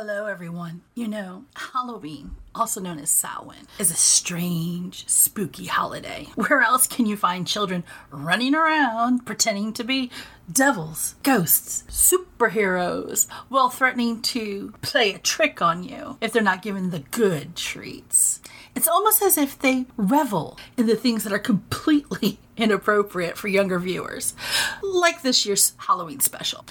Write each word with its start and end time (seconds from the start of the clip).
Hello, 0.00 0.26
everyone. 0.26 0.82
You 0.94 1.08
know, 1.08 1.46
Halloween, 1.56 2.36
also 2.54 2.80
known 2.80 3.00
as 3.00 3.10
Samhain, 3.10 3.66
is 3.80 3.90
a 3.90 3.94
strange, 3.94 5.08
spooky 5.08 5.66
holiday. 5.66 6.28
Where 6.36 6.62
else 6.62 6.86
can 6.86 7.04
you 7.06 7.16
find 7.16 7.48
children 7.48 7.82
running 8.12 8.54
around 8.54 9.26
pretending 9.26 9.72
to 9.72 9.82
be 9.82 10.08
devils, 10.52 11.16
ghosts, 11.24 11.82
superheroes, 11.88 13.28
while 13.48 13.70
threatening 13.70 14.22
to 14.22 14.72
play 14.82 15.12
a 15.12 15.18
trick 15.18 15.60
on 15.60 15.82
you 15.82 16.16
if 16.20 16.32
they're 16.32 16.44
not 16.44 16.62
given 16.62 16.90
the 16.90 17.00
good 17.00 17.56
treats? 17.56 18.40
It's 18.76 18.86
almost 18.86 19.20
as 19.20 19.36
if 19.36 19.58
they 19.58 19.86
revel 19.96 20.60
in 20.76 20.86
the 20.86 20.94
things 20.94 21.24
that 21.24 21.32
are 21.32 21.40
completely 21.40 22.38
inappropriate 22.56 23.36
for 23.36 23.48
younger 23.48 23.80
viewers, 23.80 24.34
like 24.80 25.22
this 25.22 25.44
year's 25.44 25.72
Halloween 25.78 26.20
special 26.20 26.64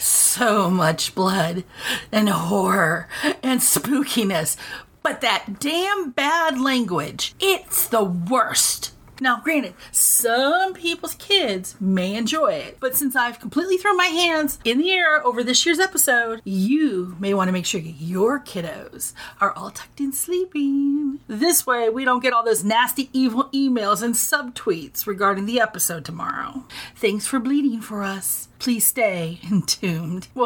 so 0.00 0.70
much 0.70 1.14
blood 1.14 1.64
and 2.10 2.28
horror 2.28 3.08
and 3.42 3.60
spookiness. 3.60 4.56
But 5.02 5.20
that 5.22 5.60
damn 5.60 6.10
bad 6.10 6.60
language, 6.60 7.34
it's 7.40 7.86
the 7.88 8.04
worst. 8.04 8.92
Now, 9.22 9.38
granted, 9.44 9.74
some 9.92 10.72
people's 10.72 11.14
kids 11.16 11.76
may 11.78 12.14
enjoy 12.14 12.54
it, 12.54 12.78
but 12.80 12.96
since 12.96 13.14
I've 13.14 13.38
completely 13.38 13.76
thrown 13.76 13.98
my 13.98 14.06
hands 14.06 14.58
in 14.64 14.78
the 14.78 14.90
air 14.90 15.24
over 15.26 15.44
this 15.44 15.66
year's 15.66 15.78
episode, 15.78 16.40
you 16.44 17.16
may 17.20 17.34
want 17.34 17.48
to 17.48 17.52
make 17.52 17.66
sure 17.66 17.80
your 17.82 18.40
kiddos 18.40 19.12
are 19.38 19.52
all 19.52 19.70
tucked 19.70 20.00
in 20.00 20.12
sleeping. 20.12 21.20
This 21.28 21.66
way, 21.66 21.90
we 21.90 22.06
don't 22.06 22.22
get 22.22 22.32
all 22.32 22.44
those 22.44 22.64
nasty, 22.64 23.10
evil 23.12 23.50
emails 23.52 24.02
and 24.02 24.14
subtweets 24.14 25.06
regarding 25.06 25.44
the 25.44 25.60
episode 25.60 26.04
tomorrow. 26.06 26.64
Thanks 26.96 27.26
for 27.26 27.38
bleeding 27.38 27.82
for 27.82 28.02
us. 28.02 28.48
Please 28.58 28.86
stay 28.86 29.38
entombed. 29.50 30.28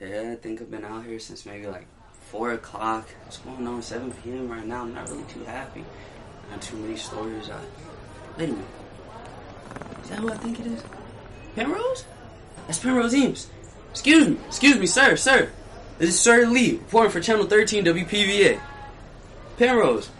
Yeah, 0.00 0.32
I 0.32 0.36
think 0.36 0.60
I've 0.60 0.70
been 0.70 0.84
out 0.84 1.04
here 1.04 1.18
since 1.18 1.44
maybe 1.44 1.66
like 1.66 1.86
4 2.30 2.52
o'clock. 2.52 3.08
What's 3.24 3.38
going 3.38 3.66
on 3.66 3.82
7 3.82 4.12
p.m. 4.22 4.50
right 4.50 4.66
now? 4.66 4.82
I'm 4.82 4.94
not 4.94 5.08
really 5.08 5.24
too 5.24 5.44
happy. 5.44 5.84
Not 6.50 6.60
too 6.60 6.76
many 6.76 6.96
stories. 6.96 7.50
I... 7.50 7.60
Wait 8.38 8.50
a 8.50 8.52
minute. 8.52 8.64
Is 10.02 10.10
that 10.10 10.18
who 10.18 10.30
I 10.30 10.36
think 10.36 10.60
it 10.60 10.66
is? 10.66 10.82
Penrose? 11.54 12.04
That's 12.66 12.78
Penrose 12.78 13.14
Eames. 13.14 13.48
Excuse 13.90 14.28
me. 14.28 14.38
Excuse 14.46 14.78
me, 14.78 14.86
sir, 14.86 15.16
sir. 15.16 15.50
This 15.98 16.10
is 16.10 16.20
Sir 16.20 16.46
Lee, 16.46 16.72
reporting 16.72 17.10
for 17.10 17.20
Channel 17.20 17.46
13 17.46 17.84
WPVA. 17.84 18.60
Penrose, 19.56 20.10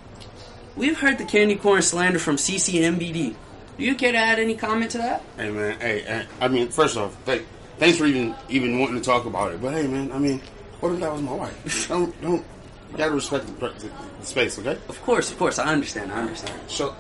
we've 0.77 0.99
heard 0.99 1.19
the 1.19 1.25
candy 1.25 1.57
corn 1.57 1.83
slander 1.83 2.19
from 2.19 2.37
CCMBD. 2.37 3.35
Do 3.77 3.85
you 3.85 3.95
care 3.95 4.13
to 4.13 4.19
add 4.19 4.39
any 4.39 4.57
comment 4.57 4.93
to 4.93 4.99
that? 4.99 5.23
Hey 5.37 5.51
man, 5.51 5.79
hey, 5.79 6.27
I 6.41 6.49
mean, 6.49 6.69
first 6.69 6.97
off, 6.97 7.15
thank, 7.25 7.47
thanks 7.77 7.99
for 7.99 8.07
even 8.07 8.35
even 8.49 8.79
wanting 8.79 8.97
to 8.97 9.03
talk 9.03 9.27
about 9.27 9.53
it. 9.53 9.61
But 9.61 9.75
hey 9.75 9.87
man, 9.87 10.11
I 10.13 10.19
mean, 10.19 10.41
what 10.81 10.93
if 10.93 11.01
that 11.01 11.13
was 11.13 11.23
my 11.23 11.33
wife? 11.33 11.89
don't 11.89 12.21
don't 12.21 12.45
you 12.91 12.97
gotta 12.97 13.13
respect 13.13 13.47
the, 13.47 13.69
the, 13.69 13.91
the 14.21 14.27
space, 14.27 14.59
okay? 14.59 14.79
Of 14.89 15.01
course, 15.03 15.31
of 15.31 15.39
course. 15.39 15.59
I 15.59 15.73
understand. 15.73 16.13
I 16.13 16.21
understand. 16.21 16.59
So, 16.69 16.95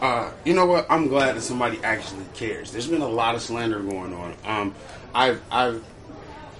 uh, 0.00 0.30
you 0.44 0.54
know 0.54 0.66
what? 0.66 0.86
I'm 0.88 1.08
glad 1.08 1.36
that 1.36 1.42
somebody 1.42 1.80
actually 1.82 2.24
cares. 2.34 2.72
There's 2.72 2.86
been 2.86 3.02
a 3.02 3.08
lot 3.08 3.34
of 3.34 3.42
slander 3.42 3.80
going 3.80 4.14
on. 4.14 4.34
Um, 4.44 4.74
I've 5.14 5.42
I've 5.50 5.84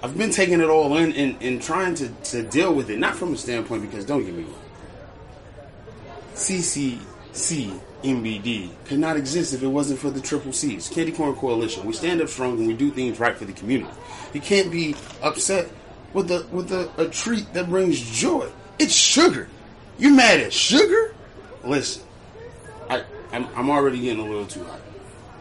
I've 0.03 0.17
been 0.17 0.31
taking 0.31 0.61
it 0.61 0.69
all 0.69 0.95
in 0.97 1.11
and, 1.13 1.41
and 1.41 1.61
trying 1.61 1.95
to, 1.95 2.09
to 2.09 2.43
deal 2.43 2.73
with 2.73 2.89
it, 2.89 2.99
not 2.99 3.15
from 3.15 3.33
a 3.33 3.37
standpoint 3.37 3.83
because 3.83 4.05
don't 4.05 4.23
get 4.23 4.33
me 4.33 4.43
wrong. 4.43 4.61
CCC 6.35 6.99
MBD 8.03 8.69
could 8.85 8.99
not 8.99 9.17
exist 9.17 9.53
if 9.53 9.63
it 9.63 9.67
wasn't 9.67 9.99
for 9.99 10.11
the 10.11 10.21
Triple 10.21 10.53
C's, 10.53 10.87
Candy 10.87 11.11
Corn 11.11 11.35
Coalition. 11.35 11.83
We 11.85 11.93
stand 11.93 12.21
up 12.21 12.29
strong 12.29 12.59
and 12.59 12.67
we 12.67 12.75
do 12.75 12.91
things 12.91 13.19
right 13.19 13.35
for 13.35 13.45
the 13.45 13.53
community. 13.53 13.91
You 14.33 14.41
can't 14.41 14.71
be 14.71 14.95
upset 15.23 15.69
with 16.13 16.31
a 16.31 16.45
with 16.51 16.71
a, 16.71 16.89
a 16.97 17.07
treat 17.09 17.53
that 17.53 17.69
brings 17.69 17.99
joy. 17.99 18.49
It's 18.79 18.93
sugar. 18.93 19.47
You 19.97 20.13
mad 20.13 20.39
at 20.39 20.53
sugar? 20.53 21.15
Listen, 21.63 22.03
I 22.89 23.03
I'm, 23.31 23.47
I'm 23.55 23.69
already 23.69 23.99
getting 23.99 24.19
a 24.19 24.29
little 24.29 24.45
too 24.45 24.63
hot. 24.63 24.79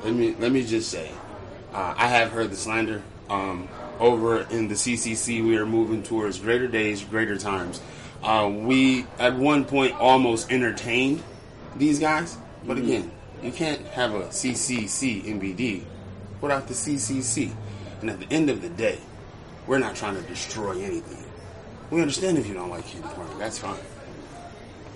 Let 0.04 0.14
me 0.14 0.34
let 0.38 0.52
me 0.52 0.64
just 0.64 0.90
say, 0.90 1.10
uh, 1.72 1.94
I 1.96 2.08
have 2.08 2.30
heard 2.30 2.50
the 2.50 2.56
slander. 2.56 3.02
Um, 3.28 3.68
over 3.98 4.42
in 4.50 4.68
the 4.68 4.74
CCC, 4.74 5.42
we 5.44 5.56
are 5.56 5.66
moving 5.66 6.02
towards 6.02 6.38
greater 6.38 6.68
days, 6.68 7.02
greater 7.02 7.38
times. 7.38 7.80
Uh, 8.22 8.50
we 8.52 9.06
at 9.18 9.36
one 9.36 9.64
point 9.64 9.94
almost 9.94 10.52
entertained 10.52 11.22
these 11.76 11.98
guys, 11.98 12.36
but 12.66 12.78
again, 12.78 13.10
you 13.42 13.52
can't 13.52 13.80
have 13.88 14.14
a 14.14 14.24
CCC 14.24 15.24
MBD 15.24 15.82
without 16.40 16.68
the 16.68 16.74
CCC. 16.74 17.52
And 18.00 18.10
at 18.10 18.20
the 18.20 18.30
end 18.30 18.50
of 18.50 18.62
the 18.62 18.68
day, 18.68 18.98
we're 19.66 19.78
not 19.78 19.96
trying 19.96 20.16
to 20.16 20.22
destroy 20.22 20.80
anything. 20.82 21.24
We 21.90 22.00
understand 22.00 22.38
if 22.38 22.46
you 22.46 22.54
don't 22.54 22.70
like 22.70 22.86
candy 22.86 23.08
corn, 23.08 23.28
that's 23.38 23.58
fine. 23.58 23.78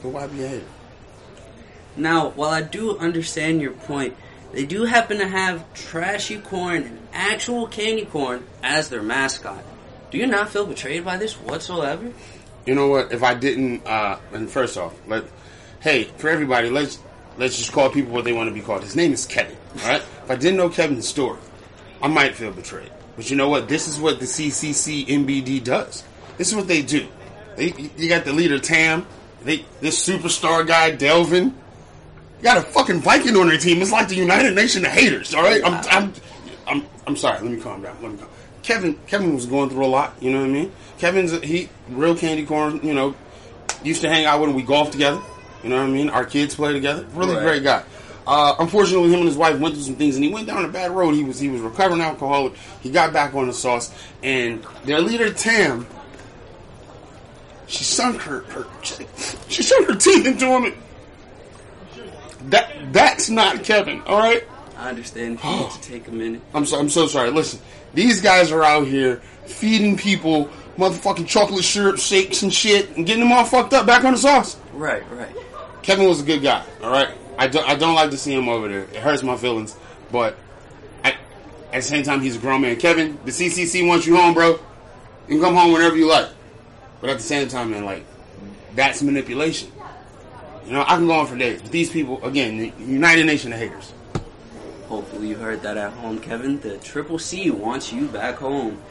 But 0.02 0.08
why 0.08 0.26
be 0.26 0.42
a 0.42 0.48
hater? 0.48 0.66
Now, 1.96 2.30
while 2.30 2.50
I 2.50 2.62
do 2.62 2.98
understand 2.98 3.60
your 3.60 3.72
point, 3.72 4.16
they 4.52 4.64
do 4.64 4.84
happen 4.84 5.18
to 5.18 5.28
have 5.28 5.72
trashy 5.74 6.38
corn 6.38 6.82
and 6.82 7.08
actual 7.12 7.66
candy 7.66 8.04
corn 8.04 8.44
as 8.62 8.88
their 8.88 9.02
mascot. 9.02 9.62
Do 10.10 10.18
you 10.18 10.26
not 10.26 10.48
feel 10.48 10.66
betrayed 10.66 11.04
by 11.04 11.16
this 11.16 11.34
whatsoever? 11.34 12.12
You 12.66 12.74
know 12.74 12.88
what? 12.88 13.12
If 13.12 13.22
I 13.22 13.34
didn't, 13.34 13.86
uh, 13.86 14.18
and 14.32 14.50
first 14.50 14.76
off, 14.76 14.94
let, 15.06 15.24
hey, 15.80 16.04
for 16.04 16.28
everybody, 16.28 16.70
let's 16.70 16.98
let's 17.38 17.56
just 17.56 17.72
call 17.72 17.90
people 17.90 18.12
what 18.12 18.24
they 18.24 18.32
want 18.32 18.48
to 18.48 18.54
be 18.54 18.60
called. 18.60 18.82
His 18.82 18.96
name 18.96 19.12
is 19.12 19.24
Kevin. 19.24 19.56
All 19.82 19.88
right. 19.88 20.02
if 20.02 20.30
I 20.30 20.36
didn't 20.36 20.56
know 20.56 20.68
Kevin's 20.68 21.08
story, 21.08 21.38
I 22.02 22.08
might 22.08 22.34
feel 22.34 22.50
betrayed. 22.50 22.90
But 23.20 23.28
you 23.28 23.36
know 23.36 23.50
what? 23.50 23.68
This 23.68 23.86
is 23.86 24.00
what 24.00 24.18
the 24.18 24.24
CCC 24.24 25.06
NBD 25.06 25.62
does. 25.62 26.04
This 26.38 26.48
is 26.48 26.54
what 26.56 26.66
they 26.66 26.80
do. 26.80 27.06
They, 27.54 27.90
you 27.98 28.08
got 28.08 28.24
the 28.24 28.32
leader 28.32 28.58
Tam. 28.58 29.06
They 29.44 29.66
this 29.82 30.02
superstar 30.08 30.66
guy 30.66 30.92
Delvin. 30.92 31.48
You 31.48 32.42
got 32.42 32.56
a 32.56 32.62
fucking 32.62 33.02
Viking 33.02 33.36
on 33.36 33.48
their 33.48 33.58
team. 33.58 33.82
It's 33.82 33.92
like 33.92 34.08
the 34.08 34.14
United 34.14 34.54
Nation 34.54 34.86
of 34.86 34.92
haters. 34.92 35.34
All 35.34 35.42
right. 35.42 35.60
I'm 35.62 35.84
I'm 35.90 36.12
I'm 36.66 36.86
I'm 37.08 37.14
sorry. 37.14 37.42
Let 37.42 37.50
me 37.50 37.60
calm 37.60 37.82
down. 37.82 37.94
Let 38.00 38.10
me 38.10 38.16
calm. 38.16 38.28
Kevin 38.62 38.98
Kevin 39.06 39.34
was 39.34 39.44
going 39.44 39.68
through 39.68 39.84
a 39.84 39.88
lot. 39.88 40.14
You 40.22 40.30
know 40.30 40.40
what 40.40 40.46
I 40.48 40.52
mean? 40.54 40.72
Kevin's 40.96 41.34
a, 41.34 41.40
he 41.44 41.68
real 41.90 42.16
candy 42.16 42.46
corn. 42.46 42.80
You 42.82 42.94
know, 42.94 43.14
used 43.84 44.00
to 44.00 44.08
hang 44.08 44.24
out 44.24 44.40
with 44.40 44.48
him. 44.48 44.56
We 44.56 44.62
golf 44.62 44.92
together. 44.92 45.20
You 45.62 45.68
know 45.68 45.76
what 45.76 45.90
I 45.90 45.92
mean? 45.92 46.08
Our 46.08 46.24
kids 46.24 46.54
play 46.54 46.72
together. 46.72 47.04
Really 47.12 47.34
Right. 47.34 47.42
great 47.42 47.64
guy. 47.64 47.82
Uh, 48.30 48.54
unfortunately, 48.60 49.08
him 49.08 49.18
and 49.18 49.28
his 49.28 49.36
wife 49.36 49.58
went 49.58 49.74
through 49.74 49.82
some 49.82 49.96
things, 49.96 50.14
and 50.14 50.24
he 50.24 50.32
went 50.32 50.46
down 50.46 50.64
a 50.64 50.68
bad 50.68 50.92
road. 50.92 51.16
He 51.16 51.24
was 51.24 51.40
he 51.40 51.48
was 51.48 51.60
recovering 51.60 52.00
alcoholic. 52.00 52.54
He 52.80 52.88
got 52.88 53.12
back 53.12 53.34
on 53.34 53.48
the 53.48 53.52
sauce, 53.52 53.92
and 54.22 54.62
their 54.84 55.00
leader 55.00 55.32
Tam, 55.32 55.84
she 57.66 57.82
sunk 57.82 58.22
her, 58.22 58.42
her 58.42 58.66
she, 58.82 59.04
she 59.48 59.64
sunk 59.64 59.88
her 59.88 59.96
teeth 59.96 60.28
into 60.28 60.46
him. 60.46 60.80
That 62.50 62.92
that's 62.92 63.28
not 63.28 63.64
Kevin. 63.64 64.00
All 64.02 64.20
right. 64.20 64.44
I 64.76 64.90
understand 64.90 65.40
you 65.42 65.50
need 65.50 65.70
to 65.72 65.80
take 65.82 66.06
a 66.06 66.12
minute. 66.12 66.40
I'm 66.54 66.64
so 66.64 66.78
I'm 66.78 66.88
so 66.88 67.08
sorry. 67.08 67.32
Listen, 67.32 67.58
these 67.94 68.22
guys 68.22 68.52
are 68.52 68.62
out 68.62 68.86
here 68.86 69.16
feeding 69.46 69.96
people 69.96 70.48
motherfucking 70.78 71.26
chocolate 71.26 71.64
syrup 71.64 71.98
shakes 71.98 72.42
and 72.42 72.54
shit, 72.54 72.96
and 72.96 73.04
getting 73.04 73.24
them 73.24 73.32
all 73.32 73.44
fucked 73.44 73.74
up 73.74 73.86
back 73.86 74.04
on 74.04 74.12
the 74.12 74.18
sauce. 74.18 74.56
Right, 74.72 75.02
right. 75.10 75.34
Kevin 75.82 76.08
was 76.08 76.20
a 76.20 76.24
good 76.24 76.42
guy. 76.42 76.64
All 76.80 76.92
right, 76.92 77.08
I 77.38 77.46
don't 77.48 77.68
I 77.68 77.74
don't 77.74 77.94
like 77.94 78.10
to 78.10 78.18
see 78.18 78.34
him 78.34 78.48
over 78.48 78.68
there. 78.68 78.82
It 78.82 78.96
hurts 78.96 79.22
my 79.22 79.36
feelings, 79.36 79.76
but 80.10 80.36
at 81.72 81.82
the 81.82 81.88
same 81.88 82.02
time, 82.02 82.20
he's 82.20 82.36
a 82.36 82.38
grown 82.40 82.62
man. 82.62 82.76
Kevin, 82.76 83.18
the 83.24 83.30
CCC 83.30 83.86
wants 83.86 84.04
you 84.04 84.16
home, 84.16 84.34
bro. 84.34 84.58
You 85.28 85.36
can 85.36 85.40
come 85.40 85.54
home 85.54 85.72
whenever 85.72 85.96
you 85.96 86.08
like. 86.08 86.28
But 87.00 87.10
at 87.10 87.18
the 87.18 87.22
same 87.22 87.46
time, 87.46 87.70
man, 87.70 87.84
like 87.84 88.04
that's 88.74 89.02
manipulation. 89.02 89.70
You 90.66 90.72
know, 90.72 90.82
I 90.82 90.96
can 90.96 91.06
go 91.06 91.12
on 91.12 91.26
for 91.26 91.36
days. 91.36 91.62
But 91.62 91.70
these 91.70 91.90
people, 91.90 92.24
again, 92.24 92.58
the 92.58 92.72
United 92.84 93.26
Nation 93.26 93.52
of 93.52 93.58
haters. 93.58 93.92
Hopefully 94.88 95.28
you 95.28 95.36
heard 95.36 95.62
that 95.62 95.76
at 95.76 95.92
home, 95.92 96.18
Kevin. 96.18 96.58
The 96.60 96.78
Triple 96.78 97.18
C 97.20 97.50
wants 97.50 97.92
you 97.92 98.08
back 98.08 98.36
home. 98.36 98.82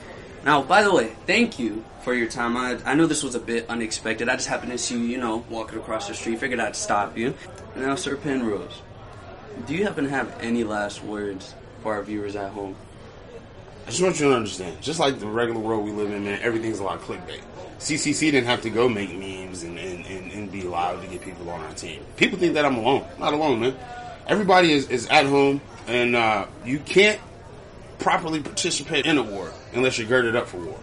Now, 0.45 0.61
by 0.63 0.83
the 0.83 0.93
way, 0.93 1.13
thank 1.27 1.59
you 1.59 1.83
for 2.01 2.13
your 2.13 2.27
time. 2.27 2.55
I, 2.55 2.79
I 2.85 2.95
know 2.95 3.07
this 3.07 3.23
was 3.23 3.35
a 3.35 3.39
bit 3.39 3.69
unexpected. 3.69 4.29
I 4.29 4.35
just 4.35 4.47
happened 4.47 4.71
to 4.71 4.77
see 4.77 4.97
you, 4.97 5.03
you 5.03 5.17
know, 5.17 5.43
walking 5.49 5.77
across 5.77 6.07
the 6.07 6.13
street. 6.13 6.39
Figured 6.39 6.59
I'd 6.59 6.75
stop 6.75 7.17
you. 7.17 7.33
Now, 7.75 7.95
Sir 7.95 8.15
Penrose, 8.15 8.81
do 9.67 9.75
you 9.75 9.83
happen 9.83 10.05
to 10.05 10.09
have 10.09 10.33
any 10.41 10.63
last 10.63 11.03
words 11.03 11.53
for 11.83 11.93
our 11.93 12.03
viewers 12.03 12.35
at 12.35 12.51
home? 12.51 12.75
I 13.85 13.89
just 13.89 14.01
want 14.01 14.19
you 14.19 14.29
to 14.29 14.35
understand, 14.35 14.81
just 14.81 14.99
like 14.99 15.19
the 15.19 15.27
regular 15.27 15.59
world 15.59 15.83
we 15.83 15.91
live 15.91 16.11
in, 16.11 16.23
man, 16.23 16.39
everything's 16.41 16.79
a 16.79 16.83
lot 16.83 16.95
of 16.95 17.01
clickbait. 17.01 17.41
CCC 17.79 18.31
didn't 18.31 18.45
have 18.45 18.61
to 18.61 18.69
go 18.69 18.87
make 18.87 19.11
memes 19.11 19.63
and, 19.63 19.79
and, 19.79 20.05
and, 20.05 20.31
and 20.31 20.51
be 20.51 20.61
loud 20.61 21.01
to 21.01 21.07
get 21.07 21.21
people 21.21 21.49
on 21.49 21.61
our 21.61 21.73
team. 21.73 22.03
People 22.17 22.37
think 22.37 22.53
that 22.53 22.65
I'm 22.65 22.75
alone. 22.75 23.05
I'm 23.15 23.19
Not 23.19 23.33
alone, 23.33 23.59
man. 23.61 23.75
Everybody 24.27 24.73
is, 24.73 24.89
is 24.89 25.07
at 25.07 25.25
home, 25.25 25.59
and 25.87 26.15
uh, 26.15 26.45
you 26.63 26.79
can't 26.79 27.19
properly 27.97 28.41
participate 28.41 29.05
in 29.05 29.17
a 29.17 29.23
war 29.23 29.51
unless 29.73 29.97
you're 29.97 30.07
girded 30.07 30.35
up 30.35 30.47
for 30.47 30.57
war. 30.57 30.79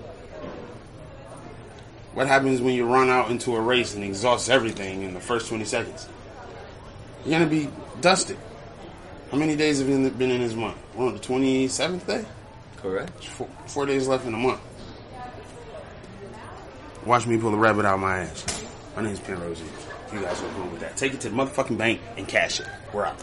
What 2.15 2.27
happens 2.27 2.61
when 2.61 2.75
you 2.75 2.87
run 2.87 3.11
out 3.11 3.31
into 3.31 3.55
a 3.57 3.61
race 3.61 3.95
and 3.95 4.03
exhaust 4.03 4.49
everything 4.49 5.03
in 5.03 5.13
the 5.13 5.21
first 5.21 5.49
20 5.49 5.65
seconds? 5.65 6.09
You're 7.25 7.39
going 7.39 7.51
to 7.51 7.55
be 7.55 7.71
dusted. 8.01 8.39
How 9.31 9.37
many 9.37 9.57
days 9.57 9.79
have 9.81 9.89
been 9.89 10.09
been 10.11 10.31
in 10.31 10.41
this 10.41 10.55
month? 10.55 10.77
We're 10.95 11.09
on 11.09 11.15
the 11.15 11.21
27th 11.21 12.07
day? 12.07 12.25
Correct. 12.77 13.25
Four, 13.25 13.49
four 13.67 13.87
days 13.87 14.07
left 14.07 14.25
in 14.25 14.33
the 14.33 14.39
month. 14.39 14.61
Watch 17.05 17.27
me 17.27 17.37
pull 17.37 17.53
a 17.53 17.57
rabbit 17.57 17.85
out 17.85 17.95
of 17.95 18.01
my 18.01 18.21
ass. 18.21 18.65
My 18.97 19.03
name's 19.03 19.21
Penrose. 19.21 19.61
You 20.13 20.21
guys 20.21 20.41
are 20.43 20.49
cool 20.55 20.69
with 20.69 20.81
that. 20.81 20.97
Take 20.97 21.15
it 21.15 21.21
to 21.23 21.29
the 21.29 21.37
motherfucking 21.37 21.77
bank 21.77 22.01
and 22.17 22.27
cash 22.27 22.61
it. 22.61 22.67
We're 22.93 23.07
out. 23.07 23.17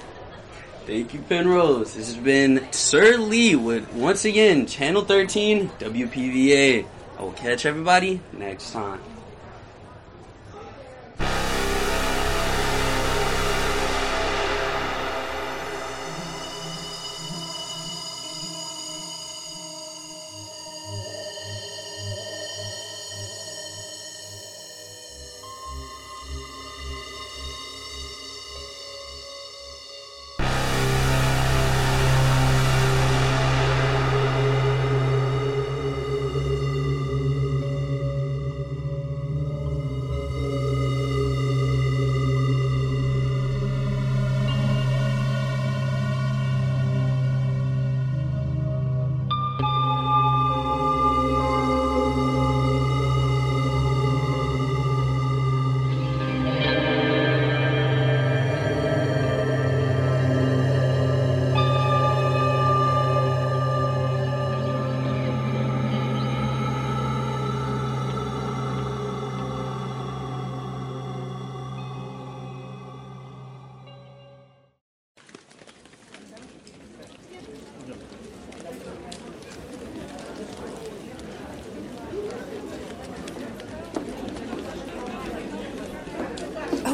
Thank 0.85 1.13
you, 1.13 1.21
Penrose. 1.21 1.93
This 1.93 2.13
has 2.13 2.17
been 2.17 2.67
Sir 2.71 3.17
Lee 3.17 3.55
with 3.55 3.89
once 3.93 4.25
again 4.25 4.65
Channel 4.65 5.03
13 5.05 5.69
WPVA. 5.79 6.85
I 7.17 7.21
will 7.21 7.31
catch 7.31 7.65
everybody 7.65 8.19
next 8.33 8.71
time. 8.71 8.99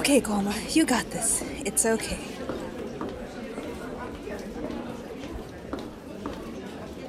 Okay, 0.09 0.21
Golma, 0.21 0.75
you 0.75 0.85
got 0.85 1.07
this. 1.11 1.43
It's 1.65 1.85
okay. 1.85 2.17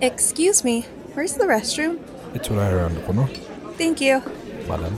Excuse 0.02 0.62
me, 0.62 0.82
where's 1.14 1.32
the 1.32 1.46
restroom? 1.46 1.98
It's 2.34 2.50
right 2.50 2.70
around 2.70 2.96
the 2.96 3.00
corner, 3.00 3.26
Thank 3.78 4.02
you. 4.02 4.22
madam. 4.68 4.94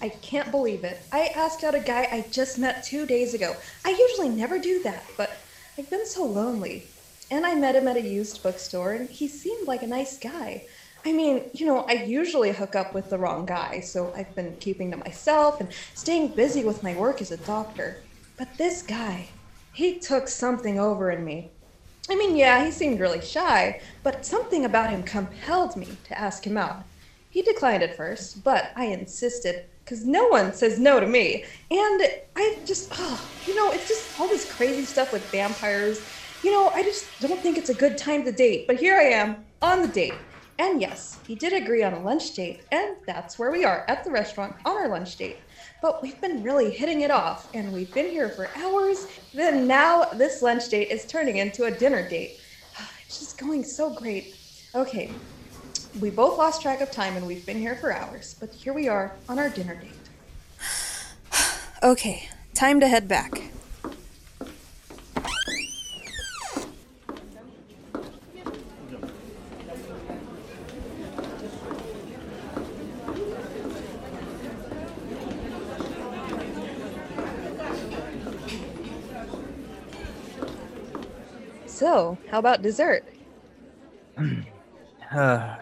I 0.00 0.08
can't 0.22 0.50
believe 0.50 0.82
it. 0.82 0.98
I 1.12 1.26
asked 1.36 1.62
out 1.62 1.74
a 1.74 1.80
guy 1.80 2.08
I 2.10 2.24
just 2.30 2.58
met 2.58 2.84
two 2.84 3.04
days 3.04 3.34
ago. 3.34 3.54
I 3.84 3.90
usually 3.90 4.30
never 4.30 4.58
do 4.58 4.82
that, 4.84 5.04
but 5.18 5.36
I've 5.76 5.90
been 5.90 6.06
so 6.06 6.24
lonely. 6.24 6.86
And 7.30 7.44
I 7.44 7.54
met 7.54 7.74
him 7.74 7.88
at 7.88 7.96
a 7.96 8.00
used 8.00 8.42
bookstore, 8.42 8.92
and 8.92 9.10
he 9.10 9.26
seemed 9.26 9.66
like 9.66 9.82
a 9.82 9.86
nice 9.86 10.18
guy. 10.18 10.66
I 11.04 11.12
mean, 11.12 11.50
you 11.54 11.66
know, 11.66 11.80
I 11.88 11.92
usually 11.92 12.52
hook 12.52 12.74
up 12.74 12.94
with 12.94 13.10
the 13.10 13.18
wrong 13.18 13.46
guy, 13.46 13.80
so 13.80 14.12
I've 14.16 14.34
been 14.34 14.56
keeping 14.58 14.90
to 14.90 14.96
myself 14.96 15.60
and 15.60 15.68
staying 15.94 16.28
busy 16.28 16.64
with 16.64 16.82
my 16.82 16.94
work 16.94 17.20
as 17.20 17.30
a 17.30 17.36
doctor. 17.38 18.02
But 18.36 18.56
this 18.56 18.82
guy, 18.82 19.28
he 19.72 19.98
took 19.98 20.28
something 20.28 20.78
over 20.78 21.10
in 21.10 21.24
me. 21.24 21.50
I 22.08 22.14
mean, 22.14 22.36
yeah, 22.36 22.64
he 22.64 22.70
seemed 22.70 23.00
really 23.00 23.20
shy, 23.20 23.80
but 24.02 24.24
something 24.24 24.64
about 24.64 24.90
him 24.90 25.02
compelled 25.02 25.76
me 25.76 25.88
to 26.08 26.18
ask 26.18 26.46
him 26.46 26.56
out. 26.56 26.84
He 27.30 27.42
declined 27.42 27.82
at 27.82 27.96
first, 27.96 28.44
but 28.44 28.70
I 28.76 28.86
insisted 28.86 29.66
because 29.84 30.04
no 30.04 30.26
one 30.26 30.52
says 30.52 30.78
no 30.78 30.98
to 30.98 31.06
me. 31.06 31.44
And 31.70 32.02
I 32.34 32.58
just, 32.64 32.92
oh, 32.94 33.28
you 33.46 33.54
know, 33.54 33.70
it's 33.72 33.88
just 33.88 34.18
all 34.18 34.26
this 34.28 34.52
crazy 34.52 34.84
stuff 34.84 35.12
with 35.12 35.24
vampires. 35.30 36.00
You 36.46 36.52
know, 36.52 36.68
I 36.68 36.84
just 36.84 37.08
don't 37.20 37.40
think 37.40 37.58
it's 37.58 37.70
a 37.70 37.74
good 37.74 37.98
time 37.98 38.24
to 38.24 38.30
date. 38.30 38.68
But 38.68 38.76
here 38.76 38.94
I 38.96 39.06
am 39.06 39.44
on 39.60 39.82
the 39.82 39.88
date. 39.88 40.14
And 40.60 40.80
yes, 40.80 41.18
he 41.26 41.34
did 41.34 41.52
agree 41.52 41.82
on 41.82 41.92
a 41.92 41.98
lunch 41.98 42.34
date, 42.34 42.60
and 42.70 42.94
that's 43.04 43.36
where 43.36 43.50
we 43.50 43.64
are 43.64 43.84
at 43.88 44.04
the 44.04 44.12
restaurant 44.12 44.54
on 44.64 44.76
our 44.76 44.86
lunch 44.86 45.16
date. 45.16 45.38
But 45.82 46.04
we've 46.04 46.20
been 46.20 46.44
really 46.44 46.70
hitting 46.70 47.00
it 47.00 47.10
off, 47.10 47.48
and 47.52 47.72
we've 47.72 47.92
been 47.92 48.08
here 48.08 48.28
for 48.28 48.48
hours. 48.54 49.08
Then 49.34 49.66
now 49.66 50.04
this 50.04 50.40
lunch 50.40 50.68
date 50.68 50.90
is 50.92 51.04
turning 51.04 51.38
into 51.38 51.64
a 51.64 51.70
dinner 51.72 52.08
date. 52.08 52.38
It's 53.04 53.18
just 53.18 53.38
going 53.38 53.64
so 53.64 53.90
great. 53.90 54.36
Okay, 54.72 55.10
we 55.98 56.10
both 56.10 56.38
lost 56.38 56.62
track 56.62 56.80
of 56.80 56.92
time 56.92 57.16
and 57.16 57.26
we've 57.26 57.44
been 57.44 57.58
here 57.58 57.74
for 57.74 57.92
hours, 57.92 58.36
but 58.38 58.52
here 58.52 58.72
we 58.72 58.86
are 58.86 59.16
on 59.28 59.40
our 59.40 59.48
dinner 59.48 59.74
date. 59.74 60.06
Okay, 61.82 62.28
time 62.54 62.78
to 62.78 62.86
head 62.86 63.08
back. 63.08 63.55
So, 81.86 82.18
how 82.32 82.40
about 82.40 82.62
dessert? 82.62 83.04
Uh, 85.14 85.56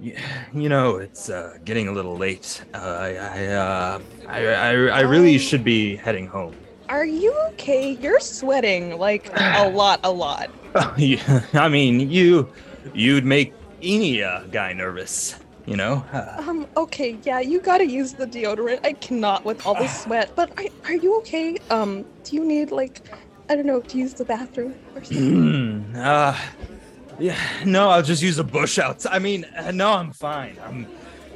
you, 0.00 0.16
you 0.54 0.70
know, 0.70 0.96
it's 0.96 1.28
uh, 1.28 1.58
getting 1.66 1.86
a 1.88 1.92
little 1.92 2.16
late. 2.16 2.64
Uh, 2.72 2.78
I, 2.78 3.08
I, 3.14 3.46
uh, 3.48 4.00
I, 4.26 4.46
I, 4.46 4.70
I 4.70 5.00
really 5.02 5.36
should 5.36 5.62
be 5.62 5.96
heading 5.96 6.26
home. 6.26 6.54
Are 6.88 7.04
you 7.04 7.30
okay? 7.50 7.98
You're 8.00 8.20
sweating 8.20 8.96
like 8.98 9.30
a 9.36 9.68
lot, 9.74 10.00
a 10.02 10.10
lot. 10.10 10.48
Yeah, 10.96 11.42
I 11.52 11.68
mean, 11.68 12.08
you, 12.10 12.50
you'd 12.94 13.26
make 13.26 13.52
any 13.82 14.22
uh, 14.22 14.44
guy 14.44 14.72
nervous. 14.72 15.36
You 15.66 15.76
know. 15.76 16.02
Uh, 16.10 16.42
Um, 16.48 16.66
okay, 16.74 17.18
yeah, 17.22 17.40
you 17.40 17.60
gotta 17.60 17.86
use 17.86 18.14
the 18.14 18.26
deodorant. 18.26 18.80
I 18.82 18.94
cannot 18.94 19.44
with 19.44 19.66
all 19.66 19.74
this 19.74 19.94
sweat. 20.04 20.32
But 20.34 20.58
are, 20.58 20.64
are 20.86 20.96
you 20.96 21.18
okay? 21.18 21.58
Um, 21.68 22.06
do 22.24 22.34
you 22.36 22.44
need 22.46 22.70
like, 22.70 23.02
I 23.50 23.56
don't 23.56 23.66
know, 23.66 23.80
to 23.80 23.98
use 23.98 24.14
the 24.14 24.24
bathroom 24.24 24.74
or 24.94 25.02
something? 25.04 25.96
uh, 25.96 26.38
yeah. 27.18 27.36
No, 27.66 27.90
I'll 27.90 28.02
just 28.02 28.22
use 28.22 28.38
a 28.38 28.44
bush 28.44 28.78
outside. 28.78 29.12
I 29.12 29.18
mean, 29.18 29.44
uh, 29.44 29.72
no, 29.72 29.92
I'm 29.92 30.12
fine. 30.12 30.56
I'm. 30.64 30.84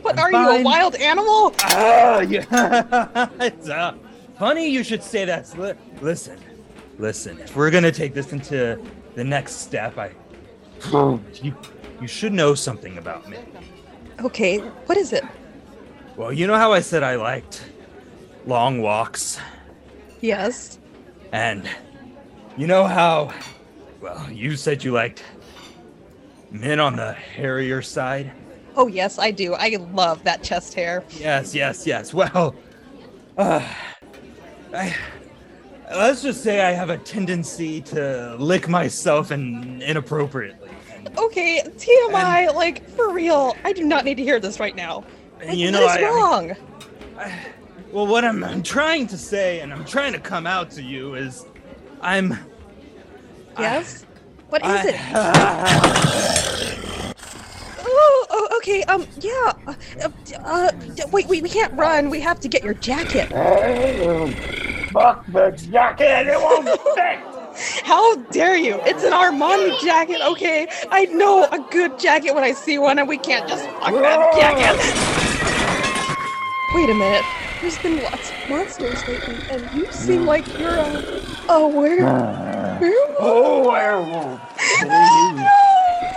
What 0.02 0.16
I'm 0.18 0.33
are 0.35 0.52
you, 0.54 0.61
a 0.61 0.62
wild 0.62 0.94
animal? 0.94 1.52
Ah, 1.62 2.21
yeah. 2.21 3.28
it's 3.40 3.68
uh, 3.68 3.94
funny 4.38 4.68
you 4.68 4.85
should 4.85 5.02
say 5.02 5.25
that. 5.25 5.59
Li- 5.59 5.75
Listen, 6.00 6.38
listen. 6.99 7.40
If 7.40 7.56
we're 7.56 7.71
gonna 7.73 7.90
take 7.90 8.14
this 8.14 8.33
into 8.33 8.80
the 9.16 9.25
next 9.25 9.54
step, 9.56 9.99
I, 9.99 10.12
you, 11.42 11.56
you 12.00 12.06
should 12.06 12.33
know 12.33 12.54
something 12.54 12.97
about 12.99 13.28
me. 13.28 13.38
Okay, 14.21 14.59
what 14.59 14.97
is 14.97 15.12
it? 15.12 15.25
Well, 16.16 16.33
you 16.33 16.47
know 16.47 16.56
how 16.56 16.73
I 16.73 16.78
said 16.80 17.02
I 17.02 17.16
liked 17.16 17.64
long 18.47 18.80
walks, 18.83 19.40
Yes. 20.21 20.78
and 21.33 21.68
you 22.57 22.67
know 22.67 22.85
how, 22.85 23.33
well, 24.01 24.31
you 24.31 24.57
said 24.57 24.85
you 24.85 24.93
liked 24.93 25.23
men 26.51 26.81
on 26.81 26.97
the 26.97 27.13
hairier 27.13 27.83
side. 27.83 28.31
Oh 28.77 28.87
yes, 28.87 29.19
I 29.19 29.31
do. 29.31 29.55
I 29.55 29.77
love 29.93 30.23
that 30.25 30.43
chest 30.43 30.75
hair. 30.75 31.05
Yes, 31.19 31.55
yes, 31.55 31.87
yes. 31.87 32.13
Well, 32.15 32.55
uh, 33.39 33.67
I, 34.73 34.95
let's 35.91 36.23
just 36.23 36.43
say 36.43 36.61
I 36.63 36.73
have 36.73 36.91
a 36.91 36.99
tendency 36.99 37.81
to 37.83 38.37
lick 38.39 38.69
myself 38.69 39.31
and 39.31 39.83
inappropriately. 39.83 40.71
And, 40.93 41.19
Okay, 41.19 41.63
TMI, 41.65 42.53
like 42.55 42.89
for 42.91 43.13
real. 43.13 43.57
I 43.65 43.73
do 43.73 43.85
not 43.85 44.05
need 44.05 44.17
to 44.17 44.23
hear 44.25 44.41
this 44.41 44.59
right 44.59 44.75
now. 44.75 45.05
Like, 45.45 45.57
you 45.57 45.71
know, 45.71 45.83
is 45.85 45.91
I- 45.91 46.01
I- 46.01 46.11
wrong? 46.11 46.57
well, 47.93 48.07
what 48.09 48.25
I'm, 48.25 48.43
I'm 48.43 48.63
trying 48.63 49.07
to 49.09 49.19
say, 49.19 49.61
and 49.61 49.73
I'm 49.73 49.85
trying 49.85 50.13
to 50.15 50.19
come 50.19 50.47
out 50.49 50.71
to 50.73 50.83
you, 50.83 51.15
is 51.15 51.47
I'm. 52.05 52.39
yes. 53.59 54.05
What 54.51 54.63
is 54.65 54.69
I- 54.71 54.85
it? 54.89 56.31
Oh, 57.97 58.27
oh, 58.31 58.49
okay. 58.57 58.83
Um, 58.85 59.07
yeah. 59.21 59.53
Uh, 59.67 59.75
uh, 60.45 60.71
wait, 61.13 61.29
wait. 61.29 61.43
We 61.43 61.49
can't 61.49 61.73
run. 61.75 62.11
We 62.11 62.19
have 62.21 62.41
to 62.41 62.49
get 62.49 62.65
your 62.65 62.75
jacket. 62.75 63.29
Fuck 64.91 65.27
the 65.29 65.51
jacket, 65.71 66.27
it 66.27 66.41
won't 66.41 66.67
fit! 66.95 67.19
How 67.85 68.17
dare 68.33 68.57
you? 68.57 68.81
It's 68.85 69.05
an 69.05 69.13
Armani 69.13 69.79
jacket, 69.81 70.21
okay? 70.23 70.67
I 70.91 71.05
know 71.07 71.45
a 71.45 71.59
good 71.71 71.99
jacket 71.99 72.35
when 72.35 72.43
I 72.43 72.53
see 72.53 72.79
one, 72.79 72.99
and 72.99 73.09
we 73.09 73.19
can't 73.19 73.49
just 73.49 73.65
fuck 73.65 73.93
that 73.93 74.33
jacket. 74.35 74.77
Wait 76.75 76.91
a 76.91 76.95
minute. 76.95 77.25
There's 77.64 77.78
been 77.78 78.02
lots 78.02 78.30
of 78.30 78.50
monsters 78.50 79.09
lately, 79.09 79.37
and 79.50 79.73
you 79.75 79.90
seem 79.90 80.26
like 80.26 80.47
you're 80.59 80.68
a, 80.68 81.23
a 81.49 81.66
were- 81.66 81.97
ah. 82.02 82.78
werewolf. 82.78 83.16
Oh, 83.18 83.71
werewolf. 83.71 84.40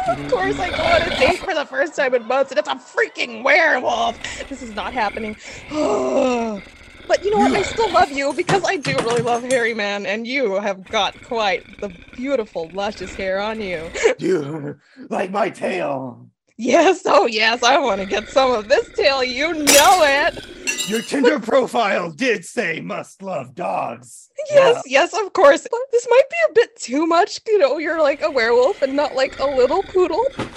Of 0.10 0.32
course, 0.32 0.60
I 0.60 0.70
go 0.70 0.84
on 0.84 1.02
a 1.04 1.20
date 1.20 1.40
for 1.40 1.54
the 1.54 1.66
first 1.66 1.96
time 1.96 2.14
in 2.14 2.26
months, 2.26 2.52
and 2.52 2.60
it's 2.60 2.68
a 2.68 2.76
freaking 2.76 3.44
werewolf. 3.44 4.18
This 4.50 4.62
is 4.62 4.74
not 4.76 4.92
happening. 4.92 5.38
but 5.70 7.24
you 7.24 7.32
know 7.32 7.38
what? 7.38 7.54
I 7.54 7.62
still 7.62 7.92
love 7.92 8.12
you 8.12 8.34
because 8.34 8.64
I 8.66 8.76
do 8.76 8.96
really 8.98 9.22
love 9.22 9.44
Hairy 9.44 9.74
Man, 9.74 10.06
and 10.06 10.28
you 10.28 10.56
have 10.56 10.84
got 10.86 11.22
quite 11.24 11.80
the 11.80 11.96
beautiful, 12.14 12.70
luscious 12.74 13.16
hair 13.16 13.40
on 13.40 13.62
you. 13.62 13.90
You 14.20 14.80
like 15.10 15.32
my 15.32 15.50
tail. 15.50 16.30
Yes, 16.60 17.04
oh 17.06 17.28
yes, 17.28 17.62
I 17.62 17.78
want 17.78 18.02
to 18.02 18.08
get 18.08 18.30
some 18.30 18.52
of 18.52 18.68
this 18.68 18.90
tail. 18.96 19.24
You 19.24 19.54
know 19.54 20.04
it. 20.04 20.90
Your 20.90 21.04
Tinder 21.04 21.40
profile 21.40 22.12
did 22.12 22.44
say 22.46 22.82
must 22.82 23.22
love 23.22 23.54
dogs. 23.54 24.30
Yes, 24.50 24.82
yes, 24.88 25.14
of 25.14 25.34
course. 25.34 25.68
But 25.70 25.80
this 25.92 26.08
might 26.10 26.30
be 26.32 26.38
a 26.50 26.54
bit 26.54 26.76
too 26.78 27.06
much. 27.06 27.40
You 27.46 27.60
know, 27.60 27.78
you're 27.78 28.02
like 28.02 28.24
a 28.24 28.32
werewolf 28.32 28.82
and 28.82 28.96
not 28.96 29.14
like 29.14 29.38
a 29.38 29.46
little 29.46 29.84
poodle. 29.84 30.26
But 30.36 30.48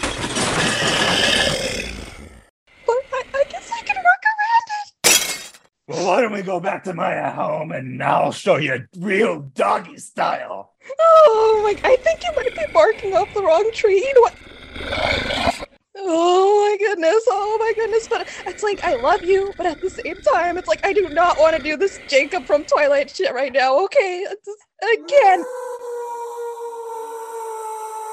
I, 3.12 3.22
I 3.34 3.44
guess 3.50 3.70
I 3.70 3.82
can 3.82 3.96
work 3.96 4.24
around 4.24 4.68
it. 5.04 5.60
Well, 5.86 6.06
why 6.06 6.22
don't 6.22 6.32
we 6.32 6.40
go 6.40 6.60
back 6.60 6.84
to 6.84 6.94
my 6.94 7.28
home 7.28 7.72
and 7.72 8.02
I'll 8.02 8.32
show 8.32 8.56
you 8.56 8.86
real 8.96 9.40
doggy 9.54 9.98
style. 9.98 10.72
Oh 10.98 11.60
my! 11.62 11.78
I 11.86 11.96
think 11.96 12.22
you 12.24 12.30
might 12.36 12.54
be 12.54 12.72
barking 12.72 13.14
up 13.14 13.28
the 13.34 13.42
wrong 13.42 13.70
tree. 13.74 13.98
You 13.98 14.14
know 14.14 14.20
what? 14.22 14.34
Oh 16.02 16.68
my 16.70 16.76
goodness! 16.86 17.24
Oh 17.28 17.56
my 17.58 17.72
goodness! 17.74 18.08
But 18.08 18.26
it's 18.46 18.62
like 18.62 18.82
I 18.84 18.94
love 18.96 19.22
you, 19.22 19.52
but 19.56 19.66
at 19.66 19.80
the 19.80 19.90
same 19.90 20.16
time, 20.32 20.56
it's 20.56 20.68
like 20.68 20.84
I 20.84 20.92
do 20.92 21.08
not 21.08 21.38
want 21.38 21.56
to 21.56 21.62
do 21.62 21.76
this 21.76 22.00
Jacob 22.08 22.46
from 22.46 22.64
Twilight 22.64 23.10
shit 23.14 23.34
right 23.34 23.52
now. 23.52 23.84
Okay, 23.84 24.24
just, 24.44 24.58
again. 24.94 25.44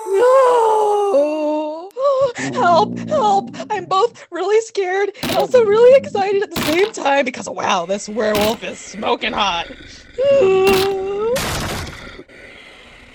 No! 0.10 1.92
Help! 2.54 2.98
Help! 3.00 3.56
I'm 3.70 3.86
both 3.86 4.26
really 4.32 4.62
scared 4.62 5.12
and 5.24 5.38
also 5.38 5.64
really 5.64 5.98
excited 5.98 6.44
at 6.44 6.52
the 6.52 6.62
same 6.62 6.92
time 6.94 7.26
because 7.26 7.50
wow, 7.50 7.86
this 7.86 8.08
werewolf 8.08 8.64
is 8.64 8.80
smoking 8.80 9.34
hot. 9.34 9.68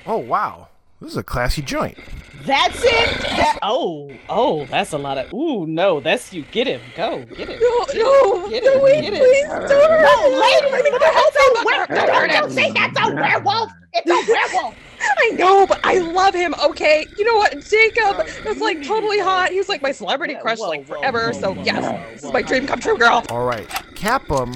Oh 0.04 0.18
wow, 0.18 0.66
this 1.02 1.12
is 1.12 1.16
a 1.16 1.22
classy 1.22 1.62
joint. 1.62 1.98
That's 2.44 2.82
it. 2.82 3.20
That 3.20 3.58
oh 3.62 4.10
oh 4.28 4.66
that's 4.66 4.92
a 4.92 4.98
lot 4.98 5.16
of 5.16 5.32
ooh 5.32 5.64
no 5.66 6.00
that's 6.00 6.32
you 6.32 6.42
get 6.50 6.66
him 6.66 6.80
go 6.96 7.24
get 7.24 7.48
him 7.48 7.60
No, 7.60 7.84
no, 7.94 8.48
get 8.50 8.64
no, 8.64 8.74
him, 8.74 8.82
wait, 8.82 9.00
get 9.02 9.12
him. 9.12 9.20
please 9.20 9.46
don't 9.46 9.70
hurt 9.70 10.02
no 10.02 10.30
me. 10.30 10.36
lady 10.40 10.90
what 10.90 11.00
the 11.00 11.06
hell's 11.06 11.36
a 11.36 11.64
werewolf 11.64 12.30
don't 12.32 12.50
say 12.50 12.72
that's 12.72 12.98
a 12.98 13.14
werewolf 13.14 13.70
it's 13.92 14.10
a 14.10 14.32
werewolf 14.32 14.74
I 15.18 15.30
know, 15.30 15.66
but 15.66 15.80
I 15.82 15.98
love 15.98 16.32
him. 16.32 16.54
Okay, 16.64 17.04
you 17.18 17.24
know 17.24 17.34
what, 17.36 17.58
Jacob 17.64 18.24
is 18.46 18.60
like 18.60 18.84
totally 18.84 19.18
hot. 19.18 19.50
He's 19.50 19.68
like 19.68 19.82
my 19.82 19.90
celebrity 19.90 20.36
crush 20.40 20.58
Whoa, 20.58 20.68
like 20.68 20.86
forever. 20.86 21.32
So 21.32 21.54
yes, 21.54 22.12
this 22.14 22.24
is 22.24 22.32
my 22.32 22.40
dream 22.40 22.68
come 22.68 22.78
true, 22.78 22.96
girl. 22.96 23.24
All 23.28 23.44
right, 23.44 23.68
cap 23.96 24.28
him 24.30 24.54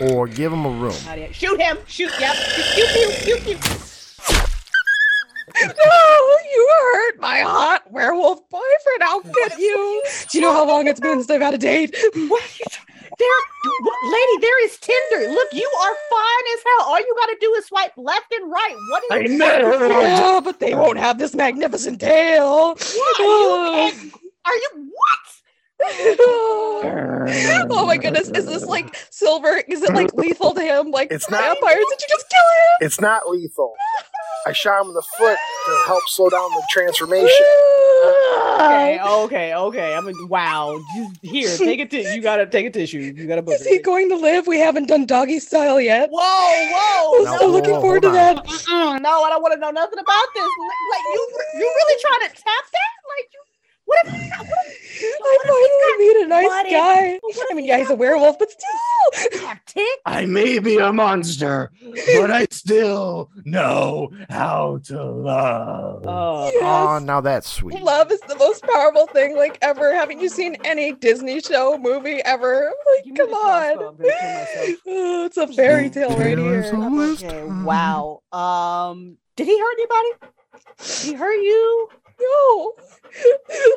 or 0.00 0.26
give 0.26 0.52
him 0.52 0.64
a 0.64 0.70
room. 0.70 0.94
How 1.04 1.14
do 1.14 1.32
shoot 1.32 1.60
him 1.60 1.78
shoot 1.86 2.10
yep 2.18 2.34
pew 2.74 2.84
pew 2.92 3.36
pew 3.36 3.36
pew 3.56 3.78
No, 5.62 6.36
you 6.52 6.68
hurt 6.92 7.20
my 7.20 7.40
hot 7.40 7.90
werewolf 7.90 8.48
boyfriend. 8.48 9.02
I'll 9.02 9.22
get 9.22 9.58
you? 9.58 10.02
Do 10.30 10.38
you 10.38 10.42
know 10.42 10.52
how 10.52 10.66
long 10.66 10.88
it's 10.88 11.00
been 11.00 11.18
since 11.18 11.30
I've 11.30 11.40
had 11.40 11.54
a 11.54 11.58
date? 11.58 11.96
what 12.14 12.42
are 12.42 12.56
you 12.58 12.64
tr- 12.70 12.82
there 13.18 13.28
lady 14.10 14.40
there 14.40 14.64
is 14.64 14.76
Tinder 14.78 15.30
look 15.30 15.48
you 15.52 15.70
are 15.82 15.94
fine 16.10 16.44
as 16.54 16.64
hell 16.64 16.86
all 16.88 16.98
you 16.98 17.14
gotta 17.16 17.36
do 17.40 17.54
is 17.54 17.66
swipe 17.66 17.92
left 17.96 18.32
and 18.32 18.50
right 18.50 18.74
what 18.90 19.02
I 19.12 19.20
is 19.20 19.30
know. 19.38 20.00
Yeah, 20.00 20.40
but 20.42 20.58
they 20.58 20.74
won't 20.74 20.98
have 20.98 21.18
this 21.18 21.34
magnificent 21.34 22.00
tail. 22.00 22.74
what 22.74 22.78
you 22.78 22.94
oh. 22.96 24.10
are 24.44 24.54
you 24.56 24.70
what 24.74 25.43
oh 27.70 27.84
my 27.86 27.96
goodness, 27.96 28.28
is 28.30 28.46
this 28.46 28.64
like 28.64 28.96
silver? 29.10 29.62
Is 29.68 29.82
it 29.82 29.92
like 29.92 30.12
lethal 30.14 30.54
to 30.54 30.60
him? 30.62 30.90
Like 30.90 31.10
It's 31.10 31.30
not- 31.30 31.40
vampires? 31.40 31.84
Did 31.90 32.00
you 32.02 32.06
just 32.08 32.26
kill 32.30 32.40
him. 32.40 32.86
It's 32.86 33.00
not 33.00 33.28
lethal. 33.28 33.74
I 34.46 34.52
shot 34.52 34.82
him 34.82 34.88
in 34.88 34.94
the 34.94 35.02
foot 35.16 35.38
to 35.66 35.82
help 35.86 36.02
slow 36.08 36.28
down 36.28 36.50
the 36.50 36.62
transformation. 36.70 37.30
okay 38.60 39.00
okay 39.06 39.54
okay 39.54 39.94
I 39.94 40.00
mean 40.02 40.28
wow 40.28 40.78
just 40.94 41.22
here 41.22 41.56
take 41.56 41.80
a 41.80 41.86
tissue 41.86 42.10
you 42.10 42.20
gotta 42.20 42.44
take 42.44 42.66
a 42.66 42.70
tissue 42.70 42.98
you 42.98 43.26
gotta 43.26 43.40
book 43.40 43.54
Is 43.54 43.66
he 43.66 43.78
going 43.78 44.10
to 44.10 44.16
live? 44.16 44.46
We 44.46 44.58
haven't 44.58 44.86
done 44.86 45.06
doggy 45.06 45.38
style 45.40 45.80
yet. 45.80 46.10
Whoa, 46.10 46.20
whoa! 46.20 47.18
I'm 47.18 47.24
No, 47.24 47.36
still 47.36 47.48
whoa, 47.48 47.54
looking 47.56 47.80
forward 47.80 48.02
to 48.02 48.08
on. 48.08 48.14
that. 48.14 48.36
Mm-mm, 48.44 49.00
no, 49.00 49.22
I 49.22 49.30
don't 49.30 49.40
want 49.42 49.54
to 49.54 49.60
know 49.60 49.70
nothing 49.70 49.98
about 49.98 50.26
this. 50.34 50.44
Like, 50.44 50.92
like, 50.92 51.02
you, 51.14 51.28
you 51.54 51.60
really 51.64 52.00
trying 52.02 52.28
to 52.28 52.34
tap 52.36 52.64
that? 52.72 52.92
Like 53.16 53.28
you? 53.32 53.40
What 53.86 54.06
if? 54.06 54.12
What 55.18 55.24
I 55.26 55.38
finally 55.42 56.06
meet 56.06 56.24
a 56.24 56.28
nice 56.28 56.44
what 56.46 56.70
guy. 56.70 57.18
what 57.22 57.46
I 57.50 57.54
mean, 57.54 57.64
yeah, 57.66 57.78
he's 57.78 57.90
a 57.90 57.94
werewolf, 57.94 58.38
but 58.38 58.50
still. 58.50 58.70
if 59.26 59.34
you 59.40 59.46
have 59.46 59.64
tick? 59.66 59.98
I 60.06 60.24
may 60.26 60.58
be 60.58 60.78
a 60.78 60.92
monster, 60.92 61.70
but 62.14 62.30
I 62.30 62.46
still 62.50 63.30
know 63.44 64.10
how 64.30 64.78
to 64.84 65.02
love. 65.02 66.04
Oh, 66.06 66.50
Oh, 66.62 66.98
now 67.02 67.20
that's 67.20 67.50
sweet. 67.50 67.82
Love 67.82 68.10
is 68.12 68.20
the 68.20 68.36
most 68.36 68.62
powerful 68.64 69.06
thing 69.08 69.36
like 69.36 69.58
ever. 69.62 69.94
Haven't 69.94 70.20
you 70.20 70.28
seen 70.28 70.56
any 70.64 70.92
Disney 70.92 71.40
show 71.40 71.76
movie 71.76 72.20
ever? 72.24 72.72
Give 73.04 73.14
Like, 73.16 73.30
come 73.30 73.34
on. 73.34 73.62
I'm 73.62 73.78
gonna 73.78 73.96
kill 73.96 74.06
myself. 74.06 74.68
Oh, 74.86 75.24
it's 75.26 75.36
a 75.36 75.46
fairy 75.48 75.90
tale 75.90 76.16
right 76.16 76.38
here. 76.38 76.72
okay, 76.74 77.44
wow. 77.44 78.22
Um, 78.32 79.16
did 79.36 79.46
he 79.46 79.58
hurt 79.58 79.74
anybody? 79.78 80.32
Did 80.78 81.10
he 81.10 81.12
hurt 81.14 81.40
you? 81.42 81.88
No, 82.20 82.72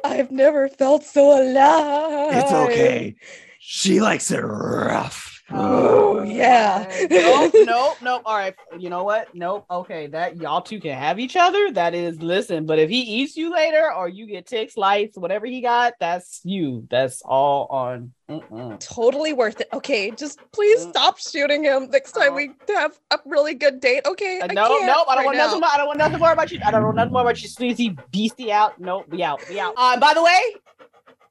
I've 0.04 0.32
never 0.32 0.68
felt 0.70 1.04
so 1.04 1.42
alive. 1.42 2.36
It's 2.36 2.52
okay. 2.52 3.16
She 3.60 4.00
likes 4.00 4.32
it 4.32 4.40
rough. 4.40 5.37
Oh 5.50 6.24
yeah. 6.24 6.86
nope, 7.10 7.54
nope, 7.66 7.98
nope. 8.02 8.22
All 8.26 8.36
right. 8.36 8.54
You 8.78 8.90
know 8.90 9.04
what? 9.04 9.34
Nope. 9.34 9.66
Okay, 9.72 10.08
that 10.08 10.36
y'all 10.38 10.62
two 10.62 10.80
can 10.80 10.98
have 10.98 11.20
each 11.20 11.36
other. 11.38 11.72
That 11.72 11.94
is 11.94 12.22
listen, 12.22 12.66
but 12.66 12.80
if 12.80 12.90
he 12.90 13.00
eats 13.02 13.38
you 13.38 13.52
later 13.52 13.92
or 13.94 14.10
you 14.10 14.26
get 14.28 14.46
ticks, 14.46 14.76
lights, 14.76 15.18
whatever 15.18 15.46
he 15.46 15.62
got, 15.62 15.94
that's 16.00 16.42
you. 16.44 16.86
That's 16.90 17.22
all 17.24 17.68
on. 17.70 18.12
Mm-mm. 18.30 18.78
totally 18.82 19.32
worth 19.32 19.62
it. 19.62 19.70
Okay, 19.72 20.12
just 20.12 20.38
please 20.52 20.86
Mm. 20.86 20.90
stop 20.90 21.18
shooting 21.18 21.64
him 21.64 21.90
next 21.92 22.12
time 22.12 22.36
we 22.36 22.52
have 22.76 23.00
a 23.12 23.20
really 23.26 23.54
good 23.54 23.80
date. 23.80 24.02
Okay, 24.06 24.42
Uh, 24.42 24.48
I 24.50 24.54
nope. 24.54 24.66
I 24.70 24.86
don't 24.86 25.08
right 25.08 25.26
want 25.26 25.38
now. 25.38 25.46
nothing. 25.46 25.62
More, 25.62 25.70
I 25.74 25.78
don't 25.78 25.88
want 25.88 25.98
nothing 26.00 26.20
more 26.20 26.32
about 26.34 26.52
you. 26.52 26.60
I 26.66 26.72
don't 26.72 26.84
want 26.84 26.98
nothing 26.98 27.14
more 27.14 27.22
about 27.22 27.42
you, 27.42 27.48
sleazy 27.48 27.98
beastie 28.12 28.52
out. 28.52 28.82
Nope. 28.82 29.06
We 29.10 29.24
out. 29.24 29.42
We 29.50 29.62
out. 29.62 29.76
Uh, 29.78 29.98
by 29.98 30.14
the 30.14 30.22
way, 30.22 30.42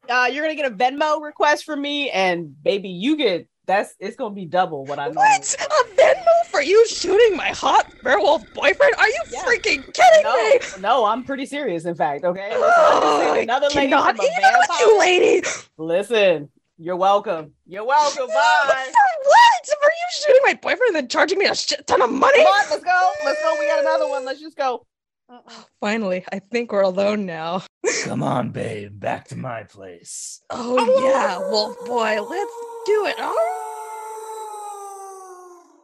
uh, 0.08 0.30
you're 0.32 0.42
gonna 0.42 0.54
get 0.54 0.72
a 0.72 0.74
Venmo 0.74 1.20
request 1.20 1.66
from 1.66 1.82
me, 1.82 2.08
and 2.10 2.62
baby, 2.62 2.88
you 2.88 3.16
get 3.18 3.46
that's 3.66 3.94
it's 4.00 4.16
gonna 4.16 4.34
be 4.34 4.44
double 4.46 4.84
what 4.84 4.98
I 4.98 5.08
know. 5.08 5.14
What? 5.14 5.56
A 5.60 5.84
Venmo 6.00 6.46
for 6.50 6.62
you 6.62 6.86
shooting 6.88 7.36
my 7.36 7.48
hot 7.48 7.92
werewolf 8.04 8.42
boyfriend? 8.54 8.94
Are 8.98 9.08
you 9.08 9.22
Yeah. 9.30 9.42
freaking 9.44 9.82
kidding 9.92 10.22
No, 10.22 10.36
me? 10.36 10.58
no, 10.80 11.04
I'm 11.04 11.24
pretty 11.24 11.46
serious. 11.46 11.84
In 11.84 11.94
fact, 11.94 12.24
okay. 12.24 12.50
Listen, 12.50 12.72
Oh, 12.76 13.34
another 13.40 13.66
lady 13.68 13.90
cannot 13.90 14.16
from 14.16 14.24
a 14.24 14.28
even 14.28 14.42
with 14.58 14.80
you, 14.80 14.98
lady. 14.98 15.46
Listen, 15.78 16.48
you're 16.78 16.96
welcome. 16.96 17.52
You're 17.66 17.84
welcome. 17.86 18.26
Bye. 18.28 18.64
For 18.92 19.28
what? 19.28 19.66
For 19.66 19.90
you 19.90 20.06
shooting 20.12 20.42
my 20.44 20.54
boyfriend 20.54 20.88
and 20.88 20.96
then 20.96 21.08
charging 21.08 21.38
me 21.38 21.46
a 21.46 21.54
shit 21.54 21.86
ton 21.86 22.02
of 22.02 22.10
money? 22.10 22.38
Come 22.38 22.46
on, 22.46 22.64
let's 22.70 22.84
go. 22.84 23.10
Let's 23.24 23.42
go. 23.42 23.56
We 23.58 23.66
got 23.66 23.80
another 23.80 24.08
one. 24.08 24.24
Let's 24.24 24.40
just 24.40 24.56
go. 24.56 24.86
Oh, 25.28 25.40
finally, 25.80 26.24
I 26.32 26.38
think 26.38 26.70
we're 26.70 26.82
alone 26.82 27.26
now. 27.26 27.62
Come 28.04 28.22
on, 28.22 28.50
babe, 28.50 29.00
back 29.00 29.26
to 29.28 29.36
my 29.36 29.64
place. 29.64 30.40
Oh, 30.50 30.76
oh. 30.78 31.02
yeah, 31.02 31.38
Wolf 31.50 31.76
Boy, 31.84 32.20
let's 32.22 32.52
do 32.86 33.06
it. 33.06 33.16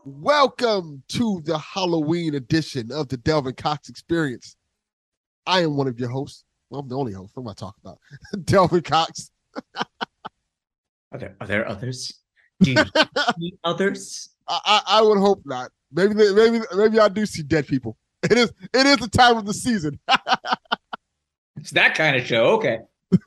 Welcome 0.04 1.02
to 1.08 1.42
the 1.44 1.58
Halloween 1.58 2.34
edition 2.36 2.92
of 2.92 3.08
the 3.08 3.16
Delvin 3.16 3.54
Cox 3.54 3.88
Experience. 3.88 4.56
I 5.46 5.62
am 5.64 5.76
one 5.76 5.88
of 5.88 5.98
your 5.98 6.08
hosts. 6.10 6.44
Well, 6.70 6.80
I'm 6.80 6.88
the 6.88 6.96
only 6.96 7.12
host. 7.12 7.32
What 7.34 7.42
am 7.42 7.48
I 7.48 7.54
talking 7.54 7.80
about? 7.84 7.98
Delvin 8.44 8.82
Cox. 8.82 9.30
Are 9.76 11.18
there 11.18 11.36
are 11.40 11.46
there 11.46 11.68
others? 11.68 12.12
Do 12.60 12.70
you 12.72 12.84
see 13.40 13.54
others? 13.64 14.30
I, 14.48 14.60
I, 14.64 14.82
I 14.98 15.02
would 15.02 15.18
hope 15.18 15.42
not. 15.44 15.70
Maybe 15.92 16.14
they- 16.14 16.32
maybe 16.32 16.60
maybe 16.74 17.00
I 17.00 17.08
do 17.08 17.26
see 17.26 17.42
dead 17.42 17.66
people. 17.66 17.96
It 18.22 18.38
is 18.38 18.52
it 18.72 18.86
is 18.86 18.98
the 18.98 19.08
time 19.08 19.36
of 19.36 19.46
the 19.46 19.54
season. 19.54 19.98
It's 21.56 21.72
that 21.72 21.94
kind 21.96 22.16
of 22.16 22.24
show. 22.24 22.44
Okay. 22.56 22.78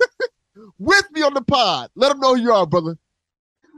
With 0.79 1.05
me 1.11 1.21
on 1.21 1.33
the 1.33 1.41
pod. 1.41 1.89
Let 1.95 2.09
them 2.09 2.19
know 2.21 2.35
who 2.35 2.41
you 2.41 2.51
are, 2.53 2.65
brother. 2.65 2.97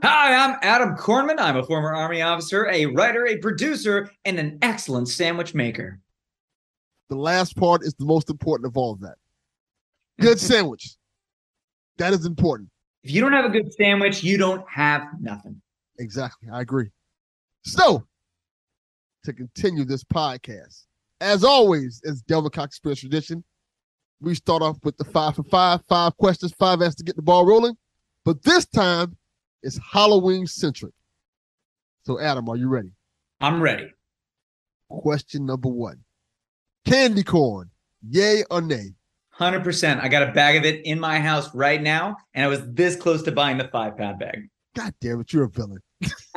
Hi, 0.00 0.32
I'm 0.32 0.56
Adam 0.62 0.94
Kornman. 0.96 1.40
I'm 1.40 1.56
a 1.56 1.64
former 1.64 1.92
Army 1.92 2.22
officer, 2.22 2.68
a 2.68 2.86
writer, 2.86 3.26
a 3.26 3.36
producer, 3.38 4.08
and 4.24 4.38
an 4.38 4.58
excellent 4.62 5.08
sandwich 5.08 5.54
maker. 5.54 5.98
The 7.08 7.16
last 7.16 7.56
part 7.56 7.82
is 7.82 7.94
the 7.94 8.04
most 8.04 8.30
important 8.30 8.68
of 8.68 8.76
all 8.76 8.92
of 8.92 9.00
that. 9.00 9.16
Good 10.20 10.38
sandwich. 10.40 10.94
That 11.96 12.12
is 12.12 12.26
important. 12.26 12.68
If 13.02 13.10
you 13.10 13.20
don't 13.20 13.32
have 13.32 13.44
a 13.44 13.48
good 13.48 13.72
sandwich, 13.74 14.22
you 14.22 14.38
don't 14.38 14.64
have 14.70 15.02
nothing. 15.20 15.60
Exactly. 15.98 16.48
I 16.48 16.60
agree. 16.60 16.90
So, 17.64 18.06
to 19.24 19.32
continue 19.32 19.84
this 19.84 20.04
podcast, 20.04 20.84
as 21.20 21.42
always, 21.42 22.00
as 22.06 22.22
Delvin 22.22 22.52
Cox 22.52 22.76
Experience 22.76 23.00
tradition, 23.00 23.42
we 24.20 24.36
start 24.36 24.62
off 24.62 24.76
with 24.84 24.96
the 24.96 25.04
five 25.04 25.34
for 25.34 25.42
five, 25.42 25.80
five 25.88 26.16
questions, 26.18 26.52
five 26.56 26.80
has 26.80 26.94
to 26.94 27.02
get 27.02 27.16
the 27.16 27.22
ball 27.22 27.44
rolling. 27.44 27.76
But 28.24 28.44
this 28.44 28.64
time, 28.66 29.16
it's 29.62 29.78
Halloween 29.92 30.46
centric. 30.46 30.92
So, 32.04 32.20
Adam, 32.20 32.48
are 32.48 32.56
you 32.56 32.68
ready? 32.68 32.90
I'm 33.40 33.60
ready. 33.60 33.90
Question 34.88 35.44
number 35.46 35.68
one 35.68 35.98
Candy 36.86 37.22
corn, 37.22 37.70
yay 38.08 38.44
or 38.50 38.60
nay? 38.60 38.94
100%. 39.38 40.00
I 40.02 40.08
got 40.08 40.28
a 40.28 40.32
bag 40.32 40.56
of 40.56 40.64
it 40.64 40.84
in 40.84 40.98
my 40.98 41.20
house 41.20 41.54
right 41.54 41.80
now, 41.80 42.16
and 42.34 42.44
I 42.44 42.48
was 42.48 42.60
this 42.72 42.96
close 42.96 43.22
to 43.24 43.32
buying 43.32 43.58
the 43.58 43.68
five 43.68 43.96
pound 43.96 44.18
bag. 44.18 44.48
God 44.74 44.92
damn 45.00 45.20
it, 45.20 45.32
you're 45.32 45.44
a 45.44 45.48
villain. 45.48 45.78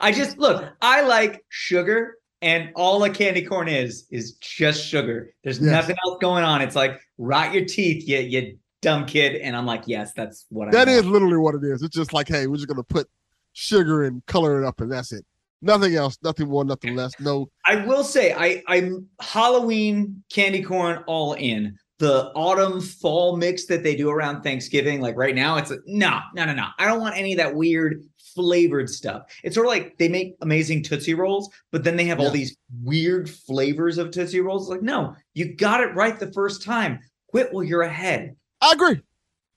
I 0.00 0.12
just 0.12 0.38
look, 0.38 0.64
I 0.80 1.02
like 1.02 1.44
sugar, 1.48 2.16
and 2.42 2.70
all 2.74 3.02
a 3.04 3.10
candy 3.10 3.42
corn 3.42 3.68
is 3.68 4.06
is 4.10 4.32
just 4.34 4.84
sugar. 4.84 5.34
There's 5.44 5.58
Yes. 5.58 5.70
nothing 5.70 5.96
else 6.04 6.18
going 6.20 6.44
on. 6.44 6.62
It's 6.62 6.76
like 6.76 7.00
rot 7.18 7.52
your 7.54 7.64
teeth, 7.64 8.06
you 8.08 8.18
you 8.18 8.58
dumb 8.84 9.06
kid. 9.06 9.36
And 9.36 9.56
I'm 9.56 9.66
like, 9.66 9.82
yes, 9.86 10.12
that's 10.12 10.46
what 10.50 10.68
I 10.68 10.70
That 10.70 10.86
want. 10.86 10.90
is 11.00 11.06
literally 11.06 11.38
what 11.38 11.54
it 11.56 11.64
is. 11.64 11.82
It's 11.82 11.96
just 11.96 12.12
like, 12.12 12.28
hey, 12.28 12.46
we're 12.46 12.56
just 12.56 12.68
gonna 12.68 12.84
put 12.84 13.08
sugar 13.52 14.04
and 14.04 14.24
color 14.26 14.62
it 14.62 14.66
up, 14.66 14.80
and 14.80 14.92
that's 14.92 15.12
it. 15.12 15.24
Nothing 15.62 15.94
else, 15.94 16.18
nothing 16.22 16.48
more, 16.48 16.64
nothing 16.64 16.94
less. 16.94 17.12
No, 17.18 17.48
I 17.64 17.76
will 17.86 18.04
say 18.04 18.32
I 18.34 18.62
I'm 18.68 19.08
Halloween 19.20 20.22
candy 20.30 20.62
corn 20.62 21.02
all 21.06 21.32
in. 21.34 21.76
The 21.98 22.32
autumn 22.34 22.80
fall 22.80 23.36
mix 23.36 23.66
that 23.66 23.82
they 23.82 23.94
do 23.96 24.10
around 24.10 24.42
Thanksgiving, 24.42 25.00
like 25.00 25.16
right 25.16 25.34
now, 25.34 25.56
it's 25.56 25.70
like 25.70 25.80
no, 25.86 26.20
no, 26.34 26.44
no, 26.44 26.52
no. 26.52 26.66
I 26.78 26.86
don't 26.86 27.00
want 27.00 27.16
any 27.16 27.32
of 27.32 27.38
that 27.38 27.54
weird 27.54 28.04
flavored 28.34 28.90
stuff. 28.90 29.22
It's 29.44 29.54
sort 29.54 29.66
of 29.68 29.70
like 29.72 29.96
they 29.96 30.08
make 30.08 30.34
amazing 30.42 30.82
Tootsie 30.82 31.14
Rolls, 31.14 31.48
but 31.70 31.84
then 31.84 31.96
they 31.96 32.04
have 32.06 32.18
all 32.20 32.30
these 32.30 32.56
weird 32.82 33.30
flavors 33.30 33.96
of 33.96 34.10
Tootsie 34.10 34.40
Rolls. 34.40 34.62
It's 34.64 34.70
like, 34.70 34.82
no, 34.82 35.14
you 35.34 35.54
got 35.54 35.80
it 35.80 35.94
right 35.94 36.18
the 36.18 36.32
first 36.32 36.62
time. 36.62 36.98
Quit 37.28 37.52
while 37.52 37.62
you're 37.64 37.82
ahead. 37.82 38.34
I 38.64 38.72
agree. 38.72 39.00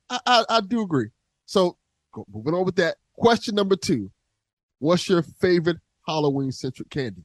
I, 0.09 0.19
I, 0.25 0.45
I 0.49 0.61
do 0.61 0.81
agree. 0.81 1.07
So 1.45 1.77
moving 2.33 2.53
on 2.53 2.65
with 2.65 2.75
that. 2.75 2.97
Question 3.13 3.55
number 3.55 3.75
two. 3.77 4.11
What's 4.79 5.07
your 5.07 5.21
favorite 5.23 5.77
Halloween 6.05 6.51
centric 6.51 6.89
candy? 6.89 7.23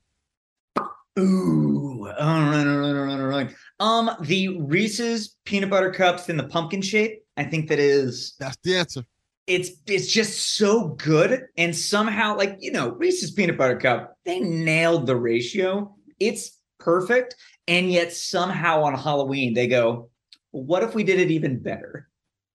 Ooh, 1.18 2.08
all 2.08 2.40
right, 2.40 2.66
all 2.66 2.78
right, 2.78 2.96
all 2.96 3.04
right, 3.04 3.20
all 3.20 3.26
right. 3.26 3.54
Um, 3.80 4.10
the 4.22 4.60
Reese's 4.60 5.36
peanut 5.44 5.68
butter 5.68 5.90
cups 5.92 6.28
in 6.30 6.36
the 6.38 6.44
pumpkin 6.44 6.80
shape. 6.80 7.22
I 7.36 7.44
think 7.44 7.68
that 7.68 7.78
is 7.78 8.34
That's 8.38 8.56
the 8.62 8.76
answer. 8.76 9.02
it's 9.46 9.70
it's 9.86 10.06
just 10.06 10.56
so 10.56 10.88
good 10.90 11.46
and 11.58 11.74
somehow 11.74 12.36
like 12.36 12.56
you 12.60 12.70
know 12.70 12.90
reese's 12.92 13.30
peanut 13.32 13.56
butter 13.58 13.76
cup 13.76 14.14
they 14.24 14.38
nailed 14.38 15.06
the 15.06 15.16
ratio 15.16 15.92
it's 16.20 16.58
perfect 16.78 17.34
and 17.66 17.90
yet 17.90 18.12
somehow 18.12 18.82
on 18.84 18.94
halloween 18.94 19.52
they 19.54 19.66
go 19.66 20.10
what 20.52 20.82
if 20.82 20.94
we 20.94 21.02
did 21.04 21.18
it 21.20 21.30
even 21.30 21.58
better 21.58 22.08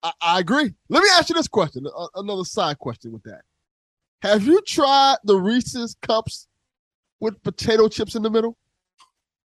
I, 0.03 0.11
I 0.21 0.39
agree. 0.39 0.73
Let 0.89 1.01
me 1.03 1.09
ask 1.17 1.27
you 1.29 1.35
this 1.35 1.47
question. 1.47 1.85
a- 1.87 2.19
another 2.19 2.45
side 2.45 2.77
question 2.77 3.11
with 3.11 3.23
that. 3.23 3.41
Have 4.21 4.45
you 4.45 4.61
tried 4.61 5.15
the 5.23 5.35
Reese's 5.35 5.95
cups 6.03 6.47
with 7.19 7.41
potato 7.43 7.87
chips 7.87 8.13
in 8.15 8.21
the 8.21 8.29
middle? 8.29 8.57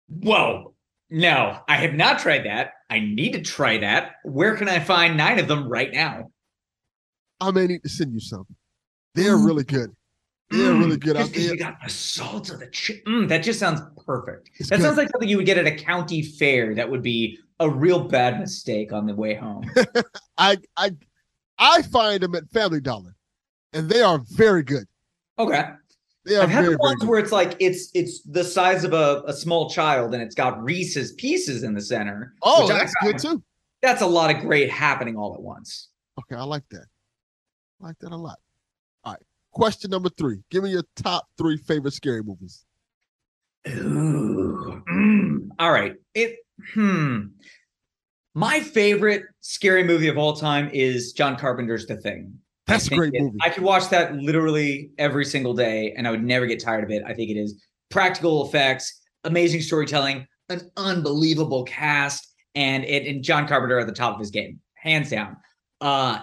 whoa 0.09 0.75
no 1.09 1.59
i 1.69 1.77
have 1.77 1.95
not 1.95 2.19
tried 2.19 2.45
that 2.45 2.73
i 2.91 3.01
need 3.01 3.33
to 3.33 3.41
try 3.41 3.79
that 3.79 4.17
where 4.25 4.55
can 4.57 4.69
i 4.69 4.79
find 4.79 5.17
nine 5.17 5.39
of 5.39 5.49
them 5.49 5.67
right 5.69 5.93
now 5.93 6.31
I 7.41 7.51
may 7.51 7.67
need 7.67 7.83
to 7.83 7.89
send 7.89 8.13
you 8.13 8.21
some. 8.21 8.47
They're 9.17 9.37
really 9.37 9.65
good. 9.65 9.91
They're 10.51 10.75
really 10.75 10.97
good 10.97 11.17
out 11.17 11.31
there. 11.33 11.41
you 11.43 11.57
got 11.57 11.75
the 11.83 11.91
salt 11.91 12.51
of 12.51 12.61
the 12.61 12.69
chip 12.69 13.05
Mm, 13.05 13.27
that 13.29 13.39
just 13.43 13.59
sounds 13.59 13.81
perfect 14.07 14.51
It's 14.59 14.69
that 14.71 14.77
good. 14.77 14.83
sounds 14.85 14.97
like 14.97 15.09
something 15.11 15.29
you 15.29 15.39
would 15.39 15.47
get 15.47 15.59
at 15.59 15.67
a 15.67 15.75
county 15.75 16.23
fair 16.23 16.73
that 16.77 16.89
would 16.89 17.03
be 17.03 17.39
a 17.63 17.71
real 17.71 18.01
bad 18.09 18.39
mistake 18.41 18.93
on 18.93 19.07
the 19.07 19.15
way 19.15 19.35
home 19.35 19.65
I 20.39 20.59
I 20.77 20.91
I 21.59 21.83
find 21.83 22.21
them 22.21 22.35
at 22.35 22.49
Family 22.51 22.81
Dollar, 22.81 23.15
and 23.73 23.89
they 23.89 24.01
are 24.03 24.19
very 24.19 24.65
good. 24.65 24.87
okay 25.39 25.71
They 26.25 26.37
are 26.37 26.43
I've 26.43 26.51
had 26.51 26.65
very, 26.65 26.75
the 26.75 26.79
ones 26.83 27.05
where 27.05 27.21
it's 27.21 27.33
like 27.33 27.57
it's 27.61 27.91
it's 27.95 28.21
the 28.23 28.43
size 28.45 28.85
of 28.85 28.93
a, 28.93 29.23
a 29.27 29.33
small 29.33 29.71
child 29.71 30.13
and 30.15 30.23
it's 30.23 30.35
got 30.35 30.63
Reese's 30.63 31.13
pieces 31.13 31.63
in 31.63 31.75
the 31.75 31.81
center. 31.81 32.35
Oh, 32.43 32.67
that's 32.67 32.93
good 33.03 33.19
too. 33.19 33.43
That's 33.81 34.03
a 34.03 34.07
lot 34.07 34.35
of 34.35 34.41
great 34.41 34.71
happening 34.71 35.17
all 35.17 35.35
at 35.35 35.41
once. 35.41 35.89
Okay, 36.19 36.37
I 36.37 36.45
like 36.45 36.69
that. 36.71 36.87
I 37.81 37.87
like 37.87 37.99
that 38.01 38.13
a 38.13 38.17
lot. 38.17 38.39
All 39.05 39.13
right. 39.13 39.23
Question 39.53 39.91
number 39.91 40.09
three. 40.11 40.39
Give 40.51 40.63
me 40.63 40.71
your 40.71 40.85
top 40.97 41.27
three 41.37 41.57
favorite 41.57 41.95
scary 41.95 42.23
movies. 42.23 42.65
Ooh. 43.69 44.83
Mm. 44.91 45.49
All 45.59 45.73
right. 45.73 45.95
It 46.15 46.39
hmm. 46.75 47.21
My 48.35 48.61
favorite 48.61 49.25
scary 49.41 49.85
movie 49.85 50.09
of 50.09 50.17
all 50.17 50.35
time 50.35 50.71
is 50.73 51.13
John 51.13 51.37
Carpenter's 51.37 51.87
The 51.87 51.97
Thing. 51.99 52.33
That's 52.67 52.87
a 52.87 52.97
great 52.97 53.13
it- 53.15 53.23
movie. 53.23 53.37
I 53.43 53.51
could 53.51 53.63
watch 53.63 53.91
that 53.91 54.15
literally 54.17 54.91
every 54.99 55.25
single 55.25 55.53
day 55.55 55.93
and 55.97 56.07
I 56.09 56.11
would 56.11 56.25
never 56.25 56.47
get 56.47 56.61
tired 56.61 56.85
of 56.85 56.91
it. 56.91 57.03
I 57.07 57.13
think 57.13 57.31
it 57.31 57.37
is 57.37 57.63
practical 57.91 58.47
effects, 58.47 59.03
amazing 59.25 59.61
storytelling, 59.61 60.27
an 60.49 60.71
unbelievable 60.77 61.65
cast, 61.65 62.33
and 62.55 62.85
it 62.85 63.07
and 63.07 63.23
John 63.23 63.47
Carpenter 63.47 63.79
at 63.79 63.87
the 63.87 63.93
top 63.93 64.15
of 64.15 64.21
his 64.21 64.31
game, 64.31 64.61
hands 64.75 65.11
down. 65.11 65.37
Uh 65.81 66.21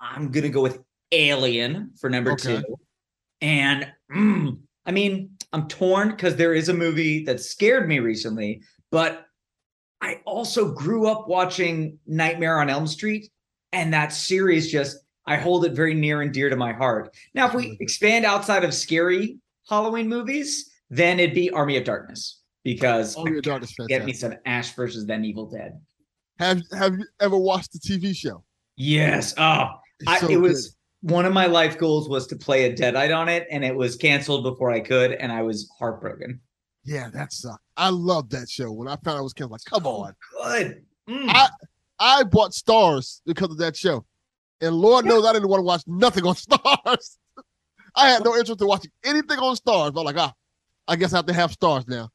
I'm 0.00 0.30
gonna 0.32 0.48
go 0.48 0.62
with 0.62 0.80
Alien 1.12 1.92
for 2.00 2.10
number 2.10 2.32
Okay. 2.32 2.56
two. 2.60 2.76
And 3.40 3.92
mm, 4.12 4.58
I 4.86 4.90
mean, 4.90 5.30
I'm 5.52 5.68
torn 5.68 6.08
because 6.10 6.34
there 6.36 6.54
is 6.54 6.68
a 6.68 6.74
movie 6.74 7.24
that 7.24 7.40
scared 7.40 7.88
me 7.88 8.00
recently, 8.00 8.62
but 8.90 9.26
I 10.04 10.20
also 10.26 10.70
grew 10.70 11.06
up 11.08 11.28
watching 11.28 11.98
Nightmare 12.06 12.60
on 12.60 12.68
Elm 12.68 12.86
Street, 12.86 13.30
and 13.72 13.90
that 13.94 14.12
series 14.12 14.70
just 14.70 14.98
I 15.26 15.36
hold 15.36 15.64
it 15.64 15.72
very 15.72 15.94
near 15.94 16.20
and 16.20 16.30
dear 16.30 16.50
to 16.50 16.56
my 16.56 16.74
heart. 16.74 17.16
Now, 17.32 17.46
if 17.48 17.54
we 17.54 17.68
mm-hmm. 17.68 17.82
expand 17.82 18.26
outside 18.26 18.64
of 18.64 18.74
scary 18.74 19.38
Halloween 19.66 20.06
movies, 20.06 20.70
then 20.90 21.18
it'd 21.18 21.34
be 21.34 21.48
Army 21.48 21.78
of 21.78 21.84
Darkness 21.84 22.42
because 22.64 23.16
Army 23.16 23.38
of 23.38 23.44
Darkness, 23.44 23.74
get 23.88 24.04
me 24.04 24.12
some 24.12 24.34
Ash 24.44 24.74
versus 24.74 25.06
then 25.06 25.24
Evil 25.24 25.46
Dead. 25.46 25.80
Have 26.38 26.60
Have 26.78 26.98
you 26.98 27.06
ever 27.20 27.38
watched 27.38 27.72
the 27.72 27.78
TV 27.78 28.14
show? 28.14 28.44
Yes. 28.76 29.32
Oh, 29.38 29.68
I, 30.06 30.18
so 30.18 30.28
it 30.28 30.36
was 30.36 30.76
one 31.00 31.24
of 31.24 31.32
my 31.32 31.46
life 31.46 31.78
goals 31.78 32.10
was 32.10 32.26
to 32.26 32.36
play 32.36 32.66
a 32.66 32.76
Deadite 32.76 33.16
on 33.16 33.30
it, 33.30 33.46
and 33.50 33.64
it 33.64 33.74
was 33.74 33.96
canceled 33.96 34.44
before 34.44 34.70
I 34.70 34.80
could, 34.80 35.12
and 35.12 35.32
I 35.32 35.40
was 35.40 35.70
heartbroken. 35.78 36.40
Yeah, 36.84 37.08
that 37.10 37.32
sucked. 37.32 37.62
I 37.76 37.88
love 37.88 38.28
that 38.30 38.48
show. 38.48 38.70
When 38.72 38.88
I 38.88 38.96
found 38.96 39.16
out 39.16 39.20
it 39.20 39.22
was 39.22 39.32
canceled, 39.32 39.52
like, 39.52 39.64
come 39.64 39.86
on. 39.86 40.14
Good. 40.42 40.84
Mm. 41.08 41.26
I 41.28 41.48
I 41.98 42.22
bought 42.24 42.52
Starz 42.52 43.20
because 43.26 43.50
of 43.50 43.58
that 43.58 43.76
show, 43.76 44.04
and 44.60 44.74
Lord 44.74 45.04
knows 45.04 45.24
I 45.26 45.32
didn't 45.32 45.48
want 45.48 45.60
to 45.60 45.64
watch 45.64 45.82
nothing 45.86 46.26
on 46.26 46.34
Starz. 46.34 47.16
I 47.96 48.08
had 48.10 48.24
no 48.24 48.36
interest 48.36 48.60
in 48.60 48.66
watching 48.66 48.90
anything 49.04 49.38
on 49.38 49.56
Starz. 49.56 49.94
But 49.94 50.04
like, 50.04 50.16
ah, 50.18 50.32
I 50.88 50.96
guess 50.96 51.12
I 51.12 51.16
have 51.18 51.26
to 51.26 51.32
have 51.32 51.52
Starz 51.56 51.88
now. 51.88 52.10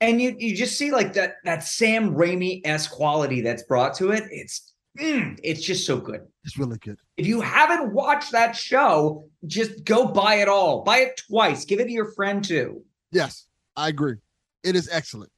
and 0.00 0.20
you 0.20 0.34
you 0.38 0.56
just 0.56 0.78
see 0.78 0.90
like 0.92 1.12
that 1.14 1.36
that 1.44 1.62
Sam 1.64 2.14
Raimi 2.14 2.62
s 2.64 2.86
quality 2.88 3.40
that's 3.42 3.62
brought 3.64 3.94
to 3.96 4.10
it. 4.12 4.24
It's 4.30 4.72
mm, 4.98 5.38
it's 5.42 5.62
just 5.62 5.86
so 5.86 5.98
good. 5.98 6.22
It's 6.44 6.56
really 6.58 6.78
good. 6.78 6.98
If 7.18 7.26
you 7.26 7.40
haven't 7.42 7.92
watched 7.92 8.32
that 8.32 8.56
show, 8.56 9.28
just 9.46 9.84
go 9.84 10.06
buy 10.06 10.36
it 10.36 10.48
all. 10.48 10.82
Buy 10.84 10.98
it 10.98 11.20
twice. 11.28 11.64
Give 11.66 11.80
it 11.80 11.84
to 11.84 11.92
your 11.92 12.12
friend 12.12 12.42
too. 12.42 12.82
Yes, 13.12 13.46
I 13.76 13.88
agree. 13.88 14.16
It 14.62 14.76
is 14.76 14.88
excellent. 14.90 15.30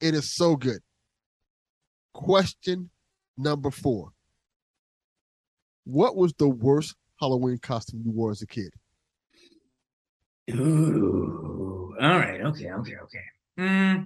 It 0.00 0.14
is 0.14 0.34
so 0.34 0.56
good. 0.56 0.80
Question 2.14 2.90
number 3.36 3.70
four. 3.70 4.10
What 5.84 6.16
was 6.16 6.34
the 6.34 6.48
worst 6.48 6.94
Halloween 7.20 7.58
costume 7.58 8.02
you 8.04 8.12
wore 8.12 8.30
as 8.30 8.42
a 8.42 8.46
kid? 8.46 8.70
Ooh. 10.50 11.94
All 12.00 12.18
right. 12.18 12.40
Okay. 12.40 12.70
Okay. 12.70 12.94
Okay. 13.02 13.24
Hmm. 13.56 13.96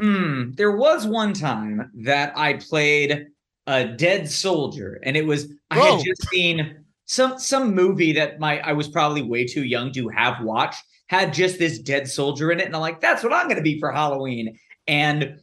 Hmm. 0.00 0.50
There 0.52 0.72
was 0.72 1.06
one 1.06 1.34
time 1.34 1.90
that 2.04 2.32
I 2.36 2.54
played 2.54 3.26
a 3.66 3.84
dead 3.84 4.30
soldier, 4.30 5.00
and 5.04 5.16
it 5.16 5.26
was 5.26 5.52
I 5.70 5.78
Whoa. 5.78 5.96
had 5.96 6.04
just 6.04 6.28
seen 6.28 6.84
some 7.04 7.38
some 7.38 7.74
movie 7.74 8.12
that 8.12 8.40
my 8.40 8.58
I 8.60 8.72
was 8.72 8.88
probably 8.88 9.22
way 9.22 9.46
too 9.46 9.64
young 9.64 9.92
to 9.92 10.08
have 10.08 10.42
watched 10.42 10.82
had 11.12 11.34
just 11.34 11.58
this 11.58 11.78
dead 11.78 12.08
soldier 12.08 12.50
in 12.50 12.58
it, 12.58 12.64
and 12.64 12.74
I'm 12.74 12.80
like, 12.80 13.02
that's 13.02 13.22
what 13.22 13.34
I'm 13.34 13.44
going 13.44 13.58
to 13.58 13.62
be 13.62 13.78
for 13.78 13.92
Halloween. 13.92 14.58
And 14.88 15.38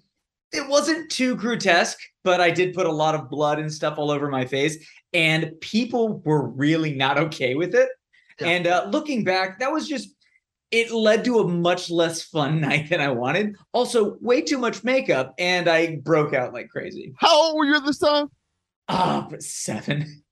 it 0.52 0.68
wasn't 0.68 1.12
too 1.12 1.36
grotesque, 1.36 2.00
but 2.24 2.42
I 2.42 2.50
did 2.50 2.74
put 2.74 2.88
a 2.88 2.92
lot 2.92 3.14
of 3.14 3.30
blood 3.30 3.60
and 3.60 3.72
stuff 3.72 4.00
all 4.00 4.10
over 4.10 4.30
my 4.30 4.46
face, 4.46 4.84
and 5.14 5.52
people 5.62 6.24
were 6.26 6.50
really 6.50 6.96
not 6.96 7.20
okay 7.20 7.54
with 7.54 7.76
it. 7.76 7.88
Yeah. 8.42 8.48
And 8.48 8.68
uh, 8.68 8.88
looking 8.92 9.24
back, 9.24 9.60
that 9.60 9.72
was 9.72 9.88
just 9.88 10.10
it 10.72 10.92
led 10.92 11.24
to 11.26 11.38
a 11.40 11.48
much 11.48 11.92
less 11.92 12.24
fun 12.24 12.60
night 12.68 12.90
than 12.90 13.00
I 13.00 13.10
wanted. 13.10 13.56
Also, 13.72 14.18
way 14.22 14.42
too 14.42 14.58
much 14.58 14.84
makeup, 14.84 15.36
and 15.38 15.70
I 15.70 15.98
broke 15.98 16.34
out 16.34 16.52
like 16.52 16.70
crazy. 16.70 17.14
How 17.18 17.44
old 17.44 17.56
were 17.56 17.66
you 17.66 17.76
at 17.76 17.86
this 17.86 18.00
time? 18.00 18.26
Ah, 18.88 19.28
but 19.30 19.44
seven. 19.44 20.24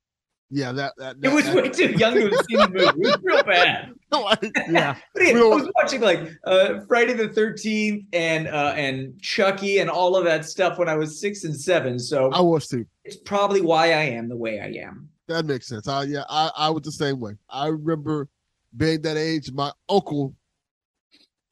Yeah, 0.50 0.72
that 0.72 0.94
that, 0.98 1.18
It 1.22 1.34
was 1.34 1.46
that- 1.46 1.56
way 1.56 1.70
too 1.70 1.92
young 1.92 2.14
to 2.14 2.30
have 2.30 2.46
seen 2.50 2.60
the 2.60 2.70
movie. 2.70 2.86
It 2.86 2.98
was 2.98 3.18
real 3.22 3.44
bad. 3.44 3.92
like, 4.12 4.52
yeah. 4.70 4.96
But 5.14 5.24
I 5.24 5.34
was 5.34 5.70
watching 5.76 6.00
like 6.02 6.32
uh, 6.46 6.80
Friday 6.88 7.14
the 7.14 7.28
Thirteenth 7.28 8.06
and 8.14 8.48
uh, 8.48 8.74
and 8.78 9.22
Chucky 9.22 9.80
and 9.80 9.90
all 9.90 10.16
of 10.16 10.24
that 10.24 10.46
stuff 10.46 10.78
when 10.78 10.88
I 10.88 10.96
was 10.96 11.20
six 11.20 11.44
and 11.44 11.56
seven. 11.56 12.00
So 12.00 12.32
I 12.32 12.40
was 12.40 12.68
too. 12.68 12.86
it's 13.04 13.18
probably 13.18 13.62
why 13.62 13.88
I 13.88 14.04
am 14.04 14.30
the 14.30 14.38
way 14.38 14.62
I 14.62 14.68
am. 14.86 15.10
That 15.28 15.46
makes 15.46 15.68
sense. 15.68 15.90
I 15.90 16.04
yeah, 16.04 16.24
I, 16.30 16.50
I 16.56 16.70
was 16.70 16.84
the 16.84 16.94
same 16.94 17.20
way. 17.20 17.34
I 17.50 17.68
remember 17.68 18.30
being 18.78 19.02
that 19.02 19.18
age, 19.18 19.52
my 19.52 19.72
uncle 19.90 20.34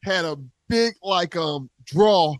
had 0.03 0.23
a 0.23 0.37
big 0.69 0.93
like 1.03 1.35
um 1.35 1.69
drawer 1.83 2.35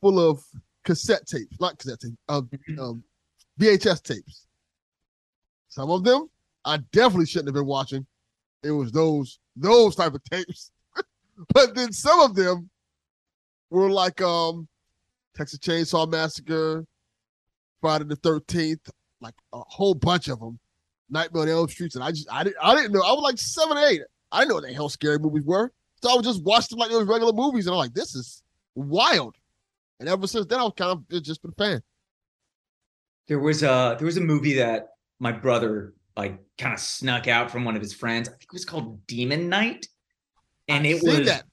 full 0.00 0.18
of 0.18 0.42
cassette 0.84 1.26
tapes, 1.26 1.60
not 1.60 1.76
cassette 1.78 2.00
tapes, 2.00 2.16
um, 2.30 2.48
um 2.80 3.04
VHS 3.60 4.02
tapes. 4.02 4.46
Some 5.68 5.90
of 5.90 6.04
them 6.04 6.28
I 6.64 6.78
definitely 6.92 7.26
shouldn't 7.26 7.48
have 7.48 7.54
been 7.54 7.66
watching. 7.66 8.06
It 8.62 8.70
was 8.70 8.92
those 8.92 9.38
those 9.56 9.96
type 9.96 10.14
of 10.14 10.22
tapes. 10.24 10.70
but 11.54 11.74
then 11.74 11.92
some 11.92 12.20
of 12.20 12.34
them 12.34 12.68
were 13.70 13.90
like 13.90 14.20
um 14.20 14.68
Texas 15.34 15.58
Chainsaw 15.60 16.10
Massacre, 16.10 16.84
Friday 17.80 18.04
the 18.04 18.16
Thirteenth, 18.16 18.90
like 19.20 19.34
a 19.52 19.60
whole 19.60 19.94
bunch 19.94 20.28
of 20.28 20.40
them. 20.40 20.58
Nightmare 21.10 21.44
on 21.44 21.48
Elm 21.48 21.68
Streets, 21.68 21.94
and 21.94 22.04
I 22.04 22.10
just 22.10 22.30
I 22.30 22.44
didn't 22.44 22.56
I 22.62 22.74
didn't 22.74 22.92
know. 22.92 23.00
I 23.00 23.12
was 23.12 23.22
like 23.22 23.38
seven, 23.38 23.78
or 23.78 23.86
eight. 23.86 24.02
I 24.30 24.40
didn't 24.40 24.50
know 24.50 24.54
what 24.56 24.64
the 24.64 24.74
hell 24.74 24.90
scary 24.90 25.18
movies 25.18 25.44
were. 25.44 25.72
So 26.02 26.12
I 26.12 26.14
would 26.14 26.24
just 26.24 26.44
watch 26.44 26.68
them 26.68 26.78
like 26.78 26.90
those 26.90 27.08
regular 27.08 27.32
movies, 27.32 27.66
and 27.66 27.72
I'm 27.72 27.78
like, 27.78 27.94
this 27.94 28.14
is 28.14 28.42
wild. 28.74 29.36
And 30.00 30.08
ever 30.08 30.26
since 30.26 30.44
then, 30.46 30.60
I 30.60 30.64
was 30.64 30.74
kind 30.76 30.90
of 30.90 31.22
just 31.22 31.40
been 31.40 31.52
a 31.52 31.54
fan. 31.54 31.82
There 33.26 33.38
was 33.38 33.62
a 33.62 33.96
there 33.98 34.04
was 34.04 34.18
a 34.18 34.22
movie 34.22 34.54
that 34.54 34.90
my 35.18 35.32
brother 35.32 35.94
like 36.16 36.38
kind 36.58 36.74
of 36.74 36.80
snuck 36.80 37.28
out 37.28 37.50
from 37.50 37.64
one 37.64 37.76
of 37.76 37.82
his 37.82 37.94
friends. 37.94 38.28
I 38.28 38.32
think 38.32 38.42
it 38.44 38.52
was 38.52 38.64
called 38.64 39.06
Demon 39.06 39.48
Knight, 39.48 39.86
and 40.66 40.84
it 40.84 41.02
was 41.02 41.26
that. 41.26 41.44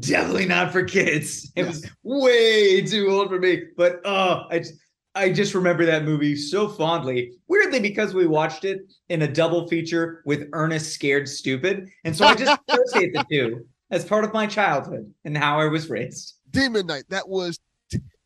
definitely 0.00 0.46
not 0.46 0.72
for 0.72 0.82
kids. 0.82 1.52
It 1.54 1.66
was 1.66 1.86
way 2.02 2.80
too 2.82 3.08
old 3.10 3.28
for 3.28 3.38
me. 3.38 3.64
But 3.76 4.00
oh, 4.04 4.46
I 4.50 4.60
just, 4.60 4.74
I 5.14 5.30
just 5.30 5.54
remember 5.54 5.84
that 5.86 6.04
movie 6.04 6.34
so 6.34 6.68
fondly. 6.68 7.32
Weirdly, 7.48 7.80
because 7.80 8.14
we 8.14 8.26
watched 8.26 8.64
it 8.64 8.80
in 9.10 9.22
a 9.22 9.28
double 9.30 9.68
feature 9.68 10.22
with 10.24 10.48
Ernest 10.54 10.92
Scared 10.92 11.28
Stupid, 11.28 11.88
and 12.04 12.16
so 12.16 12.24
I 12.24 12.34
just 12.34 12.58
associate 12.68 13.12
the 13.12 13.24
two 13.30 13.66
as 13.90 14.04
part 14.04 14.24
of 14.24 14.32
my 14.32 14.46
childhood 14.46 15.12
and 15.24 15.36
how 15.36 15.60
I 15.60 15.66
was 15.66 15.90
raised. 15.90 16.34
Demon 16.50 16.86
Knight. 16.86 17.04
That 17.10 17.28
was 17.28 17.58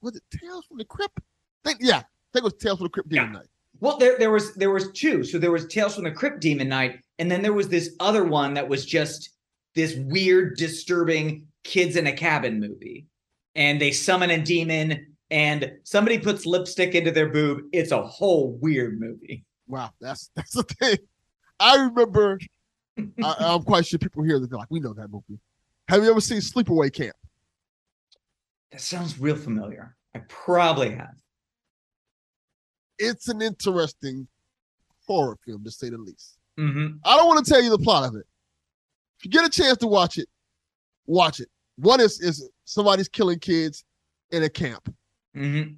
was 0.01 0.17
it 0.17 0.23
Tales 0.31 0.67
from 0.67 0.79
the 0.79 0.85
Crypt? 0.85 1.19
Think, 1.65 1.79
yeah, 1.81 1.99
I 1.99 2.05
think 2.33 2.43
it 2.43 2.45
was 2.45 2.55
Tales 2.55 2.79
from 2.79 2.85
the 2.85 2.91
Crypt 2.91 3.09
Demon 3.09 3.33
Knight. 3.33 3.47
Well, 3.85 3.99
there 3.99 4.17
there 4.19 4.31
was 4.31 4.55
there 4.55 4.71
was 4.71 4.91
two. 4.93 5.23
So 5.25 5.37
there 5.37 5.53
was 5.53 5.67
Tales 5.67 5.95
from 5.95 6.05
the 6.05 6.11
Crypt 6.11 6.41
Demon 6.41 6.71
Knight, 6.71 7.01
and 7.19 7.31
then 7.31 7.43
there 7.43 7.53
was 7.53 7.69
this 7.69 7.95
other 8.01 8.25
one 8.25 8.55
that 8.55 8.67
was 8.67 8.87
just 8.87 9.29
this 9.75 9.95
weird, 10.07 10.57
disturbing 10.57 11.47
kids 11.65 11.97
in 11.97 12.07
a 12.07 12.13
cabin 12.13 12.59
movie. 12.59 13.05
And 13.55 13.79
they 13.79 13.93
summon 13.93 14.31
a 14.31 14.43
demon, 14.43 15.15
and 15.31 15.71
somebody 15.83 16.17
puts 16.19 16.47
lipstick 16.47 16.95
into 16.95 17.11
their 17.11 17.29
boob. 17.29 17.65
It's 17.73 17.93
a 17.93 18.03
whole 18.03 18.53
weird 18.63 18.99
movie. 18.99 19.45
Wow, 19.67 19.91
that's 20.01 20.31
that's 20.35 20.53
the 20.53 20.63
thing. 20.63 20.97
I 21.61 21.77
remember. 21.77 22.39
I, 22.99 23.35
I'm 23.39 23.65
quite 23.65 23.85
sure 23.85 23.99
people 23.99 24.23
here 24.23 24.41
that 24.41 24.49
they're 24.49 24.59
like, 24.59 24.71
we 24.71 24.81
know 24.81 24.95
that 24.95 25.11
movie. 25.11 25.39
Have 25.89 26.03
you 26.03 26.11
ever 26.11 26.23
seen 26.23 26.39
Sleepaway 26.39 26.91
Camp? 26.91 27.17
That 28.73 28.81
sounds 28.81 29.19
real 29.21 29.37
familiar. 29.37 29.95
I 30.15 30.21
probably 30.21 30.93
have. 30.93 31.13
It's 32.99 33.29
an 33.29 33.43
interesting 33.43 34.27
horror 35.07 35.37
film, 35.47 35.65
to 35.65 35.71
say 35.71 35.91
the 35.91 35.99
least. 35.99 36.37
Mm-hmm. 36.59 36.97
I 37.05 37.17
don't 37.17 37.27
want 37.27 37.45
to 37.45 37.51
tell 37.51 37.63
you 37.63 37.71
the 37.71 37.79
plot 37.79 38.09
of 38.09 38.15
it. 38.17 38.27
If 39.19 39.25
you 39.25 39.31
get 39.31 39.45
a 39.45 39.51
chance 39.51 39.79
to 39.79 39.87
watch 39.87 40.19
it, 40.19 40.29
watch 41.07 41.41
it. 41.41 41.49
One 41.77 42.01
is 42.01 42.21
is 42.21 42.49
somebody's 42.65 43.09
killing 43.09 43.39
kids 43.41 43.85
in 44.31 44.43
a 44.45 44.49
camp, 44.49 44.93
Mm-hmm. 45.37 45.73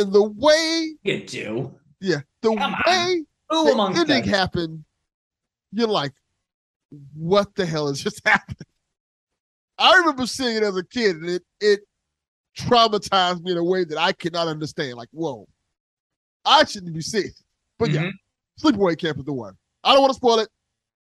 and 0.00 0.12
the 0.12 0.22
way 0.22 0.94
You 1.02 1.24
do. 1.26 1.74
yeah, 2.00 2.20
the 2.42 2.54
Come 2.54 2.74
on. 2.74 2.82
way 2.86 3.24
Who 3.50 3.64
the 3.74 4.00
ending 4.00 4.22
us? 4.24 4.28
happened, 4.28 4.84
you're 5.72 5.88
like, 5.88 6.12
what 7.14 7.54
the 7.54 7.64
hell 7.64 7.88
is 7.88 8.02
just 8.02 8.20
happening? 8.26 8.58
I 9.78 9.96
remember 9.98 10.26
seeing 10.26 10.56
it 10.56 10.62
as 10.62 10.76
a 10.76 10.84
kid, 10.84 11.16
and 11.16 11.30
it 11.30 11.42
it 11.60 11.80
traumatized 12.58 13.42
me 13.42 13.52
in 13.52 13.58
a 13.58 13.64
way 13.64 13.84
that 13.84 13.96
I 13.98 14.12
could 14.12 14.32
not 14.32 14.48
understand. 14.48 14.94
Like, 14.94 15.08
whoa, 15.12 15.48
I 16.44 16.64
shouldn't 16.64 16.94
be 16.94 17.00
it. 17.00 17.40
But 17.78 17.90
yeah, 17.90 18.10
Sleepaway 18.60 18.98
Camp 18.98 19.18
is 19.18 19.24
the 19.24 19.32
one. 19.32 19.56
I 19.84 19.92
don't 19.92 20.02
want 20.02 20.12
to 20.12 20.16
spoil 20.16 20.40
it. 20.40 20.48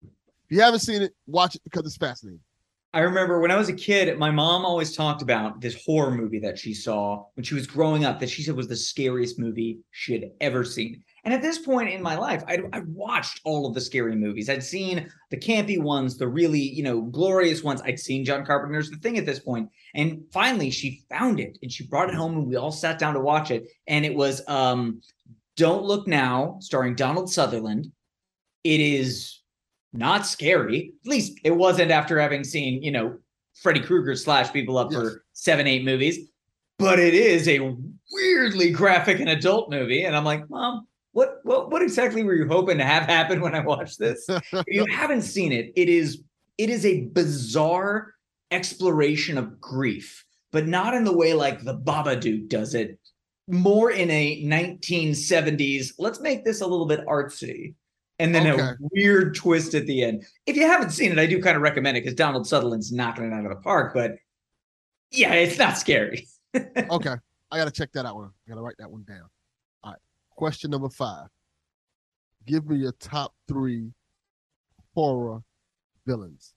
If 0.03 0.57
you 0.57 0.61
haven't 0.61 0.79
seen 0.79 1.01
it, 1.01 1.13
watch 1.27 1.55
it 1.55 1.63
because 1.63 1.85
it's 1.85 1.97
fascinating. 1.97 2.41
I 2.93 2.99
remember 2.99 3.39
when 3.39 3.51
I 3.51 3.55
was 3.55 3.69
a 3.69 3.73
kid, 3.73 4.17
my 4.19 4.31
mom 4.31 4.65
always 4.65 4.93
talked 4.93 5.21
about 5.21 5.61
this 5.61 5.81
horror 5.85 6.11
movie 6.11 6.39
that 6.39 6.59
she 6.59 6.73
saw 6.73 7.23
when 7.35 7.43
she 7.45 7.55
was 7.55 7.65
growing 7.65 8.03
up 8.03 8.19
that 8.19 8.29
she 8.29 8.43
said 8.43 8.53
was 8.53 8.67
the 8.67 8.75
scariest 8.75 9.39
movie 9.39 9.79
she 9.91 10.11
had 10.11 10.31
ever 10.41 10.65
seen. 10.65 11.01
And 11.23 11.33
at 11.33 11.41
this 11.41 11.59
point 11.59 11.89
in 11.89 12.01
my 12.01 12.17
life, 12.17 12.43
I'd, 12.47 12.63
I'd 12.73 12.87
watched 12.87 13.39
all 13.45 13.65
of 13.65 13.75
the 13.75 13.79
scary 13.79 14.15
movies. 14.15 14.49
I'd 14.49 14.63
seen 14.63 15.09
the 15.29 15.37
campy 15.37 15.81
ones, 15.81 16.17
the 16.17 16.27
really, 16.27 16.59
you 16.59 16.83
know, 16.83 17.03
glorious 17.03 17.63
ones. 17.63 17.81
I'd 17.85 17.99
seen 17.99 18.25
John 18.25 18.43
Carpenter's 18.43 18.89
The 18.89 18.97
Thing 18.97 19.17
at 19.17 19.25
this 19.25 19.39
point. 19.39 19.69
And 19.93 20.23
finally, 20.33 20.69
she 20.69 21.03
found 21.09 21.39
it 21.39 21.59
and 21.61 21.71
she 21.71 21.85
brought 21.85 22.09
it 22.09 22.15
home 22.15 22.33
and 22.33 22.47
we 22.47 22.57
all 22.57 22.71
sat 22.71 22.99
down 22.99 23.13
to 23.13 23.21
watch 23.21 23.51
it. 23.51 23.67
And 23.87 24.03
it 24.03 24.13
was 24.13 24.41
um, 24.49 25.01
Don't 25.61 25.83
Look 25.83 26.07
Now, 26.07 26.57
starring 26.59 26.95
Donald 26.95 27.31
Sutherland. 27.31 27.91
It 28.63 28.79
is 28.79 29.41
not 29.93 30.25
scary. 30.25 30.93
At 31.05 31.07
least 31.07 31.39
it 31.43 31.51
wasn't 31.51 31.91
after 31.91 32.19
having 32.19 32.43
seen, 32.43 32.81
you 32.81 32.89
know, 32.89 33.19
Freddy 33.61 33.79
Krueger 33.79 34.15
slash 34.15 34.51
people 34.51 34.79
up 34.79 34.91
for 34.91 35.23
seven, 35.33 35.67
eight 35.67 35.85
movies. 35.85 36.17
But 36.79 36.97
it 36.97 37.13
is 37.13 37.47
a 37.47 37.75
weirdly 38.11 38.71
graphic 38.71 39.19
and 39.19 39.29
adult 39.29 39.69
movie. 39.69 40.03
And 40.03 40.15
I'm 40.15 40.25
like, 40.25 40.49
Mom, 40.49 40.87
what 41.11 41.41
what 41.43 41.69
what 41.69 41.83
exactly 41.83 42.23
were 42.23 42.33
you 42.33 42.47
hoping 42.47 42.79
to 42.79 42.83
have 42.83 43.03
happen 43.03 43.39
when 43.39 43.53
I 43.53 43.59
watched 43.59 43.99
this? 43.99 44.25
if 44.29 44.65
you 44.65 44.87
haven't 44.87 45.21
seen 45.21 45.51
it, 45.51 45.71
it 45.75 45.89
is 45.89 46.23
it 46.57 46.71
is 46.71 46.87
a 46.87 47.01
bizarre 47.09 48.15
exploration 48.49 49.37
of 49.37 49.61
grief, 49.61 50.25
but 50.51 50.67
not 50.67 50.95
in 50.95 51.03
the 51.03 51.15
way 51.15 51.35
like 51.35 51.63
the 51.63 51.77
Babadook 51.77 52.49
does 52.49 52.73
it. 52.73 52.97
More 53.51 53.91
in 53.91 54.09
a 54.09 54.43
1970s, 54.43 55.93
let's 55.99 56.19
make 56.21 56.45
this 56.45 56.61
a 56.61 56.67
little 56.67 56.85
bit 56.85 57.05
artsy 57.05 57.73
and 58.17 58.33
then 58.33 58.47
Okay. 58.47 58.61
a 58.61 58.77
weird 58.93 59.35
twist 59.35 59.73
at 59.73 59.85
the 59.87 60.03
end. 60.03 60.23
If 60.45 60.55
you 60.55 60.63
haven't 60.65 60.91
seen 60.91 61.11
it, 61.11 61.19
I 61.19 61.25
do 61.25 61.41
kind 61.41 61.55
of 61.57 61.61
recommend 61.61 61.97
it 61.97 62.01
because 62.01 62.15
Donald 62.15 62.47
Sutherland's 62.47 62.91
knocking 62.91 63.25
it 63.25 63.33
out 63.33 63.43
of 63.45 63.49
the 63.49 63.57
park. 63.61 63.93
But 63.93 64.15
yeah, 65.11 65.33
it's 65.33 65.57
not 65.57 65.77
scary. 65.77 66.27
okay, 66.55 67.15
I 67.51 67.57
gotta 67.57 67.71
check 67.71 67.91
that 67.93 68.05
out. 68.05 68.15
One, 68.15 68.27
I 68.27 68.49
gotta 68.49 68.61
write 68.61 68.77
that 68.79 68.89
one 68.89 69.03
down. 69.03 69.27
All 69.83 69.91
right, 69.91 69.99
question 70.29 70.71
number 70.71 70.89
five. 70.89 71.27
Give 72.45 72.65
me 72.65 72.77
your 72.77 72.93
top 72.93 73.33
three 73.47 73.91
horror 74.95 75.41
villains. 76.05 76.53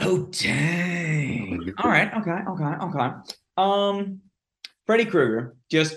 Oh 0.00 0.28
dang! 0.30 1.74
All 1.78 1.90
right, 1.90 2.12
okay, 2.14 2.38
okay, 2.48 2.64
okay. 2.82 3.10
Um, 3.56 4.20
Freddy 4.88 5.04
Krueger, 5.04 5.54
just 5.70 5.96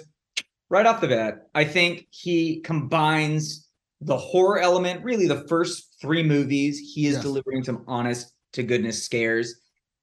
right 0.70 0.86
off 0.86 1.00
the 1.00 1.08
bat, 1.08 1.48
I 1.56 1.64
think 1.64 2.08
he 2.10 2.60
combines 2.60 3.70
the 4.02 4.18
horror 4.18 4.60
element. 4.60 5.02
Really, 5.02 5.28
the 5.30 5.48
first 5.48 5.96
three 6.02 6.22
movies, 6.24 6.78
he 6.78 7.06
is 7.08 7.14
Yes. 7.14 7.24
delivering 7.24 7.64
some 7.64 7.86
honest 7.88 8.34
to 8.52 8.64
goodness 8.64 9.02
scares, 9.02 9.62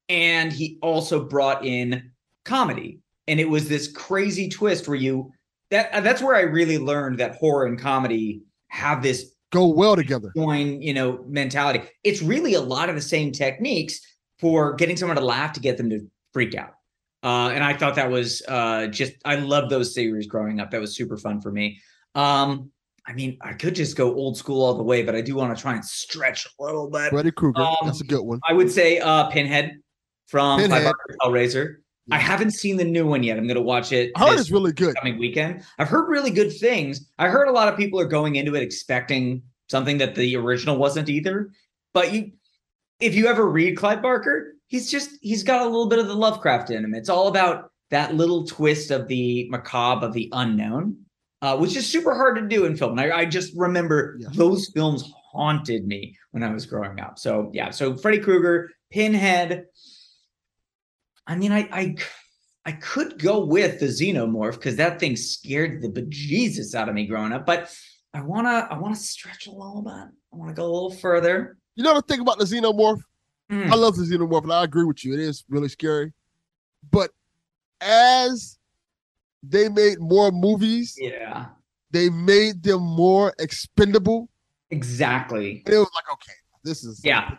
and 0.09 0.51
he 0.51 0.79
also 0.81 1.23
brought 1.23 1.63
in 1.63 2.09
comedy, 2.45 2.99
and 3.27 3.39
it 3.39 3.47
was 3.47 3.69
this 3.69 3.91
crazy 3.91 4.49
twist 4.49 4.87
where 4.87 4.97
you 4.97 5.31
that 5.69 5.93
uh, 5.93 6.01
that's 6.01 6.23
where 6.23 6.35
I 6.35 6.41
really 6.41 6.79
learned 6.79 7.19
that 7.19 7.35
horror 7.35 7.67
and 7.67 7.77
comedy 7.77 8.41
have 8.69 9.03
this 9.03 9.35
Go 9.51 9.67
well 9.67 9.95
together. 9.95 10.31
join, 10.35 10.81
you 10.81 10.95
know, 10.95 11.23
mentality. 11.27 11.83
It's 12.03 12.23
really 12.23 12.55
a 12.55 12.61
lot 12.61 12.89
of 12.89 12.95
the 12.95 13.01
same 13.01 13.31
techniques 13.31 13.99
for 14.39 14.73
getting 14.73 14.97
someone 14.97 15.17
to 15.17 15.23
laugh 15.23 15.53
to 15.53 15.59
get 15.59 15.77
them 15.77 15.91
to 15.91 15.99
freak 16.33 16.55
out. 16.55 16.73
Uh, 17.21 17.51
and 17.53 17.63
I 17.63 17.73
thought 17.73 17.95
that 17.95 18.09
was 18.09 18.41
uh, 18.47 18.87
just 18.87 19.13
I 19.25 19.35
love 19.35 19.69
those 19.69 19.93
series 19.93 20.27
growing 20.27 20.59
up. 20.59 20.71
That 20.71 20.81
was 20.81 20.95
super 20.95 21.17
fun 21.17 21.41
for 21.41 21.51
me. 21.51 21.79
Um, 22.15 22.71
I 23.05 23.13
mean, 23.13 23.37
I 23.41 23.53
could 23.53 23.75
just 23.75 23.97
go 23.97 24.13
old 24.13 24.37
school 24.37 24.63
all 24.63 24.75
the 24.75 24.83
way, 24.83 25.03
but 25.03 25.15
I 25.15 25.21
do 25.21 25.35
want 25.35 25.55
to 25.55 25.61
try 25.61 25.73
and 25.73 25.83
stretch 25.83 26.45
a 26.45 26.63
little 26.63 26.89
bit. 26.89 27.09
Freddy 27.09 27.31
Krueger. 27.31 27.61
Um, 27.61 27.77
that's 27.83 28.01
a 28.01 28.05
good 28.05 28.21
one. 28.21 28.39
I 28.47 28.53
would 28.53 28.71
say 28.71 28.99
uh, 28.99 29.27
Pinhead 29.29 29.79
from 30.27 30.59
Pinhead. 30.59 30.93
Hellraiser. 31.21 31.77
I 32.11 32.17
haven't 32.17 32.51
seen 32.51 32.77
the 32.77 32.83
new 32.83 33.05
one 33.05 33.21
yet. 33.23 33.37
I'm 33.37 33.45
going 33.45 33.55
to 33.55 33.61
watch 33.61 33.91
it. 33.91 34.11
I 34.15 34.21
heard 34.21 34.33
this 34.33 34.41
it's 34.41 34.51
really 34.51 34.71
good. 34.71 34.95
coming 34.95 35.19
weekend. 35.19 35.63
I've 35.77 35.89
heard 35.89 36.09
really 36.09 36.31
good 36.31 36.51
things. 36.51 37.07
I 37.19 37.27
heard 37.27 37.47
a 37.47 37.51
lot 37.51 37.67
of 37.67 37.77
people 37.77 37.99
are 37.99 38.05
going 38.05 38.35
into 38.35 38.55
it 38.55 38.63
expecting 38.63 39.43
something 39.69 39.97
that 39.99 40.15
the 40.15 40.35
original 40.35 40.77
wasn't 40.77 41.09
either. 41.09 41.51
But 41.93 42.11
you 42.13 42.31
if 42.99 43.15
you 43.15 43.27
ever 43.27 43.47
read 43.47 43.77
Clive 43.77 44.01
Barker, 44.01 44.55
he's 44.69 44.89
just 44.89 45.11
he's 45.21 45.43
got 45.43 45.61
a 45.61 45.65
little 45.65 45.89
bit 45.89 45.99
of 45.99 46.07
the 46.07 46.15
Lovecraft 46.15 46.69
in 46.71 46.83
him. 46.83 46.95
It's 46.95 47.09
all 47.09 47.27
about 47.27 47.71
that 47.91 48.15
little 48.15 48.45
twist 48.45 48.89
of 48.91 49.07
the 49.07 49.47
macabre 49.49 50.05
of 50.05 50.13
the 50.13 50.29
unknown, 50.31 50.95
uh, 51.41 51.57
which 51.57 51.75
is 51.75 51.87
super 51.89 52.15
hard 52.15 52.37
to 52.37 52.47
do 52.47 52.65
in 52.65 52.77
film. 52.77 52.97
And 52.97 53.11
I, 53.13 53.19
I 53.19 53.25
just 53.25 53.53
remember 53.55 54.15
Yeah. 54.19 54.29
those 54.33 54.69
films 54.73 55.11
haunted 55.31 55.85
me 55.85 56.15
when 56.31 56.43
I 56.43 56.51
was 56.53 56.65
growing 56.65 56.99
up. 56.99 57.19
So 57.19 57.51
yeah, 57.53 57.69
so 57.71 57.95
Freddy 57.97 58.19
Krueger, 58.19 58.69
Pinhead. 58.91 59.65
I 61.27 61.35
mean, 61.35 61.51
I 61.51 61.67
I 61.71 61.95
I 62.65 62.71
could 62.73 63.19
go 63.19 63.43
with 63.45 63.79
the 63.79 63.87
xenomorph 63.87 64.53
because 64.53 64.75
that 64.77 64.99
thing 64.99 65.15
scared 65.15 65.81
the 65.81 65.89
bejesus 65.89 66.75
out 66.75 66.89
of 66.89 66.95
me 66.95 67.05
growing 67.07 67.31
up, 67.31 67.45
but 67.45 67.73
I 68.13 68.21
wanna 68.21 68.67
I 68.69 68.77
wanna 68.77 68.95
stretch 68.95 69.47
a 69.47 69.51
little 69.51 69.81
bit. 69.83 69.93
I 69.93 70.35
wanna 70.35 70.53
go 70.53 70.63
a 70.63 70.71
little 70.71 70.91
further. 70.91 71.57
You 71.75 71.83
know 71.83 71.93
the 71.95 72.01
thing 72.01 72.19
about 72.19 72.37
the 72.39 72.45
xenomorph? 72.45 73.01
Mm. 73.51 73.71
I 73.71 73.75
love 73.75 73.95
the 73.97 74.03
xenomorph, 74.03 74.43
and 74.43 74.53
I 74.53 74.63
agree 74.63 74.83
with 74.85 75.03
you. 75.03 75.13
It 75.13 75.19
is 75.19 75.43
really 75.49 75.69
scary. 75.69 76.13
But 76.91 77.11
as 77.81 78.57
they 79.43 79.69
made 79.69 79.99
more 79.99 80.31
movies, 80.31 80.95
Yeah, 80.99 81.47
they 81.91 82.09
made 82.09 82.61
them 82.63 82.81
more 82.81 83.33
expendable. 83.39 84.29
exactly. 84.69 85.63
And 85.65 85.73
it 85.75 85.77
was 85.77 85.89
like, 85.95 86.13
okay, 86.13 86.33
this 86.63 86.83
is 86.83 87.01
Yeah. 87.03 87.37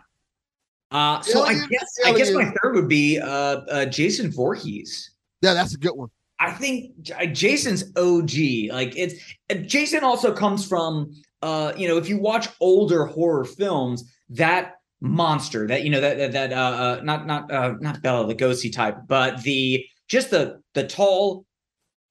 Uh, 0.91 1.21
so 1.21 1.43
I 1.45 1.51
Alien, 1.51 1.69
guess 1.69 1.87
I 2.05 2.13
guess 2.17 2.33
my 2.33 2.51
third 2.61 2.75
would 2.75 2.89
be 2.89 3.17
uh, 3.17 3.25
uh, 3.27 3.85
Jason 3.85 4.29
Voorhees. 4.29 5.11
yeah, 5.41 5.53
that's 5.53 5.73
a 5.73 5.77
good 5.77 5.93
one. 5.95 6.09
I 6.39 6.51
think 6.51 6.99
Jason's 7.33 7.83
OG. 7.95 8.71
Like 8.73 8.97
it's 8.97 9.15
uh, 9.49 9.53
Jason 9.65 10.03
also 10.03 10.33
comes 10.33 10.67
from 10.67 11.13
uh, 11.43 11.71
you 11.77 11.87
know, 11.87 11.95
if 11.97 12.09
you 12.09 12.17
watch 12.17 12.49
older 12.59 13.05
horror 13.05 13.45
films, 13.45 14.03
that 14.31 14.80
monster, 15.01 15.67
that 15.67 15.83
you 15.83 15.89
know, 15.89 15.99
that 15.99 16.17
that, 16.17 16.31
that 16.31 16.53
uh, 16.53 16.55
uh 16.55 17.01
not 17.03 17.25
not 17.25 17.51
uh 17.51 17.73
not 17.79 18.01
Bela 18.01 18.33
Lugosi 18.33 18.71
type, 18.71 18.97
but 19.07 19.41
the 19.43 19.83
just 20.07 20.29
the 20.29 20.61
the 20.73 20.85
tall, 20.85 21.45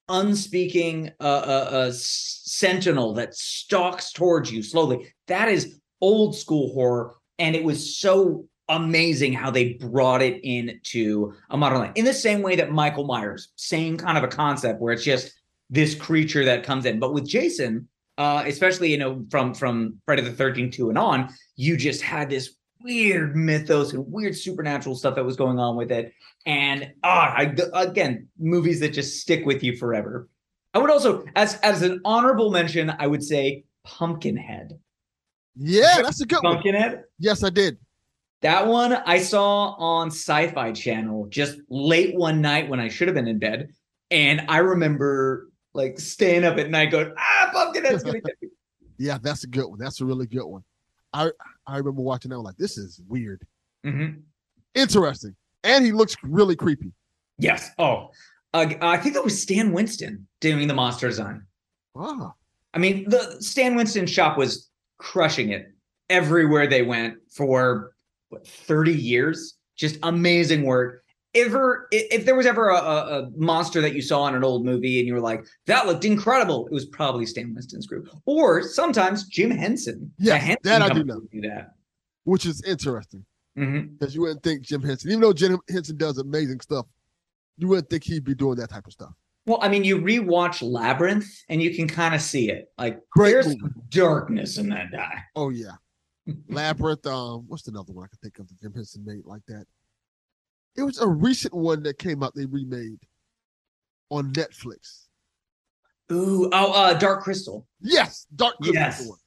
unspeaking 0.09 1.11
uh, 1.19 1.23
uh, 1.23 1.69
uh 1.71 1.91
sentinel 1.93 3.13
that 3.13 3.33
stalks 3.33 4.11
towards 4.11 4.51
you 4.51 4.61
slowly. 4.61 5.13
That 5.27 5.47
is 5.47 5.79
old 6.01 6.35
school 6.35 6.73
horror, 6.73 7.15
and 7.39 7.55
it 7.55 7.63
was 7.63 7.97
so 7.97 8.45
amazing 8.69 9.33
how 9.33 9.51
they 9.51 9.73
brought 9.73 10.21
it 10.21 10.39
into 10.43 11.33
a 11.49 11.57
modern 11.57 11.79
life 11.79 11.91
in 11.95 12.05
the 12.05 12.13
same 12.13 12.41
way 12.41 12.55
that 12.55 12.71
Michael 12.71 13.05
Myers, 13.05 13.49
same 13.55 13.97
kind 13.97 14.17
of 14.17 14.23
a 14.23 14.29
concept 14.29 14.81
where 14.81 14.93
it's 14.93 15.03
just 15.03 15.33
this 15.69 15.95
creature 15.95 16.45
that 16.45 16.63
comes 16.63 16.85
in. 16.85 16.99
But 16.99 17.13
with 17.13 17.27
Jason, 17.27 17.87
uh, 18.17 18.43
especially 18.45 18.91
you 18.91 18.97
know 18.97 19.25
from 19.29 19.53
from 19.53 20.01
Friday 20.05 20.23
the 20.23 20.31
Thirteenth 20.31 20.73
two 20.73 20.89
and 20.89 20.97
on, 20.97 21.29
you 21.55 21.77
just 21.77 22.01
had 22.01 22.29
this 22.29 22.55
weird 22.83 23.35
mythos 23.35 23.93
and 23.93 24.11
weird 24.11 24.35
supernatural 24.35 24.95
stuff 24.95 25.15
that 25.15 25.25
was 25.25 25.35
going 25.35 25.59
on 25.59 25.75
with 25.75 25.91
it. 25.91 26.13
And 26.45 26.91
ah, 27.03 27.33
I, 27.35 27.55
again, 27.73 28.27
movies 28.39 28.79
that 28.79 28.89
just 28.89 29.21
stick 29.21 29.45
with 29.45 29.63
you 29.63 29.77
forever. 29.77 30.27
I 30.73 30.79
would 30.79 30.89
also, 30.89 31.25
as 31.35 31.55
as 31.59 31.81
an 31.81 32.01
honorable 32.05 32.49
mention, 32.49 32.93
I 32.97 33.07
would 33.07 33.23
say 33.23 33.65
Pumpkinhead. 33.83 34.79
Yeah, 35.55 36.01
that's 36.01 36.21
a 36.21 36.25
good 36.25 36.39
one. 36.41 36.53
Pumpkinhead. 36.53 37.03
Yes, 37.19 37.43
I 37.43 37.49
did. 37.49 37.77
That 38.41 38.65
one 38.65 38.93
I 38.93 39.19
saw 39.19 39.75
on 39.77 40.07
Sci 40.07 40.47
Fi 40.47 40.71
Channel 40.71 41.27
just 41.29 41.59
late 41.69 42.15
one 42.15 42.41
night 42.41 42.69
when 42.69 42.79
I 42.79 42.87
should 42.87 43.07
have 43.07 43.15
been 43.15 43.27
in 43.27 43.37
bed. 43.37 43.69
And 44.09 44.45
I 44.47 44.57
remember 44.57 45.49
like 45.73 45.99
staying 45.99 46.43
up 46.43 46.57
at 46.57 46.69
night 46.69 46.91
going, 46.91 47.13
ah, 47.17 47.49
Pumpkinhead's 47.53 48.03
gonna 48.03 48.21
get 48.25 48.35
me. 48.41 48.49
Yeah, 48.97 49.17
that's 49.21 49.43
a 49.43 49.47
good 49.47 49.65
one. 49.67 49.79
That's 49.79 50.01
a 50.01 50.05
really 50.05 50.25
good 50.25 50.45
one. 50.45 50.63
I 51.13 51.31
I 51.67 51.77
remember 51.77 52.01
watching 52.01 52.31
that 52.31 52.39
like 52.39 52.57
this 52.57 52.77
is 52.77 53.01
weird, 53.07 53.45
Mhm. 53.85 54.21
interesting, 54.75 55.35
and 55.63 55.85
he 55.85 55.91
looks 55.91 56.15
really 56.23 56.55
creepy. 56.55 56.93
Yes. 57.37 57.69
Oh, 57.77 58.11
uh, 58.53 58.73
I 58.81 58.97
think 58.97 59.15
that 59.15 59.23
was 59.23 59.41
Stan 59.41 59.71
Winston 59.71 60.27
doing 60.39 60.67
the 60.67 60.73
monster 60.73 61.07
design. 61.07 61.45
Ah, 61.95 62.33
I 62.73 62.77
mean, 62.79 63.09
the 63.09 63.37
Stan 63.41 63.75
Winston 63.75 64.05
shop 64.05 64.37
was 64.37 64.69
crushing 64.97 65.49
it 65.51 65.73
everywhere 66.09 66.67
they 66.67 66.81
went 66.83 67.17
for 67.31 67.93
what, 68.29 68.47
30 68.47 68.93
years. 68.93 69.57
Just 69.75 69.97
amazing 70.03 70.63
work. 70.63 71.00
Ever, 71.33 71.87
if 71.91 72.25
there 72.25 72.35
was 72.35 72.45
ever 72.45 72.69
a, 72.69 72.75
a, 72.75 73.29
monster 73.37 73.79
that 73.79 73.93
you 73.95 74.01
saw 74.01 74.27
in 74.27 74.35
an 74.35 74.43
old 74.43 74.65
movie 74.65 74.99
and 74.99 75.07
you 75.07 75.13
were 75.13 75.21
like, 75.21 75.45
that 75.65 75.87
looked 75.87 76.03
incredible, 76.03 76.67
it 76.67 76.73
was 76.73 76.85
probably 76.85 77.25
Stan 77.25 77.53
Winston's 77.53 77.87
group. 77.87 78.09
Or 78.25 78.63
sometimes 78.63 79.25
Jim 79.27 79.49
Henson. 79.49 80.11
Yeah, 80.17 80.35
Henson 80.35 80.59
that 80.63 80.81
I 80.81 80.89
do 80.89 81.05
know. 81.05 81.21
Do 81.31 81.41
that. 81.41 81.73
which 82.25 82.45
is 82.45 82.61
interesting 82.63 83.25
because 83.55 84.15
you 84.15 84.21
wouldn't 84.21 84.43
think 84.43 84.63
Jim 84.63 84.81
Henson, 84.81 85.09
even 85.11 85.21
though 85.21 85.33
Jim 85.33 85.59
Henson 85.69 85.97
does 85.97 86.17
amazing 86.17 86.59
stuff, 86.59 86.85
you 87.57 87.67
wouldn't 87.67 87.89
think 87.89 88.03
he'd 88.03 88.23
be 88.23 88.35
doing 88.35 88.55
that 88.57 88.69
type 88.69 88.87
of 88.87 88.93
stuff. 88.93 89.13
Well, 89.45 89.59
I 89.61 89.69
mean, 89.69 89.83
you 89.83 89.97
rewatch 89.97 90.61
Labyrinth 90.61 91.25
and 91.49 91.61
you 91.61 91.75
can 91.75 91.87
kind 91.87 92.13
of 92.13 92.21
see 92.21 92.49
it. 92.49 92.71
Like, 92.77 92.99
Great 93.09 93.31
there's 93.31 93.55
darkness 93.89 94.57
in 94.57 94.69
that 94.69 94.91
guy. 94.91 95.23
Oh 95.35 95.49
yeah, 95.49 95.75
Labyrinth. 96.47 97.05
Um, 97.05 97.45
what's 97.47 97.67
another 97.67 97.93
one 97.93 98.05
I 98.05 98.07
can 98.07 98.19
think 98.21 98.39
of 98.39 98.47
that 98.47 98.59
Jim 98.59 98.73
Henson 98.73 99.03
made 99.03 99.25
like 99.25 99.41
that? 99.47 99.65
It 100.75 100.83
was 100.83 100.99
a 100.99 101.07
recent 101.07 101.53
one 101.53 101.83
that 101.83 101.97
came 101.97 102.23
out. 102.23 102.33
They 102.35 102.45
remade 102.45 102.99
on 104.09 104.31
Netflix. 104.33 105.05
Ooh, 106.11 106.49
oh, 106.51 106.73
uh, 106.73 106.93
Dark 106.93 107.23
Crystal. 107.23 107.65
Yes, 107.81 108.27
Dark 108.35 108.55
Crystal. 108.57 108.73
Yes. 108.75 108.97
was 108.99 109.05
the 109.05 109.09
one. 109.11 109.19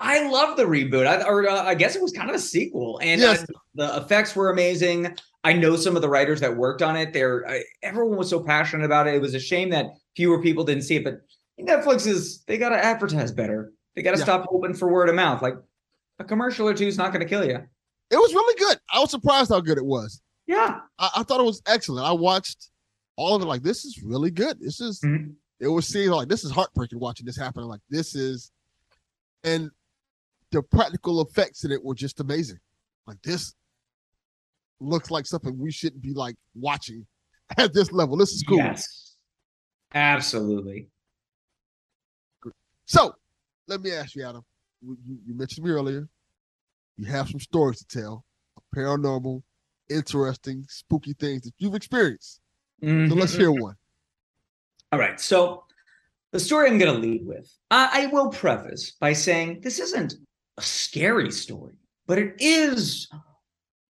I 0.00 0.28
love 0.30 0.56
the 0.56 0.62
reboot. 0.64 1.06
I, 1.08 1.22
or 1.26 1.48
uh, 1.48 1.64
I 1.64 1.74
guess 1.74 1.96
it 1.96 2.02
was 2.02 2.12
kind 2.12 2.30
of 2.30 2.36
a 2.36 2.38
sequel, 2.38 3.00
and 3.02 3.20
Yes. 3.20 3.42
uh, 3.42 3.46
the 3.74 3.96
effects 3.96 4.36
were 4.36 4.50
amazing. 4.50 5.16
I 5.42 5.52
know 5.52 5.74
some 5.76 5.96
of 5.96 6.02
the 6.02 6.08
writers 6.08 6.40
that 6.40 6.56
worked 6.56 6.82
on 6.82 6.96
it. 6.96 7.12
They're 7.12 7.46
uh, 7.48 7.58
everyone 7.82 8.16
was 8.16 8.30
so 8.30 8.40
passionate 8.42 8.84
about 8.84 9.08
it. 9.08 9.14
It 9.14 9.20
was 9.22 9.34
a 9.34 9.40
shame 9.40 9.70
that 9.70 9.86
fewer 10.14 10.40
people 10.40 10.62
didn't 10.64 10.82
see 10.84 10.96
it. 10.96 11.04
But 11.04 11.20
Netflix 11.60 12.06
is 12.06 12.42
they 12.46 12.58
got 12.58 12.68
to 12.68 12.76
advertise 12.84 13.32
better. 13.32 13.72
They 13.96 14.02
got 14.02 14.12
to 14.12 14.18
Yeah. 14.18 14.24
stop 14.24 14.46
hoping 14.48 14.74
for 14.74 14.88
word 14.92 15.08
of 15.08 15.16
mouth. 15.16 15.42
Like 15.42 15.54
a 16.20 16.24
commercial 16.24 16.68
or 16.68 16.74
two 16.74 16.86
is 16.86 16.98
not 16.98 17.12
going 17.12 17.22
to 17.22 17.28
kill 17.28 17.44
you. 17.44 17.56
It 18.10 18.16
was 18.16 18.32
really 18.32 18.58
good. 18.58 18.78
I 18.92 19.00
was 19.00 19.10
surprised 19.10 19.50
how 19.50 19.60
good 19.60 19.78
it 19.78 19.84
was. 19.84 20.20
Yeah. 20.48 20.80
I, 20.98 21.10
I 21.16 21.22
thought 21.22 21.38
it 21.40 21.44
was 21.44 21.62
excellent. 21.66 22.04
I 22.06 22.12
watched 22.12 22.70
all 23.16 23.36
of 23.36 23.42
it. 23.42 23.44
Like 23.46 23.62
this 23.62 23.84
is 23.84 24.02
really 24.02 24.30
good. 24.32 24.58
This 24.60 24.80
is. 24.80 25.00
Mhm. 25.00 25.34
It 25.60 25.68
was 25.68 25.86
seeing 25.86 26.10
like 26.10 26.28
this 26.28 26.42
is 26.44 26.50
heartbreaking 26.52 26.98
watching 27.00 27.26
this 27.26 27.36
happen. 27.36 27.64
Like 27.64 27.80
this 27.90 28.14
is, 28.14 28.50
and 29.44 29.70
the 30.52 30.62
practical 30.62 31.20
effects 31.20 31.64
in 31.64 31.70
it 31.72 31.84
were 31.84 31.94
just 31.94 32.18
amazing. 32.20 32.58
Like 33.06 33.20
this 33.22 33.54
looks 34.80 35.10
like 35.10 35.26
something 35.26 35.58
we 35.58 35.70
shouldn't 35.72 36.00
be 36.02 36.14
like 36.14 36.36
watching 36.54 37.06
at 37.58 37.74
this 37.74 37.90
level. 37.92 38.16
This 38.16 38.30
is 38.30 38.42
cool. 38.48 38.58
Yes. 38.58 39.16
Absolutely. 39.94 40.88
So 42.86 43.12
let 43.66 43.80
me 43.82 43.92
ask 43.92 44.14
you, 44.14 44.24
Adam. 44.24 44.42
You, 44.80 44.96
you- 45.06 45.18
you 45.26 45.34
mentioned 45.34 45.66
me 45.66 45.72
earlier. 45.72 46.08
You 46.96 47.06
have 47.06 47.28
some 47.28 47.40
stories 47.40 47.78
to 47.84 47.86
tell, 48.00 48.24
paranormal, 48.74 49.42
interesting, 49.88 50.64
spooky 50.68 51.12
things 51.14 51.42
that 51.42 51.52
you've 51.58 51.74
experienced. 51.74 52.40
So 52.82 52.88
let's 52.88 53.34
Mhm. 53.34 53.38
hear 53.38 53.52
one. 53.52 53.74
All 54.92 54.98
right. 54.98 55.20
So 55.20 55.64
the 56.32 56.40
story 56.40 56.68
I'm 56.70 56.78
going 56.78 56.94
to 56.94 56.98
lead 57.00 57.26
with, 57.26 57.50
I, 57.70 58.04
I 58.04 58.06
will 58.06 58.30
preface 58.30 58.92
by 59.00 59.12
saying 59.12 59.60
this 59.62 59.78
isn't 59.78 60.14
a 60.56 60.62
scary 60.62 61.30
story, 61.30 61.74
but 62.06 62.18
it 62.18 62.36
is 62.38 63.08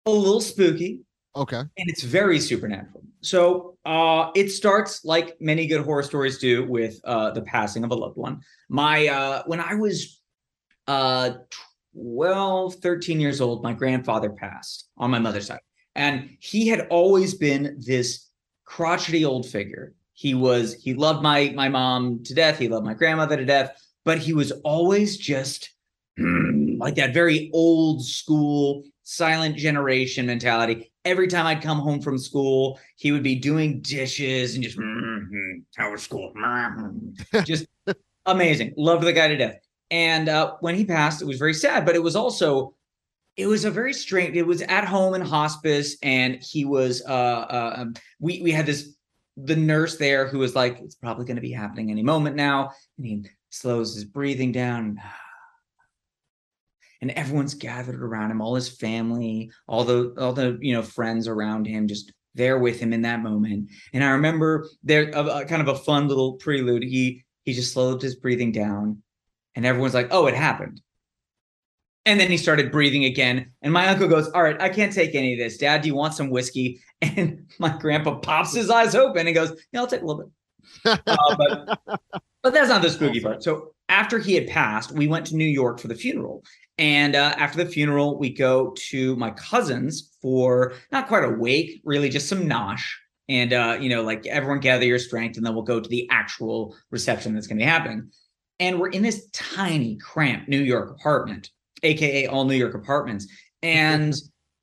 a 0.06 0.11
little 0.11 0.40
spooky 0.40 1.00
Okay. 1.35 1.59
and 1.59 1.70
it's 1.76 2.02
very 2.02 2.38
supernatural. 2.40 3.02
So 3.20 3.76
uh, 3.85 4.30
it 4.35 4.50
starts 4.50 5.04
like 5.04 5.37
many 5.40 5.66
good 5.66 5.82
horror 5.85 6.02
stories 6.02 6.38
do 6.38 6.64
with 6.66 7.00
uh, 7.04 7.32
the 7.32 7.42
passing 7.42 7.82
of 7.85 7.90
a 7.90 7.94
loved 7.94 8.16
one. 8.16 8.40
My 8.68 9.09
uh, 9.09 9.42
when 9.46 9.61
I 9.61 9.74
was 9.74 10.20
uh, 10.87 11.30
12, 11.94 12.74
13 12.76 13.18
years 13.20 13.40
old, 13.40 13.62
my 13.62 13.72
grandfather 13.72 14.30
passed 14.30 14.88
on 14.96 15.11
my 15.11 15.18
mother's 15.18 15.46
side, 15.46 15.61
and 15.96 16.30
he 16.38 16.68
had 16.68 16.87
always 16.90 17.35
been 17.35 17.76
this 17.85 18.28
crotchety 18.64 19.24
old 19.24 19.46
figure. 19.46 19.94
He 20.12 20.35
was 20.35 20.74
he 20.74 20.94
loved 20.94 21.22
my 21.22 21.52
my 21.56 21.68
mom 21.68 22.22
to 22.24 22.35
death. 22.35 22.59
He 22.59 22.68
loved 22.68 22.87
my 22.87 22.94
grandmother 22.94 23.37
to 23.37 23.44
death, 23.44 23.80
but 24.04 24.18
he 24.18 24.32
was 24.32 24.52
always 24.64 25.16
just 25.16 25.70
like 26.18 26.94
that 26.96 27.12
very 27.14 27.50
old 27.52 28.04
school 28.04 28.85
silent 29.02 29.56
generation 29.56 30.26
mentality. 30.26 30.92
Every 31.04 31.28
time 31.28 31.46
I'd 31.46 31.62
come 31.62 31.78
home 31.78 32.00
from 32.00 32.18
school, 32.18 32.78
he 32.96 33.12
would 33.12 33.22
be 33.22 33.37
doing 33.37 33.80
dishes 33.80 34.54
and 34.54 34.64
just 34.64 34.78
"Mhm, 34.78 35.62
how 35.76 35.92
was 35.92 36.02
school, 36.02 36.32
Mhm." 36.37 37.16
just 37.44 37.66
amazing. 38.26 38.74
Loved 38.76 39.04
the 39.04 39.12
guy 39.12 39.28
to 39.28 39.37
death. 39.37 39.59
And 39.90 40.28
uh, 40.28 40.54
when 40.61 40.74
he 40.74 40.85
passed, 40.85 41.22
it 41.22 41.26
was 41.26 41.38
very 41.38 41.54
sad, 41.54 41.87
but 41.87 41.94
it 41.94 42.02
was 42.02 42.16
also 42.16 42.74
it 43.37 43.46
was 43.46 43.64
a 43.64 43.70
very 43.70 43.92
strange. 43.92 44.37
It 44.37 44.46
was 44.46 44.62
at 44.62 44.85
home 44.85 45.14
in 45.14 45.20
hospice, 45.20 45.96
and 46.03 46.42
he 46.42 46.64
was. 46.64 47.03
Uh, 47.07 47.12
uh, 47.12 47.75
um, 47.79 47.94
we 48.18 48.40
we 48.42 48.51
had 48.51 48.66
this 48.66 48.94
the 49.37 49.57
nurse 49.57 49.96
there 49.96 50.27
who 50.27 50.38
was 50.38 50.55
like, 50.55 50.79
"It's 50.81 50.94
probably 50.94 51.27
going 51.27 51.37
to 51.37 51.42
be 51.42 51.53
happening 51.53 51.90
any 51.90 52.03
moment 52.03 52.37
now," 52.37 52.70
and 52.96 53.07
he 53.07 53.27
slows 53.51 53.94
his 53.94 54.05
breathing 54.05 54.53
down. 54.53 55.01
and 57.03 57.11
everyone's 57.11 57.55
gathered 57.55 58.03
around 58.03 58.31
him, 58.31 58.40
all 58.40 58.55
his 58.55 58.70
family, 58.70 59.51
all 59.66 59.85
the 59.85 60.14
all 60.18 60.33
the 60.33 60.59
you 60.62 60.72
know 60.72 60.83
friends 60.83 61.29
around 61.29 61.66
him, 61.66 61.88
just 61.88 62.12
there 62.35 62.59
with 62.59 62.81
him 62.81 62.94
in 62.94 63.03
that 63.03 63.22
moment. 63.22 63.70
And 63.92 64.03
I 64.03 64.11
remember 64.11 64.66
there 64.83 65.11
a, 65.11 65.25
a 65.25 65.44
kind 65.44 65.61
of 65.61 65.68
a 65.68 65.79
fun 65.79 66.09
little 66.09 66.35
prelude. 66.35 66.85
He 66.85 67.25
he 67.44 67.53
just 67.53 67.75
slowed 67.75 68.01
his 68.01 68.16
breathing 68.16 68.53
down, 68.53 69.03
and 69.55 69.66
everyone's 69.66 69.94
like, 69.94 70.09
"Oh, 70.11 70.27
it 70.27 70.35
happened." 70.35 70.81
And 72.06 72.20
then 72.20 72.30
he 72.30 72.36
started 72.36 72.70
breathing 72.70 73.04
again. 73.04 73.50
And 73.62 73.72
my 73.72 73.88
uncle 73.88 74.08
goes, 74.08 74.28
All 74.28 74.42
right, 74.42 74.60
I 74.60 74.68
can't 74.68 74.92
take 74.92 75.14
any 75.14 75.34
of 75.34 75.38
this. 75.38 75.58
Dad, 75.58 75.82
do 75.82 75.88
you 75.88 75.94
want 75.94 76.14
some 76.14 76.30
whiskey? 76.30 76.80
And 77.02 77.50
my 77.58 77.76
grandpa 77.76 78.14
pops 78.20 78.54
his 78.54 78.70
eyes 78.70 78.94
open 78.94 79.26
and 79.26 79.34
goes, 79.34 79.52
Yeah, 79.70 79.80
I'll 79.80 79.86
take 79.86 80.00
a 80.00 80.06
little 80.06 80.22
bit. 80.22 80.32
Uh, 81.06 81.36
but, 81.36 82.00
but 82.42 82.54
that's 82.54 82.70
not 82.70 82.80
the 82.80 82.88
spooky 82.88 83.20
part. 83.20 83.42
So 83.42 83.74
after 83.88 84.18
he 84.18 84.34
had 84.34 84.46
passed, 84.46 84.92
we 84.92 85.06
went 85.06 85.26
to 85.26 85.36
New 85.36 85.44
York 85.44 85.78
for 85.78 85.88
the 85.88 85.94
funeral. 85.94 86.42
And 86.78 87.14
uh, 87.14 87.34
after 87.36 87.62
the 87.62 87.70
funeral, 87.70 88.18
we 88.18 88.30
go 88.30 88.74
to 88.88 89.16
my 89.16 89.30
cousin's 89.32 90.16
for 90.22 90.74
not 90.90 91.08
quite 91.08 91.24
a 91.24 91.30
wake, 91.30 91.82
really 91.84 92.08
just 92.08 92.28
some 92.28 92.46
nosh. 92.46 92.84
And, 93.28 93.52
uh, 93.52 93.78
you 93.80 93.88
know, 93.88 94.02
like 94.02 94.26
everyone 94.26 94.60
gather 94.60 94.84
your 94.84 94.98
strength, 94.98 95.36
and 95.36 95.44
then 95.44 95.54
we'll 95.54 95.64
go 95.64 95.80
to 95.80 95.88
the 95.88 96.08
actual 96.10 96.76
reception 96.90 97.34
that's 97.34 97.46
going 97.46 97.58
to 97.58 97.64
be 97.64 97.68
happening. 97.68 98.10
And 98.58 98.80
we're 98.80 98.90
in 98.90 99.02
this 99.02 99.28
tiny, 99.32 99.96
cramped 99.96 100.48
New 100.48 100.62
York 100.62 100.90
apartment 100.90 101.50
aka 101.87 102.27
all 102.27 102.44
New 102.44 102.57
York 102.57 102.75
apartments. 102.75 103.27
And 103.62 104.14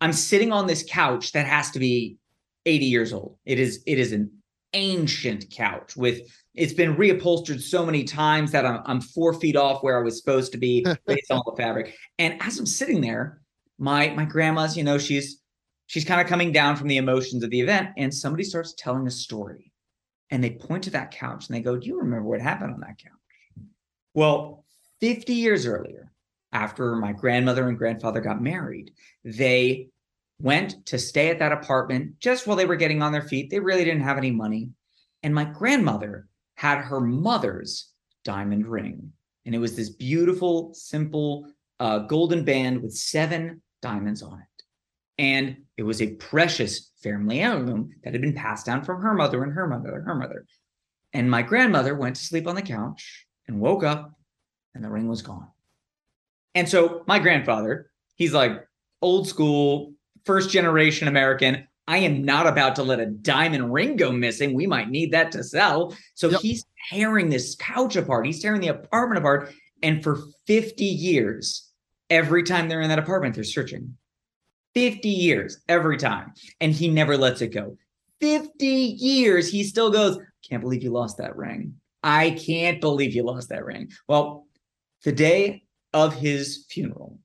I'm 0.02 0.14
sitting 0.14 0.52
on 0.52 0.68
this 0.68 0.86
couch 0.88 1.32
that 1.32 1.48
has 1.48 1.72
to 1.72 1.80
be 1.80 2.18
80 2.66 2.86
years 2.86 3.14
old. 3.14 3.38
It 3.46 3.60
is 3.60 3.82
it 3.88 4.00
is 4.00 4.12
an 4.12 4.32
ancient 4.74 5.50
couch 5.52 5.96
with 5.96 6.22
it's 6.56 6.74
been 6.74 6.96
reupholstered 6.96 7.62
so 7.62 7.86
many 7.86 8.04
times 8.04 8.52
that 8.52 8.66
I'm, 8.66 8.82
I'm 8.86 9.02
four 9.02 9.34
feet 9.34 9.56
off 9.56 9.82
where 9.84 9.98
I 9.98 10.04
was 10.04 10.20
supposed 10.20 10.52
to 10.52 10.58
be 10.58 10.86
based 11.08 11.32
on 11.32 11.42
the 11.46 11.54
fabric. 11.58 11.96
And 12.20 12.40
as 12.42 12.60
I'm 12.60 12.66
sitting 12.66 13.02
there, 13.02 13.42
my 13.80 14.10
my 14.10 14.26
grandma's, 14.26 14.78
you 14.78 14.84
know, 14.84 14.98
she's 14.98 15.42
she's 15.88 16.06
kind 16.06 16.22
of 16.22 16.28
coming 16.28 16.52
down 16.52 16.76
from 16.76 16.88
the 16.88 16.98
emotions 16.98 17.44
of 17.44 17.50
the 17.50 17.60
event, 17.60 17.90
and 17.98 18.14
somebody 18.14 18.44
starts 18.44 18.74
telling 18.78 19.08
a 19.08 19.12
story. 19.12 19.72
And 20.30 20.44
they 20.44 20.52
point 20.52 20.86
to 20.86 20.90
that 20.92 21.12
couch 21.12 21.48
and 21.48 21.56
they 21.56 21.62
go, 21.62 21.78
Do 21.78 21.88
you 21.88 21.98
remember 22.00 22.28
what 22.28 22.42
happened 22.42 22.74
on 22.74 22.80
that 22.82 22.98
couch? 22.98 23.68
Well, 24.14 24.66
50 25.02 25.34
years 25.34 25.66
earlier, 25.66 26.13
after 26.54 26.96
my 26.96 27.12
grandmother 27.12 27.68
and 27.68 27.78
grandfather 27.78 28.22
got 28.22 28.42
married, 28.42 28.92
they 29.26 29.90
went 30.40 30.86
to 30.86 30.98
stay 30.98 31.30
at 31.30 31.40
that 31.40 31.52
apartment 31.52 32.20
just 32.20 32.48
while 32.48 32.56
they 32.56 32.66
were 32.66 32.76
getting 32.76 33.02
on 33.02 33.12
their 33.12 33.22
feet. 33.22 33.50
They 33.50 33.60
really 33.60 33.84
didn't 33.84 34.04
have 34.04 34.18
any 34.18 34.32
money. 34.32 34.70
And 35.24 35.34
my 35.34 35.46
grandmother 35.46 36.28
had 36.56 36.80
her 36.80 37.00
mother's 37.00 37.92
diamond 38.24 38.68
ring. 38.68 39.12
And 39.46 39.54
it 39.54 39.60
was 39.60 39.76
this 39.76 39.90
beautiful, 39.90 40.74
simple 40.74 41.48
uh, 41.80 42.00
golden 42.00 42.46
band 42.46 42.82
with 42.82 42.94
seven 42.94 43.62
diamonds 43.82 44.22
on 44.22 44.40
it. 44.40 44.64
And 45.18 45.58
it 45.78 45.84
was 45.84 46.02
a 46.02 46.16
precious 46.16 46.92
family 47.02 47.42
heirloom 47.42 47.92
that 48.04 48.14
had 48.14 48.22
been 48.22 48.34
passed 48.34 48.66
down 48.66 48.84
from 48.84 49.02
her 49.02 49.14
mother 49.14 49.44
and 49.44 49.54
her 49.54 49.68
mother 49.68 49.96
and 49.96 50.06
her 50.06 50.16
mother. 50.16 50.46
And 51.14 51.30
my 51.30 51.42
grandmother 51.42 51.96
went 51.96 52.16
to 52.16 52.24
sleep 52.24 52.48
on 52.48 52.56
the 52.56 52.62
couch 52.62 53.28
and 53.48 53.60
woke 53.60 53.84
up, 53.84 54.14
and 54.74 54.84
the 54.84 54.90
ring 54.90 55.08
was 55.08 55.22
gone. 55.22 55.48
And 56.56 56.68
so 56.68 57.04
my 57.08 57.20
grandfather, 57.20 57.90
he's 58.16 58.34
like 58.34 58.66
old 59.02 59.28
school, 59.28 59.94
first 60.26 60.50
generation 60.50 61.08
American. 61.08 61.68
I 61.88 61.98
am 61.98 62.24
not 62.24 62.48
about 62.48 62.76
to 62.78 62.84
let 62.84 63.00
a 63.00 63.08
diamond 63.08 63.74
ring 63.74 63.98
go 63.98 64.12
missing. 64.12 64.54
We 64.54 64.68
might 64.68 64.90
need 64.90 65.12
that 65.12 65.32
to 65.34 65.44
sell. 65.44 65.96
So 66.16 66.30
yep. 66.30 66.42
he's 66.42 66.66
tearing 66.90 67.30
this 67.30 67.56
couch 67.56 67.96
apart. 67.96 68.26
He's 68.26 68.42
tearing 68.42 68.62
the 68.62 68.70
apartment 68.70 69.20
apart. 69.20 69.54
And 69.82 70.02
for 70.02 70.20
50 70.48 70.86
years, 70.86 71.70
every 72.10 72.44
time 72.44 72.70
they're 72.70 72.82
in 72.82 72.90
that 72.90 73.00
apartment, 73.00 73.36
they're 73.36 73.44
searching. 73.44 73.98
50 74.76 75.10
years 75.10 75.60
every 75.68 75.98
time. 75.98 76.34
And 76.62 76.72
he 76.72 76.90
never 76.90 77.18
lets 77.18 77.42
it 77.42 77.50
go. 77.50 77.78
50 78.22 78.66
years, 78.66 79.52
he 79.52 79.64
still 79.64 79.92
goes, 79.92 80.18
Can't 80.48 80.62
believe 80.62 80.84
you 80.84 80.92
lost 80.92 81.18
that 81.18 81.36
ring. 81.36 81.76
I 82.02 82.32
can't 82.32 82.80
believe 82.80 83.14
you 83.14 83.24
lost 83.24 83.50
that 83.50 83.66
ring. 83.66 83.92
Well, 84.08 84.48
the 85.04 85.12
day 85.12 85.63
of 85.94 86.16
his 86.16 86.66
funeral, 86.70 87.20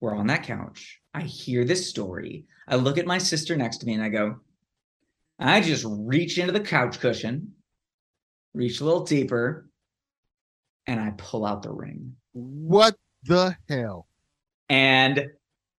we're 0.00 0.16
on 0.16 0.26
that 0.28 0.44
couch. 0.44 1.00
I 1.14 1.22
hear 1.22 1.64
this 1.64 1.88
story. 1.88 2.46
I 2.66 2.76
look 2.76 2.98
at 2.98 3.06
my 3.06 3.18
sister 3.18 3.56
next 3.56 3.78
to 3.78 3.86
me 3.86 3.94
and 3.94 4.02
I 4.02 4.08
go, 4.08 4.36
I 5.38 5.60
just 5.60 5.84
reach 5.88 6.38
into 6.38 6.52
the 6.52 6.60
couch 6.60 7.00
cushion, 7.00 7.52
reach 8.54 8.80
a 8.80 8.84
little 8.84 9.04
deeper, 9.04 9.68
and 10.86 11.00
I 11.00 11.12
pull 11.16 11.44
out 11.44 11.62
the 11.62 11.72
ring. 11.72 12.14
What 12.32 12.96
the 13.24 13.56
hell? 13.68 14.06
And 14.68 15.30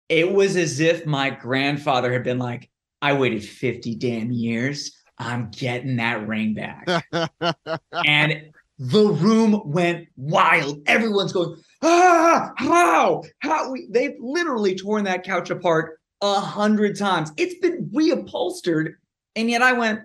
it 0.09 0.31
was 0.31 0.55
as 0.55 0.79
if 0.79 1.05
my 1.05 1.29
grandfather 1.29 2.11
had 2.11 2.23
been 2.23 2.39
like, 2.39 2.69
I 3.01 3.13
waited 3.13 3.43
50 3.43 3.95
damn 3.95 4.31
years. 4.31 4.95
I'm 5.17 5.49
getting 5.51 5.97
that 5.97 6.27
ring 6.27 6.53
back. 6.53 7.05
and 8.05 8.51
the 8.79 9.07
room 9.07 9.61
went 9.65 10.07
wild. 10.15 10.81
Everyone's 10.85 11.33
going, 11.33 11.55
ah, 11.83 12.53
how, 12.57 13.23
how? 13.39 13.71
We, 13.71 13.87
they've 13.89 14.15
literally 14.19 14.75
torn 14.75 15.03
that 15.05 15.23
couch 15.23 15.49
apart 15.49 15.99
a 16.21 16.39
hundred 16.39 16.97
times. 16.97 17.31
It's 17.37 17.55
been 17.59 17.89
reupholstered, 17.93 18.93
and 19.35 19.49
yet 19.49 19.61
I 19.61 19.73
went, 19.73 20.01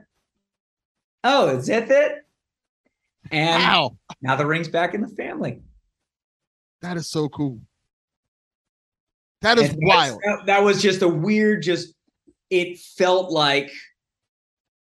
oh, 1.24 1.56
is 1.56 1.66
that 1.66 1.90
it? 1.90 2.24
And 3.30 3.90
now 4.22 4.36
the 4.36 4.46
ring's 4.46 4.68
back 4.68 4.94
in 4.94 5.00
the 5.00 5.08
family. 5.08 5.60
That 6.82 6.96
is 6.96 7.08
so 7.08 7.28
cool. 7.28 7.60
That 9.42 9.58
is 9.58 9.74
wild. 9.78 10.20
That, 10.24 10.46
that 10.46 10.64
was 10.64 10.82
just 10.82 11.02
a 11.02 11.08
weird, 11.08 11.62
just 11.62 11.94
it 12.50 12.78
felt 12.78 13.30
like 13.30 13.70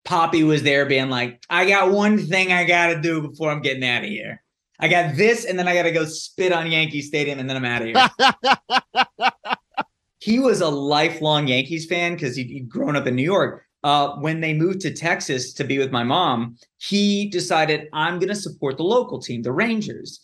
Poppy 0.05 0.43
was 0.43 0.63
there 0.63 0.85
being 0.85 1.09
like, 1.09 1.43
I 1.49 1.67
got 1.67 1.91
one 1.91 2.17
thing 2.17 2.51
I 2.51 2.63
got 2.63 2.87
to 2.87 3.01
do 3.01 3.21
before 3.21 3.51
I'm 3.51 3.61
getting 3.61 3.83
out 3.83 4.03
of 4.03 4.09
here. 4.09 4.41
I 4.79 4.87
got 4.87 5.15
this, 5.15 5.45
and 5.45 5.59
then 5.59 5.67
I 5.67 5.73
got 5.73 5.83
to 5.83 5.91
go 5.91 6.05
spit 6.05 6.53
on 6.53 6.71
Yankee 6.71 7.01
Stadium, 7.01 7.39
and 7.39 7.49
then 7.49 7.57
I'm 7.57 7.65
out 7.65 7.81
of 7.81 7.87
here. 7.87 9.31
he 10.19 10.39
was 10.39 10.61
a 10.61 10.69
lifelong 10.69 11.47
Yankees 11.47 11.85
fan 11.85 12.13
because 12.13 12.35
he'd, 12.35 12.69
grown 12.69 12.95
up 12.95 13.07
in 13.07 13.15
New 13.15 13.23
York. 13.23 13.65
Uh, 13.83 14.15
when 14.17 14.41
they 14.41 14.53
moved 14.53 14.81
to 14.81 14.93
Texas 14.93 15.53
to 15.53 15.63
be 15.63 15.77
with 15.77 15.91
my 15.91 16.03
mom, 16.03 16.57
he 16.77 17.29
decided, 17.29 17.87
I'm 17.93 18.19
going 18.19 18.29
to 18.29 18.35
support 18.35 18.77
the 18.77 18.83
local 18.83 19.19
team, 19.19 19.41
the 19.41 19.53
Rangers. 19.53 20.19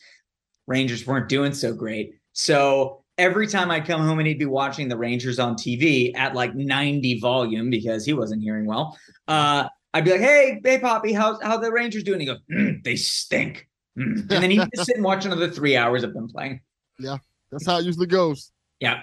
Rangers 0.68 1.06
weren't 1.06 1.30
doing 1.30 1.54
so 1.54 1.74
great. 1.74 2.16
So 2.34 3.04
every 3.18 3.48
time 3.48 3.72
I'd 3.72 3.86
come 3.86 4.02
home 4.02 4.20
and 4.20 4.28
he'd 4.28 4.40
be 4.40 4.46
watching 4.46 4.90
the 4.90 4.98
Rangers 4.98 5.40
on 5.40 5.56
TV 5.56 6.16
at 6.16 6.36
like 6.36 6.54
90 6.54 7.20
volume 7.20 7.70
because 7.70 8.06
he 8.06 8.14
wasn't 8.14 8.42
hearing 8.42 8.66
well. 8.66 8.98
Uh, 9.28 9.70
I'd 9.94 10.04
be 10.04 10.12
like, 10.12 10.20
"Hey, 10.20 10.60
hey, 10.62 10.78
Poppy, 10.78 11.14
how's 11.14 11.42
how 11.42 11.56
the 11.56 11.72
Rangers 11.72 12.04
doing?" 12.04 12.20
He 12.20 12.26
goes, 12.26 12.40
mm, 12.52 12.84
"They 12.84 12.98
stink," 12.98 13.70
mm. 13.98 14.20
and 14.20 14.30
then 14.30 14.52
he'd 14.52 14.68
sit 14.76 14.96
and 14.96 15.04
watch 15.04 15.26
another 15.26 15.50
three 15.50 15.76
hours 15.76 16.04
of 16.04 16.14
them 16.14 16.28
playing. 16.28 16.62
Yeah, 17.00 17.18
that's 17.52 17.66
how 17.66 17.80
it 17.80 17.86
usually 17.86 18.08
goes. 18.08 18.52
Yeah. 18.80 19.02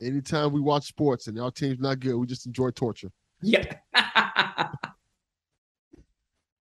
Anytime 0.00 0.52
we 0.52 0.60
watch 0.60 0.86
sports 0.86 1.26
and 1.26 1.40
our 1.40 1.50
team's 1.50 1.80
not 1.80 1.98
good, 1.98 2.14
we 2.14 2.26
just 2.26 2.46
enjoy 2.46 2.70
torture. 2.70 3.10
Yeah. 3.42 3.64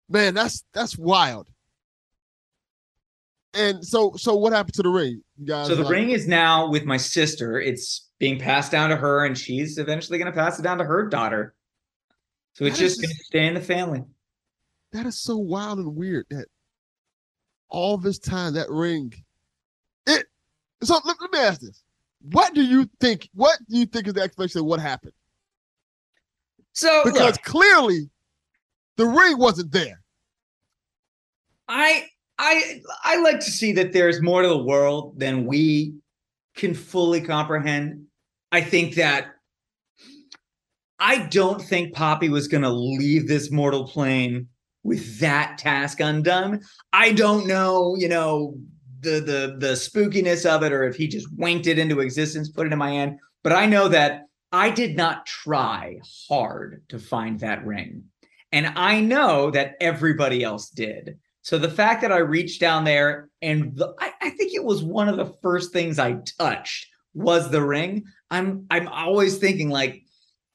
Man, 0.09 0.33
that's 0.35 0.65
that's 0.73 0.97
wild. 0.97 1.49
And 3.55 3.85
so, 3.85 4.13
so 4.17 4.37
what 4.37 4.53
happened 4.53 4.75
to 4.75 4.83
the 4.83 4.89
ring, 4.89 5.23
you 5.37 5.47
guys? 5.47 5.67
So 5.67 5.75
the 5.75 5.83
like- 5.83 5.93
ring 5.93 6.11
is 6.11 6.29
now 6.29 6.69
with 6.69 6.85
my 6.85 6.97
sister. 6.97 7.61
It's 7.61 8.09
being 8.19 8.39
passed 8.39 8.73
down 8.73 8.91
to 8.91 8.97
her, 8.97 9.25
and 9.25 9.37
she's 9.37 9.79
eventually 9.79 10.19
going 10.19 10.31
to 10.31 10.37
pass 10.37 10.59
it 10.59 10.63
down 10.63 10.79
to 10.79 10.85
her 10.85 11.09
daughter. 11.09 11.55
So 12.55 12.65
it's 12.65 12.79
just, 12.79 12.97
just 12.97 13.03
going 13.03 13.17
to 13.17 13.25
stay 13.25 13.47
in 13.47 13.55
the 13.55 13.61
family. 13.61 14.03
That 14.93 15.07
is 15.07 15.21
so 15.21 15.37
wild 15.37 15.79
and 15.79 15.95
weird 15.95 16.27
that 16.31 16.47
all 17.69 17.97
this 17.97 18.19
time 18.19 18.55
that 18.55 18.71
ring. 18.71 19.13
It. 20.07 20.27
So 20.83 20.99
let, 21.05 21.17
let 21.21 21.33
me 21.33 21.39
ask 21.39 21.61
this: 21.61 21.83
What 22.23 22.55
do 22.55 22.63
you 22.63 22.89
think? 23.01 23.29
What 23.35 23.59
do 23.69 23.79
you 23.79 23.87
think 23.87 24.07
is 24.07 24.15
the 24.15 24.23
explanation 24.23 24.61
of 24.61 24.67
what 24.67 24.81
happened? 24.81 25.13
So 26.73 27.03
because 27.05 27.21
look, 27.21 27.43
clearly 27.43 28.09
the 28.97 29.07
ring 29.07 29.39
wasn't 29.39 29.73
there. 29.73 30.03
I 31.69 32.07
I 32.39 32.81
I 33.05 33.21
like 33.21 33.41
to 33.41 33.51
see 33.51 33.73
that 33.73 33.93
there's 33.93 34.23
more 34.23 34.43
to 34.43 34.49
the 34.49 34.63
world 34.63 35.19
than 35.19 35.47
we 35.47 35.95
can 36.55 36.75
fully 36.75 37.21
comprehend. 37.21 38.07
I 38.53 38.61
think 38.61 38.95
that 38.95 39.27
I 40.99 41.19
don't 41.27 41.63
think 41.63 41.95
Poppy 41.95 42.29
was 42.29 42.49
going 42.49 42.63
to 42.63 42.71
leave 42.71 43.29
this 43.29 43.51
mortal 43.51 43.87
plane 43.87 44.49
with 44.83 45.19
that 45.21 45.59
task 45.59 46.01
undone. 46.01 46.63
I 46.93 47.13
don't 47.13 47.47
know, 47.47 47.97
you 47.97 48.09
know, 48.09 48.57
the 49.01 49.21
the 49.21 49.57
the 49.59 49.73
spookiness 49.75 50.45
of 50.45 50.63
it 50.63 50.73
or 50.73 50.85
if 50.85 50.97
he 50.97 51.07
just 51.07 51.29
winked 51.37 51.67
it 51.67 51.79
into 51.79 52.01
existence, 52.01 52.49
put 52.49 52.67
it 52.67 52.73
in 52.73 52.79
my 52.79 52.91
hand, 52.91 53.19
but 53.43 53.53
I 53.53 53.67
know 53.67 53.89
that 53.89 54.23
I 54.53 54.71
did 54.71 54.97
not 54.97 55.27
try 55.27 56.01
hard 56.29 56.83
to 56.89 56.99
find 56.99 57.39
that 57.41 57.67
ring. 57.67 58.05
And 58.51 58.67
I 58.77 59.01
know 59.01 59.51
that 59.51 59.75
everybody 59.81 60.43
else 60.43 60.71
did. 60.71 61.19
So 61.43 61.59
the 61.59 61.71
fact 61.71 62.03
that 62.03 62.13
I 62.13 62.19
reached 62.19 62.61
down 62.61 62.85
there 62.85 63.29
and 63.43 63.77
the, 63.77 63.95
I, 63.99 64.13
I 64.21 64.31
think 64.31 64.55
it 64.55 64.65
was 64.65 64.83
one 64.83 65.09
of 65.09 65.17
the 65.17 65.35
first 65.43 65.73
things 65.73 65.99
I 65.99 66.19
touched 66.39 66.87
was 67.15 67.51
the 67.51 67.63
ring. 67.63 68.05
I'm 68.31 68.67
I'm 68.71 68.89
always 68.89 69.39
thinking 69.39 69.69
like 69.69 70.03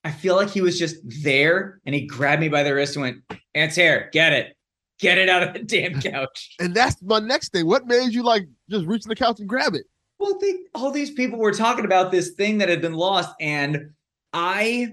I 0.03 0.11
feel 0.11 0.35
like 0.35 0.49
he 0.49 0.61
was 0.61 0.77
just 0.77 0.97
there 1.23 1.79
and 1.85 1.95
he 1.95 2.05
grabbed 2.05 2.41
me 2.41 2.49
by 2.49 2.63
the 2.63 2.73
wrist 2.73 2.95
and 2.95 3.03
went, 3.03 3.17
"It's 3.53 3.75
here, 3.75 4.09
get 4.11 4.33
it, 4.33 4.55
get 4.99 5.17
it 5.17 5.29
out 5.29 5.43
of 5.43 5.53
the 5.53 5.63
damn 5.63 6.01
couch." 6.01 6.55
And 6.59 6.75
that's 6.75 7.01
my 7.01 7.19
next 7.19 7.51
thing. 7.51 7.65
What 7.65 7.87
made 7.87 8.13
you 8.13 8.23
like 8.23 8.47
just 8.69 8.85
reach 8.85 9.03
the 9.03 9.15
couch 9.15 9.39
and 9.39 9.47
grab 9.47 9.75
it? 9.75 9.85
Well, 10.19 10.37
they, 10.39 10.55
all 10.75 10.91
these 10.91 11.11
people 11.11 11.39
were 11.39 11.53
talking 11.53 11.85
about 11.85 12.11
this 12.11 12.31
thing 12.31 12.57
that 12.59 12.69
had 12.69 12.81
been 12.81 12.93
lost, 12.93 13.33
and 13.39 13.91
I, 14.31 14.89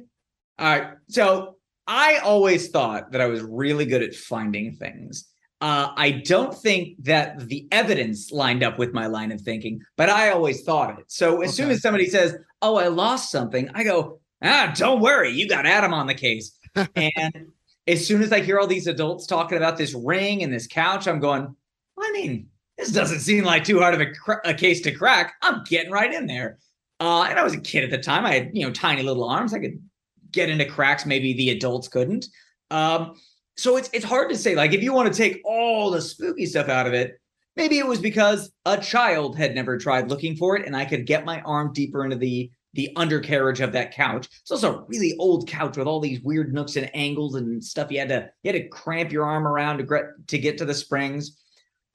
all 0.59 0.79
right, 0.79 0.93
so 1.09 1.57
I 1.87 2.19
always 2.19 2.69
thought 2.69 3.13
that 3.13 3.21
I 3.21 3.27
was 3.27 3.43
really 3.43 3.87
good 3.87 4.03
at 4.03 4.15
finding 4.15 4.75
things. 4.75 5.27
Uh, 5.61 5.93
I 5.95 6.23
don't 6.25 6.55
think 6.55 6.97
that 7.05 7.49
the 7.49 7.69
evidence 7.71 8.33
lined 8.33 8.63
up 8.63 8.79
with 8.79 8.95
my 8.95 9.07
line 9.07 9.31
of 9.31 9.43
thinking, 9.43 9.81
but 9.97 10.09
I 10.09 10.31
always 10.31 10.63
thought 10.63 10.99
it. 10.99 11.05
So 11.09 11.43
as 11.43 11.55
soon 11.55 11.71
as 11.71 11.83
somebody 11.83 12.07
says, 12.07 12.35
"Oh, 12.63 12.77
I 12.77 12.89
lost 12.89 13.31
something," 13.31 13.69
I 13.75 13.85
go, 13.85 14.20
"Ah, 14.43 14.72
don't 14.76 15.01
worry, 15.01 15.30
you 15.32 15.49
got 15.49 15.66
Adam 15.66 15.95
on 15.95 16.07
the 16.07 16.14
case." 16.14 16.59
and 16.97 17.53
as 17.86 18.07
soon 18.07 18.22
as 18.22 18.32
I 18.32 18.41
hear 18.41 18.59
all 18.59 18.66
these 18.66 18.86
adults 18.86 19.26
talking 19.26 19.57
about 19.57 19.76
this 19.76 19.95
ring 19.95 20.43
and 20.43 20.53
this 20.53 20.66
couch, 20.66 21.09
I'm 21.09 21.18
going, 21.18 21.55
I 21.99 22.12
mean, 22.12 22.49
this 22.78 22.93
doesn't 22.93 23.20
seem 23.20 23.45
like 23.45 23.64
too 23.64 23.80
hard 23.80 23.95
of 23.95 24.01
a, 24.01 24.12
cr- 24.12 24.45
a 24.45 24.55
case 24.55 24.80
to 24.82 24.93
crack. 24.93 25.34
I'm 25.43 25.64
getting 25.64 25.91
right 25.91 26.12
in 26.12 26.26
there. 26.26 26.59
Uh, 27.01 27.22
and 27.22 27.38
I 27.38 27.43
was 27.43 27.55
a 27.55 27.61
kid 27.61 27.84
at 27.84 27.91
the 27.91 27.99
time. 27.99 28.24
I 28.24 28.34
had, 28.34 28.51
you 28.53 28.66
know, 28.66 28.72
tiny 28.72 29.03
little 29.03 29.28
arms. 29.28 29.55
I 29.55 29.59
could 29.59 29.82
get 30.30 30.51
into 30.51 30.64
cracks 30.64 31.07
maybe 31.07 31.32
the 31.32 31.51
adults 31.51 31.88
couldn't. 31.88 32.26
Um, 32.70 33.14
so 33.57 33.76
it's 33.76 33.91
it's 33.93 34.05
hard 34.05 34.30
to 34.30 34.36
say. 34.36 34.55
Like, 34.55 34.72
if 34.72 34.82
you 34.82 34.93
want 34.93 35.12
to 35.12 35.16
take 35.16 35.41
all 35.45 35.91
the 35.91 36.01
spooky 36.01 36.47
stuff 36.47 36.68
out 36.68 36.86
of 36.86 36.95
it, 36.95 37.20
maybe 37.57 37.78
it 37.78 37.86
was 37.86 38.01
because 38.01 38.53
a 38.64 38.78
child 38.78 39.36
had 39.36 39.55
never 39.55 39.76
tried 39.76 40.09
looking 40.09 40.36
for 40.36 40.57
it, 40.57 40.66
and 40.66 40.76
I 40.76 40.84
could 40.84 41.07
get 41.07 41.24
my 41.24 41.41
arm 41.43 41.72
deeper 41.72 42.05
into 42.05 42.16
the 42.16 42.51
the 42.75 42.91
undercarriage 42.97 43.61
of 43.61 43.73
that 43.73 43.93
couch. 43.93 44.29
It's 44.41 44.51
also 44.51 44.79
a 44.79 44.85
really 44.85 45.16
old 45.18 45.49
couch 45.49 45.77
with 45.77 45.87
all 45.87 46.01
these 46.01 46.21
weird 46.21 46.53
nooks 46.53 46.77
and 46.77 46.91
angles 46.95 47.35
and 47.35 47.62
stuff. 47.62 47.91
You 47.91 47.99
had 47.99 48.09
to 48.11 48.31
you 48.43 48.53
had 48.53 48.62
to 48.62 48.68
cramp 48.68 49.12
your 49.12 49.25
arm 49.25 49.47
around 49.47 49.79
to 49.79 49.85
get 49.85 50.05
to 50.29 50.39
get 50.39 50.59
to 50.59 50.64
the 50.64 50.75
springs. 50.75 51.39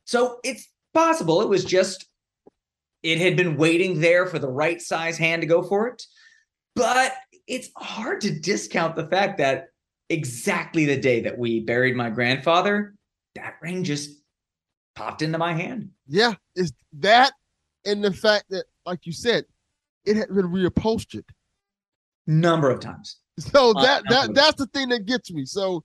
So 0.06 0.40
it's 0.44 0.68
possible 0.94 1.42
it 1.42 1.50
was 1.50 1.66
just 1.66 2.06
it 3.04 3.20
had 3.20 3.38
been 3.38 3.58
waiting 3.58 4.00
there 4.00 4.26
for 4.26 4.40
the 4.40 4.50
right 4.50 4.82
size 4.82 5.18
hand 5.18 5.42
to 5.42 5.48
go 5.48 5.62
for 5.62 5.88
it. 5.88 6.04
But 6.76 7.14
it's 7.48 7.70
hard 7.78 8.22
to 8.22 8.40
discount 8.40 8.96
the 8.96 9.08
fact 9.08 9.38
that 9.38 9.68
exactly 10.10 10.86
the 10.86 11.00
day 11.00 11.22
that 11.22 11.38
we 11.38 11.62
buried 11.62 11.96
my 11.96 12.10
grandfather, 12.10 12.96
that 13.36 13.56
ring 13.62 13.84
just 13.84 14.10
popped 14.96 15.22
into 15.22 15.38
my 15.38 15.54
hand. 15.54 15.92
Yeah, 16.08 16.34
it's 16.56 16.74
that 17.00 17.34
and 17.86 18.04
the 18.04 18.14
fact 18.14 18.46
that, 18.50 18.66
like 18.86 19.06
you 19.06 19.12
said, 19.12 19.46
it 20.06 20.16
had 20.16 20.30
been 20.30 20.48
reupholstered. 20.48 21.26
Number 22.28 22.70
of 22.70 22.80
times. 22.80 23.18
So 23.38 23.72
Uh, 23.72 23.84
that 23.84 24.04
number 24.10 24.28
that 24.28 24.36
that's 24.36 24.56
the 24.56 24.68
thing 24.68 24.90
that 24.90 25.06
gets 25.06 25.32
me. 25.32 25.46
So 25.46 25.84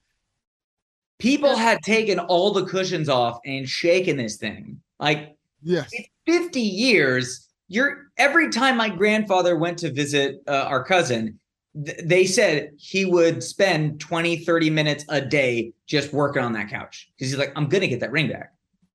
People 1.18 1.54
had 1.54 1.82
taken 1.82 2.18
all 2.18 2.50
the 2.50 2.64
cushions 2.64 3.08
off 3.08 3.40
and 3.44 3.68
shaken 3.68 4.16
this 4.16 4.36
thing. 4.36 4.80
Like 4.98 5.36
yes, 5.62 5.90
it's 5.92 6.08
50 6.26 6.60
years. 6.60 7.48
You're 7.68 8.10
every 8.16 8.50
time 8.50 8.76
my 8.76 8.88
grandfather 8.88 9.56
went 9.56 9.78
to 9.78 9.92
visit 9.92 10.40
uh, 10.48 10.64
our 10.66 10.82
cousin, 10.82 11.38
th- 11.84 11.98
they 12.04 12.24
said 12.24 12.70
he 12.78 13.04
would 13.04 13.42
spend 13.42 14.00
20, 14.00 14.38
30 14.38 14.70
minutes 14.70 15.04
a 15.10 15.20
day 15.20 15.72
just 15.86 16.12
working 16.12 16.42
on 16.42 16.52
that 16.54 16.70
couch 16.70 17.10
because 17.18 17.30
he's 17.30 17.38
like, 17.38 17.52
I'm 17.54 17.68
gonna 17.68 17.86
get 17.86 18.00
that 18.00 18.12
ring 18.12 18.28
back. 18.28 18.54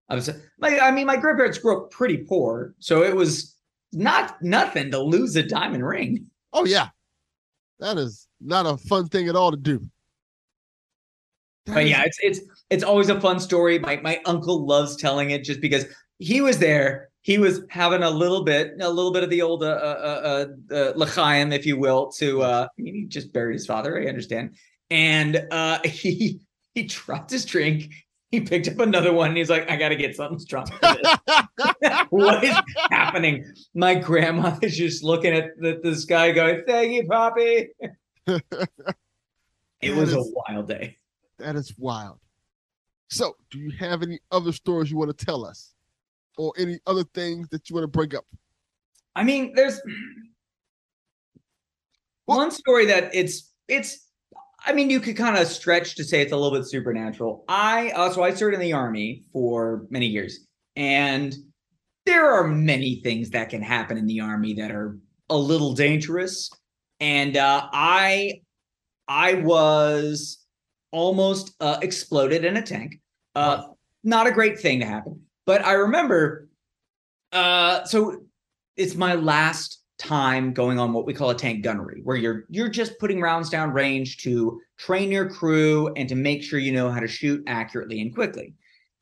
I 0.09 0.15
was 0.15 0.29
like, 0.59 0.81
I 0.81 0.91
mean, 0.91 1.05
my 1.05 1.17
grandparents 1.17 1.57
grew 1.59 1.83
up 1.83 1.91
pretty 1.91 2.17
poor, 2.17 2.73
so 2.79 3.03
it 3.03 3.15
was 3.15 3.54
not 3.95 4.41
nothing 4.41 4.91
to 4.91 4.99
lose 4.99 5.35
a 5.35 5.43
diamond 5.43 5.85
ring. 5.85 6.25
oh 6.53 6.65
yeah, 6.65 6.89
that 7.79 7.97
is 7.97 8.27
not 8.41 8.65
a 8.65 8.77
fun 8.77 9.07
thing 9.07 9.27
at 9.29 9.35
all 9.35 9.51
to 9.51 9.57
do. 9.57 9.79
That 11.65 11.73
but 11.75 11.83
is- 11.83 11.89
yeah, 11.89 12.03
it's 12.05 12.19
it's 12.21 12.39
it's 12.69 12.83
always 12.83 13.09
a 13.09 13.19
fun 13.19 13.39
story. 13.39 13.79
My 13.79 13.97
my 13.97 14.21
uncle 14.25 14.65
loves 14.65 14.95
telling 14.95 15.31
it 15.31 15.43
just 15.43 15.61
because 15.61 15.85
he 16.19 16.41
was 16.41 16.59
there. 16.59 17.09
He 17.21 17.39
was 17.39 17.63
having 17.71 18.03
a 18.03 18.09
little 18.11 18.43
bit, 18.43 18.73
a 18.79 18.87
little 18.89 19.11
bit 19.11 19.23
of 19.23 19.31
the 19.31 19.41
old 19.41 19.63
uh, 19.63 19.67
uh, 19.67 20.45
uh, 20.71 20.75
uh, 20.75 20.93
l'chaim, 20.95 21.51
if 21.51 21.65
you 21.65 21.75
will. 21.75 22.11
To 22.19 22.43
uh, 22.43 22.67
I 22.77 22.81
mean, 22.81 22.93
he 22.93 23.05
just 23.05 23.33
buried 23.33 23.53
his 23.55 23.65
father. 23.65 23.99
I 23.99 24.05
understand, 24.05 24.55
and 24.91 25.47
uh, 25.49 25.79
he 25.85 26.39
he 26.75 26.83
dropped 26.83 27.31
his 27.31 27.45
drink. 27.45 27.91
He 28.35 28.41
picked 28.41 28.67
up 28.67 28.79
another 28.79 29.13
one, 29.13 29.29
and 29.29 29.37
he's 29.37 29.49
like, 29.49 29.71
"I 29.71 29.77
got 29.77 29.89
to 29.89 29.95
get 29.95 30.13
something 30.13 30.39
strong." 30.39 30.67
what 32.09 32.43
is 32.43 32.53
happening? 32.91 33.45
My 33.73 33.95
grandma 33.95 34.59
is 34.61 34.75
just 34.75 35.05
looking 35.05 35.33
at 35.33 35.57
the, 35.57 35.79
this 35.81 36.03
guy, 36.03 36.33
going, 36.33 36.63
"Thank 36.67 36.91
you, 36.91 37.07
Poppy." 37.07 37.69
it 38.27 39.95
was 39.95 40.13
a 40.13 40.21
wild 40.21 40.67
day. 40.67 40.97
that 41.39 41.55
is 41.55 41.73
wild. 41.77 42.19
So, 43.09 43.37
do 43.51 43.57
you 43.57 43.71
have 43.79 44.03
any 44.03 44.19
other 44.33 44.51
stories 44.51 44.91
you 44.91 44.97
want 44.97 45.17
to 45.17 45.25
tell 45.25 45.45
us, 45.45 45.73
or 46.37 46.51
any 46.57 46.79
other 46.85 47.05
things 47.13 47.47
that 47.51 47.69
you 47.69 47.75
want 47.75 47.85
to 47.85 47.87
bring 47.87 48.13
up? 48.17 48.25
I 49.15 49.23
mean, 49.23 49.53
there's 49.55 49.79
one 52.25 52.51
story 52.51 52.85
that 52.87 53.15
it's 53.15 53.49
it's. 53.69 54.04
I 54.65 54.73
mean, 54.73 54.89
you 54.89 54.99
could 54.99 55.15
kind 55.15 55.37
of 55.37 55.47
stretch 55.47 55.95
to 55.95 56.03
say 56.03 56.21
it's 56.21 56.31
a 56.31 56.37
little 56.37 56.57
bit 56.57 56.67
supernatural. 56.67 57.45
I 57.47 57.91
uh, 57.91 58.09
so 58.09 58.23
I 58.23 58.33
served 58.33 58.55
in 58.55 58.59
the 58.59 58.73
army 58.73 59.23
for 59.31 59.85
many 59.89 60.07
years, 60.07 60.39
and 60.75 61.35
there 62.05 62.31
are 62.31 62.47
many 62.47 63.01
things 63.03 63.29
that 63.31 63.49
can 63.49 63.61
happen 63.61 63.97
in 63.97 64.07
the 64.07 64.21
army 64.21 64.53
that 64.55 64.71
are 64.71 64.97
a 65.29 65.37
little 65.37 65.73
dangerous. 65.73 66.49
And 66.99 67.37
uh, 67.37 67.67
I 67.71 68.41
I 69.07 69.35
was 69.35 70.43
almost 70.91 71.53
uh, 71.59 71.77
exploded 71.81 72.43
in 72.43 72.57
a 72.57 72.61
tank. 72.61 72.99
Uh, 73.35 73.63
not 74.03 74.27
a 74.27 74.31
great 74.31 74.59
thing 74.59 74.79
to 74.79 74.85
happen, 74.85 75.21
but 75.45 75.63
I 75.63 75.73
remember. 75.73 76.49
Uh, 77.31 77.83
so 77.83 78.23
it's 78.77 78.95
my 78.95 79.13
last 79.13 79.83
time 79.97 80.53
going 80.53 80.77
on 80.77 80.93
what 80.93 81.05
we 81.05 81.13
call 81.13 81.29
a 81.29 81.35
tank 81.35 81.63
gunnery, 81.63 82.01
where 82.03 82.17
you're 82.17 82.45
you're 82.49 82.69
just 82.69 82.99
putting 82.99 83.21
rounds 83.21 83.49
down 83.49 83.71
range 83.71 84.17
to 84.23 84.59
train 84.77 85.11
your 85.11 85.29
crew 85.29 85.93
and 85.95 86.09
to 86.09 86.15
make 86.15 86.43
sure 86.43 86.59
you 86.59 86.71
know 86.71 86.89
how 86.89 86.99
to 86.99 87.07
shoot 87.07 87.43
accurately 87.47 88.01
and 88.01 88.13
quickly. 88.13 88.53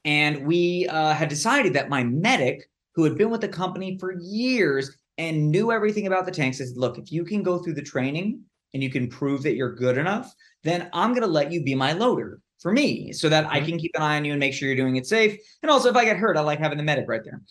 And 0.06 0.46
we 0.46 0.88
uh, 0.88 1.14
had 1.14 1.30
decided 1.30 1.74
that 1.74 1.90
my 1.90 2.04
medic, 2.04 2.70
who 2.96 3.04
had 3.04 3.18
been 3.18 3.30
with 3.30 3.42
the 3.42 3.48
company 3.48 3.98
for 3.98 4.14
years 4.20 4.96
and 5.18 5.52
knew 5.52 5.72
everything 5.72 6.08
about 6.08 6.26
the 6.26 6.32
tanks, 6.32 6.58
says, 6.58 6.76
"Look, 6.76 6.98
if 6.98 7.12
you 7.12 7.24
can 7.24 7.44
go 7.44 7.58
through 7.58 7.74
the 7.76 7.82
training 7.82 8.42
and 8.74 8.84
you 8.84 8.90
can 8.90 9.08
prove 9.08 9.44
that 9.44 9.56
you're 9.56 9.76
good 9.76 9.98
enough, 9.98 10.34
then 10.64 10.90
I'm 10.94 11.12
going 11.12 11.22
to 11.22 11.28
let 11.28 11.52
you 11.52 11.64
be 11.64 11.76
my 11.76 11.94
loader." 11.94 12.40
For 12.62 12.72
me, 12.72 13.12
so 13.12 13.28
that 13.28 13.46
I 13.48 13.60
can 13.60 13.78
keep 13.78 13.92
an 13.96 14.04
eye 14.04 14.16
on 14.16 14.24
you 14.24 14.32
and 14.32 14.40
make 14.40 14.54
sure 14.54 14.70
you're 14.70 14.78
doing 14.78 14.96
it 14.96 15.06
safe. 15.06 15.38
And 15.62 15.70
also, 15.70 15.90
if 15.90 15.98
I 15.98 16.06
get 16.06 16.16
hurt, 16.16 16.38
I 16.38 16.42
like 16.42 16.60
having 16.60 16.78
the 16.78 16.84
medic 16.86 17.10
right 17.10 17.20
there. 17.22 17.42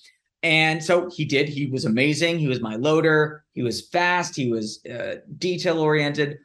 And 0.42 0.82
so 0.82 1.08
he 1.10 1.24
did. 1.24 1.48
He 1.48 1.66
was 1.66 1.84
amazing. 1.84 2.38
He 2.38 2.48
was 2.48 2.60
my 2.60 2.74
loader. 2.74 3.44
He 3.52 3.62
was 3.62 3.88
fast. 3.88 4.34
He 4.34 4.50
was 4.50 4.84
uh, 4.86 5.16
detail 5.38 5.78
oriented. 5.78 6.38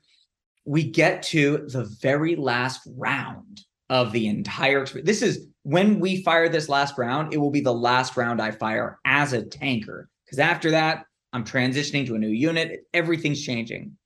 We 0.66 0.84
get 0.84 1.24
to 1.24 1.66
the 1.70 1.86
very 2.02 2.36
last 2.36 2.88
round 2.96 3.62
of 3.90 4.12
the 4.12 4.28
entire 4.28 4.82
experience. 4.82 5.08
This 5.08 5.22
is 5.22 5.48
when 5.64 6.00
we 6.00 6.22
fire 6.24 6.50
this 6.50 6.70
last 6.70 6.98
round, 6.98 7.34
it 7.34 7.38
will 7.38 7.52
be 7.52 7.62
the 7.62 7.74
last 7.74 8.16
round 8.18 8.42
I 8.42 8.52
fire 8.52 9.00
as 9.06 9.34
a 9.34 9.44
tanker. 9.44 10.10
Because 10.26 10.40
after 10.40 10.72
that, 10.72 11.06
I'm 11.34 11.44
transitioning 11.44 12.06
to 12.08 12.16
a 12.16 12.20
new 12.20 12.28
unit. 12.28 12.86
Everything's 12.94 13.44
changing. 13.44 13.98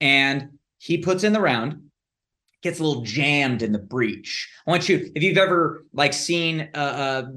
And 0.00 0.50
he 0.78 0.98
puts 0.98 1.24
in 1.24 1.32
the 1.32 1.40
round, 1.40 1.82
gets 2.62 2.80
a 2.80 2.84
little 2.84 3.02
jammed 3.02 3.62
in 3.62 3.72
the 3.72 3.78
breech. 3.78 4.48
I 4.66 4.70
want 4.70 4.88
you, 4.88 5.10
if 5.14 5.22
you've 5.22 5.38
ever 5.38 5.84
like 5.92 6.12
seen 6.12 6.68
uh, 6.74 6.78
uh 6.78 7.30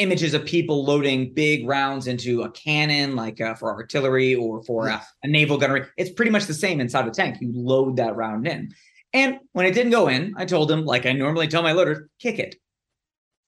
images 0.00 0.34
of 0.34 0.44
people 0.44 0.84
loading 0.84 1.32
big 1.34 1.66
rounds 1.66 2.06
into 2.06 2.42
a 2.42 2.50
cannon, 2.50 3.14
like 3.14 3.40
uh, 3.40 3.54
for 3.54 3.72
artillery 3.72 4.34
or 4.34 4.62
for 4.64 4.88
a, 4.88 5.00
a 5.22 5.28
naval 5.28 5.58
gunnery. 5.58 5.86
It's 5.96 6.10
pretty 6.10 6.30
much 6.30 6.46
the 6.46 6.54
same 6.54 6.80
inside 6.80 7.06
a 7.06 7.10
tank. 7.10 7.36
You 7.40 7.52
load 7.52 7.96
that 7.96 8.16
round 8.16 8.46
in. 8.46 8.72
And 9.12 9.38
when 9.52 9.66
it 9.66 9.74
didn't 9.74 9.92
go 9.92 10.08
in, 10.08 10.34
I 10.36 10.44
told 10.46 10.70
him, 10.70 10.84
like 10.84 11.04
I 11.04 11.12
normally 11.12 11.48
tell 11.48 11.62
my 11.62 11.72
loaders, 11.72 12.08
kick 12.18 12.38
it. 12.38 12.56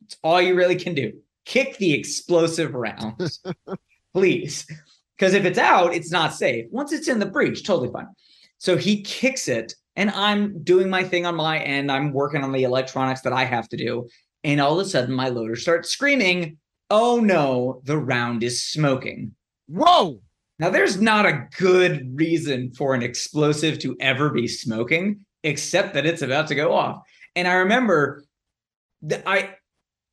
It's 0.05 0.17
all 0.23 0.41
you 0.41 0.55
really 0.55 0.77
can 0.77 0.95
do. 0.95 1.13
Kick 1.45 1.79
the 1.79 1.95
explosive 1.95 2.75
rounds, 2.75 3.43
please. 4.15 4.67
Because 5.17 5.35
if 5.35 5.45
it's 5.45 5.59
out, 5.59 5.95
it's 5.95 6.11
not 6.11 6.35
safe. 6.35 6.67
Once 6.71 6.93
it's 6.93 7.09
in 7.09 7.19
the 7.19 7.27
breech, 7.27 7.65
totally 7.65 7.91
fine. 7.91 8.09
So 8.59 8.77
he 8.77 9.03
kicks 9.03 9.49
it, 9.49 9.75
and 9.97 10.11
I'm 10.11 10.63
doing 10.63 10.91
my 10.91 11.03
thing 11.03 11.27
on 11.27 11.35
my 11.35 11.59
end. 11.59 11.91
I'm 11.91 12.13
working 12.13 12.45
on 12.45 12.53
the 12.53 12.65
electronics 12.65 13.23
that 13.23 13.33
I 13.33 13.45
have 13.45 13.69
to 13.71 13.77
do. 13.77 14.09
And 14.45 14.61
all 14.61 14.79
of 14.79 14.87
a 14.87 14.89
sudden, 14.89 15.15
my 15.15 15.29
loader 15.29 15.57
starts 15.57 15.91
screaming, 15.91 16.59
Oh 16.91 17.21
no, 17.21 17.81
the 17.85 17.97
round 17.97 18.43
is 18.43 18.65
smoking. 18.65 19.35
Whoa! 19.67 20.21
Now, 20.59 20.71
there's 20.71 21.01
not 21.01 21.27
a 21.27 21.49
good 21.59 22.17
reason 22.17 22.73
for 22.73 22.95
an 22.95 23.03
explosive 23.03 23.79
to 23.81 23.97
ever 23.99 24.31
be 24.31 24.47
smoking, 24.47 25.25
except 25.43 25.95
that 25.95 26.07
it's 26.07 26.23
about 26.23 26.49
to 26.49 26.55
go 26.55 26.73
off. 26.73 27.03
And 27.35 27.49
I 27.49 27.55
remember 27.55 28.25
that 29.03 29.23
I 29.27 29.57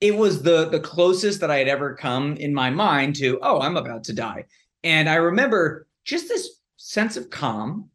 it 0.02 0.16
was 0.16 0.42
the 0.42 0.70
the 0.70 0.80
closest 0.80 1.42
that 1.42 1.52
I 1.52 1.58
had 1.58 1.68
ever 1.68 1.96
come 1.96 2.36
in 2.38 2.54
my 2.54 2.70
mind 2.70 3.16
to, 3.18 3.40
oh, 3.42 3.60
I'm 3.60 3.78
about 3.78 4.06
to 4.06 4.14
die. 4.14 4.46
And 4.84 5.10
I 5.10 5.16
remember 5.16 5.88
just 6.06 6.30
this 6.30 6.50
sense 6.78 7.18
of 7.18 7.30
calm, 7.30 7.90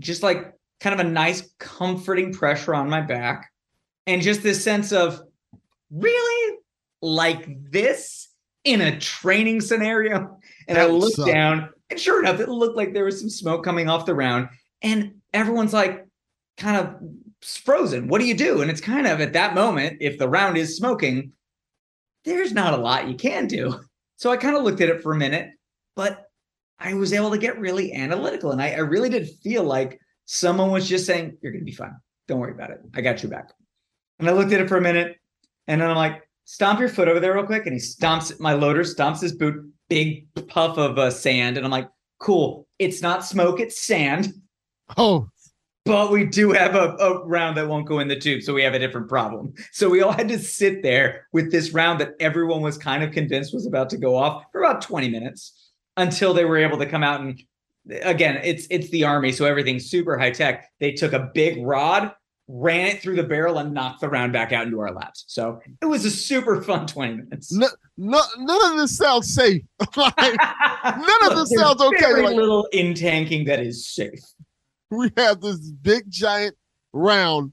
just 0.00 0.22
like 0.22 0.52
kind 0.80 0.98
of 0.98 1.04
a 1.04 1.10
nice, 1.10 1.50
comforting 1.58 2.32
pressure 2.32 2.74
on 2.74 2.90
my 2.90 3.00
back, 3.00 3.50
and 4.06 4.22
just 4.22 4.42
this 4.42 4.62
sense 4.62 4.92
of 4.92 5.22
really 5.90 6.58
like 7.02 7.46
this 7.70 8.28
in 8.64 8.80
a 8.80 8.98
training 8.98 9.60
scenario. 9.60 10.38
And 10.66 10.78
I 10.78 10.86
looked 10.86 11.16
sucked. 11.16 11.32
down, 11.32 11.70
and 11.90 11.98
sure 11.98 12.20
enough, 12.20 12.40
it 12.40 12.48
looked 12.48 12.76
like 12.76 12.92
there 12.92 13.04
was 13.04 13.20
some 13.20 13.30
smoke 13.30 13.64
coming 13.64 13.88
off 13.88 14.06
the 14.06 14.14
round. 14.14 14.48
And 14.82 15.14
everyone's 15.32 15.72
like, 15.72 16.06
kind 16.56 16.76
of 16.76 16.96
frozen. 17.42 18.08
What 18.08 18.20
do 18.20 18.26
you 18.26 18.36
do? 18.36 18.62
And 18.62 18.70
it's 18.70 18.80
kind 18.80 19.06
of 19.06 19.20
at 19.20 19.32
that 19.32 19.54
moment, 19.54 19.98
if 20.00 20.18
the 20.18 20.28
round 20.28 20.58
is 20.58 20.76
smoking, 20.76 21.32
there's 22.24 22.52
not 22.52 22.74
a 22.74 22.82
lot 22.82 23.08
you 23.08 23.14
can 23.14 23.46
do. 23.46 23.80
So 24.16 24.30
I 24.30 24.36
kind 24.36 24.56
of 24.56 24.64
looked 24.64 24.80
at 24.80 24.88
it 24.88 25.00
for 25.00 25.12
a 25.12 25.16
minute, 25.16 25.50
but 25.94 26.24
I 26.78 26.94
was 26.94 27.12
able 27.12 27.30
to 27.30 27.38
get 27.38 27.58
really 27.58 27.92
analytical. 27.92 28.50
And 28.50 28.60
I, 28.60 28.72
I 28.72 28.78
really 28.78 29.08
did 29.08 29.28
feel 29.42 29.62
like 29.62 30.00
someone 30.24 30.70
was 30.70 30.88
just 30.88 31.06
saying, 31.06 31.38
You're 31.40 31.52
going 31.52 31.62
to 31.62 31.70
be 31.70 31.76
fine. 31.76 31.94
Don't 32.26 32.40
worry 32.40 32.52
about 32.52 32.70
it. 32.70 32.80
I 32.94 33.00
got 33.00 33.22
you 33.22 33.28
back. 33.28 33.52
And 34.18 34.28
I 34.28 34.32
looked 34.32 34.52
at 34.52 34.60
it 34.60 34.68
for 34.68 34.76
a 34.76 34.82
minute 34.82 35.16
and 35.68 35.80
then 35.80 35.88
I'm 35.88 35.96
like, 35.96 36.24
Stomp 36.44 36.80
your 36.80 36.88
foot 36.88 37.08
over 37.08 37.20
there 37.20 37.34
real 37.34 37.44
quick. 37.44 37.66
And 37.66 37.74
he 37.74 37.78
stomps 37.78 38.40
my 38.40 38.54
loader, 38.54 38.82
stomps 38.82 39.20
his 39.20 39.32
boot, 39.32 39.70
big 39.90 40.26
puff 40.48 40.78
of 40.78 40.98
uh, 40.98 41.10
sand. 41.10 41.58
And 41.58 41.64
I'm 41.66 41.70
like, 41.70 41.88
Cool. 42.18 42.66
It's 42.78 43.02
not 43.02 43.24
smoke, 43.24 43.60
it's 43.60 43.84
sand. 43.84 44.32
Oh, 44.96 45.28
But 45.84 46.10
we 46.10 46.24
do 46.24 46.52
have 46.52 46.74
a, 46.74 46.96
a 46.96 47.24
round 47.26 47.56
that 47.58 47.68
won't 47.68 47.86
go 47.86 47.98
in 48.00 48.08
the 48.08 48.18
tube, 48.18 48.42
so 48.42 48.54
we 48.54 48.62
have 48.62 48.74
a 48.74 48.78
different 48.78 49.08
problem. 49.08 49.54
So 49.72 49.88
we 49.88 50.00
all 50.00 50.12
had 50.12 50.28
to 50.28 50.38
sit 50.38 50.82
there 50.82 51.26
with 51.32 51.52
this 51.52 51.72
round 51.72 52.00
that 52.00 52.14
everyone 52.18 52.62
was 52.62 52.78
kind 52.78 53.04
of 53.04 53.12
convinced 53.12 53.52
was 53.52 53.66
about 53.66 53.90
to 53.90 53.98
go 53.98 54.16
off 54.16 54.44
for 54.50 54.62
about 54.62 54.80
20 54.80 55.10
minutes 55.10 55.70
until 55.96 56.32
they 56.32 56.44
were 56.44 56.56
able 56.56 56.78
to 56.78 56.86
come 56.86 57.02
out 57.02 57.20
and 57.20 57.40
again, 58.02 58.40
it's 58.42 58.66
it's 58.70 58.88
the 58.90 59.04
army, 59.04 59.32
so 59.32 59.44
everything's 59.44 59.86
super 59.86 60.18
high 60.18 60.30
tech. 60.30 60.70
They 60.80 60.92
took 60.92 61.12
a 61.12 61.30
big 61.34 61.64
rod, 61.64 62.12
ran 62.48 62.86
it 62.86 63.02
through 63.02 63.16
the 63.16 63.22
barrel, 63.22 63.58
and 63.58 63.74
knocked 63.74 64.00
the 64.00 64.08
round 64.08 64.32
back 64.32 64.52
out 64.52 64.66
into 64.66 64.80
our 64.80 64.90
laps. 64.92 65.24
So 65.28 65.60
it 65.82 65.86
was 65.86 66.04
a 66.04 66.10
super 66.10 66.62
fun 66.62 66.86
20 66.86 67.14
minutes. 67.16 67.52
no, 67.52 67.68
no, 67.96 68.22
none 68.38 68.72
of 68.72 68.78
this 68.78 68.96
sounds 68.96 69.32
safe. 69.32 69.62
Like, 69.96 70.16
none 70.16 71.22
of 71.22 71.28
Look, 71.28 71.36
this 71.36 71.50
there's 71.50 71.60
sounds 71.60 71.80
okay. 71.82 72.00
Very 72.00 72.22
Like, 72.24 72.36
little 72.36 72.66
in 72.72 72.94
tanking 72.94 73.44
that 73.46 73.60
is 73.60 73.86
safe. 73.86 74.20
we 74.90 75.10
have 75.16 75.40
this 75.40 75.58
big 75.58 76.04
giant 76.10 76.56
round. 76.92 77.52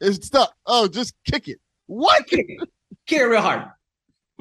It's 0.00 0.26
stuck. 0.26 0.54
Oh, 0.66 0.86
just 0.88 1.14
kick 1.24 1.48
it. 1.48 1.58
What? 1.86 2.26
kick 2.26 2.46
it, 2.48 2.68
kick 3.06 3.20
it 3.20 3.24
real 3.24 3.40
hard. 3.40 3.64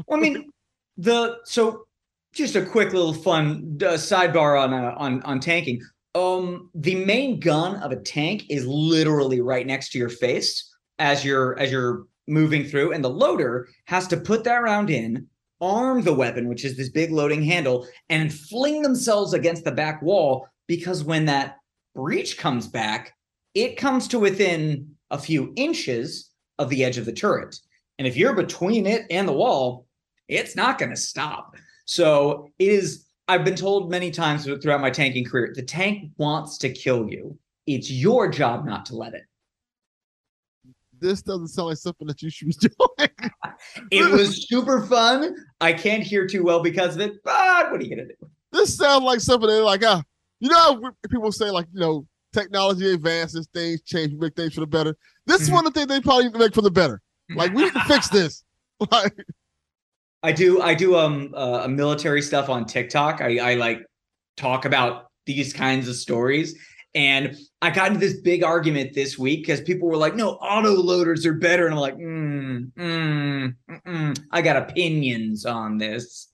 Well, 0.07 0.19
I 0.19 0.21
mean, 0.21 0.49
the 0.97 1.37
so 1.45 1.85
just 2.33 2.55
a 2.55 2.65
quick 2.65 2.91
little 2.93 3.13
fun 3.13 3.77
uh, 3.81 3.93
sidebar 3.93 4.61
on 4.61 4.73
uh, 4.73 4.93
on 4.97 5.21
on 5.23 5.39
tanking. 5.39 5.81
Um, 6.15 6.69
the 6.73 6.95
main 6.95 7.39
gun 7.39 7.75
of 7.77 7.91
a 7.91 7.97
tank 7.97 8.45
is 8.49 8.65
literally 8.65 9.41
right 9.41 9.67
next 9.67 9.89
to 9.91 9.97
your 9.97 10.09
face 10.09 10.73
as 10.97 11.25
you're 11.25 11.59
as 11.59 11.71
you're 11.71 12.05
moving 12.27 12.63
through, 12.63 12.93
and 12.93 13.03
the 13.03 13.09
loader 13.09 13.67
has 13.85 14.07
to 14.07 14.17
put 14.17 14.43
that 14.45 14.63
round 14.63 14.89
in, 14.89 15.27
arm 15.61 16.01
the 16.01 16.13
weapon, 16.13 16.47
which 16.47 16.65
is 16.65 16.77
this 16.77 16.89
big 16.89 17.11
loading 17.11 17.43
handle, 17.43 17.87
and 18.09 18.33
fling 18.33 18.81
themselves 18.81 19.33
against 19.33 19.63
the 19.65 19.71
back 19.71 20.01
wall 20.01 20.47
because 20.67 21.03
when 21.03 21.25
that 21.25 21.57
breech 21.93 22.37
comes 22.37 22.67
back, 22.67 23.13
it 23.53 23.77
comes 23.77 24.07
to 24.07 24.19
within 24.19 24.95
a 25.11 25.19
few 25.19 25.53
inches 25.55 26.31
of 26.59 26.69
the 26.69 26.83
edge 26.83 26.97
of 26.97 27.05
the 27.05 27.13
turret. 27.13 27.59
And 27.99 28.07
if 28.07 28.17
you're 28.17 28.33
between 28.33 28.85
it 28.85 29.05
and 29.09 29.27
the 29.27 29.33
wall, 29.33 29.85
it's 30.27 30.55
not 30.55 30.77
going 30.77 30.91
to 30.91 30.97
stop. 30.97 31.55
So 31.85 32.49
it 32.59 32.71
is, 32.71 33.04
I've 33.27 33.43
been 33.43 33.55
told 33.55 33.89
many 33.89 34.11
times 34.11 34.45
throughout 34.45 34.81
my 34.81 34.91
tanking 34.91 35.25
career, 35.25 35.51
the 35.55 35.63
tank 35.63 36.11
wants 36.17 36.57
to 36.59 36.69
kill 36.69 37.09
you. 37.09 37.37
It's 37.65 37.89
your 37.89 38.29
job 38.29 38.65
not 38.65 38.85
to 38.87 38.95
let 38.95 39.13
it. 39.15 39.23
This 40.99 41.21
doesn't 41.21 41.47
sound 41.49 41.69
like 41.69 41.77
something 41.77 42.07
that 42.07 42.21
you 42.21 42.29
should 42.29 42.47
be 42.47 42.53
doing. 42.97 43.09
It 43.91 44.11
was 44.11 44.47
super 44.47 44.81
fun. 44.85 45.35
I 45.59 45.73
can't 45.73 46.03
hear 46.03 46.27
too 46.27 46.43
well 46.43 46.61
because 46.61 46.95
of 46.95 47.01
it, 47.01 47.13
but 47.23 47.71
what 47.71 47.81
are 47.81 47.83
you 47.83 47.95
going 47.95 48.07
to 48.07 48.13
do? 48.15 48.29
this 48.51 48.77
sounds 48.77 49.03
like 49.03 49.19
something 49.19 49.49
that 49.49 49.63
like 49.63 49.83
ah, 49.85 50.01
you 50.39 50.47
know, 50.49 50.55
how 50.81 50.91
people 51.09 51.29
say 51.31 51.49
like 51.51 51.65
you 51.73 51.79
know, 51.81 52.05
technology 52.31 52.93
advances, 52.93 53.49
things 53.53 53.81
change, 53.81 54.13
we 54.13 54.19
make 54.19 54.35
things 54.35 54.53
for 54.53 54.61
the 54.61 54.67
better. 54.67 54.95
This 55.25 55.41
is 55.41 55.49
Mhm. 55.49 55.53
one 55.53 55.67
of 55.67 55.73
the 55.73 55.79
things 55.81 55.89
they 55.89 55.99
probably 55.99 56.25
need 56.25 56.33
to 56.33 56.39
make 56.39 56.53
for 56.53 56.61
the 56.61 56.71
better. 56.71 57.01
Like 57.35 57.53
we 57.53 57.63
need 57.63 57.73
to 57.73 57.81
fix 57.81 58.07
this. 58.09 58.43
Like 58.91 59.13
I 60.25 60.31
do 60.31 60.61
I 60.61 60.73
do 60.73 60.95
um 60.95 61.33
uh, 61.35 61.67
military 61.67 62.21
stuff 62.21 62.49
on 62.49 62.65
TikTok. 62.65 63.21
I 63.21 63.51
I 63.51 63.53
like 63.55 63.85
talk 64.37 64.65
about 64.65 65.05
these 65.25 65.53
kinds 65.53 65.87
of 65.87 65.95
stories 65.95 66.55
and 66.95 67.35
I 67.61 67.71
got 67.71 67.87
into 67.87 67.99
this 67.99 68.21
big 68.21 68.43
argument 68.43 68.93
this 68.93 69.19
week 69.19 69.41
because 69.41 69.59
people 69.61 69.89
were 69.89 69.97
like, 69.97 70.15
"No, 70.15 70.31
auto 70.35 70.71
loaders 70.71 71.25
are 71.25 71.33
better," 71.33 71.65
and 71.65 71.73
I'm 71.73 71.79
like, 71.79 71.97
mm, 71.97 72.71
mm, 72.71 73.55
mm, 73.69 74.19
"I 74.31 74.41
got 74.41 74.55
opinions 74.55 75.45
on 75.45 75.77
this." 75.77 76.29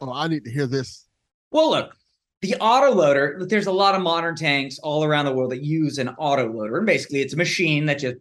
oh, 0.00 0.12
I 0.12 0.28
need 0.28 0.44
to 0.44 0.50
hear 0.50 0.66
this. 0.66 1.06
Well, 1.50 1.70
look, 1.70 1.94
the 2.40 2.56
autoloader, 2.60 3.48
there's 3.48 3.66
a 3.66 3.72
lot 3.72 3.94
of 3.94 4.02
modern 4.02 4.34
tanks 4.34 4.78
all 4.78 5.04
around 5.04 5.26
the 5.26 5.32
world 5.32 5.52
that 5.52 5.62
use 5.62 5.98
an 5.98 6.08
autoloader. 6.18 6.76
And 6.78 6.86
basically, 6.86 7.20
it's 7.20 7.34
a 7.34 7.36
machine 7.36 7.86
that 7.86 8.00
just 8.00 8.16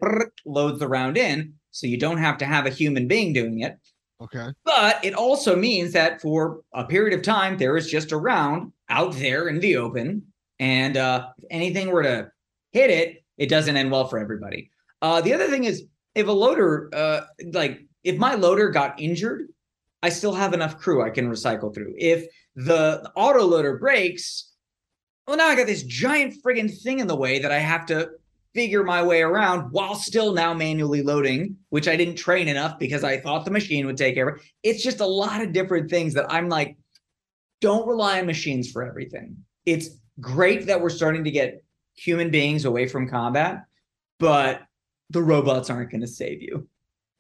loads 0.45 0.79
the 0.79 0.87
round 0.87 1.17
in. 1.17 1.53
So 1.71 1.87
you 1.87 1.97
don't 1.97 2.17
have 2.17 2.37
to 2.39 2.45
have 2.45 2.65
a 2.65 2.69
human 2.69 3.07
being 3.07 3.33
doing 3.33 3.61
it. 3.61 3.77
Okay. 4.21 4.47
But 4.63 5.03
it 5.03 5.13
also 5.13 5.55
means 5.55 5.93
that 5.93 6.21
for 6.21 6.61
a 6.73 6.85
period 6.85 7.17
of 7.17 7.23
time, 7.23 7.57
there 7.57 7.75
is 7.75 7.89
just 7.89 8.11
a 8.11 8.17
round 8.17 8.71
out 8.89 9.13
there 9.13 9.47
in 9.47 9.59
the 9.59 9.77
open. 9.77 10.23
And 10.59 10.95
uh, 10.95 11.29
if 11.37 11.45
anything 11.49 11.89
were 11.89 12.03
to 12.03 12.31
hit 12.71 12.91
it, 12.91 13.23
it 13.37 13.49
doesn't 13.49 13.75
end 13.75 13.91
well 13.91 14.07
for 14.07 14.19
everybody. 14.19 14.69
Uh, 15.01 15.21
the 15.21 15.33
other 15.33 15.47
thing 15.47 15.63
is, 15.63 15.85
if 16.13 16.27
a 16.27 16.31
loader, 16.31 16.89
uh, 16.93 17.21
like 17.51 17.81
if 18.03 18.17
my 18.17 18.35
loader 18.35 18.69
got 18.69 18.99
injured, 19.01 19.47
I 20.03 20.09
still 20.09 20.33
have 20.33 20.53
enough 20.53 20.77
crew 20.77 21.03
I 21.03 21.09
can 21.09 21.29
recycle 21.29 21.73
through. 21.73 21.93
If 21.97 22.25
the, 22.55 23.09
auto 23.15 23.43
loader 23.43 23.77
breaks, 23.77 24.51
well, 25.25 25.37
now 25.37 25.47
I 25.47 25.55
got 25.55 25.67
this 25.67 25.83
giant 25.83 26.35
friggin' 26.43 26.71
thing 26.81 26.99
in 26.99 27.07
the 27.07 27.15
way 27.15 27.39
that 27.39 27.51
I 27.51 27.59
have 27.59 27.85
to 27.87 28.09
figure 28.53 28.83
my 28.83 29.01
way 29.01 29.21
around 29.21 29.71
while 29.71 29.95
still 29.95 30.33
now 30.33 30.53
manually 30.53 31.01
loading, 31.03 31.55
which 31.69 31.87
I 31.87 31.95
didn't 31.95 32.15
train 32.15 32.47
enough 32.47 32.77
because 32.79 33.03
I 33.03 33.17
thought 33.19 33.45
the 33.45 33.51
machine 33.51 33.85
would 33.85 33.97
take 33.97 34.15
care 34.15 34.27
of 34.29 34.37
it. 34.37 34.43
It's 34.63 34.83
just 34.83 34.99
a 34.99 35.05
lot 35.05 35.41
of 35.41 35.53
different 35.53 35.89
things 35.89 36.13
that 36.15 36.31
I'm 36.31 36.49
like, 36.49 36.77
don't 37.61 37.87
rely 37.87 38.19
on 38.19 38.25
machines 38.25 38.69
for 38.71 38.83
everything. 38.83 39.37
It's 39.65 39.89
great 40.19 40.65
that 40.67 40.81
we're 40.81 40.89
starting 40.89 41.23
to 41.23 41.31
get 41.31 41.63
human 41.95 42.29
beings 42.31 42.65
away 42.65 42.87
from 42.87 43.07
combat, 43.07 43.63
but 44.19 44.61
the 45.09 45.21
robots 45.21 45.69
aren't 45.69 45.91
going 45.91 46.01
to 46.01 46.07
save 46.07 46.41
you. 46.41 46.67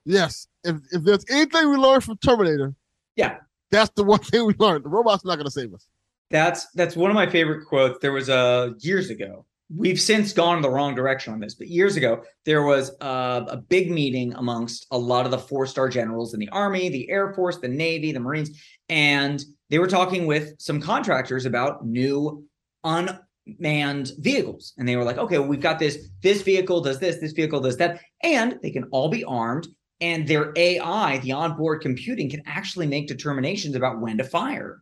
Yes. 0.05 0.47
If 0.63 0.77
if 0.91 1.03
there's 1.03 1.25
anything 1.29 1.69
we 1.69 1.77
learned 1.77 2.03
from 2.03 2.17
Terminator, 2.17 2.73
Yeah. 3.15 3.37
that's 3.69 3.91
the 3.95 4.03
one 4.13 4.19
thing 4.19 4.45
we 4.45 4.53
learned. 4.57 4.83
The 4.85 4.89
robot's 4.89 5.23
not 5.23 5.37
gonna 5.37 5.51
save 5.51 5.73
us. 5.73 5.87
That's 6.31 6.67
that's 6.71 6.95
one 6.95 7.11
of 7.11 7.15
my 7.15 7.29
favorite 7.29 7.65
quotes. 7.67 7.99
There 7.99 8.11
was 8.11 8.29
a 8.29 8.35
uh, 8.35 8.69
years 8.79 9.09
ago. 9.09 9.45
We've 9.73 9.99
since 9.99 10.33
gone 10.33 10.61
the 10.61 10.69
wrong 10.69 10.95
direction 10.95 11.33
on 11.33 11.39
this, 11.39 11.55
but 11.55 11.67
years 11.67 11.95
ago 11.95 12.23
there 12.45 12.63
was 12.63 12.91
uh, 13.01 13.45
a 13.47 13.57
big 13.57 13.89
meeting 13.89 14.33
amongst 14.33 14.85
a 14.91 14.97
lot 14.97 15.25
of 15.25 15.31
the 15.31 15.37
four-star 15.37 15.87
generals 15.87 16.33
in 16.33 16.39
the 16.39 16.49
Army, 16.49 16.89
the 16.89 17.09
Air 17.09 17.33
Force, 17.33 17.57
the 17.57 17.67
Navy, 17.67 18.11
the 18.11 18.19
Marines, 18.19 18.61
and 18.89 19.43
they 19.69 19.79
were 19.79 19.87
talking 19.87 20.25
with 20.25 20.53
some 20.59 20.81
contractors 20.81 21.45
about 21.45 21.85
new 21.85 22.45
unmanned 22.83 24.11
vehicles. 24.19 24.73
And 24.77 24.87
they 24.87 24.95
were 24.95 25.05
like, 25.05 25.17
"Okay, 25.17 25.39
well, 25.39 25.47
we've 25.47 25.61
got 25.61 25.79
this. 25.79 26.09
This 26.21 26.41
vehicle 26.41 26.81
does 26.81 26.99
this. 26.99 27.17
This 27.19 27.31
vehicle 27.31 27.61
does 27.61 27.77
that, 27.77 28.01
and 28.23 28.59
they 28.61 28.71
can 28.71 28.85
all 28.91 29.09
be 29.09 29.23
armed." 29.23 29.67
And 30.01 30.27
their 30.27 30.51
AI, 30.55 31.19
the 31.19 31.31
onboard 31.31 31.81
computing, 31.81 32.29
can 32.29 32.41
actually 32.45 32.87
make 32.87 33.07
determinations 33.07 33.75
about 33.75 34.01
when 34.01 34.17
to 34.17 34.23
fire 34.23 34.81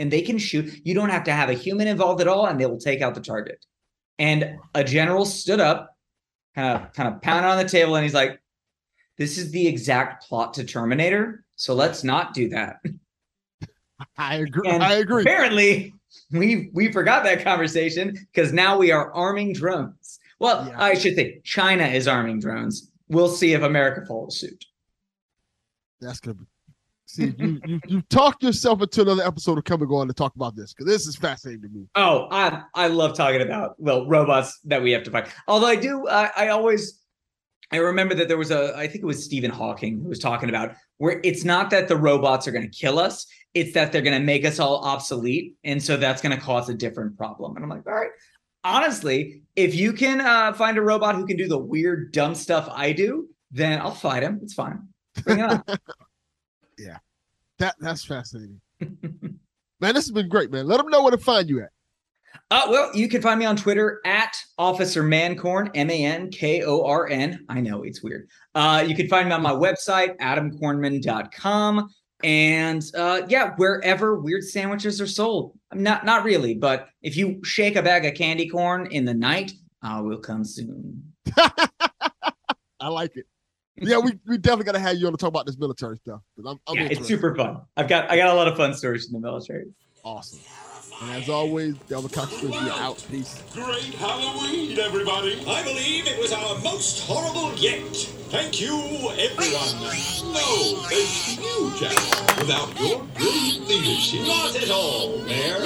and 0.00 0.10
they 0.10 0.22
can 0.22 0.38
shoot. 0.38 0.80
You 0.82 0.94
don't 0.94 1.10
have 1.10 1.24
to 1.24 1.32
have 1.32 1.50
a 1.50 1.54
human 1.54 1.86
involved 1.86 2.22
at 2.22 2.26
all, 2.26 2.46
and 2.46 2.58
they 2.58 2.64
will 2.66 2.78
take 2.78 3.02
out 3.02 3.14
the 3.14 3.20
target. 3.20 3.64
And 4.20 4.58
a 4.74 4.84
general 4.84 5.24
stood 5.24 5.60
up, 5.60 5.96
kind 6.54 6.76
of 6.76 6.92
kind 6.92 7.08
of 7.12 7.22
pounded 7.22 7.50
on 7.50 7.56
the 7.56 7.68
table, 7.68 7.96
and 7.96 8.04
he's 8.04 8.12
like, 8.14 8.38
"This 9.16 9.38
is 9.38 9.50
the 9.50 9.66
exact 9.66 10.28
plot 10.28 10.52
to 10.54 10.64
Terminator, 10.64 11.42
so 11.56 11.74
let's 11.74 12.04
not 12.04 12.34
do 12.34 12.50
that." 12.50 12.80
I 14.18 14.36
agree. 14.36 14.68
And 14.68 14.82
I 14.82 14.96
agree. 14.96 15.22
Apparently, 15.22 15.94
we 16.30 16.68
we 16.74 16.92
forgot 16.92 17.24
that 17.24 17.42
conversation 17.42 18.14
because 18.32 18.52
now 18.52 18.76
we 18.76 18.92
are 18.92 19.10
arming 19.14 19.54
drones. 19.54 20.20
Well, 20.38 20.68
Yeah. 20.68 20.82
I 20.82 20.94
should 20.94 21.16
say 21.16 21.40
China 21.42 21.86
is 21.86 22.06
arming 22.06 22.40
drones. 22.40 22.90
We'll 23.08 23.28
see 23.28 23.54
if 23.54 23.62
America 23.62 24.04
follows 24.06 24.38
suit. 24.38 24.66
That's 26.00 26.20
gonna 26.20 26.34
be. 26.34 26.44
See, 27.10 27.34
you 27.38 27.60
you 27.64 27.80
you 27.88 28.02
talked 28.02 28.42
yourself 28.44 28.82
into 28.82 29.02
another 29.02 29.24
episode 29.24 29.58
of 29.58 29.64
coming 29.64 29.88
on 29.88 30.06
to 30.06 30.14
talk 30.14 30.34
about 30.36 30.54
this 30.54 30.72
because 30.72 30.86
this 30.86 31.08
is 31.08 31.16
fascinating 31.16 31.62
to 31.62 31.68
me. 31.68 31.86
Oh, 31.96 32.28
I 32.30 32.62
I 32.74 32.86
love 32.86 33.16
talking 33.16 33.42
about 33.42 33.74
well 33.78 34.06
robots 34.06 34.60
that 34.64 34.80
we 34.80 34.92
have 34.92 35.02
to 35.04 35.10
fight. 35.10 35.28
Although 35.48 35.66
I 35.66 35.74
do, 35.74 36.06
I, 36.06 36.30
I 36.36 36.48
always 36.48 37.00
I 37.72 37.78
remember 37.78 38.14
that 38.14 38.28
there 38.28 38.36
was 38.36 38.50
a, 38.50 38.76
I 38.76 38.86
think 38.86 39.02
it 39.02 39.06
was 39.06 39.24
Stephen 39.24 39.50
Hawking 39.50 40.00
who 40.00 40.08
was 40.08 40.18
talking 40.18 40.48
about 40.48 40.72
where 40.98 41.20
it's 41.24 41.44
not 41.44 41.70
that 41.70 41.88
the 41.88 41.96
robots 41.96 42.46
are 42.46 42.52
going 42.52 42.68
to 42.68 42.78
kill 42.78 42.98
us, 42.98 43.26
it's 43.54 43.72
that 43.74 43.90
they're 43.90 44.02
going 44.02 44.18
to 44.18 44.24
make 44.24 44.44
us 44.44 44.58
all 44.58 44.84
obsolete. 44.84 45.56
And 45.64 45.82
so 45.82 45.96
that's 45.96 46.22
going 46.22 46.36
to 46.36 46.42
cause 46.42 46.68
a 46.68 46.74
different 46.74 47.16
problem. 47.16 47.56
And 47.56 47.64
I'm 47.64 47.70
like, 47.70 47.86
all 47.86 47.94
right. 47.94 48.10
Honestly, 48.62 49.42
if 49.56 49.74
you 49.74 49.92
can 49.92 50.20
uh, 50.20 50.52
find 50.52 50.78
a 50.78 50.82
robot 50.82 51.14
who 51.14 51.26
can 51.26 51.36
do 51.36 51.48
the 51.48 51.58
weird, 51.58 52.12
dumb 52.12 52.34
stuff 52.34 52.68
I 52.70 52.92
do, 52.92 53.28
then 53.50 53.80
I'll 53.80 53.94
fight 53.94 54.22
him. 54.22 54.40
It's 54.42 54.54
fine. 54.54 54.86
Bring 55.24 55.40
it 55.40 55.50
on. 55.50 55.64
yeah. 56.80 56.98
That 57.58 57.76
that's 57.80 58.04
fascinating. 58.04 58.60
man, 58.80 59.94
this 59.94 60.06
has 60.06 60.12
been 60.12 60.28
great, 60.28 60.50
man. 60.50 60.66
Let 60.66 60.78
them 60.78 60.88
know 60.88 61.02
where 61.02 61.10
to 61.10 61.18
find 61.18 61.48
you 61.48 61.62
at. 61.62 61.70
Uh, 62.50 62.66
well, 62.68 62.90
you 62.94 63.08
can 63.08 63.22
find 63.22 63.38
me 63.38 63.44
on 63.46 63.56
Twitter 63.56 64.00
at 64.04 64.36
Officer 64.58 65.02
Mankorn, 65.02 65.70
M 65.74 65.90
A 65.90 66.04
N 66.04 66.30
K 66.30 66.62
O 66.62 66.84
R 66.84 67.08
N. 67.08 67.44
I 67.48 67.60
know 67.60 67.82
it's 67.82 68.02
weird. 68.02 68.28
Uh, 68.54 68.84
you 68.86 68.94
can 68.94 69.08
find 69.08 69.28
me 69.28 69.34
on 69.34 69.42
my 69.42 69.52
website, 69.52 70.16
adamkornman.com. 70.18 71.88
And 72.22 72.82
uh, 72.96 73.22
yeah, 73.28 73.54
wherever 73.56 74.20
weird 74.20 74.44
sandwiches 74.44 75.00
are 75.00 75.06
sold. 75.06 75.58
I'm 75.70 75.82
not 75.82 76.04
not 76.04 76.24
really, 76.24 76.54
but 76.54 76.88
if 77.02 77.16
you 77.16 77.40
shake 77.44 77.76
a 77.76 77.82
bag 77.82 78.04
of 78.04 78.14
candy 78.14 78.48
corn 78.48 78.86
in 78.90 79.04
the 79.04 79.14
night, 79.14 79.52
I 79.82 80.00
will 80.00 80.18
come 80.18 80.44
soon. 80.44 81.12
I 81.36 82.88
like 82.88 83.16
it. 83.16 83.26
Yeah, 83.80 83.98
we, 83.98 84.12
we 84.26 84.36
definitely 84.36 84.66
gotta 84.66 84.78
have 84.78 84.96
you 84.96 85.06
on 85.06 85.12
to 85.12 85.16
talk 85.16 85.28
about 85.28 85.46
this 85.46 85.58
military 85.58 85.96
stuff. 85.96 86.20
I'm, 86.38 86.60
I'm 86.66 86.76
yeah, 86.76 86.88
it's 86.90 87.06
super 87.06 87.34
fun. 87.34 87.62
I've 87.76 87.88
got 87.88 88.10
I 88.10 88.16
got 88.16 88.28
a 88.28 88.34
lot 88.34 88.46
of 88.46 88.56
fun 88.56 88.74
stories 88.74 89.06
in 89.06 89.12
the 89.12 89.20
military. 89.20 89.66
awesome. 90.04 90.38
And 91.02 91.22
as 91.22 91.30
always, 91.30 91.76
Delvin 91.88 92.10
Cox 92.10 92.30
is 92.42 92.54
out. 92.54 93.02
Peace. 93.10 93.42
Great 93.54 93.94
Halloween, 93.94 94.78
everybody! 94.78 95.42
I 95.48 95.62
believe 95.64 96.06
it 96.06 96.18
was 96.18 96.30
our 96.30 96.58
most 96.60 97.06
horrible 97.06 97.54
yet. 97.54 97.80
Thank 98.28 98.60
you, 98.60 98.76
everyone. 99.18 99.80
No, 100.34 100.82
thanks 100.90 101.36
to 101.36 101.42
you, 101.42 101.72
Jack. 101.80 102.38
Without 102.38 102.78
your 102.78 103.02
brilliant 103.16 103.66
leadership. 103.66 104.26
Not 104.26 104.56
at 104.56 104.70
all, 104.70 105.18
Mayor. 105.24 105.56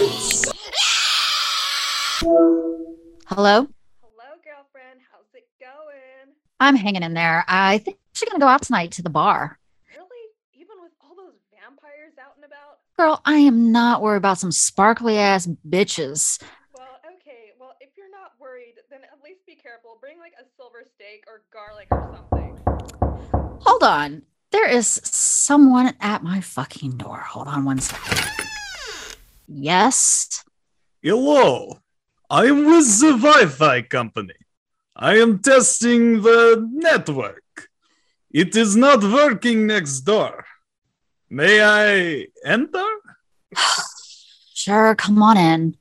Hello? 3.26 3.66
Hello, 4.06 4.30
girlfriend. 4.44 5.00
How's 5.10 5.34
it 5.34 5.48
going? 5.60 6.34
I'm 6.60 6.76
hanging 6.76 7.02
in 7.02 7.14
there. 7.14 7.44
I 7.48 7.78
think 7.78 7.96
I'm 7.96 8.03
actually 8.14 8.30
going 8.30 8.40
to 8.40 8.44
go 8.44 8.48
out 8.48 8.62
tonight 8.62 8.92
to 8.92 9.02
the 9.02 9.10
bar. 9.10 9.58
Really? 9.90 10.06
Even 10.54 10.76
with 10.80 10.92
all 11.00 11.16
those 11.16 11.34
vampires 11.50 12.12
out 12.16 12.36
and 12.36 12.44
about? 12.44 12.78
Girl, 12.96 13.20
I 13.24 13.38
am 13.38 13.72
not 13.72 14.02
worried 14.02 14.18
about 14.18 14.38
some 14.38 14.52
sparkly 14.52 15.18
ass 15.18 15.48
bitches. 15.68 16.40
Well, 16.78 17.00
okay. 17.04 17.50
Well, 17.58 17.74
if 17.80 17.90
you're 17.96 18.12
not 18.12 18.34
worried, 18.38 18.74
then 18.88 19.00
at 19.02 19.18
least 19.24 19.44
be 19.46 19.56
careful. 19.56 19.98
Bring 20.00 20.20
like 20.20 20.34
a 20.40 20.44
silver 20.56 20.84
stake 20.94 21.24
or 21.26 21.42
garlic 21.52 21.88
or 21.90 22.14
something. 22.14 22.60
Hold 23.62 23.82
on. 23.82 24.22
There 24.52 24.68
is 24.68 24.86
someone 24.86 25.94
at 25.98 26.22
my 26.22 26.40
fucking 26.40 26.92
door. 26.92 27.18
Hold 27.18 27.48
on 27.48 27.64
one 27.64 27.80
second. 27.80 28.30
Yes? 29.48 30.44
Hello, 31.02 31.80
I 32.30 32.44
am 32.46 32.64
with 32.64 33.00
the 33.00 33.10
Wi 33.10 33.46
Fi 33.46 33.82
company. 33.82 34.34
I 34.94 35.16
am 35.16 35.40
testing 35.40 36.22
the 36.22 36.64
network. 36.72 37.42
It 38.34 38.56
is 38.56 38.74
not 38.74 39.00
working 39.04 39.68
next 39.68 40.00
door. 40.00 40.44
May 41.30 41.62
I 41.62 42.26
enter? 42.44 42.84
Sure, 44.56 44.94
come 44.94 45.22
on 45.22 45.36
in. 45.36 45.72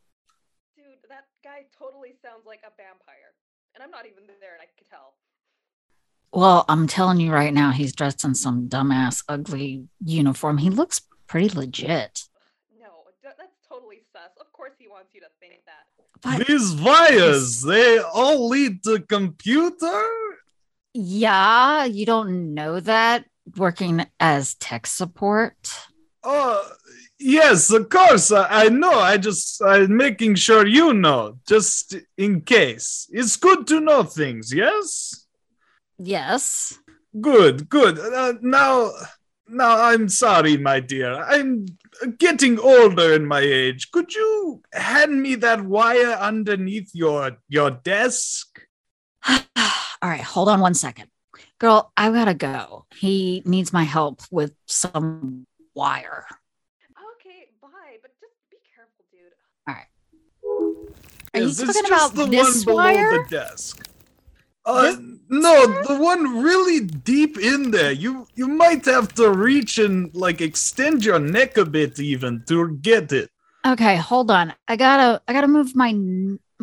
Dude, 0.76 0.86
that 1.08 1.26
guy 1.42 1.64
totally 1.80 2.16
sounds 2.22 2.46
like 2.46 2.60
a 2.66 2.72
vampire. 2.76 3.32
And 3.74 3.82
I'm 3.82 3.92
not 3.92 4.06
even 4.06 4.24
there 4.42 4.54
and 4.54 4.62
I 4.62 4.66
could 4.78 4.90
tell. 4.90 5.14
Well, 6.34 6.66
I'm 6.68 6.88
telling 6.88 7.22
you 7.22 7.32
right 7.32 7.54
now, 7.54 7.72
he's 7.72 7.96
dressed 7.96 8.26
in 8.26 8.36
some 8.36 8.68
dumbass, 8.68 9.24
ugly 9.30 9.88
uniform. 10.04 10.58
He 10.58 10.70
looks 10.70 11.02
pretty 11.28 11.50
legit. 11.50 12.24
No, 12.78 12.90
that's 13.24 13.56
totally 13.70 14.02
sus. 14.12 14.32
Of 14.42 14.52
course 14.52 14.74
he 14.78 14.90
wants 14.90 15.14
you 15.14 15.22
to 15.22 15.28
think 15.40 15.62
that. 15.66 16.46
These 16.48 16.74
wires, 16.82 17.62
they 17.62 18.00
all 18.00 18.50
lead 18.50 18.84
to 18.84 19.00
computer? 19.00 20.23
Yeah, 20.94 21.86
you 21.86 22.06
don't 22.06 22.54
know 22.54 22.80
that 22.80 23.26
working 23.58 24.06
as 24.20 24.54
tech 24.56 24.86
support. 24.86 25.56
Oh, 26.24 26.72
yes, 27.20 27.72
of 27.72 27.90
course. 27.90 28.32
I, 28.32 28.66
I 28.66 28.70
know. 28.70 29.00
I 29.00 29.18
just, 29.18 29.62
I'm 29.64 29.98
making 29.98 30.36
sure 30.36 30.68
you 30.68 30.94
know, 30.94 31.40
just 31.48 31.96
in 32.18 32.42
case. 32.42 33.08
It's 33.12 33.36
good 33.38 33.66
to 33.68 33.80
know 33.80 34.04
things, 34.04 34.54
yes? 34.54 35.26
Yes. 35.98 36.78
Good, 37.20 37.70
good. 37.70 37.98
Uh, 38.00 38.34
now, 38.42 38.92
now 39.48 39.82
I'm 39.82 40.10
sorry, 40.10 40.58
my 40.58 40.80
dear. 40.80 41.16
I'm 41.24 41.66
getting 42.20 42.60
older 42.60 43.14
in 43.14 43.26
my 43.26 43.40
age. 43.40 43.92
Could 43.92 44.14
you 44.14 44.62
hand 44.72 45.22
me 45.22 45.36
that 45.36 45.66
wire 45.66 46.14
underneath 46.14 46.92
your 46.94 47.38
your 47.50 47.72
desk? 47.72 48.62
All 50.04 50.10
right, 50.10 50.20
hold 50.20 50.50
on 50.50 50.60
one 50.60 50.74
second. 50.74 51.08
Girl, 51.60 51.94
I 51.96 52.12
gotta 52.12 52.34
go. 52.34 52.86
He 52.94 53.42
needs 53.46 53.72
my 53.72 53.84
help 53.84 54.22
with 54.32 54.54
some 54.66 55.48
wire. 55.76 56.26
Okay, 57.16 57.48
bye. 57.62 57.70
But 58.02 58.12
just 58.20 58.34
be 58.52 58.58
careful, 58.76 59.06
dude. 59.14 59.32
All 59.66 59.74
right. 59.74 59.88
Are 61.34 61.40
you 61.40 61.48
Yes, 61.48 61.58
talking 61.58 61.74
just 61.74 61.88
about 61.88 62.16
the 62.16 62.26
this 62.26 62.66
one 62.66 62.76
below 62.76 63.18
the 63.18 63.26
desk. 63.30 63.88
Uh, 64.66 64.96
no, 65.30 65.84
the 65.84 65.96
one 65.96 66.44
really 66.44 66.82
deep 66.82 67.38
in 67.38 67.72
there. 67.72 67.94
You 67.94 68.28
you 68.36 68.50
might 68.50 68.84
have 68.86 69.14
to 69.16 69.30
reach 69.30 69.78
and 69.80 70.14
like 70.14 70.42
extend 70.42 71.06
your 71.06 71.20
neck 71.20 71.56
a 71.56 71.64
bit 71.64 71.98
even 71.98 72.44
to 72.48 72.76
get 72.82 73.14
it. 73.14 73.30
Okay, 73.66 73.96
hold 73.96 74.32
on. 74.32 74.54
I 74.68 74.76
gotta 74.76 75.22
I 75.30 75.32
gotta 75.34 75.48
move 75.48 75.78
my 75.78 75.94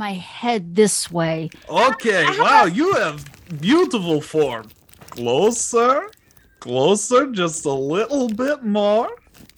my 0.01 0.15
head 0.15 0.75
this 0.75 1.13
way. 1.13 1.51
Okay, 1.69 2.25
wow, 2.39 2.65
you 2.65 2.95
have 2.95 3.23
beautiful 3.61 4.23
form. 4.23 4.67
Closer, 5.11 6.11
closer, 6.59 7.31
just 7.31 7.67
a 7.67 7.79
little 7.95 8.29
bit 8.29 8.65
more. 8.65 9.11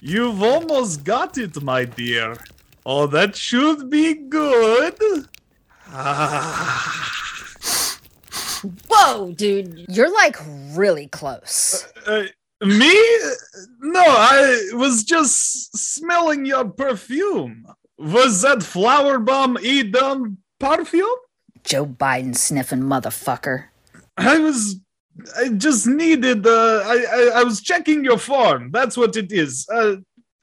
You've 0.02 0.42
almost 0.42 1.04
got 1.04 1.38
it, 1.38 1.62
my 1.62 1.84
dear. 1.84 2.36
Oh, 2.84 3.06
that 3.06 3.36
should 3.36 3.88
be 3.88 4.14
good. 4.14 4.98
Ah. 5.92 7.20
Whoa, 8.90 9.32
dude, 9.32 9.86
you're 9.88 10.12
like 10.12 10.36
really 10.74 11.06
close. 11.06 11.86
Uh, 12.04 12.24
me? 12.60 12.94
No, 13.80 14.04
I 14.04 14.70
was 14.72 15.04
just 15.04 15.76
smelling 15.76 16.46
your 16.46 16.64
perfume. 16.64 17.64
Was 18.02 18.42
that 18.42 18.62
flower 18.62 19.18
bomb 19.20 19.56
Edom 19.62 20.38
perfume? 20.58 21.06
Joe 21.62 21.86
Biden 21.86 22.36
sniffing 22.36 22.82
motherfucker. 22.82 23.66
I 24.16 24.38
was. 24.38 24.80
I 25.36 25.50
just 25.50 25.86
needed. 25.86 26.46
Uh, 26.46 26.82
I, 26.84 27.04
I 27.12 27.30
I 27.40 27.44
was 27.44 27.60
checking 27.60 28.04
your 28.04 28.18
form. 28.18 28.70
That's 28.72 28.96
what 28.96 29.16
it 29.16 29.30
is. 29.30 29.68
Uh, 29.72 29.96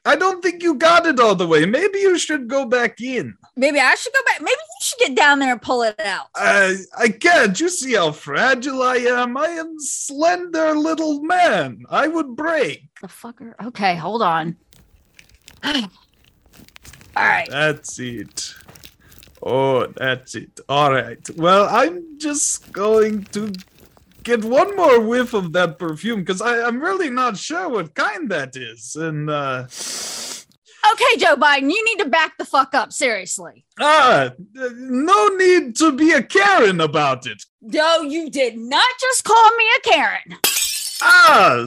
I 0.06 0.16
don't 0.16 0.42
think 0.42 0.62
you 0.62 0.76
got 0.76 1.04
it 1.04 1.20
all 1.20 1.34
the 1.34 1.46
way. 1.46 1.66
Maybe 1.66 1.98
you 1.98 2.18
should 2.18 2.48
go 2.48 2.64
back 2.64 3.00
in. 3.02 3.34
Maybe 3.56 3.78
I 3.78 3.94
should 3.94 4.14
go 4.14 4.20
back. 4.24 4.40
Maybe 4.40 4.52
you 4.52 4.80
should 4.80 4.98
get 4.98 5.14
down 5.14 5.40
there 5.40 5.52
and 5.52 5.60
pull 5.60 5.82
it 5.82 6.00
out. 6.00 6.28
I 6.34 6.76
I 6.96 7.08
can't. 7.10 7.58
You 7.60 7.68
see 7.68 7.94
how 7.94 8.12
fragile 8.12 8.82
I 8.82 8.96
am. 8.96 9.36
I 9.36 9.48
am 9.48 9.74
slender 9.78 10.74
little 10.74 11.22
man. 11.22 11.84
I 11.90 12.08
would 12.08 12.34
break. 12.36 12.88
The 13.02 13.08
fucker. 13.08 13.52
Okay, 13.66 13.96
hold 13.96 14.22
on. 14.22 14.56
All 17.20 17.26
right. 17.28 17.48
That's 17.50 17.98
it. 17.98 18.54
Oh, 19.42 19.86
that's 19.86 20.34
it. 20.34 20.60
All 20.68 20.92
right. 20.92 21.18
Well, 21.36 21.68
I'm 21.70 22.18
just 22.18 22.72
going 22.72 23.24
to 23.32 23.52
get 24.22 24.44
one 24.44 24.76
more 24.76 25.00
whiff 25.00 25.32
of 25.34 25.52
that 25.52 25.78
perfume 25.78 26.20
because 26.20 26.42
I'm 26.42 26.80
really 26.80 27.10
not 27.10 27.36
sure 27.36 27.68
what 27.68 27.94
kind 27.94 28.30
that 28.30 28.56
is. 28.56 28.96
And 28.96 29.30
uh 29.30 29.66
Okay, 30.92 31.18
Joe 31.18 31.36
Biden, 31.36 31.70
you 31.70 31.84
need 31.84 32.02
to 32.02 32.08
back 32.08 32.36
the 32.38 32.44
fuck 32.44 32.74
up. 32.74 32.92
Seriously. 32.92 33.64
ah, 33.78 34.30
no 34.54 35.28
need 35.36 35.76
to 35.76 35.92
be 35.92 36.12
a 36.12 36.22
Karen 36.22 36.80
about 36.80 37.26
it. 37.26 37.44
No, 37.60 38.00
you 38.00 38.30
did 38.30 38.56
not 38.56 38.88
just 39.00 39.22
call 39.24 39.50
me 39.56 39.64
a 39.76 39.80
Karen. 39.90 40.38
Ah, 41.02 41.66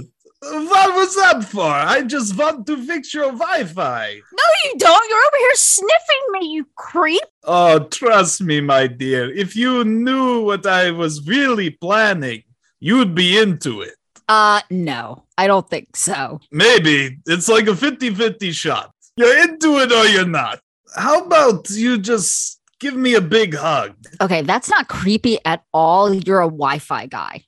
what 0.51 0.95
was 0.95 1.15
that 1.15 1.45
for? 1.45 1.63
I 1.63 2.03
just 2.03 2.37
want 2.37 2.67
to 2.67 2.77
fix 2.85 3.13
your 3.13 3.31
Wi-Fi. 3.31 4.13
No, 4.13 4.43
you 4.65 4.77
don't. 4.77 5.09
You're 5.09 5.19
over 5.19 5.37
here 5.37 5.55
sniffing 5.55 6.23
me, 6.31 6.47
you 6.47 6.67
creep. 6.75 7.21
Oh, 7.43 7.79
trust 7.79 8.41
me, 8.41 8.61
my 8.61 8.87
dear. 8.87 9.31
If 9.31 9.55
you 9.55 9.83
knew 9.83 10.41
what 10.41 10.65
I 10.65 10.91
was 10.91 11.25
really 11.27 11.69
planning, 11.69 12.43
you'd 12.79 13.15
be 13.15 13.37
into 13.37 13.81
it. 13.81 13.95
Uh, 14.27 14.61
no, 14.69 15.23
I 15.37 15.47
don't 15.47 15.69
think 15.69 15.95
so. 15.95 16.39
Maybe. 16.51 17.19
It's 17.25 17.49
like 17.49 17.67
a 17.67 17.75
50 17.75 18.13
50 18.15 18.51
shot. 18.51 18.91
You're 19.15 19.43
into 19.43 19.79
it 19.79 19.91
or 19.91 20.05
you're 20.05 20.25
not. 20.27 20.59
How 20.95 21.23
about 21.25 21.69
you 21.69 21.97
just 21.97 22.59
give 22.79 22.95
me 22.95 23.15
a 23.15 23.21
big 23.21 23.55
hug? 23.55 23.95
Okay, 24.21 24.41
that's 24.41 24.69
not 24.69 24.87
creepy 24.87 25.39
at 25.45 25.63
all. 25.73 26.13
You're 26.13 26.41
a 26.41 26.45
Wi-Fi 26.45 27.07
guy. 27.07 27.43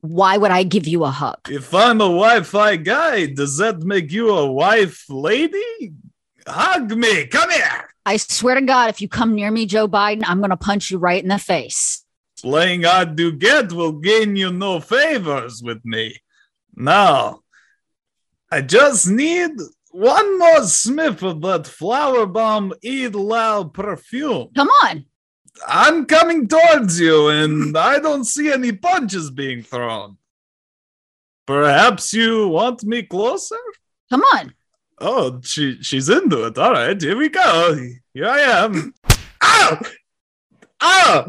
Why 0.00 0.36
would 0.36 0.50
I 0.50 0.62
give 0.62 0.86
you 0.86 1.04
a 1.04 1.10
hug? 1.10 1.38
If 1.48 1.74
I'm 1.74 2.00
a 2.00 2.04
Wi-Fi 2.04 2.76
guy, 2.76 3.26
does 3.26 3.56
that 3.58 3.82
make 3.82 4.12
you 4.12 4.30
a 4.30 4.50
wife 4.50 5.04
lady? 5.08 5.92
Hug 6.46 6.96
me. 6.96 7.26
Come 7.26 7.50
here. 7.50 7.88
I 8.06 8.16
swear 8.16 8.54
to 8.54 8.62
God, 8.62 8.90
if 8.90 9.02
you 9.02 9.08
come 9.08 9.34
near 9.34 9.50
me, 9.50 9.66
Joe 9.66 9.88
Biden, 9.88 10.22
I'm 10.26 10.38
going 10.38 10.50
to 10.50 10.56
punch 10.56 10.90
you 10.90 10.98
right 10.98 11.22
in 11.22 11.28
the 11.28 11.38
face. 11.38 12.04
Playing 12.40 12.84
hard 12.84 13.16
to 13.16 13.32
get 13.32 13.72
will 13.72 13.92
gain 13.92 14.36
you 14.36 14.52
no 14.52 14.80
favors 14.80 15.62
with 15.62 15.84
me. 15.84 16.16
Now, 16.74 17.40
I 18.50 18.62
just 18.62 19.08
need 19.08 19.50
one 19.90 20.38
more 20.38 20.62
sniff 20.62 21.22
of 21.22 21.42
that 21.42 21.66
flower 21.66 22.24
bomb 22.24 22.72
Eid 22.86 23.14
Lao 23.14 23.64
perfume. 23.64 24.48
Come 24.54 24.68
on. 24.84 25.04
I'm 25.66 26.06
coming 26.06 26.46
towards 26.48 27.00
you, 27.00 27.28
and 27.28 27.76
I 27.76 27.98
don't 27.98 28.24
see 28.24 28.52
any 28.52 28.72
punches 28.72 29.30
being 29.30 29.62
thrown. 29.62 30.16
Perhaps 31.46 32.12
you 32.12 32.48
want 32.48 32.84
me 32.84 33.02
closer? 33.02 33.58
Come 34.10 34.22
on. 34.34 34.54
Oh, 35.00 35.40
she 35.42 35.82
she's 35.82 36.08
into 36.08 36.44
it. 36.44 36.58
All 36.58 36.72
right, 36.72 37.00
here 37.00 37.16
we 37.16 37.28
go. 37.28 37.78
Here 38.12 38.26
I 38.26 38.40
am. 38.40 38.94
Ow! 39.42 39.80
Ow! 40.82 41.26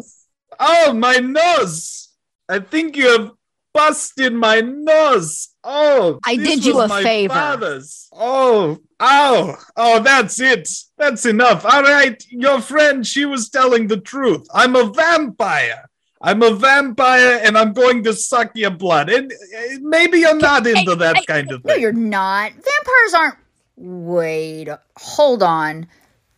Oh, 0.59 0.93
my 0.93 1.17
nose! 1.17 2.09
I 2.49 2.59
think 2.59 2.97
you 2.97 3.07
have 3.07 3.31
busted 3.73 4.33
my 4.33 4.61
nose. 4.61 5.49
Oh, 5.63 6.19
I 6.25 6.35
did 6.35 6.65
you 6.65 6.79
a 6.81 6.87
my 6.87 7.03
favor. 7.03 7.33
father's. 7.33 8.09
Oh, 8.11 8.79
ow! 8.99 9.57
Oh, 9.75 9.99
that's 10.01 10.39
it. 10.39 10.69
That's 10.97 11.25
enough. 11.25 11.65
All 11.65 11.83
right, 11.83 12.21
your 12.29 12.61
friend, 12.61 13.05
she 13.05 13.25
was 13.25 13.49
telling 13.49 13.87
the 13.87 13.99
truth. 13.99 14.45
I'm 14.53 14.75
a 14.75 14.85
vampire. 14.91 15.89
I'm 16.21 16.43
a 16.43 16.53
vampire, 16.53 17.39
and 17.43 17.57
I'm 17.57 17.71
going 17.71 18.03
to 18.03 18.13
suck 18.13 18.51
your 18.53 18.71
blood. 18.71 19.09
And 19.09 19.31
uh, 19.31 19.77
maybe 19.79 20.19
you're 20.19 20.35
not 20.35 20.67
into 20.67 20.95
that 20.95 21.25
kind 21.27 21.49
of 21.51 21.63
No, 21.63 21.73
thing. 21.73 21.81
you're 21.81 21.93
not. 21.93 22.51
Vampires 22.51 23.13
aren't. 23.17 23.35
Wait, 23.77 24.67
hold 24.97 25.41
on. 25.41 25.81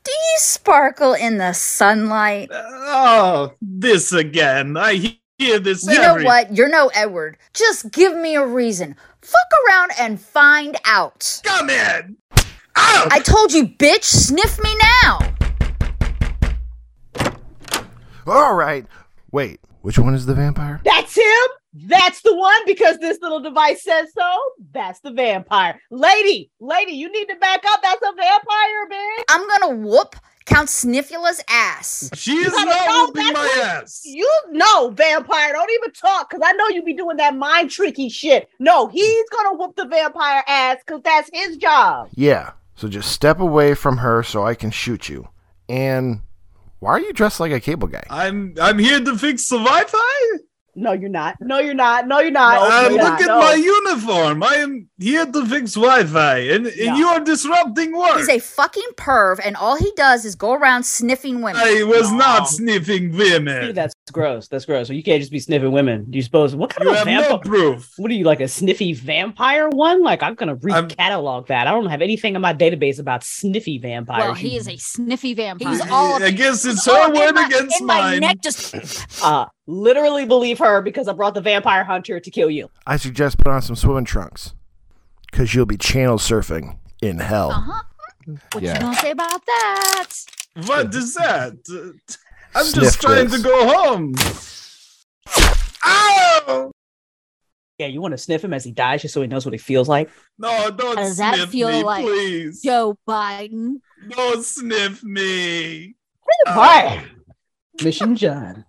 Do 0.04 0.12
you 0.12 0.38
sparkle 0.38 1.14
in 1.14 1.40
the 1.40 1.54
sunlight? 1.54 2.50
Oh, 2.54 3.54
this 3.62 4.14
again. 4.14 4.78
I 4.78 5.16
hear 5.40 5.58
this. 5.60 5.84
You 5.88 6.00
know 6.00 6.12
every- 6.12 6.26
what? 6.26 6.56
You're 6.56 6.70
no 6.70 6.92
Edward. 6.94 7.38
Just 7.54 7.92
give 7.92 8.16
me 8.16 8.36
a 8.36 8.46
reason. 8.46 8.96
Fuck 9.22 9.50
around 9.68 9.92
and 10.00 10.22
find 10.22 10.78
out. 10.86 11.42
Come 11.44 11.70
in. 11.72 12.18
I 12.76 13.22
told 13.24 13.52
you, 13.54 13.68
bitch. 13.68 14.04
Sniff 14.04 14.62
me 14.64 14.76
now. 15.04 15.20
All 18.28 18.54
right. 18.54 18.86
Wait, 19.32 19.60
which 19.82 19.98
one 19.98 20.14
is 20.14 20.26
the 20.26 20.36
vampire? 20.36 20.80
That's 20.84 21.16
him. 21.16 21.24
That's 21.74 22.22
the 22.22 22.36
one 22.36 22.62
because 22.66 22.98
this 22.98 23.18
little 23.22 23.40
device 23.40 23.84
says 23.84 24.10
so. 24.14 24.38
That's 24.74 25.00
the 25.00 25.12
vampire. 25.12 25.80
Lady, 25.90 26.52
lady, 26.60 26.92
you 26.94 27.10
need 27.12 27.28
to 27.30 27.36
back 27.38 27.64
up. 27.66 27.82
That's 27.82 28.02
a 28.02 28.14
vampire, 28.16 28.90
bitch. 28.92 29.24
I'm 29.30 29.48
gonna 29.48 29.76
whoop 29.78 30.16
Count 30.46 30.68
Sniffula's 30.70 31.42
ass. 31.48 32.10
She 32.14 32.34
You 32.36 32.42
is 32.42 32.52
gotta 32.52 32.66
not 32.66 32.86
know 32.88 33.06
whooping 33.08 33.34
my 33.34 33.40
what- 33.40 33.66
ass. 33.84 34.02
You 34.04 34.30
know, 34.52 34.90
vampire. 34.90 35.54
Don't 35.54 35.72
even 35.72 35.92
talk 35.94 36.30
because 36.30 36.44
I 36.46 36.52
know 36.54 36.68
you 36.68 36.84
be 36.84 36.94
doing 36.94 37.16
that 37.18 37.36
mind 37.38 37.72
tricky 37.72 38.10
shit. 38.10 38.50
No, 38.60 38.88
he's 38.88 39.30
gonna 39.30 39.54
whoop 39.56 39.76
the 39.78 39.86
vampire 39.86 40.44
ass 40.48 40.78
because 40.86 41.02
that's 41.04 41.30
his 41.34 41.56
job. 41.56 42.10
Yeah. 42.16 42.52
So 42.82 42.88
just 42.88 43.12
step 43.12 43.40
away 43.40 43.76
from 43.76 43.98
her 43.98 44.24
so 44.24 44.44
I 44.44 44.56
can 44.56 44.72
shoot 44.72 45.08
you. 45.08 45.30
And 45.70 46.22
why 46.80 46.94
are 46.94 47.00
you 47.00 47.14
dressed 47.14 47.40
like 47.40 47.52
a 47.52 47.60
cable 47.60 47.88
guy? 47.88 48.04
I'm 48.10 48.56
I'm 48.60 48.80
here 48.80 49.00
to 49.00 49.16
fix 49.16 49.48
the 49.50 49.60
Wi-Fi. 49.60 50.40
No, 50.74 50.94
you're 50.94 51.10
not. 51.10 51.36
No, 51.42 51.60
you're 51.60 51.74
not. 51.74 52.08
No, 52.08 52.20
you're 52.20 52.32
not. 52.32 52.70
No, 52.70 52.82
you're 52.90 52.92
look 52.92 53.02
not. 53.02 53.22
at 53.22 53.28
No. 53.28 53.40
my 53.40 53.54
uniform. 53.56 54.42
I 54.44 54.56
am 54.56 54.90
here 54.98 55.26
to 55.26 55.46
fix 55.46 55.74
Wi-Fi, 55.74 56.38
and, 56.38 56.68
and 56.68 56.98
you 56.98 57.08
are 57.08 57.20
disrupting 57.20 57.92
work. 57.98 58.18
He's 58.18 58.30
a 58.30 58.40
fucking 58.40 58.92
perv, 58.96 59.40
and 59.44 59.56
all 59.58 59.76
he 59.76 59.92
does 59.98 60.24
is 60.24 60.36
go 60.36 60.54
around 60.54 60.84
sniffing 60.84 61.42
women. 61.42 61.62
I 61.62 61.84
was 61.84 62.12
not 62.12 62.48
sniffing 62.48 63.12
women. 63.18 63.68
See, 63.68 63.72
that's 63.74 63.94
gross. 64.14 64.48
That's 64.48 64.66
gross. 64.66 64.88
So 64.88 64.94
you 64.94 65.04
can't 65.04 65.20
just 65.22 65.32
be 65.32 65.40
sniffing 65.40 65.72
women. 65.72 66.06
Do 66.10 66.18
you 66.18 66.22
suppose 66.24 66.56
what 66.56 66.70
kind 66.70 66.86
You 66.86 66.92
of 66.92 66.98
have 67.00 67.06
vampire? 67.06 67.30
no 67.32 67.38
proof. 67.40 67.92
What 67.98 68.10
are 68.12 68.14
you 68.14 68.24
like 68.26 68.40
a 68.40 68.48
sniffy 68.48 68.94
vampire 68.94 69.68
one? 69.70 70.02
Like 70.04 70.24
I'm 70.24 70.36
gonna 70.36 70.56
recatalog 70.56 71.48
that. 71.48 71.68
I 71.68 71.72
don't 71.72 71.88
have 71.90 72.02
anything 72.02 72.36
in 72.36 72.42
my 72.42 72.54
database 72.54 73.00
about 73.00 73.24
sniffy 73.24 73.78
vampires. 73.78 74.24
Well, 74.24 74.34
he 74.34 74.56
is 74.56 74.68
a 74.68 74.78
sniffy 74.78 75.34
vampire. 75.34 75.70
He's 75.70 75.82
all 75.90 76.22
I 76.24 76.32
guess 76.32 76.64
it's 76.66 76.86
her 76.86 77.12
word 77.14 77.34
my- 77.36 77.46
against 77.46 77.82
in 77.82 77.88
my 77.88 78.00
mine. 78.02 78.20
neck 78.22 78.38
just 78.42 78.74
uh 79.24 79.46
literally 79.72 80.26
believe 80.26 80.60
her 80.60 80.82
because 80.82 81.08
I 81.08 81.14
brought 81.14 81.34
the 81.34 81.42
vampire 81.42 81.84
hunter 81.84 82.20
to 82.20 82.32
kill 82.32 82.50
you. 82.50 82.70
I 82.86 82.98
suggest 82.98 83.38
put 83.38 83.48
on 83.48 83.62
some 83.62 83.76
swimming 83.76 84.06
trunks. 84.06 84.54
Cause 85.32 85.54
you'll 85.56 85.66
be 85.66 85.78
channel 85.78 86.18
surfing 86.18 86.78
in 87.02 87.20
hell. 87.20 87.52
Uh-huh. 87.52 87.82
What 88.52 88.64
Yeah. 88.64 88.74
you 88.76 88.80
gonna 88.82 88.96
say 88.98 89.12
about 89.12 89.46
that? 89.46 90.08
What 90.66 90.94
is 90.94 91.14
that? 91.16 91.54
Uh, 91.72 92.16
I'm 92.54 92.66
Sniff 92.66 92.84
just 92.84 93.02
trying 93.02 93.30
this. 93.30 93.42
to 93.42 93.48
go 93.48 93.66
home. 93.68 94.14
Ow! 95.86 96.72
Yeah, 97.78 97.88
you 97.88 98.02
want 98.02 98.12
to 98.12 98.18
sniff 98.18 98.44
him 98.44 98.54
as 98.54 98.64
he 98.64 98.72
dies 98.72 99.02
just 99.02 99.14
so 99.14 99.22
he 99.22 99.28
knows 99.28 99.46
what 99.46 99.54
he 99.54 99.58
feels 99.58 99.88
like. 99.90 100.10
No, 100.38 100.70
don't 100.70 100.98
Does 100.98 101.18
that 101.18 101.36
sniff 101.36 101.50
feel 101.50 101.70
me, 101.70 101.84
like 101.84 102.04
please. 102.06 102.62
Joe 102.62 102.98
Biden? 103.08 103.76
Don't 104.10 104.44
sniff 104.44 105.04
me. 105.04 105.96
All 106.48 106.56
right. 106.56 107.06
Mission 107.84 108.14
done. 108.16 108.66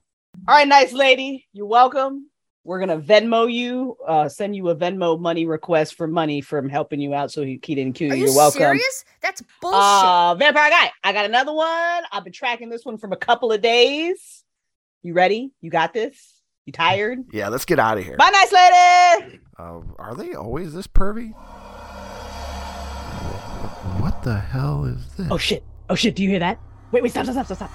All 0.49 0.55
right, 0.57 0.67
nice 0.67 0.93
lady. 0.93 1.47
You're 1.53 1.67
welcome. 1.67 2.29
We're 2.65 2.81
gonna 2.81 2.99
Venmo 2.99 3.53
you, 3.53 3.97
uh, 4.07 4.29
send 4.29 4.55
you 4.55 4.69
a 4.71 4.77
Venmo 4.77 5.19
money 5.19 5.47
request 5.47 5.95
for 5.95 6.07
money 6.07 6.41
from 6.41 6.69
helping 6.69 7.01
you 7.01 7.13
out 7.15 7.33
so 7.33 7.43
he, 7.43 7.61
he 7.65 7.75
didn't 7.75 7.95
kill 7.95 8.13
Are 8.13 8.17
you. 8.17 8.27
you 8.27 8.31
are 8.33 8.37
welcome. 8.37 8.59
serious? 8.61 9.05
That's 9.21 9.43
bullshit. 9.61 9.81
Uh, 9.81 10.35
vampire 10.37 10.71
guy. 10.71 10.91
I 11.05 11.13
got 11.13 11.25
another 11.25 11.53
one. 11.53 12.03
I've 12.13 12.25
been 12.25 12.33
tracking 12.33 12.71
this 12.71 12.85
one 12.85 12.99
from 12.99 13.13
a 13.13 13.17
couple 13.17 13.51
of 13.53 13.61
days. 13.61 14.45
You 15.03 15.13
ready? 15.15 15.53
You 15.61 15.71
got 15.71 15.93
this? 15.93 16.41
You 16.65 16.73
tired? 16.73 17.21
Yeah, 17.33 17.49
let's 17.49 17.65
get 17.65 17.79
out 17.81 17.99
of 17.99 18.05
here. 18.05 18.17
Bye, 18.17 18.31
nice 18.33 18.53
lady. 18.53 19.41
Uh, 19.59 19.81
are 19.99 20.15
they 20.17 20.35
always 20.35 20.73
this 20.73 20.87
pervy? 20.87 21.33
What 24.01 24.23
the 24.23 24.39
hell 24.39 24.85
is 24.85 25.05
this? 25.17 25.27
Oh 25.31 25.39
shit. 25.39 25.65
Oh 25.91 25.95
shit. 25.97 26.15
Do 26.17 26.23
you 26.23 26.29
hear 26.31 26.39
that? 26.41 26.61
Wait, 26.93 27.03
wait, 27.03 27.11
stop, 27.11 27.25
stop, 27.25 27.35
stop, 27.35 27.47
stop, 27.47 27.57
stop. 27.57 27.71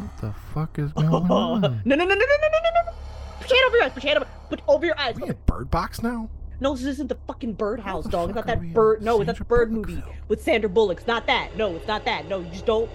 What 0.00 0.16
the 0.20 0.32
fuck 0.54 0.78
is 0.78 0.92
going 0.92 1.08
on? 1.08 1.60
no, 1.60 1.70
no, 1.84 2.04
no, 2.04 2.04
no, 2.04 2.14
no, 2.14 2.14
no, 2.14 2.14
no, 2.14 2.70
no. 2.86 2.92
Put 3.40 3.50
your 3.50 3.58
hand 3.58 3.66
over 3.66 3.76
your 3.76 3.84
eyes. 3.84 3.92
Put 3.92 4.04
your 4.04 4.12
hand 4.12 4.24
over. 4.24 4.30
Put 4.48 4.62
over 4.68 4.86
your 4.86 4.98
eyes. 4.98 5.16
Bird 5.46 5.70
box 5.70 6.02
now? 6.02 6.28
No, 6.60 6.74
this 6.74 6.84
isn't 6.84 7.08
the 7.08 7.16
fucking 7.26 7.54
birdhouse, 7.54 8.04
dog. 8.04 8.30
It's 8.30 8.36
not 8.36 8.46
that 8.46 8.72
bird. 8.74 9.02
No, 9.02 9.20
it's 9.20 9.26
not 9.26 9.38
the 9.38 9.44
bird 9.44 9.72
movie 9.72 10.02
with 10.28 10.42
Sandra 10.42 10.68
Bullock. 10.68 10.98
It's 10.98 11.06
not 11.06 11.26
that. 11.26 11.56
No, 11.56 11.74
it's 11.76 11.86
not 11.86 12.04
that. 12.04 12.28
No, 12.28 12.40
you 12.40 12.50
just 12.50 12.66
don't. 12.66 12.90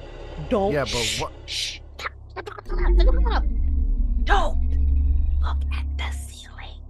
Don't. 0.49 0.71
Yeah, 0.71 0.85
but 0.85 1.17
what? 1.19 1.31
Shh. 1.45 1.79
Don't 4.23 4.59
look 5.41 5.57
at 5.73 5.85
the 5.97 6.11
ceiling. 6.11 6.81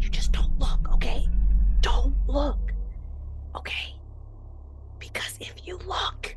You 0.00 0.08
just 0.08 0.32
don't 0.32 0.58
look, 0.58 0.88
okay? 0.94 1.28
Don't 1.80 2.14
look, 2.26 2.72
okay? 3.54 3.94
Because 4.98 5.36
if 5.40 5.54
you 5.64 5.78
look, 5.86 6.36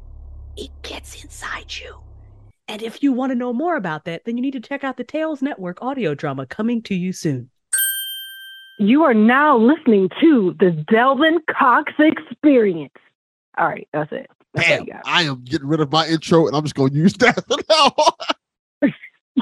it 0.58 0.70
gets 0.84 1.24
inside 1.24 1.74
you. 1.74 1.96
And 2.72 2.82
if 2.82 3.04
you 3.04 3.12
want 3.12 3.32
to 3.32 3.36
know 3.36 3.52
more 3.52 3.76
about 3.76 4.06
that, 4.06 4.24
then 4.24 4.38
you 4.38 4.42
need 4.42 4.54
to 4.54 4.62
check 4.62 4.86
out 4.86 4.96
the 4.96 5.04
Tales 5.04 5.42
Network 5.42 5.82
audio 5.82 6.16
drama 6.16 6.46
coming 6.46 6.82
to 6.84 6.96
you 6.96 7.12
soon. 7.12 7.50
You 8.80 9.04
are 9.04 9.14
now 9.14 9.58
listening 9.58 10.10
to 10.22 10.56
the 10.58 10.72
Delvin 10.90 11.40
Cox 11.50 11.92
Experience. 12.00 12.94
All 13.58 13.68
right, 13.68 13.90
that's 13.92 14.10
it. 14.14 14.28
That's 14.54 14.68
Damn. 14.70 15.02
I 15.04 15.24
am 15.24 15.44
getting 15.44 15.68
rid 15.68 15.82
of 15.82 15.92
my 15.92 16.08
intro 16.08 16.48
and 16.48 16.56
I'm 16.56 16.64
just 16.64 16.76
gonna 16.76 16.94
use 16.94 17.12
that 17.16 17.44
for 17.48 17.58
now. 17.70 18.90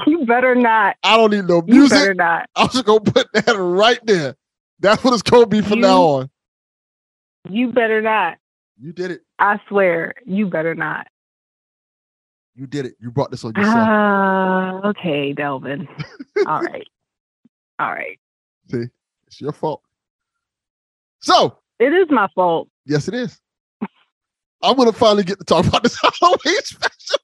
You 0.06 0.24
better 0.24 0.54
not. 0.54 0.96
I 1.02 1.16
don't 1.16 1.30
need 1.32 1.46
no 1.46 1.62
You 1.66 1.74
music. 1.80 1.98
better 1.98 2.14
not. 2.14 2.48
I'm 2.56 2.68
just 2.68 2.84
gonna 2.84 3.00
put 3.00 3.26
that 3.32 3.56
right 3.58 3.98
there. 4.06 4.36
That's 4.78 5.02
what 5.04 5.12
it's 5.14 5.22
gonna 5.22 5.46
be 5.46 5.60
from 5.62 5.78
You- 5.78 5.82
now 5.82 6.02
on. 6.02 6.30
You 7.48 7.72
better 7.72 8.00
not. 8.00 8.38
You 8.80 8.92
did 8.92 9.10
it. 9.12 9.22
I 9.38 9.60
swear, 9.68 10.14
you 10.24 10.46
better 10.46 10.74
not. 10.76 11.06
You 12.60 12.66
did 12.66 12.84
it. 12.84 12.94
You 13.00 13.10
brought 13.10 13.30
this 13.30 13.42
on 13.42 13.54
yourself. 13.56 13.74
Ah, 13.74 14.80
okay, 14.90 15.32
Delvin. 15.32 15.88
All 16.46 16.60
right. 16.62 16.86
All 17.78 17.90
right. 17.90 18.20
See, 18.70 18.84
it's 19.26 19.40
your 19.40 19.52
fault. 19.52 19.80
So, 21.20 21.56
It 21.78 21.94
is 21.94 22.08
my 22.10 22.28
fault. 22.34 22.68
yes, 22.84 23.08
it 23.08 23.14
is. 23.14 23.40
I'm 24.62 24.76
gonna 24.76 24.92
finally 24.92 25.22
get 25.24 25.38
to 25.38 25.44
talk 25.46 25.66
about 25.66 25.82
this 25.82 25.98
Halloween 26.20 26.62
special. 26.64 27.16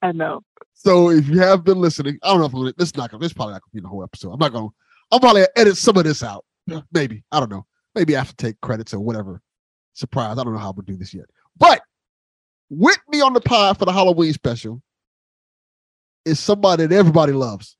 I 0.00 0.12
know. 0.12 0.40
So, 0.72 1.10
if 1.10 1.28
you 1.28 1.38
have 1.40 1.62
been 1.62 1.78
listening, 1.78 2.18
I 2.22 2.28
don't 2.30 2.40
know 2.40 2.46
if 2.46 2.54
I'm 2.54 2.60
gonna, 2.60 2.72
this 2.78 2.88
is 2.88 2.96
not 2.96 3.10
gonna, 3.10 3.20
this 3.20 3.32
is 3.32 3.34
probably 3.34 3.52
not 3.52 3.60
gonna 3.60 3.74
be 3.74 3.80
the 3.82 3.88
whole 3.88 4.02
episode. 4.02 4.32
I'm 4.32 4.38
not 4.38 4.54
gonna, 4.54 4.68
I'm 5.10 5.20
probably 5.20 5.42
gonna 5.42 5.52
edit 5.56 5.76
some 5.76 5.98
of 5.98 6.04
this 6.04 6.22
out. 6.22 6.46
Maybe 6.94 7.22
I 7.30 7.38
don't 7.38 7.50
know. 7.50 7.66
Maybe 7.94 8.16
I 8.16 8.20
have 8.20 8.34
to 8.34 8.36
take 8.36 8.58
credits 8.62 8.94
or 8.94 9.00
whatever. 9.00 9.42
Surprise! 9.92 10.38
I 10.38 10.42
don't 10.44 10.54
know 10.54 10.58
how 10.58 10.72
we'll 10.72 10.86
do 10.86 10.96
this 10.96 11.12
yet. 11.12 11.26
With 12.74 12.98
me 13.08 13.20
on 13.20 13.34
the 13.34 13.40
pod 13.42 13.78
for 13.78 13.84
the 13.84 13.92
Halloween 13.92 14.32
special 14.32 14.80
is 16.24 16.40
somebody 16.40 16.86
that 16.86 16.94
everybody 16.96 17.32
loves. 17.32 17.76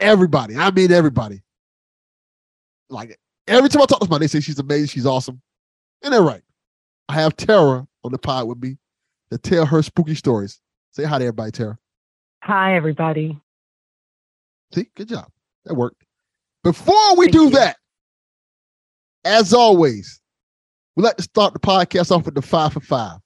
everybody. 0.00 0.56
I 0.56 0.70
mean 0.70 0.90
everybody. 0.90 1.42
Like 2.88 3.18
every 3.46 3.68
time 3.68 3.82
I 3.82 3.84
talk 3.84 4.00
to 4.00 4.06
somebody, 4.06 4.24
they 4.24 4.28
say 4.28 4.40
she's 4.40 4.58
amazing, 4.58 4.86
she's 4.88 5.04
awesome. 5.04 5.42
And 6.02 6.14
they're 6.14 6.22
right. 6.22 6.40
I 7.10 7.14
have 7.14 7.36
Tara 7.36 7.86
on 8.04 8.12
the 8.12 8.18
pod 8.18 8.48
with 8.48 8.58
me 8.58 8.78
to 9.30 9.36
tell 9.36 9.66
her 9.66 9.82
spooky 9.82 10.14
stories. 10.14 10.58
Say 10.92 11.04
hi 11.04 11.18
to 11.18 11.24
everybody, 11.24 11.50
Tara. 11.50 11.78
Hi, 12.44 12.74
everybody. 12.74 13.38
See, 14.74 14.88
good 14.96 15.08
job. 15.10 15.28
That 15.66 15.74
worked. 15.74 16.02
Before 16.64 17.16
we 17.16 17.28
do 17.28 17.50
that, 17.50 17.76
as 19.24 19.52
always, 19.52 20.20
we 20.96 21.02
like 21.02 21.16
to 21.16 21.22
start 21.22 21.52
the 21.52 21.60
podcast 21.60 22.10
off 22.10 22.24
with 22.24 22.34
the 22.34 22.42
five 22.42 22.72
for 22.72 22.80
five. 22.80 23.18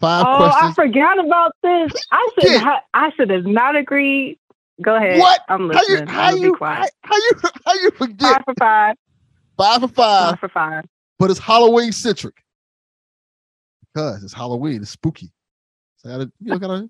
Five 0.00 0.24
oh, 0.26 0.36
questions. 0.38 0.70
I 0.70 0.72
forgot 0.72 1.24
about 1.24 1.52
this. 1.62 1.92
I 2.10 2.28
should 2.40 2.60
ha- 2.60 2.82
I 2.94 3.10
should 3.16 3.30
have 3.30 3.44
not 3.44 3.76
agreed. 3.76 4.38
Go 4.82 4.96
ahead. 4.96 5.18
What? 5.20 5.42
I'm 5.48 5.68
How 5.70 5.82
you- 5.82 5.88
listening. 5.88 6.06
how 6.08 6.30
you- 6.34 6.56
quiet. 6.56 6.90
How 7.02 7.16
you 7.16 7.32
how 7.66 7.74
you 7.74 7.90
forget? 7.92 8.18
Five 8.20 8.44
for 8.44 8.54
five. 8.58 8.96
Five 9.58 9.80
for 9.82 9.88
five. 9.88 10.30
Five 10.30 10.40
for 10.40 10.48
five. 10.48 10.84
But 11.18 11.30
it's 11.30 11.38
Halloween 11.38 11.92
centric. 11.92 12.42
Because 13.92 14.24
it's 14.24 14.32
Halloween, 14.32 14.80
it's 14.80 14.90
spooky. 14.90 15.30
So 15.96 16.08
I 16.08 16.12
gotta, 16.12 16.32
you 16.40 16.50
know, 16.50 16.58
gotta, 16.58 16.88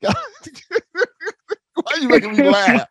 gotta 0.00 0.18
why 1.74 1.96
you 2.00 2.08
making 2.08 2.36
me 2.36 2.42
oh 2.46 2.50
laugh? 2.50 2.86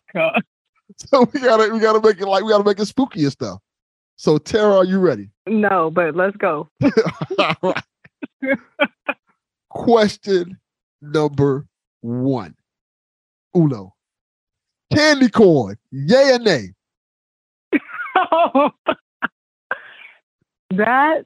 So 0.97 1.25
we 1.33 1.39
gotta 1.39 1.73
we 1.73 1.79
gotta 1.79 2.01
make 2.01 2.19
it 2.19 2.27
like 2.27 2.43
we 2.43 2.49
gotta 2.51 2.65
make 2.65 2.79
it 2.79 2.85
spooky 2.85 3.23
and 3.23 3.31
stuff. 3.31 3.59
So 4.17 4.37
Tara, 4.37 4.77
are 4.77 4.83
you 4.83 4.99
ready? 4.99 5.29
No, 5.47 5.89
but 5.89 6.15
let's 6.15 6.35
go. 6.35 6.67
All 7.39 7.55
right. 8.41 8.57
Question 9.73 10.59
number 11.01 11.67
one. 12.01 12.55
Uno. 13.55 13.93
Candy 14.93 15.29
corn, 15.29 15.77
yay 15.91 16.33
or 16.33 16.39
nay? 16.39 16.73
that 20.71 21.23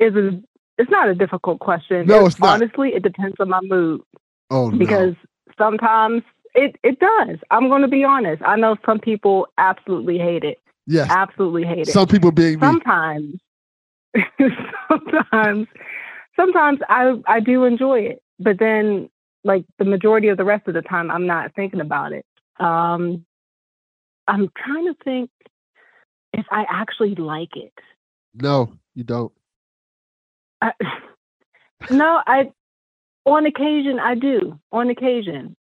is 0.00 0.14
a 0.16 0.42
it's 0.78 0.90
not 0.90 1.08
a 1.08 1.14
difficult 1.14 1.58
question. 1.60 2.06
No, 2.06 2.26
it's 2.26 2.38
not. 2.38 2.54
Honestly, 2.54 2.90
it 2.94 3.02
depends 3.02 3.36
on 3.40 3.48
my 3.48 3.60
mood. 3.62 4.00
Oh 4.50 4.70
no. 4.70 4.78
because 4.78 5.14
sometimes 5.56 6.22
it 6.54 6.76
it 6.82 6.98
does. 6.98 7.38
I'm 7.50 7.68
going 7.68 7.82
to 7.82 7.88
be 7.88 8.04
honest. 8.04 8.42
I 8.42 8.56
know 8.56 8.76
some 8.84 8.98
people 8.98 9.46
absolutely 9.58 10.18
hate 10.18 10.44
it. 10.44 10.58
Yes. 10.86 11.08
Absolutely 11.10 11.64
hate 11.64 11.88
it. 11.88 11.92
Some 11.92 12.08
people 12.08 12.32
being 12.32 12.58
me. 12.58 12.66
sometimes 12.66 13.40
sometimes 14.88 15.68
sometimes 16.38 16.80
I 16.88 17.14
I 17.26 17.40
do 17.40 17.64
enjoy 17.64 18.00
it, 18.00 18.22
but 18.38 18.58
then 18.58 19.10
like 19.44 19.64
the 19.78 19.84
majority 19.84 20.28
of 20.28 20.36
the 20.36 20.44
rest 20.44 20.68
of 20.68 20.74
the 20.74 20.82
time 20.82 21.10
I'm 21.10 21.26
not 21.26 21.54
thinking 21.54 21.80
about 21.80 22.12
it. 22.12 22.26
Um 22.58 23.24
I'm 24.26 24.50
trying 24.56 24.86
to 24.86 24.94
think 25.04 25.30
if 26.32 26.46
I 26.50 26.64
actually 26.68 27.14
like 27.14 27.56
it. 27.56 27.72
No, 28.34 28.74
you 28.94 29.04
don't. 29.04 29.32
I, 30.60 30.72
no, 31.90 32.20
I 32.26 32.52
on 33.24 33.46
occasion 33.46 33.98
I 33.98 34.14
do. 34.14 34.58
On 34.72 34.90
occasion, 34.90 35.56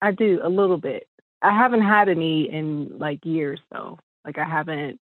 I 0.00 0.12
do 0.12 0.40
a 0.42 0.48
little 0.48 0.78
bit. 0.78 1.06
I 1.42 1.56
haven't 1.56 1.82
had 1.82 2.08
any 2.08 2.48
in 2.50 2.98
like 2.98 3.24
years 3.24 3.60
though. 3.70 3.98
Like 4.24 4.38
I 4.38 4.44
haven't 4.44 5.00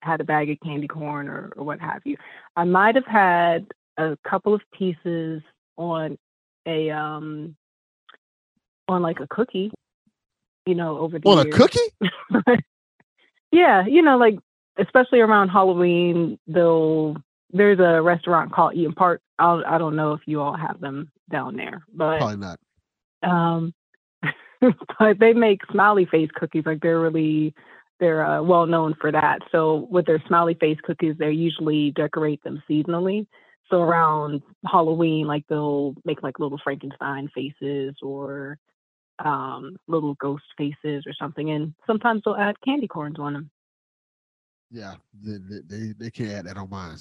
had 0.00 0.20
a 0.20 0.24
bag 0.24 0.50
of 0.50 0.60
candy 0.60 0.86
corn 0.86 1.28
or, 1.28 1.52
or 1.56 1.64
what 1.64 1.80
have 1.80 2.02
you. 2.04 2.16
I 2.56 2.64
might 2.64 2.94
have 2.94 3.06
had 3.06 3.66
a 3.98 4.16
couple 4.28 4.54
of 4.54 4.62
pieces 4.72 5.42
on 5.76 6.16
a 6.66 6.90
um 6.90 7.56
on 8.88 9.02
like 9.02 9.20
a 9.20 9.26
cookie, 9.26 9.70
you 10.64 10.74
know, 10.74 10.98
over 10.98 11.18
the 11.18 11.28
On 11.28 11.46
a 11.46 11.50
cookie? 11.50 11.78
yeah, 13.52 13.84
you 13.86 14.00
know, 14.02 14.16
like 14.16 14.38
especially 14.78 15.20
around 15.20 15.48
Halloween, 15.50 16.38
they'll 16.46 17.16
there's 17.50 17.78
a 17.80 18.00
restaurant 18.00 18.52
called 18.52 18.74
Eat'n 18.74 18.94
Park. 18.94 19.20
I'll, 19.38 19.62
I 19.66 19.78
don't 19.78 19.96
know 19.96 20.12
if 20.12 20.20
you 20.26 20.40
all 20.40 20.56
have 20.56 20.80
them 20.80 21.10
down 21.30 21.56
there, 21.56 21.82
but 21.92 22.18
Probably 22.18 22.36
not. 22.36 22.58
um, 23.22 23.74
but 24.60 25.18
they 25.18 25.32
make 25.32 25.60
smiley 25.70 26.06
face 26.06 26.30
cookies. 26.34 26.64
Like 26.66 26.80
they're 26.80 27.00
really 27.00 27.54
they're 28.00 28.24
uh, 28.24 28.42
well 28.42 28.66
known 28.66 28.94
for 29.00 29.10
that. 29.10 29.40
So 29.50 29.88
with 29.90 30.06
their 30.06 30.22
smiley 30.26 30.54
face 30.54 30.78
cookies, 30.84 31.16
they 31.18 31.30
usually 31.32 31.90
decorate 31.92 32.42
them 32.44 32.62
seasonally. 32.70 33.26
So 33.70 33.82
around 33.82 34.42
Halloween, 34.66 35.26
like 35.26 35.44
they'll 35.48 35.94
make 36.04 36.22
like 36.22 36.38
little 36.38 36.58
Frankenstein 36.64 37.28
faces 37.34 37.94
or 38.02 38.58
um, 39.24 39.76
little 39.88 40.14
ghost 40.14 40.44
faces 40.56 41.04
or 41.06 41.12
something, 41.18 41.50
and 41.50 41.74
sometimes 41.86 42.22
they'll 42.24 42.36
add 42.36 42.60
candy 42.64 42.86
corns 42.88 43.18
on 43.18 43.32
them. 43.34 43.50
Yeah, 44.70 44.94
they, 45.22 45.58
they, 45.66 45.92
they, 45.98 46.10
can't 46.10 46.30
add 46.30 46.46
that 46.46 46.56
on 46.56 46.68
mine. 46.70 46.96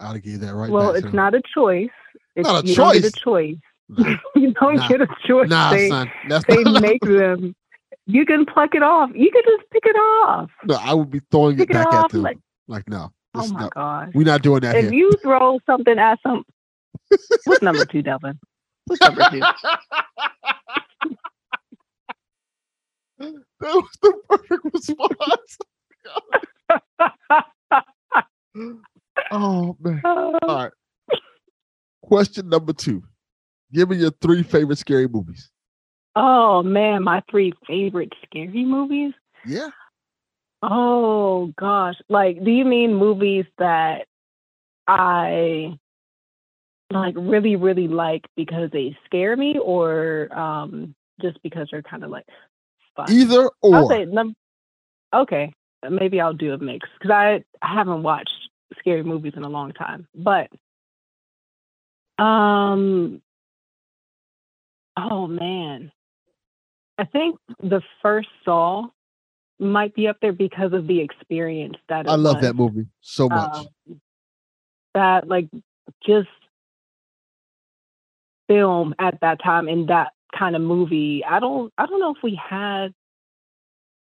I'll 0.00 0.16
give 0.18 0.40
that 0.40 0.54
right 0.54 0.70
well, 0.70 0.94
it's 0.94 1.12
not 1.12 1.34
a 1.34 1.42
choice. 1.54 1.88
It's, 2.36 2.46
Not 2.46 2.64
a 2.64 2.68
you 2.68 2.74
don't 2.76 2.92
get 2.92 3.04
a 3.04 3.10
choice. 3.10 3.56
choice. 3.96 4.16
you 4.36 4.52
don't 4.52 4.76
Nah. 4.76 4.88
get 4.88 5.00
a 5.00 5.08
choice. 5.26 5.48
Nah, 5.48 5.70
they 5.70 5.88
son. 5.88 6.10
That's 6.28 6.44
they 6.46 6.62
not- 6.62 6.82
make 6.82 7.00
them. 7.02 7.56
You 8.06 8.24
can 8.24 8.46
pluck 8.46 8.74
it 8.74 8.82
off. 8.82 9.10
You 9.14 9.30
can 9.30 9.42
just 9.44 9.68
pick 9.70 9.82
it 9.84 9.96
off. 9.96 10.50
No, 10.64 10.76
I 10.80 10.94
would 10.94 11.10
be 11.10 11.20
throwing 11.30 11.56
it 11.56 11.58
Pick 11.58 11.70
it 11.70 11.72
back 11.74 11.86
off 11.88 12.04
at 12.06 12.10
them. 12.12 12.22
like- 12.22 12.38
Like, 12.68 12.88
no. 12.88 13.10
Oh 13.34 13.46
my 13.48 13.60
no. 13.60 13.68
gosh! 13.74 14.10
We're 14.14 14.24
not 14.24 14.42
doing 14.42 14.60
that 14.60 14.76
If 14.76 14.84
here. 14.86 14.92
you 14.94 15.12
throw 15.22 15.58
something 15.66 15.98
at 15.98 16.18
some, 16.22 16.44
what's 17.44 17.62
number 17.62 17.84
two, 17.84 18.02
Delvin? 18.02 18.38
What's 18.86 19.00
number 19.00 19.24
two? 19.30 19.40
That 23.18 23.34
was 23.60 23.98
the 24.00 24.12
perfect 24.28 24.64
response. 24.72 25.58
oh 29.32 29.76
man. 29.80 30.00
All 30.04 30.32
right. 30.42 30.70
Question 32.02 32.48
number 32.48 32.72
two. 32.72 33.02
Give 33.72 33.90
me 33.90 33.96
your 33.96 34.12
three 34.22 34.42
favorite 34.42 34.78
scary 34.78 35.08
movies. 35.08 35.50
Oh 36.16 36.62
man, 36.62 37.02
my 37.02 37.22
three 37.30 37.52
favorite 37.66 38.12
scary 38.24 38.64
movies. 38.64 39.12
Yeah. 39.44 39.70
Oh 40.62 41.52
gosh, 41.56 41.94
like, 42.08 42.42
do 42.42 42.50
you 42.50 42.64
mean 42.64 42.94
movies 42.94 43.44
that 43.58 44.06
I 44.86 45.78
like 46.90 47.14
really, 47.16 47.56
really 47.56 47.86
like 47.88 48.26
because 48.36 48.70
they 48.72 48.96
scare 49.04 49.36
me, 49.36 49.58
or 49.58 50.28
um 50.36 50.94
just 51.20 51.40
because 51.42 51.68
they're 51.70 51.82
kind 51.82 52.04
of 52.04 52.10
like 52.10 52.26
fun? 52.96 53.12
Either 53.12 53.50
or. 53.60 53.88
say 53.90 54.06
okay, 55.14 55.52
maybe 55.88 56.20
I'll 56.20 56.32
do 56.32 56.52
a 56.54 56.58
mix 56.58 56.88
because 56.98 57.12
I 57.12 57.44
I 57.62 57.74
haven't 57.74 58.02
watched 58.02 58.32
scary 58.78 59.02
movies 59.02 59.34
in 59.36 59.44
a 59.44 59.48
long 59.48 59.72
time, 59.72 60.06
but 60.14 60.48
um, 62.18 63.22
oh 64.96 65.26
man, 65.26 65.92
I 66.98 67.04
think 67.04 67.38
the 67.62 67.82
first 68.02 68.28
Saw 68.44 68.88
might 69.58 69.94
be 69.94 70.08
up 70.08 70.18
there 70.20 70.32
because 70.32 70.72
of 70.72 70.86
the 70.86 71.00
experience 71.00 71.76
that 71.88 72.08
I 72.08 72.14
love 72.14 72.36
was. 72.36 72.42
that 72.42 72.54
movie 72.54 72.86
so 73.00 73.28
much. 73.28 73.56
Um, 73.56 74.00
that 74.94 75.28
like 75.28 75.48
just 76.06 76.28
film 78.48 78.94
at 78.98 79.20
that 79.20 79.42
time 79.42 79.68
in 79.68 79.86
that 79.86 80.12
kind 80.36 80.56
of 80.56 80.62
movie. 80.62 81.24
I 81.28 81.40
don't 81.40 81.72
I 81.78 81.86
don't 81.86 82.00
know 82.00 82.14
if 82.14 82.22
we 82.22 82.40
had 82.42 82.94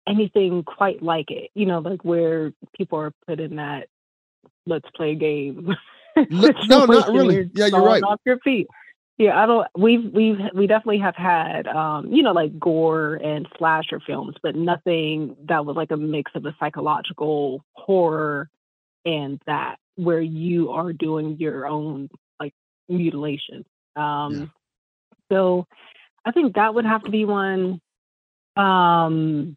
anything 0.06 0.62
quite 0.64 1.02
like 1.02 1.30
it. 1.30 1.50
You 1.54 1.66
know, 1.66 1.78
like 1.78 2.04
where 2.04 2.52
people 2.76 2.98
are 2.98 3.12
put 3.26 3.40
in 3.40 3.56
that 3.56 3.88
let's 4.66 4.88
play 4.94 5.14
game. 5.14 5.74
no, 6.16 6.84
not 6.86 7.08
really. 7.08 7.50
Yeah, 7.54 7.66
you're 7.66 7.82
right. 7.82 8.02
Off 8.02 8.20
your 8.24 8.38
feet. 8.40 8.66
Yeah, 9.20 9.38
I 9.38 9.44
don't. 9.44 9.68
We've 9.76 10.10
we've 10.14 10.38
we 10.54 10.66
definitely 10.66 11.00
have 11.00 11.14
had 11.14 11.66
um, 11.66 12.10
you 12.10 12.22
know 12.22 12.32
like 12.32 12.58
gore 12.58 13.16
and 13.16 13.46
slasher 13.58 14.00
films, 14.00 14.34
but 14.42 14.56
nothing 14.56 15.36
that 15.44 15.66
was 15.66 15.76
like 15.76 15.90
a 15.90 15.96
mix 15.98 16.32
of 16.34 16.46
a 16.46 16.56
psychological 16.58 17.62
horror 17.72 18.48
and 19.04 19.38
that 19.44 19.76
where 19.96 20.22
you 20.22 20.70
are 20.70 20.94
doing 20.94 21.36
your 21.38 21.66
own 21.66 22.08
like 22.40 22.54
mutilation. 22.88 23.66
Um, 23.94 24.50
So 25.30 25.66
I 26.24 26.32
think 26.32 26.54
that 26.54 26.74
would 26.74 26.86
have 26.86 27.02
to 27.04 27.10
be 27.10 27.26
one. 27.26 27.78
Um, 28.56 29.54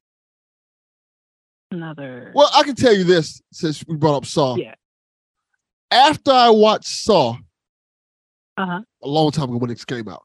another. 1.72 2.34
Well, 2.36 2.49
I 2.53 2.64
can 2.64 2.76
tell 2.76 2.93
you 2.93 3.05
this 3.05 3.41
since 3.53 3.82
we 3.88 3.95
brought 3.95 4.18
up 4.18 4.26
Saw. 4.26 4.57
Yeah. 4.57 4.76
After 5.89 6.32
I 6.32 6.49
watched 6.49 6.88
Saw 6.89 7.38
Uh 8.56 8.66
huh. 8.66 8.82
a 9.01 9.08
long 9.08 9.32
time 9.32 9.49
ago 9.49 9.58
when 9.58 9.72
it 9.72 9.86
came 9.86 10.08
out, 10.08 10.24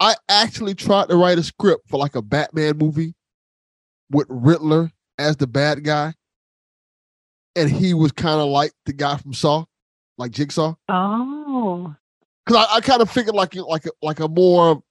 I 0.00 0.14
actually 0.28 0.74
tried 0.74 1.08
to 1.08 1.16
write 1.16 1.38
a 1.38 1.42
script 1.42 1.88
for 1.88 1.98
like 1.98 2.14
a 2.14 2.22
Batman 2.22 2.78
movie 2.78 3.14
with 4.10 4.26
Riddler 4.28 4.90
as 5.18 5.36
the 5.36 5.46
bad 5.46 5.84
guy. 5.84 6.14
And 7.54 7.70
he 7.70 7.94
was 7.94 8.12
kind 8.12 8.40
of 8.40 8.48
like 8.48 8.72
the 8.84 8.92
guy 8.92 9.16
from 9.16 9.32
Saw, 9.32 9.64
like 10.18 10.30
Jigsaw. 10.30 10.74
Oh. 10.88 11.94
Because 12.44 12.66
I, 12.70 12.76
I 12.76 12.80
kind 12.80 13.00
of 13.00 13.10
figured 13.10 13.34
like 13.34 13.54
like 13.54 13.86
a, 13.86 13.90
like 14.02 14.20
a 14.20 14.28
more 14.28 14.82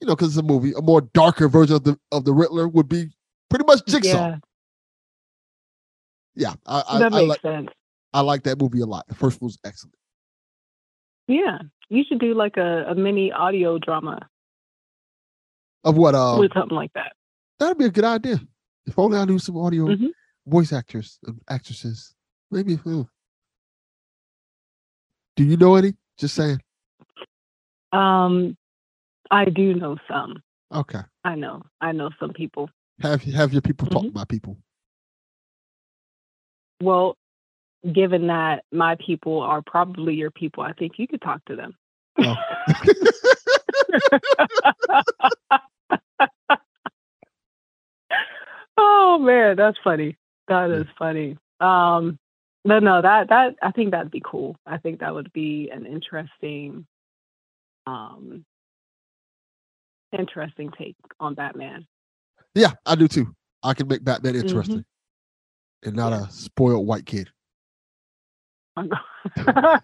you 0.00 0.06
know, 0.06 0.16
because 0.16 0.28
it's 0.28 0.36
a 0.38 0.42
movie, 0.42 0.72
a 0.76 0.82
more 0.82 1.00
darker 1.00 1.48
version 1.48 1.76
of 1.76 1.84
the 1.84 1.98
of 2.12 2.24
the 2.24 2.32
Riddler 2.32 2.68
would 2.68 2.88
be 2.88 3.08
pretty 3.50 3.64
much 3.66 3.80
Jigsaw. 3.86 4.28
Yeah, 4.28 4.36
Yeah, 6.34 6.54
I, 6.66 6.82
I, 6.88 6.98
that 6.98 7.12
I 7.12 7.16
makes 7.18 7.28
like 7.28 7.40
sense. 7.42 7.70
I 8.12 8.20
like 8.20 8.42
that 8.44 8.60
movie 8.60 8.80
a 8.80 8.86
lot. 8.86 9.06
The 9.08 9.14
first 9.14 9.40
one 9.40 9.46
was 9.46 9.58
excellent. 9.64 9.94
Yeah, 11.28 11.58
you 11.88 12.04
should 12.08 12.20
do 12.20 12.34
like 12.34 12.56
a, 12.56 12.84
a 12.88 12.94
mini 12.94 13.32
audio 13.32 13.78
drama 13.78 14.28
Of 15.84 15.96
what? 15.96 16.14
Uh, 16.14 16.36
with 16.38 16.52
something 16.54 16.76
like 16.76 16.92
that. 16.94 17.12
that'd 17.58 17.78
be 17.78 17.84
a 17.86 17.90
good 17.90 18.04
idea. 18.04 18.40
If 18.86 18.98
only 18.98 19.18
I 19.18 19.24
knew 19.24 19.38
some 19.38 19.56
audio 19.56 19.86
Mhm. 19.86 20.10
voice 20.46 20.72
actors 20.72 21.18
and 21.26 21.40
actresses. 21.48 22.14
Maybe. 22.50 22.76
hmm. 22.76 23.02
Do 25.34 25.44
you 25.44 25.56
know 25.56 25.74
any? 25.74 25.94
Just 26.18 26.34
saying. 26.36 26.60
Um, 27.92 28.56
I 29.30 29.46
do 29.46 29.74
know 29.74 29.96
some. 30.08 30.42
Okay. 30.72 31.00
I 31.24 31.34
know. 31.34 31.62
I 31.80 31.90
know 31.92 32.10
some 32.20 32.32
people. 32.32 32.70
Have 33.00 33.22
have 33.24 33.52
your 33.52 33.62
people 33.62 33.88
talk 33.88 34.04
Mhm. 34.04 34.08
to 34.08 34.14
my 34.14 34.24
people. 34.24 34.56
Well, 36.80 37.16
given 37.92 38.26
that 38.28 38.64
my 38.72 38.96
people 39.04 39.40
are 39.40 39.62
probably 39.62 40.14
your 40.14 40.30
people, 40.30 40.62
I 40.62 40.72
think 40.72 40.98
you 40.98 41.06
could 41.06 41.22
talk 41.22 41.44
to 41.46 41.56
them. 41.56 41.74
oh 48.76 49.18
man, 49.20 49.56
that's 49.56 49.78
funny. 49.84 50.16
That 50.48 50.70
is 50.70 50.86
funny. 50.98 51.36
Um, 51.60 52.18
but 52.64 52.82
no, 52.82 53.00
that 53.02 53.28
that 53.28 53.54
I 53.62 53.70
think 53.70 53.90
that'd 53.92 54.10
be 54.10 54.22
cool. 54.24 54.56
I 54.66 54.78
think 54.78 55.00
that 55.00 55.14
would 55.14 55.32
be 55.32 55.70
an 55.72 55.86
interesting, 55.86 56.86
um, 57.86 58.44
interesting 60.16 60.70
take 60.76 60.96
on 61.20 61.34
Batman. 61.34 61.86
Yeah, 62.54 62.72
I 62.84 62.94
do 62.94 63.06
too. 63.08 63.34
I 63.62 63.74
can 63.74 63.88
make 63.88 64.04
Batman 64.04 64.34
Mm-hmm. 64.34 64.46
interesting 64.48 64.84
and 65.84 65.94
not 65.94 66.12
a 66.12 66.28
spoiled 66.30 66.86
white 66.86 67.06
kid. 67.06 67.30
Because 68.76 69.80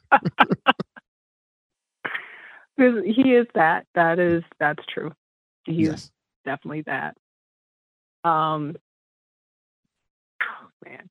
he 3.05 3.35
is 3.35 3.47
that. 3.55 3.87
That 3.95 4.19
is 4.19 4.43
that's 4.61 4.85
true. 4.93 5.13
He 5.65 5.85
is 5.85 5.91
Yes. 5.91 6.11
definitely 6.45 6.83
that. 6.87 7.17
Um 8.25 8.77
oh 10.43 10.69
man. 10.85 11.09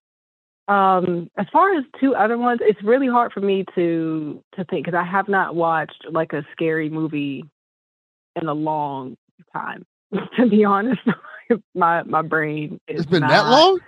Um 0.67 1.29
as 1.38 1.47
far 1.51 1.73
as 1.75 1.84
two 1.99 2.15
other 2.15 2.38
ones, 2.38 2.59
it's 2.63 2.82
really 2.84 3.07
hard 3.07 3.34
for 3.34 3.41
me 3.41 3.65
to 3.75 4.43
to 4.55 4.65
think 4.65 4.86
because 4.86 4.97
I 4.97 5.03
have 5.03 5.27
not 5.27 5.55
watched 5.55 6.05
like 6.11 6.34
a 6.34 6.45
scary 6.51 6.89
movie 6.89 7.45
in 8.41 8.47
a 8.47 8.53
long 8.53 9.17
time. 9.53 9.86
to 10.38 10.47
be 10.47 10.63
honest, 10.65 11.01
my 11.75 12.03
my 12.03 12.21
brain 12.21 12.79
is 12.88 13.01
It's 13.01 13.05
been 13.11 13.21
that 13.21 13.47
long? 13.47 13.79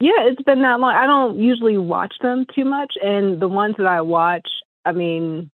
Yeah, 0.00 0.26
it's 0.26 0.42
been 0.42 0.62
that 0.62 0.80
long. 0.80 0.94
I 0.94 1.06
don't 1.06 1.38
usually 1.38 1.78
watch 1.78 2.14
them 2.20 2.46
too 2.54 2.64
much, 2.64 2.94
and 3.02 3.40
the 3.40 3.48
ones 3.48 3.76
that 3.78 3.86
I 3.86 4.00
watch, 4.00 4.48
I 4.84 4.92
mean, 4.92 5.50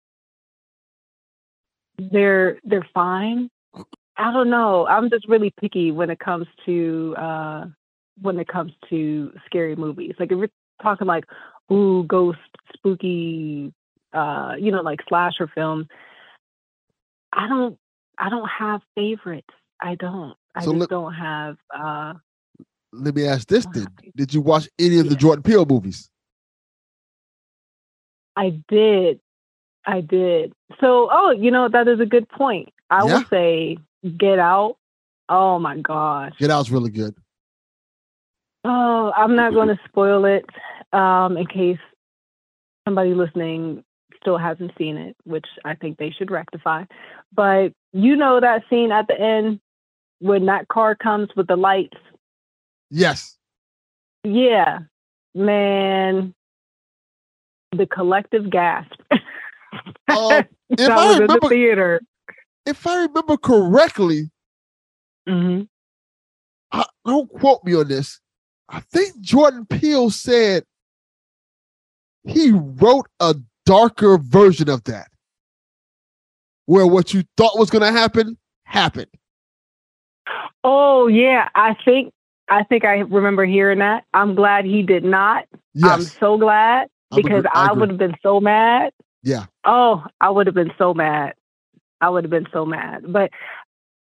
they're 1.98 2.58
they're 2.64 2.86
fine. 2.94 3.50
I 4.16 4.32
don't 4.32 4.50
know. 4.50 4.86
I'm 4.86 5.08
just 5.10 5.28
really 5.28 5.52
picky 5.60 5.92
when 5.92 6.10
it 6.10 6.18
comes 6.18 6.46
to 6.66 7.14
uh 7.18 7.64
when 8.20 8.38
it 8.38 8.48
comes 8.48 8.72
to 8.90 9.32
scary 9.46 9.76
movies. 9.76 10.14
Like 10.18 10.32
if 10.32 10.38
we're 10.38 10.48
talking 10.82 11.06
like 11.06 11.24
ooh 11.72 12.04
ghost 12.04 12.38
spooky 12.74 13.72
uh 14.12 14.54
you 14.58 14.72
know 14.72 14.82
like 14.82 15.00
slasher 15.08 15.50
films, 15.54 15.86
I 17.32 17.48
don't 17.48 17.78
I 18.18 18.28
don't 18.30 18.48
have 18.48 18.80
favorites. 18.94 19.48
I 19.80 19.94
don't. 19.94 20.34
I 20.54 20.60
So 20.64 20.70
just 20.72 20.80
look- 20.80 20.90
don't 20.90 21.14
have 21.14 21.56
uh 21.74 22.14
Let 22.92 23.14
me 23.14 23.26
ask 23.26 23.46
this 23.48 23.66
then. 23.72 23.86
Did 24.16 24.34
you 24.34 24.40
watch 24.40 24.68
any 24.78 24.98
of 24.98 25.08
the 25.08 25.16
Jordan 25.16 25.42
Peele 25.42 25.64
movies? 25.64 26.10
I 28.36 28.60
did. 28.68 29.20
I 29.86 30.00
did. 30.00 30.52
So, 30.80 31.08
oh, 31.10 31.30
you 31.30 31.50
know, 31.50 31.68
that 31.68 31.88
is 31.88 32.00
a 32.00 32.06
good 32.06 32.28
point. 32.28 32.70
I 32.90 33.04
Yeah. 33.04 33.18
would 33.18 33.28
say 33.28 33.78
Get 34.16 34.38
Out. 34.38 34.76
Oh 35.28 35.58
my 35.58 35.78
gosh. 35.78 36.32
Get 36.38 36.50
Out's 36.50 36.70
really 36.70 36.90
good. 36.90 37.14
Oh, 38.64 39.12
I'm 39.16 39.36
not 39.36 39.54
going 39.54 39.68
to 39.68 39.78
spoil 39.88 40.24
it 40.24 40.44
um, 40.92 41.36
in 41.36 41.46
case 41.46 41.78
somebody 42.84 43.14
listening 43.14 43.84
still 44.20 44.36
hasn't 44.36 44.72
seen 44.76 44.96
it, 44.96 45.16
which 45.24 45.46
I 45.64 45.74
think 45.74 45.96
they 45.96 46.10
should 46.10 46.30
rectify. 46.30 46.84
But 47.32 47.72
you 47.92 48.16
know 48.16 48.40
that 48.40 48.64
scene 48.68 48.92
at 48.92 49.06
the 49.06 49.18
end 49.18 49.60
when 50.18 50.46
that 50.46 50.68
car 50.68 50.94
comes 50.94 51.28
with 51.36 51.46
the 51.46 51.56
lights? 51.56 51.96
Yes. 52.90 53.36
Yeah, 54.24 54.80
man. 55.34 56.34
The 57.72 57.86
collective 57.86 58.50
gasp. 58.50 58.92
Uh, 60.08 60.42
if 60.70 60.76
that 60.78 60.90
I 60.90 61.06
was 61.06 61.16
in 61.16 61.18
the 61.18 61.22
remember, 61.34 61.48
theater. 61.48 62.00
if 62.66 62.86
I 62.86 63.02
remember 63.02 63.36
correctly, 63.36 64.30
Mm-hmm. 65.28 65.62
I, 66.72 66.84
don't 67.04 67.30
quote 67.30 67.62
me 67.62 67.74
on 67.76 67.86
this. 67.86 68.20
I 68.68 68.80
think 68.80 69.20
Jordan 69.20 69.66
Peele 69.66 70.10
said 70.10 70.64
he 72.24 72.50
wrote 72.52 73.06
a 73.20 73.34
darker 73.66 74.18
version 74.18 74.68
of 74.68 74.82
that, 74.84 75.08
where 76.66 76.86
what 76.86 77.12
you 77.12 77.22
thought 77.36 77.58
was 77.58 77.70
going 77.70 77.82
to 77.82 77.92
happen 77.92 78.36
happened. 78.64 79.10
Oh 80.64 81.06
yeah, 81.06 81.48
I 81.54 81.76
think 81.84 82.12
I 82.50 82.64
think 82.64 82.84
I 82.84 82.98
remember 82.98 83.44
hearing 83.44 83.78
that. 83.78 84.04
I'm 84.12 84.34
glad 84.34 84.64
he 84.64 84.82
did 84.82 85.04
not. 85.04 85.46
I'm 85.82 86.10
so 86.18 86.36
glad 86.36 86.88
because 87.14 87.44
I 87.52 87.68
I 87.68 87.72
would 87.72 87.90
have 87.90 87.98
been 87.98 88.16
so 88.22 88.40
mad. 88.40 88.92
Yeah. 89.22 89.46
Oh, 89.64 90.04
I 90.20 90.30
would 90.30 90.46
have 90.46 90.54
been 90.54 90.72
so 90.76 90.92
mad. 90.92 91.34
I 92.00 92.10
would 92.10 92.24
have 92.24 92.30
been 92.30 92.48
so 92.52 92.66
mad. 92.66 93.04
But 93.06 93.30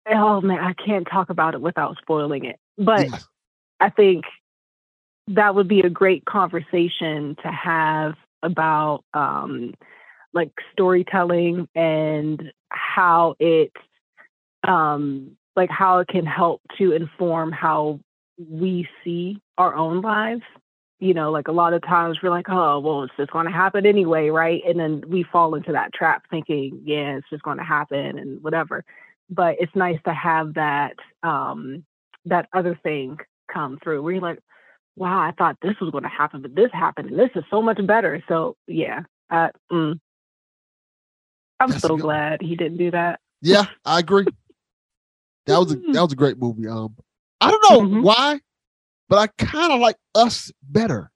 oh 0.10 0.42
man, 0.42 0.60
I 0.60 0.74
can't 0.74 1.08
talk 1.10 1.30
about 1.30 1.54
it 1.54 1.62
without 1.62 1.98
spoiling 2.02 2.46
it. 2.46 2.60
But 2.78 3.08
I 3.80 3.90
think 3.90 4.26
that 5.28 5.54
would 5.54 5.68
be 5.68 5.82
a 5.82 5.90
great 5.90 6.26
conversation 6.26 7.36
to 7.44 7.52
have 7.52 8.16
about 8.42 9.04
um 9.14 9.76
like 10.34 10.52
storytelling 10.72 11.68
and 11.76 12.52
how 12.70 13.36
it 13.40 13.72
um 14.68 15.38
like 15.56 15.70
how 15.70 16.00
it 16.00 16.08
can 16.08 16.26
help 16.26 16.62
to 16.80 16.94
inform 16.94 17.52
how 17.52 18.00
we 18.50 18.88
see 19.04 19.42
our 19.58 19.76
own 19.76 20.02
lives 20.02 20.44
you 21.00 21.14
know 21.14 21.32
like 21.32 21.48
a 21.48 21.52
lot 21.52 21.74
of 21.74 21.82
times 21.82 22.18
we're 22.22 22.30
like 22.30 22.50
oh 22.50 22.80
well 22.80 23.04
it's 23.04 23.14
just 23.18 23.32
going 23.32 23.46
to 23.46 23.52
happen 23.52 23.86
anyway 23.86 24.30
right 24.30 24.62
and 24.68 24.80
then 24.80 25.04
we 25.08 25.24
fall 25.24 25.56
into 25.56 25.72
that 25.72 25.94
trap 25.94 26.24
thinking 26.30 26.82
yeah 26.86 27.18
it's 27.18 27.30
just 27.30 27.44
going 27.44 27.58
to 27.58 27.64
happen 27.64 28.18
and 28.18 28.42
whatever 28.44 28.84
but 29.30 29.56
it's 29.60 29.76
nice 29.76 30.00
to 30.06 30.14
have 30.14 30.54
that 30.54 30.96
um 31.24 31.84
that 32.26 32.48
other 32.54 32.80
thing 32.84 33.18
come 33.52 33.78
through 33.84 34.02
where 34.02 34.14
you're 34.14 34.22
like 34.22 34.40
wow 34.96 35.20
i 35.20 35.32
thought 35.38 35.58
this 35.62 35.76
was 35.82 35.92
going 35.92 36.04
to 36.04 36.10
happen 36.10 36.42
but 36.42 36.56
this 36.56 36.72
happened 36.72 37.10
and 37.10 37.20
this 37.20 37.32
is 37.36 37.44
so 37.50 37.62
much 37.62 37.80
better 37.86 38.24
so 38.28 38.56
yeah 38.68 39.02
uh, 39.30 39.50
mm. 39.72 40.00
i'm 41.60 41.72
so 41.72 41.98
glad 41.98 42.42
he 42.42 42.56
didn't 42.56 42.78
do 42.78 42.92
that 42.92 43.20
Yeah, 43.44 43.66
I 43.86 44.00
agree. 44.00 44.26
That 45.46 45.60
was 45.60 45.74
a 45.74 45.76
that 45.76 46.02
was 46.02 46.14
a 46.14 46.16
great 46.16 46.38
movie. 46.38 46.70
Um, 46.70 46.96
I 47.44 47.52
don't 47.52 47.64
know 47.64 47.82
mm-hmm. 47.82 48.02
why, 48.04 48.40
but 49.10 49.18
I 49.20 49.28
kind 49.44 49.74
of 49.74 49.80
like 49.80 49.98
Us 50.16 50.52
better. 50.62 51.12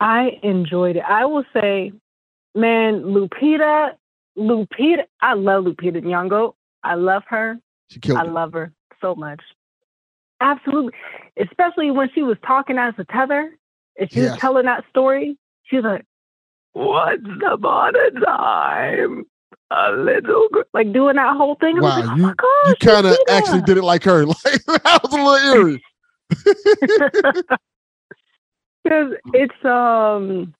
I 0.00 0.38
enjoyed 0.42 0.96
it. 0.96 1.04
I 1.08 1.26
will 1.26 1.44
say, 1.54 1.92
man, 2.54 3.02
Lupita, 3.02 3.92
Lupita, 4.36 5.04
I 5.20 5.34
love 5.34 5.64
Lupita 5.64 6.02
Nyong'o. 6.02 6.54
I 6.82 6.94
love 6.96 7.22
her. 7.28 7.58
She 7.90 8.00
killed 8.00 8.18
I 8.18 8.24
it. 8.24 8.32
love 8.32 8.52
her 8.52 8.72
so 9.00 9.14
much. 9.14 9.40
Absolutely, 10.40 10.92
especially 11.40 11.92
when 11.92 12.10
she 12.14 12.22
was 12.22 12.36
talking 12.44 12.76
as 12.76 12.94
a 12.98 13.04
tether 13.04 13.56
and 13.96 14.12
she 14.12 14.20
was 14.20 14.36
telling 14.38 14.66
that 14.66 14.84
story. 14.90 15.38
She 15.64 15.76
was 15.76 15.84
like, 15.84 16.04
"What's 16.72 17.22
the 17.22 17.54
a 17.54 18.20
time, 18.20 19.24
a 19.70 19.92
little 19.92 20.48
gr-" 20.52 20.62
like 20.74 20.92
doing 20.92 21.16
that 21.16 21.36
whole 21.36 21.56
thing." 21.56 21.76
Was 21.76 21.84
like, 21.84 22.04
Wow, 22.04 22.34
"Oh 22.40 22.62
you 22.66 22.70
you 22.70 22.76
kind 22.76 23.06
of 23.06 23.12
Lupita." 23.12 23.30
actually 23.30 23.62
did 23.62 23.78
it 23.78 23.84
like 23.84 24.04
her. 24.04 24.24
Like 24.44 24.64
that 24.64 25.00
was 25.02 25.12
a 25.12 25.16
little 25.16 25.34
eerie. 25.54 25.82
because 28.84 29.14
it's 29.32 29.64
um 29.64 30.54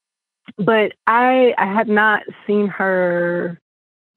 but 0.57 0.93
i 1.07 1.53
i 1.57 1.65
had 1.65 1.87
not 1.87 2.23
seen 2.45 2.67
her 2.67 3.59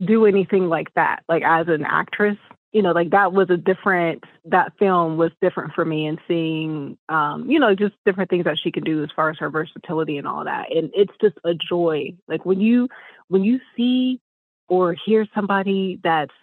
do 0.05 0.27
anything 0.27 0.69
like 0.69 0.93
that 0.95 1.23
like 1.29 1.43
as 1.45 1.69
an 1.69 1.85
actress 1.85 2.37
you 2.73 2.83
know 2.83 2.93
like 2.93 3.11
that 3.11 3.33
was 3.33 3.49
a 3.49 3.57
different 3.57 4.23
that 4.45 4.73
film 4.79 5.17
was 5.17 5.33
different 5.41 5.73
for 5.73 5.85
me 5.85 6.07
and 6.07 6.19
seeing 6.29 6.99
um 7.09 7.49
you 7.49 7.59
know 7.59 7.75
just 7.75 7.95
different 8.05 8.29
things 8.29 8.45
that 8.45 8.59
she 8.59 8.71
can 8.71 8.85
do 8.85 9.03
as 9.03 9.11
far 9.17 9.31
as 9.31 9.39
her 9.39 9.49
versatility 9.49 10.19
and 10.19 10.27
all 10.27 10.45
that 10.45 10.71
and 10.75 10.91
it's 10.95 11.15
just 11.21 11.37
a 11.45 11.55
joy 11.55 12.15
like 12.29 12.45
when 12.45 12.61
you 12.61 12.89
when 13.29 13.43
you 13.43 13.61
see 13.77 14.21
or 14.69 14.95
hear 15.07 15.27
somebody 15.35 16.01
that's 16.03 16.35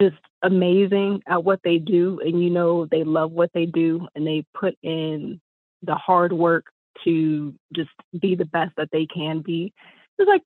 just 0.00 0.16
amazing 0.42 1.22
at 1.26 1.44
what 1.44 1.60
they 1.64 1.78
do 1.78 2.20
and 2.24 2.42
you 2.42 2.50
know 2.50 2.86
they 2.86 3.04
love 3.04 3.30
what 3.32 3.50
they 3.54 3.66
do 3.66 4.08
and 4.14 4.26
they 4.26 4.44
put 4.54 4.76
in 4.82 5.40
the 5.82 5.94
hard 5.94 6.32
work 6.32 6.66
to 7.04 7.54
just 7.74 7.90
be 8.20 8.34
the 8.34 8.44
best 8.44 8.72
that 8.76 8.88
they 8.92 9.06
can 9.06 9.40
be. 9.40 9.72
It's 10.18 10.28
like 10.28 10.42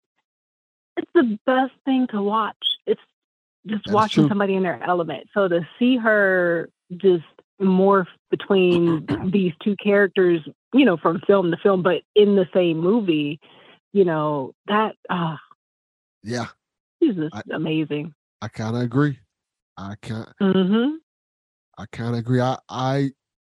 it's 0.97 1.11
the 1.15 1.39
best 1.47 1.73
thing 1.85 2.07
to 2.11 2.23
watch. 2.23 2.57
It's 2.87 3.01
just 3.67 3.87
That 3.87 3.93
is 3.93 3.95
watching 3.95 4.09
true. 4.09 4.29
somebody 4.29 4.55
in 4.55 4.63
their 4.63 4.83
element. 4.83 5.29
So 5.35 5.49
to 5.49 5.67
see 5.79 5.97
her 5.97 6.69
just 6.97 7.25
morph 7.61 8.07
between 8.31 9.07
these 9.33 9.53
two 9.63 9.77
characters, 9.83 10.41
you 10.73 10.85
know, 10.85 10.97
from 10.97 11.21
film 11.27 11.51
to 11.51 11.57
film, 11.59 11.83
but 11.83 12.03
in 12.15 12.37
the 12.37 12.47
same 12.55 12.79
movie, 12.79 13.41
you 13.93 14.05
know, 14.05 14.53
that 14.69 14.95
uh 15.11 15.37
Yeah, 16.23 16.49
she's 17.07 17.17
just 17.17 17.35
amazing. 17.53 18.13
I 18.43 18.49
kind 18.49 18.77
of 18.77 18.83
agree. 18.83 19.19
I 19.77 19.95
can't. 20.03 20.29
Mm-hmm. 20.41 20.97
I 21.79 21.85
kind 21.93 22.15
of 22.15 22.19
agree. 22.19 22.41
I, 22.41 22.57
I, 22.69 23.11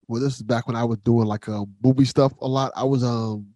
well, 0.08 0.22
this 0.22 0.36
is 0.38 0.44
back 0.44 0.68
when 0.68 0.76
I 0.76 0.84
was 0.84 0.98
doing 1.00 1.28
like 1.28 1.48
uh, 1.50 1.66
movie 1.84 2.06
stuff 2.06 2.34
a 2.42 2.48
lot. 2.48 2.72
I 2.76 2.84
was 2.84 3.04
um 3.04 3.48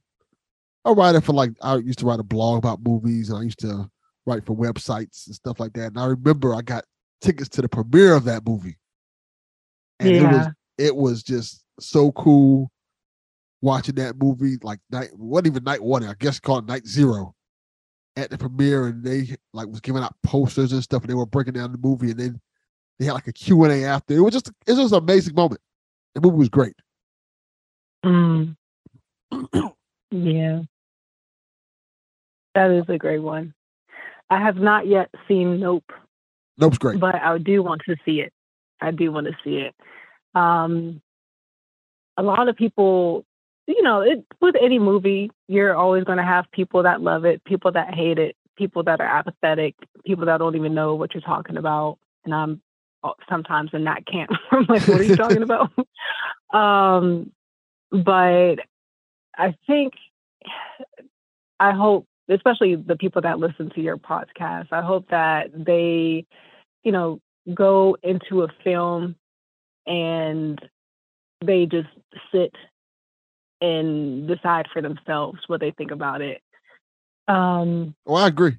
a 0.85 0.93
writer 0.93 1.21
for 1.21 1.33
like 1.33 1.51
I 1.61 1.77
used 1.77 1.99
to 1.99 2.05
write 2.05 2.19
a 2.19 2.23
blog 2.23 2.57
about 2.57 2.79
movies, 2.83 3.29
and 3.29 3.39
I 3.39 3.43
used 3.43 3.59
to 3.59 3.89
write 4.25 4.45
for 4.45 4.55
websites 4.55 5.25
and 5.27 5.35
stuff 5.35 5.59
like 5.59 5.73
that. 5.73 5.87
And 5.87 5.99
I 5.99 6.05
remember 6.05 6.53
I 6.53 6.61
got 6.61 6.83
tickets 7.21 7.49
to 7.49 7.61
the 7.61 7.69
premiere 7.69 8.13
of 8.13 8.23
that 8.25 8.45
movie, 8.47 8.77
and 9.99 10.09
it 10.09 10.21
was 10.23 10.31
Yeah. 10.31 10.51
it 10.77 10.95
was 10.95 11.23
just 11.23 11.63
so 11.79 12.11
cool 12.11 12.71
watching 13.61 13.95
that 13.95 14.17
movie. 14.17 14.57
Like 14.61 14.79
night, 14.91 15.09
wasn't 15.15 15.47
even 15.47 15.63
night 15.63 15.81
one. 15.81 16.03
I 16.03 16.13
guess 16.19 16.39
called 16.39 16.67
night 16.67 16.85
zero 16.85 17.33
at 18.15 18.29
the 18.29 18.37
premiere, 18.37 18.87
and 18.87 19.03
they 19.03 19.35
like 19.53 19.67
was 19.67 19.79
giving 19.81 20.03
out 20.03 20.15
posters 20.23 20.71
and 20.73 20.83
stuff, 20.83 21.01
and 21.03 21.09
they 21.09 21.15
were 21.15 21.25
breaking 21.25 21.53
down 21.53 21.71
the 21.71 21.77
movie, 21.77 22.11
and 22.11 22.19
then 22.19 22.41
they 22.99 23.05
had 23.05 23.13
like 23.13 23.27
a 23.27 23.33
Q 23.33 23.63
and 23.63 23.73
A 23.73 23.85
after. 23.85 24.13
It 24.15 24.19
was 24.21 24.33
just 24.33 24.49
it 24.67 24.71
was 24.71 24.79
just 24.79 24.93
an 24.93 24.99
amazing 25.03 25.35
moment. 25.35 25.61
The 26.15 26.21
movie 26.21 26.37
was 26.37 26.49
great. 26.49 26.75
Mm. 28.05 28.55
yeah. 30.11 30.61
That 32.55 32.71
is 32.71 32.83
a 32.89 32.97
great 32.97 33.21
one. 33.21 33.53
I 34.29 34.41
have 34.41 34.57
not 34.57 34.87
yet 34.87 35.09
seen 35.27 35.59
Nope, 35.59 35.91
Nope's 36.57 36.77
great. 36.77 36.99
but 36.99 37.15
I 37.15 37.37
do 37.37 37.63
want 37.63 37.81
to 37.87 37.95
see 38.05 38.21
it. 38.21 38.33
I 38.81 38.91
do 38.91 39.11
want 39.11 39.27
to 39.27 39.33
see 39.43 39.57
it. 39.57 39.75
Um, 40.35 41.01
a 42.17 42.23
lot 42.23 42.49
of 42.49 42.55
people, 42.55 43.25
you 43.67 43.81
know, 43.81 44.01
it, 44.01 44.25
with 44.41 44.55
any 44.61 44.79
movie, 44.79 45.31
you're 45.47 45.75
always 45.75 46.03
going 46.03 46.17
to 46.17 46.23
have 46.23 46.45
people 46.51 46.83
that 46.83 47.01
love 47.01 47.25
it, 47.25 47.43
people 47.43 47.71
that 47.71 47.93
hate 47.93 48.19
it, 48.19 48.35
people 48.57 48.83
that 48.83 48.99
are 48.99 49.07
apathetic, 49.07 49.75
people 50.05 50.25
that 50.25 50.37
don't 50.37 50.55
even 50.55 50.73
know 50.73 50.95
what 50.95 51.13
you're 51.13 51.21
talking 51.21 51.57
about. 51.57 51.97
And 52.25 52.33
I'm 52.33 52.61
uh, 53.03 53.11
sometimes 53.29 53.71
in 53.73 53.85
that 53.85 54.05
camp. 54.05 54.31
I'm 54.51 54.65
like, 54.67 54.87
what 54.87 54.99
are 54.99 55.03
you 55.03 55.15
talking 55.15 55.43
about? 55.43 55.71
um, 56.53 57.31
but 57.91 58.55
I 59.37 59.55
think, 59.67 59.93
I 61.59 61.71
hope, 61.71 62.07
especially 62.29 62.75
the 62.75 62.95
people 62.95 63.21
that 63.23 63.39
listen 63.39 63.71
to 63.71 63.81
your 63.81 63.97
podcast, 63.97 64.67
I 64.71 64.81
hope 64.81 65.09
that 65.09 65.49
they, 65.53 66.25
you 66.83 66.91
know, 66.91 67.19
go 67.53 67.97
into 68.03 68.43
a 68.43 68.47
film 68.63 69.15
and 69.87 70.59
they 71.43 71.65
just 71.65 71.89
sit 72.31 72.53
and 73.61 74.27
decide 74.27 74.67
for 74.73 74.81
themselves 74.81 75.39
what 75.47 75.59
they 75.59 75.71
think 75.71 75.91
about 75.91 76.21
it. 76.21 76.41
Um, 77.27 77.95
Oh, 78.07 78.15
I 78.15 78.27
agree. 78.27 78.57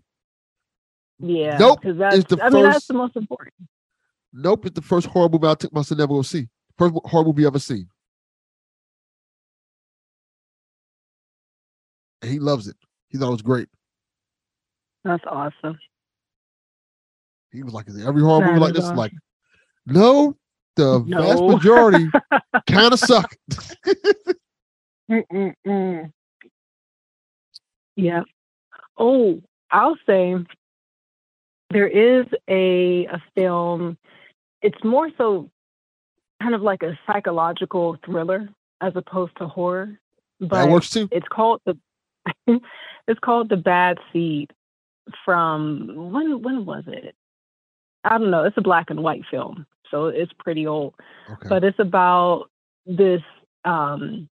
yeah, 1.19 1.59
Nope 1.59 1.81
because 1.83 1.99
that's, 1.99 2.17
is 2.17 2.25
the 2.25 2.43
I 2.43 2.49
mean, 2.51 2.63
that's 2.63 2.77
first- 2.77 2.89
the 2.89 2.95
most 2.95 3.17
important. 3.17 3.55
Nope 4.33 4.65
is 4.67 4.73
the 4.73 4.81
first 4.83 5.09
horror 5.09 5.29
movie 5.29 5.47
I 5.47 5.55
took 5.55 5.73
my 5.73 5.83
son 5.83 5.99
to 5.99 6.03
never 6.03 6.15
go 6.15 6.23
see. 6.23 6.49
First 6.79 6.95
horror 7.05 7.25
movie 7.25 7.45
ever 7.45 7.59
seen. 7.59 7.89
And 12.23 12.31
he 12.31 12.39
loves 12.39 12.67
it. 12.69 12.77
He 13.09 13.19
thought 13.19 13.29
it 13.29 13.33
was 13.33 13.43
great. 13.43 13.69
That's 15.05 15.25
awesome. 15.27 15.79
He 17.51 17.63
was 17.63 17.75
like, 17.75 17.89
"Is 17.89 18.03
every 18.07 18.23
horror 18.23 18.47
movie 18.47 18.61
like 18.61 18.73
this?" 18.73 18.85
awesome. 18.85 18.97
Like, 18.97 19.13
no, 19.85 20.37
the 20.77 21.01
vast 21.01 21.43
majority 21.43 22.09
kind 22.71 22.93
of 22.95 22.99
suck. 23.01 23.37
Mm-mm-mm. 25.11 26.13
Yeah. 27.97 28.23
Oh, 28.97 29.41
I'll 29.71 29.97
say 30.07 30.37
there 31.71 31.89
is 31.89 32.27
a 32.49 33.07
a 33.07 33.23
film. 33.35 33.99
It's 34.61 34.83
more 34.85 35.09
so 35.19 35.51
kind 36.41 36.55
of 36.55 36.63
like 36.63 36.83
a 36.83 36.99
psychological 37.07 37.97
thriller 38.05 38.49
as 38.81 38.93
opposed 38.97 39.37
to 39.39 39.47
horror. 39.47 39.99
But 40.41 40.69
works 40.69 40.91
too. 40.91 41.09
It's 41.11 41.29
called 41.29 41.61
the 41.67 41.77
it's 43.09 43.21
called 43.21 43.49
the 43.49 43.57
Bad 43.57 43.99
Seed. 44.13 44.53
From 45.25 46.13
when 46.13 46.43
when 46.43 46.65
was 46.65 46.85
it? 46.87 47.15
I 48.05 48.19
don't 48.19 48.31
know. 48.31 48.45
It's 48.45 48.57
a 48.57 48.63
black 48.63 48.91
and 48.91 49.03
white 49.03 49.23
film, 49.31 49.67
so 49.91 50.07
it's 50.07 50.33
pretty 50.39 50.67
old. 50.67 50.95
Okay. 51.29 51.49
But 51.49 51.65
it's 51.65 51.79
about 51.79 52.51
this 52.87 53.23
um 53.65 54.29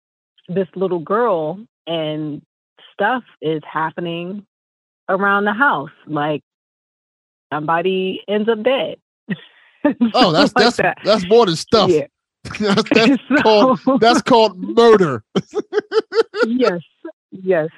this 0.49 0.67
little 0.75 0.99
girl 0.99 1.63
and 1.87 2.41
stuff 2.93 3.23
is 3.41 3.61
happening 3.71 4.45
around 5.07 5.45
the 5.45 5.53
house. 5.53 5.91
Like 6.07 6.41
somebody 7.53 8.21
ends 8.27 8.49
up 8.49 8.63
dead. 8.63 8.97
Oh, 10.13 10.33
that's 10.33 10.53
Like 10.55 10.65
that's 10.65 10.77
that. 10.77 10.97
that's 11.05 11.25
more 11.29 11.45
than 11.45 11.55
stuff. 11.55 11.89
Yeah. 11.89 12.07
that's 12.59 12.83
that's 12.89 13.21
called 13.43 13.79
that's 14.01 14.21
called 14.21 14.57
murder. 14.57 15.23
yes, 16.45 16.81
yes. 17.31 17.69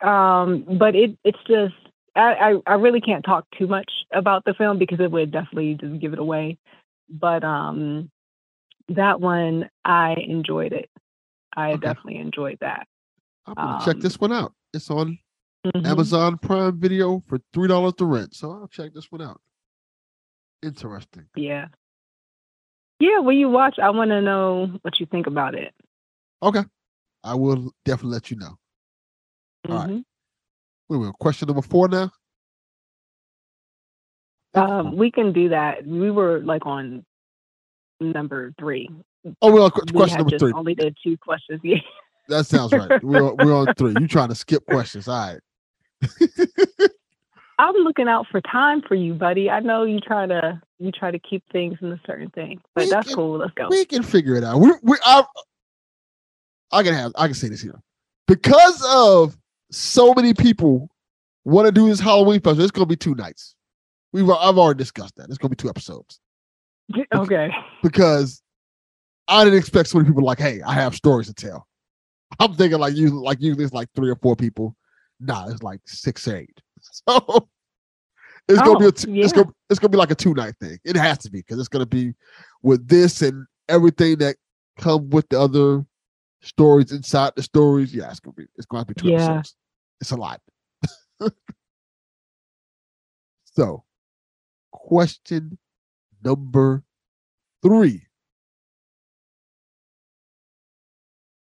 Um, 0.00 0.64
but 0.78 0.94
it 0.96 1.18
it's 1.24 1.38
just 1.46 1.74
I, 2.14 2.34
I 2.66 2.72
I 2.72 2.74
really 2.76 3.02
can't 3.02 3.22
talk 3.22 3.44
too 3.58 3.66
much 3.66 3.90
about 4.14 4.46
the 4.46 4.54
film 4.54 4.78
because 4.78 4.98
it 4.98 5.10
would 5.10 5.30
definitely 5.30 5.74
just 5.74 6.00
give 6.00 6.14
it 6.14 6.18
away. 6.18 6.56
But 7.10 7.44
um, 7.44 8.10
that 8.88 9.20
one 9.20 9.68
I 9.84 10.14
enjoyed 10.14 10.72
it. 10.72 10.88
I 11.56 11.76
definitely 11.76 12.18
enjoyed 12.18 12.58
that. 12.60 12.86
I'm 13.46 13.54
gonna 13.54 13.84
check 13.84 13.94
Um, 13.96 14.00
this 14.00 14.20
one 14.20 14.32
out. 14.32 14.52
It's 14.74 14.90
on 14.90 15.18
mhm. 15.64 15.86
Amazon 15.86 16.38
Prime 16.38 16.78
Video 16.78 17.20
for 17.26 17.38
three 17.52 17.68
dollars 17.68 17.94
to 17.94 18.04
rent. 18.04 18.34
So 18.34 18.52
I'll 18.52 18.68
check 18.68 18.92
this 18.92 19.10
one 19.10 19.22
out. 19.22 19.40
Interesting. 20.62 21.26
Yeah. 21.36 21.68
Yeah, 22.98 23.18
when 23.18 23.36
you 23.36 23.48
watch, 23.48 23.78
I 23.78 23.90
want 23.90 24.10
to 24.10 24.22
know 24.22 24.78
what 24.82 24.98
you 25.00 25.06
think 25.06 25.26
about 25.26 25.54
it. 25.54 25.74
Okay. 26.42 26.62
I 27.22 27.34
will 27.34 27.72
definitely 27.84 28.12
let 28.12 28.30
you 28.30 28.38
know. 28.38 28.56
All 29.68 29.76
right. 29.76 30.04
Wait, 30.88 30.96
wait, 30.98 31.12
question 31.14 31.46
number 31.46 31.62
four 31.62 31.88
now. 31.88 32.10
Um, 34.54 34.96
we 34.96 35.10
can 35.10 35.32
do 35.32 35.50
that. 35.50 35.86
We 35.86 36.10
were 36.10 36.40
like 36.40 36.64
on 36.64 37.04
number 38.00 38.54
three. 38.58 38.88
Oh, 39.42 39.52
we're 39.52 39.62
on 39.62 39.70
qu- 39.70 39.82
We 39.86 39.92
question 39.92 40.18
number 40.18 40.38
three. 40.38 40.52
Only 40.52 40.74
did 40.74 40.96
two 41.02 41.16
questions. 41.18 41.60
Yeah. 41.62 41.78
That 42.28 42.44
sounds 42.44 42.72
right. 42.72 43.00
We're 43.04 43.22
on, 43.22 43.36
we're 43.36 43.54
on 43.54 43.72
three. 43.74 43.94
You 44.00 44.08
trying 44.08 44.30
to 44.30 44.34
skip 44.34 44.66
questions? 44.66 45.06
All 45.06 45.14
right. 45.16 45.40
I'm 47.58 47.74
looking 47.76 48.08
out 48.08 48.26
for 48.32 48.40
time 48.40 48.82
for 48.82 48.96
you, 48.96 49.14
buddy. 49.14 49.48
I 49.48 49.60
know 49.60 49.84
you 49.84 50.00
try 50.00 50.26
to 50.26 50.60
you 50.80 50.90
try 50.90 51.12
to 51.12 51.20
keep 51.20 51.44
things 51.52 51.78
in 51.80 51.92
a 51.92 52.00
certain 52.04 52.28
thing, 52.30 52.60
but 52.74 52.90
that's 52.90 53.14
cool. 53.14 53.38
Let's 53.38 53.54
go. 53.54 53.68
We 53.70 53.84
can 53.84 54.02
figure 54.02 54.34
it 54.34 54.42
out. 54.42 54.58
We 54.58 54.72
we 54.82 54.96
I 55.04 55.24
I 56.72 56.82
can 56.82 56.94
have 56.94 57.12
I 57.16 57.26
can 57.26 57.34
say 57.34 57.48
this 57.48 57.62
here. 57.62 57.80
Because 58.26 58.84
of 58.88 59.36
so 59.70 60.12
many 60.12 60.34
people 60.34 60.90
want 61.44 61.66
to 61.66 61.72
do 61.72 61.86
this 61.88 62.00
Halloween 62.00 62.40
special, 62.40 62.60
it's 62.62 62.72
gonna 62.72 62.86
be 62.86 62.96
two 62.96 63.14
nights. 63.14 63.54
We've 64.12 64.28
I've 64.28 64.58
already 64.58 64.78
discussed 64.78 65.14
that. 65.16 65.28
It's 65.28 65.38
gonna 65.38 65.50
be 65.50 65.56
two 65.56 65.68
episodes. 65.68 66.18
Okay. 67.14 67.50
Because 67.82 68.42
I 69.28 69.44
didn't 69.44 69.58
expect 69.58 69.88
so 69.88 69.98
many 69.98 70.08
people 70.08 70.24
like, 70.24 70.38
hey, 70.38 70.62
I 70.62 70.72
have 70.74 70.94
stories 70.94 71.26
to 71.28 71.34
tell. 71.34 71.66
I'm 72.38 72.54
thinking 72.54 72.78
like 72.78 72.94
you 72.94 73.10
like 73.22 73.40
usually 73.40 73.64
it's 73.64 73.72
like 73.72 73.88
three 73.94 74.10
or 74.10 74.16
four 74.16 74.36
people. 74.36 74.76
Nah, 75.20 75.48
it's 75.48 75.62
like 75.62 75.80
six 75.86 76.26
or 76.28 76.36
eight. 76.36 76.60
So 77.08 77.48
it's 78.48 78.60
gonna 78.62 78.76
be 78.76 78.84
Oh, 78.84 78.88
a 78.88 78.92
two, 78.92 79.08
it's 79.20 79.32
gonna 79.32 79.48
it's 79.70 79.80
gonna 79.80 79.90
be 79.90 79.96
like 79.98 80.10
a 80.12 80.14
two 80.14 80.34
night 80.34 80.54
thing. 80.60 80.78
It 80.84 80.96
has 80.96 81.18
to 81.18 81.30
be 81.30 81.38
because 81.38 81.58
it's 81.58 81.68
gonna 81.68 81.86
be 81.86 82.14
with 82.62 82.86
this 82.86 83.22
and 83.22 83.44
everything 83.68 84.18
that 84.18 84.36
come 84.78 85.10
with 85.10 85.28
the 85.30 85.40
other 85.40 85.84
stories 86.42 86.92
inside 86.92 87.32
the 87.34 87.42
stories. 87.42 87.92
Yeah, 87.94 88.08
it's 88.10 88.20
gonna 88.20 88.34
be 88.34 88.46
it's 88.56 88.66
gonna 88.66 88.84
be 88.84 88.94
two 88.94 89.08
Yeah. 89.08 89.14
episodes. 89.14 89.56
It's 90.00 90.10
a 90.12 90.16
lot. 90.16 90.40
so 93.44 93.82
question 94.70 95.58
number 96.24 96.84
three. 97.62 98.05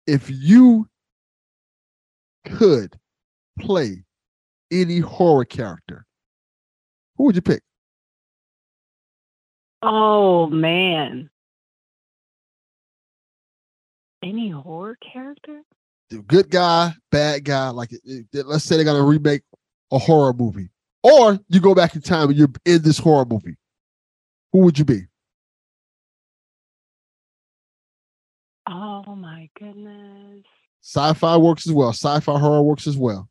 If 0.08 0.30
you 0.30 0.88
could 2.46 2.98
play 3.60 4.04
any 4.72 5.00
horror 5.00 5.44
character, 5.44 6.06
Who 7.18 7.24
would 7.24 7.34
you 7.34 7.42
pick? 7.42 7.62
Oh 9.82 10.46
man. 10.46 11.28
Any 14.22 14.48
horror 14.48 14.96
character? 14.96 15.62
The 16.08 16.22
good 16.22 16.48
guy, 16.48 16.94
bad 17.10 17.44
guy. 17.44 17.68
Like, 17.68 17.90
let's 18.32 18.64
say 18.64 18.76
they're 18.76 18.84
gonna 18.86 19.04
remake 19.04 19.42
a 19.92 19.98
horror 19.98 20.32
movie, 20.32 20.70
or 21.02 21.38
you 21.48 21.60
go 21.60 21.74
back 21.74 21.94
in 21.94 22.00
time 22.00 22.30
and 22.30 22.38
you're 22.38 22.48
in 22.64 22.80
this 22.80 22.96
horror 22.98 23.26
movie. 23.26 23.56
Who 24.52 24.60
would 24.60 24.78
you 24.78 24.86
be? 24.86 25.07
Goodness. 29.58 30.44
Sci-fi 30.82 31.36
works 31.36 31.66
as 31.66 31.72
well. 31.72 31.90
Sci-fi 31.90 32.38
horror 32.38 32.62
works 32.62 32.86
as 32.86 32.96
well. 32.96 33.28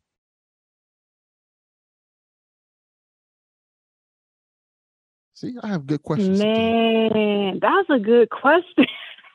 See, 5.34 5.54
I 5.62 5.68
have 5.68 5.86
good 5.86 6.02
questions. 6.02 6.40
Man, 6.40 7.60
that's 7.60 7.90
a 7.90 7.98
good 7.98 8.28
question. 8.28 8.86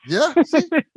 Yeah. 0.06 0.34
Because 0.34 0.94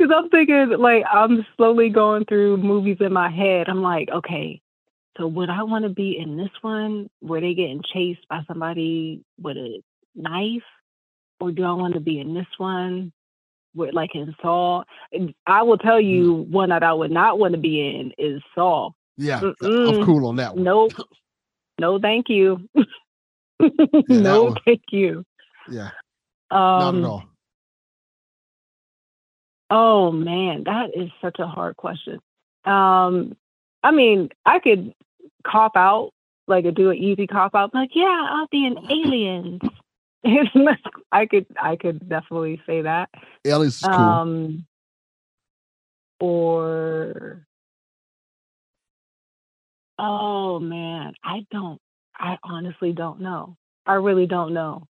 I'm 0.14 0.30
thinking, 0.30 0.70
like, 0.78 1.04
I'm 1.12 1.44
slowly 1.56 1.90
going 1.90 2.24
through 2.24 2.56
movies 2.56 2.96
in 3.00 3.12
my 3.12 3.28
head. 3.28 3.68
I'm 3.68 3.82
like, 3.82 4.08
okay, 4.10 4.62
so 5.18 5.26
would 5.26 5.50
I 5.50 5.64
want 5.64 5.84
to 5.84 5.90
be 5.90 6.16
in 6.16 6.38
this 6.38 6.50
one 6.62 7.10
where 7.20 7.42
they're 7.42 7.52
getting 7.52 7.82
chased 7.82 8.26
by 8.28 8.40
somebody 8.48 9.22
with 9.38 9.58
a 9.58 9.82
knife? 10.14 10.62
Or 11.40 11.52
do 11.52 11.64
I 11.64 11.72
want 11.72 11.94
to 11.94 12.00
be 12.00 12.18
in 12.18 12.32
this 12.32 12.46
one 12.56 13.12
with, 13.74 13.94
like, 13.94 14.14
in 14.14 14.34
Saw? 14.42 14.84
And 15.12 15.34
I 15.46 15.62
will 15.62 15.78
tell 15.78 16.00
you 16.00 16.46
one 16.50 16.70
that 16.70 16.82
I 16.82 16.92
would 16.92 17.10
not 17.10 17.38
want 17.38 17.52
to 17.52 17.58
be 17.58 17.80
in 17.80 18.12
is 18.18 18.42
Saw. 18.54 18.90
Yeah, 19.16 19.40
I'm 19.62 20.04
cool 20.04 20.26
on 20.26 20.36
that 20.36 20.54
one. 20.54 20.64
Nope. 20.64 20.92
No, 21.78 21.98
thank 21.98 22.28
you. 22.28 22.68
that 23.60 24.04
no, 24.08 24.44
one. 24.44 24.56
thank 24.64 24.82
you. 24.90 25.24
Yeah, 25.70 25.90
not 26.50 26.82
Um, 26.82 27.04
at 27.04 27.08
all. 27.08 27.24
Oh 29.70 30.10
man, 30.10 30.64
that 30.64 30.90
is 30.96 31.10
such 31.20 31.38
a 31.38 31.46
hard 31.46 31.76
question. 31.76 32.18
Um, 32.64 33.36
I 33.82 33.92
mean, 33.92 34.30
I 34.44 34.58
could 34.58 34.94
cop 35.46 35.76
out, 35.76 36.12
like 36.48 36.72
do 36.74 36.90
an 36.90 36.96
easy 36.96 37.26
cop 37.26 37.54
out, 37.54 37.74
like, 37.74 37.90
yeah, 37.94 38.26
I'll 38.30 38.48
be 38.50 38.66
an 38.66 38.78
aliens. 38.90 39.60
I 41.12 41.26
could 41.26 41.46
I 41.60 41.76
could 41.76 42.08
definitely 42.08 42.60
say 42.66 42.82
that. 42.82 43.08
Is 43.44 43.80
cool. 43.80 43.92
Um 43.92 44.66
or 46.18 47.46
oh 49.98 50.58
man, 50.58 51.14
I 51.24 51.46
don't 51.50 51.80
I 52.14 52.38
honestly 52.42 52.92
don't 52.92 53.20
know. 53.20 53.56
I 53.86 53.94
really 53.94 54.26
don't 54.26 54.52
know. 54.52 54.86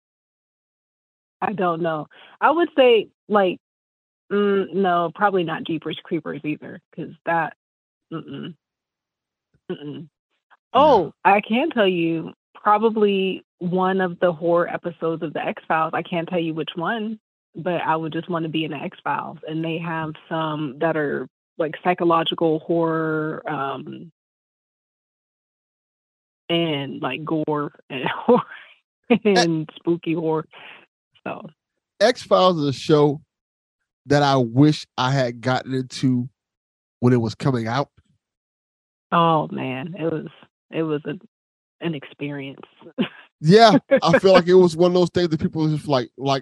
I 1.41 1.53
don't 1.53 1.81
know. 1.81 2.07
I 2.39 2.51
would 2.51 2.69
say 2.77 3.09
like 3.27 3.59
mm, 4.31 4.73
no, 4.73 5.11
probably 5.13 5.43
not 5.43 5.63
Jeepers 5.65 5.99
Creepers 6.03 6.41
either, 6.43 6.81
because 6.91 7.13
that. 7.25 7.53
Mm-mm, 8.11 8.55
mm-mm. 9.69 10.07
Oh, 10.73 11.13
I 11.25 11.41
can 11.41 11.69
tell 11.71 11.87
you 11.87 12.33
probably 12.61 13.43
one 13.59 14.01
of 14.01 14.19
the 14.19 14.31
horror 14.31 14.67
episodes 14.67 15.23
of 15.23 15.33
the 15.33 15.45
X 15.45 15.63
Files. 15.67 15.91
I 15.93 16.03
can't 16.03 16.27
tell 16.27 16.39
you 16.39 16.53
which 16.53 16.71
one, 16.75 17.19
but 17.55 17.81
I 17.81 17.95
would 17.95 18.13
just 18.13 18.29
want 18.29 18.43
to 18.43 18.49
be 18.49 18.65
in 18.65 18.71
the 18.71 18.77
X 18.77 18.97
Files, 19.03 19.37
and 19.47 19.63
they 19.63 19.77
have 19.77 20.11
some 20.29 20.77
that 20.79 20.97
are 20.97 21.27
like 21.57 21.75
psychological 21.83 22.59
horror, 22.59 23.43
um, 23.49 24.11
and 26.49 27.01
like 27.01 27.23
gore 27.25 27.73
and 27.89 28.07
horror 28.07 28.41
and 29.23 29.69
spooky 29.75 30.13
horror. 30.13 30.47
So 31.23 31.49
X 31.99 32.23
Files 32.23 32.57
is 32.57 32.67
a 32.67 32.73
show 32.73 33.21
that 34.05 34.23
I 34.23 34.37
wish 34.37 34.85
I 34.97 35.11
had 35.11 35.41
gotten 35.41 35.73
into 35.73 36.29
when 36.99 37.13
it 37.13 37.21
was 37.21 37.35
coming 37.35 37.67
out. 37.67 37.89
Oh 39.11 39.47
man, 39.51 39.95
it 39.97 40.11
was 40.11 40.27
it 40.71 40.83
was 40.83 41.01
a 41.05 41.13
an 41.81 41.95
experience. 41.95 42.61
Yeah, 43.39 43.77
I 44.01 44.17
feel 44.17 44.33
like 44.33 44.47
it 44.47 44.55
was 44.55 44.75
one 44.75 44.89
of 44.89 44.95
those 44.95 45.11
things 45.11 45.29
that 45.29 45.39
people 45.39 45.67
just 45.69 45.87
like 45.87 46.09
like 46.17 46.41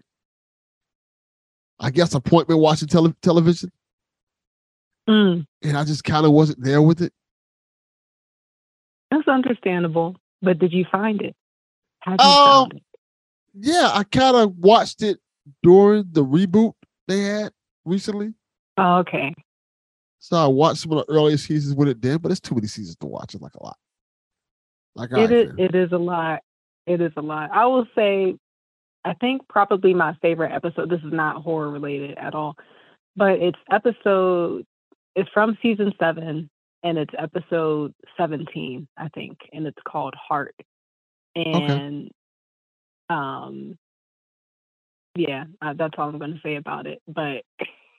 I 1.77 1.91
guess 1.91 2.13
appointment 2.13 2.61
watching 2.61 2.87
tele- 2.87 3.13
television, 3.21 3.69
Mm, 5.09 5.45
and 5.61 5.77
I 5.77 5.83
just 5.83 6.05
kind 6.05 6.25
of 6.25 6.31
wasn't 6.31 6.63
there 6.63 6.81
with 6.81 7.01
it. 7.01 7.11
that's 9.11 9.27
understandable. 9.27 10.15
But 10.41 10.57
did 10.59 10.71
you 10.71 10.85
find 10.89 11.21
it? 11.21 11.35
How 11.99 12.13
you 12.13 12.17
Oh, 12.19 12.45
found 12.45 12.73
it? 12.75 12.83
yeah, 13.53 13.89
I 13.93 14.03
kind 14.05 14.37
of 14.37 14.55
watched 14.57 15.01
it 15.03 15.19
during 15.63 16.05
the 16.11 16.23
reboot 16.23 16.75
they 17.09 17.23
had 17.23 17.51
recently. 17.83 18.33
Oh, 18.77 18.99
okay. 18.99 19.33
So 20.19 20.37
I 20.37 20.47
watched 20.47 20.79
some 20.79 20.93
of 20.93 21.05
the 21.05 21.13
earlier 21.13 21.35
seasons 21.35 21.75
when 21.75 21.89
it 21.89 21.99
did, 21.99 22.21
but 22.21 22.31
it's 22.31 22.39
too 22.39 22.55
many 22.55 22.67
seasons 22.67 22.95
to 23.01 23.05
watch. 23.05 23.33
It's 23.33 23.43
like 23.43 23.55
a 23.55 23.63
lot. 23.63 23.77
Like 24.95 25.11
It 25.11 25.31
is 25.31 25.51
it 25.57 25.76
is 25.76 25.91
a 25.91 25.97
lot. 25.97 26.41
It 26.88 27.01
is 27.01 27.11
a 27.17 27.22
lot. 27.22 27.51
I 27.51 27.65
will 27.65 27.85
say 27.95 28.35
I 29.03 29.13
think 29.15 29.47
probably 29.47 29.93
my 29.93 30.13
favorite 30.22 30.51
episode 30.51 30.89
this 30.89 31.01
is 31.01 31.13
not 31.13 31.41
horror 31.41 31.69
related 31.69 32.17
at 32.17 32.34
all, 32.34 32.55
but 33.15 33.39
it's 33.39 33.59
episode 33.72 34.65
it's 35.15 35.30
from 35.34 35.57
season 35.61 35.93
7 35.99 36.49
and 36.84 36.97
it's 36.97 37.13
episode 37.17 37.93
17, 38.17 38.88
I 38.97 39.07
think, 39.09 39.38
and 39.53 39.65
it's 39.65 39.81
called 39.88 40.13
Heart. 40.15 40.55
And 41.35 42.09
um 43.09 43.77
yeah, 45.15 45.45
uh, 45.61 45.73
that's 45.77 45.93
all 45.97 46.09
I'm 46.09 46.19
going 46.19 46.34
to 46.34 46.41
say 46.43 46.55
about 46.55 46.88
it, 46.88 47.01
but 47.07 47.43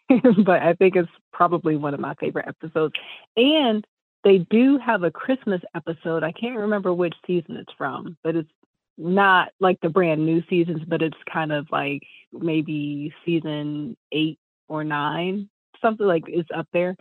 but 0.44 0.62
I 0.62 0.74
think 0.74 0.96
it's 0.96 1.10
probably 1.32 1.76
one 1.76 1.94
of 1.94 2.00
my 2.00 2.14
favorite 2.14 2.46
episodes. 2.46 2.94
And 3.36 3.84
they 4.26 4.38
do 4.38 4.76
have 4.84 5.04
a 5.04 5.10
Christmas 5.10 5.62
episode. 5.76 6.24
I 6.24 6.32
can't 6.32 6.58
remember 6.58 6.92
which 6.92 7.14
season 7.28 7.56
it's 7.56 7.72
from, 7.78 8.16
but 8.24 8.34
it's 8.34 8.50
not 8.98 9.52
like 9.60 9.78
the 9.80 9.88
brand 9.88 10.26
new 10.26 10.42
seasons, 10.50 10.82
but 10.84 11.00
it's 11.00 11.16
kind 11.32 11.52
of 11.52 11.68
like 11.70 12.02
maybe 12.32 13.14
season 13.24 13.96
eight 14.10 14.40
or 14.66 14.82
nine, 14.82 15.48
something 15.80 16.04
like 16.04 16.24
it's 16.26 16.48
up 16.52 16.66
there. 16.72 16.96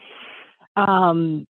Um, 0.76 1.48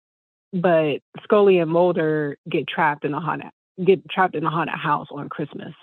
but 0.54 1.00
Scully 1.22 1.58
and 1.58 1.70
Mulder 1.70 2.38
get 2.48 2.66
trapped 2.66 3.04
in 3.04 3.12
a 3.12 3.20
haunted 3.20 3.50
get 3.84 4.08
trapped 4.08 4.34
in 4.34 4.44
a 4.44 4.50
haunted 4.50 4.74
house 4.74 5.08
on 5.10 5.28
Christmas. 5.28 5.74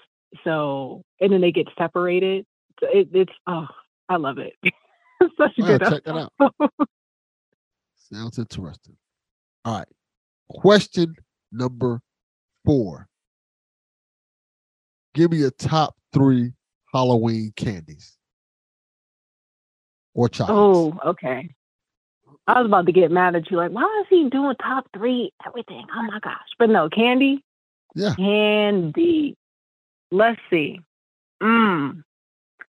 So 0.44 1.04
and 1.22 1.32
then 1.32 1.42
they 1.42 1.52
get 1.52 1.68
separated. 1.78 2.48
So 2.80 2.88
it, 2.92 3.10
it's 3.14 3.34
oh, 3.46 3.68
I 4.10 4.16
love 4.16 4.40
it. 4.40 4.54
Such 5.38 5.60
a 5.60 5.62
good 5.62 5.82
check 5.82 6.04
that 6.06 6.30
out. 6.40 6.72
Sounds 7.96 8.40
interesting. 8.40 8.98
All 9.66 9.80
right. 9.80 9.88
Question 10.50 11.16
number 11.52 12.02
four. 12.64 13.08
Give 15.16 15.32
me 15.32 15.38
your 15.38 15.52
top 15.52 15.96
three 16.14 16.54
Halloween 16.94 17.52
candies 17.56 18.16
or 20.14 20.30
chocolates. 20.30 20.98
Oh, 21.04 21.10
okay. 21.10 21.50
I 22.48 22.60
was 22.62 22.68
about 22.68 22.86
to 22.86 22.92
get 22.92 23.10
mad 23.10 23.36
at 23.36 23.50
you, 23.50 23.58
like, 23.58 23.72
why 23.72 24.02
is 24.02 24.08
he 24.08 24.30
doing 24.30 24.56
top 24.62 24.86
three 24.94 25.32
everything? 25.48 25.84
Oh 25.96 26.04
my 26.04 26.20
gosh. 26.20 26.36
But 26.60 26.70
no, 26.70 26.90
candy. 26.90 27.44
Yeah. 27.96 28.14
Candy. 28.16 29.36
Let's 30.12 30.40
see. 30.52 30.80
Mm. 31.42 32.04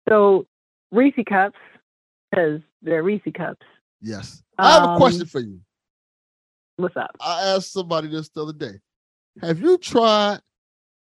So 0.09 0.47
Reese 0.91 1.15
cups, 1.29 1.59
because 2.31 2.63
they're 2.83 3.05
Reese 3.05 3.23
cups. 3.33 3.65
Yes. 4.01 4.43
I 4.59 4.73
have 4.73 4.91
a 4.91 4.97
question 4.97 5.23
Um, 5.23 5.27
for 5.29 5.41
you. 5.41 5.61
What's 6.83 6.97
up? 6.97 7.11
I 7.21 7.55
asked 7.55 7.73
somebody 7.73 8.09
this 8.09 8.29
the 8.31 8.43
other 8.43 8.53
day. 8.53 8.81
Have 9.41 9.61
you 9.61 9.79
tried 9.79 10.41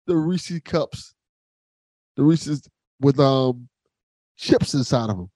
the 0.08 0.16
Reese 0.16 0.60
cups? 0.66 1.14
The 2.16 2.24
Reese's 2.24 2.68
with 3.00 3.20
um 3.20 3.70
chips 4.38 4.74
inside 4.74 5.10
of 5.10 5.18
them. 5.18 5.30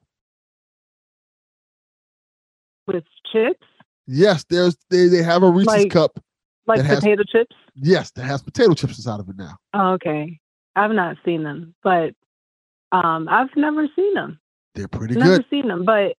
With 2.88 3.04
chips? 3.32 3.66
Yes, 4.08 4.44
there's 4.50 4.76
they, 4.90 5.08
they 5.08 5.24
have 5.24 5.44
a 5.44 5.50
Reese's 5.50 5.68
Like- 5.68 5.92
cup. 5.92 6.20
Like 6.66 6.82
has- 6.82 7.00
potato 7.00 7.24
chips? 7.30 7.56
Yes, 7.76 8.12
that 8.12 8.24
has 8.24 8.42
potato 8.42 8.74
chips 8.74 8.98
inside 8.98 9.20
of 9.20 9.28
it 9.28 9.36
now. 9.38 9.58
Oh, 9.74 9.94
okay. 9.94 10.40
I've 10.76 10.92
not 10.92 11.18
seen 11.26 11.44
them, 11.44 11.76
but 11.84 12.14
um, 12.92 13.28
I've 13.30 13.50
never 13.58 13.88
seen 13.96 14.14
them. 14.14 14.40
They're 14.76 14.88
pretty 14.88 15.16
never 15.16 15.26
good. 15.26 15.32
Never 15.32 15.46
seen 15.50 15.68
them, 15.68 15.84
but 15.86 16.16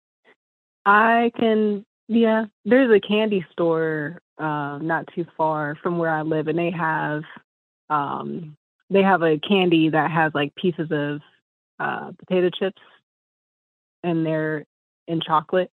I 0.86 1.32
can. 1.38 1.86
Yeah, 2.08 2.46
there's 2.66 2.92
a 2.92 3.00
candy 3.00 3.46
store 3.52 4.22
uh, 4.38 4.78
not 4.82 5.08
too 5.16 5.26
far 5.38 5.76
from 5.82 5.98
where 5.98 6.10
I 6.10 6.22
live, 6.22 6.48
and 6.48 6.60
they 6.60 6.72
have 6.72 7.24
um, 7.90 8.58
they 8.90 9.02
have 9.02 9.22
a 9.22 9.40
candy 9.40 9.90
that 9.90 10.12
has 10.12 10.32
like 10.34 10.54
pieces 10.56 10.90
of 10.92 11.22
uh, 11.80 12.12
potato 12.20 12.50
chips, 12.50 12.82
and 14.04 14.26
they're 14.26 14.66
in 15.08 15.22
chocolate. 15.22 15.72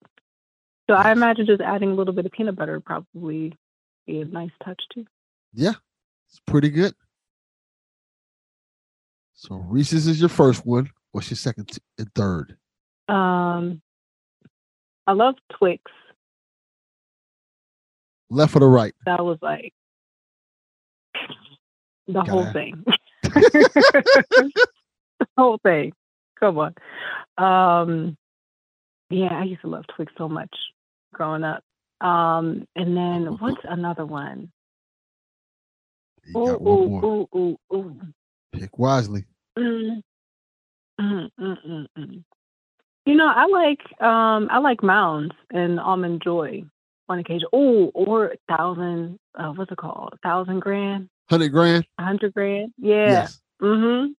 So 0.88 0.94
I 0.94 1.12
imagine 1.12 1.46
just 1.46 1.60
adding 1.60 1.90
a 1.90 1.94
little 1.94 2.14
bit 2.14 2.26
of 2.26 2.32
peanut 2.32 2.56
butter 2.56 2.74
would 2.74 2.84
probably 2.84 3.56
be 4.06 4.20
a 4.20 4.24
nice 4.24 4.50
touch 4.64 4.82
too. 4.92 5.06
Yeah, 5.52 5.74
it's 6.28 6.40
pretty 6.46 6.70
good. 6.70 6.94
So 9.34 9.54
Reese's 9.54 10.06
is 10.06 10.20
your 10.20 10.28
first 10.28 10.66
one. 10.66 10.90
What's 11.12 11.30
your 11.30 11.36
second 11.36 11.78
and 11.98 12.12
third? 12.14 12.56
Um, 13.08 13.80
I 15.06 15.12
love 15.12 15.36
Twix. 15.56 15.90
Left 18.30 18.54
or 18.54 18.60
the 18.60 18.66
right? 18.66 18.94
That 19.06 19.24
was 19.24 19.38
like 19.42 19.74
the 22.06 22.22
whole 22.22 22.46
thing. 22.52 22.84
the 23.22 24.52
whole 25.36 25.58
thing. 25.58 25.92
Come 26.38 26.58
on. 26.58 26.74
Um, 27.36 28.16
yeah, 29.10 29.32
I 29.32 29.44
used 29.44 29.62
to 29.62 29.68
love 29.68 29.84
Twix 29.94 30.12
so 30.16 30.28
much 30.28 30.54
growing 31.12 31.42
up. 31.42 31.62
Um, 32.00 32.66
and 32.76 32.96
then 32.96 33.24
what's 33.40 33.60
another 33.64 34.06
one? 34.06 34.50
Ooh, 36.36 36.38
ooh, 36.38 37.00
ooh, 37.04 37.28
ooh, 37.36 37.58
ooh. 37.74 38.00
Pick 38.52 38.78
wisely. 38.78 39.24
Mm, 39.58 40.02
mm, 41.00 41.30
mm, 41.38 41.86
mm. 41.98 42.24
You 43.06 43.14
know, 43.14 43.26
I 43.26 43.46
like 43.46 43.80
um 44.00 44.48
I 44.50 44.58
like 44.58 44.82
Mounds 44.82 45.34
and 45.50 45.80
Almond 45.80 46.22
Joy 46.22 46.64
on 47.10 47.18
occasion. 47.18 47.48
Oh, 47.52 47.90
or 47.94 48.26
a 48.26 48.56
thousand 48.56 49.18
uh, 49.34 49.52
what's 49.52 49.70
it 49.70 49.76
called? 49.78 50.10
A 50.14 50.18
Thousand 50.26 50.60
grand, 50.60 51.08
Hundred 51.28 51.48
grand. 51.50 51.84
a 51.98 52.04
hundred 52.04 52.32
grand. 52.34 52.72
Yeah. 52.78 53.08
Yes. 53.10 53.40
Mm-hmm. 53.60 54.12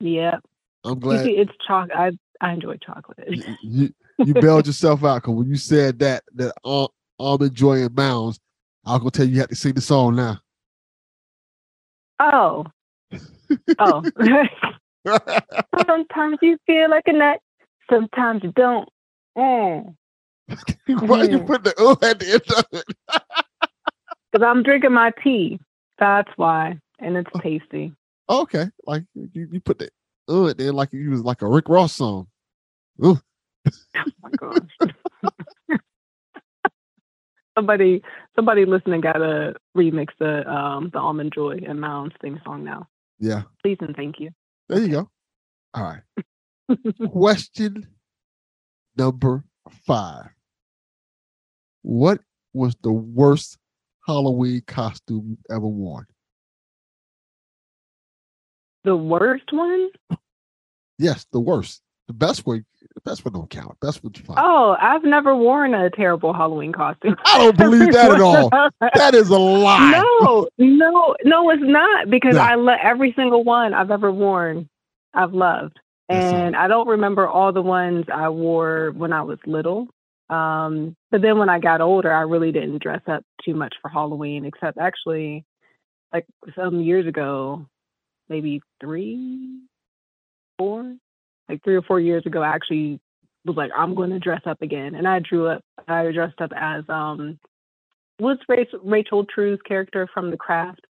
Yeah. 0.00 0.38
I'm 0.84 0.94
You 0.94 1.00
glad 1.00 1.24
see, 1.24 1.36
it's 1.36 1.52
chocolate. 1.66 1.96
I 1.96 2.10
I 2.40 2.52
enjoy 2.54 2.76
chocolate. 2.78 3.28
you 3.62 3.92
you 4.18 4.34
bailed 4.34 4.66
yourself 4.66 5.04
out 5.04 5.22
because 5.22 5.34
when 5.34 5.48
you 5.48 5.56
said 5.56 5.98
that 6.00 6.24
that 6.34 6.54
Al- 6.66 6.92
almond 7.18 7.54
joy 7.54 7.82
and 7.84 7.94
mounds, 7.94 8.40
I 8.84 8.92
was 8.92 8.98
gonna 9.00 9.10
tell 9.12 9.26
you 9.26 9.34
you 9.34 9.40
have 9.40 9.48
to 9.50 9.54
sing 9.56 9.74
the 9.74 9.80
song 9.80 10.16
now. 10.16 10.40
Oh. 12.18 12.66
Oh. 13.78 14.02
Sometimes 15.86 16.38
you 16.42 16.56
feel 16.66 16.88
like 16.90 17.04
a 17.06 17.12
nut. 17.12 17.38
Sometimes 17.90 18.42
you 18.44 18.52
don't. 18.52 18.88
Mm. 19.36 19.94
Why 20.86 21.24
you 21.24 21.40
put 21.40 21.64
the 21.64 21.74
oh 21.78 21.96
at 22.02 22.18
the 22.18 22.32
end 22.32 22.42
of 22.56 22.64
it? 22.72 22.84
Because 24.32 24.46
I'm 24.46 24.62
drinking 24.62 24.92
my 24.92 25.12
tea. 25.22 25.60
That's 25.98 26.30
why. 26.36 26.78
And 26.98 27.18
it's 27.18 27.30
tasty. 27.42 27.92
Okay, 28.30 28.64
like 28.86 29.04
you, 29.14 29.46
you 29.52 29.60
put 29.60 29.78
the 29.78 29.90
oh 30.26 30.46
at 30.48 30.56
the 30.56 30.68
end 30.68 30.74
like 30.76 30.90
you 30.92 31.10
was 31.10 31.22
like 31.22 31.42
a 31.42 31.46
Rick 31.46 31.68
Ross 31.68 31.92
song. 31.92 32.28
Ooh. 33.04 33.20
Oh 33.66 34.04
my 34.22 34.30
gosh. 34.38 34.90
somebody 37.54 38.02
somebody 38.34 38.64
listening 38.64 39.00
gotta 39.00 39.54
remix 39.76 40.08
the 40.18 40.50
um 40.50 40.90
the 40.92 40.98
Almond 40.98 41.32
Joy 41.34 41.60
and 41.66 41.80
Mounds 41.80 42.14
theme 42.22 42.40
song 42.44 42.64
now. 42.64 42.88
Yeah, 43.18 43.42
Please 43.62 43.76
and 43.80 43.94
thank 43.94 44.18
you. 44.18 44.30
there 44.68 44.80
you 44.80 44.88
go. 44.88 45.10
All 45.74 45.84
right. 45.84 46.02
Question 47.10 47.86
number 48.96 49.44
five. 49.86 50.30
What 51.82 52.20
was 52.52 52.74
the 52.82 52.92
worst 52.92 53.58
Halloween 54.06 54.62
costume 54.66 55.24
you've 55.30 55.56
ever 55.56 55.66
worn? 55.66 56.06
The 58.84 58.96
worst 58.96 59.52
one? 59.52 59.90
Yes, 60.98 61.26
the 61.32 61.40
worst. 61.40 61.82
The 62.08 62.12
best 62.14 62.44
one, 62.46 62.64
the 62.94 63.00
best 63.02 63.24
one 63.24 63.32
don't 63.32 63.48
count. 63.48 63.78
Best 63.80 64.02
one's 64.02 64.18
fine. 64.18 64.36
Oh, 64.38 64.76
I've 64.80 65.04
never 65.04 65.36
worn 65.36 65.72
a 65.72 65.88
terrible 65.88 66.32
Halloween 66.32 66.72
costume. 66.72 67.16
I 67.24 67.38
don't 67.38 67.56
believe 67.56 67.92
that 67.92 68.10
at 68.10 68.20
all. 68.20 68.50
That 68.94 69.14
is 69.14 69.28
a 69.30 69.38
lie. 69.38 69.92
No, 69.92 70.48
no, 70.58 71.14
no, 71.24 71.50
it's 71.50 71.62
not 71.62 72.10
because 72.10 72.34
No. 72.34 72.40
I 72.42 72.56
love 72.56 72.78
every 72.82 73.12
single 73.16 73.44
one 73.44 73.72
I've 73.72 73.90
ever 73.92 74.10
worn. 74.10 74.68
I've 75.14 75.32
loved, 75.32 75.78
and 76.08 76.56
I 76.56 76.66
don't 76.68 76.88
remember 76.88 77.26
all 77.28 77.52
the 77.52 77.62
ones 77.62 78.06
I 78.12 78.28
wore 78.30 78.90
when 78.96 79.12
I 79.12 79.22
was 79.22 79.38
little. 79.46 79.88
Um, 80.32 80.96
but 81.10 81.20
then 81.20 81.38
when 81.38 81.50
I 81.50 81.58
got 81.58 81.82
older, 81.82 82.10
I 82.10 82.22
really 82.22 82.52
didn't 82.52 82.82
dress 82.82 83.02
up 83.06 83.22
too 83.44 83.54
much 83.54 83.74
for 83.82 83.90
Halloween, 83.90 84.46
except 84.46 84.78
actually, 84.78 85.44
like 86.10 86.24
some 86.56 86.80
years 86.80 87.06
ago, 87.06 87.66
maybe 88.30 88.62
three, 88.80 89.60
four, 90.56 90.96
like 91.50 91.62
three 91.62 91.76
or 91.76 91.82
four 91.82 92.00
years 92.00 92.24
ago, 92.24 92.42
I 92.42 92.54
actually 92.54 92.98
was 93.44 93.56
like, 93.56 93.72
I'm 93.76 93.94
going 93.94 94.08
to 94.10 94.18
dress 94.18 94.40
up 94.46 94.62
again, 94.62 94.94
and 94.94 95.06
I 95.06 95.18
drew 95.18 95.48
up. 95.48 95.62
I 95.86 96.10
dressed 96.12 96.40
up 96.40 96.52
as 96.56 96.84
um, 96.88 97.38
what's 98.18 98.42
Rachel, 98.48 99.26
True's 99.26 99.60
character 99.66 100.08
from 100.14 100.30
The 100.30 100.38
Craft? 100.38 100.86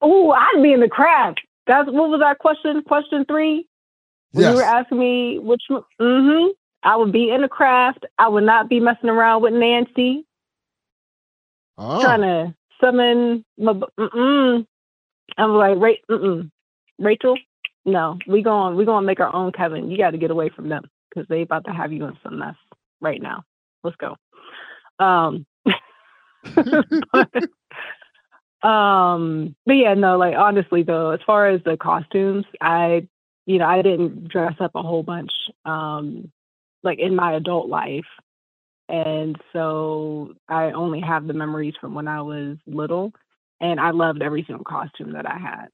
Oh, 0.00 0.30
I'd 0.30 0.62
be 0.62 0.72
in 0.72 0.80
The 0.80 0.88
Craft. 0.88 1.40
That's 1.66 1.86
what 1.86 2.10
was 2.10 2.20
that 2.20 2.38
question? 2.38 2.82
Question 2.82 3.24
three. 3.24 3.66
Yes. 4.32 4.50
You 4.50 4.56
were 4.56 4.62
asking 4.62 4.98
me 4.98 5.38
which. 5.40 5.62
Mm-hmm. 5.70 6.50
I 6.82 6.96
would 6.96 7.12
be 7.12 7.30
in 7.30 7.42
The 7.42 7.48
Craft. 7.48 8.06
I 8.18 8.28
would 8.28 8.44
not 8.44 8.68
be 8.68 8.80
messing 8.80 9.10
around 9.10 9.42
with 9.42 9.54
Nancy, 9.54 10.24
Oh, 11.78 12.00
trying 12.00 12.22
to 12.22 12.54
summon. 12.80 13.44
My, 13.58 13.72
mm-mm. 13.72 14.66
I'm 15.38 15.54
like, 15.54 15.78
Ra- 15.78 15.92
mm-mm. 16.10 16.50
Rachel. 16.98 17.38
No, 17.84 18.18
we 18.28 18.42
going 18.42 18.76
we 18.76 18.84
gonna 18.84 19.06
make 19.06 19.20
our 19.20 19.34
own 19.34 19.52
coven. 19.52 19.90
You 19.90 19.98
got 19.98 20.10
to 20.10 20.18
get 20.18 20.30
away 20.30 20.50
from 20.50 20.68
them 20.68 20.84
because 21.08 21.26
they 21.28 21.42
about 21.42 21.64
to 21.64 21.72
have 21.72 21.92
you 21.92 22.04
in 22.04 22.16
some 22.22 22.38
mess 22.38 22.54
right 23.00 23.20
now. 23.20 23.42
Let's 23.82 23.96
go. 23.96 24.16
Um, 25.04 25.46
um, 28.62 29.56
but 29.66 29.72
yeah, 29.72 29.94
no, 29.94 30.16
like 30.16 30.36
honestly 30.36 30.84
though, 30.84 31.10
as 31.10 31.20
far 31.26 31.48
as 31.48 31.60
the 31.64 31.76
costumes, 31.76 32.44
I, 32.60 33.08
you 33.46 33.58
know, 33.58 33.66
I 33.66 33.82
didn't 33.82 34.28
dress 34.28 34.54
up 34.60 34.76
a 34.76 34.82
whole 34.82 35.02
bunch, 35.02 35.32
um, 35.64 36.30
like 36.82 36.98
in 36.98 37.16
my 37.16 37.34
adult 37.34 37.68
life. 37.68 38.06
And 38.88 39.36
so 39.52 40.34
I 40.48 40.72
only 40.72 41.00
have 41.00 41.26
the 41.26 41.32
memories 41.34 41.74
from 41.80 41.94
when 41.94 42.08
I 42.08 42.22
was 42.22 42.58
little 42.66 43.12
and 43.60 43.80
I 43.80 43.90
loved 43.90 44.22
every 44.22 44.44
single 44.44 44.64
costume 44.64 45.12
that 45.12 45.26
I 45.26 45.38
had. 45.38 45.66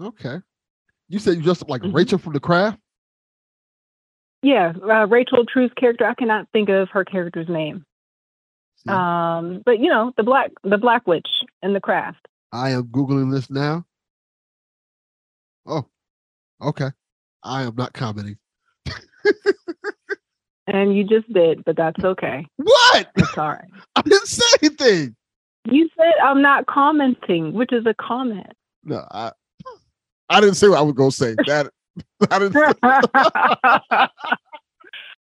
okay. 0.00 0.38
You 1.08 1.18
said 1.18 1.36
you 1.36 1.42
dressed 1.42 1.62
up 1.62 1.70
like 1.70 1.82
Mm-hmm. 1.82 1.96
Rachel 1.96 2.18
from 2.18 2.34
the 2.34 2.40
craft? 2.40 2.78
Yeah, 4.42 4.72
uh, 4.82 5.06
Rachel 5.06 5.44
True's 5.46 5.72
character, 5.76 6.04
I 6.06 6.14
cannot 6.14 6.48
think 6.52 6.68
of 6.68 6.88
her 6.90 7.04
character's 7.04 7.48
name. 7.48 7.84
Um, 8.86 9.62
but 9.66 9.80
you 9.80 9.90
know, 9.90 10.12
the 10.16 10.22
black 10.22 10.52
the 10.64 10.78
black 10.78 11.06
witch 11.06 11.28
in 11.62 11.74
the 11.74 11.80
craft. 11.80 12.26
I 12.52 12.70
am 12.70 12.84
Googling 12.84 13.32
this 13.32 13.50
now. 13.50 13.84
Oh, 15.66 15.86
okay. 16.62 16.90
I 17.42 17.62
am 17.62 17.74
not 17.76 17.92
commenting. 17.92 18.38
And 20.68 20.94
you 20.94 21.02
just 21.02 21.32
did, 21.32 21.64
but 21.64 21.76
that's 21.76 22.04
okay. 22.04 22.46
What? 22.56 23.08
It's 23.16 23.38
all 23.38 23.48
right. 23.48 23.64
I 23.96 24.02
didn't 24.02 24.26
say 24.26 24.44
anything. 24.62 25.16
You 25.64 25.88
said 25.96 26.12
I'm 26.22 26.42
not 26.42 26.66
commenting, 26.66 27.54
which 27.54 27.72
is 27.72 27.86
a 27.86 27.94
comment. 27.94 28.52
No, 28.84 29.02
I 29.10 29.32
I 30.28 30.40
didn't 30.40 30.56
say 30.56 30.68
what 30.68 30.78
I 30.78 30.82
was 30.82 30.92
gonna 30.94 31.10
say. 31.10 31.34
That 31.46 31.70
I 32.30 32.38
didn't 32.38 32.52
say 32.52 32.72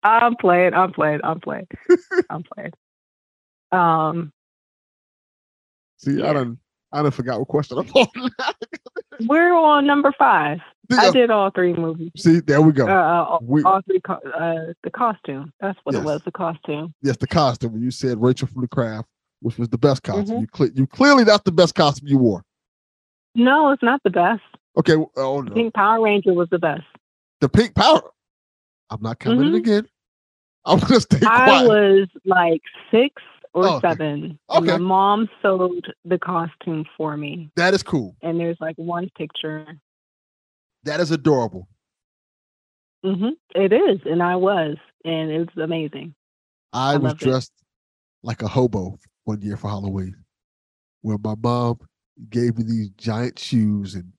I'm 0.04 0.36
playing, 0.36 0.74
I'm 0.74 0.92
playing, 0.92 1.20
I'm 1.24 1.40
playing. 1.40 1.66
I'm 2.30 2.44
playing. 2.44 2.72
Um 3.72 4.32
See, 5.98 6.22
I 6.22 6.32
don't 6.32 6.58
I 6.92 7.02
done 7.02 7.10
forgot 7.10 7.40
what 7.40 7.48
question 7.48 7.78
I'm 7.78 7.88
on. 7.88 8.30
we're 9.26 9.52
on 9.52 9.84
number 9.84 10.12
five. 10.16 10.60
I 10.92 11.10
did 11.10 11.30
all 11.30 11.50
three 11.50 11.72
movies. 11.72 12.10
See, 12.16 12.40
there 12.40 12.60
we 12.60 12.72
go. 12.72 12.86
Uh, 12.86 12.92
uh, 12.92 13.24
all, 13.24 13.38
We- 13.42 13.62
all 13.62 13.80
three 13.82 14.00
co- 14.00 14.14
uh 14.14 14.72
the 14.82 14.90
costume. 14.90 15.52
That's 15.60 15.78
what 15.84 15.94
Yes. 15.94 16.02
it 16.02 16.04
was, 16.06 16.22
the 16.24 16.32
costume. 16.32 16.94
yes, 17.02 17.16
the 17.16 17.26
costume. 17.26 17.72
When 17.72 17.82
you 17.82 17.90
said 17.90 18.20
Rachel 18.20 18.48
from 18.48 18.62
the 18.62 18.68
craft, 18.68 19.08
which 19.40 19.58
was 19.58 19.68
the 19.68 19.78
best 19.78 20.02
costume. 20.02 20.36
Mhm. 20.36 20.40
You 20.42 20.46
cle 20.48 20.68
you 20.74 20.86
clearly 20.86 21.24
that's 21.24 21.42
the 21.44 21.52
best 21.52 21.74
costume 21.74 22.08
you 22.08 22.18
wore. 22.18 22.42
No, 23.34 23.70
it's 23.72 23.82
not 23.82 24.02
the 24.04 24.10
best. 24.10 24.42
Okay, 24.76 24.94
oh 25.16 25.40
no. 25.40 25.54
Pink 25.54 25.74
Power 25.74 26.02
Ranger 26.02 26.34
was 26.34 26.48
the 26.50 26.58
best. 26.58 26.84
The 27.40 27.48
pink 27.48 27.74
Power. 27.74 28.02
I'm 28.90 29.00
not 29.02 29.18
commenting 29.18 29.52
Mhm. 29.54 29.56
again. 29.58 29.88
I'm 30.64 30.78
gonna 30.80 31.00
stay 31.00 31.18
quiet. 31.20 31.30
I 31.48 31.66
was 31.66 32.08
like 32.24 32.62
six 32.90 33.22
or 33.52 33.66
Oh, 33.66 33.76
okay. 33.76 33.88
seven. 33.88 34.14
And 34.24 34.38
Okay. 34.50 34.72
my 34.72 34.78
mom 34.78 35.28
sewed 35.42 35.92
the 36.04 36.18
costume 36.18 36.84
for 36.96 37.16
me. 37.16 37.50
That 37.56 37.74
is 37.74 37.82
cool. 37.82 38.16
And 38.22 38.38
there's 38.40 38.56
like 38.60 38.76
one 38.76 39.10
picture. 39.16 39.66
That 40.84 41.00
is 41.00 41.10
adorable. 41.10 41.68
hmm 43.02 43.30
It 43.54 43.72
is, 43.72 44.00
and 44.04 44.22
I 44.22 44.36
was, 44.36 44.76
and 45.04 45.30
it 45.30 45.38
was 45.40 45.62
amazing. 45.64 46.14
I, 46.72 46.92
I 46.92 46.96
was 46.96 47.02
loved 47.04 47.22
it. 47.22 47.24
dressed 47.26 47.52
like 48.22 48.42
a 48.42 48.48
hobo 48.48 48.98
one 49.24 49.40
year 49.42 49.56
for 49.56 49.68
Halloween, 49.68 50.16
where 51.02 51.18
my 51.22 51.34
mom 51.42 51.78
gave 52.30 52.56
me 52.58 52.64
these 52.64 52.90
giant 52.90 53.38
shoes 53.38 53.94
and 53.94 54.12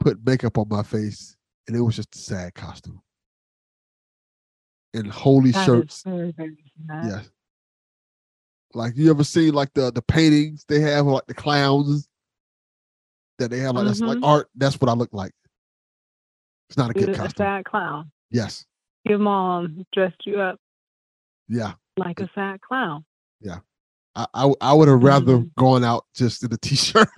put 0.00 0.24
makeup 0.24 0.58
on 0.58 0.68
my 0.68 0.82
face, 0.82 1.36
and 1.66 1.76
it 1.76 1.80
was 1.80 1.96
just 1.96 2.14
a 2.16 2.18
sad 2.18 2.54
costume. 2.54 3.00
And 4.94 5.10
holy 5.10 5.52
That 5.52 5.64
shirts, 5.64 6.02
very, 6.02 6.32
very 6.32 6.56
yes. 7.04 7.30
Like 8.74 8.94
you 8.96 9.10
ever 9.10 9.24
seen 9.24 9.52
like 9.54 9.72
the 9.74 9.92
the 9.92 10.02
paintings 10.02 10.64
they 10.66 10.80
have 10.80 11.06
like 11.06 11.26
the 11.26 11.34
clowns? 11.34 12.08
that 13.38 13.50
they 13.50 13.58
have 13.58 13.74
like 13.74 13.86
that's 13.86 14.00
like 14.00 14.18
Mhm. 14.18 14.24
art. 14.24 14.50
That's 14.54 14.80
what 14.80 14.88
I 14.88 14.94
look 14.94 15.12
like. 15.12 15.32
It's 16.72 16.78
not 16.78 16.88
a 16.90 16.94
good 16.94 17.10
a 17.10 17.14
costume. 17.14 17.34
sad 17.36 17.64
clown. 17.66 18.10
Yes. 18.30 18.64
Your 19.04 19.18
mom 19.18 19.84
dressed 19.92 20.24
you 20.24 20.40
up 20.40 20.58
Yeah. 21.46 21.72
like 21.98 22.18
a 22.20 22.30
sad 22.34 22.62
clown. 22.62 23.04
Yeah. 23.42 23.58
I 24.16 24.24
I, 24.32 24.52
I 24.62 24.72
would 24.72 24.88
have 24.88 25.02
rather 25.02 25.34
Mm-hmm. 25.38 25.48
gone 25.62 25.84
out 25.84 26.06
just 26.16 26.42
in 26.42 26.50
a 26.50 26.56
t-shirt. 26.56 27.08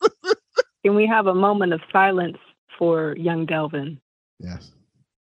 Can 0.84 0.94
we 0.94 1.06
have 1.08 1.26
a 1.26 1.34
moment 1.34 1.72
of 1.72 1.80
silence 1.92 2.36
for 2.78 3.16
young 3.16 3.46
Delvin 3.46 4.00
yes. 4.38 4.70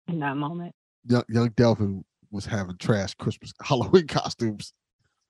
in 0.07 0.19
that 0.21 0.37
moment? 0.37 0.73
Young, 1.05 1.23
young 1.29 1.49
Delvin 1.49 2.03
was 2.31 2.47
having 2.47 2.77
trash 2.77 3.13
Christmas 3.13 3.53
Halloween 3.61 4.07
costumes. 4.07 4.73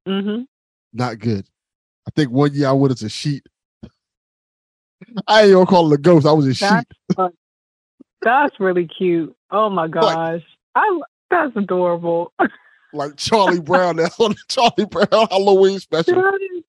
Mm-hmm. 0.08 0.44
Not 0.94 1.20
good. 1.20 1.48
I 2.08 2.12
think 2.16 2.32
one 2.32 2.54
year 2.54 2.70
I 2.70 2.72
went 2.72 2.94
as 2.94 3.04
a 3.04 3.10
sheet. 3.10 3.46
I 5.28 5.44
ain't 5.44 5.54
gonna 5.54 5.66
call 5.66 5.92
it 5.92 5.96
a 5.96 6.02
ghost. 6.02 6.26
I 6.26 6.32
was 6.32 6.48
a 6.48 6.54
sheet. 6.54 6.70
That's, 6.70 6.86
fun. 7.16 7.32
That's 8.22 8.60
really 8.60 8.88
cute. 8.88 9.36
Oh 9.52 9.70
my 9.70 9.88
gosh. 9.90 10.42
I 10.76 11.02
that's 11.30 11.56
adorable. 11.56 12.34
Like 12.94 13.16
Charlie 13.16 13.62
Brown 13.62 14.02
on 14.02 14.32
the 14.32 14.38
Charlie 14.50 14.86
Brown 14.86 15.28
Halloween 15.30 15.80
special. 15.80 16.16
That 16.16 16.40
is- 16.42 16.64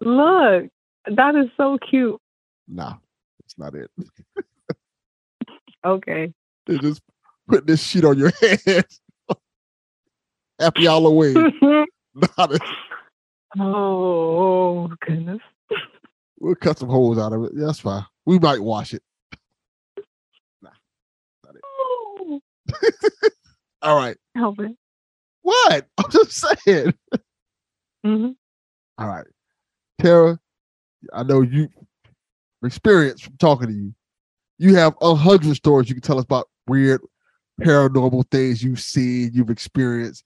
Look, 0.00 0.70
that 1.16 1.36
is 1.36 1.46
so 1.56 1.78
cute. 1.78 2.20
Nah, 2.66 2.94
that's 3.40 3.56
not 3.56 3.76
it. 3.76 3.88
Okay. 5.84 6.32
They 6.66 6.78
just 6.78 7.00
put 7.46 7.64
this 7.64 7.80
sheet 7.80 8.04
on 8.04 8.18
your 8.18 8.32
head. 8.40 8.84
Happy 10.58 10.86
Halloween. 10.86 11.52
Not 11.62 12.52
it. 12.52 12.62
Oh 13.58 14.90
goodness. 15.06 15.40
We'll 16.40 16.56
cut 16.56 16.80
some 16.80 16.88
holes 16.88 17.18
out 17.18 17.32
of 17.32 17.44
it. 17.44 17.52
That's 17.54 17.78
fine. 17.78 18.04
We 18.26 18.40
might 18.40 18.60
wash 18.60 18.94
it. 18.94 19.02
All 23.82 23.96
right. 23.96 24.16
Help 24.34 24.60
it. 24.60 24.72
What? 25.42 25.86
I'm 25.98 26.10
just 26.10 26.32
saying. 26.32 26.94
Mm-hmm. 28.04 28.30
All 28.98 29.08
right. 29.08 29.26
Tarrah, 30.00 30.38
I 31.12 31.22
know 31.22 31.42
you 31.42 31.68
experience 32.64 33.22
from 33.22 33.36
talking 33.38 33.68
to 33.68 33.74
you. 33.74 33.94
You 34.58 34.74
have 34.76 34.94
a 35.00 35.14
hundred 35.14 35.56
stories 35.56 35.88
you 35.88 35.94
can 35.94 36.02
tell 36.02 36.18
us 36.18 36.24
about 36.24 36.48
weird 36.66 37.00
paranormal 37.60 38.30
things 38.30 38.62
you've 38.62 38.80
seen, 38.80 39.30
you've 39.32 39.50
experienced. 39.50 40.24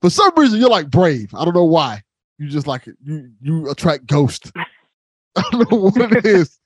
For 0.00 0.10
some 0.10 0.32
reason, 0.36 0.60
you're 0.60 0.68
like 0.68 0.90
brave. 0.90 1.34
I 1.34 1.44
don't 1.44 1.54
know 1.54 1.64
why. 1.64 2.02
You 2.38 2.48
just 2.48 2.66
like 2.66 2.86
it. 2.86 2.96
You 3.02 3.30
you 3.40 3.70
attract 3.70 4.06
ghosts. 4.06 4.52
I 5.36 5.44
don't 5.50 5.70
know 5.70 5.78
what 5.78 6.12
it 6.12 6.26
is. 6.26 6.58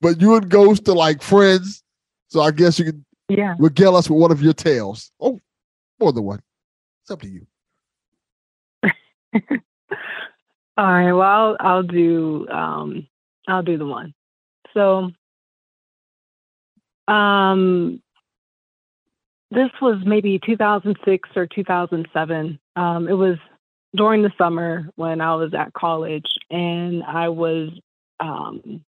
But 0.00 0.20
you 0.20 0.34
and 0.34 0.48
ghosts 0.48 0.88
are 0.88 0.94
like 0.94 1.22
friends. 1.22 1.82
So 2.28 2.40
I 2.40 2.50
guess 2.50 2.78
you 2.78 2.84
can 2.84 3.04
Yeah. 3.28 3.54
regale 3.58 3.96
us 3.96 4.10
with 4.10 4.18
one 4.20 4.30
of 4.30 4.42
your 4.42 4.52
tales. 4.52 5.10
Oh, 5.20 5.40
more 6.00 6.12
than 6.12 6.24
one. 6.24 6.42
It's 7.02 7.10
up 7.10 7.20
to 7.22 7.28
you. 7.28 7.46
All 10.76 10.86
right. 10.92 11.12
Well, 11.12 11.22
I'll, 11.22 11.56
I'll 11.60 11.82
do 11.82 12.48
um, 12.48 13.06
I'll 13.48 13.62
do 13.62 13.78
the 13.78 13.86
one. 13.86 14.14
So, 14.72 15.10
um, 17.08 18.02
this 19.50 19.70
was 19.80 20.02
maybe 20.04 20.40
2006 20.44 21.28
or 21.36 21.46
2007. 21.46 22.58
Um, 22.76 23.08
it 23.08 23.12
was 23.12 23.36
during 23.94 24.22
the 24.22 24.32
summer 24.36 24.90
when 24.96 25.20
I 25.20 25.34
was 25.36 25.54
at 25.54 25.72
college, 25.72 26.26
and 26.50 27.04
I 27.04 27.28
was 27.28 27.70
um, 28.20 28.84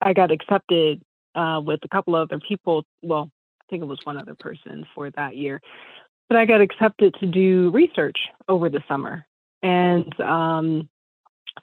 I 0.00 0.12
got 0.12 0.30
accepted 0.30 1.02
uh, 1.34 1.60
with 1.64 1.80
a 1.84 1.88
couple 1.88 2.14
other 2.14 2.38
people. 2.38 2.84
Well, 3.02 3.30
think 3.68 3.82
it 3.82 3.86
was 3.86 4.00
one 4.04 4.16
other 4.16 4.34
person 4.34 4.86
for 4.94 5.10
that 5.10 5.36
year, 5.36 5.60
but 6.28 6.36
I 6.36 6.44
got 6.44 6.60
accepted 6.60 7.14
to 7.20 7.26
do 7.26 7.70
research 7.70 8.18
over 8.48 8.68
the 8.68 8.82
summer. 8.88 9.26
And 9.62 10.18
um, 10.20 10.88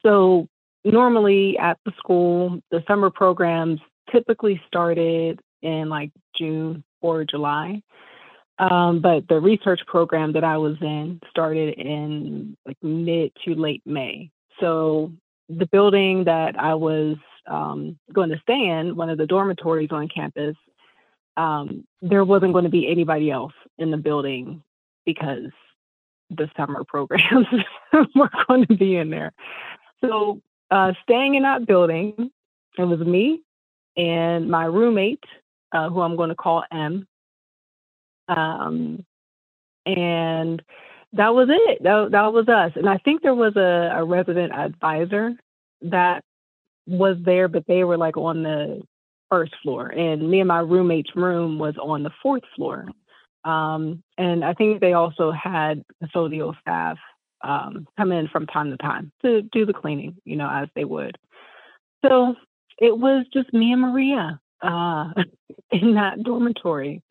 so, 0.03 0.47
normally 0.83 1.57
at 1.57 1.79
the 1.85 1.93
school, 1.97 2.61
the 2.71 2.83
summer 2.87 3.09
programs 3.09 3.79
typically 4.11 4.61
started 4.67 5.39
in 5.61 5.89
like 5.89 6.11
June 6.35 6.83
or 7.01 7.23
July. 7.23 7.81
Um, 8.57 9.01
but 9.01 9.27
the 9.27 9.39
research 9.39 9.81
program 9.85 10.33
that 10.33 10.43
I 10.43 10.57
was 10.57 10.77
in 10.81 11.19
started 11.29 11.73
in 11.73 12.55
like 12.65 12.77
mid 12.81 13.31
to 13.43 13.55
late 13.55 13.81
May. 13.85 14.31
So, 14.59 15.11
the 15.49 15.67
building 15.67 16.23
that 16.23 16.59
I 16.59 16.73
was 16.73 17.17
um, 17.47 17.97
going 18.11 18.29
to 18.29 18.39
stay 18.39 18.67
in, 18.67 18.95
one 18.95 19.09
of 19.09 19.17
the 19.17 19.27
dormitories 19.27 19.91
on 19.91 20.07
campus, 20.07 20.55
um, 21.37 21.85
there 22.01 22.23
wasn't 22.23 22.53
going 22.53 22.63
to 22.63 22.69
be 22.69 22.87
anybody 22.87 23.31
else 23.31 23.53
in 23.77 23.91
the 23.91 23.97
building 23.97 24.63
because 25.05 25.51
the 26.29 26.49
summer 26.57 26.83
programs 26.87 27.47
were 28.15 28.29
going 28.47 28.65
to 28.67 28.75
be 28.75 28.95
in 28.95 29.09
there. 29.09 29.33
So, 30.01 30.41
uh, 30.71 30.93
staying 31.03 31.35
in 31.35 31.43
that 31.43 31.65
building, 31.67 32.31
it 32.77 32.83
was 32.83 32.99
me 32.99 33.41
and 33.95 34.49
my 34.49 34.65
roommate, 34.65 35.23
uh, 35.71 35.89
who 35.89 36.01
I'm 36.01 36.15
going 36.15 36.29
to 36.29 36.35
call 36.35 36.63
M. 36.71 37.07
Um, 38.27 39.05
and 39.85 40.61
that 41.13 41.33
was 41.33 41.47
it. 41.49 41.83
That, 41.83 42.11
that 42.11 42.33
was 42.33 42.49
us. 42.49 42.71
And 42.75 42.89
I 42.89 42.97
think 42.97 43.21
there 43.21 43.35
was 43.35 43.55
a, 43.55 43.93
a 43.95 44.03
resident 44.03 44.53
advisor 44.53 45.33
that 45.83 46.23
was 46.87 47.17
there, 47.23 47.47
but 47.47 47.65
they 47.67 47.83
were 47.83 47.97
like 47.97 48.17
on 48.17 48.43
the 48.43 48.81
first 49.29 49.53
floor. 49.63 49.87
And 49.87 50.29
me 50.29 50.39
and 50.39 50.47
my 50.47 50.59
roommate's 50.59 51.15
room 51.15 51.59
was 51.59 51.75
on 51.81 52.03
the 52.03 52.11
fourth 52.21 52.43
floor. 52.55 52.85
Um, 53.43 54.03
and 54.17 54.43
I 54.43 54.53
think 54.53 54.81
they 54.81 54.93
also 54.93 55.31
had 55.31 55.83
custodial 56.03 56.55
staff 56.61 56.97
um, 57.43 57.87
come 57.97 58.11
in 58.11 58.27
from 58.27 58.47
time 58.47 58.71
to 58.71 58.77
time 58.77 59.11
to 59.23 59.43
do 59.43 59.65
the 59.65 59.73
cleaning, 59.73 60.15
you 60.25 60.35
know, 60.35 60.49
as 60.49 60.67
they 60.75 60.83
would. 60.83 61.15
So 62.03 62.35
it 62.79 62.97
was 62.97 63.25
just 63.33 63.53
me 63.53 63.71
and 63.71 63.81
Maria 63.81 64.39
uh, 64.61 65.09
in 65.71 65.95
that 65.95 66.23
dormitory. 66.23 67.01